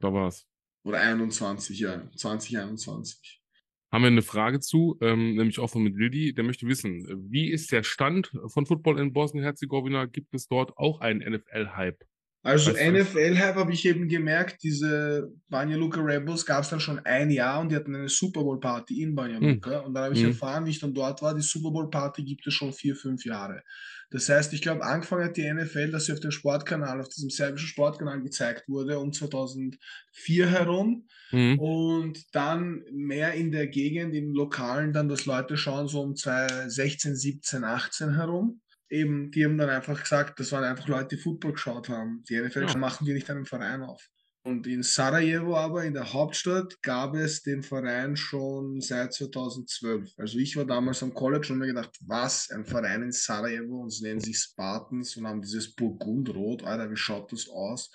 Da 0.00 0.12
war's. 0.12 0.46
Oder 0.84 1.00
21, 1.00 1.78
ja, 1.80 2.10
2021. 2.16 3.42
Haben 3.90 4.02
wir 4.02 4.08
eine 4.08 4.22
Frage 4.22 4.60
zu, 4.60 4.98
ähm, 5.00 5.34
nämlich 5.36 5.58
auch 5.58 5.68
von 5.68 5.86
Lilly, 5.86 6.34
der 6.34 6.44
möchte 6.44 6.66
wissen, 6.66 7.06
wie 7.30 7.50
ist 7.50 7.72
der 7.72 7.82
Stand 7.82 8.30
von 8.46 8.66
Football 8.66 9.00
in 9.00 9.12
Bosnien-Herzegowina? 9.12 10.06
Gibt 10.06 10.34
es 10.34 10.46
dort 10.46 10.76
auch 10.76 11.00
einen 11.00 11.20
NFL-Hype? 11.20 12.04
Also 12.48 12.70
NFL-Hype 12.70 13.56
habe 13.56 13.74
ich 13.74 13.84
eben 13.84 14.08
gemerkt, 14.08 14.62
diese 14.62 15.30
Banja 15.50 15.76
Luka 15.76 16.00
Rebels 16.00 16.46
gab 16.46 16.62
es 16.62 16.70
dann 16.70 16.80
schon 16.80 16.98
ein 17.00 17.28
Jahr 17.28 17.60
und 17.60 17.70
die 17.70 17.76
hatten 17.76 17.94
eine 17.94 18.08
Super 18.08 18.42
Bowl 18.42 18.58
Party 18.58 19.02
in 19.02 19.14
Banja 19.14 19.38
hm. 19.38 19.48
Luka. 19.48 19.80
Hm. 19.80 19.84
Und 19.84 19.94
dann 19.94 20.04
habe 20.04 20.14
ich 20.14 20.22
hm. 20.22 20.28
erfahren, 20.28 20.64
wie 20.64 20.70
ich 20.70 20.80
dann 20.80 20.94
dort 20.94 21.20
war, 21.20 21.34
die 21.34 21.42
Super 21.42 21.70
Bowl 21.70 21.90
Party 21.90 22.24
gibt 22.24 22.46
es 22.46 22.54
schon 22.54 22.72
vier, 22.72 22.96
fünf 22.96 23.26
Jahre. 23.26 23.62
Das 24.10 24.30
heißt, 24.30 24.54
ich 24.54 24.62
glaube, 24.62 24.82
angefangen 24.82 25.24
hat 25.24 25.36
die 25.36 25.52
NFL, 25.52 25.90
dass 25.90 26.06
sie 26.06 26.14
auf 26.14 26.20
dem 26.20 26.30
Sportkanal, 26.30 27.02
auf 27.02 27.10
diesem 27.10 27.28
serbischen 27.28 27.68
Sportkanal 27.68 28.22
gezeigt 28.22 28.66
wurde, 28.66 28.98
um 28.98 29.12
2004 29.12 30.46
herum. 30.46 31.06
Mhm. 31.30 31.58
Und 31.58 32.34
dann 32.34 32.82
mehr 32.90 33.34
in 33.34 33.52
der 33.52 33.66
Gegend, 33.66 34.14
in 34.14 34.32
Lokalen, 34.32 34.94
dann, 34.94 35.10
dass 35.10 35.26
Leute 35.26 35.58
schauen, 35.58 35.86
so 35.86 36.00
um 36.00 36.16
2016, 36.16 37.14
17, 37.14 37.64
18 37.64 38.14
herum 38.14 38.62
eben, 38.90 39.30
die 39.30 39.44
haben 39.44 39.58
dann 39.58 39.70
einfach 39.70 40.00
gesagt, 40.00 40.40
das 40.40 40.52
waren 40.52 40.64
einfach 40.64 40.88
Leute, 40.88 41.16
die 41.16 41.22
Football 41.22 41.52
geschaut 41.52 41.88
haben. 41.88 42.24
Die 42.28 42.40
NFL 42.40 42.66
ja. 42.66 42.76
machen 42.76 43.06
die 43.06 43.12
nicht 43.12 43.30
einen 43.30 43.46
Verein 43.46 43.82
auf. 43.82 44.08
Und 44.44 44.66
in 44.66 44.82
Sarajevo 44.82 45.56
aber, 45.56 45.84
in 45.84 45.92
der 45.92 46.12
Hauptstadt, 46.12 46.80
gab 46.80 47.14
es 47.14 47.42
den 47.42 47.62
Verein 47.62 48.16
schon 48.16 48.80
seit 48.80 49.12
2012. 49.12 50.14
Also 50.16 50.38
ich 50.38 50.56
war 50.56 50.64
damals 50.64 51.02
am 51.02 51.12
College 51.12 51.52
und 51.52 51.58
mir 51.58 51.66
gedacht, 51.66 51.94
was, 52.06 52.48
ein 52.50 52.64
Verein 52.64 53.02
in 53.02 53.12
Sarajevo 53.12 53.82
und 53.82 53.90
sie 53.90 54.04
nennen 54.04 54.20
sich 54.20 54.38
Spartans 54.38 55.16
und 55.16 55.26
haben 55.26 55.42
dieses 55.42 55.74
Burgundrot, 55.74 56.64
Alter, 56.64 56.90
wie 56.90 56.96
schaut 56.96 57.30
das 57.32 57.48
aus? 57.50 57.90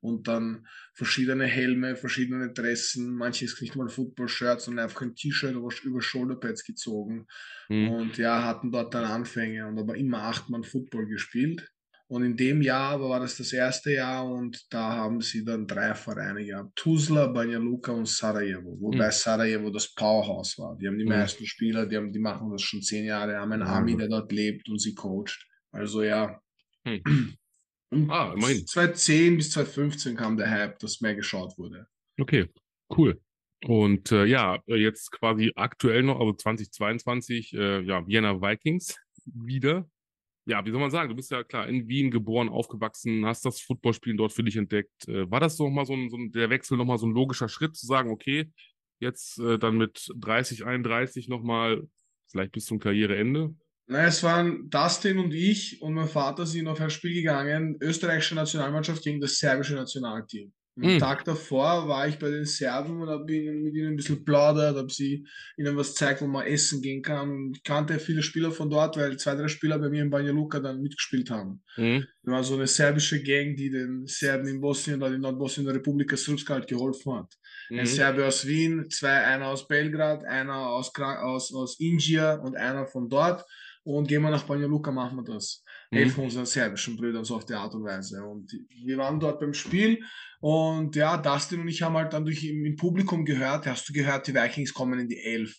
Und 0.00 0.28
dann 0.28 0.66
verschiedene 0.94 1.44
Helme, 1.44 1.96
verschiedene 1.96 2.52
Dressen, 2.52 3.14
manches 3.14 3.60
nicht 3.60 3.76
mal 3.76 3.88
Football-Shirts, 3.88 4.64
sondern 4.64 4.84
einfach 4.84 5.02
ein 5.02 5.14
T-Shirt 5.14 5.54
über, 5.54 5.70
über 5.82 6.02
Shoulderpads 6.02 6.64
gezogen. 6.64 7.26
Mhm. 7.68 7.88
Und 7.90 8.18
ja, 8.18 8.44
hatten 8.44 8.70
dort 8.70 8.94
dann 8.94 9.04
Anfänge 9.04 9.66
und 9.66 9.78
aber 9.78 9.96
immer 9.96 10.22
acht 10.22 10.48
Mann 10.50 10.64
Football 10.64 11.06
gespielt. 11.06 11.70
Und 12.08 12.22
in 12.22 12.36
dem 12.36 12.62
Jahr 12.62 13.00
war 13.00 13.18
das 13.18 13.36
das 13.36 13.52
erste 13.52 13.92
Jahr 13.92 14.30
und 14.30 14.64
da 14.70 14.92
haben 14.92 15.20
sie 15.20 15.44
dann 15.44 15.66
drei 15.66 15.92
Vereine 15.94 16.44
gehabt. 16.44 16.76
Tuzla, 16.76 17.26
Banja 17.26 17.58
Luka 17.58 17.90
und 17.90 18.06
Sarajevo. 18.06 18.78
Wobei 18.80 19.06
mhm. 19.06 19.12
Sarajevo 19.12 19.70
das 19.70 19.92
Powerhouse 19.92 20.56
war. 20.58 20.76
Die 20.78 20.86
haben 20.86 20.98
die 20.98 21.04
mhm. 21.04 21.10
meisten 21.10 21.44
Spieler, 21.46 21.84
die, 21.86 21.96
haben, 21.96 22.12
die 22.12 22.20
machen 22.20 22.50
das 22.52 22.62
schon 22.62 22.80
zehn 22.80 23.06
Jahre, 23.06 23.36
haben 23.36 23.50
einen 23.50 23.62
Army, 23.62 23.96
der 23.96 24.08
dort 24.08 24.30
lebt 24.30 24.68
und 24.68 24.80
sie 24.80 24.94
coacht. 24.94 25.48
Also 25.72 26.04
ja. 26.04 26.40
Mhm. 26.84 27.02
Ah, 27.90 28.32
immerhin. 28.34 28.66
2010 28.66 29.36
bis 29.36 29.50
2015 29.52 30.16
kam 30.16 30.36
der 30.36 30.50
Hype, 30.50 30.78
dass 30.80 31.00
mehr 31.00 31.14
geschaut 31.14 31.56
wurde. 31.56 31.86
Okay, 32.18 32.48
cool. 32.96 33.20
Und 33.64 34.12
äh, 34.12 34.26
ja, 34.26 34.62
jetzt 34.66 35.12
quasi 35.12 35.52
aktuell 35.54 36.02
noch, 36.02 36.20
also 36.20 36.32
2022, 36.32 37.54
äh, 37.54 37.80
ja, 37.82 38.06
Vienna 38.06 38.40
Vikings 38.40 38.96
wieder. 39.24 39.88
Ja, 40.46 40.64
wie 40.64 40.70
soll 40.70 40.80
man 40.80 40.90
sagen, 40.90 41.08
du 41.08 41.16
bist 41.16 41.30
ja 41.30 41.42
klar 41.42 41.66
in 41.68 41.88
Wien 41.88 42.10
geboren, 42.10 42.48
aufgewachsen, 42.48 43.26
hast 43.26 43.44
das 43.44 43.60
Footballspielen 43.60 44.16
dort 44.16 44.32
für 44.32 44.44
dich 44.44 44.56
entdeckt. 44.56 45.08
Äh, 45.08 45.28
war 45.30 45.40
das 45.40 45.58
nochmal 45.58 45.86
so 45.86 45.94
ein, 45.94 46.10
so 46.10 46.16
ein, 46.16 46.30
der 46.30 46.50
Wechsel 46.50 46.76
nochmal 46.76 46.98
so 46.98 47.06
ein 47.06 47.14
logischer 47.14 47.48
Schritt 47.48 47.76
zu 47.76 47.86
sagen, 47.86 48.10
okay, 48.10 48.52
jetzt 49.00 49.38
äh, 49.38 49.58
dann 49.58 49.76
mit 49.76 50.08
30, 50.14 50.64
31 50.64 51.28
nochmal, 51.28 51.88
vielleicht 52.30 52.52
bis 52.52 52.66
zum 52.66 52.78
Karriereende? 52.78 53.54
Na, 53.88 54.06
es 54.06 54.22
waren 54.22 54.68
Dustin 54.68 55.18
und 55.18 55.32
ich 55.32 55.80
und 55.80 55.94
mein 55.94 56.08
Vater 56.08 56.44
sind 56.44 56.66
auf 56.66 56.80
ein 56.80 56.90
Spiel 56.90 57.14
gegangen, 57.14 57.76
österreichische 57.80 58.34
Nationalmannschaft 58.34 59.02
gegen 59.02 59.20
das 59.20 59.38
serbische 59.38 59.74
Nationalteam. 59.74 60.52
Am 60.78 60.94
mhm. 60.94 60.98
Tag 60.98 61.24
davor 61.24 61.88
war 61.88 62.06
ich 62.06 62.18
bei 62.18 62.28
den 62.28 62.44
Serben 62.44 63.00
und 63.00 63.08
habe 63.08 63.24
mit 63.24 63.74
ihnen 63.74 63.92
ein 63.92 63.96
bisschen 63.96 64.26
plaudert, 64.26 64.76
habe 64.76 64.92
sie 64.92 65.26
ihnen 65.56 65.74
was 65.74 65.90
gezeigt, 65.90 66.20
wo 66.20 66.26
man 66.26 66.46
essen 66.46 66.82
gehen 66.82 67.00
kann. 67.00 67.30
Und 67.30 67.56
ich 67.56 67.62
kannte 67.62 67.98
viele 67.98 68.22
Spieler 68.22 68.50
von 68.50 68.68
dort, 68.68 68.98
weil 68.98 69.16
zwei, 69.16 69.36
drei 69.36 69.48
Spieler 69.48 69.78
bei 69.78 69.88
mir 69.88 70.02
in 70.02 70.10
Banja 70.10 70.32
Luka 70.32 70.60
dann 70.60 70.82
mitgespielt 70.82 71.30
haben. 71.30 71.62
Mhm. 71.78 72.06
Das 72.24 72.32
war 72.32 72.44
so 72.44 72.54
eine 72.56 72.66
serbische 72.66 73.22
Gang, 73.22 73.56
die 73.56 73.70
den 73.70 74.06
Serben 74.06 74.48
in 74.48 74.60
Bosnien 74.60 75.02
oder 75.02 75.14
in 75.14 75.22
Nordbosnien 75.22 75.64
der 75.64 75.76
Republika 75.76 76.14
Srpska 76.14 76.54
halt 76.54 76.66
geholfen 76.66 77.14
hat. 77.14 77.32
Mhm. 77.70 77.78
Ein 77.78 77.86
Serbe 77.86 78.26
aus 78.26 78.46
Wien, 78.46 78.90
zwei, 78.90 79.24
einer 79.24 79.46
aus 79.46 79.66
Belgrad, 79.66 80.24
einer 80.24 80.58
aus, 80.58 80.92
aus, 80.94 81.54
aus 81.54 81.80
India 81.80 82.34
und 82.34 82.54
einer 82.54 82.86
von 82.86 83.08
dort 83.08 83.46
und 83.86 84.08
gehen 84.08 84.22
wir 84.22 84.30
nach 84.30 84.42
Banja 84.42 84.66
Luka, 84.66 84.90
machen 84.90 85.16
wir 85.18 85.34
das. 85.34 85.62
Mhm. 85.92 85.96
Helfen 85.98 86.24
unseren 86.24 86.44
serbischen 86.44 86.96
Brüdern 86.96 87.24
so 87.24 87.36
auf 87.36 87.46
die 87.46 87.54
Art 87.54 87.72
und 87.72 87.84
Weise. 87.84 88.20
Und 88.24 88.52
wir 88.84 88.98
waren 88.98 89.20
dort 89.20 89.38
beim 89.38 89.54
Spiel 89.54 90.02
und 90.40 90.96
ja, 90.96 91.16
Dustin 91.16 91.60
und 91.60 91.68
ich 91.68 91.82
haben 91.82 91.96
halt 91.96 92.12
dann 92.12 92.24
durch 92.24 92.42
im, 92.42 92.74
Publikum 92.74 93.24
gehört, 93.24 93.64
hast 93.66 93.88
du 93.88 93.92
gehört, 93.92 94.26
die 94.26 94.34
Vikings 94.34 94.74
kommen 94.74 94.98
in 94.98 95.08
die 95.08 95.22
Elf. 95.22 95.56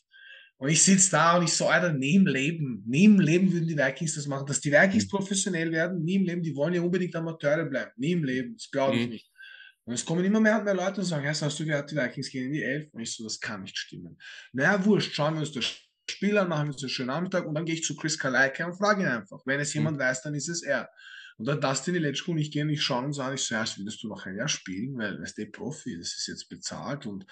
Und 0.58 0.68
ich 0.68 0.84
sitze 0.84 1.12
da 1.12 1.38
und 1.38 1.46
ich 1.46 1.54
so, 1.54 1.68
Alter, 1.68 1.94
nie 1.94 2.16
im 2.16 2.28
Leben, 2.28 2.84
nie 2.86 3.06
im 3.06 3.20
Leben 3.20 3.54
würden 3.54 3.68
die 3.68 3.78
Vikings 3.78 4.16
das 4.16 4.28
machen. 4.28 4.46
Dass 4.46 4.60
die 4.60 4.74
Vikings 4.74 5.06
mhm. 5.06 5.10
professionell 5.10 5.72
werden, 5.72 6.04
nie 6.04 6.16
im 6.16 6.26
Leben, 6.26 6.44
die 6.44 6.56
wollen 6.56 6.74
ja 6.74 6.82
unbedingt 6.82 7.16
Amateure 7.16 7.64
bleiben. 7.64 7.92
Nie 7.96 8.12
im 8.12 8.26
Leben, 8.26 8.56
das 8.56 8.70
glaube 8.70 8.98
ich 8.98 9.06
mhm. 9.06 9.12
nicht. 9.12 9.32
Und 9.86 9.94
es 9.94 10.04
kommen 10.04 10.26
immer 10.26 10.42
mehr 10.42 10.58
und 10.58 10.66
mehr 10.66 10.74
Leute 10.74 11.00
und 11.00 11.06
sagen, 11.06 11.26
hast 11.26 11.60
du 11.60 11.66
gehört, 11.66 11.90
die 11.92 11.96
Vikings 11.96 12.30
gehen 12.30 12.48
in 12.48 12.52
die 12.52 12.64
Elf? 12.64 12.90
Und 12.92 13.00
ich 13.00 13.16
so, 13.16 13.24
das 13.24 13.40
kann 13.40 13.62
nicht 13.62 13.78
stimmen. 13.78 14.18
Naja, 14.52 14.84
wurscht, 14.84 15.14
schauen 15.14 15.36
wir 15.36 15.40
uns 15.40 15.54
das 15.54 15.87
Spieler, 16.10 16.46
machen 16.46 16.68
wir 16.68 16.74
uns 16.74 16.84
einen 16.84 16.90
schönen 16.90 17.08
Nachmittag 17.08 17.46
und 17.46 17.56
dann 17.56 17.66
gehe 17.66 17.76
ich 17.76 17.84
zu 17.84 17.96
Chris 17.96 18.18
Kalaike 18.18 18.66
und 18.66 18.78
frage 18.78 19.04
ihn 19.04 19.08
einfach. 19.08 19.42
Wenn 19.46 19.60
es 19.60 19.74
jemand 19.74 19.98
mhm. 19.98 20.02
weiß, 20.02 20.22
dann 20.24 20.36
ist 20.36 20.50
es 20.50 20.64
er. 20.64 20.90
Und 21.38 21.48
dann 21.48 21.62
Dustin 21.62 21.96
Iletschko 21.96 22.32
und 22.32 22.40
ich 22.40 22.52
gehen 22.52 22.68
und 22.68 22.74
ich 22.74 22.82
schaue 22.82 23.06
uns 23.06 23.20
an, 23.20 23.36
ich 23.36 23.42
so, 23.42 23.56
ja, 23.56 23.66
würdest 23.78 24.02
du 24.02 24.08
noch 24.08 24.26
ein 24.26 24.36
Jahr 24.36 24.48
spielen, 24.48 24.98
weil, 24.98 25.22
weißt 25.22 25.38
du, 25.38 25.46
Profi, 25.48 25.98
das 25.98 26.18
ist 26.18 26.28
jetzt 26.28 26.50
bezahlt 26.50 27.06
und 27.06 27.26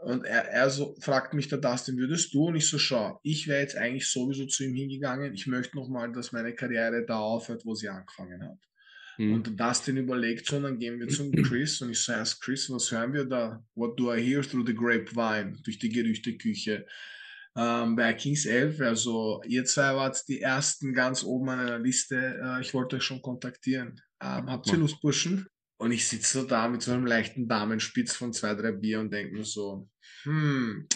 und 0.00 0.24
er, 0.24 0.44
er 0.48 0.70
so 0.70 0.94
fragt 1.00 1.34
mich 1.34 1.48
der 1.48 1.58
Dustin, 1.58 1.96
würdest 1.96 2.32
du? 2.32 2.46
Und 2.46 2.56
ich 2.56 2.68
so, 2.68 2.78
schau, 2.78 3.18
ich 3.24 3.48
wäre 3.48 3.60
jetzt 3.60 3.76
eigentlich 3.76 4.08
sowieso 4.08 4.46
zu 4.46 4.64
ihm 4.64 4.74
hingegangen. 4.74 5.34
Ich 5.34 5.48
möchte 5.48 5.76
nochmal, 5.76 6.12
dass 6.12 6.30
meine 6.30 6.54
Karriere 6.54 7.04
da 7.04 7.18
aufhört, 7.18 7.64
wo 7.64 7.74
sie 7.74 7.88
angefangen 7.88 8.44
hat. 8.44 8.58
Mhm. 9.18 9.34
Und 9.34 9.60
Dustin 9.60 9.96
überlegt 9.96 10.46
so, 10.46 10.56
und 10.56 10.62
dann 10.62 10.78
gehen 10.78 11.00
wir 11.00 11.08
zum 11.08 11.32
Chris 11.32 11.82
und 11.82 11.90
ich 11.90 12.00
so, 12.00 12.12
Chris, 12.40 12.70
was 12.70 12.92
hören 12.92 13.12
wir 13.12 13.24
da? 13.24 13.64
What 13.74 13.98
do 13.98 14.14
I 14.14 14.22
hear 14.22 14.42
through 14.42 14.66
the 14.66 14.74
grapevine? 14.74 15.56
Durch 15.64 15.80
die 15.80 15.88
Gerüchteküche 15.88 16.86
ähm, 17.58 17.96
bei 17.96 18.12
Kings 18.14 18.46
11. 18.46 18.80
Also 18.80 19.42
ihr 19.46 19.64
zwei 19.64 19.94
wart 19.96 20.22
die 20.28 20.40
ersten 20.40 20.94
ganz 20.94 21.24
oben 21.24 21.48
an 21.50 21.60
einer 21.60 21.78
Liste. 21.78 22.40
Äh, 22.40 22.60
ich 22.60 22.72
wollte 22.72 22.96
euch 22.96 23.02
schon 23.02 23.20
kontaktieren. 23.20 24.00
Ähm, 24.22 24.48
habt 24.48 24.68
ihr 24.68 24.76
Lust, 24.76 25.00
Burschen? 25.00 25.46
Und 25.80 25.92
ich 25.92 26.08
sitze 26.08 26.40
so 26.40 26.44
da 26.46 26.68
mit 26.68 26.82
so 26.82 26.92
einem 26.92 27.06
leichten 27.06 27.48
Damenspitz 27.48 28.14
von 28.14 28.32
zwei, 28.32 28.54
drei 28.54 28.72
Bier 28.72 29.00
und 29.00 29.12
denke 29.12 29.34
mir 29.34 29.44
so, 29.44 29.88
hm, 30.22 30.88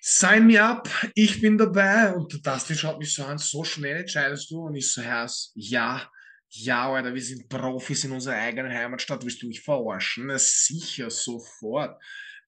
sign 0.00 0.46
me 0.46 0.62
up, 0.62 0.88
ich 1.14 1.40
bin 1.40 1.58
dabei. 1.58 2.14
Und 2.14 2.46
Dustin 2.46 2.76
schaut 2.76 2.98
mich 2.98 3.14
so 3.14 3.24
an, 3.24 3.38
so 3.38 3.64
schnell 3.64 3.96
entscheidest 3.96 4.50
du. 4.50 4.66
Und 4.66 4.74
ich 4.74 4.90
so, 4.92 5.02
Herr, 5.02 5.30
ja, 5.54 6.10
ja, 6.48 6.90
Alter, 6.90 7.14
wir 7.14 7.22
sind 7.22 7.48
Profis 7.48 8.04
in 8.04 8.12
unserer 8.12 8.36
eigenen 8.36 8.72
Heimatstadt, 8.72 9.24
willst 9.24 9.42
du 9.42 9.48
mich 9.48 9.60
verarschen? 9.60 10.26
Na, 10.26 10.38
sicher, 10.38 11.10
sofort 11.10 12.00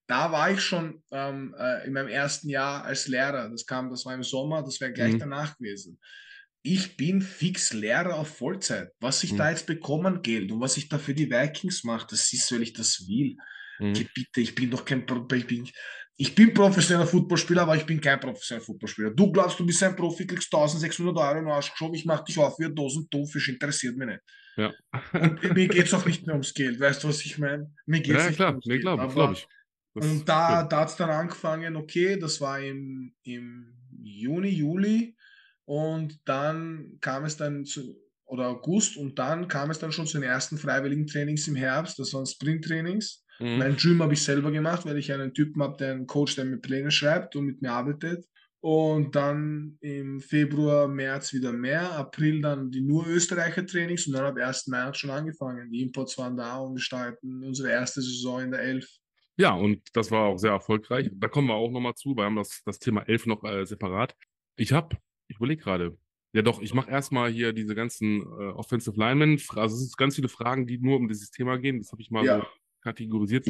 da 0.09 0.31
war 0.31 0.49
ich 0.49 0.59
schon 0.59 1.03
ähm, 1.11 1.55
äh, 1.57 1.85
in 1.85 1.93
meinem 1.93 2.07
ersten 2.07 2.49
Jahr 2.49 2.83
als 2.83 3.07
Lehrer. 3.07 3.47
Das 3.47 3.65
kam, 3.65 3.91
das 3.91 4.05
war 4.05 4.15
im 4.15 4.23
Sommer, 4.23 4.63
das 4.63 4.81
wäre 4.81 4.91
gleich 4.91 5.13
mhm. 5.13 5.19
danach 5.19 5.55
gewesen. 5.55 5.99
Ich 6.63 6.97
bin 6.97 7.21
fix 7.21 7.73
Lehrer 7.73 8.15
auf 8.15 8.37
Vollzeit. 8.37 8.89
Was 8.99 9.23
ich 9.23 9.33
mhm. 9.33 9.37
da 9.37 9.51
jetzt 9.51 9.67
bekommen 9.67 10.23
Geld 10.23 10.51
und 10.51 10.61
was 10.61 10.77
ich 10.77 10.89
da 10.89 10.97
für 10.97 11.13
die 11.13 11.29
Vikings 11.29 11.83
mache, 11.83 12.07
das 12.09 12.33
ist, 12.33 12.51
weil 12.51 12.63
ich 12.63 12.73
das 12.73 13.07
will. 13.07 13.37
Mhm. 13.77 13.93
Ich, 13.93 14.11
bitte, 14.11 14.41
ich 14.41 14.55
bin 14.55 14.71
doch 14.71 14.83
kein 14.83 15.05
ich 15.31 15.45
bin, 15.45 15.69
ich 16.17 16.33
bin 16.33 16.55
professioneller 16.55 17.07
Footballspieler, 17.07 17.61
aber 17.61 17.75
ich 17.75 17.85
bin 17.85 18.01
kein 18.01 18.19
professioneller 18.19 18.65
Footballspieler. 18.65 19.11
Du 19.11 19.31
glaubst, 19.31 19.59
du 19.59 19.65
bist 19.65 19.83
ein 19.83 19.95
Profi, 19.95 20.25
kriegst 20.25 20.51
1600 20.51 21.15
Euro 21.15 21.37
in 21.37 21.45
den 21.45 21.53
Arsch 21.53 21.69
geschoben, 21.69 21.93
ich 21.93 22.05
mach 22.05 22.23
dich 22.23 22.37
auf 22.39 22.57
wie 22.57 22.65
ein 22.65 22.73
Dosen 22.75 23.07
Thunfisch, 23.11 23.47
interessiert 23.47 23.95
mich 23.95 24.07
nicht. 24.07 24.21
Ja. 24.57 24.73
und 25.13 25.53
mir 25.53 25.67
geht 25.67 25.85
es 25.85 25.93
auch 25.93 26.05
nicht 26.05 26.25
mehr 26.25 26.33
ums 26.33 26.55
Geld, 26.55 26.79
weißt 26.79 27.03
du, 27.03 27.09
was 27.09 27.23
ich 27.23 27.37
meine? 27.37 27.71
Mir 27.85 28.01
geht's 28.01 28.23
ja, 28.23 28.27
nicht 28.27 28.35
klar, 28.37 28.49
ums 28.49 28.65
nee, 28.65 28.79
Geld. 28.79 28.81
Glaub, 28.81 29.13
glaub 29.13 29.33
ich. 29.33 29.47
Und 29.93 30.27
da, 30.27 30.63
da 30.63 30.81
hat 30.81 30.89
es 30.89 30.95
dann 30.95 31.09
angefangen, 31.09 31.75
okay, 31.75 32.17
das 32.17 32.39
war 32.41 32.59
im, 32.59 33.13
im 33.23 33.73
Juni, 34.01 34.49
Juli 34.49 35.15
und 35.65 36.19
dann 36.25 36.97
kam 37.01 37.25
es 37.25 37.37
dann 37.37 37.65
zu, 37.65 37.95
oder 38.25 38.47
August 38.47 38.97
und 38.97 39.17
dann 39.17 39.47
kam 39.47 39.71
es 39.71 39.79
dann 39.79 39.91
schon 39.91 40.07
zu 40.07 40.19
den 40.19 40.29
ersten 40.29 40.57
freiwilligen 40.57 41.07
Trainings 41.07 41.47
im 41.47 41.55
Herbst, 41.55 41.97
das 41.99 42.13
waren 42.13 42.25
Sprint-Trainings. 42.25 43.25
Mhm. 43.39 43.57
Mein 43.57 43.75
Gym 43.77 44.01
habe 44.01 44.13
ich 44.13 44.23
selber 44.23 44.51
gemacht, 44.51 44.85
weil 44.85 44.97
ich 44.97 45.11
einen 45.11 45.33
Typen 45.33 45.61
habe, 45.61 45.77
der 45.77 45.91
einen 45.91 46.07
Coach, 46.07 46.35
der 46.35 46.45
mir 46.45 46.57
Pläne 46.57 46.91
schreibt 46.91 47.35
und 47.35 47.45
mit 47.45 47.61
mir 47.61 47.71
arbeitet. 47.71 48.25
Und 48.61 49.15
dann 49.15 49.77
im 49.79 50.19
Februar, 50.19 50.89
März 50.89 51.33
wieder 51.33 51.53
mehr, 51.53 51.93
April 51.93 52.41
dann 52.41 52.69
die 52.69 52.81
nur 52.81 53.07
Österreicher 53.07 53.65
Trainings 53.65 54.05
und 54.05 54.13
dann 54.13 54.25
ab 54.25 54.35
1. 54.35 54.67
März 54.67 54.97
schon 54.97 55.11
angefangen. 55.11 55.71
Die 55.71 55.81
Imports 55.81 56.17
waren 56.17 56.35
da 56.35 56.57
und 56.57 56.75
wir 56.75 56.81
starten 56.81 57.41
unsere 57.41 57.71
erste 57.71 58.01
Saison 58.01 58.41
in 58.41 58.51
der 58.51 58.61
11. 58.61 58.85
Ja, 59.39 59.53
und 59.53 59.95
das 59.95 60.11
war 60.11 60.25
auch 60.25 60.37
sehr 60.37 60.51
erfolgreich. 60.51 61.09
Da 61.13 61.29
kommen 61.29 61.47
wir 61.47 61.53
auch 61.53 61.71
nochmal 61.71 61.95
zu, 61.95 62.13
wir 62.13 62.25
haben 62.25 62.35
das, 62.35 62.61
das 62.65 62.77
Thema 62.77 63.07
11 63.07 63.25
noch 63.25 63.41
äh, 63.45 63.65
separat. 63.65 64.13
Ich 64.57 64.73
habe, 64.73 64.97
ich 65.29 65.37
überlege 65.37 65.63
gerade, 65.63 65.97
ja 66.33 66.41
doch, 66.41 66.61
ich 66.61 66.73
mache 66.73 66.91
erstmal 66.91 67.31
hier 67.31 67.53
diese 67.53 67.73
ganzen 67.73 68.21
äh, 68.21 68.49
Offensive 68.49 68.99
Linemen, 68.99 69.41
also 69.55 69.75
es 69.75 69.81
sind 69.83 69.97
ganz 69.97 70.15
viele 70.15 70.27
Fragen, 70.27 70.67
die 70.67 70.77
nur 70.77 70.97
um 70.97 71.07
dieses 71.07 71.31
Thema 71.31 71.57
gehen, 71.57 71.77
das 71.77 71.93
habe 71.93 72.01
ich 72.01 72.11
mal 72.11 72.25
ja. 72.25 72.41
so 72.41 72.47
kategorisiert 72.81 73.47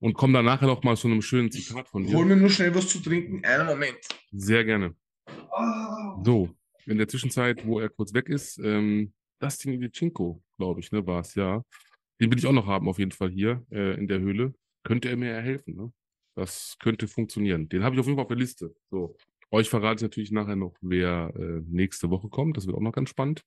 und 0.00 0.14
komme 0.14 0.32
dann 0.32 0.46
nachher 0.46 0.66
noch 0.66 0.82
mal 0.82 0.96
zu 0.96 1.08
einem 1.08 1.20
schönen 1.20 1.50
Zitat 1.50 1.90
von 1.90 2.06
dir. 2.06 2.16
Hol 2.16 2.24
mir 2.24 2.36
nur 2.36 2.48
schnell 2.48 2.74
was 2.74 2.88
zu 2.88 2.98
trinken, 2.98 3.44
einen 3.44 3.66
Moment. 3.66 3.98
Sehr 4.32 4.64
gerne. 4.64 4.94
Oh. 5.26 6.24
So, 6.24 6.56
in 6.86 6.96
der 6.96 7.06
Zwischenzeit, 7.06 7.66
wo 7.66 7.80
er 7.80 7.90
kurz 7.90 8.14
weg 8.14 8.30
ist, 8.30 8.56
ähm, 8.64 9.12
Dustin 9.40 9.74
Ilichenko, 9.74 10.42
glaube 10.56 10.80
ich, 10.80 10.90
ne, 10.90 11.06
war 11.06 11.20
es, 11.20 11.34
ja. 11.34 11.62
Den 12.18 12.30
will 12.30 12.38
ich 12.38 12.46
auch 12.46 12.52
noch 12.52 12.66
haben, 12.66 12.88
auf 12.88 12.98
jeden 12.98 13.12
Fall 13.12 13.28
hier 13.28 13.62
äh, 13.70 13.94
in 13.98 14.08
der 14.08 14.20
Höhle 14.20 14.54
könnte 14.84 15.08
er 15.08 15.16
mir 15.16 15.34
helfen. 15.40 15.76
Ne? 15.76 15.92
Das 16.34 16.76
könnte 16.78 17.08
funktionieren. 17.08 17.68
Den 17.68 17.82
habe 17.82 17.94
ich 17.94 18.00
auf 18.00 18.06
jeden 18.06 18.16
Fall 18.16 18.24
auf 18.24 18.28
der 18.28 18.36
Liste. 18.36 18.74
So. 18.90 19.16
Euch 19.50 19.68
verrate 19.68 19.96
ich 19.96 20.02
natürlich 20.02 20.30
nachher 20.30 20.56
noch, 20.56 20.76
wer 20.80 21.32
äh, 21.36 21.62
nächste 21.66 22.10
Woche 22.10 22.28
kommt. 22.28 22.56
Das 22.56 22.66
wird 22.66 22.76
auch 22.76 22.82
noch 22.82 22.92
ganz 22.92 23.08
spannend. 23.10 23.42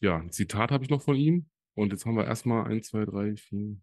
Ja, 0.00 0.18
ein 0.18 0.32
Zitat 0.32 0.70
habe 0.70 0.84
ich 0.84 0.90
noch 0.90 1.02
von 1.02 1.16
ihm. 1.16 1.46
Und 1.74 1.92
jetzt 1.92 2.06
haben 2.06 2.16
wir 2.16 2.26
erstmal 2.26 2.66
ein, 2.70 2.82
zwei, 2.82 3.04
drei, 3.04 3.36
vier, 3.36 3.76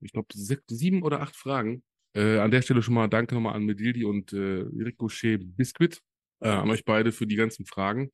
ich 0.00 0.12
glaube, 0.12 0.28
sieben 0.66 1.02
oder 1.02 1.20
acht 1.20 1.36
Fragen. 1.36 1.82
Äh, 2.14 2.38
an 2.38 2.50
der 2.50 2.62
Stelle 2.62 2.82
schon 2.82 2.94
mal 2.94 3.08
danke 3.08 3.34
nochmal 3.34 3.54
an 3.54 3.64
Medildi 3.64 4.04
und 4.04 4.32
äh, 4.32 4.36
Ricochet 4.36 5.56
Biscuit, 5.56 6.00
äh, 6.40 6.48
an 6.48 6.70
euch 6.70 6.84
beide 6.84 7.10
für 7.10 7.26
die 7.26 7.34
ganzen 7.34 7.66
Fragen, 7.66 8.12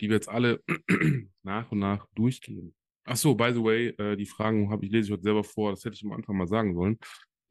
die 0.00 0.08
wir 0.08 0.16
jetzt 0.16 0.28
alle 0.28 0.62
nach 1.42 1.72
und 1.72 1.78
nach 1.78 2.06
durchgehen. 2.14 2.74
Ach 3.04 3.16
so, 3.16 3.34
by 3.34 3.52
the 3.52 3.62
way, 3.62 3.88
äh, 3.98 4.16
die 4.16 4.26
Fragen 4.26 4.70
habe 4.70 4.84
ich 4.84 4.92
lese 4.92 5.06
ich 5.06 5.12
heute 5.12 5.22
selber 5.22 5.44
vor. 5.44 5.70
Das 5.70 5.84
hätte 5.84 5.94
ich 5.94 6.04
am 6.04 6.12
Anfang 6.12 6.36
mal 6.36 6.46
sagen 6.46 6.74
sollen. 6.74 6.98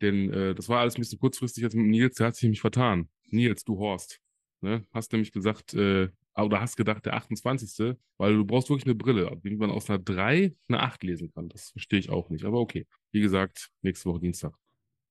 Denn 0.01 0.31
äh, 0.31 0.55
das 0.55 0.69
war 0.69 0.79
alles 0.79 0.95
ein 0.95 1.01
bisschen 1.01 1.19
kurzfristig 1.19 1.63
jetzt 1.63 1.75
mit 1.75 1.87
Nils. 1.87 2.15
Der 2.15 2.27
hat 2.27 2.35
sich 2.35 2.43
nämlich 2.43 2.61
vertan. 2.61 3.09
Nils, 3.25 3.63
du 3.63 3.77
Horst. 3.77 4.19
Ne? 4.61 4.85
Hast 4.91 5.11
nämlich 5.11 5.31
gesagt, 5.31 5.73
äh, 5.73 6.09
oder 6.35 6.61
hast 6.61 6.77
gedacht, 6.77 7.05
der 7.05 7.15
28. 7.15 7.97
Weil 8.17 8.35
du 8.35 8.45
brauchst 8.45 8.69
wirklich 8.69 8.85
eine 8.85 8.95
Brille, 8.95 9.37
wie 9.43 9.55
man 9.55 9.71
aus 9.71 9.89
einer 9.89 9.99
3 9.99 10.55
eine 10.67 10.79
8 10.79 11.03
lesen 11.03 11.31
kann. 11.33 11.49
Das 11.49 11.71
verstehe 11.71 11.99
ich 11.99 12.09
auch 12.09 12.29
nicht. 12.29 12.45
Aber 12.45 12.59
okay. 12.59 12.87
Wie 13.11 13.21
gesagt, 13.21 13.71
nächste 13.81 14.09
Woche 14.09 14.21
Dienstag. 14.21 14.53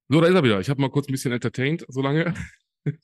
So, 0.09 0.21
da 0.21 0.29
ist 0.29 0.35
er 0.35 0.45
wieder. 0.45 0.61
Ich 0.61 0.71
habe 0.71 0.81
mal 0.81 0.91
kurz 0.91 1.09
ein 1.09 1.13
bisschen 1.13 1.33
entertained, 1.33 1.85
so 1.89 2.01
lange. 2.01 2.33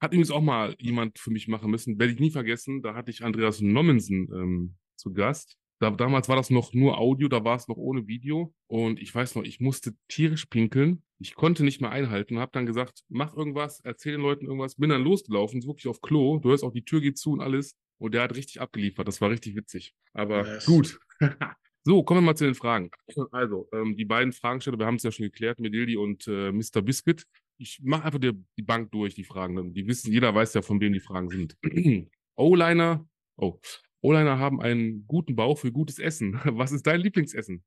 Hat 0.00 0.12
übrigens 0.12 0.30
auch 0.30 0.40
mal 0.40 0.74
jemand 0.78 1.18
für 1.18 1.30
mich 1.30 1.46
machen 1.46 1.70
müssen. 1.70 1.98
Werde 1.98 2.14
ich 2.14 2.18
nie 2.18 2.30
vergessen. 2.30 2.80
Da 2.80 2.94
hatte 2.94 3.10
ich 3.10 3.22
Andreas 3.22 3.60
Nommensen 3.60 4.30
ähm, 4.32 4.74
zu 4.96 5.12
Gast. 5.12 5.58
Da, 5.80 5.90
damals 5.90 6.28
war 6.28 6.36
das 6.36 6.50
noch 6.50 6.74
nur 6.74 6.98
Audio, 6.98 7.28
da 7.28 7.42
war 7.42 7.56
es 7.56 7.66
noch 7.66 7.78
ohne 7.78 8.06
Video. 8.06 8.54
Und 8.66 9.00
ich 9.00 9.14
weiß 9.14 9.34
noch, 9.34 9.44
ich 9.44 9.60
musste 9.60 9.94
tierisch 10.08 10.44
pinkeln. 10.46 11.02
Ich 11.18 11.34
konnte 11.34 11.64
nicht 11.64 11.80
mehr 11.80 11.90
einhalten, 11.90 12.38
habe 12.38 12.52
dann 12.52 12.66
gesagt, 12.66 13.02
mach 13.08 13.34
irgendwas, 13.34 13.80
erzähl 13.80 14.12
den 14.12 14.20
Leuten 14.20 14.44
irgendwas. 14.44 14.76
Bin 14.76 14.90
dann 14.90 15.02
losgelaufen, 15.02 15.64
wirklich 15.64 15.88
auf 15.88 16.02
Klo. 16.02 16.38
Du 16.38 16.50
hörst 16.50 16.64
auch, 16.64 16.72
die 16.72 16.84
Tür 16.84 17.00
geht 17.00 17.16
zu 17.16 17.32
und 17.32 17.40
alles. 17.40 17.76
Und 17.98 18.12
der 18.12 18.22
hat 18.22 18.36
richtig 18.36 18.60
abgeliefert. 18.60 19.08
Das 19.08 19.22
war 19.22 19.30
richtig 19.30 19.56
witzig. 19.56 19.94
Aber 20.12 20.46
yes. 20.46 20.66
gut. 20.66 21.00
so, 21.84 22.02
kommen 22.02 22.20
wir 22.20 22.26
mal 22.26 22.36
zu 22.36 22.44
den 22.44 22.54
Fragen. 22.54 22.90
Also, 23.32 23.68
ähm, 23.72 23.96
die 23.96 24.04
beiden 24.04 24.32
Fragensteller, 24.32 24.78
wir 24.78 24.86
haben 24.86 24.96
es 24.96 25.02
ja 25.02 25.12
schon 25.12 25.24
geklärt, 25.24 25.60
Medildi 25.60 25.96
und 25.96 26.28
äh, 26.28 26.52
Mr. 26.52 26.82
Biscuit. 26.82 27.24
Ich 27.56 27.80
mache 27.82 28.04
einfach 28.04 28.18
die, 28.18 28.32
die 28.58 28.62
Bank 28.62 28.90
durch, 28.90 29.14
die 29.14 29.24
Fragen. 29.24 29.72
Die 29.72 29.86
wissen, 29.86 30.12
jeder 30.12 30.34
weiß 30.34 30.52
ja, 30.54 30.62
von 30.62 30.80
wem 30.80 30.92
die 30.92 31.00
Fragen 31.00 31.30
sind. 31.30 31.56
O-Liner, 32.36 33.06
oh, 33.36 33.58
O-Liner 34.02 34.38
haben 34.38 34.60
einen 34.60 35.06
guten 35.06 35.36
Bauch 35.36 35.58
für 35.58 35.72
gutes 35.72 35.98
Essen. 35.98 36.40
Was 36.44 36.72
ist 36.72 36.86
dein 36.86 37.00
Lieblingsessen? 37.00 37.62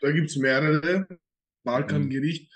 Da 0.00 0.12
gibt 0.12 0.30
es 0.30 0.36
mehrere. 0.36 1.06
Balkangericht. 1.64 2.50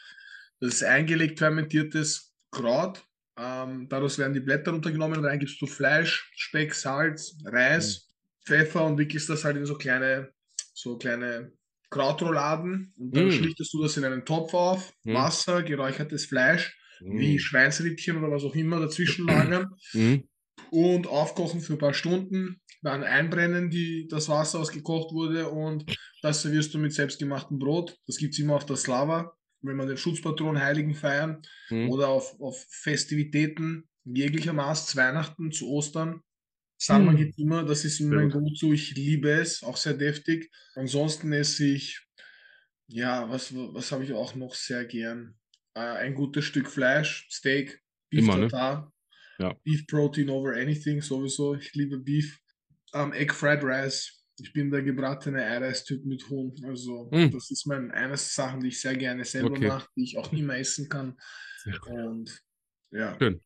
Das 0.61 0.75
ist 0.75 0.85
eingelegt 0.85 1.39
fermentiertes 1.39 2.33
Kraut. 2.51 3.05
Ähm, 3.37 3.89
daraus 3.89 4.19
werden 4.19 4.33
die 4.33 4.41
Blätter 4.41 4.71
runtergenommen. 4.71 5.25
Rein 5.25 5.39
gibst 5.39 5.61
du 5.61 5.67
Fleisch, 5.67 6.31
Speck, 6.37 6.75
Salz, 6.75 7.37
Reis, 7.45 8.09
mhm. 8.09 8.47
Pfeffer 8.47 8.87
und 8.87 8.99
wickelst 8.99 9.29
das 9.29 9.45
halt 9.45 9.57
in 9.57 9.67
so 9.67 9.77
kleine, 9.77 10.33
so 10.73 10.97
kleine 10.99 11.53
Krautrouladen. 11.91 12.95
Und 12.97 13.17
dann 13.17 13.27
mhm. 13.27 13.33
schlichtest 13.33 13.73
du 13.75 13.83
das 13.83 13.97
in 13.97 14.05
einen 14.05 14.25
Topf 14.25 14.55
auf. 14.55 14.93
Mhm. 15.05 15.15
Wasser, 15.15 15.63
geräuchertes 15.63 16.27
Fleisch, 16.27 16.79
wie 17.01 17.35
mhm. 17.35 17.39
Schweinsrippchen 17.39 18.17
oder 18.17 18.31
was 18.31 18.45
auch 18.45 18.55
immer 18.55 18.81
dazwischen 18.81 19.27
lagern. 19.27 19.75
Mhm. 19.93 20.29
Und 20.71 21.07
aufkochen 21.07 21.61
für 21.61 21.75
ein 21.75 21.79
paar 21.79 21.93
Stunden 21.93 22.62
dann 22.83 23.05
einbrennen, 23.05 23.71
die, 23.71 24.09
das 24.09 24.29
Wasser, 24.29 24.61
was 24.61 24.73
gekocht 24.73 25.13
wurde, 25.13 25.49
und 25.49 25.85
das 26.21 26.43
servierst 26.43 26.75
du 26.75 26.79
mit 26.79 26.93
selbstgemachtem 26.93 27.59
Brot. 27.59 27.97
Das 28.07 28.17
gibt 28.17 28.35
es 28.35 28.41
immer 28.41 28.57
auf 28.57 28.67
der 28.67 28.77
Slava, 28.77 29.37
wenn 29.61 29.77
man 29.77 29.89
den 29.89 29.97
Schutzpatron 29.97 30.61
Heiligen 30.61 30.95
feiern 30.95 31.43
mhm. 31.71 31.91
oder 31.91 32.09
auf, 32.09 32.39
auf 32.41 32.67
Festivitäten 32.69 33.89
jeglicher 34.05 34.53
Maß, 34.53 34.89
zu 34.89 34.97
Weihnachten, 34.97 35.53
zu 35.53 35.69
Ostern. 35.69 36.23
Salma 36.77 37.13
mhm. 37.13 37.17
geht 37.17 37.39
immer, 37.39 37.65
das 37.65 37.85
ist 37.85 38.01
immer 38.01 38.19
ein 38.19 38.31
Gut 38.31 38.59
so, 38.59 38.73
ich 38.73 38.97
liebe 38.97 39.31
es, 39.31 39.63
auch 39.63 39.77
sehr 39.77 39.95
deftig. 39.95 40.51
Ansonsten 40.75 41.33
esse 41.33 41.65
ich, 41.65 42.05
ja, 42.89 43.31
was, 43.31 43.55
was 43.55 43.93
habe 43.93 44.03
ich 44.03 44.13
auch 44.13 44.35
noch 44.35 44.57
sehr 44.57 44.85
gern? 44.85 45.39
Äh, 45.75 45.81
ein 45.81 46.15
gutes 46.15 46.45
Stück 46.45 46.69
Fleisch, 46.69 47.29
Steak, 47.31 47.81
Beef 48.11 48.25
immer, 48.25 48.37
Ne? 48.39 48.93
Ja. 49.39 49.57
Beef 49.65 49.87
Protein 49.87 50.29
over 50.29 50.55
anything, 50.55 51.01
sowieso. 51.01 51.55
Ich 51.55 51.73
liebe 51.75 51.99
Beef 51.99 52.42
ähm, 52.95 53.13
Egg 53.13 53.33
Fried 53.33 53.63
Rice. 53.63 54.25
Ich 54.39 54.53
bin 54.53 54.71
der 54.71 54.83
gebratene 54.83 55.45
Eiweißtyp 55.45 56.05
mit 56.05 56.29
Huhn. 56.29 56.55
Also 56.65 57.09
mm. 57.13 57.31
das 57.31 57.51
ist 57.51 57.67
mein 57.67 57.91
eine 57.91 58.17
Sachen, 58.17 58.61
die 58.61 58.69
ich 58.69 58.81
sehr 58.81 58.97
gerne 58.97 59.25
selber 59.25 59.51
okay. 59.51 59.69
mache, 59.69 59.89
die 59.97 60.05
ich 60.05 60.19
auch 60.19 60.33
immer 60.33 60.57
essen 60.57 60.89
kann. 60.89 61.17
Und 61.87 62.43
ja, 62.91 63.17
Schön. 63.19 63.41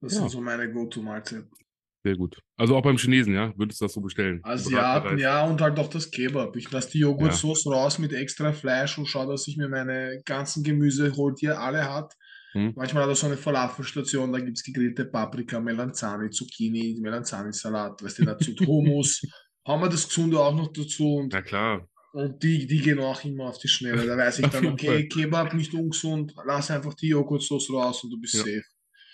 das 0.00 0.14
ja. 0.14 0.20
sind 0.20 0.30
so 0.30 0.40
meine 0.40 0.70
Go-To-Mahlzeiten. 0.70 1.50
Sehr 2.04 2.16
gut. 2.16 2.38
Also 2.56 2.76
auch 2.76 2.82
beim 2.82 2.98
Chinesen, 2.98 3.34
ja? 3.34 3.56
Würdest 3.56 3.80
du 3.80 3.86
das 3.86 3.94
so 3.94 4.00
bestellen? 4.02 4.40
Asiaten, 4.42 5.16
ja, 5.16 5.46
und 5.46 5.62
halt 5.62 5.78
auch 5.78 5.88
das 5.88 6.10
Kebab. 6.10 6.54
Ich 6.54 6.70
lasse 6.70 6.90
die 6.90 6.98
Joghurtsoße 6.98 7.70
ja. 7.70 7.76
raus 7.76 7.98
mit 7.98 8.12
extra 8.12 8.52
Fleisch 8.52 8.98
und 8.98 9.06
schaue, 9.06 9.28
dass 9.28 9.48
ich 9.48 9.56
mir 9.56 9.70
meine 9.70 10.20
ganzen 10.26 10.62
Gemüse 10.62 11.16
hol, 11.16 11.34
die 11.34 11.46
er 11.46 11.60
alle 11.60 11.90
hat. 11.90 12.12
Hm. 12.54 12.72
Manchmal 12.76 13.02
hat 13.02 13.10
er 13.10 13.16
so 13.16 13.26
eine 13.26 13.36
Falafelstation, 13.36 14.32
da 14.32 14.38
gibt 14.38 14.56
es 14.56 14.62
gegrillte 14.62 15.04
Paprika, 15.06 15.60
Melanzani, 15.60 16.30
Zucchini, 16.30 16.98
Melanzani-Salat, 17.00 18.02
weißt 18.02 18.20
du, 18.20 18.24
dazu 18.24 18.54
Hummus. 18.66 19.22
Haben 19.66 19.82
wir 19.82 19.88
das 19.88 20.06
Gesunde 20.06 20.38
auch 20.38 20.54
noch 20.54 20.72
dazu. 20.72 21.16
Und, 21.16 21.32
ja, 21.32 21.42
klar. 21.42 21.88
Und 22.12 22.40
die, 22.44 22.66
die 22.66 22.80
gehen 22.80 23.00
auch 23.00 23.24
immer 23.24 23.46
auf 23.48 23.58
die 23.58 23.66
Schnelle. 23.66 24.06
Da 24.06 24.16
weiß 24.16 24.38
ich 24.38 24.46
dann, 24.50 24.66
okay, 24.66 25.08
Kebab 25.08 25.52
nicht 25.54 25.74
ungesund, 25.74 26.32
lass 26.46 26.70
einfach 26.70 26.94
die 26.94 27.08
Joghurtsoße 27.08 27.72
raus 27.72 28.04
und 28.04 28.10
du 28.10 28.20
bist 28.20 28.34
ja. 28.34 28.40
safe. 28.40 28.64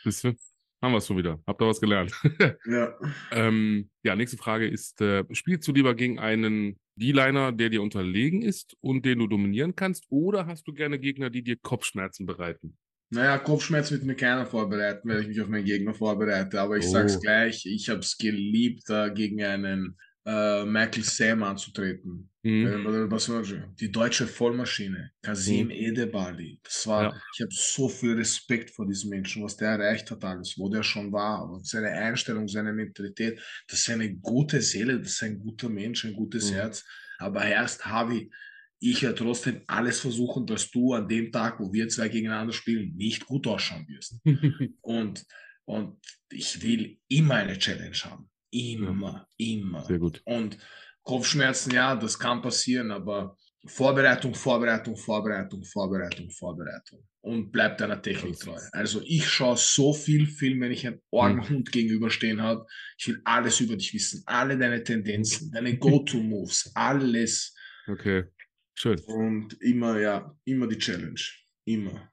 Bist 0.04 0.24
du? 0.24 0.34
Haben 0.82 0.92
wir 0.92 0.98
es 0.98 1.06
schon 1.06 1.18
wieder. 1.18 1.38
Habt 1.46 1.60
ihr 1.60 1.66
was 1.66 1.80
gelernt? 1.80 2.12
ja. 2.66 2.94
ähm, 3.32 3.90
ja, 4.02 4.16
nächste 4.16 4.38
Frage 4.38 4.66
ist: 4.66 5.00
äh, 5.00 5.24
Spielst 5.32 5.68
du 5.68 5.72
lieber 5.72 5.94
gegen 5.94 6.18
einen 6.18 6.78
D-Liner, 6.96 7.52
der 7.52 7.68
dir 7.68 7.82
unterlegen 7.82 8.40
ist 8.42 8.76
und 8.80 9.04
den 9.04 9.18
du 9.18 9.26
dominieren 9.26 9.76
kannst, 9.76 10.06
oder 10.08 10.46
hast 10.46 10.66
du 10.66 10.72
gerne 10.72 10.98
Gegner, 10.98 11.28
die 11.28 11.42
dir 11.42 11.56
Kopfschmerzen 11.56 12.24
bereiten? 12.24 12.78
Naja, 13.10 13.38
Kopfschmerz 13.38 13.90
wird 13.90 14.04
mir 14.04 14.14
keiner 14.14 14.46
vorbereiten, 14.46 15.08
weil 15.08 15.22
ich 15.22 15.28
mich 15.28 15.40
auf 15.40 15.48
meinen 15.48 15.64
Gegner 15.64 15.94
vorbereite. 15.94 16.60
Aber 16.60 16.76
ich 16.76 16.86
oh. 16.86 16.90
sag's 16.90 17.20
gleich, 17.20 17.66
ich 17.66 17.88
habe 17.88 18.00
es 18.00 18.16
geliebt, 18.16 18.84
da 18.86 19.08
gegen 19.08 19.42
einen 19.42 19.96
äh, 20.24 20.64
Michael 20.64 21.02
Sam 21.02 21.42
anzutreten. 21.42 22.30
Mhm. 22.42 23.10
Die 23.78 23.92
deutsche 23.92 24.26
Vollmaschine, 24.26 25.10
Kasim 25.22 25.66
mhm. 25.66 25.72
Edebali. 25.72 26.58
Das 26.62 26.86
war, 26.86 27.02
ja. 27.02 27.22
ich 27.34 27.40
habe 27.42 27.52
so 27.52 27.88
viel 27.88 28.14
Respekt 28.14 28.70
vor 28.70 28.86
diesem 28.86 29.10
Menschen, 29.10 29.42
was 29.42 29.56
der 29.56 29.70
erreicht 29.70 30.10
hat 30.10 30.24
alles, 30.24 30.54
wo 30.56 30.70
der 30.70 30.82
schon 30.82 31.12
war, 31.12 31.50
und 31.50 31.66
seine 31.66 31.90
Einstellung, 31.90 32.48
seine 32.48 32.72
Mentalität. 32.72 33.40
Das 33.68 33.80
ist 33.80 33.90
eine 33.90 34.14
gute 34.14 34.62
Seele, 34.62 35.00
das 35.00 35.12
ist 35.12 35.22
ein 35.22 35.38
guter 35.38 35.68
Mensch, 35.68 36.04
ein 36.04 36.14
gutes 36.14 36.50
mhm. 36.50 36.54
Herz. 36.54 36.84
Aber 37.18 37.44
erst 37.44 37.84
Harvey, 37.84 38.30
ich 38.80 39.02
werde 39.02 39.14
trotzdem 39.16 39.60
alles 39.66 40.00
versuchen, 40.00 40.46
dass 40.46 40.70
du 40.70 40.94
an 40.94 41.06
dem 41.06 41.30
Tag, 41.30 41.60
wo 41.60 41.72
wir 41.72 41.88
zwei 41.88 42.08
gegeneinander 42.08 42.52
spielen, 42.52 42.96
nicht 42.96 43.26
gut 43.26 43.46
ausschauen 43.46 43.86
wirst. 43.88 44.16
und, 44.80 45.26
und 45.66 45.98
ich 46.30 46.62
will 46.62 46.98
immer 47.08 47.34
eine 47.34 47.58
Challenge 47.58 47.96
haben. 48.04 48.30
Immer, 48.50 49.28
immer. 49.36 49.84
Sehr 49.84 49.98
gut. 49.98 50.22
Und 50.24 50.56
Kopfschmerzen, 51.02 51.72
ja, 51.72 51.94
das 51.94 52.18
kann 52.18 52.42
passieren, 52.42 52.90
aber 52.90 53.36
Vorbereitung, 53.66 54.34
Vorbereitung, 54.34 54.96
Vorbereitung, 54.96 55.62
Vorbereitung, 55.64 56.30
Vorbereitung. 56.30 57.06
und 57.20 57.52
bleib 57.52 57.76
deiner 57.76 58.00
Technik 58.00 58.38
treu. 58.38 58.58
Also 58.72 59.02
ich 59.04 59.28
schaue 59.28 59.58
so 59.58 59.92
viel 59.92 60.26
Film, 60.26 60.62
wenn 60.62 60.72
ich 60.72 60.86
einen 60.86 61.02
Orgenhund 61.10 61.66
mhm. 61.66 61.70
gegenüberstehen 61.70 62.40
habe. 62.40 62.64
Ich 62.96 63.08
will 63.08 63.20
alles 63.24 63.60
über 63.60 63.76
dich 63.76 63.92
wissen, 63.92 64.22
alle 64.24 64.56
deine 64.56 64.82
Tendenzen, 64.82 65.50
deine 65.52 65.76
Go-To-Moves, 65.78 66.72
alles. 66.74 67.54
Okay, 67.86 68.24
schön. 68.80 68.98
Und 69.00 69.60
immer, 69.62 69.98
ja, 69.98 70.34
immer 70.44 70.66
die 70.66 70.78
Challenge. 70.78 71.20
Immer. 71.64 72.10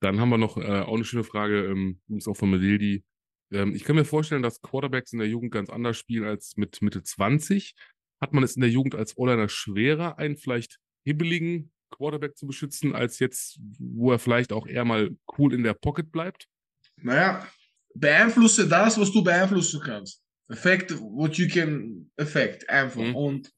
Dann 0.00 0.20
haben 0.20 0.30
wir 0.30 0.38
noch 0.38 0.56
äh, 0.56 0.80
auch 0.80 0.94
eine 0.94 1.04
schöne 1.04 1.24
Frage, 1.24 1.66
ähm, 1.66 2.00
ist 2.08 2.28
auch 2.28 2.36
von 2.36 2.50
Medildi. 2.50 3.04
Ähm, 3.52 3.74
ich 3.74 3.84
kann 3.84 3.96
mir 3.96 4.04
vorstellen, 4.04 4.42
dass 4.42 4.60
Quarterbacks 4.60 5.12
in 5.12 5.20
der 5.20 5.28
Jugend 5.28 5.52
ganz 5.52 5.70
anders 5.70 5.96
spielen 5.96 6.24
als 6.24 6.56
mit 6.56 6.82
Mitte 6.82 7.02
20. 7.02 7.74
Hat 8.20 8.32
man 8.32 8.42
es 8.42 8.56
in 8.56 8.62
der 8.62 8.70
Jugend 8.70 8.94
als 8.94 9.16
O-Liner 9.16 9.48
schwerer, 9.48 10.18
einen 10.18 10.36
vielleicht 10.36 10.78
hibbeligen 11.04 11.72
Quarterback 11.90 12.36
zu 12.36 12.46
beschützen, 12.46 12.94
als 12.94 13.18
jetzt, 13.18 13.58
wo 13.78 14.12
er 14.12 14.18
vielleicht 14.18 14.52
auch 14.52 14.66
eher 14.66 14.84
mal 14.84 15.16
cool 15.38 15.54
in 15.54 15.62
der 15.62 15.74
Pocket 15.74 16.10
bleibt? 16.10 16.48
Naja, 16.96 17.46
beeinflusse 17.94 18.68
das, 18.68 18.98
was 18.98 19.12
du 19.12 19.22
beeinflussen 19.22 19.80
kannst. 19.84 20.22
Affect 20.48 20.98
what 20.98 21.36
you 21.36 21.48
can 21.48 22.10
affect, 22.16 22.68
einfach. 22.68 23.00
Mhm. 23.00 23.14
Und 23.14 23.52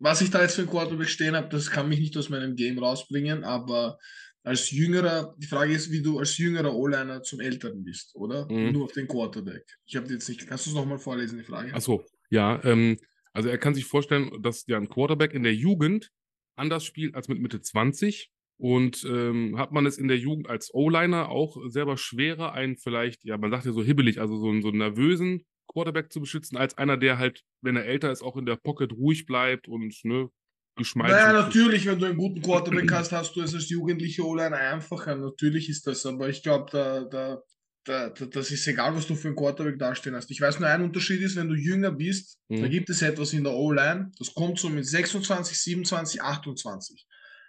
was 0.00 0.22
ich 0.22 0.30
da 0.30 0.42
jetzt 0.42 0.56
für 0.56 0.62
ein 0.62 0.68
Quarterback 0.68 1.08
stehen 1.08 1.36
habe, 1.36 1.48
das 1.50 1.70
kann 1.70 1.88
mich 1.88 2.00
nicht 2.00 2.16
aus 2.16 2.30
meinem 2.30 2.56
Game 2.56 2.78
rausbringen, 2.78 3.44
aber 3.44 3.98
als 4.42 4.70
jüngerer, 4.70 5.34
die 5.38 5.46
Frage 5.46 5.74
ist, 5.74 5.90
wie 5.92 6.02
du 6.02 6.18
als 6.18 6.38
jüngerer 6.38 6.74
O-Liner 6.74 7.22
zum 7.22 7.40
Älteren 7.40 7.84
bist, 7.84 8.16
oder? 8.16 8.50
Mhm. 8.50 8.72
Nur 8.72 8.84
auf 8.86 8.92
den 8.92 9.06
Quarterback. 9.06 9.64
Ich 9.84 9.96
habe 9.96 10.10
jetzt 10.10 10.28
nicht, 10.28 10.46
kannst 10.46 10.66
du 10.66 10.70
es 10.70 10.76
nochmal 10.76 10.98
vorlesen, 10.98 11.38
die 11.38 11.44
Frage? 11.44 11.74
Achso, 11.74 12.02
ja, 12.30 12.58
ähm, 12.64 12.96
also 13.34 13.50
er 13.50 13.58
kann 13.58 13.74
sich 13.74 13.84
vorstellen, 13.84 14.42
dass 14.42 14.66
ja 14.66 14.78
ein 14.78 14.88
Quarterback 14.88 15.34
in 15.34 15.42
der 15.42 15.54
Jugend 15.54 16.10
anders 16.56 16.84
spielt 16.84 17.14
als 17.14 17.28
mit 17.28 17.38
Mitte 17.40 17.60
20. 17.60 18.30
Und 18.56 19.04
ähm, 19.04 19.58
hat 19.58 19.72
man 19.72 19.86
es 19.86 19.96
in 19.96 20.08
der 20.08 20.18
Jugend 20.18 20.48
als 20.48 20.72
O-Liner 20.74 21.30
auch 21.30 21.56
selber 21.68 21.96
schwerer, 21.96 22.52
einen 22.52 22.76
vielleicht, 22.76 23.24
ja, 23.24 23.38
man 23.38 23.50
sagt 23.50 23.64
ja 23.64 23.72
so 23.72 23.82
hibbelig, 23.82 24.20
also 24.20 24.36
so, 24.36 24.60
so 24.60 24.68
einen 24.68 24.78
nervösen 24.78 25.46
Quarterback 25.72 26.12
zu 26.12 26.20
beschützen, 26.20 26.56
als 26.56 26.76
einer, 26.78 26.96
der 26.96 27.18
halt, 27.18 27.42
wenn 27.62 27.76
er 27.76 27.84
älter 27.84 28.10
ist, 28.10 28.22
auch 28.22 28.36
in 28.36 28.46
der 28.46 28.56
Pocket 28.56 28.92
ruhig 28.92 29.26
bleibt 29.26 29.68
und 29.68 29.94
ne, 30.04 30.28
geschmeidig. 30.76 31.16
Naja, 31.16 31.32
natürlich, 31.32 31.86
wenn 31.86 31.98
du 31.98 32.06
einen 32.06 32.16
guten 32.16 32.42
Quarterback 32.42 32.90
hast, 32.92 33.12
hast 33.12 33.36
du 33.36 33.42
es 33.42 33.54
als 33.54 33.68
jugendlicher 33.68 34.24
O-Liner 34.24 34.56
einfacher. 34.56 35.16
Natürlich 35.16 35.68
ist 35.68 35.86
das, 35.86 36.04
aber 36.06 36.28
ich 36.28 36.42
glaube, 36.42 36.70
da, 36.72 37.04
da 37.04 37.42
da, 37.84 38.10
da, 38.10 38.26
das 38.26 38.50
ist 38.50 38.66
egal, 38.66 38.94
was 38.94 39.06
du 39.06 39.14
für 39.14 39.28
einen 39.28 39.36
Quarterback 39.36 39.78
dastehen 39.78 40.14
hast. 40.14 40.30
Ich 40.30 40.40
weiß 40.40 40.60
nur, 40.60 40.68
ein 40.68 40.82
Unterschied 40.82 41.20
ist, 41.22 41.36
wenn 41.36 41.48
du 41.48 41.54
jünger 41.54 41.90
bist, 41.90 42.38
mhm. 42.48 42.62
da 42.62 42.68
gibt 42.68 42.90
es 42.90 43.02
etwas 43.02 43.32
in 43.32 43.44
der 43.44 43.54
O-Line, 43.54 44.12
das 44.18 44.34
kommt 44.34 44.58
so 44.58 44.68
mit 44.68 44.86
26, 44.86 45.58
27, 45.58 46.22
28. 46.22 47.06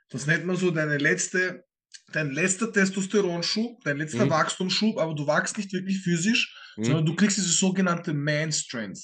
Das 0.10 0.28
nennt 0.28 0.46
man 0.46 0.56
so 0.56 0.72
deine 0.72 0.98
letzte, 0.98 1.66
dein 2.12 2.32
letzter 2.32 2.72
Testosteronschub, 2.72 3.84
dein 3.84 3.98
letzter 3.98 4.26
mhm. 4.26 4.30
Wachstumsschub, 4.32 4.98
aber 4.98 5.14
du 5.16 5.26
wachst 5.28 5.58
nicht 5.58 5.72
wirklich 5.74 6.02
physisch, 6.02 6.56
mhm. 6.78 6.84
sondern 6.84 7.06
du 7.06 7.16
kriegst 7.16 7.38
diese 7.38 7.50
sogenannte 7.50 8.14
Man-Strength, 8.14 9.00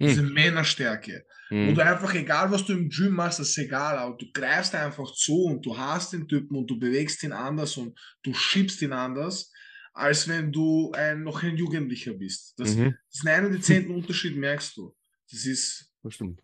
diese 0.00 0.22
mhm. 0.22 0.32
Männerstärke. 0.32 1.24
Mhm. 1.50 1.68
Wo 1.68 1.72
du 1.72 1.84
einfach, 1.84 2.14
egal 2.14 2.50
was 2.50 2.64
du 2.64 2.72
im 2.72 2.88
Gym 2.88 3.12
machst, 3.12 3.40
das 3.40 3.50
ist 3.50 3.58
egal, 3.58 3.98
aber 3.98 4.16
du 4.16 4.26
greifst 4.32 4.74
einfach 4.74 5.12
zu 5.14 5.44
und 5.44 5.64
du 5.64 5.76
hast 5.76 6.12
den 6.12 6.28
Typen 6.28 6.56
und 6.56 6.70
du 6.70 6.78
bewegst 6.78 7.22
ihn 7.22 7.32
anders 7.32 7.76
und 7.76 7.98
du 8.22 8.34
schiebst 8.34 8.82
ihn 8.82 8.92
anders 8.92 9.50
als 9.92 10.28
wenn 10.28 10.52
du 10.52 10.92
ein, 10.92 11.22
noch 11.22 11.42
ein 11.42 11.56
Jugendlicher 11.56 12.14
bist. 12.14 12.54
Das, 12.58 12.74
mhm. 12.74 12.94
das 13.08 13.20
ist 13.20 13.26
einen 13.26 13.52
dezenten 13.52 13.92
Unterschied, 13.92 14.36
merkst 14.36 14.76
du. 14.76 14.94
Das 15.30 15.44
ist. 15.44 15.92
Das 16.02 16.14
stimmt. 16.14 16.40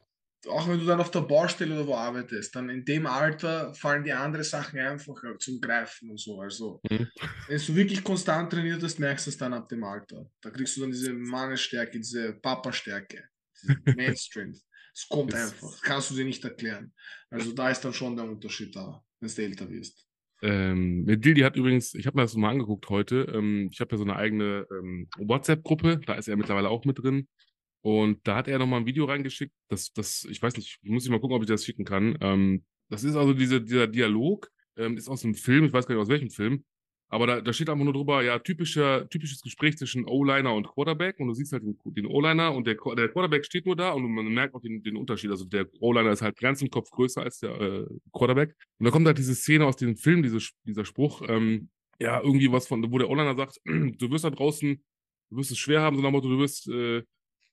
Auch 0.48 0.68
wenn 0.68 0.78
du 0.78 0.86
dann 0.86 1.00
auf 1.00 1.10
der 1.10 1.20
Baustelle 1.20 1.74
oder 1.74 1.86
wo 1.86 1.94
arbeitest, 1.94 2.54
dann 2.54 2.68
in 2.68 2.84
dem 2.84 3.06
Alter 3.06 3.74
fallen 3.74 4.04
die 4.04 4.12
anderen 4.12 4.44
Sachen 4.44 4.78
einfacher 4.78 5.38
zum 5.38 5.60
Greifen 5.60 6.10
und 6.10 6.20
so. 6.20 6.40
Also, 6.40 6.80
mhm. 6.90 7.08
wenn 7.48 7.58
du 7.58 7.74
wirklich 7.74 8.02
konstant 8.04 8.52
trainiert 8.52 8.82
hast, 8.82 8.98
merkst 8.98 9.26
du 9.26 9.30
es 9.30 9.36
dann 9.36 9.52
ab 9.52 9.68
dem 9.68 9.84
Alter. 9.84 10.30
Da 10.40 10.50
kriegst 10.50 10.76
du 10.76 10.82
dann 10.82 10.90
diese 10.90 11.12
Mannesstärke, 11.12 11.98
diese 11.98 12.34
Papa-Stärke, 12.34 13.24
diese 13.62 13.76
Mainstream. 13.96 14.52
Es 14.94 15.06
kommt 15.08 15.32
das 15.32 15.52
einfach. 15.52 15.70
Das 15.70 15.82
kannst 15.82 16.10
du 16.10 16.14
dir 16.14 16.24
nicht 16.24 16.44
erklären. 16.44 16.92
Also, 17.30 17.52
da 17.52 17.70
ist 17.70 17.84
dann 17.84 17.92
schon 17.92 18.16
der 18.16 18.24
Unterschied 18.24 18.74
da, 18.74 19.02
wenn 19.20 19.30
du 19.34 19.42
älter 19.42 19.68
wirst. 19.70 20.06
Ähm, 20.42 21.06
Dildi 21.06 21.40
hat 21.40 21.56
übrigens, 21.56 21.94
ich 21.94 22.06
habe 22.06 22.16
mir 22.16 22.22
das 22.22 22.34
mal 22.34 22.50
angeguckt 22.50 22.88
heute, 22.90 23.32
ähm, 23.34 23.70
ich 23.72 23.80
habe 23.80 23.92
ja 23.92 23.98
so 23.98 24.04
eine 24.04 24.16
eigene 24.16 24.66
ähm, 24.70 25.08
WhatsApp-Gruppe, 25.16 26.00
da 26.04 26.14
ist 26.14 26.28
er 26.28 26.36
mittlerweile 26.36 26.68
auch 26.68 26.84
mit 26.84 27.02
drin. 27.02 27.26
Und 27.86 28.26
da 28.26 28.34
hat 28.34 28.48
er 28.48 28.58
nochmal 28.58 28.80
ein 28.80 28.86
Video 28.86 29.04
reingeschickt, 29.04 29.54
das, 29.68 29.92
das, 29.92 30.26
ich 30.28 30.42
weiß 30.42 30.56
nicht, 30.56 30.80
muss 30.82 31.04
ich 31.04 31.10
mal 31.10 31.20
gucken, 31.20 31.36
ob 31.36 31.42
ich 31.42 31.48
das 31.48 31.64
schicken 31.64 31.84
kann. 31.84 32.18
Ähm, 32.20 32.64
das 32.88 33.04
ist 33.04 33.14
also 33.14 33.32
diese, 33.32 33.62
dieser 33.62 33.86
Dialog, 33.86 34.50
ähm, 34.76 34.96
ist 34.96 35.08
aus 35.08 35.22
einem 35.22 35.36
Film, 35.36 35.66
ich 35.66 35.72
weiß 35.72 35.86
gar 35.86 35.94
nicht 35.94 36.02
aus 36.02 36.08
welchem 36.08 36.30
Film, 36.30 36.64
aber 37.10 37.28
da, 37.28 37.40
da 37.40 37.52
steht 37.52 37.70
einfach 37.70 37.84
nur 37.84 37.92
drüber, 37.92 38.24
ja, 38.24 38.40
typischer, 38.40 39.08
typisches 39.08 39.40
Gespräch 39.40 39.78
zwischen 39.78 40.04
O-Liner 40.04 40.52
und 40.52 40.66
Quarterback 40.66 41.20
und 41.20 41.28
du 41.28 41.34
siehst 41.34 41.52
halt 41.52 41.62
den, 41.62 41.78
den 41.84 42.06
O-Liner 42.06 42.52
und 42.56 42.66
der, 42.66 42.74
der 42.74 43.08
Quarterback 43.08 43.46
steht 43.46 43.66
nur 43.66 43.76
da 43.76 43.92
und 43.92 44.10
man 44.10 44.26
merkt 44.34 44.56
auch 44.56 44.62
den, 44.62 44.82
den 44.82 44.96
Unterschied. 44.96 45.30
Also 45.30 45.44
der 45.44 45.68
O-Liner 45.78 46.10
ist 46.10 46.22
halt 46.22 46.36
ganz 46.40 46.62
im 46.62 46.70
Kopf 46.70 46.90
größer 46.90 47.22
als 47.22 47.38
der 47.38 47.52
äh, 47.60 47.86
Quarterback. 48.12 48.52
Und 48.80 48.86
da 48.86 48.90
kommt 48.90 49.06
halt 49.06 49.18
diese 49.18 49.36
Szene 49.36 49.64
aus 49.64 49.76
dem 49.76 49.96
Film, 49.96 50.24
diese, 50.24 50.38
dieser 50.64 50.84
Spruch, 50.84 51.22
ähm, 51.28 51.70
ja, 52.00 52.20
irgendwie 52.20 52.50
was 52.50 52.66
von, 52.66 52.84
wo 52.90 52.98
der 52.98 53.08
O-Liner 53.08 53.36
sagt, 53.36 53.60
du 53.64 54.10
wirst 54.10 54.24
da 54.24 54.30
draußen, 54.30 54.82
du 55.30 55.36
wirst 55.36 55.52
es 55.52 55.58
schwer 55.58 55.82
haben, 55.82 55.94
so 55.94 56.02
nach 56.02 56.08
dem 56.08 56.14
Motto, 56.14 56.28
du 56.28 56.40
wirst, 56.40 56.68
äh, 56.68 57.04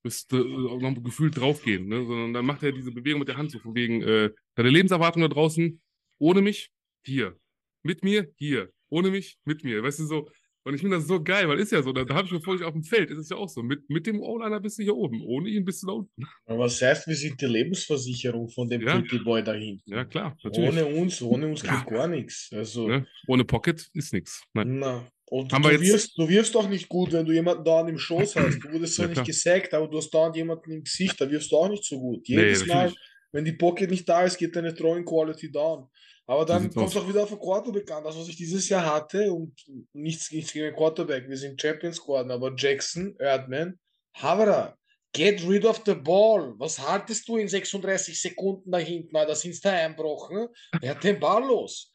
wirst 0.03 0.34
äh, 0.34 0.38
noch 0.38 1.03
gefühlt 1.03 1.38
draufgehen, 1.38 1.88
ne? 1.88 2.05
Sondern 2.05 2.34
dann 2.34 2.45
macht 2.45 2.63
er 2.63 2.71
diese 2.71 2.91
Bewegung 2.91 3.19
mit 3.19 3.30
der 3.30 3.38
Hand 3.38 3.51
so 3.51 3.59
von 3.59 3.75
wegen, 3.75 4.01
äh, 4.01 4.31
deine 4.55 4.69
Lebenserwartung 4.69 5.21
da 5.21 5.27
draußen, 5.27 5.81
ohne 6.19 6.41
mich, 6.41 6.69
hier. 7.05 7.38
Mit 7.84 8.03
mir, 8.03 8.31
hier 8.38 8.71
ohne 8.93 9.09
mich, 9.09 9.38
mit 9.43 9.63
mir. 9.63 9.84
Weißt 9.84 9.99
du, 9.99 10.05
so. 10.05 10.30
Und 10.65 10.76
ich 10.76 10.81
finde 10.81 10.98
das 10.98 11.07
so 11.07 11.22
geil, 11.22 11.48
weil 11.49 11.60
ist 11.60 11.72
ja 11.72 11.84
so, 11.84 11.91
da, 11.91 12.06
da 12.06 12.15
habe 12.15 12.26
ich 12.26 12.31
mir 12.31 12.41
vorhin 12.41 12.65
auf 12.65 12.73
dem 12.73 12.84
Feld, 12.84 13.10
ist 13.11 13.18
es 13.18 13.30
ja 13.30 13.38
auch 13.38 13.49
so. 13.49 13.61
Mit, 13.61 13.90
mit 13.90 14.07
dem 14.07 14.22
O-Liner 14.22 14.60
bist 14.61 14.80
du 14.80 14.84
hier 14.84 14.95
oben, 14.95 15.22
ohne 15.22 15.49
ihn 15.49 15.65
bist 15.65 15.84
du 15.84 15.88
da 15.88 15.94
unten. 15.94 16.23
Aber 16.45 16.60
was 16.60 16.81
heißt, 16.81 17.07
wir 17.07 17.15
sind 17.15 17.41
die 17.41 17.45
Lebensversicherung 17.45 18.49
von 18.49 18.69
dem 18.69 18.81
ja. 18.81 18.99
Pretty 18.99 19.19
Boy 19.19 19.44
da 19.44 19.53
hinten. 19.53 19.91
Ja, 19.91 20.06
klar, 20.06 20.38
natürlich. 20.44 20.69
Ohne 20.69 20.85
uns, 20.85 21.22
ohne 21.22 21.48
uns 21.48 21.64
ja. 21.64 21.80
geht 21.80 21.94
gar 21.94 22.07
nichts. 22.07 22.49
Also, 22.53 22.88
ne? 22.88 23.06
Ohne 23.27 23.44
Pocket 23.44 23.90
ist 23.94 24.14
nichts. 24.14 24.44
Na. 24.53 25.06
Und 25.26 25.52
du, 25.52 25.81
wirst, 25.81 26.15
du 26.15 26.30
wirst 26.30 26.53
doch 26.53 26.69
nicht 26.69 26.88
gut, 26.88 27.11
wenn 27.11 27.26
du 27.26 27.31
jemanden 27.31 27.64
da 27.64 27.88
im 27.88 27.98
Schoß 27.98 28.35
hast. 28.35 28.60
Du 28.60 28.72
wurdest 28.72 28.95
zwar 28.95 29.07
ja, 29.07 29.14
nicht 29.14 29.26
gesagt, 29.26 29.73
aber 29.73 29.88
du 29.88 29.98
hast 29.98 30.11
da 30.11 30.31
jemanden 30.31 30.72
im 30.72 30.84
Gesicht, 30.84 31.19
da 31.19 31.30
wirst 31.30 31.52
du 31.52 31.57
auch 31.57 31.69
nicht 31.69 31.84
so 31.84 31.99
gut. 31.99 32.27
Jedes 32.27 32.61
nee, 32.61 32.68
Mal, 32.68 32.94
wenn 33.34 33.43
die 33.43 33.53
Pocket 33.53 33.89
nicht 33.89 34.07
da 34.07 34.23
ist, 34.23 34.38
geht 34.38 34.55
deine 34.55 34.73
Throwing 34.73 35.03
Quality 35.03 35.51
down. 35.51 35.89
Aber 36.26 36.45
dann 36.45 36.72
kommt 36.73 36.89
es 36.89 36.95
auch 36.95 37.07
wieder 37.07 37.23
auf 37.23 37.30
den 37.30 37.39
Quarterback 37.39 37.91
an. 37.91 38.03
Das, 38.03 38.18
was 38.18 38.30
ich 38.30 38.38
dieses 38.38 38.69
Jahr 38.69 38.85
hatte, 38.85 39.34
und 39.34 39.53
nichts, 39.91 40.31
nichts 40.31 40.53
gegen 40.53 40.68
den 40.68 40.76
Quarterback, 40.76 41.27
wir 41.27 41.35
sind 41.35 41.61
Champions 41.61 41.99
geworden, 41.99 42.31
aber 42.31 42.53
Jackson, 42.55 43.15
Erdmann, 43.19 43.77
Havara, 44.15 44.77
get 45.14 45.45
rid 45.47 45.65
of 45.65 45.81
the 45.85 45.95
ball. 45.95 46.53
Was 46.60 46.80
haltest 46.80 47.27
du 47.27 47.38
in 47.38 47.49
36 47.49 48.22
Sekunden 48.22 48.72
da 48.72 48.77
hinten? 48.77 49.14
Da 49.14 49.35
sind 49.35 49.64
da 49.65 49.72
einbrochen. 49.72 50.47
Er 50.81 50.91
hat 50.91 51.03
den 51.03 51.19
Ball 51.19 51.43
los. 51.45 51.91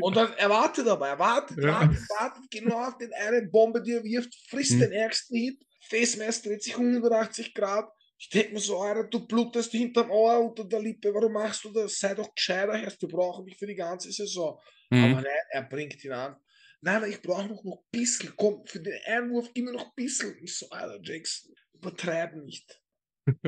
Und 0.00 0.16
dann 0.16 0.32
erwartet 0.34 0.86
aber, 0.86 1.08
erwartet, 1.08 1.58
ja. 1.58 1.80
wartet, 1.80 2.02
wartet 2.18 2.50
genau 2.50 2.88
auf 2.88 2.98
den 2.98 3.12
einen 3.12 3.50
Bombe, 3.50 3.82
die 3.82 3.92
er 3.92 4.04
wirft, 4.04 4.34
frisst 4.48 4.72
hm. 4.72 4.80
den 4.80 4.92
ärgsten 4.92 5.36
Hit. 5.36 5.64
Face 5.88 6.16
Mask 6.16 6.44
dreht 6.44 6.62
sich 6.62 6.76
180 6.76 7.54
Grad, 7.54 7.88
ich 8.24 8.30
denke 8.30 8.54
mir 8.54 8.60
so, 8.60 8.80
Alter, 8.80 9.04
du 9.04 9.26
blutest 9.26 9.72
hinterm 9.72 10.10
Ohr 10.10 10.40
unter 10.40 10.64
der 10.64 10.80
Lippe, 10.80 11.12
warum 11.12 11.34
machst 11.34 11.62
du 11.62 11.70
das? 11.70 11.98
Sei 11.98 12.14
doch 12.14 12.34
gescheiter, 12.34 12.74
Herr, 12.74 12.90
wir 12.98 13.08
brauchen 13.08 13.44
dich 13.44 13.58
für 13.58 13.66
die 13.66 13.74
ganze 13.74 14.10
Saison. 14.10 14.58
Mhm. 14.88 15.04
Aber 15.04 15.20
nein, 15.20 15.44
er 15.50 15.62
bringt 15.64 16.02
ihn 16.02 16.12
an. 16.12 16.34
Nein, 16.80 17.10
ich 17.10 17.20
brauche 17.20 17.46
noch, 17.46 17.62
noch 17.62 17.82
ein 17.82 17.90
bisschen. 17.90 18.32
Komm, 18.34 18.64
für 18.64 18.80
den 18.80 18.98
Einwurf 19.04 19.50
gib 19.52 19.66
mir 19.66 19.72
noch 19.72 19.84
ein 19.84 19.92
bisschen. 19.94 20.34
Ich 20.42 20.56
so, 20.56 20.70
Alter, 20.70 20.98
Jackson, 21.02 21.54
übertreib 21.74 22.34
nicht. 22.36 22.82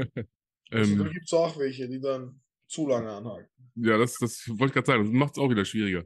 also, 0.71 0.93
ähm, 0.93 0.99
da 0.99 1.09
gibt 1.09 1.25
es 1.25 1.33
auch 1.33 1.59
welche, 1.59 1.89
die 1.89 2.01
dann 2.01 2.43
zu 2.69 2.87
lange 2.87 3.11
anhalten. 3.11 3.51
Ja, 3.77 3.97
das, 3.97 4.19
das 4.19 4.47
wollte 4.47 4.67
ich 4.67 4.73
gerade 4.75 4.87
sagen. 4.87 5.05
Das 5.05 5.13
macht 5.13 5.33
es 5.33 5.39
auch 5.39 5.49
wieder 5.49 5.65
schwieriger. 5.65 6.05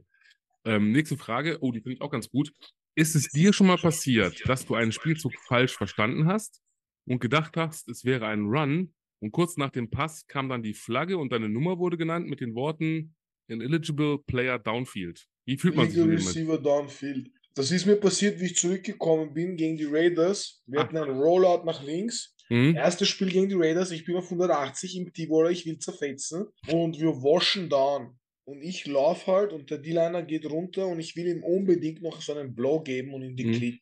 Ähm, 0.63 0.93
nächste 0.93 1.17
Frage. 1.17 1.57
Oh, 1.59 1.73
die 1.73 1.81
finde 1.81 1.95
ich 1.95 2.01
auch 2.01 2.11
ganz 2.11 2.29
gut. 2.29 2.53
Ist 2.95 3.15
es 3.15 3.27
dir 3.31 3.51
schon 3.51 3.67
mal 3.67 3.77
passiert, 3.77 4.41
dass 4.47 4.65
du 4.65 4.75
einen 4.75 4.93
Spielzug 4.93 5.33
falsch 5.45 5.75
verstanden 5.75 6.27
hast 6.27 6.61
und 7.05 7.19
gedacht 7.19 7.57
hast, 7.57 7.89
es 7.89 8.05
wäre 8.05 8.27
ein 8.27 8.45
Run. 8.45 8.93
Und 9.19 9.31
kurz 9.31 9.55
nach 9.57 9.69
dem 9.69 9.89
Pass 9.89 10.25
kam 10.27 10.49
dann 10.49 10.63
die 10.63 10.73
Flagge 10.73 11.17
und 11.17 11.31
deine 11.31 11.47
Nummer 11.47 11.77
wurde 11.77 11.97
genannt 11.97 12.27
mit 12.27 12.41
den 12.41 12.55
Worten 12.55 13.13
Ineligible 13.47 14.19
Player 14.25 14.57
Downfield. 14.57 15.27
Wie 15.45 15.57
fühlt 15.57 15.75
man 15.75 15.89
Legal 15.89 16.17
sich 16.17 16.27
Receiver 16.27 16.57
Downfield. 16.57 17.29
Das 17.53 17.71
ist 17.71 17.85
mir 17.85 17.97
passiert, 17.97 18.39
wie 18.39 18.45
ich 18.45 18.55
zurückgekommen 18.55 19.33
bin 19.33 19.57
gegen 19.57 19.77
die 19.77 19.85
Raiders. 19.85 20.63
Wir 20.65 20.79
ah. 20.79 20.83
hatten 20.83 20.97
einen 20.97 21.19
Rollout 21.19 21.65
nach 21.65 21.83
links. 21.83 22.35
Mhm. 22.49 22.75
Erstes 22.75 23.09
Spiel 23.09 23.29
gegen 23.29 23.49
die 23.49 23.55
Raiders. 23.55 23.91
Ich 23.91 24.05
bin 24.05 24.15
auf 24.15 24.25
180 24.25 24.97
im 24.97 25.13
T-Baller, 25.13 25.51
ich 25.51 25.65
will 25.65 25.77
zerfetzen. 25.77 26.45
Und 26.67 26.99
wir 26.99 27.09
waschen 27.09 27.69
down. 27.69 28.17
Und 28.45 28.61
ich 28.61 28.87
laufe 28.87 29.31
halt 29.31 29.53
und 29.53 29.69
der 29.69 29.77
D-Liner 29.77 30.23
geht 30.23 30.49
runter 30.49 30.87
und 30.87 30.99
ich 30.99 31.15
will 31.15 31.27
ihm 31.27 31.43
unbedingt 31.43 32.01
noch 32.01 32.21
so 32.21 32.33
einen 32.33 32.55
Blow 32.55 32.81
geben 32.81 33.13
und 33.13 33.21
in 33.21 33.35
die 33.35 33.45
mhm. 33.45 33.51
Klick. 33.53 33.81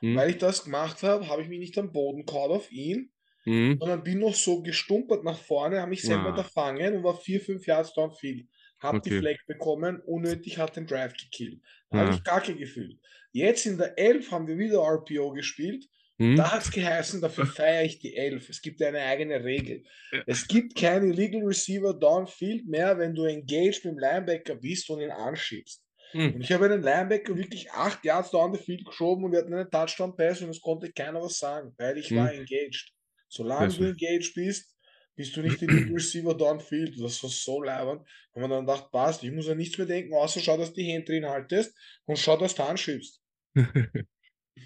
Mhm. 0.00 0.16
Weil 0.16 0.30
ich 0.30 0.38
das 0.38 0.64
gemacht 0.64 1.02
habe, 1.02 1.28
habe 1.28 1.42
ich 1.42 1.48
mich 1.48 1.58
nicht 1.58 1.78
am 1.78 1.92
Boden 1.92 2.26
kaut 2.26 2.50
auf 2.50 2.70
ihn, 2.70 3.10
mhm. 3.44 3.78
sondern 3.78 4.02
bin 4.02 4.18
noch 4.18 4.34
so 4.34 4.62
gestumpert 4.62 5.24
nach 5.24 5.38
vorne, 5.38 5.80
habe 5.80 5.90
mich 5.90 6.02
selber. 6.02 6.34
Ah. 6.34 6.38
erfangen 6.38 6.96
und 6.96 7.04
war 7.04 7.16
vier, 7.16 7.40
fünf 7.40 7.66
Yards 7.66 7.94
downfield. 7.94 8.46
hab 8.80 8.94
okay. 8.94 9.10
die 9.10 9.18
Flag 9.18 9.36
bekommen, 9.46 10.00
unnötig 10.04 10.58
hat 10.58 10.76
den 10.76 10.86
Drive 10.86 11.14
gekillt. 11.14 11.60
Ja. 11.92 12.00
habe 12.00 12.14
ich 12.14 12.24
Kacke 12.24 12.54
gefühlt. 12.54 12.98
Jetzt 13.32 13.66
in 13.66 13.78
der 13.78 13.98
11 13.98 14.30
haben 14.30 14.46
wir 14.46 14.58
wieder 14.58 14.80
RPO 14.80 15.32
gespielt. 15.32 15.86
Hm? 16.18 16.36
Da 16.36 16.52
hat 16.52 16.62
es 16.62 16.70
geheißen, 16.70 17.20
dafür 17.20 17.46
feiere 17.46 17.84
ich 17.84 17.98
die 17.98 18.16
11. 18.16 18.48
Es 18.48 18.62
gibt 18.62 18.80
eine 18.80 19.00
eigene 19.00 19.44
Regel. 19.44 19.84
Ja. 20.12 20.22
Es 20.26 20.48
gibt 20.48 20.74
keine 20.74 21.08
Illegal 21.08 21.42
Receiver 21.42 21.92
Downfield 21.92 22.66
mehr, 22.66 22.98
wenn 22.98 23.14
du 23.14 23.24
engaged 23.24 23.84
mit 23.84 23.94
dem 23.94 23.98
Linebacker 23.98 24.54
bist 24.54 24.88
und 24.88 25.00
ihn 25.00 25.10
anschiebst. 25.10 25.85
Hm. 26.16 26.34
Und 26.34 26.40
ich 26.40 26.52
habe 26.52 26.64
einen 26.64 26.82
Linebacker 26.82 27.36
wirklich 27.36 27.70
acht 27.72 28.04
Yards 28.04 28.30
down 28.30 28.54
the 28.54 28.58
field 28.58 28.86
geschoben 28.86 29.24
und 29.24 29.32
wir 29.32 29.40
hatten 29.40 29.52
einen 29.52 29.70
Touchdown-Pass 29.70 30.40
und 30.42 30.50
es 30.50 30.60
konnte 30.60 30.90
keiner 30.90 31.20
was 31.20 31.38
sagen, 31.38 31.74
weil 31.76 31.98
ich 31.98 32.08
hm. 32.08 32.16
war 32.16 32.32
engaged. 32.32 32.92
Solange 33.28 33.68
du 33.68 33.84
engaged 33.84 34.34
bist, 34.34 34.74
bist 35.14 35.36
du 35.36 35.42
nicht 35.42 35.60
in 35.60 35.68
den 35.68 35.92
Receiver 35.92 36.34
downfield. 36.34 36.98
Das 37.00 37.22
war 37.22 37.30
so 37.30 37.62
leibend. 37.62 38.02
Und 38.32 38.42
man 38.42 38.50
dann 38.50 38.66
gedacht, 38.66 38.90
passt, 38.90 39.24
ich 39.24 39.32
muss 39.32 39.46
ja 39.46 39.54
nichts 39.54 39.76
mehr 39.76 39.86
denken, 39.86 40.14
außer 40.14 40.40
schau, 40.40 40.56
dass 40.56 40.72
du 40.72 40.80
die 40.80 40.90
Hände 40.90 41.06
drin 41.06 41.26
haltest 41.26 41.76
und 42.04 42.18
schau, 42.18 42.36
dass 42.36 42.54
du 42.54 42.62
anschiebst. 42.62 43.20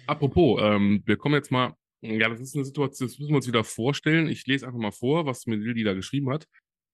Apropos, 0.07 0.61
ähm, 0.61 1.03
wir 1.05 1.17
kommen 1.17 1.35
jetzt 1.35 1.51
mal, 1.51 1.73
ja, 2.01 2.29
das 2.29 2.39
ist 2.39 2.55
eine 2.55 2.65
Situation, 2.65 3.07
das 3.07 3.19
müssen 3.19 3.31
wir 3.31 3.37
uns 3.37 3.47
wieder 3.47 3.63
vorstellen. 3.63 4.27
Ich 4.27 4.45
lese 4.45 4.65
einfach 4.65 4.79
mal 4.79 4.91
vor, 4.91 5.25
was 5.25 5.45
mir 5.47 5.55
Lilly 5.55 5.83
da 5.83 5.93
geschrieben 5.93 6.29
hat. 6.29 6.45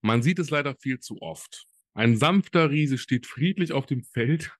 Man 0.02 0.22
sieht 0.22 0.38
es 0.38 0.50
leider 0.50 0.74
viel 0.76 0.98
zu 1.00 1.20
oft. 1.20 1.66
Ein 1.94 2.16
sanfter 2.16 2.70
Riese 2.70 2.98
steht 2.98 3.26
friedlich 3.26 3.72
auf 3.72 3.86
dem 3.86 4.02
Feld, 4.02 4.52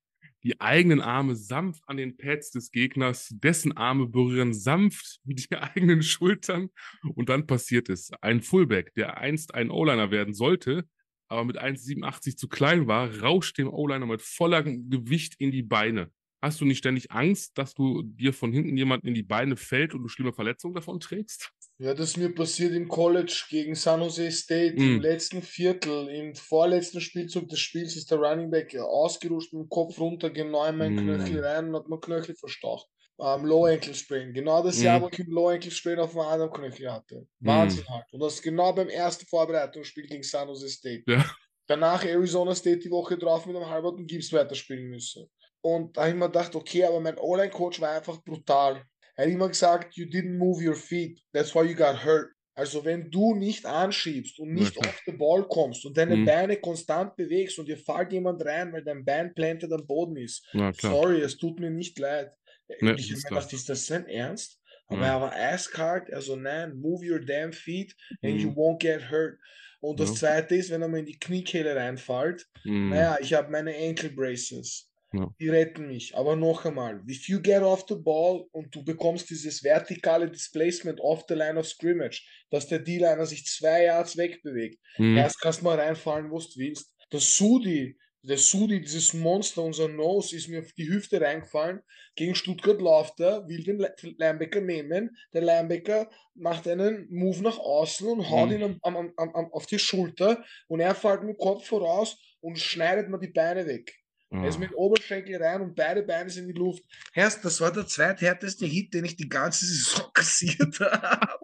die 0.44 0.60
eigenen 0.60 1.00
Arme 1.00 1.34
sanft 1.34 1.82
an 1.88 1.96
den 1.96 2.16
Pads 2.16 2.52
des 2.52 2.70
Gegners, 2.70 3.28
dessen 3.30 3.76
Arme 3.76 4.06
berühren 4.06 4.54
sanft 4.54 5.20
die 5.24 5.56
eigenen 5.56 6.02
Schultern 6.02 6.70
und 7.14 7.28
dann 7.28 7.46
passiert 7.46 7.88
es. 7.88 8.10
Ein 8.20 8.40
Fullback, 8.40 8.94
der 8.94 9.18
einst 9.18 9.54
ein 9.54 9.70
O-Liner 9.70 10.10
werden 10.10 10.34
sollte, 10.34 10.88
aber 11.28 11.44
mit 11.44 11.58
1,87 11.58 12.36
zu 12.36 12.48
klein 12.48 12.86
war, 12.86 13.20
rauscht 13.20 13.58
dem 13.58 13.68
O-Liner 13.68 14.06
mit 14.06 14.22
voller 14.22 14.62
Gewicht 14.62 15.34
in 15.38 15.50
die 15.50 15.62
Beine. 15.62 16.10
Hast 16.40 16.60
du 16.60 16.64
nicht 16.64 16.78
ständig 16.78 17.10
Angst, 17.10 17.58
dass 17.58 17.74
du 17.74 18.02
dir 18.04 18.32
von 18.32 18.52
hinten 18.52 18.76
jemand 18.76 19.04
in 19.04 19.14
die 19.14 19.24
Beine 19.24 19.56
fällt 19.56 19.92
und 19.92 20.02
du 20.02 20.08
schlimme 20.08 20.32
Verletzungen 20.32 20.74
davon 20.74 21.00
trägst? 21.00 21.52
Ja, 21.80 21.94
das 21.94 22.10
ist 22.10 22.16
mir 22.16 22.34
passiert 22.34 22.72
im 22.74 22.88
College 22.88 23.44
gegen 23.48 23.76
San 23.76 24.00
Jose 24.00 24.32
State. 24.32 24.74
Mm. 24.74 24.82
Im 24.82 24.94
hm. 24.96 25.00
letzten 25.00 25.42
Viertel, 25.42 26.08
im 26.08 26.34
vorletzten 26.34 27.00
Spielzug 27.00 27.48
des 27.48 27.60
Spiels 27.60 27.94
ist 27.94 28.10
der 28.10 28.18
Running 28.18 28.50
Back 28.50 28.76
ausgerutscht 28.76 29.52
mit 29.52 29.62
dem 29.62 29.68
Kopf 29.68 29.98
runter, 30.00 30.30
genau 30.30 30.64
in 30.64 30.76
meinen 30.76 30.96
mm. 30.96 30.98
Knöchel 30.98 31.44
rein 31.44 31.68
und 31.68 31.76
hat 31.76 31.88
mir 31.88 32.00
Knöchel 32.00 32.34
verstaucht. 32.34 32.88
Um, 33.16 33.44
Low 33.44 33.64
Ankle 33.66 33.94
Sprain. 33.94 34.32
Genau 34.32 34.62
das 34.62 34.78
mm. 34.78 34.82
Jahr, 34.82 35.02
wo 35.02 35.08
ich 35.08 35.20
einen 35.20 35.30
Low 35.30 35.48
Ankle 35.48 35.70
Sprain 35.70 35.98
auf 36.00 36.12
dem 36.12 36.20
anderen 36.20 36.52
Knöchel 36.52 36.92
hatte. 36.92 37.16
Hm. 37.16 37.26
Wahnsinn 37.40 37.88
halt. 37.88 38.04
Und 38.12 38.20
das 38.20 38.42
genau 38.42 38.72
beim 38.72 38.88
ersten 38.88 39.26
Vorbereitungsspiel 39.26 40.06
gegen 40.06 40.22
San 40.24 40.48
Jose 40.48 40.68
State. 40.68 41.04
Ja. 41.06 41.24
Danach 41.68 42.04
Arizona 42.04 42.54
State 42.54 42.78
die 42.78 42.90
Woche 42.90 43.16
drauf 43.16 43.46
mit 43.46 43.54
einem 43.54 43.68
halben 43.68 44.06
Gips 44.06 44.32
weiterspielen 44.32 44.88
müssen. 44.88 45.28
Und 45.60 45.96
da 45.96 46.02
habe 46.02 46.10
ich 46.10 46.16
mir 46.16 46.26
gedacht, 46.26 46.54
okay, 46.56 46.84
aber 46.84 46.98
mein 46.98 47.18
O-Line-Coach 47.18 47.80
war 47.80 47.90
einfach 47.90 48.22
brutal. 48.24 48.82
Er 49.18 49.24
hat 49.24 49.32
immer 49.32 49.48
gesagt, 49.48 49.96
you 49.96 50.06
didn't 50.06 50.38
move 50.38 50.64
your 50.64 50.76
feet, 50.76 51.20
that's 51.32 51.52
why 51.52 51.62
you 51.62 51.74
got 51.74 52.04
hurt. 52.04 52.30
Also 52.54 52.84
wenn 52.84 53.10
du 53.10 53.34
nicht 53.34 53.66
anschiebst 53.66 54.38
und 54.38 54.52
nicht 54.52 54.78
auf 54.78 55.02
den 55.06 55.18
Ball 55.18 55.46
kommst 55.46 55.84
und 55.84 55.96
deine 55.96 56.16
mhm. 56.16 56.24
Beine 56.24 56.56
konstant 56.56 57.16
bewegst 57.16 57.58
und 57.58 57.68
dir 57.68 57.76
fällt 57.76 58.12
jemand 58.12 58.44
rein, 58.44 58.72
weil 58.72 58.82
dein 58.82 59.04
Bein 59.04 59.34
planted 59.34 59.72
am 59.72 59.86
Boden 59.86 60.16
ist, 60.16 60.44
ja, 60.52 60.72
sorry, 60.72 61.20
es 61.20 61.36
tut 61.36 61.58
mir 61.58 61.70
nicht 61.70 61.98
leid. 61.98 62.32
Ja, 62.80 62.94
ich 62.94 63.12
habe 63.12 63.22
gedacht, 63.22 63.52
ist 63.52 63.68
das 63.68 63.86
sein 63.86 64.06
Ernst? 64.06 64.60
Aber 64.86 65.02
ja. 65.02 65.14
er 65.14 65.20
war 65.20 65.32
eiskalt, 65.32 66.12
also 66.12 66.36
nein, 66.36 66.76
move 66.76 67.04
your 67.04 67.20
damn 67.20 67.52
feet 67.52 67.94
and 68.22 68.34
mhm. 68.34 68.40
you 68.40 68.50
won't 68.50 68.78
get 68.78 69.10
hurt. 69.10 69.38
Und 69.80 70.00
das 70.00 70.14
zweite 70.14 70.56
ist, 70.56 70.70
wenn 70.70 70.82
er 70.82 70.88
mir 70.88 70.98
in 70.98 71.06
die 71.06 71.18
Kniekehle 71.18 71.74
reinfällt, 71.74 72.46
mhm. 72.64 72.90
naja, 72.90 73.18
ich 73.20 73.34
habe 73.34 73.50
meine 73.50 73.74
Ankle 73.76 74.10
Braces. 74.10 74.87
Ja. 75.12 75.34
Die 75.40 75.48
retten 75.48 75.88
mich. 75.88 76.16
Aber 76.16 76.36
noch 76.36 76.64
einmal, 76.64 77.02
if 77.08 77.28
you 77.28 77.40
get 77.40 77.62
off 77.62 77.84
the 77.88 77.96
ball 77.96 78.46
und 78.52 78.74
du 78.74 78.84
bekommst 78.84 79.30
dieses 79.30 79.64
vertikale 79.64 80.30
Displacement 80.30 81.00
off 81.00 81.24
the 81.28 81.34
line 81.34 81.58
of 81.58 81.66
scrimmage, 81.66 82.26
dass 82.50 82.66
der 82.66 82.80
D-Liner 82.80 83.24
sich 83.24 83.46
zwei 83.46 83.84
Yards 83.84 84.16
wegbewegt, 84.16 84.78
mhm. 84.98 85.16
erst 85.16 85.40
kannst 85.40 85.60
du 85.60 85.64
mal 85.64 85.78
reinfallen, 85.80 86.30
wo 86.30 86.38
du 86.38 86.46
willst. 86.56 86.92
Der 87.10 87.20
Sudi, 87.20 87.96
der 88.22 88.36
Sudi, 88.36 88.82
dieses 88.82 89.14
Monster, 89.14 89.62
unser 89.62 89.88
Nose, 89.88 90.36
ist 90.36 90.48
mir 90.48 90.60
auf 90.60 90.72
die 90.72 90.88
Hüfte 90.88 91.20
reingefallen. 91.20 91.80
Gegen 92.14 92.34
Stuttgart 92.34 92.80
läuft 92.80 93.18
er, 93.20 93.48
will 93.48 93.62
den 93.62 93.78
Linebacker 94.18 94.60
nehmen. 94.60 95.16
Der 95.32 95.40
Linebacker 95.40 96.10
macht 96.34 96.68
einen 96.68 97.08
Move 97.10 97.42
nach 97.42 97.58
außen 97.58 98.06
und 98.06 98.28
haut 98.28 98.50
mhm. 98.50 98.54
ihn 98.56 98.78
am, 98.82 98.96
am, 98.96 99.12
am, 99.16 99.52
auf 99.52 99.64
die 99.64 99.78
Schulter 99.78 100.44
und 100.66 100.80
er 100.80 100.94
fällt 100.94 101.22
mit 101.22 101.36
dem 101.36 101.38
Kopf 101.38 101.66
voraus 101.66 102.18
und 102.40 102.58
schneidet 102.58 103.08
mir 103.08 103.18
die 103.18 103.28
Beine 103.28 103.66
weg. 103.66 103.94
Mhm. 104.30 104.42
Er 104.42 104.48
ist 104.48 104.58
mit 104.58 104.74
Oberschenkel 104.74 105.42
rein 105.42 105.62
und 105.62 105.74
beide 105.74 106.02
Beine 106.02 106.28
sind 106.28 106.48
in 106.48 106.54
die 106.54 106.58
Luft. 106.58 106.82
Herrst, 107.12 107.44
das 107.44 107.60
war 107.60 107.72
der 107.72 107.86
zweithärteste 107.86 108.66
Hit, 108.66 108.92
den 108.92 109.06
ich 109.06 109.16
die 109.16 109.28
ganze 109.28 109.64
Saison 109.64 110.10
kassiert 110.14 110.78
habe. 110.80 111.38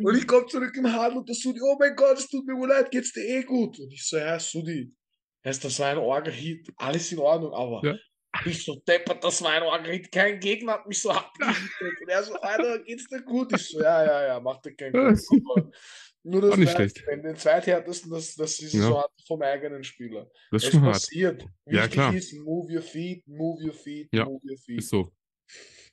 und 0.00 0.16
ich 0.16 0.26
komme 0.26 0.46
zurück 0.46 0.76
im 0.76 0.92
Handel 0.92 1.18
und 1.18 1.28
der 1.28 1.36
Sudi, 1.36 1.60
oh 1.62 1.76
mein 1.78 1.94
Gott, 1.94 2.18
es 2.18 2.28
tut 2.28 2.46
mir 2.46 2.56
wohl 2.56 2.68
leid, 2.68 2.90
geht's 2.90 3.12
dir 3.12 3.24
eh 3.24 3.42
gut? 3.44 3.78
Und 3.78 3.92
ich 3.92 4.06
so, 4.06 4.18
Herr 4.18 4.40
Sudi, 4.40 4.92
Herrst, 5.42 5.64
das 5.64 5.78
war 5.78 5.88
ein 5.88 5.98
Orga-Hit, 5.98 6.72
alles 6.76 7.12
in 7.12 7.18
Ordnung, 7.18 7.52
aber 7.52 7.86
ja. 7.86 7.96
ich 8.46 8.64
so, 8.64 8.76
deppert, 8.76 9.22
das 9.22 9.40
war 9.42 9.52
ein 9.52 9.62
Orga-Hit, 9.62 10.10
kein 10.10 10.40
Gegner 10.40 10.72
hat 10.72 10.88
mich 10.88 11.00
so 11.00 11.10
abgehittet. 11.12 12.00
Und 12.00 12.08
er 12.08 12.22
so, 12.24 12.34
Alter, 12.34 12.80
geht's 12.80 13.06
dir 13.06 13.22
gut? 13.22 13.52
Ich 13.52 13.68
so, 13.68 13.80
ja, 13.80 14.04
ja, 14.04 14.26
ja, 14.26 14.40
mach 14.40 14.60
dir 14.60 14.74
keinen 14.74 14.92
Kopf. 14.92 15.20
Nur 16.26 16.40
das 16.40 16.56
nicht 16.56 16.72
schlecht. 16.72 17.04
den 17.06 17.36
zweithärtesten, 17.36 18.10
das, 18.10 18.34
das 18.34 18.58
ist 18.58 18.72
ja. 18.72 18.80
so 18.80 18.98
hart 18.98 19.12
vom 19.26 19.42
eigenen 19.42 19.84
Spieler. 19.84 20.30
Das 20.50 20.62
ist 20.62 20.68
es 20.68 20.74
schon 20.74 20.82
passiert. 20.82 21.42
Hart. 21.42 21.52
Wichtig 21.66 21.80
ja, 21.80 21.88
klar. 21.88 22.14
ist, 22.14 22.32
move 22.32 22.72
your 22.72 22.82
feet, 22.82 23.28
move 23.28 23.62
your 23.62 23.74
feet, 23.74 24.08
ja, 24.10 24.24
move 24.24 24.40
your 24.42 24.56
feet. 24.56 24.78
Ist 24.78 24.88
so. 24.88 25.12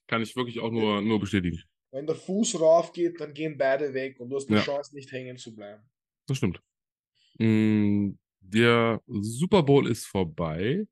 Kann 0.08 0.22
ich 0.22 0.34
wirklich 0.36 0.60
auch 0.60 0.72
nur, 0.72 1.02
nur 1.02 1.20
bestätigen. 1.20 1.62
Wenn 1.91 2.08
der 2.08 2.16
Fuß 2.16 2.62
rauf 2.62 2.94
geht, 2.94 3.20
dann 3.20 3.34
gehen 3.34 3.58
beide 3.58 3.94
weg 3.94 4.22
und 4.22 4.30
du 4.30 4.38
hast 4.38 4.48
die 4.48 4.53
ja. 4.53 4.62
Chance, 4.62 4.95
nicht 4.95 5.12
hängen 5.12 5.36
zu 5.36 5.53
bleiben. 5.53 5.84
Das 6.28 6.38
stimmt. 6.38 6.62
Mm, 7.38 8.12
der 8.40 9.02
Super 9.08 9.64
Bowl 9.64 9.90
ist 9.90 10.06
vorbei. 10.06 10.86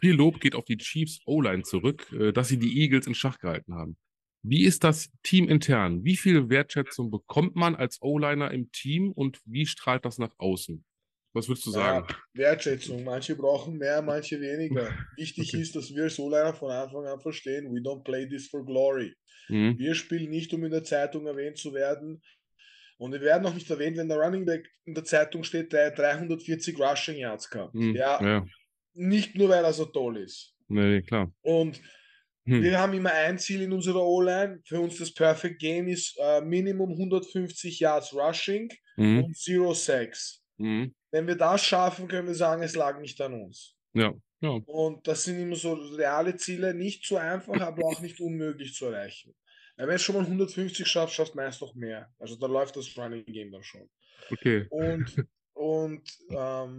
Viel 0.00 0.14
Lob 0.14 0.40
geht 0.40 0.56
auf 0.56 0.64
die 0.64 0.78
Chiefs 0.78 1.20
O-Line 1.26 1.62
zurück, 1.62 2.10
äh, 2.12 2.32
dass 2.32 2.48
sie 2.48 2.58
die 2.58 2.80
Eagles 2.80 3.06
in 3.06 3.14
Schach 3.14 3.38
gehalten 3.38 3.74
haben. 3.74 3.96
Wie 4.42 4.64
ist 4.64 4.84
das 4.84 5.10
Team 5.22 5.48
intern? 5.48 6.04
Wie 6.04 6.16
viel 6.16 6.48
Wertschätzung 6.48 7.10
bekommt 7.10 7.56
man 7.56 7.74
als 7.74 8.00
O-Liner 8.00 8.50
im 8.50 8.72
Team 8.72 9.12
und 9.12 9.40
wie 9.44 9.66
strahlt 9.66 10.04
das 10.04 10.18
nach 10.18 10.34
außen? 10.38 10.84
Was 11.32 11.48
würdest 11.48 11.66
du 11.66 11.70
sagen? 11.70 12.06
Ja, 12.08 12.16
Wertschätzung. 12.34 13.04
Manche 13.04 13.36
brauchen 13.36 13.76
mehr, 13.76 14.02
manche 14.02 14.40
weniger. 14.40 14.90
Wichtig 15.16 15.50
okay. 15.50 15.62
ist, 15.62 15.76
dass 15.76 15.94
wir 15.94 16.04
als 16.04 16.18
O-Liner 16.18 16.54
von 16.54 16.70
Anfang 16.70 17.06
an 17.06 17.20
verstehen, 17.20 17.72
we 17.72 17.80
don't 17.80 18.02
play 18.02 18.28
this 18.28 18.48
for 18.48 18.64
glory. 18.64 19.14
Mhm. 19.48 19.78
Wir 19.78 19.94
spielen 19.94 20.30
nicht, 20.30 20.52
um 20.54 20.64
in 20.64 20.70
der 20.70 20.84
Zeitung 20.84 21.26
erwähnt 21.26 21.58
zu 21.58 21.72
werden. 21.72 22.20
Und 22.98 23.12
wir 23.12 23.20
werden 23.20 23.46
auch 23.46 23.54
nicht 23.54 23.70
erwähnt, 23.70 23.96
wenn 23.96 24.08
der 24.08 24.18
Running 24.18 24.44
Back 24.44 24.68
in 24.84 24.94
der 24.94 25.04
Zeitung 25.04 25.44
steht, 25.44 25.72
der 25.72 25.90
340 25.92 26.78
Rushing 26.78 27.16
Yards 27.16 27.48
gehabt. 27.48 27.74
Mhm. 27.74 27.94
Ja, 27.94 28.22
ja, 28.22 28.46
nicht 28.94 29.36
nur, 29.36 29.48
weil 29.48 29.64
er 29.64 29.72
so 29.72 29.84
toll 29.86 30.18
ist. 30.18 30.54
Nee, 30.68 31.02
klar. 31.02 31.32
Und 31.42 31.80
hm. 32.50 32.62
Wir 32.64 32.80
haben 32.80 32.92
immer 32.94 33.12
ein 33.12 33.38
Ziel 33.38 33.62
in 33.62 33.72
unserer 33.72 34.02
O-Line. 34.02 34.60
Für 34.64 34.80
uns 34.80 34.98
das 34.98 35.14
Perfect 35.14 35.60
Game 35.60 35.86
ist 35.86 36.18
äh, 36.20 36.40
Minimum 36.40 36.90
150 36.90 37.78
Yards 37.78 38.12
Rushing 38.12 38.68
hm. 38.96 39.24
und 39.24 39.36
Zero 39.36 39.72
Sacks. 39.72 40.42
Hm. 40.58 40.92
Wenn 41.12 41.26
wir 41.28 41.36
das 41.36 41.64
schaffen, 41.64 42.08
können 42.08 42.26
wir 42.26 42.34
sagen, 42.34 42.64
es 42.64 42.74
lag 42.74 42.98
nicht 42.98 43.20
an 43.20 43.34
uns. 43.34 43.76
Ja. 43.94 44.12
ja. 44.40 44.50
Und 44.50 45.06
das 45.06 45.22
sind 45.22 45.38
immer 45.38 45.54
so 45.54 45.74
reale 45.74 46.36
Ziele, 46.36 46.74
nicht 46.74 47.06
so 47.06 47.16
einfach, 47.16 47.60
aber 47.60 47.84
auch 47.86 48.00
nicht 48.00 48.20
unmöglich 48.20 48.74
zu 48.74 48.86
erreichen. 48.86 49.32
Wenn 49.76 49.88
du 49.88 49.98
schon 49.98 50.16
mal 50.16 50.24
150 50.24 50.86
schaffst, 50.86 51.14
schaffst 51.14 51.34
du 51.34 51.38
meist 51.38 51.60
noch 51.60 51.74
mehr. 51.76 52.12
Also 52.18 52.36
da 52.36 52.48
läuft 52.48 52.76
das 52.76 52.96
Running 52.98 53.24
Game 53.26 53.52
dann 53.52 53.62
schon. 53.62 53.88
Okay. 54.28 54.66
Und, 54.70 55.24
und 55.54 56.18
ähm, 56.30 56.78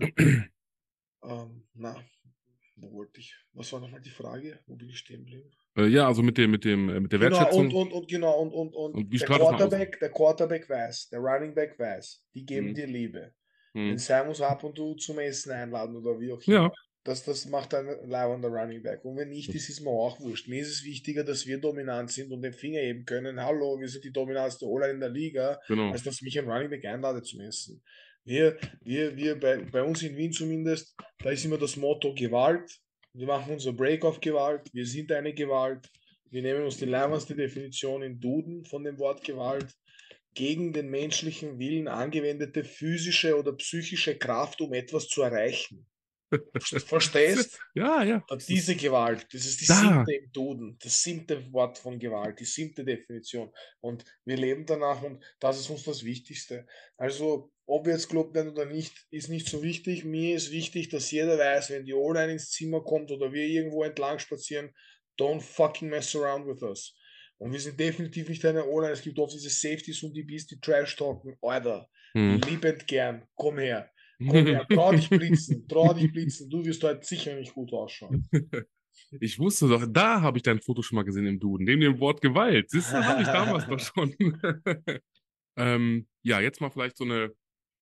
ähm, 1.23 1.63
na, 1.73 1.95
wo 2.75 2.91
wollte 2.91 3.21
ich? 3.21 3.35
Was 3.53 3.71
war 3.71 3.79
nochmal 3.79 4.01
die 4.01 4.09
Frage? 4.09 4.59
Wo 4.67 4.75
bin 4.75 4.89
ich 4.89 4.99
stehen 4.99 5.25
geblieben? 5.25 5.49
Äh, 5.77 5.87
ja, 5.87 6.07
also 6.07 6.21
mit 6.21 6.37
dem, 6.37 6.51
mit 6.51 6.65
dem, 6.65 6.89
äh, 6.89 6.99
mit 6.99 7.11
der 7.11 7.19
genau, 7.19 7.37
Wertschätzung. 7.37 7.67
Und, 7.67 7.73
und, 7.73 7.93
und 7.93 8.07
genau, 8.07 8.39
und, 8.41 8.51
und, 8.51 8.73
und, 8.73 8.93
und 8.95 9.13
der 9.13 9.27
Quarterback, 9.27 9.99
der 9.99 10.09
Quarterback 10.09 10.69
weiß, 10.69 11.09
der 11.09 11.19
Running 11.19 11.53
Back 11.53 11.79
weiß, 11.79 12.25
die 12.33 12.45
geben 12.45 12.69
mhm. 12.69 12.73
dir 12.73 12.87
Liebe. 12.87 13.33
Mhm. 13.73 13.89
Den 13.89 13.97
sei 13.97 14.23
muss 14.23 14.41
ab 14.41 14.63
und 14.63 14.75
zu 14.75 14.95
zum 14.95 15.19
Essen 15.19 15.51
einladen 15.51 15.95
oder 15.95 16.19
wie 16.19 16.31
auch 16.31 16.41
immer. 16.45 16.63
Ja. 16.63 16.71
Das, 17.03 17.23
das 17.23 17.47
macht 17.47 17.73
ein 17.73 17.87
leibender 18.07 18.49
Running 18.49 18.83
Back. 18.83 19.03
Und 19.05 19.17
wenn 19.17 19.29
nicht, 19.29 19.49
das 19.55 19.69
ist 19.69 19.81
mir 19.81 19.89
auch 19.89 20.19
wurscht. 20.19 20.47
Mir 20.47 20.61
ist 20.61 20.69
es 20.69 20.83
wichtiger, 20.83 21.23
dass 21.23 21.47
wir 21.47 21.57
dominant 21.57 22.11
sind 22.11 22.31
und 22.31 22.43
den 22.43 22.53
Finger 22.53 22.79
heben 22.79 23.05
können. 23.05 23.41
Hallo, 23.41 23.79
wir 23.79 23.87
sind 23.87 24.03
die 24.03 24.11
dominanteste 24.11 24.67
Ola 24.67 24.85
in 24.87 24.99
der 24.99 25.09
Liga, 25.09 25.59
genau. 25.67 25.91
als 25.91 26.03
dass 26.03 26.21
mich 26.21 26.37
ein 26.37 26.47
Running 26.47 26.69
Back 26.69 26.85
einladet 26.85 27.25
zum 27.25 27.39
Essen. 27.41 27.81
Wir, 28.23 28.57
wir, 28.83 29.17
wir 29.17 29.39
bei, 29.39 29.57
bei 29.71 29.81
uns 29.81 30.03
in 30.03 30.15
Wien 30.15 30.31
zumindest, 30.31 30.95
da 31.23 31.31
ist 31.31 31.43
immer 31.43 31.57
das 31.57 31.75
Motto 31.75 32.13
Gewalt. 32.13 32.79
Wir 33.13 33.27
machen 33.27 33.53
unser 33.53 33.73
Break 33.73 34.05
auf 34.05 34.21
Gewalt. 34.21 34.73
Wir 34.73 34.85
sind 34.85 35.11
eine 35.11 35.33
Gewalt. 35.33 35.89
Wir 36.29 36.41
nehmen 36.41 36.63
uns 36.63 36.77
die 36.77 36.85
leibendste 36.85 37.35
Definition 37.35 38.03
in 38.03 38.21
Duden 38.21 38.63
von 38.63 38.85
dem 38.85 38.97
Wort 38.99 39.23
Gewalt. 39.25 39.73
Gegen 40.33 40.71
den 40.71 40.89
menschlichen 40.89 41.59
Willen 41.59 41.89
angewendete 41.89 42.63
physische 42.63 43.37
oder 43.37 43.51
psychische 43.51 44.17
Kraft, 44.17 44.61
um 44.61 44.73
etwas 44.73 45.09
zu 45.09 45.23
erreichen. 45.23 45.85
Verstehst? 46.85 47.59
Ja, 47.73 48.03
ja. 48.03 48.23
Diese 48.47 48.75
Gewalt, 48.75 49.27
das 49.33 49.45
ist 49.45 49.61
die 49.61 49.65
da. 49.65 49.75
siebte 49.75 50.13
im 50.13 50.31
Duden, 50.31 50.77
das 50.81 51.01
siebte 51.01 51.51
Wort 51.51 51.77
von 51.77 51.99
Gewalt, 51.99 52.39
die 52.39 52.45
siebte 52.45 52.85
Definition. 52.85 53.51
Und 53.81 54.05
wir 54.25 54.37
leben 54.37 54.65
danach 54.65 55.01
und 55.03 55.23
das 55.39 55.59
ist 55.59 55.69
uns 55.69 55.83
das 55.83 56.03
Wichtigste. 56.03 56.65
Also, 56.97 57.51
ob 57.65 57.85
wir 57.85 57.93
jetzt 57.93 58.09
gelobt 58.09 58.33
werden 58.33 58.51
oder 58.51 58.65
nicht, 58.65 58.93
ist 59.11 59.29
nicht 59.29 59.47
so 59.47 59.61
wichtig. 59.61 60.05
Mir 60.05 60.35
ist 60.35 60.51
wichtig, 60.51 60.89
dass 60.89 61.11
jeder 61.11 61.37
weiß, 61.37 61.69
wenn 61.71 61.85
die 61.85 61.93
O-Line 61.93 62.33
ins 62.33 62.51
Zimmer 62.51 62.81
kommt 62.81 63.11
oder 63.11 63.31
wir 63.33 63.45
irgendwo 63.45 63.83
entlang 63.83 64.19
spazieren, 64.19 64.71
don't 65.19 65.41
fucking 65.41 65.89
mess 65.89 66.15
around 66.15 66.47
with 66.47 66.61
us. 66.61 66.95
Und 67.37 67.51
wir 67.51 67.59
sind 67.59 67.79
definitiv 67.79 68.29
nicht 68.29 68.45
eine 68.45 68.65
O-Line. 68.65 68.93
Es 68.93 69.01
gibt 69.01 69.17
oft 69.19 69.33
diese 69.33 69.49
Safeties 69.49 70.03
und 70.03 70.13
die 70.13 70.23
Bees, 70.23 70.45
die 70.45 70.59
Trash 70.59 70.95
talken. 70.95 71.35
Alter, 71.41 71.89
hm. 72.13 72.39
liebend 72.41 72.87
gern, 72.87 73.25
komm 73.35 73.57
her. 73.57 73.91
Komm 74.27 74.45
her, 74.45 74.67
trau 74.67 74.91
dich 74.91 75.09
blitzen, 75.09 75.67
trau 75.67 75.93
dich 75.93 76.11
blitzen. 76.11 76.49
Du 76.49 76.63
wirst 76.63 76.83
heute 76.83 77.03
sicher 77.03 77.35
nicht 77.35 77.53
gut 77.53 77.73
ausschauen. 77.73 78.27
Ich 79.19 79.39
wusste 79.39 79.69
doch, 79.69 79.85
da 79.89 80.21
habe 80.21 80.37
ich 80.37 80.43
dein 80.43 80.59
Foto 80.59 80.81
schon 80.81 80.97
mal 80.97 81.03
gesehen 81.03 81.25
im 81.25 81.39
Duden, 81.39 81.65
neben 81.65 81.81
dem 81.81 81.99
Wort 81.99 82.21
Gewalt. 82.21 82.69
Siehst 82.69 82.91
du, 82.91 82.97
habe 82.97 83.21
ich 83.21 83.27
damals 83.27 83.65
doch 83.65 83.79
schon. 83.79 84.13
ähm, 85.57 86.07
ja, 86.23 86.39
jetzt 86.41 86.59
mal 86.61 86.69
vielleicht 86.69 86.97
so 86.97 87.05
eine 87.05 87.33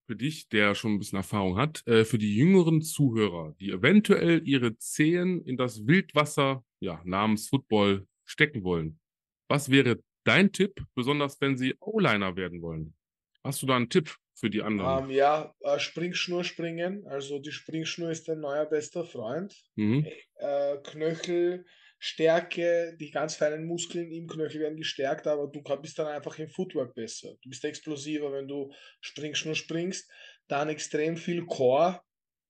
für 0.08 0.16
dich, 0.16 0.50
der 0.50 0.74
schon 0.74 0.94
ein 0.94 0.98
bisschen 0.98 1.18
Erfahrung 1.18 1.58
hat, 1.58 1.86
äh, 1.86 2.04
für 2.04 2.18
die 2.18 2.36
jüngeren 2.36 2.82
Zuhörer, 2.82 3.54
die 3.60 3.70
eventuell 3.70 4.42
ihre 4.44 4.76
Zehen 4.78 5.44
in 5.44 5.56
das 5.56 5.86
Wildwasser 5.86 6.64
ja, 6.80 7.00
namens 7.06 7.48
Football 7.48 8.08
stecken 8.26 8.64
wollen. 8.64 9.00
Was 9.48 9.70
wäre 9.70 10.02
dein 10.24 10.52
Tipp, 10.52 10.84
besonders 10.96 11.40
wenn 11.42 11.58
sie 11.58 11.76
O-Liner 11.80 12.36
werden 12.36 12.64
wollen? 12.64 12.96
Hast 13.44 13.62
du 13.62 13.68
da 13.68 13.76
einen 13.76 13.90
Tipp 13.90 14.16
für 14.36 14.50
die 14.50 14.62
anderen? 14.62 15.06
Ähm, 15.06 15.12
ja, 15.12 15.54
äh, 15.62 15.80
Springschnur 15.80 16.44
springen. 16.44 17.06
Also 17.08 17.40
die 17.40 17.52
Springschnur 17.52 18.10
ist 18.12 18.28
dein 18.28 18.40
neuer 18.40 18.66
bester 18.66 19.06
Freund. 19.06 19.56
Mhm. 19.76 20.06
Äh, 20.36 20.78
Knöchel, 20.84 21.66
Stärke, 22.00 22.96
die 23.00 23.12
ganz 23.12 23.36
feinen 23.36 23.66
Muskeln 23.66 24.12
im 24.12 24.28
Knöchel 24.28 24.62
werden 24.62 24.78
gestärkt, 24.78 25.28
aber 25.28 25.48
du 25.48 25.62
bist 25.82 26.00
dann 26.00 26.08
einfach 26.08 26.40
im 26.40 26.48
Footwork 26.48 26.96
besser. 26.96 27.34
Du 27.42 27.50
bist 27.50 27.66
explosiver, 27.66 28.32
wenn 28.32 28.48
du 28.48 28.72
Springschnur 29.02 29.56
springst. 29.56 30.10
Dann 30.48 30.70
extrem 30.70 31.18
viel 31.18 31.46
Core, 31.46 32.02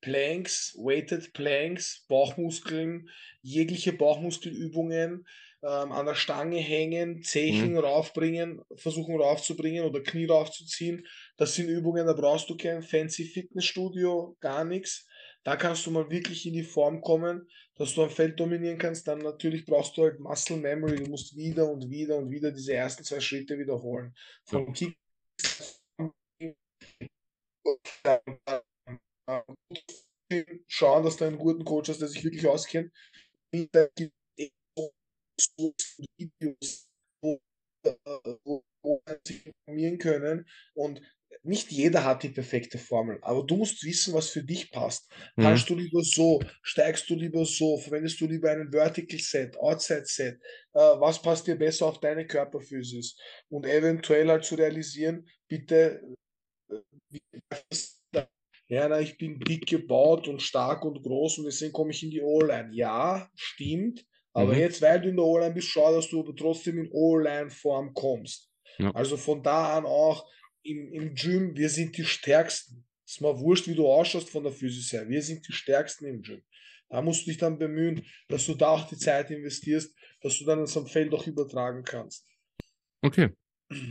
Planks, 0.01 0.75
Weighted 0.77 1.33
Planks, 1.33 2.05
Bauchmuskeln, 2.07 3.09
jegliche 3.41 3.91
Bauchmuskelübungen 3.91 5.25
ähm, 5.61 5.91
an 5.91 6.05
der 6.05 6.15
Stange 6.15 6.57
hängen, 6.57 7.21
Zechen 7.23 7.73
mhm. 7.73 7.79
raufbringen, 7.79 8.61
versuchen 8.75 9.19
raufzubringen 9.19 9.85
oder 9.85 10.01
Knie 10.01 10.25
raufzuziehen. 10.25 11.05
Das 11.37 11.55
sind 11.55 11.69
Übungen, 11.69 12.05
da 12.05 12.13
brauchst 12.13 12.49
du 12.49 12.57
kein 12.57 12.81
fancy 12.81 13.25
Fitnessstudio, 13.25 14.37
gar 14.39 14.63
nichts. 14.63 15.05
Da 15.43 15.55
kannst 15.55 15.85
du 15.85 15.91
mal 15.91 16.09
wirklich 16.11 16.45
in 16.45 16.53
die 16.53 16.63
Form 16.63 17.01
kommen, 17.01 17.47
dass 17.75 17.93
du 17.95 18.03
ein 18.03 18.09
Feld 18.09 18.39
dominieren 18.39 18.77
kannst. 18.77 19.07
Dann 19.07 19.19
natürlich 19.19 19.65
brauchst 19.65 19.97
du 19.97 20.03
halt 20.03 20.19
Muscle 20.19 20.57
Memory. 20.57 20.97
Du 20.97 21.09
musst 21.09 21.35
wieder 21.35 21.69
und 21.69 21.89
wieder 21.89 22.17
und 22.17 22.29
wieder 22.29 22.51
diese 22.51 22.73
ersten 22.73 23.03
zwei 23.03 23.19
Schritte 23.21 23.57
wiederholen. 23.57 24.13
Vom 24.45 24.73
Kick 24.73 24.97
schauen, 30.67 31.03
dass 31.03 31.17
du 31.17 31.25
einen 31.25 31.37
guten 31.37 31.63
Coach 31.63 31.89
hast, 31.89 32.01
der 32.01 32.07
sich 32.07 32.23
wirklich 32.23 32.45
auskennt. 32.47 32.91
Videos, 36.17 36.87
wo, 37.21 37.39
wo, 38.43 38.63
wo 38.83 39.01
sich 39.25 39.45
informieren 39.45 39.97
können 39.97 40.45
und 40.73 41.01
nicht 41.43 41.71
jeder 41.71 42.03
hat 42.03 42.23
die 42.23 42.29
perfekte 42.29 42.77
Formel, 42.77 43.19
aber 43.21 43.45
du 43.45 43.57
musst 43.57 43.83
wissen, 43.83 44.13
was 44.13 44.29
für 44.29 44.43
dich 44.43 44.71
passt. 44.71 45.09
Mhm. 45.35 45.43
Kannst 45.43 45.69
du 45.69 45.75
lieber 45.75 46.01
so, 46.01 46.41
steigst 46.63 47.09
du 47.09 47.15
lieber 47.15 47.45
so, 47.45 47.77
verwendest 47.77 48.19
du 48.19 48.27
lieber 48.27 48.51
einen 48.51 48.71
Vertical 48.71 49.19
Set, 49.19 49.57
Outside 49.57 50.05
Set, 50.05 50.35
äh, 50.73 50.79
was 50.79 51.21
passt 51.21 51.47
dir 51.47 51.55
besser 51.55 51.85
auf 51.85 51.99
deine 51.99 52.25
Körperphysis 52.25 53.17
und 53.49 53.65
eventuell 53.65 54.27
halt 54.27 54.43
zu 54.43 54.55
realisieren, 54.55 55.27
bitte, 55.47 56.01
äh, 56.69 58.23
ja, 58.67 58.87
na, 58.87 58.99
ich 58.99 59.17
bin 59.17 59.39
dick 59.39 59.65
gebaut 59.65 60.27
und 60.27 60.41
stark 60.41 60.85
und 60.85 61.01
groß 61.01 61.39
und 61.39 61.45
deswegen 61.45 61.73
komme 61.73 61.89
ich 61.91 62.03
in 62.03 62.11
die 62.11 62.21
O-Line. 62.21 62.69
Ja, 62.71 63.29
stimmt, 63.35 64.05
aber 64.39 64.53
mhm. 64.53 64.59
jetzt, 64.59 64.81
weil 64.81 65.01
du 65.01 65.09
in 65.09 65.15
der 65.15 65.25
O-Line 65.25 65.53
bist, 65.53 65.67
schau, 65.67 65.93
dass 65.93 66.09
du 66.09 66.23
trotzdem 66.33 66.79
in 66.79 66.89
O-Line-Form 66.91 67.93
kommst. 67.93 68.49
Ja. 68.77 68.91
Also 68.91 69.17
von 69.17 69.43
da 69.43 69.77
an 69.77 69.85
auch 69.85 70.25
im, 70.63 70.91
im 70.93 71.13
Gym, 71.13 71.55
wir 71.55 71.69
sind 71.69 71.97
die 71.97 72.05
Stärksten. 72.05 72.85
Es 73.05 73.13
ist 73.13 73.21
mal 73.21 73.37
wurscht, 73.39 73.67
wie 73.67 73.75
du 73.75 73.87
ausschaust 73.87 74.29
von 74.29 74.43
der 74.43 74.51
Physis 74.51 74.93
her. 74.93 75.07
Wir 75.09 75.21
sind 75.21 75.47
die 75.47 75.51
Stärksten 75.51 76.05
im 76.05 76.21
Gym. 76.21 76.41
Da 76.89 77.01
musst 77.01 77.21
du 77.21 77.31
dich 77.31 77.37
dann 77.37 77.59
bemühen, 77.59 78.05
dass 78.27 78.45
du 78.45 78.55
da 78.55 78.69
auch 78.69 78.87
die 78.87 78.97
Zeit 78.97 79.29
investierst, 79.29 79.93
dass 80.21 80.37
du 80.39 80.45
dann 80.45 80.65
so 80.65 80.81
ein 80.81 80.87
Feld 80.87 81.13
auch 81.13 81.25
übertragen 81.27 81.83
kannst. 81.83 82.25
Okay. 83.01 83.29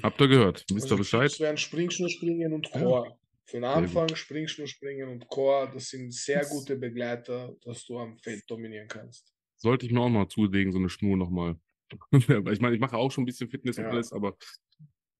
Habt 0.03 0.21
ihr 0.21 0.29
gehört? 0.29 0.65
Wisst 0.73 0.87
ihr 0.87 0.93
also 0.93 0.97
Bescheid? 0.97 1.31
Das 1.31 1.41
wären 1.41 1.57
Springschnur 1.57 2.09
springen 2.09 2.53
und 2.53 2.71
Core. 2.71 3.09
Ja. 3.09 3.19
Für 3.45 3.57
den 3.59 3.65
Anfang 3.65 4.15
Springschnur 4.15 4.67
springen 4.67 5.09
und 5.09 5.27
Core, 5.29 5.71
das 5.73 5.89
sind 5.89 6.13
sehr 6.13 6.45
gute 6.45 6.77
Begleiter, 6.77 7.57
dass 7.65 7.87
du 7.87 7.99
am 7.99 8.19
Feld 8.19 8.43
dominieren 8.49 8.89
kannst. 8.89 9.33
Sollte 9.59 9.87
ich 9.87 9.93
mir 9.93 10.01
auch 10.01 10.09
mal 10.09 10.29
zulegen, 10.29 10.73
so 10.73 10.79
eine 10.79 10.89
Schnur 10.89 11.17
nochmal. 11.17 11.57
ich 12.13 12.61
meine, 12.61 12.75
ich 12.75 12.81
mache 12.81 12.97
auch 12.97 13.11
schon 13.11 13.23
ein 13.23 13.27
bisschen 13.27 13.51
Fitness 13.51 13.77
ja. 13.77 13.85
und 13.85 13.91
alles, 13.91 14.13
aber 14.13 14.37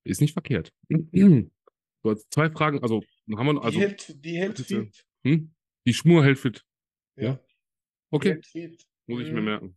ist 0.05 0.21
nicht 0.21 0.33
verkehrt. 0.33 0.73
Du 2.05 2.11
hast 2.11 2.33
zwei 2.33 2.49
Fragen, 2.49 2.81
also 2.81 3.03
haben 3.37 3.47
wir 3.47 3.63
also, 3.63 3.77
die 3.77 3.85
hält, 3.85 4.25
die 4.25 4.39
hält 4.39 4.59
fit. 4.61 5.05
Hm? 5.25 5.53
Die 5.85 5.93
Schmur 5.93 6.23
hält 6.23 6.39
fit. 6.39 6.65
Ja. 7.17 7.25
ja? 7.25 7.41
Okay. 8.11 8.41
Muss 9.07 9.23
ich 9.23 9.33
mir 9.33 9.41
mhm. 9.41 9.45
merken. 9.45 9.77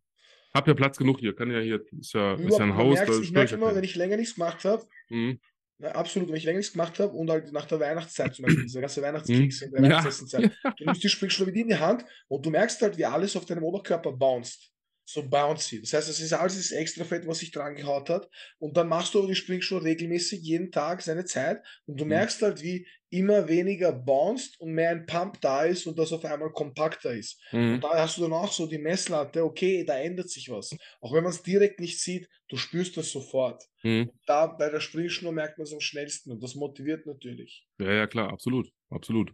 Hab 0.53 0.67
ja 0.67 0.75
Platz 0.75 0.97
genug 0.97 1.19
hier. 1.19 1.35
Kann 1.35 1.49
ja 1.49 1.59
hier, 1.59 1.83
ist 1.99 2.13
ja, 2.13 2.35
ist 2.35 2.59
ja 2.59 2.65
ein 2.65 2.75
Haus. 2.75 2.99
Merkst, 2.99 3.23
ich 3.23 3.31
merke 3.31 3.55
immer, 3.55 3.73
wenn 3.73 3.83
ich 3.83 3.95
länger 3.95 4.17
nichts 4.17 4.35
gemacht 4.35 4.63
habe, 4.65 4.85
mhm. 5.09 5.39
Ja, 5.81 5.91
absolut, 5.93 6.29
wenn 6.29 6.35
ich 6.35 6.43
länger 6.43 6.57
nichts 6.57 6.73
gemacht 6.73 6.99
habe 6.99 7.13
und 7.13 7.29
halt 7.29 7.51
nach 7.51 7.65
der 7.65 7.79
Weihnachtszeit 7.79 8.35
zum 8.35 8.45
Beispiel, 8.45 8.63
diese 8.63 8.81
ganze 8.81 9.01
Weihnachtskeks 9.01 9.63
in 9.63 9.71
der 9.71 9.81
Weihnachtszeit, 9.81 10.51
ja. 10.63 10.71
du 10.77 10.85
nimmst 10.85 11.03
die 11.03 11.09
Springschule 11.09 11.51
in 11.51 11.67
die 11.69 11.75
Hand 11.75 12.05
und 12.27 12.45
du 12.45 12.51
merkst 12.51 12.81
halt, 12.81 12.97
wie 12.97 13.05
alles 13.05 13.35
auf 13.35 13.45
deinem 13.45 13.63
Oberkörper 13.63 14.11
bounced 14.11 14.71
so 15.05 15.27
bouncy. 15.27 15.81
Das 15.81 15.93
heißt, 15.93 16.09
es 16.09 16.19
ist 16.19 16.33
alles 16.33 16.55
das 16.55 16.71
extra 16.71 17.03
Fett, 17.03 17.27
was 17.27 17.39
sich 17.39 17.51
dran 17.51 17.75
gehaut 17.75 18.09
hat. 18.09 18.29
Und 18.59 18.77
dann 18.77 18.87
machst 18.87 19.13
du 19.13 19.19
aber 19.19 19.27
die 19.27 19.35
Springschuhe 19.35 19.83
regelmäßig 19.83 20.41
jeden 20.41 20.71
Tag 20.71 21.01
seine 21.01 21.25
Zeit 21.25 21.61
und 21.85 21.99
du 21.99 22.05
mhm. 22.05 22.09
merkst 22.09 22.41
halt, 22.41 22.61
wie 22.61 22.87
immer 23.11 23.47
weniger 23.49 23.91
bounced 23.91 24.59
und 24.59 24.73
mehr 24.73 24.91
ein 24.91 25.05
Pump 25.05 25.39
da 25.41 25.63
ist 25.63 25.85
und 25.85 25.99
das 25.99 26.13
auf 26.13 26.23
einmal 26.23 26.51
kompakter 26.51 27.13
ist. 27.13 27.39
Mhm. 27.51 27.75
Und 27.75 27.83
da 27.83 27.99
hast 27.99 28.17
du 28.17 28.21
dann 28.21 28.33
auch 28.33 28.51
so 28.51 28.65
die 28.65 28.77
Messlatte, 28.77 29.43
okay, 29.43 29.83
da 29.85 29.99
ändert 29.99 30.29
sich 30.29 30.49
was. 30.49 30.75
Auch 31.01 31.13
wenn 31.13 31.23
man 31.23 31.31
es 31.31 31.43
direkt 31.43 31.81
nicht 31.81 31.99
sieht, 31.99 32.29
du 32.47 32.55
spürst 32.55 32.95
das 32.95 33.11
sofort. 33.11 33.63
Mhm. 33.83 34.11
Da 34.25 34.47
bei 34.47 34.69
der 34.69 34.79
Springschnur 34.79 35.33
merkt 35.33 35.57
man 35.57 35.65
es 35.65 35.73
am 35.73 35.81
schnellsten 35.81 36.31
und 36.31 36.41
das 36.41 36.55
motiviert 36.55 37.05
natürlich. 37.05 37.67
Ja, 37.79 37.91
ja, 37.91 38.07
klar, 38.07 38.31
absolut, 38.31 38.71
absolut. 38.89 39.33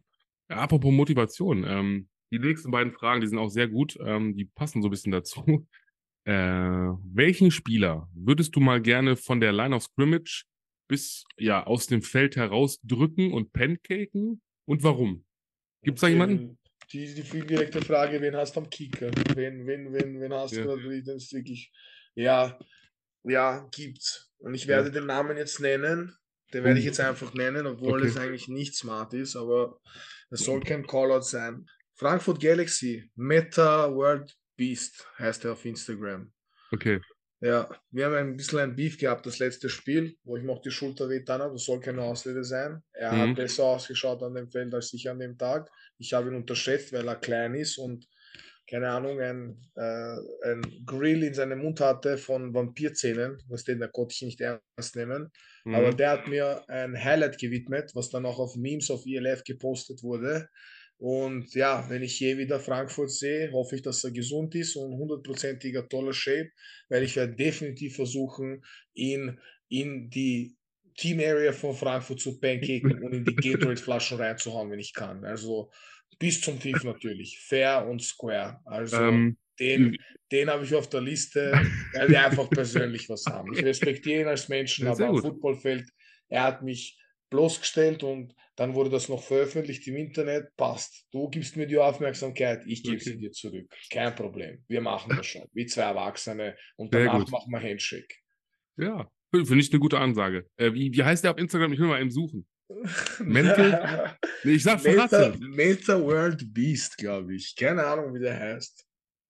Ja, 0.49 0.58
apropos 0.58 0.91
Motivation, 0.91 1.64
ähm, 1.64 2.10
die 2.32 2.40
nächsten 2.40 2.72
beiden 2.72 2.91
Fragen, 2.91 3.22
die 3.22 3.28
sind 3.28 3.38
auch 3.38 3.49
sehr 3.49 3.68
gut, 3.68 3.98
ähm, 4.04 4.36
die 4.36 4.45
passen 4.45 4.82
so 4.82 4.88
ein 4.88 4.91
bisschen 4.91 5.12
dazu. 5.12 5.68
Äh, 6.28 6.34
welchen 6.34 7.52
Spieler 7.52 8.10
würdest 8.14 8.54
du 8.54 8.60
mal 8.60 8.82
gerne 8.82 9.16
von 9.16 9.40
der 9.40 9.54
Line 9.54 9.74
of 9.74 9.84
Scrimmage 9.84 10.44
bis 10.88 11.26
ja 11.38 11.65
aus 11.65 11.88
dem 11.88 12.01
Feld 12.01 12.35
heraus 12.35 12.80
drücken 12.84 13.34
und 13.34 13.53
pancaken 13.53 14.41
und 14.65 14.84
warum? 14.84 15.26
Gibt 15.84 15.97
es 15.97 16.01
da 16.01 16.07
jemanden? 16.07 16.57
Die, 16.91 17.14
die 17.14 17.22
viel 17.22 17.45
direkte 17.45 17.81
Frage, 17.81 18.22
wen 18.22 18.35
hast 18.35 18.55
du 18.55 18.61
am 18.61 18.69
Kicker? 18.69 19.11
Wen, 19.35 19.68
wen, 19.68 19.93
wen, 19.93 20.22
wen 20.22 20.34
hast 20.34 20.53
ja. 20.53 20.64
du? 20.64 20.89
Ist 20.89 21.34
wirklich, 21.34 21.72
ja, 22.15 22.57
ja, 23.23 23.68
gibt's. 23.76 24.31
Und 24.39 24.53
ich 24.53 24.68
werde 24.68 24.88
ja. 24.88 24.93
den 24.93 25.05
Namen 25.05 25.38
jetzt 25.38 25.59
nennen. 25.59 26.15
Den 26.53 26.64
werde 26.64 26.80
ich 26.80 26.85
jetzt 26.85 27.01
einfach 27.01 27.34
nennen, 27.34 27.68
obwohl 27.68 27.99
okay. 27.99 28.07
es 28.07 28.18
eigentlich 28.18 28.47
nicht 28.47 28.76
smart 28.76 29.14
ist, 29.14 29.35
aber 29.35 29.81
es 30.30 30.41
soll 30.41 30.61
kein 30.61 30.88
Callout 30.88 31.23
sein. 31.23 31.65
Frankfurt 31.95 32.39
Galaxy, 32.39 33.11
Meta 33.15 33.93
World 33.93 34.34
Beast 34.55 35.05
heißt 35.19 35.43
er 35.43 35.53
auf 35.53 35.65
Instagram. 35.65 36.31
Okay. 36.72 37.01
Ja, 37.39 37.69
wir 37.91 38.05
haben 38.05 38.15
ein 38.15 38.35
bisschen 38.35 38.59
ein 38.59 38.76
Beef 38.76 38.97
gehabt, 38.97 39.26
das 39.26 39.38
letzte 39.38 39.69
Spiel, 39.69 40.15
wo 40.23 40.38
ich 40.38 40.43
noch 40.43 40.59
die 40.59 40.72
Schulter 40.72 41.07
wehtan 41.07 41.41
habe. 41.41 41.53
Das 41.53 41.65
soll 41.65 41.80
keine 41.80 42.01
Ausrede 42.01 42.43
sein. 42.43 42.81
Er 42.93 43.11
mhm. 43.11 43.30
hat 43.30 43.35
besser 43.35 43.64
ausgeschaut 43.64 44.23
an 44.23 44.34
dem 44.34 44.49
Feld 44.49 44.73
als 44.73 44.91
ich 44.93 45.07
an 45.07 45.19
dem 45.19 45.38
Tag. 45.38 45.69
Ich 45.99 46.14
habe 46.14 46.30
ihn 46.30 46.35
unterschätzt, 46.35 46.93
weil 46.93 47.07
er 47.07 47.15
klein 47.15 47.53
ist 47.53 47.77
und 47.77 48.07
keine 48.69 48.89
Ahnung, 48.89 49.22
ein, 49.22 49.61
äh, 49.76 50.18
ein 50.43 50.61
Grill 50.85 51.23
in 51.23 51.34
seinem 51.34 51.59
Mund 51.59 51.80
hatte 51.80 52.18
von 52.18 52.53
Vampirzähnen, 52.53 53.38
was 53.47 53.64
den 53.64 53.80
da 53.80 53.88
konnte 53.88 54.14
ich 54.14 54.22
nicht 54.23 54.41
ernst 54.41 54.95
nehmen. 54.95 55.31
Mhm. 55.64 55.76
Aber 55.76 55.93
der 55.93 56.11
hat 56.11 56.27
mir 56.27 56.68
ein 56.68 57.01
Highlight 57.01 57.39
gewidmet, 57.39 57.91
was 57.93 58.09
dann 58.09 58.26
auch 58.26 58.39
auf 58.39 58.55
Memes 58.55 58.91
auf 58.91 59.05
ELF 59.05 59.43
gepostet 59.45 60.03
wurde. 60.03 60.49
Und 60.99 61.53
ja, 61.53 61.88
wenn 61.90 62.02
ich 62.02 62.19
je 62.19 62.38
wieder 62.38 62.60
Frankfurt 62.60 63.11
sehe, 63.11 63.52
hoffe 63.52 63.76
ich, 63.76 63.84
dass 63.84 64.03
er 64.03 64.11
gesund 64.11 64.56
ist 64.56 64.76
und 64.76 64.98
hundertprozentiger 64.98 65.88
toller 65.88 66.14
Shape, 66.14 66.49
weil 66.90 67.03
ich 67.03 67.15
werde 67.15 67.36
definitiv 67.36 67.95
versuchen, 67.95 68.64
ihn 68.94 69.40
in 69.69 70.10
die 70.10 70.56
Team 70.95 71.19
Area 71.19 71.52
von 71.52 71.76
Frankfurt 71.76 72.19
zu 72.19 72.40
pancaken 72.40 73.03
und 73.03 73.14
in 73.14 73.26
die 73.26 73.36
Gatorade-Flaschen 73.36 74.18
reinzuhauen, 74.18 74.72
wenn 74.72 74.80
ich 74.80 74.94
kann. 74.94 75.24
Also 75.24 75.69
bis 76.18 76.41
zum 76.41 76.60
Tief 76.60 76.84
natürlich. 76.84 77.40
Fair 77.40 77.88
und 77.88 78.02
square. 78.02 78.60
Also 78.65 78.98
ähm, 78.98 79.38
den, 79.60 79.98
den 80.32 80.49
habe 80.49 80.64
ich 80.64 80.74
auf 80.74 80.90
der 80.90 81.02
Liste, 81.02 81.52
weil 81.94 82.10
wir 82.10 82.26
einfach 82.26 82.49
persönlich 82.49 83.07
was 83.10 83.26
haben. 83.28 83.53
Ich 83.53 83.64
respektiere 83.64 84.22
ihn 84.22 84.28
als 84.28 84.49
Menschen, 84.49 84.88
aber 84.88 85.07
am 85.07 85.18
Footballfeld, 85.18 85.88
er 86.30 86.44
hat 86.44 86.64
mich 86.64 86.99
bloßgestellt 87.30 88.02
und 88.02 88.34
dann 88.58 88.74
wurde 88.74 88.90
das 88.90 89.08
noch 89.08 89.24
veröffentlicht 89.24 89.88
im 89.88 89.96
Internet. 89.96 90.56
Passt. 90.58 91.08
Du 91.12 91.30
gibst 91.30 91.56
mir 91.56 91.68
die 91.68 91.78
Aufmerksamkeit, 91.78 92.64
ich 92.66 92.84
gebe 92.84 92.96
okay. 92.96 93.04
sie 93.04 93.18
dir 93.18 93.32
zurück. 93.32 93.72
Kein 93.92 94.14
Problem. 94.16 94.64
Wir 94.68 94.82
machen 94.82 95.14
das 95.16 95.28
schon. 95.28 95.44
Wie 95.54 95.68
zwei 95.68 95.84
Erwachsene 95.84 96.58
und 96.76 96.94
danach 96.94 97.30
machen 97.30 97.52
wir 97.52 97.62
Handshake. 97.62 98.16
Ja, 98.78 99.10
finde 99.32 99.60
ich 99.60 99.72
eine 99.72 99.80
gute 99.80 100.00
Ansage. 100.00 100.50
Äh, 100.58 100.74
wie, 100.74 100.92
wie 100.92 101.04
heißt 101.04 101.24
der 101.24 101.32
auf 101.32 101.38
Instagram? 101.38 101.72
Ich 101.72 101.80
will 101.80 101.88
mal 101.88 102.02
eben 102.02 102.10
suchen. 102.10 102.48
Mental? 103.20 104.18
nee, 104.44 104.54
ich 104.54 104.64
sag 104.64 104.84
Meta, 104.84 105.34
Meta 105.40 106.02
World 106.02 106.54
Beast, 106.54 106.98
glaube 106.98 107.36
ich. 107.36 107.56
Keine 107.56 107.86
Ahnung, 107.86 108.14
wie 108.16 108.20
der 108.20 108.38
heißt. 108.38 108.86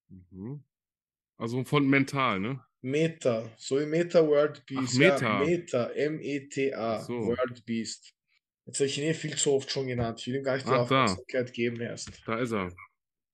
Mhm. 0.09 0.63
Also 1.37 1.63
von 1.65 1.87
mental, 1.87 2.39
ne? 2.39 2.63
Meta, 2.81 3.51
so 3.57 3.79
wie 3.79 3.85
Meta 3.85 4.25
World 4.25 4.65
Beast. 4.65 4.93
Ach, 4.95 4.99
Meta. 4.99 5.39
Ja, 5.41 5.45
Meta, 5.45 5.89
M-E-T-A, 5.89 6.99
so. 7.01 7.13
World 7.13 7.65
Beast. 7.65 8.16
Jetzt 8.67 8.79
habe 8.79 8.87
ich 8.87 8.97
ihn 8.97 9.05
eh 9.05 9.13
viel 9.13 9.35
zu 9.35 9.53
oft 9.53 9.71
schon 9.71 9.87
genannt. 9.87 10.19
Ich 10.19 10.27
will 10.27 10.35
ihm 10.35 10.43
gar 10.43 10.55
nicht 10.55 10.67
die 10.67 10.71
Ach, 10.71 10.79
Aufmerksamkeit 10.79 11.47
da. 11.47 11.51
geben 11.51 11.79
erst. 11.79 12.11
Da 12.25 12.37
ist 12.37 12.51
er. 12.51 12.69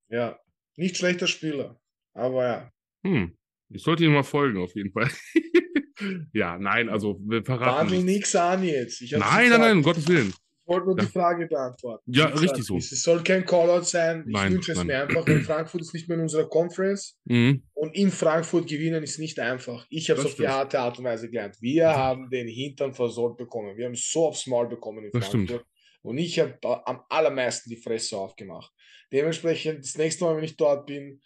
Ja, 0.09 0.39
nicht 0.77 0.95
schlechter 0.95 1.25
Spieler, 1.25 1.79
aber 2.13 2.45
ja. 2.45 2.71
Hm. 3.03 3.35
Ich 3.69 3.81
sollte 3.81 4.05
ihm 4.05 4.13
mal 4.13 4.23
folgen, 4.23 4.61
auf 4.61 4.75
jeden 4.75 4.91
Fall. 4.91 5.09
ja, 6.33 6.59
nein, 6.59 6.87
also 6.87 7.19
wir 7.25 7.43
verraten. 7.43 7.89
Wandel 7.89 8.03
nichts 8.03 8.35
an 8.35 8.63
jetzt. 8.63 9.01
nein, 9.11 9.49
nein, 9.49 9.59
nein, 9.59 9.77
um 9.77 9.83
Gottes 9.83 10.07
Willen. 10.07 10.33
Ich 10.65 10.73
wollte 10.73 10.85
nur 10.85 10.97
ja. 10.97 11.03
die 11.03 11.11
Frage 11.11 11.47
beantworten. 11.47 12.03
Ja, 12.05 12.25
gesagt, 12.29 12.41
richtig 12.41 12.65
so. 12.65 12.77
Es 12.77 13.03
soll 13.03 13.21
kein 13.21 13.45
Callout 13.45 13.83
sein. 13.83 14.25
Ich 14.27 14.49
wünsche 14.49 14.71
es 14.71 14.83
mir 14.83 15.01
einfach, 15.01 15.27
weil 15.27 15.41
Frankfurt 15.41 15.81
ist 15.81 15.93
nicht 15.93 16.07
mehr 16.07 16.15
in 16.15 16.23
unserer 16.23 16.47
Conference. 16.47 17.17
Mhm. 17.25 17.63
Und 17.73 17.95
in 17.95 18.09
Frankfurt 18.09 18.67
gewinnen 18.67 19.03
ist 19.03 19.19
nicht 19.19 19.39
einfach. 19.39 19.85
Ich 19.89 20.09
habe 20.09 20.21
es 20.21 20.25
auf 20.25 20.35
die 20.35 20.47
harte 20.47 20.79
Art 20.79 20.97
und 20.99 21.03
Weise 21.03 21.29
gelernt. 21.29 21.57
Wir 21.59 21.89
mhm. 21.89 21.95
haben 21.95 22.29
den 22.29 22.47
Hintern 22.47 22.93
versorgt 22.93 23.37
bekommen. 23.37 23.75
Wir 23.75 23.85
haben 23.85 23.95
so 23.95 24.27
aufs 24.27 24.47
Maul 24.47 24.69
bekommen 24.69 25.03
in 25.03 25.11
das 25.11 25.27
Frankfurt. 25.27 25.49
Stimmt. 25.49 25.65
Und 26.01 26.17
ich 26.17 26.39
habe 26.39 26.57
am 26.85 27.01
allermeisten 27.09 27.69
die 27.69 27.77
Fresse 27.77 28.17
aufgemacht. 28.17 28.71
Dementsprechend, 29.11 29.83
das 29.83 29.97
nächste 29.97 30.23
Mal, 30.23 30.37
wenn 30.37 30.43
ich 30.43 30.55
dort 30.55 30.85
bin, 30.85 31.21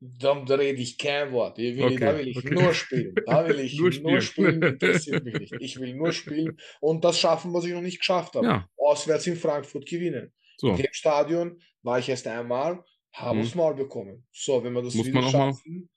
dann 0.00 0.48
rede 0.48 0.80
ich 0.80 0.96
kein 0.96 1.30
Wort. 1.32 1.58
Will, 1.58 1.82
okay, 1.82 1.96
da 1.96 2.18
will 2.18 2.28
ich 2.28 2.38
okay. 2.38 2.54
nur 2.54 2.72
spielen. 2.72 3.14
Da 3.26 3.46
will 3.46 3.60
ich 3.60 3.78
nur, 3.78 3.90
nur 3.90 4.20
spielen. 4.20 4.62
Interessiert 4.62 5.24
mich 5.24 5.38
nicht. 5.38 5.54
Ich 5.60 5.78
will 5.78 5.94
nur 5.94 6.12
spielen 6.12 6.56
und 6.80 7.04
das 7.04 7.18
schaffen, 7.18 7.52
was 7.52 7.64
ich 7.66 7.72
noch 7.72 7.82
nicht 7.82 7.98
geschafft 7.98 8.34
habe. 8.34 8.46
Ja. 8.46 8.68
Auswärts 8.78 9.26
in 9.26 9.36
Frankfurt 9.36 9.86
gewinnen. 9.86 10.32
So. 10.56 10.70
In 10.70 10.76
dem 10.76 10.92
Stadion 10.92 11.60
war 11.82 11.98
ich 11.98 12.08
erst 12.08 12.26
einmal, 12.26 12.82
habe 13.12 13.38
mhm. 13.38 13.44
es 13.44 13.54
mal 13.54 13.74
bekommen. 13.74 14.26
So, 14.32 14.62
wenn 14.64 14.72
wir 14.72 14.82
das 14.82 14.94
Muss 14.94 15.06
wieder 15.06 15.22
schaffen, 15.22 15.90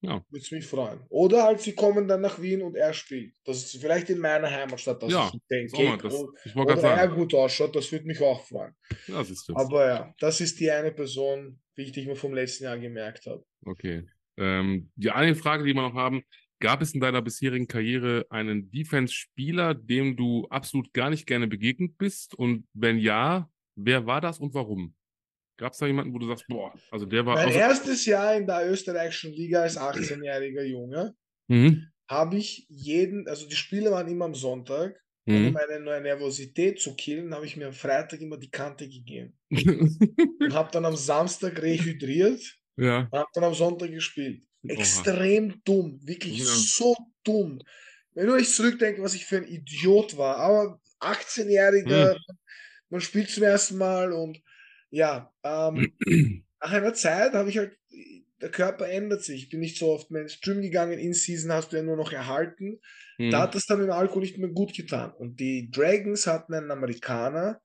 ja. 0.00 0.24
würde 0.28 0.44
es 0.44 0.50
mich 0.50 0.66
freuen. 0.66 1.00
Oder 1.08 1.44
halt, 1.44 1.60
sie 1.60 1.74
kommen 1.74 2.06
dann 2.06 2.20
nach 2.20 2.40
Wien 2.40 2.62
und 2.62 2.76
er 2.76 2.92
spielt. 2.92 3.34
Das 3.44 3.58
ist 3.58 3.80
vielleicht 3.80 4.10
in 4.10 4.18
meiner 4.18 4.50
Heimatstadt, 4.50 5.02
dass 5.02 5.12
ja, 5.12 5.30
ich 5.32 5.40
denke, 5.50 5.76
so, 6.10 6.26
das, 6.32 6.44
ich 6.44 6.56
oder 6.56 6.76
sagen. 6.76 6.98
er 6.98 7.08
gut 7.08 7.34
ausschaut, 7.34 7.74
das 7.74 7.90
würde 7.90 8.06
mich 8.06 8.20
auch 8.20 8.44
freuen. 8.44 8.74
Aber 9.54 9.86
ja, 9.86 10.14
das 10.20 10.40
ist 10.40 10.60
die 10.60 10.70
eine 10.70 10.92
Person, 10.92 11.60
wie 11.74 11.82
ich 11.82 11.92
dich 11.92 12.06
mir 12.06 12.16
vom 12.16 12.34
letzten 12.34 12.64
Jahr 12.64 12.78
gemerkt 12.78 13.26
habe. 13.26 13.44
Okay. 13.64 14.06
Ähm, 14.36 14.90
die 14.94 15.10
eine 15.10 15.34
Frage, 15.34 15.64
die 15.64 15.74
wir 15.74 15.82
noch 15.82 15.94
haben, 15.94 16.22
gab 16.60 16.82
es 16.82 16.94
in 16.94 17.00
deiner 17.00 17.22
bisherigen 17.22 17.66
Karriere 17.66 18.26
einen 18.30 18.70
Defense-Spieler, 18.70 19.74
dem 19.74 20.16
du 20.16 20.46
absolut 20.48 20.92
gar 20.92 21.10
nicht 21.10 21.26
gerne 21.26 21.46
begegnet 21.46 21.98
bist? 21.98 22.34
Und 22.34 22.66
wenn 22.72 22.98
ja, 22.98 23.50
wer 23.76 24.06
war 24.06 24.20
das 24.20 24.38
und 24.38 24.54
warum? 24.54 24.94
Gab 25.56 25.72
es 25.72 25.78
da 25.78 25.86
jemanden, 25.86 26.14
wo 26.14 26.18
du 26.18 26.28
sagst, 26.28 26.46
boah, 26.46 26.72
also 26.90 27.04
der 27.04 27.26
war. 27.26 27.34
Mein 27.34 27.50
erstes 27.50 28.06
Jahr 28.06 28.36
in 28.36 28.46
der 28.46 28.70
österreichischen 28.70 29.32
Liga 29.32 29.62
als 29.62 29.76
18-jähriger 29.76 30.62
Junge 30.62 31.16
mhm. 31.48 31.88
habe 32.08 32.36
ich 32.36 32.66
jeden, 32.68 33.26
also 33.26 33.48
die 33.48 33.56
Spiele 33.56 33.90
waren 33.90 34.06
immer 34.08 34.26
am 34.26 34.34
Sonntag. 34.34 35.00
Mhm. 35.26 35.48
Um 35.48 35.52
meine 35.52 35.80
neue 35.80 36.00
Nervosität 36.00 36.80
zu 36.80 36.94
killen, 36.94 37.34
habe 37.34 37.44
ich 37.44 37.56
mir 37.56 37.66
am 37.66 37.72
Freitag 37.72 38.20
immer 38.20 38.38
die 38.38 38.50
Kante 38.50 38.88
gegeben. 38.88 39.36
und 39.50 40.54
habe 40.54 40.70
dann 40.72 40.86
am 40.86 40.96
Samstag 40.96 41.60
rehydriert 41.60 42.40
ja. 42.78 43.08
und 43.10 43.18
habe 43.18 43.28
dann 43.34 43.44
am 43.44 43.54
Sonntag 43.54 43.90
gespielt. 43.90 44.42
Extrem 44.66 45.50
Oha. 45.50 45.58
dumm, 45.64 46.00
wirklich 46.02 46.38
ja. 46.38 46.44
so 46.46 46.96
dumm. 47.24 47.60
Wenn 48.14 48.26
du 48.26 48.34
euch 48.34 48.52
zurückdenkst, 48.52 49.00
was 49.00 49.14
ich 49.14 49.26
für 49.26 49.36
ein 49.36 49.46
Idiot 49.46 50.16
war, 50.16 50.36
aber 50.38 50.80
18-Jähriger, 51.00 52.14
mhm. 52.14 52.34
man 52.90 53.00
spielt 53.00 53.30
zum 53.30 53.44
ersten 53.44 53.76
Mal 53.78 54.12
und 54.12 54.40
ja, 54.90 55.32
ähm, 55.44 55.92
nach 56.60 56.72
einer 56.72 56.94
Zeit 56.94 57.34
habe 57.34 57.50
ich 57.50 57.58
halt, 57.58 57.76
der 58.40 58.50
Körper 58.50 58.88
ändert 58.88 59.22
sich. 59.22 59.44
Ich 59.44 59.48
bin 59.50 59.60
nicht 59.60 59.78
so 59.78 59.90
oft 59.90 60.10
mehr 60.10 60.22
ins 60.22 60.40
Gym 60.40 60.62
gegangen. 60.62 60.98
In 60.98 61.12
Season 61.12 61.52
hast 61.52 61.72
du 61.72 61.76
ja 61.76 61.82
nur 61.82 61.96
noch 61.96 62.12
erhalten. 62.12 62.80
Mhm. 63.18 63.30
Da 63.30 63.42
hat 63.42 63.54
das 63.54 63.66
dann 63.66 63.78
mit 63.78 63.88
dem 63.88 63.92
Alkohol 63.92 64.22
nicht 64.22 64.38
mehr 64.38 64.48
gut 64.48 64.74
getan. 64.74 65.12
Und 65.12 65.40
die 65.40 65.70
Dragons 65.70 66.26
hatten 66.26 66.54
einen 66.54 66.70
Amerikaner, 66.70 67.60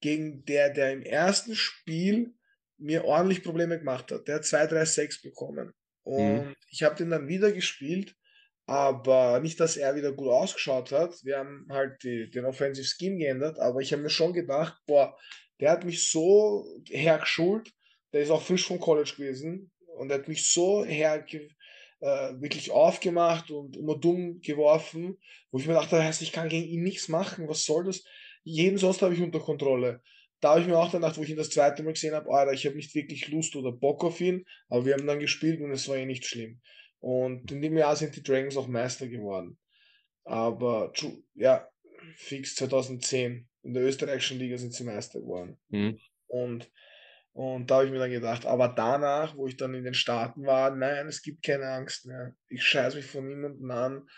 gegen 0.00 0.44
der, 0.44 0.70
der 0.70 0.92
im 0.92 1.02
ersten 1.02 1.54
Spiel 1.54 2.34
mir 2.78 3.04
ordentlich 3.04 3.42
Probleme 3.42 3.78
gemacht 3.78 4.10
hat. 4.10 4.26
Der 4.28 4.36
hat 4.36 4.42
2-3-6 4.42 5.22
bekommen. 5.22 5.72
Und 6.04 6.46
mhm. 6.46 6.56
ich 6.70 6.82
habe 6.82 6.96
den 6.96 7.10
dann 7.10 7.28
wieder 7.28 7.52
gespielt, 7.52 8.14
aber 8.66 9.40
nicht, 9.40 9.60
dass 9.60 9.76
er 9.76 9.96
wieder 9.96 10.12
gut 10.12 10.28
ausgeschaut 10.28 10.92
hat. 10.92 11.14
Wir 11.24 11.38
haben 11.38 11.66
halt 11.70 12.02
die, 12.02 12.30
den 12.30 12.44
Offensive 12.44 12.86
Scheme 12.86 13.18
geändert, 13.18 13.58
aber 13.58 13.80
ich 13.80 13.92
habe 13.92 14.02
mir 14.02 14.10
schon 14.10 14.32
gedacht, 14.32 14.78
boah, 14.86 15.16
der 15.60 15.72
hat 15.72 15.84
mich 15.84 16.10
so 16.10 16.66
hergeschult, 16.86 17.70
der 18.12 18.22
ist 18.22 18.30
auch 18.30 18.42
frisch 18.42 18.66
vom 18.66 18.80
College 18.80 19.14
gewesen 19.16 19.70
und 19.96 20.12
hat 20.12 20.28
mich 20.28 20.50
so 20.50 20.84
her 20.84 21.24
äh, 22.00 22.06
wirklich 22.40 22.70
aufgemacht 22.70 23.50
und 23.50 23.76
immer 23.76 23.98
dumm 23.98 24.40
geworfen, 24.40 25.18
wo 25.50 25.58
ich 25.58 25.66
mir 25.66 25.74
dachte, 25.74 25.96
das 25.96 26.04
heißt, 26.04 26.22
ich 26.22 26.32
kann 26.32 26.48
gegen 26.48 26.68
ihn 26.68 26.82
nichts 26.82 27.08
machen, 27.08 27.48
was 27.48 27.64
soll 27.64 27.84
das? 27.84 28.04
Jeden 28.44 28.78
sonst 28.78 29.02
habe 29.02 29.14
ich 29.14 29.20
unter 29.20 29.40
Kontrolle. 29.40 30.00
Da 30.40 30.50
habe 30.50 30.60
ich 30.60 30.66
mir 30.66 30.78
auch 30.78 30.90
dann 30.90 31.00
gedacht, 31.00 31.18
wo 31.18 31.22
ich 31.22 31.30
ihn 31.30 31.36
das 31.36 31.50
zweite 31.50 31.82
Mal 31.82 31.94
gesehen 31.94 32.14
habe, 32.14 32.30
Alter, 32.30 32.52
ich 32.52 32.64
habe 32.66 32.76
nicht 32.76 32.94
wirklich 32.94 33.28
Lust 33.28 33.56
oder 33.56 33.72
Bock 33.72 34.04
auf 34.04 34.20
ihn, 34.20 34.44
aber 34.68 34.84
wir 34.84 34.94
haben 34.94 35.06
dann 35.06 35.18
gespielt 35.18 35.60
und 35.60 35.72
es 35.72 35.88
war 35.88 35.96
eh 35.96 36.06
nicht 36.06 36.26
schlimm. 36.26 36.60
Und 37.00 37.50
in 37.50 37.60
dem 37.60 37.76
Jahr 37.76 37.96
sind 37.96 38.14
die 38.16 38.22
Dragons 38.22 38.56
auch 38.56 38.68
Meister 38.68 39.08
geworden. 39.08 39.58
Aber 40.24 40.92
ja, 41.34 41.68
fix 42.16 42.54
2010 42.56 43.48
in 43.62 43.74
der 43.74 43.84
österreichischen 43.84 44.38
Liga 44.38 44.58
sind 44.58 44.72
sie 44.72 44.84
Meister 44.84 45.20
geworden. 45.20 45.58
Mhm. 45.68 45.98
Und, 46.26 46.70
und 47.32 47.70
da 47.70 47.76
habe 47.76 47.86
ich 47.86 47.92
mir 47.92 47.98
dann 47.98 48.10
gedacht, 48.10 48.46
aber 48.46 48.68
danach, 48.68 49.36
wo 49.36 49.46
ich 49.46 49.56
dann 49.56 49.74
in 49.74 49.84
den 49.84 49.94
Staaten 49.94 50.44
war, 50.46 50.74
nein, 50.74 51.06
es 51.06 51.22
gibt 51.22 51.42
keine 51.42 51.68
Angst 51.68 52.06
mehr. 52.06 52.34
Ich 52.48 52.64
scheiße 52.64 52.96
mich 52.96 53.06
von 53.06 53.26
niemandem 53.26 53.70
an, 53.70 54.08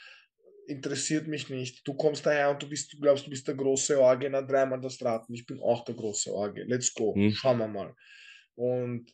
interessiert 0.67 1.27
mich 1.27 1.49
nicht. 1.51 1.87
Du 1.87 1.95
kommst 1.95 2.25
daher 2.27 2.51
und 2.51 2.63
du 2.63 2.69
bist, 2.69 2.93
du 2.93 2.99
glaubst, 3.01 3.27
du 3.27 3.31
bist 3.31 3.47
der 3.49 3.55
große 3.55 4.01
Orgel, 4.01 4.31
na 4.31 4.43
dreimal 4.43 4.81
das 4.81 5.03
Raten. 5.03 5.35
Ich 5.35 5.47
bin 5.47 5.61
auch 5.61 5.85
der 5.85 5.95
große 5.95 6.33
Orgel. 6.33 6.67
Let's 6.69 6.95
go. 6.95 7.15
Mhm. 7.15 7.33
Schauen 7.33 7.59
wir 7.59 7.69
mal. 7.69 7.95
Und 8.55 9.13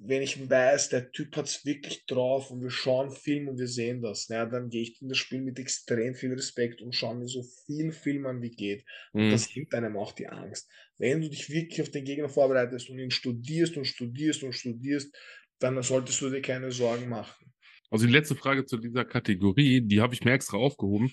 wenn 0.00 0.22
ich 0.22 0.48
weiß, 0.48 0.90
der 0.90 1.10
Typ 1.10 1.36
hat 1.36 1.46
es 1.46 1.64
wirklich 1.64 2.06
drauf 2.06 2.50
und 2.50 2.62
wir 2.62 2.70
schauen 2.70 3.10
Film 3.10 3.48
und 3.48 3.58
wir 3.58 3.66
sehen 3.66 4.00
das, 4.00 4.28
na, 4.28 4.46
dann 4.46 4.70
gehe 4.70 4.82
ich 4.82 5.02
in 5.02 5.08
das 5.08 5.18
Spiel 5.18 5.40
mit 5.40 5.58
extrem 5.58 6.14
viel 6.14 6.32
Respekt 6.32 6.80
und 6.82 6.94
schaue 6.94 7.16
mir 7.16 7.26
so 7.26 7.42
viel 7.66 7.90
Film 7.90 8.26
an, 8.26 8.40
wie 8.40 8.50
geht. 8.50 8.84
Und 9.12 9.26
mhm. 9.26 9.30
das 9.30 9.54
nimmt 9.54 9.74
einem 9.74 9.96
auch 9.96 10.12
die 10.12 10.28
Angst. 10.28 10.70
Wenn 10.98 11.20
du 11.20 11.28
dich 11.28 11.50
wirklich 11.50 11.82
auf 11.82 11.90
den 11.90 12.04
Gegner 12.04 12.28
vorbereitest 12.28 12.90
und 12.90 12.98
ihn 12.98 13.10
studierst 13.10 13.76
und 13.76 13.86
studierst 13.86 14.44
und 14.44 14.52
studierst, 14.52 15.14
dann 15.58 15.82
solltest 15.82 16.20
du 16.20 16.30
dir 16.30 16.42
keine 16.42 16.70
Sorgen 16.70 17.08
machen. 17.08 17.52
Also 17.90 18.06
die 18.06 18.12
letzte 18.12 18.34
Frage 18.34 18.66
zu 18.66 18.76
dieser 18.76 19.04
Kategorie, 19.04 19.80
die 19.80 20.00
habe 20.00 20.14
ich 20.14 20.24
mir 20.24 20.32
extra 20.32 20.56
aufgehoben. 20.56 21.12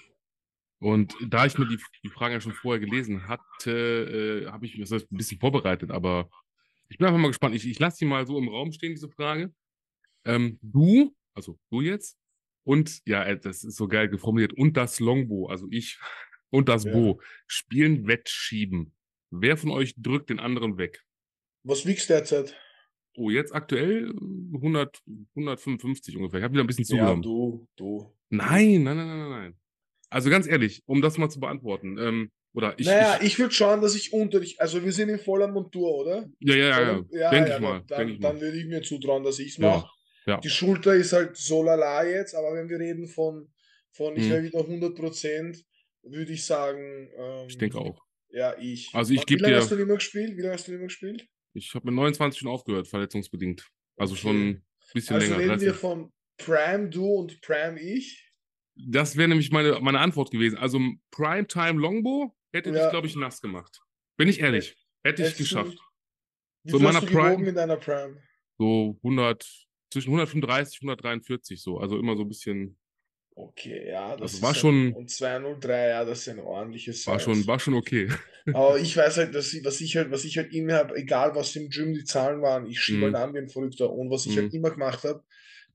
Und 0.80 1.15
da 1.26 1.45
ich 1.45 1.57
mir 1.57 1.68
die, 1.68 1.80
die 2.03 2.10
Frage 2.10 2.34
ja 2.34 2.41
schon 2.41 2.52
vorher 2.52 2.80
gelesen 2.80 3.27
hatte, 3.27 4.43
äh, 4.45 4.52
habe 4.52 4.65
ich 4.65 4.77
mir 4.77 4.85
das 4.85 5.03
ein 5.03 5.18
bisschen 5.18 5.39
vorbereitet, 5.39 5.89
aber 5.89 6.30
ich 6.89 6.97
bin 6.97 7.07
einfach 7.07 7.19
mal 7.19 7.30
gespannt. 7.30 7.56
Ich, 7.56 7.68
ich 7.68 7.80
lasse 7.80 7.97
sie 7.97 8.06
mal 8.06 8.27
so 8.27 8.38
im 8.38 8.49
Raum 8.49 8.72
stehen, 8.72 8.93
diese 8.93 9.10
Frage. 9.10 9.53
Ähm, 10.26 10.60
du, 10.61 11.15
also 11.34 11.57
du 11.72 11.81
jetzt, 11.81 12.18
und 12.64 12.99
ja, 13.06 13.23
äh, 13.23 13.39
das 13.39 13.64
ist 13.64 13.77
so 13.77 13.88
geil 13.88 14.10
geformuliert, 14.10 14.53
und 14.53 14.76
das 14.76 14.99
Longbow, 14.99 15.47
also 15.47 15.68
ich 15.72 15.99
und 16.49 16.68
das 16.68 16.84
ja. 16.84 16.91
Bo, 16.91 17.22
spielen 17.47 18.07
Wettschieben. 18.07 18.93
Wer 19.31 19.57
von 19.57 19.72
euch 19.72 19.95
drückt 19.97 20.30
den 20.30 20.39
anderen 20.39 20.77
weg? 20.77 21.03
Was 21.64 21.85
wiegst 21.85 22.10
du 22.10 22.14
derzeit? 22.14 22.56
Oh, 23.18 23.30
jetzt 23.30 23.54
aktuell 23.54 24.14
100, 24.54 25.02
155 25.36 26.18
ungefähr. 26.18 26.40
Ich 26.40 26.44
habe 26.44 26.54
wieder 26.54 26.64
ein 26.64 26.68
bisschen 26.68 26.86
zugenommen. 26.86 27.24
Ja, 27.24 27.30
du, 27.30 27.68
du. 27.76 28.14
Nein, 28.30 28.84
nein, 28.84 28.98
nein, 28.98 29.08
nein, 29.08 29.30
nein. 29.30 29.56
Also 30.10 30.30
ganz 30.30 30.48
ehrlich, 30.48 30.84
um 30.86 31.02
das 31.02 31.18
mal 31.18 31.30
zu 31.30 31.40
beantworten. 31.40 31.98
Ähm, 31.98 32.32
oder 32.54 32.74
ich, 32.78 32.86
naja, 32.86 33.18
ich, 33.20 33.28
ich 33.28 33.40
würde 33.40 33.54
schauen, 33.54 33.82
dass 33.82 33.96
ich 33.96 34.14
unter 34.14 34.40
dich, 34.40 34.62
also 34.62 34.84
wir 34.84 34.92
sind 34.94 35.10
in 35.10 35.20
voller 35.20 35.50
Montur, 35.50 35.94
oder? 35.94 36.26
Ja, 36.40 36.56
ja, 36.56 36.70
ja, 36.70 36.82
ja. 36.82 37.04
ja 37.12 37.30
denke 37.32 37.50
ja, 37.50 37.56
ich 37.56 37.62
mal. 37.62 37.84
Dann, 37.88 38.08
denk 38.08 38.22
dann 38.22 38.40
würde 38.40 38.58
ich 38.58 38.66
mir 38.66 38.82
zutrauen, 38.82 39.24
dass 39.24 39.40
ich 39.40 39.50
es 39.50 39.58
mache. 39.58 39.90
Ja, 40.26 40.40
Die 40.40 40.50
Schulter 40.50 40.96
ist 40.96 41.14
halt 41.14 41.36
so 41.36 41.64
lala 41.64 42.06
jetzt, 42.06 42.34
aber 42.34 42.54
wenn 42.54 42.70
wir 42.70 42.80
reden 42.80 43.08
von, 43.08 43.52
von 43.92 44.16
ich 44.16 44.30
mhm. 44.30 44.44
wieder 44.44 44.60
100 44.60 44.96
Prozent, 44.96 45.64
würde 46.02 46.32
ich 46.32 46.46
sagen. 46.46 47.10
Ähm, 47.18 47.48
ich 47.48 47.58
denke 47.58 47.78
auch. 47.78 48.02
Ja, 48.30 48.56
ich. 48.60 48.90
Also 48.94 49.14
ich 49.14 49.26
gebe 49.26 49.40
dir. 49.40 49.48
Wie 49.48 49.52
lange 49.52 49.62
hast 49.62 49.72
du 49.72 49.76
mehr 49.76 49.96
gespielt? 49.96 50.38
Wie 50.38 50.42
lange 50.42 50.54
hast 50.54 50.68
du 50.68 50.72
mehr 50.72 50.82
gespielt? 50.82 51.28
Ich 51.56 51.73
habe 51.73 51.86
mit 51.86 51.95
29 51.95 52.40
schon 52.40 52.49
aufgehört, 52.49 52.88
verletzungsbedingt. 52.88 53.65
Also 53.98 54.15
schon 54.15 54.36
ein 54.36 54.65
bisschen 54.94 55.15
also 55.15 55.27
länger. 55.27 55.40
Also 55.40 55.53
reden 55.53 55.61
wir 55.61 55.73
von 55.73 56.14
Prime 56.38 56.90
du 56.90 57.06
und 57.06 57.41
Prime 57.41 57.80
ich? 57.80 58.30
Das 58.76 59.15
wäre 59.15 59.30
nämlich 59.30 59.52
meine, 59.52 59.80
meine 59.80 59.99
Antwort 59.99 60.32
gewesen. 60.32 60.57
Also 60.57 60.80
Primetime 61.11 61.80
Longbow 61.80 62.36
hätte 62.52 62.72
ja. 62.72 62.84
dich, 62.84 62.90
glaube 62.91 63.07
ich, 63.07 63.15
nass 63.15 63.41
gemacht. 63.41 63.82
Bin 64.18 64.27
ich 64.27 64.41
ehrlich. 64.41 64.76
Hätte 65.03 65.26
ich 65.26 65.38
geschafft. 65.38 65.77
Wie 66.64 66.72
so 66.72 66.80
meiner 66.80 67.02
Prime, 67.02 67.48
in 67.48 67.56
deiner 67.56 67.77
Prime? 67.77 68.22
So 68.57 68.98
100, 69.03 69.45
zwischen 69.91 70.10
135 70.10 70.82
und 70.82 70.90
143 70.90 71.61
so. 71.61 71.77
Also 71.77 71.98
immer 71.98 72.18
so 72.18 72.23
ein 72.23 72.27
bisschen. 72.27 72.77
Okay, 73.36 73.90
ja. 73.90 74.16
Das 74.16 74.36
also 74.36 74.41
war 74.44 74.56
schon. 74.56 74.94
Und 74.94 75.10
203, 75.10 75.90
ja, 75.90 76.06
das 76.06 76.20
ist 76.22 76.30
ein 76.30 76.40
ordentliches. 76.40 77.06
War 77.06 77.20
schon, 77.20 77.45
war 77.45 77.60
schon 77.60 77.74
okay. 77.74 78.10
Aber 78.53 78.80
ich 78.80 78.95
weiß 78.95 79.18
halt, 79.18 79.36
dass 79.36 79.53
ich, 79.53 79.66
was 79.66 79.82
ich 79.82 79.98
halt, 79.98 80.10
was 80.12 80.24
ich 80.24 80.38
halt 80.38 80.53
immer 80.53 80.74
habe, 80.74 80.95
egal 80.95 81.36
was 81.36 81.56
im 81.56 81.70
Gym 81.70 81.94
die 81.94 82.06
Zahlen 82.06 82.41
waren, 82.41 82.66
ich 82.66 82.80
schiebe 82.80 82.99
mm. 82.99 83.03
halt 83.03 83.16
an 83.16 83.34
wie 83.34 83.40
ein 83.40 83.49
Verrückter. 83.49 83.91
Und 83.91 84.10
was 84.10 84.26
ich 84.26 84.38
halt 84.38 84.53
mhm. 84.53 84.60
immer 84.60 84.72
gemacht 84.72 85.03
habe, 85.03 85.24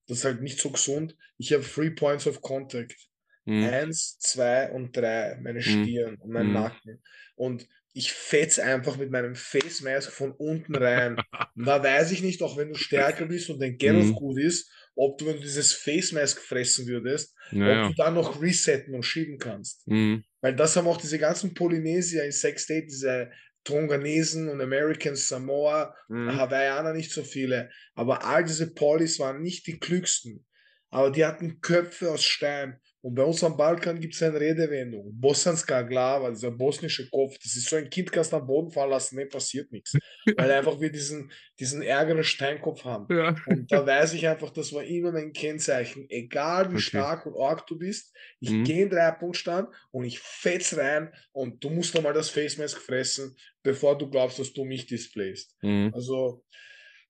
das 0.07 0.19
ist 0.19 0.25
halt 0.25 0.41
nicht 0.41 0.59
so 0.59 0.71
gesund. 0.71 1.17
Ich 1.37 1.53
habe 1.53 1.63
Three 1.63 1.91
Points 1.91 2.27
of 2.27 2.41
Contact. 2.41 2.97
Mm. 3.45 3.65
Eins, 3.65 4.19
zwei 4.21 4.71
und 4.71 4.97
drei, 4.97 5.39
meine 5.43 5.61
Stirn 5.61 6.17
und 6.17 6.33
mein 6.33 6.53
Nacken. 6.53 7.03
Und 7.35 7.67
ich 7.93 8.13
fetz 8.13 8.59
einfach 8.59 8.97
mit 8.97 9.11
meinem 9.11 9.35
Face 9.35 9.83
Mask 9.83 10.11
von 10.13 10.33
unten 10.33 10.75
rein. 10.75 11.17
da 11.57 11.83
weiß 11.83 12.13
ich 12.13 12.23
nicht, 12.23 12.43
auch 12.43 12.57
wenn 12.57 12.69
du 12.69 12.75
stärker 12.77 13.27
bist 13.27 13.51
und 13.51 13.61
dein 13.61 13.79
Gerov 13.79 14.07
mhm. 14.07 14.15
gut 14.15 14.39
ist, 14.39 14.71
ob 15.01 15.17
du, 15.17 15.27
wenn 15.27 15.37
du 15.37 15.43
dieses 15.43 15.73
Face 15.73 16.13
Mask 16.13 16.39
fressen 16.43 16.87
würdest, 16.87 17.35
ja, 17.53 17.87
ob 17.87 17.89
du 17.91 17.95
dann 17.97 18.15
noch 18.15 18.43
resetten 18.43 18.95
und 18.95 19.03
schieben 19.03 19.39
kannst. 19.39 19.89
Mhm. 19.89 20.25
Weil 20.43 20.55
das 20.55 20.77
haben 20.77 20.87
auch 20.87 20.99
diese 20.99 21.19
ganzen 21.19 21.55
Polynesier 21.55 22.25
in 22.25 22.33
Sex 22.33 22.65
State, 22.65 22.87
diese 22.87 23.31
Tonganesen 23.65 24.51
und 24.51 24.61
Americans, 24.61 25.29
Samoa, 25.29 25.95
mhm. 26.09 26.37
Hawaiianer 26.37 26.93
nicht 26.93 27.13
so 27.13 27.23
viele. 27.23 27.71
Aber 27.95 28.25
all 28.25 28.45
diese 28.45 28.75
Polis 28.75 29.19
waren 29.19 29.41
nicht 29.41 29.67
die 29.67 29.79
klügsten. 29.79 30.47
Aber 30.91 31.11
die 31.11 31.25
hatten 31.25 31.63
Köpfe 31.63 32.11
aus 32.11 32.23
Stein. 32.23 32.79
Und 33.03 33.15
bei 33.15 33.23
uns 33.23 33.43
am 33.43 33.57
Balkan 33.57 33.99
gibt 33.99 34.15
es 34.15 34.23
eine 34.23 34.39
Redewendung. 34.39 35.11
Bosanska 35.19 35.83
Glava, 35.83 36.29
dieser 36.31 36.51
bosnische 36.51 37.09
Kopf. 37.09 37.37
Das 37.43 37.57
ist 37.57 37.69
so 37.69 37.77
ein 37.77 37.89
Kind, 37.89 38.13
kannst 38.13 38.33
du 38.33 38.37
am 38.37 38.47
Boden 38.47 38.71
fallen 38.71 38.91
lassen, 38.91 39.17
ne, 39.17 39.27
passiert 39.27 39.73
nichts. 39.73 39.97
Weil 40.37 40.51
einfach 40.51 40.79
wir 40.81 40.93
diesen, 40.93 41.33
diesen 41.59 41.81
ärgeren 41.81 42.25
Steinkopf 42.25 42.85
haben. 42.85 43.07
Ja. 43.15 43.35
Und 43.47 43.73
da 43.73 43.87
weiß 43.87 44.13
ich 44.13 44.29
einfach, 44.29 44.51
das 44.51 44.73
war 44.75 44.85
immer 44.85 45.13
mein 45.13 45.33
Kennzeichen. 45.33 46.07
Egal 46.11 46.71
wie 46.71 46.75
okay. 46.75 46.83
stark 46.83 47.25
und 47.25 47.41
arg 47.41 47.67
du 47.67 47.79
bist, 47.79 48.15
ich 48.41 48.51
mhm. 48.51 48.65
gehe 48.65 48.83
in 48.83 48.91
Dreipunktstand 48.91 49.69
und 49.93 50.05
ich 50.05 50.19
fetz 50.19 50.77
rein 50.77 51.11
und 51.33 51.65
du 51.65 51.71
musst 51.71 51.95
nochmal 51.95 52.13
das 52.13 52.29
Face 52.29 52.59
Mask 52.59 52.79
fressen, 52.79 53.35
bevor 53.63 53.97
du 53.97 54.11
glaubst, 54.11 54.39
dass 54.39 54.53
du 54.53 54.65
mich 54.65 54.87
displayst. 54.87 55.57
Mhm. 55.63 55.91
Also, 55.95 56.45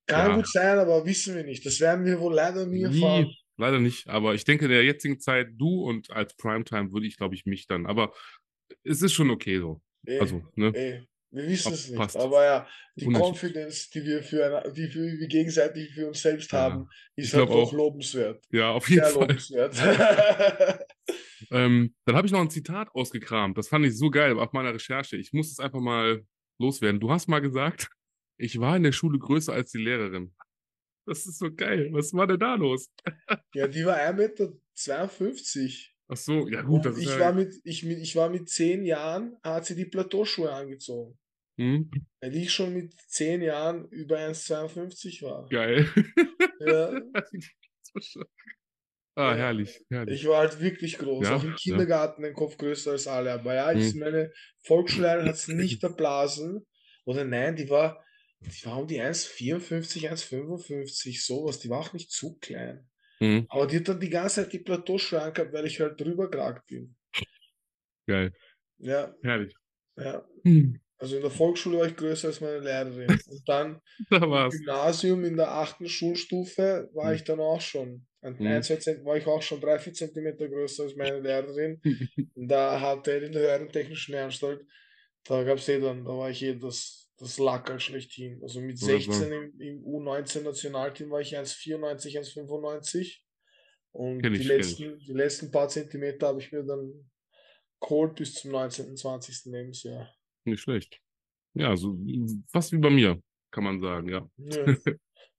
kann 0.07 0.31
ja. 0.31 0.37
gut 0.37 0.49
sein, 0.49 0.79
aber 0.79 1.05
wissen 1.05 1.37
wir 1.37 1.45
nicht. 1.45 1.65
Das 1.65 1.81
werden 1.81 2.05
wir 2.05 2.21
wohl 2.21 2.35
leider 2.35 2.67
nie 2.67 2.83
erfahren. 2.83 3.33
Leider 3.61 3.79
nicht, 3.79 4.09
aber 4.09 4.35
ich 4.35 4.45
denke, 4.45 4.65
in 4.65 4.71
der 4.71 4.85
jetzigen 4.85 5.21
Zeit, 5.21 5.49
du 5.53 5.83
und 5.83 6.11
als 6.11 6.35
Primetime 6.35 6.93
würde 6.93 7.07
ich, 7.07 7.19
glaube 7.19 7.35
ich, 7.35 7.45
mich 7.45 7.67
dann. 7.67 7.85
Aber 7.85 8.15
es 8.85 9.03
ist 9.03 9.13
schon 9.13 9.29
okay 9.29 9.59
so. 9.59 9.83
Ey, 10.07 10.19
also, 10.19 10.43
ne? 10.55 10.73
Ey, 10.75 11.07
wir 11.31 11.47
wissen 11.47 11.75
es 11.75 11.91
nicht. 11.91 11.99
Passt. 11.99 12.17
Aber 12.17 12.43
ja, 12.43 12.67
die 12.97 13.05
Confidence, 13.05 13.91
die 13.91 14.03
wir 14.03 14.23
für 14.23 14.63
die 14.75 14.95
wir, 14.95 15.29
gegenseitig 15.29 15.93
für 15.93 16.09
uns 16.09 16.23
selbst 16.23 16.51
ja, 16.53 16.61
haben, 16.61 16.89
ist 17.17 17.35
halt 17.35 17.51
auch 17.51 17.71
lobenswert. 17.75 18.43
Ja, 18.51 18.71
auf 18.71 18.89
jeden 18.89 19.05
Sehr 19.05 19.13
Fall. 19.13 19.29
lobenswert. 19.29 19.77
ähm, 21.51 21.95
dann 22.07 22.17
habe 22.17 22.27
ich 22.27 22.33
noch 22.33 22.41
ein 22.41 22.49
Zitat 22.49 22.89
ausgekramt. 22.95 23.59
Das 23.59 23.69
fand 23.69 23.85
ich 23.85 23.95
so 23.99 24.09
geil 24.09 24.39
auf 24.39 24.55
meiner 24.55 24.73
Recherche. 24.73 25.19
Ich 25.19 25.35
muss 25.35 25.53
es 25.53 25.61
einfach 25.61 25.81
mal 25.81 26.25
loswerden. 26.59 26.99
Du 26.99 27.11
hast 27.11 27.29
mal 27.29 27.41
gesagt, 27.41 27.91
ich 28.39 28.59
war 28.59 28.75
in 28.75 28.85
der 28.85 28.93
Schule 28.93 29.19
größer 29.19 29.53
als 29.53 29.71
die 29.71 29.85
Lehrerin. 29.85 30.35
Das 31.07 31.27
ist 31.27 31.39
so 31.39 31.53
geil. 31.53 31.89
Was 31.93 32.13
war 32.13 32.27
denn 32.27 32.39
da 32.39 32.55
los? 32.55 32.91
ja, 33.55 33.67
die 33.67 33.85
war 33.85 33.97
1,52 33.97 34.17
Meter. 34.17 34.53
Ach 36.13 36.17
so, 36.17 36.49
ja 36.49 36.63
gut. 36.63 36.85
Das 36.85 36.99
ich, 36.99 37.07
ist 37.07 37.15
ja... 37.15 37.21
war 37.21 37.33
mit, 37.33 37.55
ich, 37.65 37.87
ich 37.87 38.17
war 38.17 38.31
mit 38.31 38.49
zehn 38.49 38.85
Jahren, 38.85 39.37
hat 39.43 39.67
sie 39.67 39.77
die 39.77 39.85
Plateauschuhe 39.85 40.53
angezogen. 40.53 41.17
Hm? 41.59 41.91
Weil 42.21 42.37
ich 42.37 42.53
schon 42.53 42.75
mit 42.75 42.95
zehn 43.09 43.43
Jahren 43.43 43.87
über 43.91 44.19
1,52 44.19 45.23
war. 45.23 45.49
Geil. 45.49 45.89
Ja. 46.61 47.01
ah, 49.15 49.35
herrlich, 49.35 49.85
herrlich. 49.89 50.21
Ich 50.21 50.29
war 50.29 50.39
halt 50.39 50.61
wirklich 50.61 50.99
groß. 50.99 51.27
Ja, 51.27 51.37
auch 51.37 51.45
im 51.45 51.55
Kindergarten 51.55 52.23
ja. 52.23 52.31
den 52.31 52.35
Kopf 52.35 52.57
größer 52.57 52.93
als 52.93 53.07
alle. 53.07 53.33
Aber 53.33 53.55
ja, 53.55 53.71
hm. 53.71 53.99
meine 53.99 54.33
Volksschullehrerin 54.65 55.27
hat 55.27 55.35
es 55.35 55.49
nicht 55.49 55.83
erblasen. 55.83 56.67
Oder 57.05 57.25
nein, 57.25 57.57
die 57.57 57.71
war 57.71 58.05
die 58.41 58.67
war 58.67 58.79
um 58.79 58.87
die 58.87 59.01
1,54, 59.01 60.11
1,55, 60.11 61.25
sowas. 61.25 61.59
Die 61.59 61.69
war 61.69 61.81
auch 61.81 61.93
nicht 61.93 62.11
zu 62.11 62.39
klein. 62.39 62.89
Mhm. 63.21 63.47
Aber 63.49 63.67
die 63.67 63.77
hat 63.77 63.89
dann 63.89 64.01
die 64.01 64.09
ganze 64.09 64.43
Zeit 64.43 64.53
die 64.53 64.61
Plateauschuhe 64.61 65.21
angehabt, 65.21 65.53
weil 65.53 65.67
ich 65.67 65.79
halt 65.81 66.01
drüber 66.01 66.31
geragt 66.31 66.67
bin. 66.67 66.97
Geil. 68.07 68.33
Ja. 68.79 69.15
Herrlich. 69.23 69.55
Ja. 69.97 70.27
Mhm. 70.43 70.81
Also 70.97 71.17
in 71.17 71.23
der 71.23 71.31
Volksschule 71.31 71.79
war 71.79 71.87
ich 71.87 71.97
größer 71.97 72.29
als 72.29 72.41
meine 72.41 72.59
Lehrerin. 72.59 73.19
Und 73.27 73.43
dann 73.49 73.81
da 74.11 74.45
im 74.45 74.51
Gymnasium 74.51 75.25
in 75.25 75.37
der 75.37 75.51
achten 75.51 75.89
Schulstufe 75.89 76.91
war 76.93 77.09
mhm. 77.09 77.15
ich 77.15 77.25
dann 77.25 77.41
auch 77.41 77.61
schon. 77.61 78.07
An 78.23 78.37
mhm. 78.39 78.47
ein, 78.47 78.63
zwei 78.63 79.05
war 79.05 79.17
ich 79.17 79.27
auch 79.27 79.41
schon 79.41 79.61
drei, 79.61 79.79
vier 79.79 79.95
Zentimeter 79.95 80.49
größer 80.49 80.85
als 80.85 80.97
meine 80.97 81.21
Lehrerin. 81.21 81.81
da 82.35 82.81
hatte 82.81 83.13
er 83.13 83.23
in 83.23 83.33
der 83.33 83.43
höheren 83.43 83.71
technischen 83.71 84.15
Anstalt, 84.15 84.61
da 85.25 85.43
gab 85.43 85.59
es 85.59 85.69
eh 85.69 85.81
dann, 85.81 86.05
da 86.05 86.11
war 86.11 86.31
ich 86.31 86.43
eh 86.43 86.55
das 86.55 87.00
das 87.21 87.39
lag 87.39 87.69
halt 87.69 87.83
schlechthin. 87.83 88.43
Also 88.43 88.61
mit 88.63 88.79
16 88.79 89.31
im, 89.31 89.61
im 89.61 89.85
U19-Nationalteam 89.85 91.11
war 91.11 91.21
ich 91.21 91.37
1,94, 91.37 92.19
1,95. 92.19 93.19
Und 93.93 94.23
die, 94.23 94.43
letzten, 94.43 94.99
die 94.99 95.13
letzten 95.13 95.51
paar 95.51 95.69
Zentimeter 95.69 96.29
habe 96.29 96.41
ich 96.41 96.51
mir 96.51 96.63
dann 96.63 97.11
geholt 97.81 98.15
bis 98.15 98.35
zum 98.35 98.53
19., 98.53 98.97
20. 98.97 99.53
Lebensjahr. 99.53 100.09
Nicht 100.45 100.61
schlecht. 100.61 101.01
Ja, 101.53 101.77
so 101.77 101.99
fast 102.51 102.73
wie 102.73 102.79
bei 102.79 102.91
mir, 102.91 103.21
kann 103.51 103.65
man 103.65 103.81
sagen, 103.81 104.09
ja. 104.09 104.31
ja. 104.39 104.77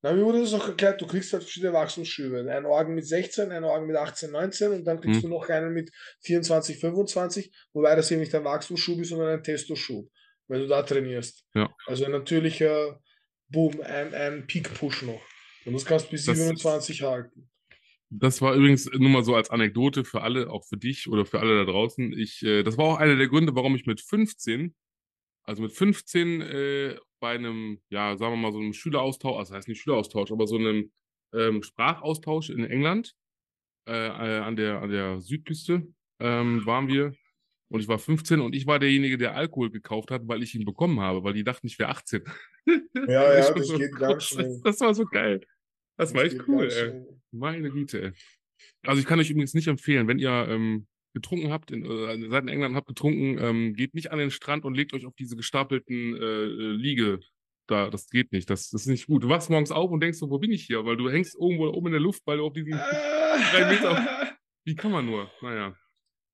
Na, 0.04 0.14
mir 0.14 0.26
wurde 0.26 0.42
das 0.42 0.54
auch 0.54 0.68
erklärt, 0.68 1.02
du 1.02 1.08
kriegst 1.08 1.34
halt 1.34 1.44
verschiedene 1.44 1.74
Wachstumsschübe. 1.74 2.40
Einen 2.52 2.66
Orgen 2.66 2.94
mit 2.94 3.08
16, 3.08 3.52
einen 3.52 3.66
Orgen 3.66 3.88
mit 3.88 3.96
18, 3.96 4.32
19 4.32 4.72
und 4.72 4.84
dann 4.84 5.00
kriegst 5.00 5.24
hm. 5.24 5.30
du 5.30 5.36
noch 5.36 5.48
einen 5.50 5.74
mit 5.74 5.92
24, 6.22 6.80
25, 6.80 7.52
wobei 7.74 7.96
das 7.96 8.12
eben 8.12 8.22
nicht 8.22 8.36
ein 8.36 8.44
Wachstumsschub 8.44 9.00
ist, 9.00 9.10
sondern 9.10 9.30
ein 9.30 9.44
Testoschub 9.44 10.12
wenn 10.52 10.62
du 10.62 10.68
da 10.68 10.84
trainierst. 10.84 11.46
Ja. 11.56 11.74
Also 11.88 12.06
ein 12.06 12.12
natürlicher 12.12 13.00
Boom, 13.48 13.82
ein, 13.82 14.14
ein 14.14 14.48
Peak-Push 14.48 15.04
noch. 15.04 15.22
Und 15.66 15.74
das 15.74 15.86
kannst 15.86 16.08
du 16.08 16.12
bis 16.12 16.26
das, 16.26 16.38
27 16.38 17.04
halten. 17.04 17.50
Das 18.10 18.42
war 18.42 18.54
übrigens 18.56 18.90
nur 18.92 19.10
mal 19.10 19.24
so 19.24 19.36
als 19.36 19.50
Anekdote 19.50 20.04
für 20.04 20.22
alle, 20.22 20.50
auch 20.50 20.66
für 20.66 20.78
dich 20.78 21.08
oder 21.08 21.26
für 21.26 21.40
alle 21.40 21.66
da 21.66 21.72
draußen. 21.72 22.12
Ich, 22.18 22.44
äh, 22.44 22.64
das 22.64 22.78
war 22.78 22.86
auch 22.86 22.98
einer 22.98 23.16
der 23.16 23.30
Gründe, 23.30 23.56
warum 23.56 23.76
ich 23.76 23.86
mit 23.86 24.02
15, 24.02 24.76
also 25.44 25.62
mit 25.62 25.72
15 25.72 26.42
äh, 26.42 26.98
bei 27.22 27.36
einem, 27.36 27.80
ja, 27.90 28.18
sagen 28.18 28.34
wir 28.34 28.38
mal, 28.38 28.52
so 28.52 28.60
einem 28.60 28.74
Schüleraustausch, 28.74 29.38
also 29.38 29.54
das 29.54 29.58
heißt 29.60 29.68
nicht 29.70 29.82
Schüleraustausch, 29.82 30.32
aber 30.32 30.48
so 30.48 30.58
einem 30.58 30.92
ähm, 31.34 31.64
Sprachaustausch 31.64 32.50
in 32.50 32.66
England 32.66 33.16
äh, 33.88 34.08
äh 34.08 34.40
an, 34.40 34.58
der, 34.58 34.82
an 34.82 34.90
der 34.90 35.22
Südküste 35.22 35.88
ähm, 36.20 36.66
waren 36.66 36.90
wir 36.90 37.14
und 37.72 37.80
ich 37.80 37.88
war 37.88 38.00
15 38.00 38.42
und 38.42 38.54
ich 38.54 38.68
war 38.68 38.80
derjenige, 38.80 39.18
der 39.18 39.34
Alkohol 39.34 39.72
gekauft 39.72 40.12
hat, 40.12 40.28
weil 40.28 40.44
ich 40.44 40.54
ihn 40.54 40.66
bekommen 40.66 41.00
habe, 41.00 41.24
weil 41.24 41.34
die 41.34 41.46
dachten, 41.46 41.68
ich 41.68 41.80
wäre 41.80 41.90
18. 41.90 42.22
Ja, 42.66 42.74
ja, 43.08 43.54
das 43.54 43.74
geht 43.74 43.96
ganz 43.98 44.26
schnell. 44.26 44.60
Das, 44.64 44.82
war 44.82 44.94
so 44.94 45.06
geil. 45.06 45.40
Das, 45.96 46.10
das 46.10 46.14
war 46.14 46.26
echt 46.26 46.48
cool, 46.48 46.70
ey. 46.70 47.02
Meine 47.32 47.72
Güte, 47.72 48.02
ey. 48.02 48.12
Also 48.86 49.00
ich 49.00 49.08
kann 49.08 49.20
euch 49.20 49.30
übrigens 49.30 49.54
nicht 49.54 49.68
empfehlen, 49.68 50.10
wenn 50.10 50.20
ihr 50.20 50.48
ähm, 50.50 50.86
getrunken 51.14 51.52
habt, 51.52 51.72
in, 51.72 51.86
äh, 51.86 52.30
seid 52.30 52.44
in 52.44 52.50
England 52.50 52.76
habt 52.76 52.88
getrunken, 52.88 53.38
ähm, 53.40 53.74
geht 53.74 53.94
nicht 53.94 54.12
an 54.12 54.20
den 54.20 54.32
Strand 54.32 54.66
und 54.66 54.76
legt 54.76 54.94
euch 54.94 55.06
auf 55.06 55.16
diese 55.16 55.38
gestapelten 55.38 56.16
äh, 56.16 56.20
äh 56.20 56.72
Liege. 56.74 57.20
Da, 57.68 57.90
das 57.90 58.10
geht 58.10 58.34
nicht. 58.34 58.50
Das, 58.50 58.70
das 58.70 58.82
ist 58.82 58.88
nicht 58.88 59.08
gut. 59.08 59.24
Du 59.24 59.30
wachst 59.30 59.50
morgens 59.50 59.72
auf 59.72 59.90
und 59.92 60.02
denkst 60.02 60.18
so, 60.18 60.30
wo 60.30 60.40
bin 60.40 60.52
ich 60.52 60.66
hier? 60.66 60.84
Weil 60.86 60.98
du 60.98 61.10
hängst 61.10 61.36
irgendwo 61.40 61.68
oben 61.68 61.88
in 61.88 61.94
der 61.94 62.02
Luft, 62.02 62.22
weil 62.26 62.38
du 62.38 62.46
auf 62.46 62.54
diesen 62.54 62.74
drei 62.74 63.72
Meter. 63.72 64.38
Wie 64.66 64.76
kann 64.76 64.92
man 64.92 65.06
nur? 65.06 65.32
Naja. 65.42 65.74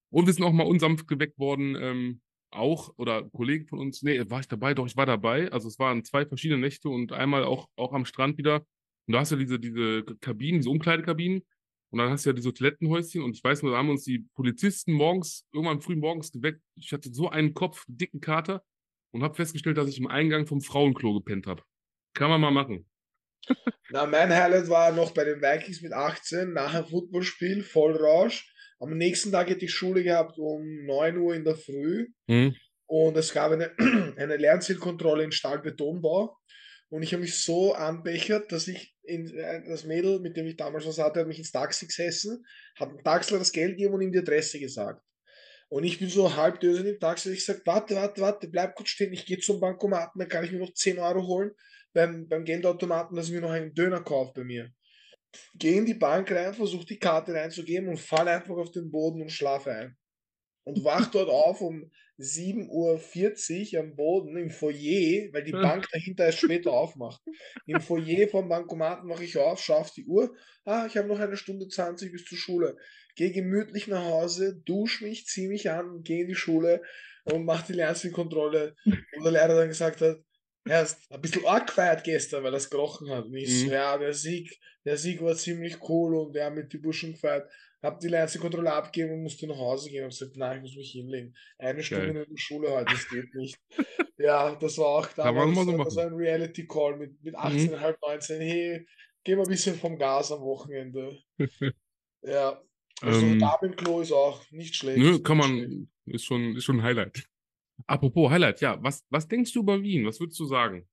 Und 0.10 0.26
wir 0.26 0.34
sind 0.34 0.44
auch 0.44 0.54
mal 0.54 0.64
unsanft 0.64 1.08
geweckt 1.08 1.38
worden, 1.38 1.76
ähm, 1.80 2.22
auch, 2.52 2.94
oder 2.98 3.30
Kollegen 3.30 3.68
von 3.68 3.80
uns, 3.80 4.02
nee, 4.04 4.22
war 4.30 4.40
ich 4.40 4.48
dabei? 4.48 4.74
Doch, 4.74 4.88
ich 4.88 4.96
war 4.96 5.06
dabei. 5.06 5.52
Also 5.52 5.68
es 5.68 5.80
waren 5.80 6.04
zwei 6.04 6.26
verschiedene 6.26 6.62
Nächte 6.62 6.90
und 6.90 7.12
einmal 7.12 7.44
auch, 7.44 7.68
auch 7.76 7.94
am 7.94 8.06
Strand 8.06 8.38
wieder. 8.38 8.66
Und 9.06 9.14
da 9.14 9.20
hast 9.20 9.32
du 9.32 9.36
ja 9.36 9.42
diese, 9.42 9.60
diese 9.60 10.04
Kabinen, 10.22 10.60
diese 10.60 10.70
Umkleidekabinen. 10.70 11.46
Und 11.90 12.00
dann 12.00 12.10
hast 12.10 12.26
du 12.26 12.30
ja 12.30 12.34
diese 12.34 12.54
Toilettenhäuschen. 12.54 13.22
Und 13.22 13.36
ich 13.36 13.44
weiß 13.44 13.64
nur, 13.64 13.74
da 13.74 13.78
haben 13.78 13.90
uns 13.90 14.04
die 14.04 14.26
Polizisten 14.34 14.94
morgens, 14.94 15.46
irgendwann 15.54 15.82
früh 15.82 15.96
morgens 15.96 16.32
geweckt. 16.32 16.62
Ich 16.76 16.92
hatte 16.94 17.14
so 17.14 17.30
einen 17.30 17.54
Kopf, 17.54 17.86
dicken 17.88 18.20
Kater 18.20 18.64
und 19.12 19.24
habe 19.24 19.36
festgestellt, 19.36 19.78
dass 19.78 19.90
ich 19.90 20.00
im 20.00 20.08
Eingang 20.08 20.48
vom 20.48 20.62
Frauenklo 20.62 21.14
gepennt 21.16 21.48
habe. 21.48 21.64
Kann 22.14 22.30
man 22.30 22.42
mal 22.42 22.52
machen. 22.52 22.90
Na, 23.90 24.06
mein 24.06 24.34
Highlight 24.34 24.68
war 24.70 24.92
noch 24.92 25.12
bei 25.12 25.24
den 25.24 25.42
Vikings 25.42 25.82
mit 25.82 25.94
18, 25.94 26.52
nach 26.52 26.74
einem 26.74 26.88
Footballspiel, 26.88 27.64
Vollrausch 27.64 28.54
Am 28.80 28.96
nächsten 28.98 29.32
Tag 29.32 29.50
hätte 29.50 29.66
ich 29.66 29.74
Schule 29.74 30.04
gehabt 30.04 30.38
um 30.38 30.86
9 30.86 31.18
Uhr 31.18 31.36
in 31.36 31.44
der 31.44 31.56
Früh. 31.56 32.10
Mhm. 32.28 32.56
Und 32.86 33.18
es 33.18 33.34
gab 33.34 33.52
eine, 33.52 33.72
eine 34.18 34.38
Lernzielkontrolle 34.38 35.24
in 35.24 35.32
Stahlbetonbau. 35.32 36.38
Und 36.90 37.04
ich 37.04 37.14
habe 37.14 37.22
mich 37.22 37.44
so 37.44 37.74
anbechert, 37.74 38.52
dass 38.52 38.68
ich 38.68 38.96
in, 39.04 39.28
äh, 39.36 39.64
das 39.68 39.84
Mädel, 39.84 40.20
mit 40.20 40.38
dem 40.38 40.48
ich 40.48 40.56
damals 40.56 40.86
was 40.86 41.00
hatte, 41.00 41.20
hat 41.20 41.28
mich 41.28 41.40
ins 41.40 41.52
Taxi 41.52 41.88
gesessen, 41.88 42.46
hat 42.80 42.90
dem 42.90 43.04
Taxler 43.04 43.40
das 43.40 43.52
Geld 43.52 43.72
gegeben 43.72 43.96
und 43.96 44.02
ihm 44.02 44.12
die 44.12 44.20
Adresse 44.20 44.60
gesagt. 44.60 45.02
Und 45.70 45.84
ich 45.84 46.00
bin 46.00 46.10
so 46.10 46.34
halb 46.36 46.62
dösend 46.62 46.88
im 46.88 47.00
Taxi, 47.00 47.34
ich 47.34 47.44
sage, 47.44 47.62
warte, 47.66 47.96
warte, 47.96 48.22
warte, 48.22 48.48
bleib 48.48 48.76
kurz 48.76 48.90
stehen, 48.90 49.12
ich 49.12 49.26
gehe 49.26 49.38
zum 49.38 49.60
Bankomaten, 49.60 50.18
dann 50.18 50.30
kann 50.30 50.46
ich 50.46 50.52
mir 50.54 50.60
noch 50.60 50.74
10 50.74 50.98
Euro 51.00 51.28
holen 51.28 51.52
beim, 51.94 52.28
beim 52.30 52.46
Geldautomaten, 52.46 53.18
dass 53.18 53.28
ich 53.28 53.34
mir 53.34 53.42
noch 53.42 53.52
einen 53.52 53.74
Döner 53.74 54.02
kaufe 54.02 54.32
bei 54.34 54.44
mir. 54.46 54.72
Gehe 55.56 55.78
in 55.78 55.86
die 55.86 55.94
Bank 55.94 56.32
rein, 56.32 56.54
versuche 56.54 56.86
die 56.86 57.00
Karte 57.00 57.34
reinzugeben 57.34 57.90
und 57.90 58.00
falle 58.00 58.32
einfach 58.32 58.56
auf 58.56 58.72
den 58.72 58.92
Boden 58.92 59.22
und 59.22 59.32
schlafe 59.32 59.72
ein. 59.72 59.98
Und 60.64 60.84
wach 60.84 61.08
dort 61.12 61.30
auf 61.30 61.62
um 61.62 61.90
7.40 62.20 63.74
Uhr 63.74 63.80
am 63.80 63.96
Boden 63.96 64.38
im 64.38 64.50
Foyer, 64.50 65.32
weil 65.32 65.44
die 65.44 65.52
Bank 65.52 65.88
dahinter 65.92 66.26
erst 66.26 66.40
später 66.40 66.72
aufmacht. 66.72 67.22
Im 67.68 67.80
Foyer 67.80 68.28
vom 68.28 68.50
Bankomaten 68.50 69.08
mache 69.08 69.24
ich 69.24 69.38
auf, 69.38 69.62
schaue 69.62 69.78
auf 69.78 69.92
die 69.92 70.06
Uhr. 70.06 70.36
Ah, 70.66 70.86
ich 70.88 70.98
habe 70.98 71.08
noch 71.08 71.20
eine 71.20 71.38
Stunde 71.38 71.68
20 71.68 72.12
bis 72.12 72.26
zur 72.26 72.38
Schule. 72.38 72.78
Gehe 73.16 73.32
gemütlich 73.32 73.88
nach 73.88 74.04
Hause, 74.04 74.62
dusche 74.66 75.04
mich, 75.04 75.26
ziehe 75.26 75.50
mich 75.50 75.70
an, 75.70 76.02
gehe 76.04 76.22
in 76.22 76.28
die 76.28 76.36
Schule 76.36 76.82
und 77.24 77.46
mache 77.46 77.68
die 77.68 77.78
Lernzielkontrolle. 77.78 78.76
Und 78.86 79.24
der 79.24 79.32
Lehrer 79.32 79.56
dann 79.56 79.70
gesagt 79.70 80.02
hat, 80.02 80.18
er 80.66 80.84
ist 80.84 81.00
ein 81.10 81.22
bisschen 81.22 81.46
arg 81.46 81.68
gefeiert 81.68 82.04
gestern, 82.04 82.44
weil 82.44 82.54
er 82.54 82.58
es 82.58 82.70
gerochen 82.70 83.10
hat. 83.10 83.26
Und 83.26 83.36
ich 83.36 83.50
mhm. 83.50 83.68
so, 83.68 83.74
ja, 83.74 83.98
der 83.98 84.14
Sieg, 84.14 84.60
der 84.88 84.98
Sieg 84.98 85.22
war 85.22 85.36
ziemlich 85.36 85.78
cool 85.90 86.16
und 86.16 86.34
der 86.34 86.46
hat 86.46 86.56
mit 86.56 86.72
die 86.72 86.78
Burschen 86.78 87.12
gefeiert. 87.12 87.52
Hab 87.82 88.00
die 88.00 88.08
Lernzielkontrolle 88.08 88.72
abgegeben 88.72 89.16
und 89.16 89.24
musste 89.24 89.46
nach 89.46 89.58
Hause 89.58 89.90
gehen 89.90 90.06
und 90.06 90.12
gesagt, 90.12 90.38
nein, 90.38 90.58
ich 90.58 90.62
muss 90.64 90.78
mich 90.78 90.92
hinlegen. 90.92 91.36
Eine 91.60 91.84
Stunde 91.84 92.14
Geil. 92.14 92.24
in 92.24 92.30
der 92.30 92.38
Schule 92.38 92.72
heute, 92.72 92.94
das 92.94 93.10
geht 93.10 93.36
nicht. 93.36 93.60
ja, 94.18 94.56
das 94.56 94.78
war 94.78 94.88
auch 94.88 95.08
damals 95.10 95.56
so, 95.56 95.90
so 95.90 96.00
ein 96.00 96.14
Reality-Call 96.14 96.98
mit, 96.98 97.22
mit 97.22 97.36
18,5, 97.36 97.90
mhm. 97.90 97.96
19. 98.02 98.42
Hey, 98.42 98.88
geh 99.26 99.36
mal 99.36 99.44
ein 99.44 99.50
bisschen 99.50 99.76
vom 99.76 99.98
Gas 99.98 100.32
am 100.32 100.40
Wochenende. 100.40 101.20
ja. 102.22 102.62
Also 103.02 103.26
ähm, 103.26 103.40
Damenklo 103.40 104.00
ist 104.00 104.14
auch 104.14 104.50
nicht 104.52 104.74
schlecht. 104.74 105.00
Nö, 105.00 105.20
kann 105.20 105.38
man, 105.38 105.50
schlecht. 105.50 105.88
ist 106.06 106.24
schon, 106.24 106.56
ist 106.56 106.64
schon 106.64 106.78
ein 106.78 106.84
Highlight. 106.84 107.28
Apropos 107.86 108.32
Highlight, 108.32 108.62
ja, 108.62 108.82
was, 108.82 109.06
was 109.10 109.28
denkst 109.28 109.52
du 109.52 109.60
über 109.60 109.84
Wien? 109.84 110.06
Was 110.06 110.20
würdest 110.22 110.40
du 110.40 110.46
sagen? 110.46 110.88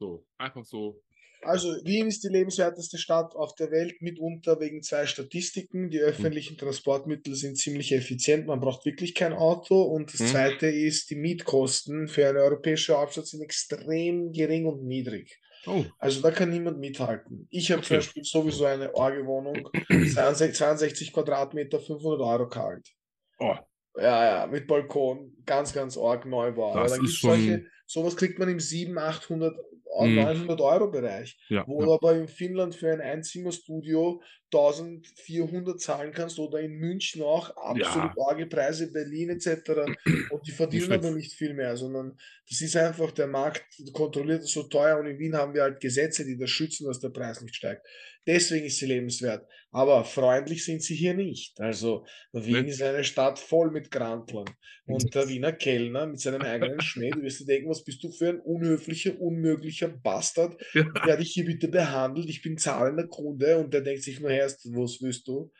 So, 0.00 0.26
einfach 0.38 0.64
so. 0.64 1.00
Also 1.44 1.74
Wien 1.84 2.08
ist 2.08 2.24
die 2.24 2.28
lebenswerteste 2.28 2.98
Stadt 2.98 3.34
auf 3.34 3.54
der 3.54 3.70
Welt, 3.70 4.00
mitunter 4.00 4.60
wegen 4.60 4.82
zwei 4.82 5.06
Statistiken. 5.06 5.90
Die 5.90 6.00
hm. 6.00 6.06
öffentlichen 6.06 6.56
Transportmittel 6.56 7.34
sind 7.34 7.56
ziemlich 7.56 7.92
effizient, 7.92 8.46
man 8.46 8.60
braucht 8.60 8.84
wirklich 8.84 9.14
kein 9.14 9.32
Auto. 9.32 9.82
Und 9.82 10.12
das 10.12 10.20
hm. 10.20 10.26
zweite 10.28 10.66
ist, 10.66 11.10
die 11.10 11.16
Mietkosten 11.16 12.08
für 12.08 12.28
eine 12.28 12.40
europäische 12.40 12.96
Hauptstadt 12.96 13.26
sind 13.26 13.42
extrem 13.42 14.32
gering 14.32 14.66
und 14.66 14.84
niedrig. 14.84 15.40
Oh. 15.66 15.84
Also 15.98 16.20
da 16.20 16.30
kann 16.30 16.50
niemand 16.50 16.78
mithalten. 16.78 17.46
Ich 17.50 17.70
habe 17.70 17.78
okay. 17.78 17.88
zum 17.88 17.96
Beispiel 17.98 18.24
sowieso 18.24 18.66
eine 18.66 18.94
Orgewohnung, 18.94 19.68
62, 19.88 20.54
62 20.54 21.12
Quadratmeter, 21.12 21.80
500 21.80 22.20
Euro 22.20 22.48
kalt. 22.48 22.94
Oh. 23.38 23.54
Ja, 23.96 24.40
ja, 24.40 24.46
mit 24.46 24.66
Balkon, 24.66 25.36
ganz, 25.46 25.72
ganz 25.72 25.96
arg 25.96 26.26
Neubau. 26.26 26.74
Das 26.74 26.98
ist 26.98 27.14
schon... 27.14 27.30
solche, 27.30 27.66
sowas 27.86 28.16
kriegt 28.16 28.38
man 28.38 28.48
im 28.48 28.58
700, 28.58 29.04
800 29.04 29.56
900 30.02 30.60
Euro 30.60 30.90
Bereich, 30.90 31.38
ja, 31.48 31.64
wo 31.66 31.80
ja. 31.80 31.86
du 31.86 31.92
aber 31.94 32.16
in 32.16 32.28
Finnland 32.28 32.74
für 32.74 32.92
ein 32.92 33.00
Einzimmerstudio 33.00 34.20
1400 34.52 35.80
zahlen 35.80 36.12
kannst 36.12 36.38
oder 36.38 36.60
in 36.60 36.74
München 36.74 37.22
auch 37.22 37.50
absolut 37.56 38.12
ja. 38.16 38.24
arge 38.26 38.46
Preise, 38.46 38.92
Berlin 38.92 39.30
etc. 39.30 39.70
Und 40.30 40.46
die 40.46 40.52
verdienen 40.52 40.92
aber 40.92 41.10
nicht 41.10 41.32
viel 41.32 41.54
mehr, 41.54 41.76
sondern 41.76 42.16
das 42.48 42.60
ist 42.60 42.76
einfach 42.76 43.10
der 43.12 43.26
Markt 43.26 43.64
kontrolliert 43.92 44.44
so 44.44 44.64
teuer 44.64 44.98
und 44.98 45.06
in 45.06 45.18
Wien 45.18 45.34
haben 45.34 45.54
wir 45.54 45.62
halt 45.62 45.80
Gesetze, 45.80 46.24
die 46.24 46.36
das 46.36 46.50
schützen, 46.50 46.86
dass 46.86 47.00
der 47.00 47.08
Preis 47.08 47.40
nicht 47.40 47.56
steigt. 47.56 47.86
Deswegen 48.26 48.66
ist 48.66 48.78
sie 48.78 48.86
lebenswert. 48.86 49.46
Aber 49.70 50.04
freundlich 50.04 50.64
sind 50.64 50.82
sie 50.82 50.94
hier 50.94 51.14
nicht. 51.14 51.60
Also 51.60 52.06
Wien 52.32 52.66
ist 52.66 52.80
eine 52.80 53.02
Stadt 53.02 53.38
voll 53.38 53.70
mit 53.70 53.90
Grantlern. 53.90 54.48
Und 54.86 55.14
der 55.14 55.28
Wiener 55.28 55.52
Kellner 55.52 56.06
mit 56.06 56.20
seinem 56.20 56.42
eigenen 56.42 56.80
Schmäh, 56.82 57.10
du 57.10 57.22
wirst 57.22 57.40
dir 57.40 57.46
denken, 57.46 57.70
was 57.70 57.82
bist 57.82 58.02
du 58.04 58.10
für 58.10 58.28
ein 58.28 58.40
unhöflicher, 58.40 59.18
unmöglicher 59.20 59.83
Bastard? 59.88 60.60
Ja. 60.72 60.84
Werde 61.04 61.22
ich 61.22 61.32
hier 61.32 61.44
bitte 61.44 61.68
behandelt? 61.68 62.28
Ich 62.28 62.42
bin 62.42 62.58
zahlender 62.58 63.06
Kunde 63.06 63.58
und 63.58 63.72
der 63.72 63.80
denkt 63.80 64.02
sich 64.02 64.20
nur 64.20 64.30
erst, 64.30 64.64
was 64.72 65.00
willst 65.00 65.26
du? 65.28 65.52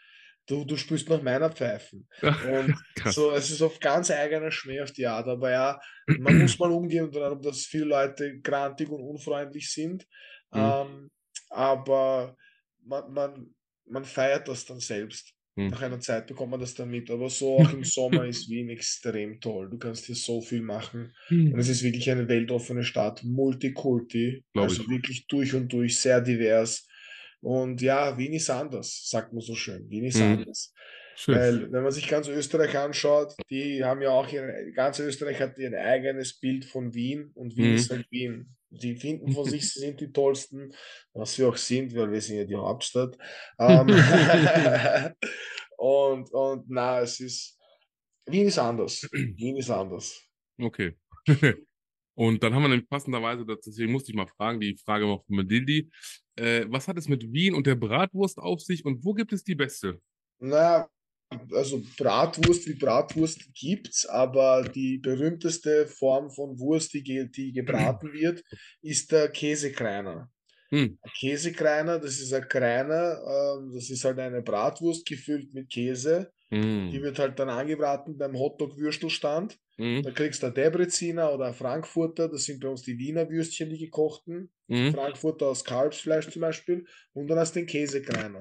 Du, 0.46 0.64
du 0.64 0.76
spürst 0.76 1.08
nach 1.08 1.22
meiner 1.22 1.50
Pfeifen. 1.50 2.06
Und 2.20 2.74
so, 3.14 3.32
es 3.32 3.50
ist 3.50 3.62
auf 3.62 3.80
ganz 3.80 4.10
eigener 4.10 4.50
Schmäh 4.50 4.82
auf 4.82 4.92
die 4.92 5.06
Art. 5.06 5.26
Aber 5.26 5.50
ja, 5.50 5.80
man 6.06 6.38
muss 6.38 6.58
mal 6.58 6.70
umgehen, 6.70 7.10
dass 7.42 7.64
viele 7.64 7.86
Leute 7.86 8.40
grantig 8.40 8.90
und 8.90 9.00
unfreundlich 9.00 9.72
sind. 9.72 10.06
Mhm. 10.52 10.60
Ähm, 10.60 11.10
aber 11.48 12.36
man, 12.82 13.12
man, 13.12 13.54
man 13.86 14.04
feiert 14.04 14.48
das 14.48 14.66
dann 14.66 14.80
selbst. 14.80 15.32
Hm. 15.56 15.68
Nach 15.68 15.82
einer 15.82 16.00
Zeit 16.00 16.26
bekommt 16.26 16.50
man 16.50 16.60
das 16.60 16.74
dann 16.74 16.90
mit. 16.90 17.10
Aber 17.10 17.28
so 17.30 17.56
auch 17.58 17.72
im 17.72 17.84
Sommer 17.84 18.26
ist 18.26 18.48
Wien 18.50 18.70
extrem 18.70 19.40
toll. 19.40 19.70
Du 19.70 19.78
kannst 19.78 20.06
hier 20.06 20.14
so 20.14 20.40
viel 20.40 20.62
machen. 20.62 21.12
Hm. 21.28 21.52
Und 21.52 21.58
es 21.58 21.68
ist 21.68 21.82
wirklich 21.82 22.10
eine 22.10 22.28
weltoffene 22.28 22.84
Stadt. 22.84 23.22
Multikulti. 23.24 24.44
Glaub 24.52 24.68
also 24.68 24.82
ich. 24.82 24.88
wirklich 24.88 25.26
durch 25.26 25.54
und 25.54 25.72
durch 25.72 25.98
sehr 25.98 26.20
divers. 26.20 26.86
Und 27.40 27.82
ja, 27.82 28.16
Wien 28.16 28.32
ist 28.32 28.50
anders, 28.50 29.02
sagt 29.08 29.32
man 29.32 29.42
so 29.42 29.54
schön. 29.54 29.88
Wien 29.90 30.04
ist 30.04 30.18
hm. 30.18 30.38
anders. 30.38 30.72
Schön. 31.16 31.34
Weil, 31.34 31.72
wenn 31.72 31.82
man 31.82 31.92
sich 31.92 32.08
ganz 32.08 32.28
Österreich 32.28 32.76
anschaut, 32.76 33.34
die 33.50 33.84
haben 33.84 34.02
ja 34.02 34.10
auch, 34.10 34.30
ihre, 34.30 34.72
ganz 34.72 34.98
Österreich 34.98 35.40
hat 35.40 35.58
ihr 35.58 35.72
eigenes 35.78 36.38
Bild 36.38 36.64
von 36.64 36.92
Wien 36.94 37.30
und 37.34 37.56
Wien 37.56 37.70
mhm. 37.70 37.76
ist 37.76 37.90
halt 37.90 38.10
Wien. 38.10 38.56
Die 38.70 38.96
finden 38.96 39.32
von 39.32 39.44
sich, 39.44 39.72
sie 39.72 39.80
sind 39.80 40.00
die 40.00 40.10
tollsten, 40.10 40.74
was 41.12 41.38
wir 41.38 41.48
auch 41.48 41.56
sind, 41.56 41.94
weil 41.94 42.10
wir 42.10 42.20
sind 42.20 42.38
ja 42.38 42.44
die 42.44 42.56
Hauptstadt. 42.56 43.16
Ähm, 43.58 43.88
und, 45.76 46.32
und 46.32 46.64
na, 46.68 47.00
es 47.00 47.20
ist, 47.20 47.56
Wien 48.26 48.48
ist 48.48 48.58
anders. 48.58 49.08
Wien 49.12 49.56
ist 49.56 49.70
anders. 49.70 50.20
Okay. 50.60 50.96
und 52.14 52.42
dann 52.42 52.52
haben 52.52 52.62
wir 52.62 52.68
nämlich 52.68 52.88
passenderweise, 52.88 53.46
deswegen 53.46 53.92
musste 53.92 54.10
ich 54.10 54.16
mal 54.16 54.26
fragen, 54.26 54.58
die 54.58 54.76
Frage 54.76 55.06
war 55.06 55.22
von 55.22 55.36
Medildi, 55.36 55.88
äh, 56.36 56.66
was 56.68 56.88
hat 56.88 56.98
es 56.98 57.08
mit 57.08 57.32
Wien 57.32 57.54
und 57.54 57.68
der 57.68 57.76
Bratwurst 57.76 58.38
auf 58.38 58.60
sich 58.60 58.84
und 58.84 59.04
wo 59.04 59.14
gibt 59.14 59.32
es 59.32 59.44
die 59.44 59.54
beste? 59.54 60.00
Naja, 60.40 60.88
also 61.52 61.82
Bratwurst 61.96 62.66
wie 62.66 62.74
Bratwurst 62.74 63.54
gibt's, 63.54 64.06
aber 64.06 64.64
die 64.64 64.98
berühmteste 64.98 65.86
Form 65.86 66.30
von 66.30 66.58
Wurst, 66.58 66.94
die, 66.94 67.30
die 67.30 67.52
gebraten 67.52 68.12
wird, 68.12 68.42
ist 68.82 69.12
der 69.12 69.28
Käsekreiner. 69.28 70.30
Hm. 70.70 70.98
Käsekreiner, 71.18 71.98
das 71.98 72.18
ist 72.20 72.32
ein 72.32 72.48
Kreiner, 72.48 73.18
äh, 73.24 73.74
das 73.74 73.90
ist 73.90 74.04
halt 74.04 74.18
eine 74.18 74.42
Bratwurst 74.42 75.06
gefüllt 75.06 75.54
mit 75.54 75.70
Käse. 75.70 76.32
Hm. 76.50 76.90
Die 76.90 77.02
wird 77.02 77.18
halt 77.18 77.38
dann 77.38 77.48
angebraten 77.48 78.16
beim 78.16 78.36
Hotdog-Würstelstand. 78.36 79.58
Hm. 79.76 80.02
Da 80.02 80.10
kriegst 80.10 80.42
du 80.42 80.48
ein 80.48 80.54
Debreziner 80.54 81.32
oder 81.32 81.46
ein 81.46 81.54
Frankfurter, 81.54 82.28
das 82.28 82.44
sind 82.44 82.60
bei 82.60 82.68
uns 82.68 82.82
die 82.82 82.98
Wiener 82.98 83.28
Würstchen, 83.28 83.70
die 83.70 83.78
gekochten. 83.78 84.50
Hm. 84.68 84.92
Frankfurter 84.92 85.46
aus 85.46 85.64
Kalbsfleisch 85.64 86.30
zum 86.30 86.40
Beispiel. 86.40 86.84
Und 87.12 87.28
dann 87.28 87.38
hast 87.38 87.54
du 87.54 87.60
den 87.60 87.66
Käsekreiner. 87.66 88.40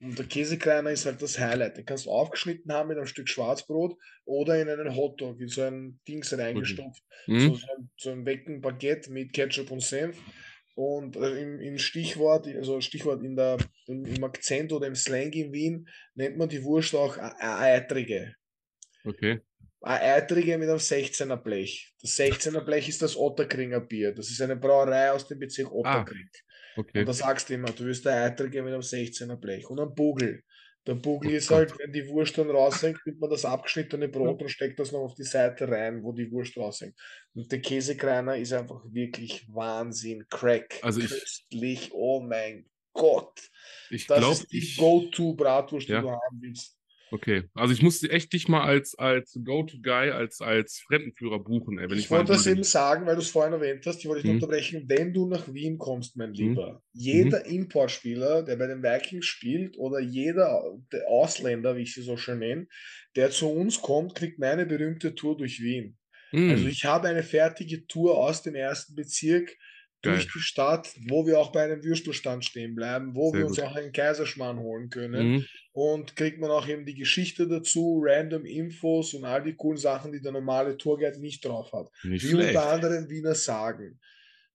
Und 0.00 0.18
der 0.18 0.26
Käsekreiner 0.26 0.90
ist 0.90 1.04
halt 1.04 1.20
das 1.20 1.38
Highlight. 1.38 1.76
Den 1.76 1.84
kannst 1.84 2.06
du 2.06 2.10
aufgeschnitten 2.10 2.72
haben 2.72 2.88
mit 2.88 2.96
einem 2.96 3.06
Stück 3.06 3.28
Schwarzbrot 3.28 3.98
oder 4.24 4.60
in 4.60 4.68
einen 4.68 4.96
Hotdog, 4.96 5.38
in 5.40 5.48
so 5.48 5.62
ein 5.62 6.00
Dings 6.08 6.36
reingestopft. 6.36 7.02
Mhm. 7.26 7.40
So, 7.40 7.54
so, 7.54 7.66
ein, 7.76 7.90
so 7.98 8.10
ein 8.10 8.24
Wecken 8.24 8.62
Baguette 8.62 9.10
mit 9.12 9.34
Ketchup 9.34 9.70
und 9.70 9.82
Senf. 9.82 10.16
Und 10.74 11.16
äh, 11.16 11.42
im, 11.42 11.60
im, 11.60 11.76
Stichwort, 11.76 12.46
also 12.46 12.80
Stichwort 12.80 13.22
in 13.22 13.36
der, 13.36 13.58
im, 13.86 14.06
im, 14.06 14.24
Akzent 14.24 14.72
oder 14.72 14.86
im 14.86 14.94
Slang 14.94 15.32
in 15.32 15.52
Wien 15.52 15.86
nennt 16.14 16.38
man 16.38 16.48
die 16.48 16.62
Wurst 16.62 16.94
auch 16.94 17.18
Eitrige. 17.18 18.34
Okay. 19.04 19.40
Eitrige 19.82 20.56
mit 20.56 20.68
einem 20.68 20.78
16er 20.78 21.36
Blech. 21.36 21.92
Das 22.00 22.12
16er 22.12 22.60
Blech 22.60 22.88
ist 22.88 23.02
das 23.02 23.16
Otterkringer 23.16 23.80
Bier. 23.80 24.14
Das 24.14 24.30
ist 24.30 24.40
eine 24.40 24.56
Brauerei 24.56 25.10
aus 25.10 25.26
dem 25.26 25.38
Bezirk. 25.38 25.70
Otterkring. 25.70 26.28
Ah. 26.32 26.49
Okay. 26.76 27.00
Und 27.00 27.08
da 27.08 27.12
sagst 27.12 27.48
du 27.48 27.54
immer, 27.54 27.70
du 27.70 27.84
wirst 27.84 28.04
der 28.04 28.24
Eitrige 28.24 28.62
mit 28.62 28.72
einem 28.72 28.82
16er 28.82 29.36
Blech 29.36 29.68
und 29.68 29.80
einem 29.80 29.94
Bugel. 29.94 30.42
Der 30.86 30.94
Bugel 30.94 31.32
oh 31.32 31.34
ist 31.34 31.50
halt, 31.50 31.78
wenn 31.78 31.92
die 31.92 32.08
Wurst 32.08 32.38
dann 32.38 32.50
raushängt, 32.50 33.04
nimmt 33.04 33.20
man 33.20 33.28
das 33.28 33.44
abgeschnittene 33.44 34.08
Brot 34.08 34.40
und 34.40 34.48
steckt 34.48 34.78
das 34.78 34.92
noch 34.92 35.00
auf 35.00 35.14
die 35.14 35.24
Seite 35.24 35.68
rein, 35.68 36.02
wo 36.02 36.12
die 36.12 36.30
Wurst 36.32 36.56
raushängt. 36.56 36.98
Und 37.34 37.52
der 37.52 37.60
Käsekreiner 37.60 38.36
ist 38.36 38.52
einfach 38.52 38.82
wirklich 38.90 39.46
Wahnsinn. 39.52 40.24
Crack. 40.30 40.78
Also 40.82 41.00
köstlich. 41.00 41.88
Ich, 41.88 41.92
oh 41.92 42.20
mein 42.20 42.64
Gott. 42.94 43.50
Ich 43.90 44.06
glaube, 44.06 44.42
die 44.50 44.74
Go-To-Bratwurst, 44.76 45.88
ja. 45.88 46.00
die 46.00 46.06
du 46.06 46.12
haben 46.12 46.40
willst. 46.40 46.79
Okay, 47.12 47.48
also 47.54 47.72
ich 47.74 47.82
musste 47.82 48.08
echt 48.10 48.32
dich 48.32 48.46
mal 48.48 48.62
als, 48.62 48.96
als 48.96 49.36
Go-To-Guy, 49.44 50.10
als, 50.10 50.40
als 50.40 50.78
Fremdenführer 50.86 51.40
buchen. 51.40 51.78
Ey, 51.78 51.90
wenn 51.90 51.98
ich, 51.98 52.08
ich 52.08 52.10
wollte 52.10 52.32
das 52.32 52.46
eben 52.46 52.62
sagen, 52.62 53.04
weil 53.06 53.16
du 53.16 53.20
es 53.22 53.30
vorhin 53.30 53.52
erwähnt 53.52 53.84
hast, 53.84 53.98
ich 53.98 54.06
wollte 54.06 54.22
dich 54.22 54.30
Mhm. 54.30 54.30
unterbrechen, 54.30 54.84
wenn 54.88 55.12
du 55.12 55.26
nach 55.26 55.52
Wien 55.52 55.76
kommst, 55.76 56.16
mein 56.16 56.34
Mhm. 56.38 56.60
Lieber, 56.60 56.84
jeder 56.92 57.46
Importspieler, 57.46 58.44
der 58.44 58.56
bei 58.56 58.68
den 58.68 58.82
Vikings 58.82 59.26
spielt 59.26 59.76
oder 59.76 59.98
jeder 59.98 60.78
der 60.92 61.08
Ausländer, 61.08 61.76
wie 61.76 61.82
ich 61.82 61.94
sie 61.94 62.02
so 62.02 62.16
schön 62.16 62.38
nenne, 62.38 62.68
der 63.16 63.30
zu 63.30 63.50
uns 63.50 63.80
kommt, 63.82 64.14
kriegt 64.14 64.38
meine 64.38 64.66
berühmte 64.66 65.16
Tour 65.16 65.36
durch 65.36 65.60
Wien. 65.60 65.98
Also 66.46 66.66
Mhm. 66.66 66.68
ich 66.68 66.84
habe 66.84 67.08
eine 67.08 67.24
fertige 67.24 67.86
Tour 67.88 68.16
aus 68.18 68.42
dem 68.42 68.54
ersten 68.54 68.94
Bezirk 68.94 69.56
durch 70.02 70.26
Geil. 70.26 70.32
die 70.32 70.38
Stadt, 70.40 70.94
wo 71.08 71.26
wir 71.26 71.38
auch 71.40 71.50
bei 71.52 71.64
einem 71.64 71.82
Würstelstand 71.84 72.44
stehen 72.44 72.74
bleiben, 72.76 73.16
wo 73.16 73.34
Sehr 73.34 73.36
wir 73.36 73.46
uns 73.46 73.58
gut. 73.58 73.60
auch 73.60 73.74
einen 73.74 73.92
Kaiserschmarrn 73.92 74.58
holen 74.60 74.90
können. 74.90 75.34
Mhm. 75.34 75.46
Und 75.72 76.16
kriegt 76.16 76.40
man 76.40 76.50
auch 76.50 76.66
eben 76.66 76.84
die 76.84 76.96
Geschichte 76.96 77.46
dazu, 77.46 78.00
random 78.04 78.44
Infos 78.44 79.14
und 79.14 79.24
all 79.24 79.42
die 79.44 79.54
coolen 79.54 79.78
Sachen, 79.78 80.10
die 80.12 80.20
der 80.20 80.32
normale 80.32 80.76
Tourguide 80.76 81.20
nicht 81.20 81.44
drauf 81.44 81.72
hat. 81.72 81.88
Nicht 82.02 82.24
Wie 82.24 82.30
schlecht. 82.30 82.48
unter 82.56 82.68
anderem 82.70 83.08
Wiener 83.08 83.34
Sagen. 83.36 84.00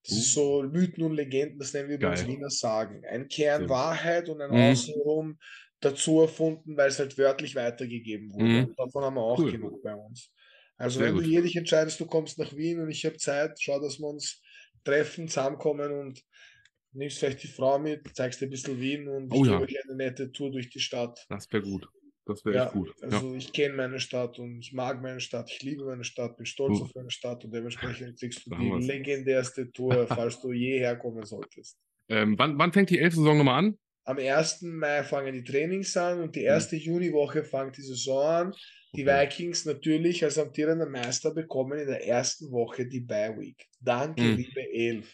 Das 0.04 0.18
ist 0.18 0.34
so 0.34 0.62
Mythen 0.64 1.04
und 1.04 1.14
Legenden, 1.16 1.58
das 1.58 1.74
nennen 1.74 1.90
wir 1.90 1.98
bei 2.00 2.12
uns. 2.12 2.28
Wiener 2.28 2.50
Sagen. 2.50 3.04
Ein 3.10 3.28
Kern 3.30 3.62
gut. 3.62 3.70
Wahrheit 3.70 4.28
und 4.30 4.42
ein 4.42 4.52
Mhm. 4.52 4.72
Außenrum 4.74 5.40
dazu 5.80 6.22
erfunden, 6.22 6.76
weil 6.78 6.90
es 6.90 7.00
halt 7.00 7.18
wörtlich 7.18 7.56
weitergegeben 7.56 8.32
wurde. 8.34 8.44
Mhm. 8.44 8.66
Und 8.66 8.80
davon 8.80 9.04
haben 9.04 9.16
wir 9.16 9.22
auch 9.22 9.40
Cool. 9.40 9.52
genug 9.54 9.82
bei 9.82 9.96
uns. 9.96 10.32
Also 10.78 11.00
Sehr 11.00 11.08
wenn 11.08 11.16
gut. 11.16 11.24
du 11.26 11.30
jährlich 11.30 11.56
entscheidest, 11.56 12.00
du 12.02 12.06
kommst 12.06 12.38
nach 12.38 12.54
Wien 12.56 12.82
und 12.82 12.90
ich 12.92 13.06
habe 13.06 13.16
Zeit, 13.18 13.58
schau, 13.62 13.80
dass 13.80 13.98
wir 14.00 14.08
uns 14.08 14.42
treffen, 14.84 15.28
zusammenkommen 15.30 15.92
und 15.94 16.22
nimmst 16.96 17.20
vielleicht 17.20 17.44
die 17.44 17.48
Frau 17.48 17.78
mit, 17.80 18.16
zeigst 18.16 18.42
dir 18.42 18.48
ein 18.48 18.50
bisschen 18.52 18.80
Wien 18.80 19.08
und 19.08 19.32
Oh 19.32 19.44
ich 19.44 19.50
ja. 19.52 19.60
gebe 19.60 19.64
euch 19.72 19.84
eine 19.86 19.96
nette 19.96 20.32
Tour 20.32 20.52
durch 20.52 20.70
die 20.70 20.80
Stadt. 20.80 21.26
Das 21.30 21.52
wäre 21.52 21.64
gut. 21.64 21.88
Das 22.28 22.44
wäre 22.44 22.56
Ja, 22.56 22.64
echt 22.66 22.74
gut. 22.74 22.92
Ja. 23.02 23.08
also 23.10 23.36
ich 23.36 23.54
kenne 23.54 23.76
meine 23.76 24.00
Stadt 24.00 24.40
und 24.40 24.58
ich 24.60 24.74
mag 24.74 25.02
meine 25.02 25.20
Stadt, 25.20 25.50
ich 25.52 25.62
liebe 25.62 25.86
meine 25.86 26.04
Stadt, 26.04 26.38
bin 26.38 26.46
stolz 26.48 26.80
Oh. 26.80 26.84
auf 26.86 26.96
meine 26.96 27.12
Stadt 27.12 27.46
und 27.46 27.54
dementsprechend 27.54 28.20
kriegst 28.20 28.46
du 28.46 28.50
Da 28.50 28.58
die 28.58 28.86
legendärste 28.88 29.72
Tour, 29.72 30.08
falls 30.08 30.42
du 30.42 30.52
je 30.52 30.80
herkommen 30.80 31.24
solltest. 31.26 31.78
Ähm, 32.10 32.36
wann, 32.38 32.58
wann 32.58 32.74
fängt 32.74 32.90
die 32.90 33.00
elfte 33.00 33.20
Saison 33.20 33.38
nochmal 33.38 33.60
an? 33.66 33.78
Am 34.08 34.18
1. 34.20 34.62
Mai 34.62 35.04
fangen 35.04 35.34
die 35.34 35.44
Trainings 35.44 35.96
an 35.98 36.22
und 36.22 36.36
die 36.36 36.44
erste 36.44 36.76
Juniwoche 36.76 37.44
fängt 37.44 37.78
die 37.78 37.82
Saison 37.82 38.24
an. 38.26 38.54
Die 38.96 39.04
Mhm. 39.04 39.10
Okay. 39.10 39.24
Vikings 39.26 39.66
natürlich 39.66 40.24
als 40.24 40.38
amtierender 40.38 40.88
Meister 40.88 41.34
bekommen 41.34 41.78
in 41.80 41.88
der 41.88 42.08
ersten 42.08 42.50
Woche 42.52 42.88
die 42.88 43.02
Bye 43.02 43.36
Week. 43.38 43.66
Danke, 43.82 44.22
Mhm. 44.24 44.36
liebe 44.38 44.62
Elf. 44.74 45.14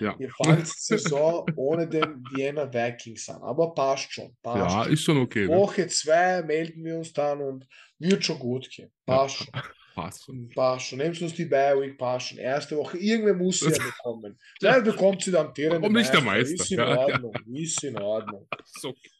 Ja. 0.00 0.16
Ihr 0.18 0.30
fangt 0.30 0.66
die 0.66 0.72
Saison 0.76 1.46
ohne 1.56 1.88
den 1.88 2.24
Vienna 2.34 2.70
Vikings 2.72 3.28
an, 3.28 3.40
aber 3.42 3.72
passt 3.74 4.12
schon. 4.12 4.36
Passt 4.42 4.58
Ja, 4.58 4.84
schon. 4.84 4.92
ist 4.92 5.02
schon 5.04 5.16
okay. 5.18 5.46
Ne? 5.46 5.56
Woche 5.56 5.86
2 5.86 6.42
melden 6.42 6.84
wir 6.84 6.98
uns 6.98 7.12
dann 7.12 7.40
und 7.40 7.66
wird 7.98 8.24
schon 8.24 8.38
gut 8.40 8.68
gehen. 8.70 8.92
Passt 9.06 9.36
schon. 9.36 9.46
Passt 9.94 10.24
schon. 10.24 10.48
Passt 10.48 10.86
schon. 10.88 10.98
Nehmt 10.98 11.22
uns 11.22 11.34
die 11.34 11.44
Bye 11.44 11.80
Week, 11.80 11.96
passt 11.96 12.26
schon. 12.30 12.38
Erste 12.38 12.76
Woche. 12.76 12.98
Irgendwer 12.98 13.34
muss 13.34 13.60
sie 13.60 13.70
ja 13.70 13.76
bekommen. 13.84 14.36
Dann 14.58 14.82
bekommt 14.82 15.22
sie 15.22 15.30
dann 15.30 15.46
amtierende 15.46 15.80
Warum 15.82 15.92
nicht 15.92 16.12
der 16.12 16.20
Meister? 16.20 16.54
Ist 16.54 16.72
in 16.72 16.78
Ja, 16.78 16.88
ja. 16.94 16.96
Ordnung. 16.98 17.34
Ist 17.54 17.84
in 17.84 17.96
Ordnung. 17.98 18.48
Okay. 18.82 19.10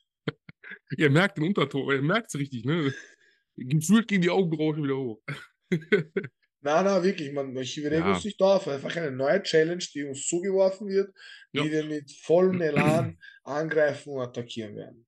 Ihr 0.96 1.10
merkt 1.10 1.38
den 1.38 1.44
Unterton, 1.44 1.92
ihr 1.92 2.02
merkt 2.02 2.28
es 2.34 2.40
richtig, 2.40 2.64
ne? 2.64 2.92
Gefühlt 3.56 4.08
gehen 4.08 4.20
die 4.22 4.30
Augenbrauen 4.30 4.82
wieder 4.82 4.96
hoch. 4.96 5.20
Nein, 6.64 6.84
nein, 6.86 7.02
wirklich, 7.02 7.30
man, 7.32 7.54
ich 7.58 7.76
rege 7.78 7.96
Ja. 7.96 8.14
uns 8.14 8.24
nicht 8.24 8.40
auf. 8.40 8.66
Einfach 8.68 8.96
eine 8.96 9.10
neue 9.10 9.42
Challenge, 9.42 9.84
die 9.94 10.04
uns 10.04 10.26
zugeworfen 10.26 10.88
wird, 10.88 11.14
Ja. 11.52 11.62
die 11.62 11.70
wir 11.70 11.84
mit 11.84 12.10
vollem 12.10 12.60
Elan 12.62 13.18
angreifen 13.44 14.14
und 14.14 14.22
attackieren 14.22 14.74
werden. 14.74 15.06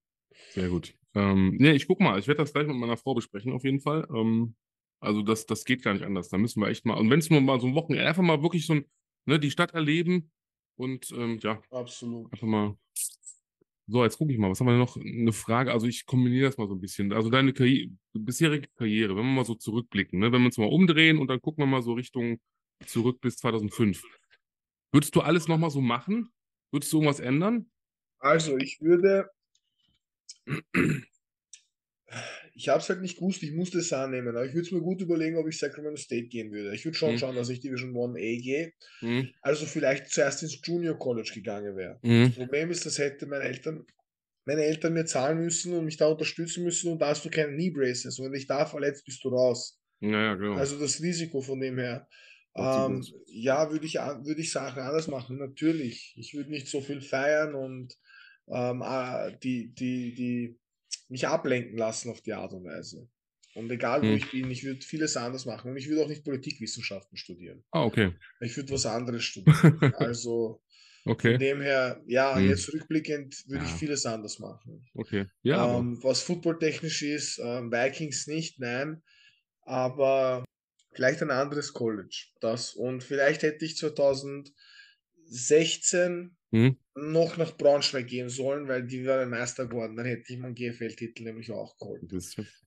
Sehr 0.51 0.69
gut. 0.69 0.95
Ähm, 1.15 1.57
nee, 1.59 1.73
ich 1.73 1.87
guck 1.89 2.01
mal, 2.01 2.19
ich 2.19 2.29
werde 2.29 2.43
das 2.43 2.53
gleich 2.53 2.67
mit 2.67 2.77
meiner 2.77 2.99
Frau 2.99 3.15
besprechen, 3.15 3.53
auf 3.53 3.65
jeden 3.65 3.81
Fall. 3.81 4.07
Ähm, 4.15 4.55
also 5.01 5.23
das, 5.23 5.47
das 5.47 5.65
geht 5.65 5.83
gar 5.83 5.95
nicht 5.95 6.05
anders. 6.05 6.29
Da 6.29 6.37
müssen 6.37 6.61
wir 6.61 6.69
echt 6.69 6.85
mal, 6.85 6.95
und 6.99 7.09
wenn 7.09 7.21
es 7.21 7.31
nur 7.31 7.41
mal 7.41 7.59
so 7.59 7.67
ein 7.69 7.75
Wochenende, 7.75 8.07
einfach 8.07 8.23
mal 8.23 8.43
wirklich 8.43 8.67
so 8.67 8.75
ein, 8.75 8.85
ne, 9.25 9.41
die 9.41 9.51
Stadt 9.51 9.73
erleben 9.73 10.31
und 10.77 11.11
ähm, 11.13 11.39
ja, 11.43 11.63
Absolut. 11.71 12.31
einfach 12.33 12.47
mal. 12.47 12.77
So, 13.89 14.03
jetzt 14.03 14.19
gucke 14.19 14.33
ich 14.33 14.39
mal, 14.39 14.51
was 14.51 14.59
haben 14.59 14.67
wir 14.67 14.77
noch? 14.77 14.97
Eine 14.97 15.33
Frage, 15.33 15.73
also 15.73 15.87
ich 15.87 16.07
kombiniere 16.07 16.47
das 16.47 16.59
mal 16.59 16.67
so 16.67 16.75
ein 16.75 16.81
bisschen. 16.81 17.13
Also 17.13 17.31
deine 17.31 17.53
Karriere, 17.53 17.93
bisherige 18.15 18.69
Karriere, 18.77 19.15
wenn 19.17 19.25
wir 19.25 19.33
mal 19.33 19.45
so 19.45 19.55
zurückblicken, 19.55 20.19
ne, 20.19 20.33
wenn 20.33 20.41
wir 20.41 20.47
uns 20.47 20.59
mal 20.59 20.69
umdrehen 20.69 21.19
und 21.19 21.29
dann 21.29 21.41
gucken 21.41 21.63
wir 21.63 21.67
mal 21.67 21.83
so 21.83 21.93
Richtung 21.93 22.41
zurück 22.85 23.21
bis 23.21 23.37
2005. 23.37 24.03
Würdest 24.91 25.15
du 25.15 25.21
alles 25.21 25.47
nochmal 25.47 25.71
so 25.71 25.81
machen? 25.81 26.31
Würdest 26.73 26.93
du 26.93 26.97
irgendwas 26.97 27.21
ändern? 27.21 27.71
Also, 28.19 28.57
ich 28.57 28.81
würde. 28.81 29.31
Ich 32.57 32.69
habe 32.69 32.81
es 32.81 32.89
halt 32.89 33.03
nicht 33.03 33.19
gewusst, 33.19 33.43
ich 33.43 33.53
musste 33.53 33.79
es 33.79 33.93
annehmen, 33.93 34.29
aber 34.29 34.47
ich 34.47 34.55
würde 34.55 34.67
es 34.67 34.73
mir 34.73 34.81
gut 34.81 35.03
überlegen, 35.03 35.37
ob 35.37 35.47
ich 35.47 35.59
Sacramento 35.59 35.97
State 35.97 36.29
gehen 36.29 36.51
würde. 36.53 36.75
Ich 36.75 36.85
würde 36.85 36.97
schon 36.97 37.13
Mhm. 37.13 37.19
schauen, 37.19 37.37
dass 37.37 37.51
ich 37.51 37.61
Division 37.61 37.93
1A 37.93 38.39
gehe. 38.39 38.73
Mhm. 39.03 39.29
Also 39.43 39.67
vielleicht 39.67 40.09
zuerst 40.09 40.43
ins 40.43 40.59
Junior 40.65 40.99
College 40.99 41.31
gegangen 41.35 41.77
wäre. 41.77 41.99
Mhm. 42.03 42.25
Das 42.29 42.35
Problem 42.37 42.71
ist, 42.71 42.87
das 42.87 42.99
hätte 42.99 43.27
meine 43.27 43.45
Eltern, 43.45 43.85
meine 44.47 44.65
Eltern 44.65 44.95
mir 44.95 45.05
zahlen 45.05 45.39
müssen 45.39 45.75
und 45.75 45.85
mich 45.85 45.99
da 45.99 46.07
unterstützen 46.07 46.65
müssen 46.65 46.93
und 46.93 47.01
da 47.01 47.09
hast 47.09 47.25
du 47.25 47.31
keine 47.31 47.53
Knee 47.55 47.71
Braces. 47.71 48.19
Und 48.19 48.27
wenn 48.27 48.33
dich 48.33 48.47
da 48.47 48.65
verletzt, 48.65 49.05
bist 49.05 49.23
du 49.25 49.29
raus. 49.29 49.79
Ja, 50.01 50.11
ja, 50.23 50.35
genau. 50.35 50.55
Also 50.57 50.79
das 50.79 51.03
Risiko 51.03 51.41
von 51.43 51.61
dem 51.61 51.79
her. 51.79 52.09
Ähm, 52.57 53.05
ja, 53.27 53.71
würde 53.71 53.85
ich, 53.85 53.95
würde 53.95 54.41
ich 54.41 54.51
Sachen 54.51 54.83
anders 54.83 55.09
machen, 55.09 55.37
natürlich. 55.37 56.15
Ich 56.17 56.33
würde 56.35 56.51
nicht 56.51 56.69
so 56.69 56.81
viel 56.81 57.03
feiern 57.03 57.55
und 57.55 57.95
ähm, 58.49 58.83
äh, 58.83 59.37
die, 59.43 59.75
die, 59.75 60.15
die 60.15 60.59
mich 61.09 61.27
ablenken 61.29 61.79
lassen 61.79 62.11
auf 62.11 62.21
die 62.23 62.33
Art 62.35 62.53
und 62.53 62.65
Weise. 62.65 63.09
Und 63.55 63.71
egal 63.71 64.07
wo 64.07 64.09
Hm. 64.09 64.17
ich 64.17 64.31
bin, 64.31 64.51
ich 64.51 64.65
würde 64.65 64.81
vieles 64.83 65.17
anders 65.17 65.47
machen. 65.47 65.71
Und 65.71 65.77
ich 65.77 65.89
würde 65.89 66.05
auch 66.05 66.09
nicht 66.09 66.25
Politikwissenschaften 66.25 67.17
studieren. 67.17 67.65
Ah, 67.73 67.85
okay. 67.85 68.13
Ich 68.41 68.57
würde 68.57 68.73
was 68.73 68.87
anderes 68.87 69.25
studieren. 69.25 69.83
Also 69.99 70.61
von 71.05 71.13
Okay, 71.13 71.39
dem 71.39 71.61
her, 71.61 72.03
ja, 72.07 72.39
Hm. 72.39 72.49
jetzt 72.49 72.73
rückblickend 72.73 73.45
würde 73.49 73.65
ich 73.65 73.71
Ja. 73.71 73.77
vieles 73.79 74.07
anders 74.07 74.39
machen. 74.39 74.87
okay. 74.95 75.27
Ja, 75.43 75.65
Ähm, 75.65 75.99
was 76.03 76.23
footballtechnisch 76.23 77.03
ist, 77.03 77.39
ähm, 77.39 77.71
Vikings 77.73 78.27
nicht, 78.27 78.59
nein, 78.61 79.03
aber 79.63 80.45
vielleicht 80.93 81.23
ein 81.23 81.31
anderes 81.31 81.73
College. 81.73 82.27
Das 82.41 82.75
und 82.75 83.03
vielleicht 83.05 83.43
hätte 83.43 83.65
ich 83.65 83.77
2016 83.77 86.36
hm, 86.53 86.77
noch 86.95 87.37
nach 87.37 87.57
Braunschweig 87.57 88.07
gehen 88.07 88.29
sollen, 88.31 88.69
weil 88.69 88.87
die 88.87 89.05
wären 89.05 89.29
Meister 89.31 89.67
geworden. 89.67 89.97
Dann 89.97 90.07
hätte 90.07 90.33
ich 90.33 90.39
meinen 90.39 90.55
GFL-Titel 90.55 91.25
nämlich 91.25 91.51
auch 91.53 91.77
geholt. 91.79 92.17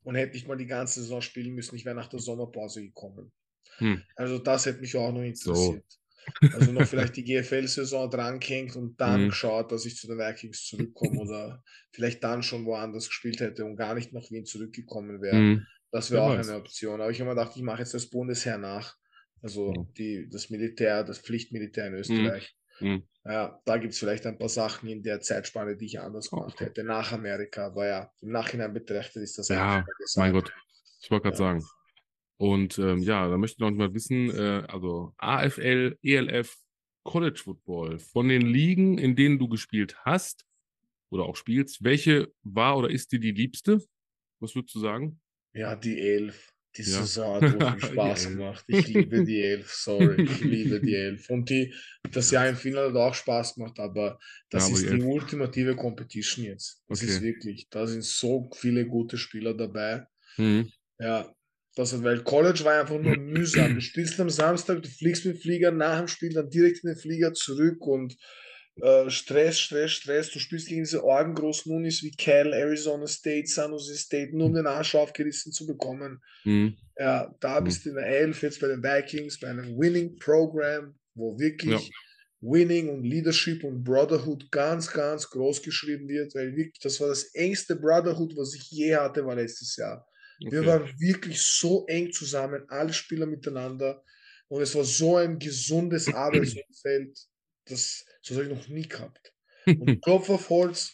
Und 0.04 0.16
hätte 0.16 0.38
ich 0.38 0.48
mal 0.48 0.58
die 0.58 0.68
ganze 0.68 1.02
Saison 1.02 1.22
spielen 1.22 1.56
müssen, 1.56 1.76
ich 1.76 1.86
wäre 1.86 1.96
nach 1.96 2.08
der 2.10 2.20
Sommerpause 2.20 2.82
gekommen. 2.84 3.32
hm. 3.80 3.96
Also 4.16 4.40
das 4.40 4.66
hätte 4.66 4.82
mich 4.82 4.96
auch 4.98 5.12
noch 5.14 5.24
interessiert. 5.24 5.86
Also 6.52 6.72
noch 6.72 6.86
vielleicht 6.86 7.16
die 7.18 7.24
GFL-Saison 7.24 8.10
drangehängt 8.10 8.76
und 8.76 9.00
dann 9.02 9.22
Mhm. 9.22 9.30
geschaut, 9.30 9.72
dass 9.72 9.86
ich 9.86 9.98
zu 9.98 10.08
den 10.08 10.20
Vikings 10.20 10.66
zurückkomme 10.66 11.20
oder 11.22 11.64
vielleicht 11.92 12.24
dann 12.24 12.44
schon 12.44 12.66
woanders 12.66 13.08
gespielt 13.08 13.40
hätte 13.42 13.66
und 13.66 13.76
gar 13.78 13.96
nicht 13.96 14.14
nach 14.14 14.30
Wien 14.32 14.46
zurückgekommen 14.46 15.22
wäre. 15.22 15.50
Hm. 15.54 15.66
Das 15.92 16.12
wäre 16.12 16.24
auch 16.24 16.36
weiß. 16.38 16.48
eine 16.48 16.56
Option. 16.58 17.02
Aber 17.02 17.12
ich 17.12 17.20
habe 17.22 17.30
mir 17.32 17.36
gedacht, 17.36 17.56
ich 17.58 17.64
mache 17.64 17.80
jetzt 17.82 17.94
das 17.96 18.10
Bundesheer 18.10 18.58
nach. 18.58 18.98
Also 19.42 19.90
die, 19.98 20.28
das 20.30 20.50
Militär, 20.50 21.04
das 21.04 21.20
Pflichtmilitär 21.20 21.88
in 21.88 21.94
Österreich. 21.96 22.59
Hm. 22.80 23.04
Ja, 23.26 23.62
da 23.66 23.78
gibt 23.78 23.94
es 23.94 24.00
vielleicht 24.00 24.26
ein 24.26 24.38
paar 24.38 24.50
Sachen 24.50 24.90
in 24.90 25.04
der 25.04 25.20
Zeitspanne, 25.22 25.76
die 25.76 25.86
ich 25.86 26.00
anders 26.00 26.30
gemacht 26.30 26.54
Okay. 26.54 26.66
hätte, 26.66 26.84
nach 26.84 27.12
Amerika. 27.12 27.68
Aber 27.68 27.88
ja, 27.88 28.12
im 28.22 28.32
Nachhinein 28.32 28.74
betrachtet 28.74 29.24
ist 29.24 29.38
das 29.38 29.50
Ja. 29.50 29.86
Mein 30.16 30.34
Gott, 30.34 30.54
ich 31.02 31.12
wollte 31.12 31.24
gerade 31.24 31.36
Ja. 31.36 31.38
sagen. 31.38 31.66
Und 32.38 32.80
ähm, 32.80 33.00
ja, 33.00 33.28
da 33.28 33.38
möchte 33.38 33.56
ich 33.56 33.60
noch 33.60 33.72
mal 33.72 33.94
wissen, 33.94 34.30
äh, 34.30 34.64
also 34.70 35.14
AFL, 35.18 35.98
ELF, 36.02 36.56
College 37.04 37.40
Football, 37.44 38.00
von 38.00 38.30
den 38.30 38.42
Ligen, 38.44 38.98
in 38.98 39.16
denen 39.16 39.38
du 39.40 39.50
gespielt 39.50 39.98
hast 40.06 40.46
oder 41.12 41.24
auch 41.26 41.36
spielst, 41.36 41.84
welche 41.84 42.32
war 42.44 42.78
oder 42.78 42.90
ist 42.90 43.12
dir 43.12 43.20
die 43.20 43.32
liebste? 43.32 43.84
Was 44.40 44.56
würdest 44.56 44.74
du 44.76 44.80
sagen? 44.80 45.20
Ja, 45.54 45.76
die 45.76 46.00
Elf. 46.00 46.54
Die 46.78 46.84
Ja. 46.84 47.02
Saison 47.02 47.36
hat 47.36 47.50
so 47.50 47.60
viel 47.60 47.80
Die 47.80 47.82
Spaß 47.82 48.28
gemacht. 48.30 48.64
Ich 48.68 48.88
liebe 48.88 49.24
die 49.24 49.42
Elf, 49.42 49.72
sorry. 49.74 50.22
Ich 50.24 50.40
liebe 50.40 50.80
die 50.80 50.94
Elf. 50.96 51.30
Und 51.30 51.50
die, 51.50 51.74
das 52.12 52.30
Jahr 52.32 52.48
im 52.48 52.56
Finale 52.56 52.90
hat 52.90 52.96
auch 52.96 53.14
Spaß 53.14 53.56
gemacht, 53.56 53.80
aber 53.80 54.20
das 54.50 54.64
Ja, 54.64 54.68
aber 54.68 54.76
ist 54.84 54.92
die 54.92 54.98
die 55.00 55.04
ultimative 55.04 55.76
Competition 55.76 56.46
jetzt. 56.46 56.84
Das 56.88 57.02
ist 57.02 57.16
Okay. 57.18 57.26
wirklich, 57.26 57.68
da 57.70 57.88
sind 57.88 58.04
so 58.04 58.50
viele 58.56 58.86
gute 58.86 59.18
Spieler 59.18 59.56
dabei. 59.56 60.06
Hm. 60.36 60.70
Ja, 61.00 61.34
das 61.76 61.94
hat, 61.94 62.04
weil 62.04 62.24
College 62.24 62.64
war 62.64 62.80
einfach 62.82 63.00
nur 63.00 63.16
mühsam. 63.16 63.74
Du 63.76 63.82
spielst 63.82 64.20
am 64.20 64.30
Samstag, 64.30 64.82
du 64.84 64.90
fliegst 64.90 65.26
mit 65.26 65.36
dem 65.38 65.42
Flieger 65.42 65.72
nach 65.72 66.00
dem 66.00 66.08
Spiel 66.08 66.34
dann 66.34 66.50
direkt 66.50 66.84
in 66.84 66.90
den 66.90 66.98
Flieger 67.00 67.34
zurück 67.34 67.86
und 67.88 68.16
äh, 68.82 69.10
Stress, 69.10 69.60
Stress, 69.60 69.92
Stress. 69.92 70.32
Du 70.32 70.40
spielst 70.40 70.68
gegen 70.68 70.84
diese 70.84 71.04
orgengroßen 71.04 71.72
Unis 71.74 72.04
wie 72.04 72.12
Cal, 72.12 72.54
Arizona 72.54 73.08
State, 73.08 73.48
San 73.48 73.72
Jose 73.72 73.96
State, 73.98 74.36
nur 74.36 74.48
um 74.48 74.54
den 74.56 74.68
Arsch 74.68 74.96
aufgerissen 74.96 75.52
zu 75.52 75.66
bekommen. 75.68 76.22
Hm. 76.44 76.76
Ja, 76.98 77.34
da 77.40 77.60
Mhm. 77.60 77.62
bist 77.62 77.86
du 77.86 77.90
in 77.90 77.96
der 77.96 78.08
Elf, 78.08 78.42
jetzt 78.42 78.60
bei 78.60 78.68
den 78.68 78.84
Vikings, 78.84 79.40
bei 79.40 79.48
einem 79.50 79.78
Winning 79.78 80.18
Program, 80.18 81.00
wo 81.16 81.38
wirklich 81.40 81.90
Ja. 81.90 81.94
Winning 82.42 82.90
und 82.90 83.04
Leadership 83.04 83.64
und 83.64 83.84
Brotherhood 83.84 84.52
ganz, 84.52 84.92
ganz 84.92 85.30
groß 85.30 85.62
geschrieben 85.62 86.08
wird, 86.08 86.34
weil 86.36 86.56
wirklich, 86.56 86.80
das 86.82 87.00
war 87.02 87.10
das 87.10 87.34
engste 87.36 87.76
Brotherhood, 87.76 88.36
was 88.38 88.54
ich 88.56 88.70
je 88.72 88.96
hatte, 88.96 89.26
war 89.26 89.36
letztes 89.36 89.76
Jahr. 89.76 90.08
Okay. 90.46 90.52
Wir 90.52 90.66
waren 90.66 90.90
wirklich 91.00 91.42
so 91.42 91.86
eng 91.88 92.12
zusammen, 92.12 92.64
alle 92.70 92.94
Spieler 92.94 93.26
miteinander 93.26 94.04
und 94.48 94.62
es 94.62 94.74
war 94.76 94.84
so 94.86 95.18
ein 95.18 95.38
gesundes 95.40 96.10
Arbeitsumfeld, 96.14 97.18
das, 97.70 98.06
das 98.24 98.38
habe 98.38 98.48
ich 98.48 98.54
noch 98.54 98.68
nie 98.68 98.88
gehabt. 98.88 99.34
Und 99.66 100.02
Klopf 100.04 100.30
auf 100.30 100.50
Holz, 100.50 100.94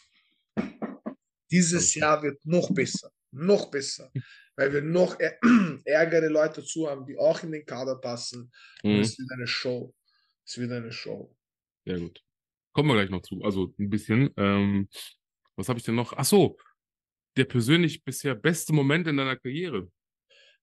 dieses 1.50 1.94
Jahr 1.94 2.22
wird 2.22 2.44
noch 2.44 2.72
besser, 2.72 3.10
noch 3.30 3.70
besser, 3.70 4.10
weil 4.56 4.72
wir 4.72 4.82
noch 4.82 5.18
ärgere 5.84 6.28
Leute 6.28 6.60
dazu 6.60 6.88
haben, 6.88 7.06
die 7.06 7.16
auch 7.16 7.42
in 7.42 7.52
den 7.52 7.64
Kader 7.64 7.96
passen. 7.96 8.52
Und 8.82 8.96
mhm. 8.96 9.00
es 9.00 9.18
wird 9.18 9.30
eine 9.32 9.46
Show. 9.46 9.94
Es 10.44 10.58
wird 10.58 10.72
eine 10.72 10.92
Show. 10.92 11.34
Sehr 11.84 11.98
gut. 11.98 12.22
Kommen 12.72 12.88
wir 12.88 12.94
gleich 12.94 13.10
noch 13.10 13.22
zu. 13.22 13.42
Also 13.42 13.74
ein 13.78 13.90
bisschen. 13.90 14.30
Ähm, 14.36 14.88
was 15.56 15.68
habe 15.68 15.78
ich 15.78 15.84
denn 15.84 15.94
noch? 15.94 16.12
Ach 16.12 16.24
so, 16.24 16.58
der 17.36 17.44
persönlich 17.44 18.04
bisher 18.04 18.34
beste 18.34 18.72
Moment 18.72 19.06
in 19.06 19.16
deiner 19.16 19.36
Karriere. 19.36 19.90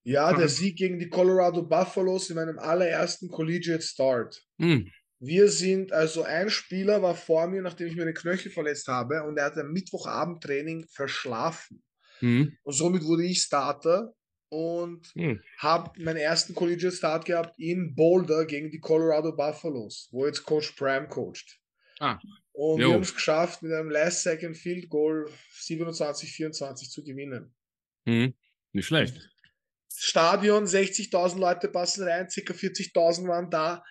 Ja, 0.03 0.34
der 0.34 0.49
Sieg 0.49 0.77
gegen 0.77 0.99
die 0.99 1.10
Colorado 1.10 1.64
Buffaloes 1.64 2.30
in 2.30 2.35
meinem 2.35 2.60
allerersten 2.60 3.30
Collegiate 3.30 3.81
Start. 3.81 4.45
Mhm. 4.57 4.91
Wir 5.26 5.48
sind, 5.48 5.94
also 5.94 6.24
ein 6.24 6.50
Spieler 6.50 7.02
war 7.02 7.16
vor 7.16 7.48
mir, 7.48 7.62
nachdem 7.62 7.88
ich 7.88 7.95
mir 7.95 8.04
den 8.04 8.14
Knöchel 8.14 8.52
verletzt 8.52 8.88
habe 8.90 9.24
und 9.24 9.38
er 9.38 9.45
hat 9.45 9.58
ein 9.58 9.72
Mittwochabend-Training 9.72 10.86
verschlafen. 10.88 11.82
Mhm. 12.20 12.58
Und 12.64 12.74
somit 12.74 13.04
wurde 13.04 13.24
ich 13.24 13.41
Starter 13.41 14.14
und 14.50 15.16
mhm. 15.16 15.41
habe 15.60 15.91
meinen 16.04 16.18
ersten 16.18 16.54
Collegiate 16.54 16.94
Start 16.95 17.26
gehabt 17.26 17.58
in 17.58 17.95
Boulder 17.95 18.45
gegen 18.45 18.70
die 18.70 18.80
Colorado 18.80 19.34
Buffaloes, 19.34 20.10
wo 20.12 20.26
jetzt 20.26 20.44
Coach 20.44 20.74
Prime 20.74 21.08
coacht. 21.08 21.58
Ah. 22.00 22.20
Und 22.52 22.82
jo. 22.82 22.90
wir 22.90 22.94
haben 22.95 23.04
es 23.04 23.16
geschafft, 23.16 23.64
mit 23.64 23.72
einem 23.72 23.90
Last 23.90 24.24
Second 24.24 24.58
Field 24.58 24.90
Goal 24.90 25.30
27-24 25.58 26.90
zu 26.90 27.02
gewinnen. 27.02 27.56
Mhm. 28.04 28.34
Nicht 28.74 28.88
schlecht. 28.88 29.30
Stadion, 29.95 30.66
60.000 30.66 31.40
Leute 31.40 31.70
passen 31.70 32.04
rein, 32.04 32.28
ca. 32.28 32.54
40.000 32.54 33.28
waren 33.28 33.50
da. 33.50 33.86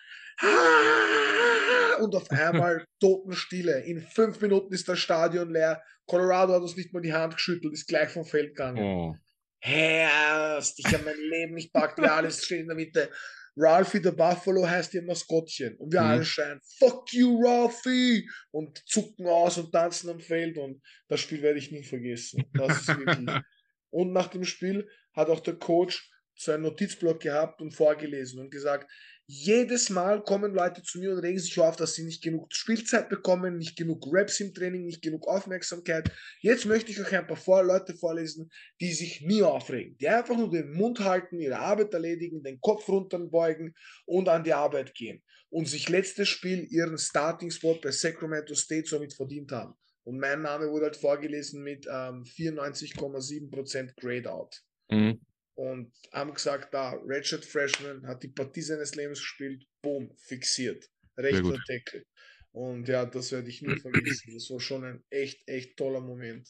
Und 2.00 2.14
auf 2.14 2.30
einmal 2.30 2.84
Totenstille. 3.00 3.80
In 3.84 4.00
fünf 4.00 4.40
Minuten 4.40 4.72
ist 4.72 4.88
das 4.88 4.98
Stadion 4.98 5.50
leer. 5.50 5.82
Colorado 6.06 6.54
hat 6.54 6.62
uns 6.62 6.76
nicht 6.76 6.92
mal 6.92 7.00
die 7.00 7.12
Hand 7.12 7.34
geschüttelt, 7.34 7.72
ist 7.72 7.86
gleich 7.86 8.10
vom 8.10 8.24
Feld 8.24 8.48
gegangen. 8.48 8.82
Oh. 8.82 9.14
Herrst, 9.60 10.80
ich 10.80 10.92
habe 10.92 11.04
mein 11.04 11.16
Leben 11.16 11.54
nicht 11.54 11.72
packt, 11.72 11.98
wir 11.98 12.12
alles 12.12 12.44
stehen 12.44 12.62
in 12.62 12.66
der 12.66 12.76
Mitte. 12.76 13.10
Ralphie 13.56 14.00
the 14.02 14.10
Buffalo 14.10 14.66
heißt 14.66 14.94
ihr 14.94 15.02
Maskottchen. 15.02 15.76
Und 15.76 15.92
wir 15.92 16.00
mhm. 16.00 16.06
alle 16.06 16.24
schreien, 16.24 16.60
fuck 16.78 17.12
you, 17.12 17.40
Ralphie! 17.44 18.28
Und 18.50 18.82
zucken 18.86 19.26
aus 19.26 19.58
und 19.58 19.70
tanzen 19.72 20.10
am 20.10 20.20
Feld. 20.20 20.58
Und 20.58 20.82
das 21.08 21.20
Spiel 21.20 21.42
werde 21.42 21.58
ich 21.58 21.70
nie 21.70 21.84
vergessen. 21.84 22.44
Das 22.54 22.80
ist 22.80 22.88
wirklich. 22.88 23.28
und 23.90 24.12
nach 24.12 24.28
dem 24.28 24.44
Spiel 24.44 24.88
hat 25.14 25.28
auch 25.28 25.40
der 25.40 25.54
Coach 25.54 26.10
so 26.34 26.52
einen 26.52 26.62
Notizblock 26.62 27.20
gehabt 27.20 27.60
und 27.60 27.72
vorgelesen 27.72 28.40
und 28.40 28.50
gesagt, 28.50 28.90
jedes 29.26 29.88
Mal 29.88 30.22
kommen 30.22 30.52
Leute 30.52 30.82
zu 30.82 30.98
mir 30.98 31.12
und 31.12 31.20
regen 31.20 31.38
sich 31.38 31.58
auf, 31.58 31.76
dass 31.76 31.94
sie 31.94 32.04
nicht 32.04 32.22
genug 32.22 32.52
Spielzeit 32.52 33.08
bekommen, 33.08 33.56
nicht 33.56 33.76
genug 33.76 34.04
Raps 34.10 34.40
im 34.40 34.52
Training, 34.52 34.84
nicht 34.84 35.02
genug 35.02 35.26
Aufmerksamkeit. 35.28 36.10
Jetzt 36.40 36.66
möchte 36.66 36.90
ich 36.90 37.00
euch 37.00 37.14
ein 37.14 37.26
paar 37.26 37.62
Leute 37.62 37.94
vorlesen, 37.94 38.50
die 38.80 38.92
sich 38.92 39.22
nie 39.22 39.42
aufregen, 39.42 39.96
die 39.98 40.08
einfach 40.08 40.36
nur 40.36 40.50
den 40.50 40.72
Mund 40.72 41.00
halten, 41.00 41.40
ihre 41.40 41.58
Arbeit 41.58 41.94
erledigen, 41.94 42.42
den 42.42 42.60
Kopf 42.60 42.88
runterbeugen 42.88 43.74
und 44.06 44.28
an 44.28 44.44
die 44.44 44.52
Arbeit 44.52 44.94
gehen 44.94 45.22
und 45.50 45.66
sich 45.66 45.88
letztes 45.88 46.28
Spiel 46.28 46.66
ihren 46.70 46.98
Starting 46.98 47.50
Spot 47.50 47.78
bei 47.80 47.90
Sacramento 47.90 48.54
State 48.54 48.88
somit 48.88 49.14
verdient 49.14 49.52
haben. 49.52 49.74
Und 50.04 50.18
mein 50.18 50.42
Name 50.42 50.68
wurde 50.68 50.86
halt 50.86 50.96
vorgelesen 50.96 51.62
mit 51.62 51.86
ähm, 51.86 52.24
94,7% 52.24 53.94
Grade 53.96 54.32
Out. 54.32 54.60
Mhm 54.90 55.20
und 55.62 55.92
haben 56.12 56.34
gesagt, 56.34 56.74
da, 56.74 57.00
Ratchet 57.06 57.44
Freshman 57.44 58.04
hat 58.04 58.24
die 58.24 58.28
Partie 58.28 58.62
seines 58.62 58.96
Lebens 58.96 59.20
gespielt, 59.20 59.64
boom, 59.80 60.10
fixiert. 60.18 60.90
Rechter 61.16 61.56
Deckel. 61.68 62.04
Und 62.50 62.88
ja, 62.88 63.06
das 63.06 63.30
werde 63.30 63.48
ich 63.48 63.62
nie 63.62 63.78
vergessen. 63.78 64.34
Das 64.34 64.50
war 64.50 64.58
schon 64.58 64.84
ein 64.84 65.04
echt, 65.08 65.46
echt 65.46 65.76
toller 65.76 66.00
Moment. 66.00 66.48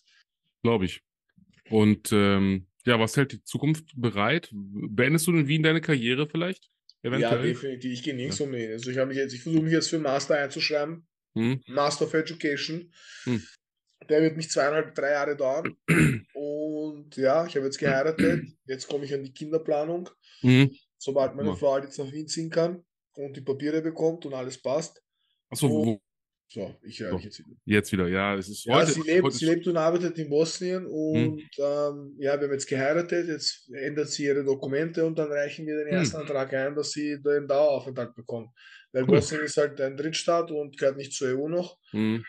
Glaube 0.62 0.86
ich. 0.86 1.02
Und 1.68 2.10
ähm, 2.12 2.68
ja, 2.86 2.98
was 2.98 3.16
hält 3.16 3.32
die 3.32 3.44
Zukunft 3.44 3.92
bereit? 3.94 4.48
Beendest 4.52 5.26
du 5.26 5.32
in 5.32 5.46
Wien 5.46 5.62
deine 5.62 5.82
Karriere 5.82 6.26
vielleicht? 6.26 6.70
Eventuell? 7.02 7.36
Ja, 7.36 7.42
definitiv. 7.42 7.92
Ich 7.92 8.02
gehe 8.02 8.14
nirgends 8.14 8.38
ja. 8.38 8.46
um. 8.46 8.54
Also 8.54 8.90
ich 8.90 8.96
habe 8.96 9.08
mich 9.08 9.18
jetzt, 9.18 9.34
ich 9.34 9.42
versuche 9.42 9.62
mich 9.62 9.72
jetzt 9.72 9.90
für 9.90 9.98
Master 9.98 10.38
einzuschreiben. 10.38 11.06
Hm. 11.34 11.60
Master 11.66 12.06
of 12.06 12.14
Education. 12.14 12.90
Hm. 13.24 13.42
Der 14.08 14.22
wird 14.22 14.36
mich 14.36 14.50
zweieinhalb, 14.50 14.94
drei 14.94 15.10
Jahre 15.12 15.36
dauern. 15.36 15.76
Und 16.34 17.16
ja, 17.16 17.46
ich 17.46 17.56
habe 17.56 17.66
jetzt 17.66 17.78
geheiratet. 17.78 18.44
Jetzt 18.64 18.88
komme 18.88 19.04
ich 19.04 19.14
an 19.14 19.22
die 19.22 19.32
Kinderplanung. 19.32 20.08
Mhm. 20.42 20.70
Sobald 20.98 21.34
meine 21.34 21.50
ja. 21.50 21.54
Frau 21.56 21.78
jetzt 21.78 21.98
nach 21.98 22.10
Wien 22.12 22.28
ziehen 22.28 22.50
kann 22.50 22.84
und 23.14 23.36
die 23.36 23.40
Papiere 23.40 23.82
bekommt 23.82 24.24
und 24.26 24.34
alles 24.34 24.60
passt. 24.60 25.02
Achso, 25.50 25.68
wo? 25.68 26.00
So, 26.48 26.74
ich 26.82 27.00
höre 27.00 27.16
dich 27.16 27.24
jetzt 27.24 27.38
wieder. 27.38 27.56
Jetzt 27.64 27.92
wieder, 27.92 28.08
ja. 28.08 28.34
Es 28.36 28.48
ist 28.48 28.66
ja, 28.66 28.74
heute, 28.74 28.92
sie, 28.92 29.00
lebt, 29.00 29.24
heute 29.24 29.36
sie 29.36 29.46
lebt 29.46 29.66
und 29.66 29.76
arbeitet 29.78 30.18
in 30.18 30.28
Bosnien 30.28 30.86
und 30.86 31.40
hm. 31.40 31.48
ähm, 31.58 32.16
ja, 32.18 32.38
wir 32.38 32.46
haben 32.46 32.52
jetzt 32.52 32.68
geheiratet, 32.68 33.26
jetzt 33.26 33.70
ändert 33.72 34.10
sie 34.10 34.26
ihre 34.26 34.44
Dokumente 34.44 35.04
und 35.06 35.18
dann 35.18 35.32
reichen 35.32 35.66
wir 35.66 35.76
den 35.76 35.88
hm. 35.88 35.94
ersten 35.94 36.16
hm. 36.16 36.22
Antrag 36.22 36.52
ein, 36.52 36.74
dass 36.74 36.90
sie 36.90 37.22
den 37.22 37.48
Daueraufenthalt 37.48 38.14
bekommt. 38.14 38.50
Weil 38.92 39.04
cool. 39.04 39.16
Bosnien 39.16 39.42
ist 39.42 39.56
halt 39.56 39.80
ein 39.80 39.96
Drittstaat 39.96 40.50
und 40.50 40.76
gehört 40.76 40.98
nicht 40.98 41.14
zur 41.14 41.38
EU 41.38 41.48
noch. 41.48 41.78
Hm 41.90 42.22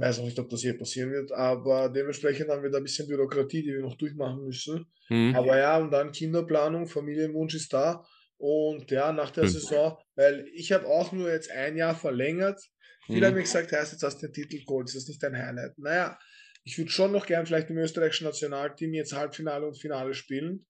weiß 0.00 0.20
auch 0.20 0.24
nicht, 0.24 0.38
ob 0.38 0.48
das 0.48 0.60
hier 0.60 0.78
passieren 0.78 1.10
wird, 1.10 1.32
aber 1.32 1.88
dementsprechend 1.88 2.48
haben 2.48 2.62
wir 2.62 2.70
da 2.70 2.78
ein 2.78 2.84
bisschen 2.84 3.08
Bürokratie, 3.08 3.62
die 3.62 3.72
wir 3.72 3.80
noch 3.80 3.96
durchmachen 3.96 4.44
müssen. 4.44 4.86
Mhm. 5.08 5.34
Aber 5.34 5.58
ja, 5.58 5.78
und 5.78 5.90
dann 5.90 6.12
Kinderplanung, 6.12 6.86
Familienwunsch 6.86 7.54
ist 7.54 7.72
da. 7.72 8.04
Und 8.36 8.90
ja, 8.90 9.12
nach 9.12 9.30
der 9.30 9.44
mhm. 9.44 9.48
Saison, 9.48 9.98
weil 10.14 10.46
ich 10.54 10.70
habe 10.72 10.86
auch 10.86 11.12
nur 11.12 11.30
jetzt 11.30 11.50
ein 11.50 11.76
Jahr 11.76 11.94
verlängert. 11.94 12.60
Viele 13.06 13.20
mhm. 13.20 13.24
haben 13.24 13.34
mir 13.34 13.42
gesagt, 13.42 13.72
heißt 13.72 13.92
jetzt 13.92 14.02
hast 14.02 14.22
du 14.22 14.28
den 14.28 14.34
Titel 14.34 14.64
geholt, 14.64 14.88
ist 14.88 14.96
das 14.96 15.08
nicht 15.08 15.22
dein 15.22 15.36
Highlight? 15.36 15.76
Naja, 15.78 16.18
ich 16.64 16.78
würde 16.78 16.90
schon 16.90 17.12
noch 17.12 17.26
gern 17.26 17.46
vielleicht 17.46 17.70
im 17.70 17.78
österreichischen 17.78 18.24
Nationalteam 18.24 18.94
jetzt 18.94 19.14
Halbfinale 19.14 19.66
und 19.66 19.80
Finale 19.80 20.14
spielen. 20.14 20.66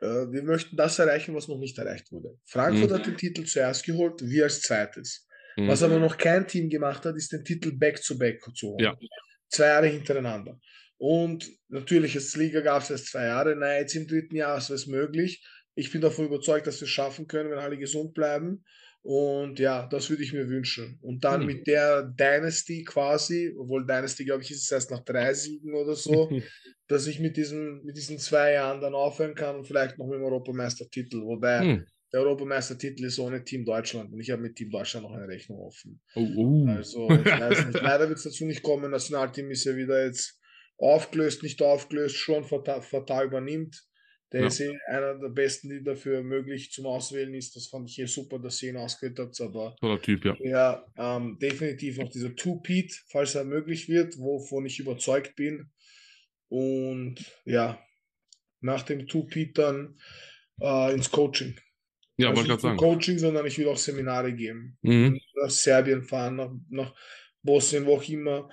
Äh, 0.00 0.30
wir 0.30 0.42
möchten 0.42 0.76
das 0.76 0.98
erreichen, 0.98 1.34
was 1.34 1.48
noch 1.48 1.58
nicht 1.58 1.78
erreicht 1.78 2.12
wurde. 2.12 2.38
Frankfurt 2.44 2.90
mhm. 2.90 2.94
hat 2.94 3.06
den 3.06 3.16
Titel 3.16 3.44
zuerst 3.44 3.84
geholt, 3.84 4.20
wir 4.22 4.44
als 4.44 4.60
zweites. 4.60 5.26
Mhm. 5.56 5.68
Was 5.68 5.82
aber 5.82 5.98
noch 5.98 6.16
kein 6.16 6.46
Team 6.46 6.68
gemacht 6.68 7.04
hat, 7.04 7.16
ist 7.16 7.32
den 7.32 7.44
Titel 7.44 7.72
Back-to-Back 7.72 8.42
-back 8.42 8.54
zu 8.54 8.68
holen. 8.68 8.84
Ja. 8.84 8.96
Zwei 9.48 9.66
Jahre 9.66 9.86
hintereinander. 9.86 10.58
Und 10.98 11.50
natürlich, 11.68 12.14
als 12.14 12.36
Liga 12.36 12.60
gab 12.60 12.82
es 12.82 12.90
erst 12.90 13.10
zwei 13.10 13.26
Jahre. 13.26 13.56
Nein, 13.56 13.82
jetzt 13.82 13.94
im 13.94 14.06
dritten 14.06 14.36
Jahr 14.36 14.58
ist 14.58 14.70
es 14.70 14.86
möglich. 14.86 15.46
Ich 15.74 15.92
bin 15.92 16.00
davon 16.00 16.26
überzeugt, 16.26 16.66
dass 16.66 16.80
wir 16.80 16.86
es 16.86 16.90
schaffen 16.90 17.26
können, 17.26 17.50
wenn 17.50 17.58
alle 17.58 17.78
gesund 17.78 18.14
bleiben. 18.14 18.64
Und 19.02 19.58
ja, 19.60 19.86
das 19.86 20.10
würde 20.10 20.24
ich 20.24 20.32
mir 20.32 20.48
wünschen. 20.48 20.98
Und 21.00 21.24
dann 21.24 21.42
mhm. 21.42 21.46
mit 21.46 21.66
der 21.66 22.02
Dynasty 22.02 22.82
quasi, 22.82 23.54
obwohl 23.56 23.86
Dynasty, 23.86 24.24
glaube 24.24 24.42
ich, 24.42 24.50
ist 24.50 24.64
es 24.64 24.72
erst 24.72 24.90
nach 24.90 25.04
drei 25.04 25.32
Siegen 25.32 25.74
oder 25.74 25.94
so, 25.94 26.28
dass 26.88 27.06
ich 27.06 27.20
mit 27.20 27.36
diesen, 27.36 27.84
mit 27.84 27.96
diesen 27.96 28.18
zwei 28.18 28.52
Jahren 28.52 28.80
dann 28.80 28.94
aufhören 28.94 29.34
kann 29.34 29.56
und 29.56 29.66
vielleicht 29.66 29.98
noch 29.98 30.06
mit 30.06 30.16
dem 30.16 30.24
Europameistertitel. 30.24 31.22
Wobei, 31.22 31.62
mhm 31.62 31.86
der 32.12 32.20
Europameistertitel 32.20 33.04
ist 33.04 33.18
ohne 33.18 33.42
Team 33.44 33.64
Deutschland 33.64 34.12
und 34.12 34.20
ich 34.20 34.30
habe 34.30 34.42
mit 34.42 34.56
Team 34.56 34.70
Deutschland 34.70 35.06
noch 35.06 35.14
eine 35.14 35.28
Rechnung 35.28 35.58
offen. 35.58 36.00
Oh, 36.14 36.26
oh. 36.36 36.66
Also, 36.68 37.10
ich 37.10 37.24
weiß 37.24 37.66
nicht. 37.66 37.82
Leider 37.82 38.08
wird 38.08 38.18
es 38.18 38.24
dazu 38.24 38.44
nicht 38.44 38.62
kommen. 38.62 38.90
Nationalteam 38.90 39.50
ist 39.50 39.64
ja 39.64 39.76
wieder 39.76 40.04
jetzt 40.04 40.40
aufgelöst, 40.78 41.42
nicht 41.42 41.60
aufgelöst, 41.62 42.16
schon 42.16 42.44
fatal 42.44 43.26
übernimmt. 43.26 43.86
Der 44.32 44.40
ja. 44.40 44.46
ist 44.48 44.60
eh 44.60 44.76
einer 44.88 45.18
der 45.18 45.28
besten, 45.28 45.70
die 45.70 45.84
dafür 45.84 46.22
möglich 46.22 46.72
zum 46.72 46.86
Auswählen 46.86 47.32
ist. 47.34 47.54
Das 47.54 47.68
fand 47.68 47.88
ich 47.88 47.94
hier 47.94 48.08
super, 48.08 48.40
dass 48.40 48.60
ihr 48.62 48.70
ihn 48.70 48.76
ausgewählt 48.76 49.18
habt. 49.20 49.40
Aber 49.40 49.76
Toller 49.78 50.02
Typ, 50.02 50.24
ja. 50.24 50.36
Ja, 50.40 50.86
ähm, 50.98 51.38
definitiv 51.40 51.98
noch 51.98 52.10
dieser 52.10 52.34
Two-Pete, 52.34 52.94
falls 53.08 53.36
er 53.36 53.44
möglich 53.44 53.88
wird, 53.88 54.18
wovon 54.18 54.66
ich 54.66 54.80
überzeugt 54.80 55.36
bin. 55.36 55.70
Und 56.48 57.24
ja, 57.44 57.80
nach 58.60 58.82
dem 58.82 59.06
Two-Pete 59.06 59.52
dann 59.52 59.96
äh, 60.60 60.92
ins 60.92 61.10
Coaching. 61.10 61.56
Ja, 62.16 62.28
also 62.28 62.38
wollte 62.38 62.48
gerade 62.48 62.62
sagen. 62.62 62.76
Coaching, 62.78 63.18
sondern 63.18 63.46
ich 63.46 63.58
will 63.58 63.68
auch 63.68 63.76
Seminare 63.76 64.32
geben. 64.32 64.78
Mhm. 64.82 65.20
Nach 65.34 65.50
Serbien 65.50 66.02
fahren, 66.02 66.36
nach, 66.36 66.50
nach 66.70 66.94
Bosnien, 67.42 67.86
wo 67.86 67.96
auch 67.96 68.08
immer, 68.08 68.48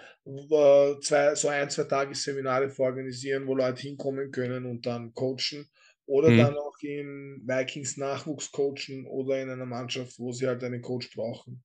zwei, 1.01 1.35
so 1.35 1.47
ein, 1.47 1.69
zwei 1.69 1.83
Tage 1.83 2.13
Seminare 2.13 2.69
vororganisieren, 2.69 3.47
wo 3.47 3.55
Leute 3.55 3.81
hinkommen 3.81 4.31
können 4.31 4.65
und 4.65 4.85
dann 4.85 5.13
coachen. 5.13 5.69
Oder 6.05 6.29
mhm. 6.29 6.37
dann 6.37 6.57
auch 6.57 6.75
in 6.81 7.41
Vikings 7.45 7.97
Nachwuchs 7.97 8.51
coachen 8.51 9.05
oder 9.07 9.41
in 9.41 9.49
einer 9.49 9.65
Mannschaft, 9.65 10.19
wo 10.19 10.33
sie 10.33 10.47
halt 10.47 10.63
einen 10.63 10.81
Coach 10.81 11.15
brauchen. 11.15 11.63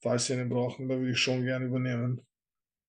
Falls 0.00 0.26
sie 0.26 0.32
einen 0.32 0.48
brauchen, 0.48 0.88
da 0.88 0.98
würde 0.98 1.12
ich 1.12 1.18
schon 1.18 1.44
gerne 1.44 1.66
übernehmen. 1.66 2.20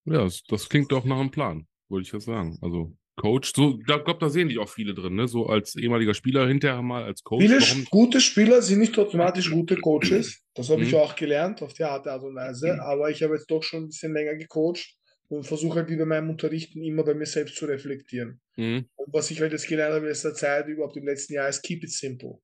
Ja, 0.06 0.24
das, 0.24 0.44
das 0.44 0.68
klingt 0.68 0.92
doch 0.92 1.06
nach 1.06 1.20
einem 1.20 1.30
Plan, 1.30 1.68
wollte 1.88 2.08
ich 2.08 2.12
ja 2.12 2.20
sagen. 2.20 2.58
Also 2.62 2.98
Coach. 3.16 3.54
So, 3.56 3.80
da 3.88 3.98
glaube, 3.98 4.20
da 4.20 4.30
sehen 4.30 4.50
dich 4.50 4.58
auch 4.60 4.70
viele 4.70 4.94
drin, 4.94 5.16
ne? 5.16 5.28
So 5.28 5.46
als 5.46 5.76
ehemaliger 5.76 6.14
Spieler 6.14 6.48
hinterher 6.48 6.82
mal 6.82 7.04
als 7.04 7.24
Coach. 7.24 7.44
Viele 7.44 7.62
Warum? 7.62 7.86
gute 7.86 8.22
Spieler 8.22 8.62
sind 8.62 8.80
nicht 8.80 8.98
automatisch 8.98 9.52
gute 9.52 9.78
Coaches. 9.78 10.42
Das 10.56 10.70
habe 10.70 10.82
mhm. 10.82 10.88
ich 10.88 10.96
auch 10.96 11.16
gelernt 11.16 11.62
auf 11.62 11.74
die 11.74 11.84
Art 11.84 12.06
und 12.06 12.36
Weise. 12.36 12.82
Aber 12.82 13.10
ich 13.10 13.22
habe 13.24 13.36
jetzt 13.36 13.50
doch 13.50 13.64
schon 13.64 13.84
ein 13.84 13.88
bisschen 13.88 14.14
länger 14.14 14.36
gecoacht 14.36 14.96
und 15.30 15.46
versuche 15.46 15.80
halt 15.80 15.90
wieder 15.90 16.06
meinem 16.06 16.30
Unterrichten 16.30 16.84
immer 16.84 17.04
bei 17.04 17.14
mir 17.14 17.26
selbst 17.26 17.56
zu 17.56 17.66
reflektieren. 17.66 18.42
Mhm. 18.56 18.86
Und 18.96 19.14
was 19.14 19.32
ich 19.32 19.42
halt 19.42 19.52
jetzt 19.52 19.68
gelernt 19.68 19.94
habe 19.94 20.06
in 20.06 20.10
letzter 20.10 20.34
Zeit, 20.34 20.68
überhaupt 20.68 20.98
im 20.98 21.06
letzten 21.06 21.34
Jahr, 21.34 21.50
ist 21.50 21.62
keep 21.62 21.84
it 21.84 21.92
simple. 21.92 22.40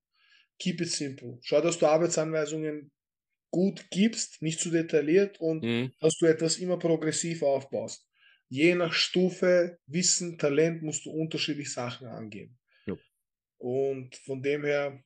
Keep 0.59 0.81
it 0.81 0.89
simple. 0.89 1.37
Schau, 1.41 1.61
dass 1.61 1.79
du 1.79 1.87
Arbeitsanweisungen 1.87 2.91
gut 3.51 3.85
gibst, 3.89 4.41
nicht 4.41 4.59
zu 4.59 4.69
detailliert 4.69 5.39
und 5.39 5.63
mhm. 5.63 5.91
dass 5.99 6.17
du 6.17 6.25
etwas 6.25 6.57
immer 6.57 6.77
progressiv 6.77 7.41
aufbaust. 7.43 8.05
Je 8.49 8.75
nach 8.75 8.93
Stufe, 8.93 9.77
Wissen, 9.85 10.37
Talent 10.37 10.81
musst 10.81 11.05
du 11.05 11.11
unterschiedlich 11.11 11.71
Sachen 11.71 12.07
angehen. 12.07 12.57
Ja. 12.85 12.95
Und 13.57 14.15
von 14.15 14.41
dem 14.41 14.63
her, 14.63 15.03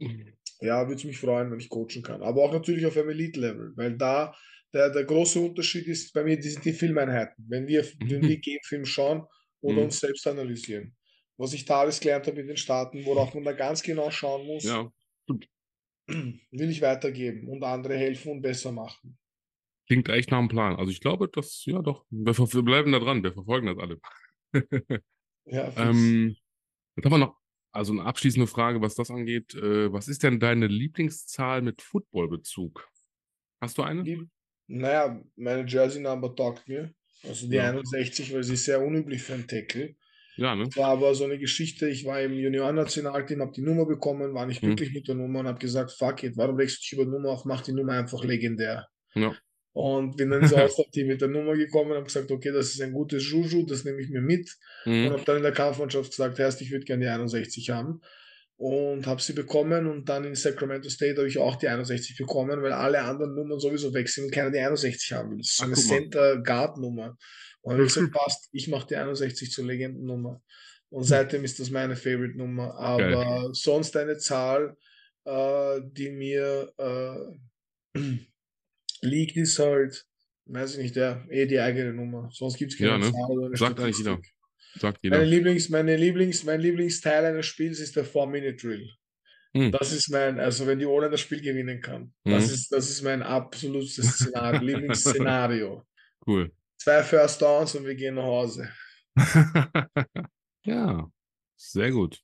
ja, 0.60 0.86
würde 0.86 0.94
es 0.94 1.04
mich 1.04 1.18
freuen, 1.18 1.50
wenn 1.50 1.60
ich 1.60 1.68
coachen 1.68 2.02
kann. 2.02 2.22
Aber 2.22 2.44
auch 2.44 2.52
natürlich 2.52 2.86
auf 2.86 2.96
einem 2.96 3.10
Elite-Level, 3.10 3.72
weil 3.76 3.96
da 3.96 4.34
der, 4.72 4.90
der 4.90 5.04
große 5.04 5.40
Unterschied 5.40 5.86
ist 5.86 6.12
bei 6.12 6.24
mir, 6.24 6.38
die 6.38 6.48
sind 6.48 6.64
die 6.64 6.72
Filmeinheiten. 6.72 7.44
Wenn 7.48 7.66
wir, 7.66 7.84
wenn 8.00 8.22
wir 8.22 8.38
Game-Film 8.38 8.84
schauen 8.84 9.26
oder 9.60 9.78
mhm. 9.78 9.84
uns 9.84 10.00
selbst 10.00 10.26
analysieren. 10.26 10.96
Was 11.36 11.52
ich 11.52 11.64
da 11.64 11.80
alles 11.80 11.98
gelernt 11.98 12.28
habe 12.28 12.40
in 12.40 12.46
den 12.46 12.56
Staaten, 12.56 13.04
worauf 13.04 13.34
man 13.34 13.42
da 13.42 13.52
ganz 13.52 13.82
genau 13.82 14.10
schauen 14.10 14.46
muss. 14.46 14.64
Ja 14.64 14.88
will 16.06 16.70
ich 16.70 16.82
weitergeben 16.82 17.48
und 17.48 17.62
andere 17.64 17.96
helfen 17.96 18.32
und 18.32 18.42
besser 18.42 18.72
machen. 18.72 19.18
Klingt 19.86 20.08
echt 20.08 20.30
nach 20.30 20.38
einem 20.38 20.48
Plan. 20.48 20.76
Also 20.76 20.90
ich 20.90 21.00
glaube, 21.00 21.28
dass, 21.28 21.64
ja 21.66 21.82
doch, 21.82 22.04
wir, 22.10 22.36
wir 22.36 22.62
bleiben 22.62 22.92
da 22.92 22.98
dran, 22.98 23.22
wir 23.22 23.32
verfolgen 23.32 23.66
das 23.66 23.78
alle. 23.78 24.00
ja, 25.44 25.72
ähm, 25.76 26.36
jetzt 26.96 27.04
haben 27.04 27.12
wir 27.12 27.18
noch, 27.18 27.36
also 27.72 27.92
eine 27.92 28.04
abschließende 28.04 28.46
Frage, 28.46 28.80
was 28.80 28.94
das 28.94 29.10
angeht. 29.10 29.54
Äh, 29.54 29.92
was 29.92 30.08
ist 30.08 30.22
denn 30.22 30.40
deine 30.40 30.68
Lieblingszahl 30.68 31.60
mit 31.60 31.82
Footballbezug? 31.82 32.88
Hast 33.60 33.78
du 33.78 33.82
eine? 33.82 34.02
Lieb 34.02 34.28
naja, 34.66 35.20
meine 35.36 35.66
Jersey 35.68 36.00
Number 36.00 36.34
taugt 36.34 36.68
mir. 36.68 36.94
Also 37.22 37.48
die 37.48 37.56
ja. 37.56 37.70
61, 37.70 38.32
weil 38.34 38.44
sie 38.44 38.54
ist 38.54 38.64
sehr 38.64 38.82
unüblich 38.82 39.22
für 39.22 39.34
einen 39.34 39.46
Tackle. 39.46 39.94
Ja, 40.36 40.54
ne? 40.54 40.64
Das 40.64 40.76
war 40.76 40.88
aber 40.88 41.14
so 41.14 41.24
eine 41.24 41.38
Geschichte, 41.38 41.88
ich 41.88 42.04
war 42.04 42.20
im 42.20 42.32
Juniorennationalteam, 42.32 43.40
habe 43.40 43.52
die 43.52 43.62
Nummer 43.62 43.86
bekommen, 43.86 44.34
war 44.34 44.46
nicht 44.46 44.62
hm. 44.62 44.70
glücklich 44.70 44.92
mit 44.92 45.06
der 45.06 45.14
Nummer 45.14 45.40
und 45.40 45.46
habe 45.46 45.60
gesagt, 45.60 45.92
fuck 45.92 46.24
it, 46.24 46.36
warum 46.36 46.58
wechselst 46.58 46.90
du 46.90 46.96
über 46.96 47.04
Nummer 47.04 47.30
auf, 47.30 47.44
mach 47.44 47.62
die 47.62 47.72
Nummer 47.72 47.92
einfach 47.92 48.24
legendär. 48.24 48.88
Ja. 49.14 49.34
Und 49.74 50.16
bin 50.16 50.30
dann 50.30 50.42
ins 50.42 50.52
Auswahlteam 50.52 51.08
mit 51.08 51.20
der 51.20 51.28
Nummer 51.28 51.54
gekommen 51.54 51.90
und 51.90 51.96
habe 51.96 52.06
gesagt, 52.06 52.30
okay, 52.30 52.52
das 52.52 52.70
ist 52.70 52.80
ein 52.80 52.92
gutes 52.92 53.28
Juju, 53.28 53.66
das 53.66 53.84
nehme 53.84 54.00
ich 54.00 54.08
mir 54.08 54.22
mit. 54.22 54.48
Mhm. 54.86 55.06
Und 55.06 55.12
habe 55.12 55.24
dann 55.24 55.36
in 55.38 55.42
der 55.42 55.52
Kampfmannschaft 55.52 56.10
gesagt, 56.10 56.38
Herr, 56.38 56.48
ich 56.48 56.70
würde 56.70 56.84
gerne 56.84 57.04
die 57.04 57.10
61 57.10 57.70
haben. 57.70 58.00
Und 58.56 59.06
habe 59.06 59.20
sie 59.20 59.32
bekommen 59.32 59.88
und 59.88 60.08
dann 60.08 60.24
in 60.24 60.36
Sacramento 60.36 60.88
State 60.88 61.16
habe 61.16 61.26
ich 61.26 61.38
auch 61.38 61.56
die 61.56 61.66
61 61.66 62.16
bekommen, 62.16 62.62
weil 62.62 62.72
alle 62.72 63.02
anderen 63.02 63.34
Nummern 63.34 63.58
sowieso 63.58 63.92
weg 63.92 64.08
sind 64.08 64.26
und 64.26 64.30
keiner 64.30 64.52
die 64.52 64.60
61 64.60 65.12
haben 65.12 65.32
will. 65.32 65.38
Das 65.38 65.48
ist 65.48 65.56
so 65.56 65.64
eine 65.64 65.74
Center-Guard-Nummer. 65.74 67.18
Und 67.62 67.80
ich 67.80 67.92
gesagt, 67.92 68.12
passt, 68.12 68.48
ich 68.52 68.68
mache 68.68 68.86
die 68.86 68.96
61 68.96 69.50
zur 69.50 69.64
Legendennummer. 69.64 70.40
Und 70.90 71.00
hm. 71.00 71.08
seitdem 71.08 71.44
ist 71.44 71.58
das 71.58 71.70
meine 71.70 71.96
Favorite-Nummer. 71.96 72.76
Aber 72.76 73.10
Geil. 73.10 73.48
sonst 73.52 73.96
eine 73.96 74.18
Zahl, 74.18 74.76
äh, 75.24 75.80
die 75.82 76.10
mir 76.10 76.72
äh, 76.78 77.98
liegt, 79.04 79.36
ist 79.36 79.58
halt, 79.58 80.06
weiß 80.46 80.76
ich 80.76 80.82
nicht, 80.82 80.96
der, 80.96 81.24
eh 81.30 81.46
die 81.46 81.60
eigene 81.60 81.92
Nummer. 81.92 82.28
Sonst 82.32 82.56
gibt 82.56 82.72
es 82.72 82.78
keine 82.78 82.90
ja, 82.90 82.98
ne? 82.98 83.12
Zahl. 83.12 83.56
Sagt 83.56 83.80
eigentlich 83.80 83.98
jeder. 83.98 84.20
Sagt 84.78 84.98
jeder. 85.02 85.18
Meine 85.18 85.30
Lieblings, 85.30 85.68
meine 85.68 85.96
Lieblings, 85.96 86.44
mein 86.44 86.60
Lieblingsteil 86.60 87.24
eines 87.24 87.46
Spiels 87.46 87.78
ist 87.80 87.96
der 87.96 88.04
4-Minute-Drill. 88.04 88.90
Hm. 89.56 89.70
Das 89.70 89.92
ist 89.92 90.10
mein, 90.10 90.40
also 90.40 90.66
wenn 90.66 90.80
die 90.80 90.86
Ola 90.86 91.08
das 91.08 91.20
Spiel 91.20 91.40
gewinnen 91.40 91.80
kann, 91.80 92.12
hm. 92.24 92.32
das, 92.32 92.50
ist, 92.50 92.72
das 92.72 92.90
ist 92.90 93.02
mein 93.02 93.22
absolutes 93.22 93.94
Szenario, 93.94 94.60
Lieblingsszenario. 94.62 95.86
Cool. 96.26 96.52
Zwei 96.76 97.02
First 97.02 97.40
Downs 97.40 97.74
und 97.76 97.86
wir 97.86 97.94
gehen 97.94 98.16
nach 98.16 98.24
Hause. 98.24 98.68
ja, 100.64 101.08
sehr 101.56 101.90
gut. 101.92 102.20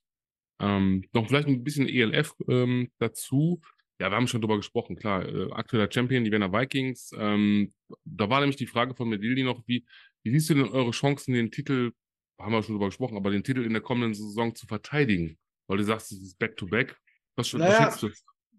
Ähm, 0.61 1.05
noch 1.13 1.29
vielleicht 1.29 1.49
ein 1.49 1.63
bisschen 1.63 1.89
ELF 1.89 2.35
ähm, 2.49 2.91
dazu. 2.99 3.61
Ja, 4.01 4.11
wir 4.11 4.17
haben 4.17 4.27
schon 4.27 4.41
drüber 4.41 4.57
gesprochen, 4.57 4.97
klar. 4.97 5.29
Äh, 5.29 5.53
aktueller 5.53 5.93
Champion, 5.93 6.25
die 6.25 6.33
Wiener 6.33 6.53
Vikings. 6.53 7.13
Ähm, 7.19 7.75
da 8.05 8.31
war 8.31 8.41
nämlich 8.41 8.57
die 8.57 8.67
Frage 8.67 8.95
von 8.95 9.11
Medildi 9.11 9.43
noch, 9.43 9.63
wie, 9.67 9.85
wie 10.23 10.31
siehst 10.31 10.49
du 10.49 10.55
denn 10.55 10.69
eure 10.69 10.93
Chancen, 10.93 11.35
den 11.35 11.51
Titel, 11.51 11.93
haben 12.39 12.53
wir 12.53 12.63
schon 12.63 12.77
drüber 12.77 12.87
gesprochen, 12.87 13.19
aber 13.19 13.31
den 13.31 13.45
Titel 13.45 13.63
in 13.63 13.75
der 13.75 13.83
kommenden 13.83 14.15
Saison 14.15 14.55
zu 14.55 14.67
verteidigen? 14.67 15.39
Weil 15.67 15.77
du 15.77 15.85
sagst, 15.85 16.13
es 16.13 16.23
ist 16.23 16.39
Back-to-Back. 16.39 16.93
-back. 16.93 16.97
Was, 17.37 17.53
naja, 17.53 17.89
was 17.89 18.01
du? 18.01 18.11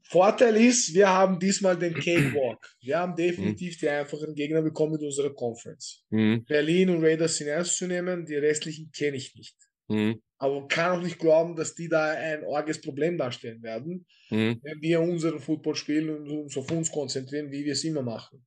Vorteil 0.03 0.57
ist, 0.57 0.93
wir 0.93 1.09
haben 1.09 1.39
diesmal 1.39 1.77
den 1.77 1.93
Cakewalk. 1.95 2.75
Wir 2.79 2.99
haben 2.99 3.15
definitiv 3.15 3.75
mhm. 3.75 3.79
die 3.79 3.89
einfachen 3.89 4.35
Gegner 4.35 4.61
bekommen 4.61 4.93
mit 4.93 5.01
unserer 5.01 5.33
Conference. 5.33 6.05
Mhm. 6.11 6.45
Berlin 6.45 6.91
und 6.91 7.03
Raiders 7.03 7.37
sind 7.37 7.47
ernst 7.47 7.77
zu 7.77 7.87
nehmen, 7.87 8.25
die 8.25 8.35
restlichen 8.35 8.91
kenne 8.91 9.17
ich 9.17 9.35
nicht. 9.35 9.55
Mhm. 9.91 10.21
Aber 10.37 10.67
kann 10.67 10.97
auch 10.97 11.03
nicht 11.03 11.19
glauben, 11.19 11.55
dass 11.55 11.75
die 11.75 11.87
da 11.87 12.11
ein 12.11 12.43
orges 12.43 12.81
Problem 12.81 13.17
darstellen 13.17 13.61
werden, 13.61 14.05
mhm. 14.29 14.59
wenn 14.63 14.81
wir 14.81 15.01
unseren 15.01 15.39
Football 15.39 15.75
spielen 15.75 16.09
und 16.09 16.29
uns 16.29 16.57
auf 16.57 16.71
uns 16.71 16.91
konzentrieren, 16.91 17.51
wie 17.51 17.63
wir 17.65 17.73
es 17.73 17.83
immer 17.83 18.01
machen. 18.01 18.43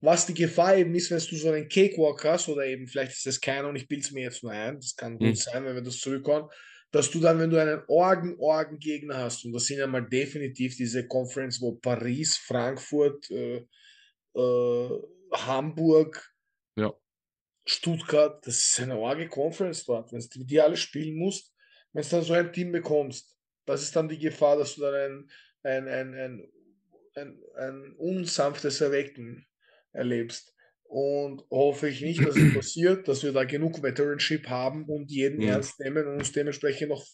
Was 0.00 0.26
die 0.26 0.34
Gefahr 0.34 0.76
eben 0.76 0.94
ist, 0.94 1.10
wenn 1.10 1.18
du 1.18 1.36
so 1.36 1.50
einen 1.50 1.68
Cakewalk 1.68 2.22
hast, 2.24 2.48
oder 2.48 2.66
eben 2.66 2.86
vielleicht 2.86 3.12
ist 3.12 3.26
das 3.26 3.40
keiner 3.40 3.68
und 3.68 3.76
ich 3.76 3.88
bilde 3.88 4.04
es 4.04 4.12
mir 4.12 4.24
jetzt 4.24 4.42
nur 4.42 4.52
ein, 4.52 4.76
das 4.76 4.94
kann 4.94 5.18
gut 5.18 5.28
mhm. 5.28 5.34
sein, 5.34 5.64
wenn 5.64 5.74
wir 5.74 5.82
das 5.82 5.98
zurückkommen, 5.98 6.48
dass 6.92 7.10
du 7.10 7.18
dann, 7.18 7.38
wenn 7.40 7.50
du 7.50 7.60
einen 7.60 7.82
Orgen-Orgen-Gegner 7.88 9.16
hast, 9.16 9.44
und 9.44 9.52
das 9.52 9.64
sind 9.64 9.78
ja 9.78 9.86
mal 9.86 10.06
definitiv 10.06 10.76
diese 10.76 11.08
Conference, 11.08 11.60
wo 11.60 11.72
Paris, 11.72 12.36
Frankfurt, 12.36 13.28
äh, 13.30 13.64
äh, 14.36 14.88
Hamburg, 15.32 16.30
ja. 16.76 16.92
Stuttgart, 17.64 18.46
das 18.46 18.56
ist 18.56 18.80
eine 18.80 18.98
Orge-Conference 18.98 19.84
dort. 19.84 20.12
Wenn 20.12 20.20
du 20.20 20.44
die 20.44 20.60
alle 20.60 20.76
spielen 20.76 21.16
musst, 21.16 21.52
wenn 21.92 22.02
du 22.02 22.08
dann 22.08 22.22
so 22.22 22.34
ein 22.34 22.52
Team 22.52 22.72
bekommst, 22.72 23.34
das 23.64 23.82
ist 23.82 23.96
dann 23.96 24.08
die 24.08 24.18
Gefahr, 24.18 24.58
dass 24.58 24.74
du 24.74 24.82
dann 24.82 24.94
ein, 25.62 25.88
ein, 25.88 25.88
ein, 25.88 26.14
ein, 26.14 26.52
ein, 27.14 27.42
ein 27.56 27.92
unsanftes 27.96 28.80
Erwecken 28.80 29.46
erlebst. 29.92 30.52
Und 30.82 31.42
hoffe 31.50 31.88
ich 31.88 32.02
nicht, 32.02 32.24
dass 32.24 32.36
es 32.36 32.54
passiert, 32.54 33.08
dass 33.08 33.22
wir 33.22 33.32
da 33.32 33.44
genug 33.44 33.82
Veteranship 33.82 34.48
haben 34.48 34.84
und 34.84 35.10
jeden 35.10 35.38
mhm. 35.38 35.48
ernst 35.48 35.80
nehmen 35.80 36.06
und 36.06 36.16
uns 36.16 36.32
dementsprechend 36.32 36.90
noch 36.90 37.04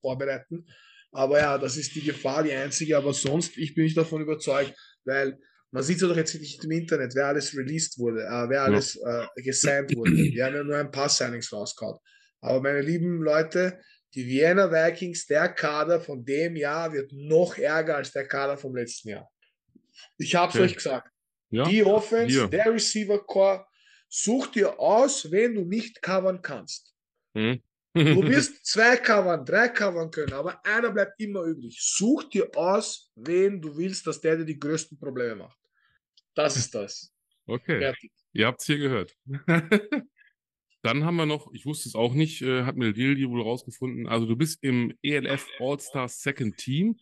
vorbereiten. 0.00 0.66
Aber 1.12 1.38
ja, 1.38 1.58
das 1.58 1.76
ist 1.76 1.94
die 1.94 2.02
Gefahr, 2.02 2.42
die 2.42 2.52
einzige. 2.52 2.96
Aber 2.96 3.12
sonst, 3.12 3.56
ich 3.58 3.74
bin 3.74 3.84
nicht 3.84 3.96
davon 3.96 4.22
überzeugt, 4.22 4.74
weil 5.04 5.38
man 5.70 5.82
sieht 5.82 6.00
ja 6.00 6.08
doch 6.08 6.16
jetzt 6.16 6.34
nicht 6.34 6.64
im 6.64 6.70
Internet, 6.70 7.14
wer 7.14 7.26
alles 7.26 7.56
released 7.56 7.98
wurde, 7.98 8.22
äh, 8.22 8.48
wer 8.48 8.62
alles 8.62 8.96
äh, 8.96 9.26
gesigned 9.42 9.94
wurde. 9.94 10.12
Wir 10.12 10.46
haben 10.46 10.54
ja 10.54 10.64
nur 10.64 10.76
ein 10.76 10.90
paar 10.90 11.08
Signings 11.08 11.52
rausgehauen. 11.52 11.98
Aber 12.40 12.60
meine 12.60 12.80
lieben 12.80 13.22
Leute, 13.22 13.80
die 14.14 14.26
Vienna 14.26 14.70
Vikings, 14.70 15.26
der 15.26 15.48
Kader 15.50 16.00
von 16.00 16.24
dem 16.24 16.56
Jahr 16.56 16.92
wird 16.92 17.12
noch 17.12 17.58
ärger 17.58 17.96
als 17.96 18.12
der 18.12 18.26
Kader 18.26 18.56
vom 18.56 18.74
letzten 18.74 19.10
Jahr. 19.10 19.28
Ich 20.16 20.34
habe 20.34 20.50
es 20.50 20.54
okay. 20.54 20.64
euch 20.64 20.76
gesagt. 20.76 21.10
Ja? 21.50 21.68
Die 21.68 21.84
Offense, 21.84 22.34
Hier. 22.34 22.48
der 22.48 22.72
Receiver 22.72 23.18
Core, 23.24 23.66
such 24.08 24.48
dir 24.48 24.78
aus, 24.78 25.30
wen 25.30 25.54
du 25.54 25.64
nicht 25.64 26.00
covern 26.00 26.40
kannst. 26.40 26.94
Hm. 27.34 27.60
Du 27.94 28.22
wirst 28.28 28.66
zwei 28.66 28.96
covern, 28.96 29.44
drei 29.44 29.68
covern 29.68 30.10
können, 30.10 30.32
aber 30.32 30.64
einer 30.64 30.90
bleibt 30.90 31.20
immer 31.20 31.42
übrig. 31.42 31.78
Such 31.80 32.24
dir 32.24 32.50
aus, 32.54 33.10
wen 33.16 33.60
du 33.60 33.76
willst, 33.76 34.06
dass 34.06 34.20
der 34.20 34.36
dir 34.36 34.44
die 34.44 34.58
größten 34.58 34.98
Probleme 34.98 35.36
macht. 35.36 35.58
Das 36.34 36.56
ist 36.56 36.74
das. 36.74 37.12
Okay. 37.46 37.78
Fertig. 37.80 38.12
Ihr 38.32 38.46
habt 38.46 38.60
es 38.60 38.66
hier 38.66 38.78
gehört. 38.78 39.16
Dann 40.82 41.04
haben 41.04 41.16
wir 41.16 41.26
noch, 41.26 41.52
ich 41.52 41.66
wusste 41.66 41.88
es 41.88 41.94
auch 41.94 42.14
nicht, 42.14 42.40
äh, 42.42 42.62
hat 42.62 42.76
Melgildi 42.76 43.28
wohl 43.28 43.42
rausgefunden. 43.42 44.06
Also 44.06 44.26
du 44.26 44.36
bist 44.36 44.62
im 44.62 44.96
ELF 45.02 45.46
All-Star 45.58 46.08
Second 46.08 46.56
Team. 46.56 46.96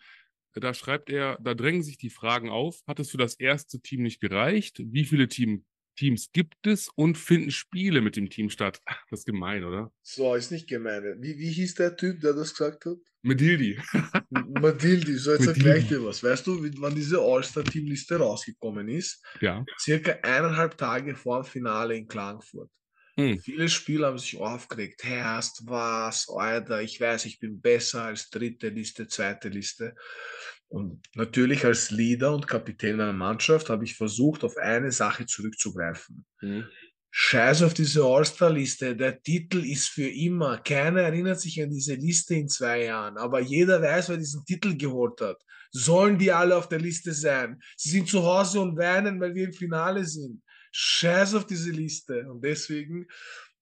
Da 0.55 0.73
schreibt 0.73 1.11
er, 1.11 1.39
da 1.43 1.53
drängen 1.53 1.83
sich 1.83 1.99
die 1.99 2.09
Fragen 2.09 2.49
auf. 2.49 2.81
Hat 2.87 2.99
es 2.99 3.11
für 3.11 3.19
das 3.19 3.35
erste 3.35 3.81
Team 3.81 4.03
nicht 4.03 4.21
gereicht? 4.21 4.81
Wie 4.83 5.05
viele 5.05 5.29
Team, 5.29 5.67
Teams 5.97 6.31
gibt 6.33 6.67
es 6.67 6.89
und 6.95 7.19
finden 7.19 7.51
Spiele 7.51 8.01
mit 8.01 8.17
dem 8.17 8.31
Team 8.31 8.51
statt? 8.51 8.81
Das 9.11 9.21
ist 9.21 9.27
gemein, 9.27 9.65
oder? 9.65 9.93
So, 10.03 10.35
ist 10.35 10.51
nicht 10.51 10.69
gemein. 10.69 11.17
Wie, 11.21 11.39
wie 11.39 11.51
hieß 11.51 11.75
der 11.75 11.97
Typ, 11.97 12.21
der 12.21 12.35
das 12.35 12.53
gesagt 12.53 12.85
hat? 12.85 12.99
Medildi. 13.23 13.79
Medildi, 14.31 15.15
so 15.15 15.33
jetzt 15.33 15.47
erkläre 15.47 15.79
ich 15.79 15.89
dir 15.89 16.05
was. 16.05 16.23
Weißt 16.23 16.47
du, 16.47 16.63
wann 16.79 16.95
diese 16.95 17.19
All-Star-Teamliste 17.19 18.17
rausgekommen 18.17 18.89
ist? 18.89 19.25
Ja. 19.41 19.65
Circa 19.81 20.13
eineinhalb 20.23 20.77
Tage 20.79 21.17
vor 21.17 21.43
dem 21.43 21.49
Finale 21.49 21.97
in 21.97 22.07
Klagenfurt. 22.07 22.71
Hm. 23.19 23.39
Viele 23.41 23.69
Spieler 23.69 24.09
haben 24.09 24.19
sich 24.19 24.37
aufgeregt. 24.37 25.03
Hey, 25.03 25.23
hast 25.23 25.63
was, 25.67 26.29
Alter, 26.29 26.83
ich 26.83 27.01
weiß, 27.01 27.25
ich 27.25 27.41
bin 27.41 27.61
besser 27.61 28.03
als 28.03 28.29
dritte 28.29 28.69
Liste, 28.69 29.09
zweite 29.09 29.49
Liste. 29.49 29.95
Und 30.69 31.01
natürlich 31.15 31.65
als 31.65 31.91
Leader 31.91 32.35
und 32.35 32.49
Kapitän 32.49 32.97
meiner 32.97 33.13
Mannschaft 33.13 33.71
habe 33.71 33.85
ich 33.85 33.97
versucht, 33.97 34.43
auf 34.45 34.57
eine 34.57 34.91
Sache 34.91 35.27
zurückzugreifen. 35.27 36.25
Hm. 36.41 36.65
Scheiß 37.11 37.63
auf 37.63 37.73
diese 37.73 38.05
All-Star-Liste. 38.05 38.95
Der 38.95 39.23
Titel 39.23 39.65
ist 39.65 39.89
für 39.89 40.09
immer. 40.09 40.59
Keiner 40.59 41.01
erinnert 41.03 41.41
sich 41.41 41.63
an 41.63 41.71
diese 41.71 41.95
Liste 41.95 42.35
in 42.35 42.49
zwei 42.49 42.85
Jahren. 42.85 43.17
Aber 43.17 43.41
jeder 43.41 43.81
weiß, 43.81 44.11
wer 44.11 44.19
diesen 44.19 44.45
Titel 44.45 44.77
geholt 44.77 45.21
hat. 45.23 45.41
Sollen 45.71 46.19
die 46.19 46.31
alle 46.31 46.57
auf 46.57 46.69
der 46.69 46.81
Liste 46.81 47.15
sein? 47.15 47.59
Sie 47.77 47.91
sind 47.91 48.09
zu 48.09 48.23
Hause 48.23 48.61
und 48.61 48.77
weinen, 48.77 49.19
weil 49.21 49.35
wir 49.35 49.45
im 49.45 49.53
Finale 49.53 50.05
sind. 50.05 50.43
Scheiß 50.73 51.35
auf 51.37 51.47
diese 51.47 51.71
Liste. 51.71 52.29
Und 52.31 52.45
deswegen, 52.45 53.07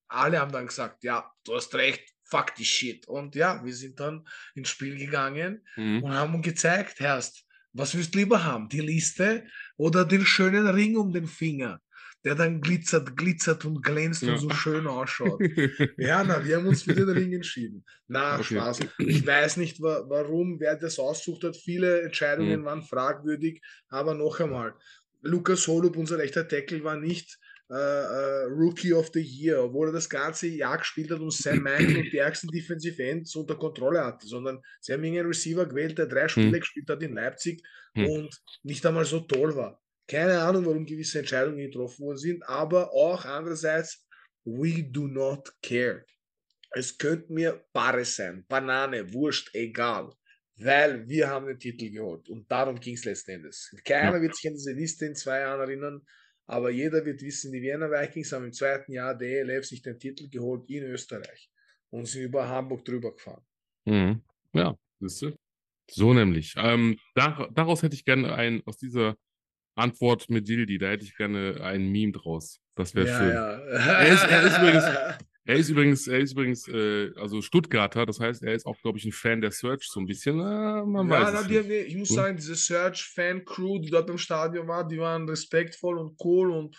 alle 0.09 0.41
haben 0.41 0.53
dann 0.53 0.67
gesagt, 0.67 1.05
ja, 1.05 1.31
du 1.45 1.55
hast 1.55 1.75
recht, 1.75 2.14
fuck 2.35 2.55
die 2.57 2.65
Shit. 2.65 3.07
Und 3.07 3.35
ja, 3.37 3.65
wir 3.65 3.75
sind 3.75 4.01
dann 4.01 4.27
ins 4.55 4.69
Spiel 4.69 4.97
gegangen 4.99 5.63
mhm. 5.77 6.03
und 6.03 6.13
haben 6.13 6.43
gezeigt, 6.43 6.99
Herrst, 6.99 7.45
was 7.73 7.95
willst 7.95 8.15
du 8.15 8.19
lieber 8.19 8.43
haben? 8.43 8.69
Die 8.69 8.81
Liste 8.81 9.45
oder 9.77 10.05
den 10.05 10.27
schönen 10.27 10.67
Ring 10.67 10.97
um 10.97 11.13
den 11.13 11.27
Finger? 11.27 11.81
der 12.25 12.35
dann 12.35 12.63
glitzert, 12.63 13.19
glitzert 13.19 13.67
und 13.67 13.83
glänzt 13.83 14.23
ja. 14.23 14.33
und 14.33 14.39
so 14.39 14.49
schön 14.49 14.87
ausschaut. 14.87 15.39
ja, 15.99 16.25
na, 16.25 16.43
wir 16.43 16.57
haben 16.57 16.67
uns 16.67 16.85
für 16.85 16.95
den 16.95 17.11
Ring 17.11 17.35
entschieden. 17.35 17.85
Na, 18.09 18.37
okay. 18.37 18.55
Spaß. 18.55 18.81
Ich 18.97 19.27
weiß 19.27 19.59
nicht, 19.59 19.83
wa 19.83 20.05
warum, 20.09 20.59
wer 20.59 20.75
das 20.77 20.99
aussucht 20.99 21.45
hat. 21.45 21.55
Viele 21.55 22.01
Entscheidungen 22.01 22.61
mhm. 22.61 22.65
waren 22.65 22.83
fragwürdig, 22.83 23.61
aber 23.91 24.15
noch 24.15 24.41
einmal, 24.41 24.75
Lukas 25.21 25.69
Holub, 25.69 25.99
unser 25.99 26.17
rechter 26.17 26.49
Tackle, 26.49 26.83
war 26.83 26.97
nicht 26.97 27.39
äh, 27.71 27.75
äh, 27.75 28.45
Rookie 28.45 28.93
of 28.93 29.11
the 29.15 29.23
Year, 29.23 29.65
obwohl 29.65 29.89
er 29.89 29.93
das 29.93 30.11
ganze 30.11 30.49
Jahr 30.49 30.77
gespielt 30.77 31.11
hat 31.11 31.21
und 31.21 31.33
Sam 31.33 31.63
Michael 31.63 31.97
und 31.97 32.13
die 32.13 32.19
ärgsten 32.19 32.51
Defensive 32.51 33.03
Ends 33.03 33.35
unter 33.37 33.57
Kontrolle 33.57 34.05
hatte, 34.05 34.27
sondern 34.27 34.61
sie 34.81 34.93
haben 34.93 35.03
einen 35.03 35.27
Receiver 35.27 35.65
gewählt, 35.65 35.97
der 35.97 36.07
drei 36.07 36.29
Spiele 36.29 36.49
mhm. 36.49 36.61
gespielt 36.61 36.91
hat 36.91 37.03
in 37.03 37.15
Leipzig 37.15 37.63
mhm. 37.95 38.07
und 38.07 38.43
nicht 38.65 38.85
einmal 38.85 39.07
so 39.07 39.21
toll 39.21 39.57
war. 39.57 39.81
Keine 40.07 40.41
Ahnung, 40.41 40.67
warum 40.67 40.85
gewisse 40.85 41.21
Entscheidungen 41.21 41.57
getroffen 41.57 42.05
worden 42.05 42.19
sind, 42.19 42.47
aber 42.47 42.93
auch 42.93 43.25
andererseits, 43.25 44.07
we 44.45 44.83
do 44.83 45.09
not 45.09 45.51
care. 45.63 46.05
Es 46.73 46.99
könnte 46.99 47.33
mir 47.33 47.65
Barre 47.73 48.05
sein, 48.05 48.45
Banane, 48.47 49.11
Wurst, 49.15 49.49
egal, 49.55 50.11
weil 50.57 51.09
wir 51.09 51.31
haben 51.31 51.47
den 51.47 51.59
Titel 51.59 51.91
geholt 51.91 52.29
und 52.29 52.51
darum 52.51 52.79
ging 52.79 52.95
es 52.95 53.07
letzten 53.07 53.31
Endes. 53.31 53.75
Keiner 53.87 54.17
ja. 54.17 54.23
wird 54.23 54.37
sich 54.37 54.49
an 54.49 54.55
diese 54.55 54.73
Liste 54.73 55.07
in 55.07 55.15
zwei 55.15 55.41
Jahren 55.41 55.61
erinnern, 55.61 56.03
aber 56.47 56.71
jeder 56.71 57.05
wird 57.05 57.23
wissen, 57.23 57.53
die 57.53 57.63
Wiener 57.63 57.91
Vikings 57.91 58.33
haben 58.33 58.45
im 58.45 58.53
zweiten 58.53 58.93
Jahr 58.93 59.17
der 59.17 59.41
ELF 59.41 59.65
sich 59.65 59.83
den 59.83 59.99
Titel 59.99 60.29
geholt 60.29 60.69
in 60.69 60.85
Österreich 60.85 61.51
und 61.91 62.07
sind 62.07 62.23
über 62.23 62.49
Hamburg 62.49 62.85
drüber 62.85 63.13
gefahren. 63.13 63.45
Mhm. 63.85 64.23
Ja, 64.53 64.77
siehst 65.01 65.23
du? 65.23 65.37
So 65.91 66.15
nämlich. 66.15 66.55
Ähm, 66.57 66.99
dar 67.15 67.51
daraus 67.53 67.83
hätte 67.83 67.95
ich 67.95 68.05
gerne 68.05 68.35
ein, 68.35 68.63
aus 68.67 68.79
dieser 68.79 69.17
Antwort 69.75 70.31
mit 70.31 70.49
Dildi, 70.49 70.79
da 70.79 70.89
hätte 70.89 71.05
ich 71.05 71.17
gerne 71.17 71.61
ein 71.61 71.91
Meme 71.91 72.13
draus. 72.13 72.61
Das 72.75 72.95
wäre 72.95 73.09
ja, 73.09 73.19
schön. 73.19 73.35
Ja. 73.35 73.53
Er, 73.59 74.13
ist, 74.13 74.25
er, 74.25 74.43
ist, 74.43 74.59
übrigens, 74.59 74.85
er 75.47 75.57
ist 75.57 75.69
übrigens, 75.69 76.07
er 76.07 76.21
ist 76.21 76.33
übrigens 76.33 76.67
äh, 76.69 77.11
also 77.17 77.43
Stuttgarter, 77.43 78.07
das 78.07 78.19
heißt, 78.19 78.43
er 78.43 78.55
ist 78.55 78.65
auch, 78.65 78.81
glaube 78.81 78.99
ich, 78.99 79.05
ein 79.05 79.13
Fan 79.13 79.41
der 79.41 79.51
Search, 79.51 79.87
so 79.89 80.01
ein 80.01 80.07
bisschen. 80.07 80.41
Äh, 80.41 80.85
man 80.85 81.09
ja, 81.09 81.23
weiß 81.23 81.35
na, 81.35 81.43
die, 81.43 81.59
ich 81.59 81.97
muss 81.97 82.09
hm? 82.11 82.17
sagen, 82.17 82.37
diese 82.37 82.55
Search-Fan-Crew, 82.55 83.81
die 83.81 83.91
dort 83.91 84.09
im 84.09 84.19
Stadion 84.19 84.67
war, 84.69 84.89
die 84.89 84.99
waren 84.99 85.29
respektvoll 85.29 85.99
und 85.99 86.17
cool 86.25 86.51
und 86.51 86.77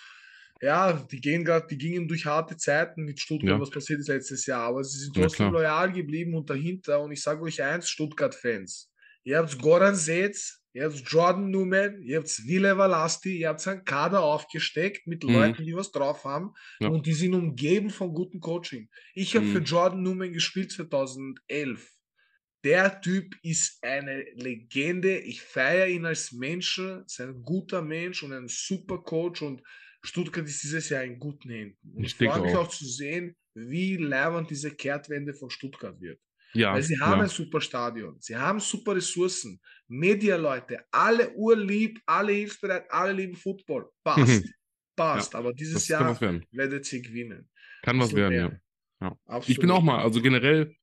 ja, 0.62 0.94
die 0.94 1.22
gehen 1.22 1.44
gerade, 1.44 1.68
die 1.68 1.78
gingen 1.78 2.08
durch 2.08 2.26
harte 2.26 2.58
Zeiten 2.58 3.04
mit 3.04 3.20
Stuttgart, 3.20 3.52
ja. 3.52 3.60
was 3.60 3.70
passiert 3.70 4.00
ist 4.00 4.08
letztes 4.08 4.46
Jahr, 4.46 4.64
aber 4.64 4.84
sie 4.84 4.98
sind 4.98 5.16
trotzdem 5.16 5.52
loyal 5.52 5.92
geblieben 5.92 6.34
und 6.34 6.50
dahinter. 6.50 7.02
Und 7.02 7.12
ich 7.12 7.22
sage 7.22 7.42
euch 7.42 7.62
eins, 7.62 7.90
Stuttgart-Fans, 7.90 8.90
ihr 9.24 9.38
habt 9.38 9.62
Goran 9.62 9.96
Setz, 9.96 10.65
ihr 10.76 10.84
habt 10.84 11.10
Jordan 11.10 11.50
Newman, 11.50 12.02
ihr 12.02 12.18
habt 12.18 12.48
Wille 12.48 12.78
Valasti, 12.78 13.40
ihr 13.40 13.50
habt 13.50 13.66
einen 13.66 13.86
Kader 13.86 14.22
aufgesteckt 14.22 15.08
mit 15.08 15.24
mhm. 15.24 15.34
Leuten, 15.34 15.66
die 15.66 15.76
was 15.76 15.92
drauf 15.92 16.26
haben 16.26 16.54
ja. 16.80 16.90
und 16.90 17.06
die 17.06 17.14
sind 17.14 17.34
umgeben 17.34 17.90
von 17.90 18.14
gutem 18.14 18.42
Coaching. 18.42 18.90
Ich 19.14 19.36
habe 19.36 19.46
mhm. 19.46 19.52
für 19.54 19.60
Jordan 19.60 20.04
Newman 20.04 20.34
gespielt 20.34 20.74
2011. 20.74 21.90
Der 22.66 23.00
Typ 23.00 23.36
ist 23.42 23.82
eine 23.84 24.24
Legende. 24.34 25.20
Ich 25.20 25.42
feiere 25.42 25.88
ihn 25.88 26.06
als 26.06 26.32
Menschen. 26.32 27.06
Ist 27.06 27.22
ein 27.22 27.42
guter 27.44 27.82
Mensch 27.82 28.24
und 28.24 28.34
ein 28.34 28.48
super 28.50 28.98
Coach 28.98 29.44
und 29.44 29.62
Stuttgart 30.02 30.46
ist 30.46 30.64
dieses 30.64 30.90
Jahr 30.90 31.04
in 31.04 31.20
guten 31.20 31.50
Händen. 31.50 31.78
Und 31.96 32.04
ich, 32.04 32.20
ich 32.20 32.28
freue 32.28 32.42
mich 32.42 32.56
auch. 32.56 32.66
auch 32.66 32.70
zu 32.70 32.86
sehen, 32.86 33.36
wie 33.54 33.96
leibend 33.96 34.50
diese 34.50 34.72
Kehrtwende 34.72 35.34
von 35.34 35.50
Stuttgart 35.50 36.02
wird. 36.02 36.20
Ja, 36.56 36.74
Weil 36.74 36.84
sie 36.84 37.00
haben 37.00 37.18
ja. 37.20 37.24
ein 37.24 37.30
super 37.30 37.60
Stadion, 37.60 38.18
sie 38.20 38.36
haben 38.36 38.60
super 38.60 38.96
Ressourcen, 38.96 39.60
Media-Leute, 39.88 40.86
alle 40.92 41.34
urlieb, 41.34 42.00
alle 42.06 42.32
hilfsbereit, 42.32 42.90
alle 42.90 43.14
lieben 43.14 43.36
Football. 43.36 43.90
Passt. 44.04 44.46
Passt. 44.96 45.34
Ja, 45.34 45.40
Aber 45.40 45.54
dieses 45.54 45.88
Jahr 45.88 46.20
werdet 46.52 46.86
sie 46.86 47.02
gewinnen. 47.02 47.50
Kann 47.84 48.00
was 48.00 48.14
werden, 48.14 48.62
ja. 49.02 49.18
ja. 49.28 49.42
Ich 49.48 49.60
bin 49.60 49.70
auch 49.70 49.84
mal, 49.84 50.02
also 50.02 50.22
generell 50.22 50.74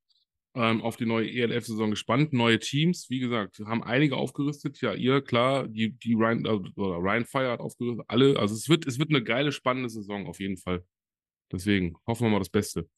ähm, 0.54 0.82
auf 0.82 0.96
die 0.96 1.06
neue 1.06 1.30
ELF-Saison 1.30 1.90
gespannt. 1.90 2.32
Neue 2.32 2.58
Teams, 2.58 3.08
wie 3.08 3.20
gesagt, 3.20 3.60
haben 3.60 3.82
einige 3.82 4.16
aufgerüstet. 4.16 4.80
Ja, 4.80 4.94
ihr, 4.94 5.22
klar, 5.22 5.66
die, 5.66 5.92
die 5.98 6.14
Ryan, 6.14 6.46
oder 6.46 6.98
Ryan 6.98 7.24
Fire 7.24 7.50
hat 7.50 7.60
aufgerüstet, 7.60 8.04
alle. 8.08 8.38
Also 8.38 8.54
es 8.54 8.68
wird, 8.68 8.86
es 8.86 8.98
wird 8.98 9.10
eine 9.10 9.22
geile, 9.22 9.52
spannende 9.52 9.88
Saison 9.88 10.26
auf 10.26 10.40
jeden 10.40 10.58
Fall. 10.58 10.84
Deswegen 11.50 11.96
hoffen 12.06 12.26
wir 12.26 12.30
mal 12.30 12.38
das 12.38 12.50
Beste. 12.50 12.88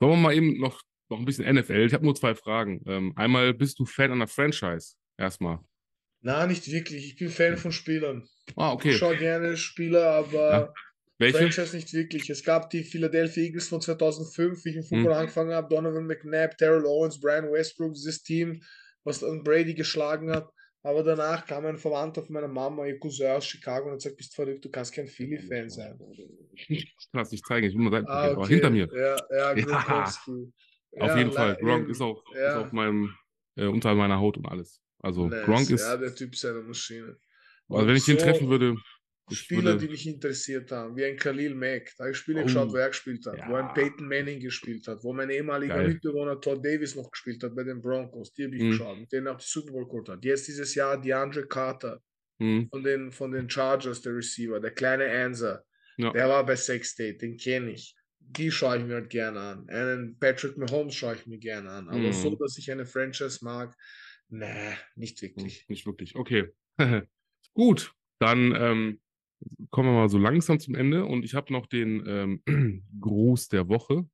Wollen 0.00 0.12
wir 0.12 0.16
mal 0.16 0.34
eben 0.34 0.58
noch 0.58 0.82
noch 1.08 1.18
ein 1.18 1.24
bisschen 1.24 1.52
NFL. 1.52 1.86
Ich 1.86 1.94
habe 1.94 2.04
nur 2.04 2.14
zwei 2.14 2.34
Fragen. 2.34 2.82
Ähm, 2.86 3.12
einmal, 3.16 3.54
bist 3.54 3.78
du 3.78 3.84
Fan 3.84 4.12
einer 4.12 4.26
Franchise? 4.26 4.94
Erstmal. 5.16 5.60
Na, 6.20 6.46
nicht 6.46 6.70
wirklich. 6.70 7.06
Ich 7.06 7.16
bin 7.16 7.28
Fan 7.28 7.56
von 7.56 7.72
Spielern. 7.72 8.28
Ah, 8.56 8.72
okay. 8.72 8.90
Ich 8.90 8.96
schaue 8.96 9.16
gerne 9.16 9.56
Spieler, 9.56 10.10
aber 10.10 10.50
ja. 10.50 10.72
Welche? 11.18 11.38
Franchise 11.38 11.74
nicht 11.74 11.92
wirklich. 11.94 12.28
Es 12.28 12.44
gab 12.44 12.68
die 12.70 12.84
Philadelphia 12.84 13.44
Eagles 13.44 13.68
von 13.68 13.80
2005, 13.80 14.64
wie 14.64 14.70
ich 14.70 14.76
im 14.76 14.82
Football 14.82 15.12
hm. 15.12 15.20
angefangen 15.20 15.54
habe. 15.54 15.68
Donovan 15.74 16.06
McNabb, 16.06 16.58
Terrell 16.58 16.84
Owens, 16.84 17.18
Brian 17.20 17.50
Westbrook, 17.50 17.94
dieses 17.94 18.22
Team, 18.22 18.60
was 19.04 19.20
dann 19.20 19.42
Brady 19.42 19.74
geschlagen 19.74 20.30
hat. 20.30 20.50
Aber 20.82 21.02
danach 21.02 21.44
kam 21.46 21.66
ein 21.66 21.78
Verwandter 21.78 22.22
von 22.22 22.32
meiner 22.32 22.48
Mama, 22.48 22.86
ihr 22.86 22.98
Cousin 22.98 23.28
aus 23.28 23.46
Chicago, 23.46 23.86
und 23.86 23.92
hat 23.92 23.98
gesagt, 23.98 24.16
bist 24.18 24.34
verrückt, 24.34 24.64
du 24.64 24.70
kannst 24.70 24.92
kein 24.92 25.08
Philly-Fan 25.08 25.68
sein. 25.68 25.98
Ich 26.68 26.96
kann 27.12 27.20
das 27.20 27.30
nicht 27.30 27.44
zeigen, 27.44 27.66
ich 27.66 27.74
will 27.74 27.82
mal 27.82 28.04
ah, 28.06 28.32
okay. 28.32 28.54
hinter 28.54 28.70
mir. 28.70 28.88
Ja, 28.94 29.16
ja, 29.30 29.56
ja. 29.56 30.12
Auf 30.98 31.08
ja, 31.08 31.18
jeden 31.18 31.32
Fall. 31.32 31.56
Gronk 31.56 31.88
ist 31.88 32.00
auch 32.00 32.22
ja. 32.34 32.50
ist 32.50 32.56
auf 32.56 32.72
meinem, 32.72 33.14
äh, 33.56 33.66
unter 33.66 33.94
meiner 33.94 34.18
Haut 34.18 34.36
und 34.36 34.46
alles. 34.46 34.80
Also 34.98 35.28
nice. 35.28 35.44
Gronk 35.44 35.70
ist. 35.70 35.82
Ja, 35.82 35.96
der 35.96 36.14
Typ 36.14 36.34
ist 36.34 36.44
eine 36.44 36.62
Maschine. 36.62 37.16
Also 37.68 37.86
wenn 37.86 37.96
ich 37.96 38.04
so 38.04 38.12
ihn 38.12 38.18
treffen 38.18 38.48
würde. 38.48 38.76
Spieler, 39.32 39.72
würde... 39.72 39.78
die 39.78 39.88
mich 39.88 40.06
interessiert 40.06 40.70
haben, 40.70 40.96
wie 40.96 41.04
ein 41.04 41.16
Khalil 41.16 41.54
Mack. 41.56 41.92
Da 41.98 42.04
habe 42.04 42.12
ich 42.12 42.16
Spiele 42.16 42.42
oh. 42.42 42.44
geschaut, 42.44 42.70
wo 42.70 42.76
er 42.76 42.88
gespielt 42.88 43.26
hat, 43.26 43.38
ja. 43.38 43.48
wo 43.48 43.56
ein 43.56 43.74
Peyton 43.74 44.06
Manning 44.06 44.38
gespielt 44.38 44.86
hat, 44.86 45.02
wo 45.02 45.12
mein 45.12 45.30
ehemaliger 45.30 45.74
Geil. 45.74 45.88
Mitbewohner 45.88 46.40
Todd 46.40 46.64
Davis 46.64 46.94
noch 46.94 47.10
gespielt 47.10 47.42
hat 47.42 47.56
bei 47.56 47.64
den 47.64 47.82
Broncos. 47.82 48.32
Die 48.32 48.44
habe 48.44 48.54
ich 48.54 48.62
mhm. 48.62 48.70
geschaut, 48.70 49.00
mit 49.00 49.10
denen 49.10 49.26
auch 49.26 49.36
die 49.36 49.44
Super 49.44 49.72
Bowl 49.72 49.84
geholt 49.84 50.08
hat. 50.08 50.24
Jetzt 50.24 50.46
dieses 50.46 50.76
Jahr 50.76 51.00
DeAndre 51.00 51.44
Carter 51.48 52.00
mhm. 52.38 52.68
von, 52.70 52.84
den, 52.84 53.10
von 53.10 53.32
den 53.32 53.50
Chargers, 53.50 54.00
der 54.00 54.14
Receiver, 54.14 54.60
der 54.60 54.70
kleine 54.70 55.10
Anser. 55.10 55.64
Ja. 55.96 56.12
Der 56.12 56.28
war 56.28 56.46
bei 56.46 56.54
Sex 56.54 56.90
State, 56.90 57.16
den 57.18 57.36
kenne 57.36 57.72
ich 57.72 57.96
die 58.28 58.50
schaue 58.50 58.78
ich 58.78 58.84
mir 58.84 58.94
halt 58.94 59.10
gerne 59.10 59.40
an. 59.40 59.68
Einen 59.68 60.18
Patrick 60.18 60.56
Mahomes 60.56 60.94
schaue 60.94 61.14
ich 61.14 61.26
mir 61.26 61.38
gerne 61.38 61.70
an. 61.70 61.88
Aber 61.88 61.98
mm. 61.98 62.12
so, 62.12 62.30
mhm. 62.30 62.38
dass 62.38 62.58
ich 62.58 62.70
eine 62.70 62.86
Franchise 62.86 63.44
mag, 63.44 63.74
nee, 64.28 64.74
nicht 64.94 65.22
wirklich. 65.22 65.66
Nicht 65.68 65.86
wirklich, 65.86 66.16
okay. 66.16 66.48
Gut, 67.54 67.94
dann 68.18 68.54
ähm, 68.54 69.00
kommen 69.70 69.90
wir 69.90 69.94
mal 69.94 70.08
so 70.08 70.18
langsam 70.18 70.58
zum 70.58 70.74
Ende 70.74 71.04
und 71.04 71.24
ich 71.24 71.34
habe 71.34 71.52
noch 71.52 71.66
den 71.66 72.04
ähm, 72.06 72.82
Gruß 73.00 73.48
der 73.48 73.68
Woche. 73.68 74.08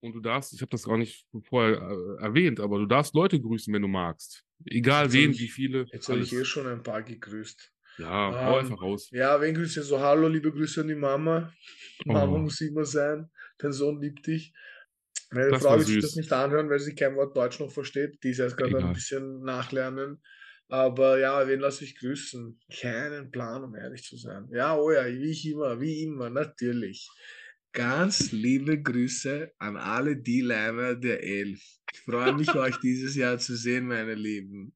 Und 0.00 0.12
du 0.12 0.20
darfst, 0.20 0.52
ich 0.52 0.60
habe 0.60 0.70
das 0.70 0.84
gar 0.84 0.98
nicht 0.98 1.26
vorher 1.48 1.80
äh, 1.80 2.22
erwähnt, 2.22 2.60
aber 2.60 2.78
du 2.78 2.84
darfst 2.84 3.14
Leute 3.14 3.40
grüßen, 3.40 3.72
wenn 3.72 3.80
du 3.80 3.88
magst. 3.88 4.44
Egal 4.66 5.04
jetzt 5.04 5.14
wen, 5.14 5.30
ich, 5.30 5.40
wie 5.40 5.48
viele. 5.48 5.86
Jetzt 5.90 6.10
habe 6.10 6.20
ich 6.20 6.32
eh 6.32 6.44
schon 6.44 6.66
ein 6.66 6.82
paar 6.82 7.02
gegrüßt. 7.02 7.72
Ja, 7.98 8.28
um, 8.28 8.34
hau 8.34 8.58
ähm, 8.58 8.64
einfach 8.66 8.82
raus. 8.82 9.08
Ja, 9.12 9.40
wen 9.40 9.54
grüße 9.54 9.80
ich 9.80 9.86
so? 9.86 9.98
Hallo, 9.98 10.28
liebe 10.28 10.52
Grüße 10.52 10.82
an 10.82 10.88
die 10.88 10.94
Mama. 10.94 11.54
Mama 12.04 12.34
oh. 12.34 12.38
muss 12.38 12.60
immer 12.60 12.84
sein 12.84 13.30
dein 13.58 13.72
Sohn 13.72 14.00
liebt 14.00 14.26
dich. 14.26 14.52
Meine 15.30 15.50
das 15.50 15.62
Frau 15.62 15.78
will 15.78 15.84
sich 15.84 16.00
das 16.00 16.16
nicht 16.16 16.32
anhören, 16.32 16.70
weil 16.70 16.78
sie 16.78 16.94
kein 16.94 17.16
Wort 17.16 17.36
Deutsch 17.36 17.58
noch 17.60 17.72
versteht. 17.72 18.22
Die 18.22 18.30
ist 18.30 18.38
erst 18.38 18.56
gerade 18.56 18.78
ein 18.78 18.92
bisschen 18.92 19.42
nachlernen. 19.42 20.22
Aber 20.68 21.18
ja, 21.18 21.46
wen 21.46 21.60
lasse 21.60 21.84
ich 21.84 21.98
grüßen? 21.98 22.58
Keinen 22.80 23.30
Plan, 23.30 23.64
um 23.64 23.74
ehrlich 23.74 24.04
zu 24.04 24.16
sein. 24.16 24.48
Ja, 24.50 24.76
oh 24.76 24.90
ja, 24.90 25.06
wie 25.06 25.30
ich 25.30 25.46
immer, 25.46 25.80
wie 25.80 26.02
immer, 26.02 26.30
natürlich. 26.30 27.08
Ganz 27.72 28.30
liebe 28.32 28.80
Grüße 28.80 29.52
an 29.58 29.76
alle 29.76 30.16
die 30.16 30.40
Leimer 30.40 30.94
der 30.94 31.22
Elf. 31.22 31.60
Ich 31.92 32.00
freue 32.00 32.32
mich, 32.32 32.48
euch 32.54 32.76
dieses 32.78 33.16
Jahr 33.16 33.38
zu 33.38 33.56
sehen, 33.56 33.88
meine 33.88 34.14
Lieben. 34.14 34.74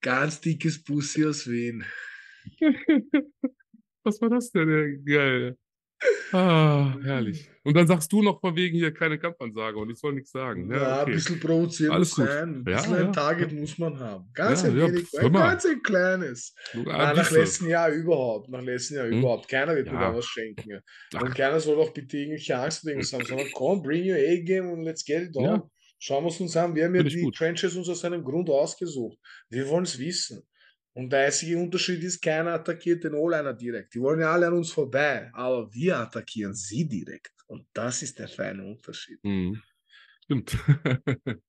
Ganz 0.00 0.40
dickes 0.40 0.82
Bussi 0.82 1.24
aus 1.24 1.48
Wien. 1.48 1.84
Was 4.04 4.20
war 4.20 4.30
das 4.30 4.50
denn? 4.50 5.04
Geil. 5.04 5.56
Ah, 6.32 6.94
herrlich. 7.02 7.48
Und 7.64 7.74
dann 7.76 7.86
sagst 7.86 8.12
du 8.12 8.22
noch 8.22 8.40
von 8.40 8.54
wegen 8.54 8.76
hier 8.76 8.92
keine 8.92 9.18
Kampfansage 9.18 9.76
und 9.78 9.90
ich 9.90 9.98
soll 9.98 10.12
nichts 10.14 10.30
sagen. 10.30 10.70
Ja, 10.70 10.76
Ja, 10.76 11.02
okay. 11.02 11.10
ein 11.10 11.16
bisschen 11.16 11.40
provozierend 11.40 11.94
Alles 11.96 12.14
gut. 12.14 12.26
sein. 12.26 12.48
Ein 12.48 12.64
Ja, 12.70 12.76
bisschen 12.76 12.92
ja, 12.94 13.06
ein 13.06 13.12
Target 13.12 13.52
ja. 13.52 13.58
muss 13.60 13.78
man 13.78 13.98
haben. 13.98 14.30
Ganz 14.34 14.62
Ja, 14.62 14.68
ein 14.68 14.78
ja, 14.78 14.86
wenig, 14.88 15.08
mal. 15.14 15.30
ganz 15.30 15.64
ein 15.66 15.82
kleines. 15.82 16.54
Du, 16.72 16.88
ah, 16.90 17.12
nach 17.14 17.30
letzten 17.30 17.68
Jahr 17.68 17.90
überhaupt. 17.90 18.48
Nach 18.48 18.62
letzten 18.62 18.94
Jahr 18.96 19.06
Hm? 19.06 19.18
überhaupt. 19.18 19.48
Keiner 19.48 19.74
wird 19.74 19.86
mir 19.86 19.94
Ja. 19.94 20.10
da 20.10 20.16
was 20.16 20.26
schenken. 20.26 20.80
Ach. 21.14 21.22
Und 21.22 21.34
keiner 21.34 21.60
soll 21.60 21.78
auch 21.80 21.92
bitte 21.92 22.16
irgendwelche 22.16 22.56
Angst 22.58 22.84
oder 22.84 22.92
irgendwas 22.92 23.12
haben, 23.12 23.24
sondern 23.24 23.48
komm, 23.54 23.82
bring 23.82 24.08
your 24.08 24.16
A-Game 24.16 24.70
und 24.70 24.82
let's 24.82 25.04
get 25.04 25.22
it 25.30 25.36
on. 25.36 25.44
Ja. 25.44 25.70
Schauen 25.98 26.24
wir 26.24 26.28
es 26.28 26.40
uns 26.40 26.56
an. 26.56 26.74
Wir 26.76 26.84
haben 26.84 26.94
ja 26.94 27.02
die 27.02 27.22
gut. 27.22 27.34
Trenches 27.36 27.74
uns 27.74 27.88
aus 27.88 28.04
einem 28.04 28.22
Grund 28.22 28.48
ausgesucht. 28.50 29.18
Wir 29.50 29.68
wollen 29.68 29.82
es 29.84 29.98
wissen. 29.98 30.42
Und 30.98 31.10
der 31.12 31.26
einzige 31.26 31.56
Unterschied 31.56 32.02
ist, 32.02 32.20
keiner 32.20 32.54
attackiert 32.54 33.04
den 33.04 33.14
O-Liner 33.14 33.54
direkt. 33.54 33.94
Die 33.94 34.00
wollen 34.00 34.18
ja 34.18 34.32
alle 34.32 34.48
an 34.48 34.54
uns 34.54 34.72
vorbei, 34.72 35.30
aber 35.32 35.72
wir 35.72 35.96
attackieren 35.96 36.54
sie 36.54 36.88
direkt. 36.88 37.30
Und 37.46 37.68
das 37.72 38.02
ist 38.02 38.18
der 38.18 38.26
feine 38.26 38.64
Unterschied. 38.66 39.22
Mhm. 39.22 39.62
Stimmt. 40.24 40.58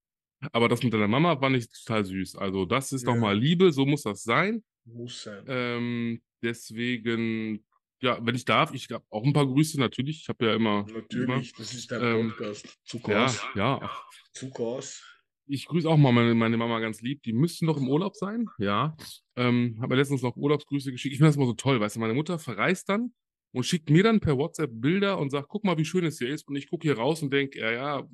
Aber 0.54 0.70
das 0.70 0.84
mit 0.84 0.94
deiner 0.94 1.08
Mama 1.08 1.36
fand 1.38 1.58
ich 1.58 1.68
total 1.68 2.06
süß. 2.06 2.36
Also, 2.36 2.66
das 2.66 2.94
ist 2.94 3.08
doch 3.08 3.16
Ja. 3.16 3.20
mal 3.20 3.38
Liebe, 3.38 3.72
so 3.74 3.86
muss 3.88 4.04
das 4.04 4.22
sein. 4.24 4.64
Muss 4.86 5.24
sein. 5.24 5.44
Ähm, 5.48 6.22
deswegen, 6.44 7.66
ja, 8.02 8.20
wenn 8.26 8.36
ich 8.36 8.46
darf, 8.46 8.74
ich 8.74 8.88
habe 8.92 9.04
auch 9.10 9.26
ein 9.26 9.34
paar 9.34 9.48
Grüße 9.48 9.80
natürlich. 9.80 10.22
Ich 10.22 10.30
habe 10.30 10.46
ja 10.46 10.54
immer. 10.54 10.86
Natürlich, 10.94 11.54
das 11.54 11.74
ist 11.74 11.92
dein 11.92 12.04
Ähm, 12.04 12.30
Podcast. 12.38 12.78
Ja, 13.08 13.26
aus. 13.26 13.48
ja. 13.56 13.80
Ach, 13.82 14.04
Zug 14.32 14.60
aus. 14.60 15.04
Ich 15.52 15.66
grüße 15.66 15.90
auch 15.90 15.98
mal 15.98 16.12
meine, 16.12 16.36
meine 16.36 16.58
Mama 16.58 16.80
ganz 16.80 17.02
lieb. 17.02 17.24
Die 17.24 17.34
müssten 17.34 17.66
noch 17.66 17.78
im 17.78 17.88
Urlaub 17.88 18.16
sein. 18.16 18.46
Ja. 18.60 18.96
Ähm, 19.36 19.78
habe 19.80 19.90
mir 19.90 19.96
letztens 19.96 20.22
noch 20.22 20.36
Urlaubsgrüße 20.36 20.92
geschickt. 20.92 21.14
Ich 21.14 21.18
finde 21.18 21.30
das 21.30 21.38
immer 21.38 21.48
so 21.48 21.54
toll, 21.54 21.80
weißt 21.80 21.96
du, 21.96 22.00
meine 22.00 22.14
Mutter 22.14 22.38
verreist 22.38 22.88
dann 22.90 23.14
und 23.52 23.66
schickt 23.66 23.90
mir 23.90 24.04
dann 24.04 24.20
per 24.20 24.38
WhatsApp 24.38 24.70
Bilder 24.74 25.18
und 25.18 25.32
sagt, 25.32 25.50
guck 25.50 25.64
mal, 25.64 25.78
wie 25.78 25.86
schön 25.86 26.06
es 26.06 26.20
hier 26.20 26.30
ist. 26.30 26.48
Und 26.48 26.56
ich 26.56 26.70
gucke 26.70 26.88
hier 26.88 26.98
raus 26.98 27.24
und 27.24 27.34
denke, 27.34 27.60
ja, 27.60 27.72
ja, 27.72 28.08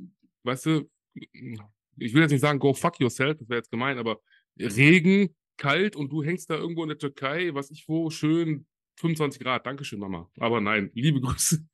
weißt 0.43 0.65
du, 0.65 0.89
ich 1.13 2.13
will 2.13 2.21
jetzt 2.21 2.31
nicht 2.31 2.41
sagen, 2.41 2.59
go 2.59 2.73
fuck 2.73 2.99
yourself, 2.99 3.37
das 3.37 3.49
wäre 3.49 3.59
jetzt 3.59 3.71
gemein, 3.71 3.97
aber 3.97 4.19
Regen, 4.57 5.35
kalt 5.57 5.95
und 5.95 6.11
du 6.11 6.23
hängst 6.23 6.49
da 6.49 6.55
irgendwo 6.55 6.83
in 6.83 6.89
der 6.89 6.97
Türkei, 6.97 7.53
was 7.53 7.69
ich 7.69 7.87
wo, 7.87 8.09
schön 8.09 8.65
25 8.97 9.41
Grad. 9.41 9.65
Dankeschön, 9.65 9.99
Mama. 9.99 10.29
Aber 10.37 10.61
nein, 10.61 10.89
liebe 10.93 11.19
Grüße. 11.21 11.65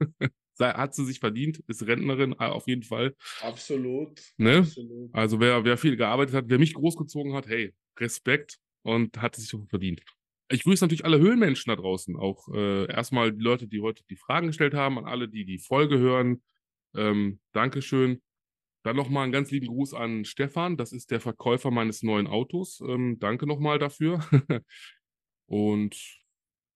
Hat 0.59 0.93
sie 0.93 1.05
sich 1.05 1.19
verdient, 1.19 1.63
ist 1.67 1.85
Rentnerin, 1.87 2.33
auf 2.33 2.67
jeden 2.67 2.83
Fall. 2.83 3.15
Absolut. 3.41 4.21
Ne? 4.37 4.59
Absolut. 4.59 5.09
Also 5.13 5.39
wer, 5.39 5.63
wer 5.63 5.77
viel 5.77 5.95
gearbeitet 5.95 6.35
hat, 6.35 6.45
wer 6.47 6.59
mich 6.59 6.73
großgezogen 6.73 7.33
hat, 7.33 7.47
hey, 7.47 7.73
Respekt 7.97 8.57
und 8.83 9.21
hat 9.21 9.37
es 9.37 9.47
sich 9.47 9.59
verdient. 9.69 10.01
Ich 10.49 10.63
grüße 10.63 10.83
natürlich 10.83 11.05
alle 11.05 11.19
Höhlenmenschen 11.19 11.69
da 11.69 11.75
draußen, 11.77 12.15
auch 12.17 12.47
äh, 12.53 12.85
erstmal 12.91 13.31
die 13.31 13.41
Leute, 13.41 13.67
die 13.67 13.81
heute 13.81 14.03
die 14.09 14.17
Fragen 14.17 14.47
gestellt 14.47 14.73
haben, 14.73 14.97
an 14.97 15.05
alle, 15.05 15.29
die 15.29 15.45
die 15.45 15.59
Folge 15.59 15.97
hören. 15.97 16.43
Ähm, 16.95 17.39
Dankeschön. 17.53 18.21
Dann 18.83 18.95
nochmal 18.95 19.23
einen 19.23 19.31
ganz 19.31 19.51
lieben 19.51 19.67
Gruß 19.67 19.93
an 19.93 20.25
Stefan, 20.25 20.75
das 20.75 20.91
ist 20.91 21.11
der 21.11 21.21
Verkäufer 21.21 21.71
meines 21.71 22.01
neuen 22.03 22.27
Autos. 22.27 22.81
Ähm, 22.85 23.17
danke 23.19 23.45
nochmal 23.47 23.79
dafür. 23.79 24.19
und 25.45 25.95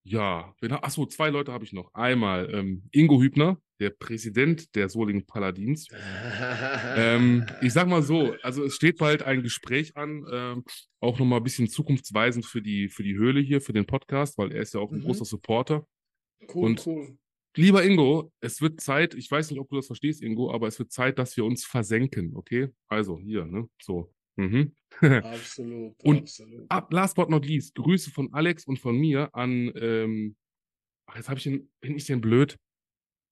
ja, 0.04 0.54
wen 0.60 0.72
ha- 0.72 0.80
ach 0.82 0.90
so, 0.90 1.04
zwei 1.06 1.30
Leute 1.30 1.52
habe 1.52 1.64
ich 1.64 1.72
noch. 1.72 1.92
Einmal 1.94 2.48
ähm, 2.54 2.88
Ingo 2.92 3.20
Hübner, 3.20 3.60
der 3.80 3.90
Präsident 3.90 4.74
der 4.74 4.88
Solingen 4.88 5.26
Paladins. 5.26 5.88
Ähm, 6.98 7.46
ich 7.62 7.72
sag 7.72 7.88
mal 7.88 8.02
so, 8.02 8.34
also 8.42 8.64
es 8.64 8.74
steht 8.74 8.98
bald 8.98 9.22
ein 9.22 9.42
Gespräch 9.42 9.96
an, 9.96 10.24
ähm, 10.32 10.64
auch 11.00 11.18
nochmal 11.18 11.40
ein 11.40 11.44
bisschen 11.44 11.68
zukunftsweisend 11.68 12.46
für 12.46 12.62
die, 12.62 12.88
für 12.88 13.02
die 13.02 13.16
Höhle 13.16 13.40
hier, 13.40 13.60
für 13.60 13.72
den 13.72 13.86
Podcast, 13.86 14.38
weil 14.38 14.52
er 14.52 14.62
ist 14.62 14.74
ja 14.74 14.80
auch 14.80 14.90
ein 14.92 14.98
Mhm. 14.98 15.02
großer 15.04 15.24
Supporter. 15.24 15.86
cool, 16.54 16.64
und- 16.66 16.86
cool. 16.86 17.18
Lieber 17.56 17.82
Ingo, 17.84 18.30
es 18.40 18.60
wird 18.60 18.80
Zeit, 18.80 19.14
ich 19.14 19.30
weiß 19.30 19.50
nicht, 19.50 19.58
ob 19.60 19.68
du 19.70 19.76
das 19.76 19.86
verstehst, 19.86 20.22
Ingo, 20.22 20.52
aber 20.52 20.68
es 20.68 20.78
wird 20.78 20.92
Zeit, 20.92 21.18
dass 21.18 21.36
wir 21.38 21.44
uns 21.46 21.64
versenken, 21.64 22.36
okay? 22.36 22.68
Also 22.88 23.18
hier, 23.18 23.46
ne? 23.46 23.68
So. 23.80 24.12
Mhm. 24.36 24.74
Absolut, 25.24 25.94
Und- 26.04 26.18
absolut. 26.20 26.66
Ab, 26.70 26.92
last 26.92 27.16
but 27.16 27.30
not 27.30 27.46
least, 27.46 27.74
Grüße 27.74 28.10
von 28.10 28.32
Alex 28.34 28.66
und 28.66 28.78
von 28.78 28.96
mir 28.98 29.34
an, 29.34 29.72
ähm, 29.76 30.36
ach, 31.06 31.16
jetzt 31.16 31.28
habe 31.30 31.38
ich 31.38 31.44
den, 31.44 31.70
bin 31.80 31.96
ich 31.96 32.04
denn 32.06 32.20
blöd? 32.20 32.56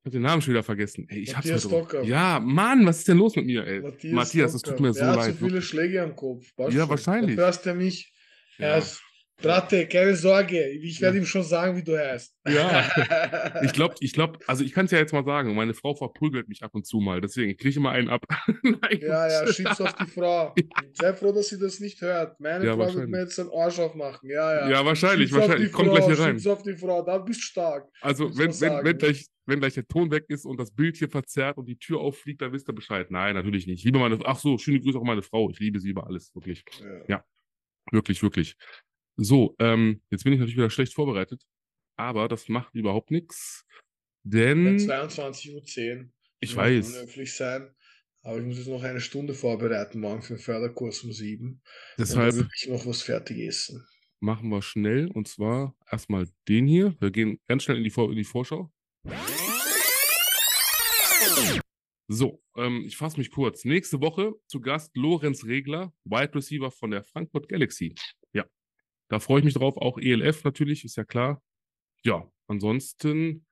Ich 0.04 0.08
habe 0.08 0.18
den 0.18 0.22
Namen 0.22 0.42
schon 0.42 0.52
wieder 0.52 0.62
vergessen. 0.62 1.06
Ey, 1.08 1.20
ich 1.20 1.34
hab's 1.34 1.46
Matthias 1.46 1.64
heute- 1.64 1.76
Stocker. 1.76 2.02
Ja, 2.02 2.38
Mann, 2.38 2.84
was 2.84 2.98
ist 2.98 3.08
denn 3.08 3.16
los 3.16 3.34
mit 3.36 3.46
mir, 3.46 3.66
ey? 3.66 3.80
Matthias, 3.80 4.12
Matthias, 4.12 4.52
es 4.54 4.60
tut 4.60 4.78
mir 4.78 4.92
so 4.92 5.00
er 5.00 5.06
hat 5.08 5.16
leid. 5.16 5.36
so 5.38 5.46
viele 5.46 5.62
Schläge 5.62 6.02
am 6.02 6.14
Kopf. 6.14 6.44
weißt 6.58 6.76
Ja, 6.76 6.84
du? 6.84 6.90
wahrscheinlich. 6.90 7.36
Da 7.36 7.42
hörst 7.44 7.64
du 7.64 7.72
mich. 7.74 8.12
Ja. 8.58 8.66
Er 8.66 8.78
ist, 8.78 9.00
Bratte, 9.40 9.86
keine 9.88 10.14
Sorge. 10.14 10.68
Ich 10.82 11.00
werde 11.00 11.16
ihm 11.16 11.24
schon 11.24 11.42
sagen, 11.42 11.74
wie 11.78 11.82
du 11.82 11.96
heißt. 11.98 12.36
Ja. 12.46 12.84
Ich 13.64 13.72
glaube, 13.72 13.94
ich 14.00 14.12
glaube, 14.12 14.38
also 14.46 14.62
ich 14.62 14.72
kann 14.74 14.84
es 14.84 14.90
ja 14.90 14.98
jetzt 14.98 15.12
mal 15.14 15.24
sagen, 15.24 15.54
meine 15.54 15.72
Frau 15.72 15.94
verprügelt 15.94 16.48
mich 16.48 16.62
ab 16.62 16.74
und 16.74 16.86
zu 16.86 16.98
mal, 16.98 17.22
deswegen 17.22 17.50
ich 17.52 17.56
kriege 17.58 17.76
immer 17.78 17.90
einen 17.92 18.10
ab. 18.10 18.26
Nein, 18.62 18.98
Ja, 19.00 19.26
ja, 19.26 19.50
schieb's 19.50 19.80
auf 19.80 19.94
die 19.94 20.04
Frau. 20.06 20.54
Sei 20.92 21.14
froh, 21.14 21.32
dass 21.32 21.48
sie 21.48 21.58
das 21.58 21.80
nicht 21.80 22.02
hört. 22.02 22.38
Meine 22.40 22.66
Ja, 22.66 22.74
Frau 22.74 22.92
wird 22.94 23.08
mir 23.08 23.20
jetzt 23.22 23.40
einen 23.40 23.48
Arsch 23.56 23.78
aufmachen. 23.78 24.28
Ja, 24.28 24.54
ja. 24.54 24.68
Ja, 24.70 24.84
wahrscheinlich, 24.84 25.30
Schieb's 25.30 25.40
wahrscheinlich. 25.40 25.72
Kommt 25.72 25.88
Frau, 25.88 25.94
gleich 25.96 26.06
hier 26.14 26.18
rein. 26.24 26.32
Schieb's 26.38 26.46
auf 26.46 26.62
die 26.62 26.76
Frau, 26.76 27.02
da 27.02 27.16
bist 27.18 27.40
du 27.40 27.44
stark. 27.44 27.88
Also 28.02 28.28
du 28.28 28.36
wenn, 28.36 28.46
wenn, 28.46 28.52
sagen? 28.52 28.86
wenn, 28.86 28.98
gleich, 28.98 29.26
wenn 29.46 29.60
gleich 29.60 29.74
der 29.74 29.86
Ton 29.86 30.10
weg 30.10 30.24
ist 30.28 30.44
und 30.44 30.58
das 30.58 30.70
Bild 30.70 30.96
hier 30.96 31.08
verzerrt 31.08 31.58
und 31.58 31.66
die 31.66 31.78
Tür 31.78 32.00
auffliegt, 32.00 32.40
dann 32.40 32.52
wisst 32.52 32.68
ihr 32.68 32.74
Bescheid. 32.74 33.10
Nein, 33.10 33.34
natürlich 33.34 33.66
nicht. 33.66 33.80
Ich 33.80 33.84
liebe 33.84 33.98
meine, 33.98 34.18
ach 34.24 34.38
so, 34.38 34.58
schöne 34.58 34.80
Grüße 34.80 34.98
auch 34.98 35.04
meine 35.04 35.22
Frau. 35.22 35.50
Ich 35.50 35.58
liebe 35.58 35.80
sie 35.80 35.90
über 35.90 36.06
alles, 36.06 36.34
wirklich. 36.34 36.64
Ja. 37.08 37.24
Wirklich, 37.92 38.22
wirklich. 38.22 38.56
So, 39.16 39.54
ähm, 39.58 40.00
jetzt 40.10 40.24
bin 40.24 40.32
ich 40.32 40.38
natürlich 40.38 40.56
wieder 40.56 40.70
schlecht 40.70 40.94
vorbereitet, 40.94 41.42
aber 41.96 42.26
das 42.28 42.48
macht 42.48 42.74
überhaupt 42.74 43.10
nichts, 43.10 43.64
denn 44.24 44.78
22.10 44.78 45.54
Uhr. 46.00 46.10
ich 46.40 46.56
weiß, 46.56 46.88
unhöflich 46.88 47.34
sein. 47.34 47.70
Aber 48.22 48.38
ich 48.38 48.44
muss 48.44 48.56
jetzt 48.56 48.68
noch 48.68 48.82
eine 48.82 49.00
Stunde 49.00 49.34
vorbereiten, 49.34 50.00
morgen 50.00 50.22
für 50.22 50.34
den 50.34 50.40
Förderkurs 50.40 51.04
um 51.04 51.12
sieben. 51.12 51.60
Deshalb 51.98 52.34
will 52.34 52.48
ich 52.56 52.68
noch 52.68 52.86
was 52.86 53.02
fertig 53.02 53.38
essen. 53.38 53.86
machen 54.20 54.48
wir 54.48 54.62
schnell 54.62 55.10
und 55.10 55.28
zwar 55.28 55.76
erstmal 55.90 56.26
den 56.48 56.66
hier. 56.66 56.96
Wir 57.00 57.10
gehen 57.10 57.38
ganz 57.46 57.64
schnell 57.64 57.76
in 57.76 57.84
die, 57.84 57.90
Vor 57.90 58.10
in 58.10 58.16
die 58.16 58.24
Vorschau. 58.24 58.72
So, 62.08 62.42
ähm, 62.56 62.84
ich 62.86 62.96
fasse 62.96 63.18
mich 63.18 63.30
kurz. 63.30 63.64
Nächste 63.64 64.00
Woche 64.00 64.34
zu 64.46 64.60
Gast 64.60 64.96
Lorenz 64.96 65.44
Regler, 65.44 65.92
Wide 66.04 66.34
Receiver 66.34 66.70
von 66.70 66.90
der 66.90 67.02
Frankfurt 67.02 67.48
Galaxy. 67.48 67.94
Ja, 68.32 68.44
da 69.08 69.20
freue 69.20 69.40
ich 69.40 69.44
mich 69.44 69.54
drauf. 69.54 69.76
Auch 69.76 69.98
ELF 69.98 70.44
natürlich, 70.44 70.84
ist 70.84 70.96
ja 70.96 71.04
klar. 71.04 71.42
Ja, 72.04 72.30
ansonsten, 72.46 73.46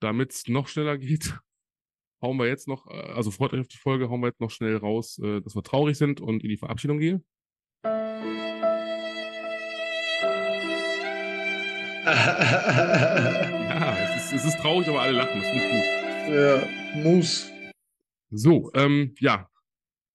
damit 0.00 0.32
es 0.32 0.48
noch 0.48 0.68
schneller 0.68 0.96
geht, 0.98 1.38
hauen 2.22 2.36
wir 2.38 2.46
jetzt 2.46 2.68
noch, 2.68 2.86
äh, 2.86 3.12
also 3.12 3.30
freut 3.30 3.52
euch 3.52 3.60
auf 3.60 3.68
die 3.68 3.78
Folge, 3.78 4.08
hauen 4.08 4.20
wir 4.20 4.28
jetzt 4.28 4.40
noch 4.40 4.50
schnell 4.50 4.76
raus, 4.76 5.18
äh, 5.18 5.40
dass 5.40 5.54
wir 5.56 5.62
traurig 5.62 5.98
sind 5.98 6.20
und 6.20 6.42
in 6.42 6.50
die 6.50 6.56
Verabschiedung 6.56 6.98
gehen. 6.98 7.24
Ja, 13.68 14.07
ist, 14.32 14.44
es 14.44 14.44
ist 14.54 14.60
traurig, 14.60 14.88
aber 14.88 15.00
alle 15.00 15.12
lachen. 15.12 15.40
Das 15.40 15.48
finde 15.50 15.64
ich 15.64 15.70
gut. 15.72 16.34
ja, 16.34 17.02
muss. 17.10 17.50
So, 18.30 18.70
ähm, 18.74 19.14
ja, 19.20 19.48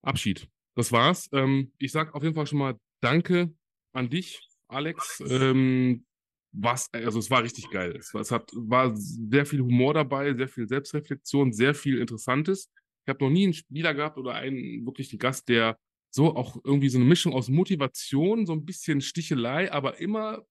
Abschied. 0.01 0.47
Das 0.75 0.91
war's. 0.91 1.29
Ähm, 1.33 1.71
ich 1.77 1.91
sag 1.91 2.13
auf 2.13 2.23
jeden 2.23 2.35
Fall 2.35 2.47
schon 2.47 2.59
mal 2.59 2.75
Danke 3.01 3.53
an 3.93 4.09
dich, 4.09 4.39
Alex. 4.67 5.21
Ähm, 5.27 6.05
was, 6.51 6.91
also 6.93 7.19
es 7.19 7.29
war 7.31 7.43
richtig 7.43 7.69
geil. 7.69 7.95
Es, 7.97 8.13
war- 8.13 8.21
es 8.21 8.31
hat, 8.31 8.49
war 8.53 8.91
sehr 8.95 9.45
viel 9.45 9.61
Humor 9.61 9.93
dabei, 9.93 10.33
sehr 10.35 10.47
viel 10.47 10.67
Selbstreflexion, 10.67 11.51
sehr 11.51 11.73
viel 11.75 11.99
Interessantes. 11.99 12.69
Ich 13.05 13.09
habe 13.09 13.23
noch 13.25 13.31
nie 13.31 13.43
einen 13.45 13.53
Spieler 13.53 13.93
gehabt 13.93 14.17
oder 14.17 14.33
einen 14.35 14.85
wirklichen 14.85 15.19
Gast, 15.19 15.49
der 15.49 15.77
so 16.11 16.35
auch 16.35 16.57
irgendwie 16.63 16.89
so 16.89 16.97
eine 16.99 17.05
Mischung 17.05 17.33
aus 17.33 17.49
Motivation, 17.49 18.45
so 18.45 18.53
ein 18.53 18.65
bisschen 18.65 19.01
Stichelei, 19.01 19.71
aber 19.71 19.99
immer 19.99 20.45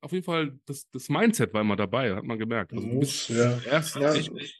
auf 0.00 0.12
jeden 0.12 0.24
Fall 0.24 0.58
das, 0.66 0.88
das 0.90 1.08
Mindset 1.08 1.52
war 1.54 1.60
immer 1.62 1.76
dabei, 1.76 2.14
hat 2.14 2.24
man 2.24 2.38
gemerkt. 2.38 2.72
Also 2.72 2.86
du 2.88 2.98
bist 3.00 3.28
ja. 3.28 3.58
erst 3.70 3.96
Ja. 3.96 4.14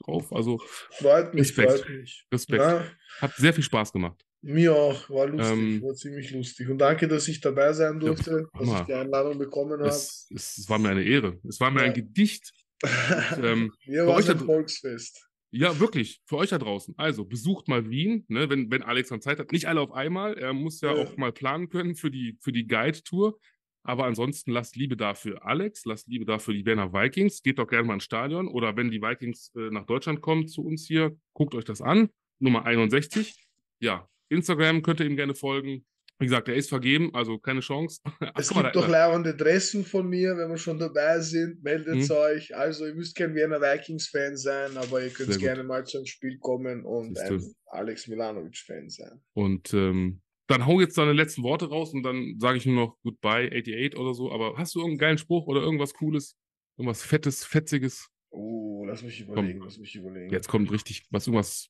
drauf. 0.04 0.32
Also 0.32 0.58
Freut 0.92 1.34
mich, 1.34 1.42
Respekt. 1.42 1.70
freut 1.72 1.88
mich. 1.88 2.26
Respekt. 2.32 2.62
Ja, 2.62 2.84
Hat 3.20 3.34
sehr 3.36 3.52
viel 3.52 3.64
Spaß 3.64 3.92
gemacht. 3.92 4.24
mir 4.42 4.74
auch, 4.74 5.08
war 5.10 5.26
lustig, 5.28 5.52
Ähm, 5.52 5.82
war 5.82 5.94
ziemlich 5.94 6.30
lustig. 6.30 6.68
Und 6.68 6.78
danke, 6.78 7.08
dass 7.08 7.28
ich 7.28 7.40
dabei 7.40 7.72
sein 7.72 7.98
durfte, 8.00 8.46
dass 8.52 8.60
Hammer. 8.68 8.80
ich 8.80 8.86
die 8.86 8.94
Einladung 8.94 9.38
bekommen 9.38 9.78
habe. 9.80 9.88
Es, 9.88 10.28
es, 10.34 10.68
war 10.68 10.78
mir 10.78 10.90
eine 10.90 11.02
Ehre. 11.02 11.38
Es 11.48 11.60
war 11.60 11.70
mir 11.70 11.80
ein 11.80 11.86
Ja. 11.88 11.92
Gedicht. 11.92 12.52
ähm, 13.42 13.72
Mir 13.86 14.06
war 14.06 14.18
es 14.18 14.30
ein 14.30 14.38
Volksfest. 14.38 15.26
Ja, 15.52 15.78
wirklich, 15.80 16.22
für 16.26 16.36
euch 16.36 16.50
da 16.50 16.58
draußen. 16.58 16.94
Also, 16.96 17.24
besucht 17.24 17.66
mal 17.68 17.90
Wien, 17.90 18.24
ne, 18.28 18.48
wenn, 18.48 18.70
wenn 18.70 18.82
Alex 18.82 19.08
dann 19.08 19.20
Zeit 19.20 19.38
hat. 19.40 19.50
Nicht 19.52 19.66
alle 19.66 19.80
auf 19.80 19.90
einmal. 19.92 20.34
Er 20.38 20.52
muss 20.52 20.80
ja 20.80 20.94
Ja. 20.94 21.02
auch 21.02 21.16
mal 21.16 21.32
planen 21.32 21.68
können 21.68 21.96
für 21.96 22.10
die, 22.10 22.38
für 22.40 22.52
die 22.52 22.66
Guide-Tour. 22.68 23.36
Aber 23.82 24.04
ansonsten 24.04 24.50
lasst 24.50 24.76
Liebe 24.76 24.96
da 24.96 25.14
für 25.14 25.42
Alex, 25.44 25.84
lasst 25.84 26.08
Liebe 26.08 26.24
da 26.24 26.38
für 26.38 26.52
die 26.52 26.64
Werner 26.66 26.92
Vikings. 26.92 27.42
Geht 27.42 27.58
doch 27.58 27.66
gerne 27.66 27.86
mal 27.86 27.94
ins 27.94 28.04
Stadion. 28.04 28.48
Oder 28.48 28.76
wenn 28.76 28.90
die 28.90 29.00
Vikings 29.00 29.52
äh, 29.56 29.70
nach 29.70 29.86
Deutschland 29.86 30.20
kommen 30.20 30.48
zu 30.48 30.62
uns 30.62 30.86
hier, 30.86 31.16
guckt 31.32 31.54
euch 31.54 31.64
das 31.64 31.80
an. 31.80 32.10
Nummer 32.38 32.66
61. 32.66 33.34
Ja, 33.80 34.08
Instagram 34.28 34.82
könnt 34.82 35.00
ihr 35.00 35.06
ihm 35.06 35.16
gerne 35.16 35.34
folgen. 35.34 35.84
Wie 36.20 36.26
gesagt, 36.26 36.48
er 36.48 36.54
ist 36.54 36.68
vergeben, 36.68 37.14
also 37.14 37.38
keine 37.38 37.60
Chance. 37.60 38.00
Ach, 38.20 38.32
es 38.36 38.50
gibt 38.50 38.76
doch 38.76 38.86
leibende 38.86 39.34
Dressen 39.34 39.86
von 39.86 40.06
mir, 40.06 40.36
wenn 40.36 40.50
wir 40.50 40.58
schon 40.58 40.78
dabei 40.78 41.18
sind. 41.20 41.62
Meldet 41.62 42.08
hm. 42.08 42.10
euch. 42.10 42.54
Also, 42.54 42.86
ihr 42.86 42.94
müsst 42.94 43.16
kein 43.16 43.34
Wiener 43.34 43.58
Vikings-Fan 43.58 44.36
sein, 44.36 44.76
aber 44.76 45.02
ihr 45.02 45.08
könnt 45.08 45.38
gerne 45.38 45.64
mal 45.64 45.86
zum 45.86 46.04
Spiel 46.04 46.38
kommen 46.38 46.84
und 46.84 47.18
ein 47.18 47.54
Alex 47.68 48.06
Milanovic-Fan 48.06 48.90
sein. 48.90 49.22
Und 49.32 49.72
ähm, 49.72 50.20
dann 50.50 50.66
hau 50.66 50.80
jetzt 50.80 50.98
deine 50.98 51.12
letzten 51.12 51.42
Worte 51.42 51.68
raus 51.68 51.94
und 51.94 52.02
dann 52.02 52.34
sage 52.38 52.58
ich 52.58 52.66
nur 52.66 52.74
noch 52.74 52.96
Goodbye 53.02 53.46
88 53.46 53.96
oder 53.96 54.14
so. 54.14 54.32
Aber 54.32 54.56
hast 54.56 54.74
du 54.74 54.80
irgendeinen 54.80 54.98
geilen 54.98 55.18
Spruch 55.18 55.46
oder 55.46 55.60
irgendwas 55.60 55.94
Cooles? 55.94 56.36
Irgendwas 56.76 57.02
Fettes, 57.02 57.44
Fetziges? 57.44 58.08
Oh, 58.30 58.84
lass 58.86 59.02
mich 59.02 59.20
überlegen, 59.20 59.60
Komm. 59.60 59.68
lass 59.68 59.78
mich 59.78 59.94
überlegen. 59.94 60.30
Jetzt 60.30 60.48
kommt 60.48 60.70
richtig, 60.72 61.04
was 61.10 61.26
irgendwas 61.26 61.68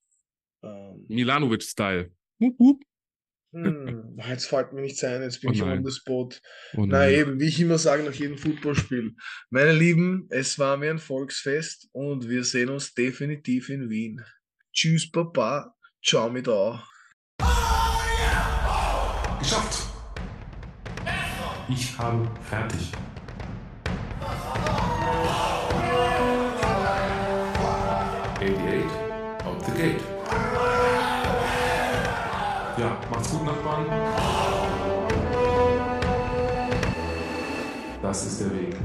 ähm. 0.63 1.05
Milanovic-Style. 1.09 2.11
Hm, 3.53 4.17
jetzt 4.29 4.47
fällt 4.47 4.73
mir 4.73 4.81
nichts 4.81 5.03
ein, 5.03 5.23
jetzt 5.23 5.41
bin 5.41 5.51
oh 5.51 5.53
ich 5.53 5.63
on 5.63 5.85
the 5.85 5.91
spot. 5.91 6.29
Oh 6.77 6.87
Na 6.87 7.11
eben, 7.11 7.41
wie 7.41 7.49
ich 7.49 7.61
immer 7.61 7.79
sage 7.79 8.05
nach 8.05 8.15
jedem 8.15 8.39
Footballspiel. 8.39 9.15
Meine 9.51 9.73
Lieben, 9.73 10.29
es 10.31 10.59
war 10.59 10.77
mir 10.77 10.91
ein 10.91 10.99
Volksfest 10.99 11.89
und 11.93 12.29
wir 12.29 12.45
sehen 12.45 12.69
uns 12.69 12.95
definitiv 12.95 13.69
in 13.69 13.91
Wien. 13.91 14.25
Tschüss, 14.73 15.11
Papa. 15.11 15.75
Ciao 16.03 16.31
mit 16.31 16.47
da. 16.47 16.85
Geschafft. 19.51 19.79
Ich 21.69 21.99
habe 21.99 22.29
fertig. 22.49 22.93
out 29.45 29.67
the 29.67 29.73
gate. 29.73 30.01
Ja, 32.79 32.97
macht's 33.11 33.31
gut, 33.31 33.45
Nachbarn. 33.45 33.87
Das 38.03 38.27
ist 38.27 38.41
der 38.43 38.53
Weg. 38.53 38.77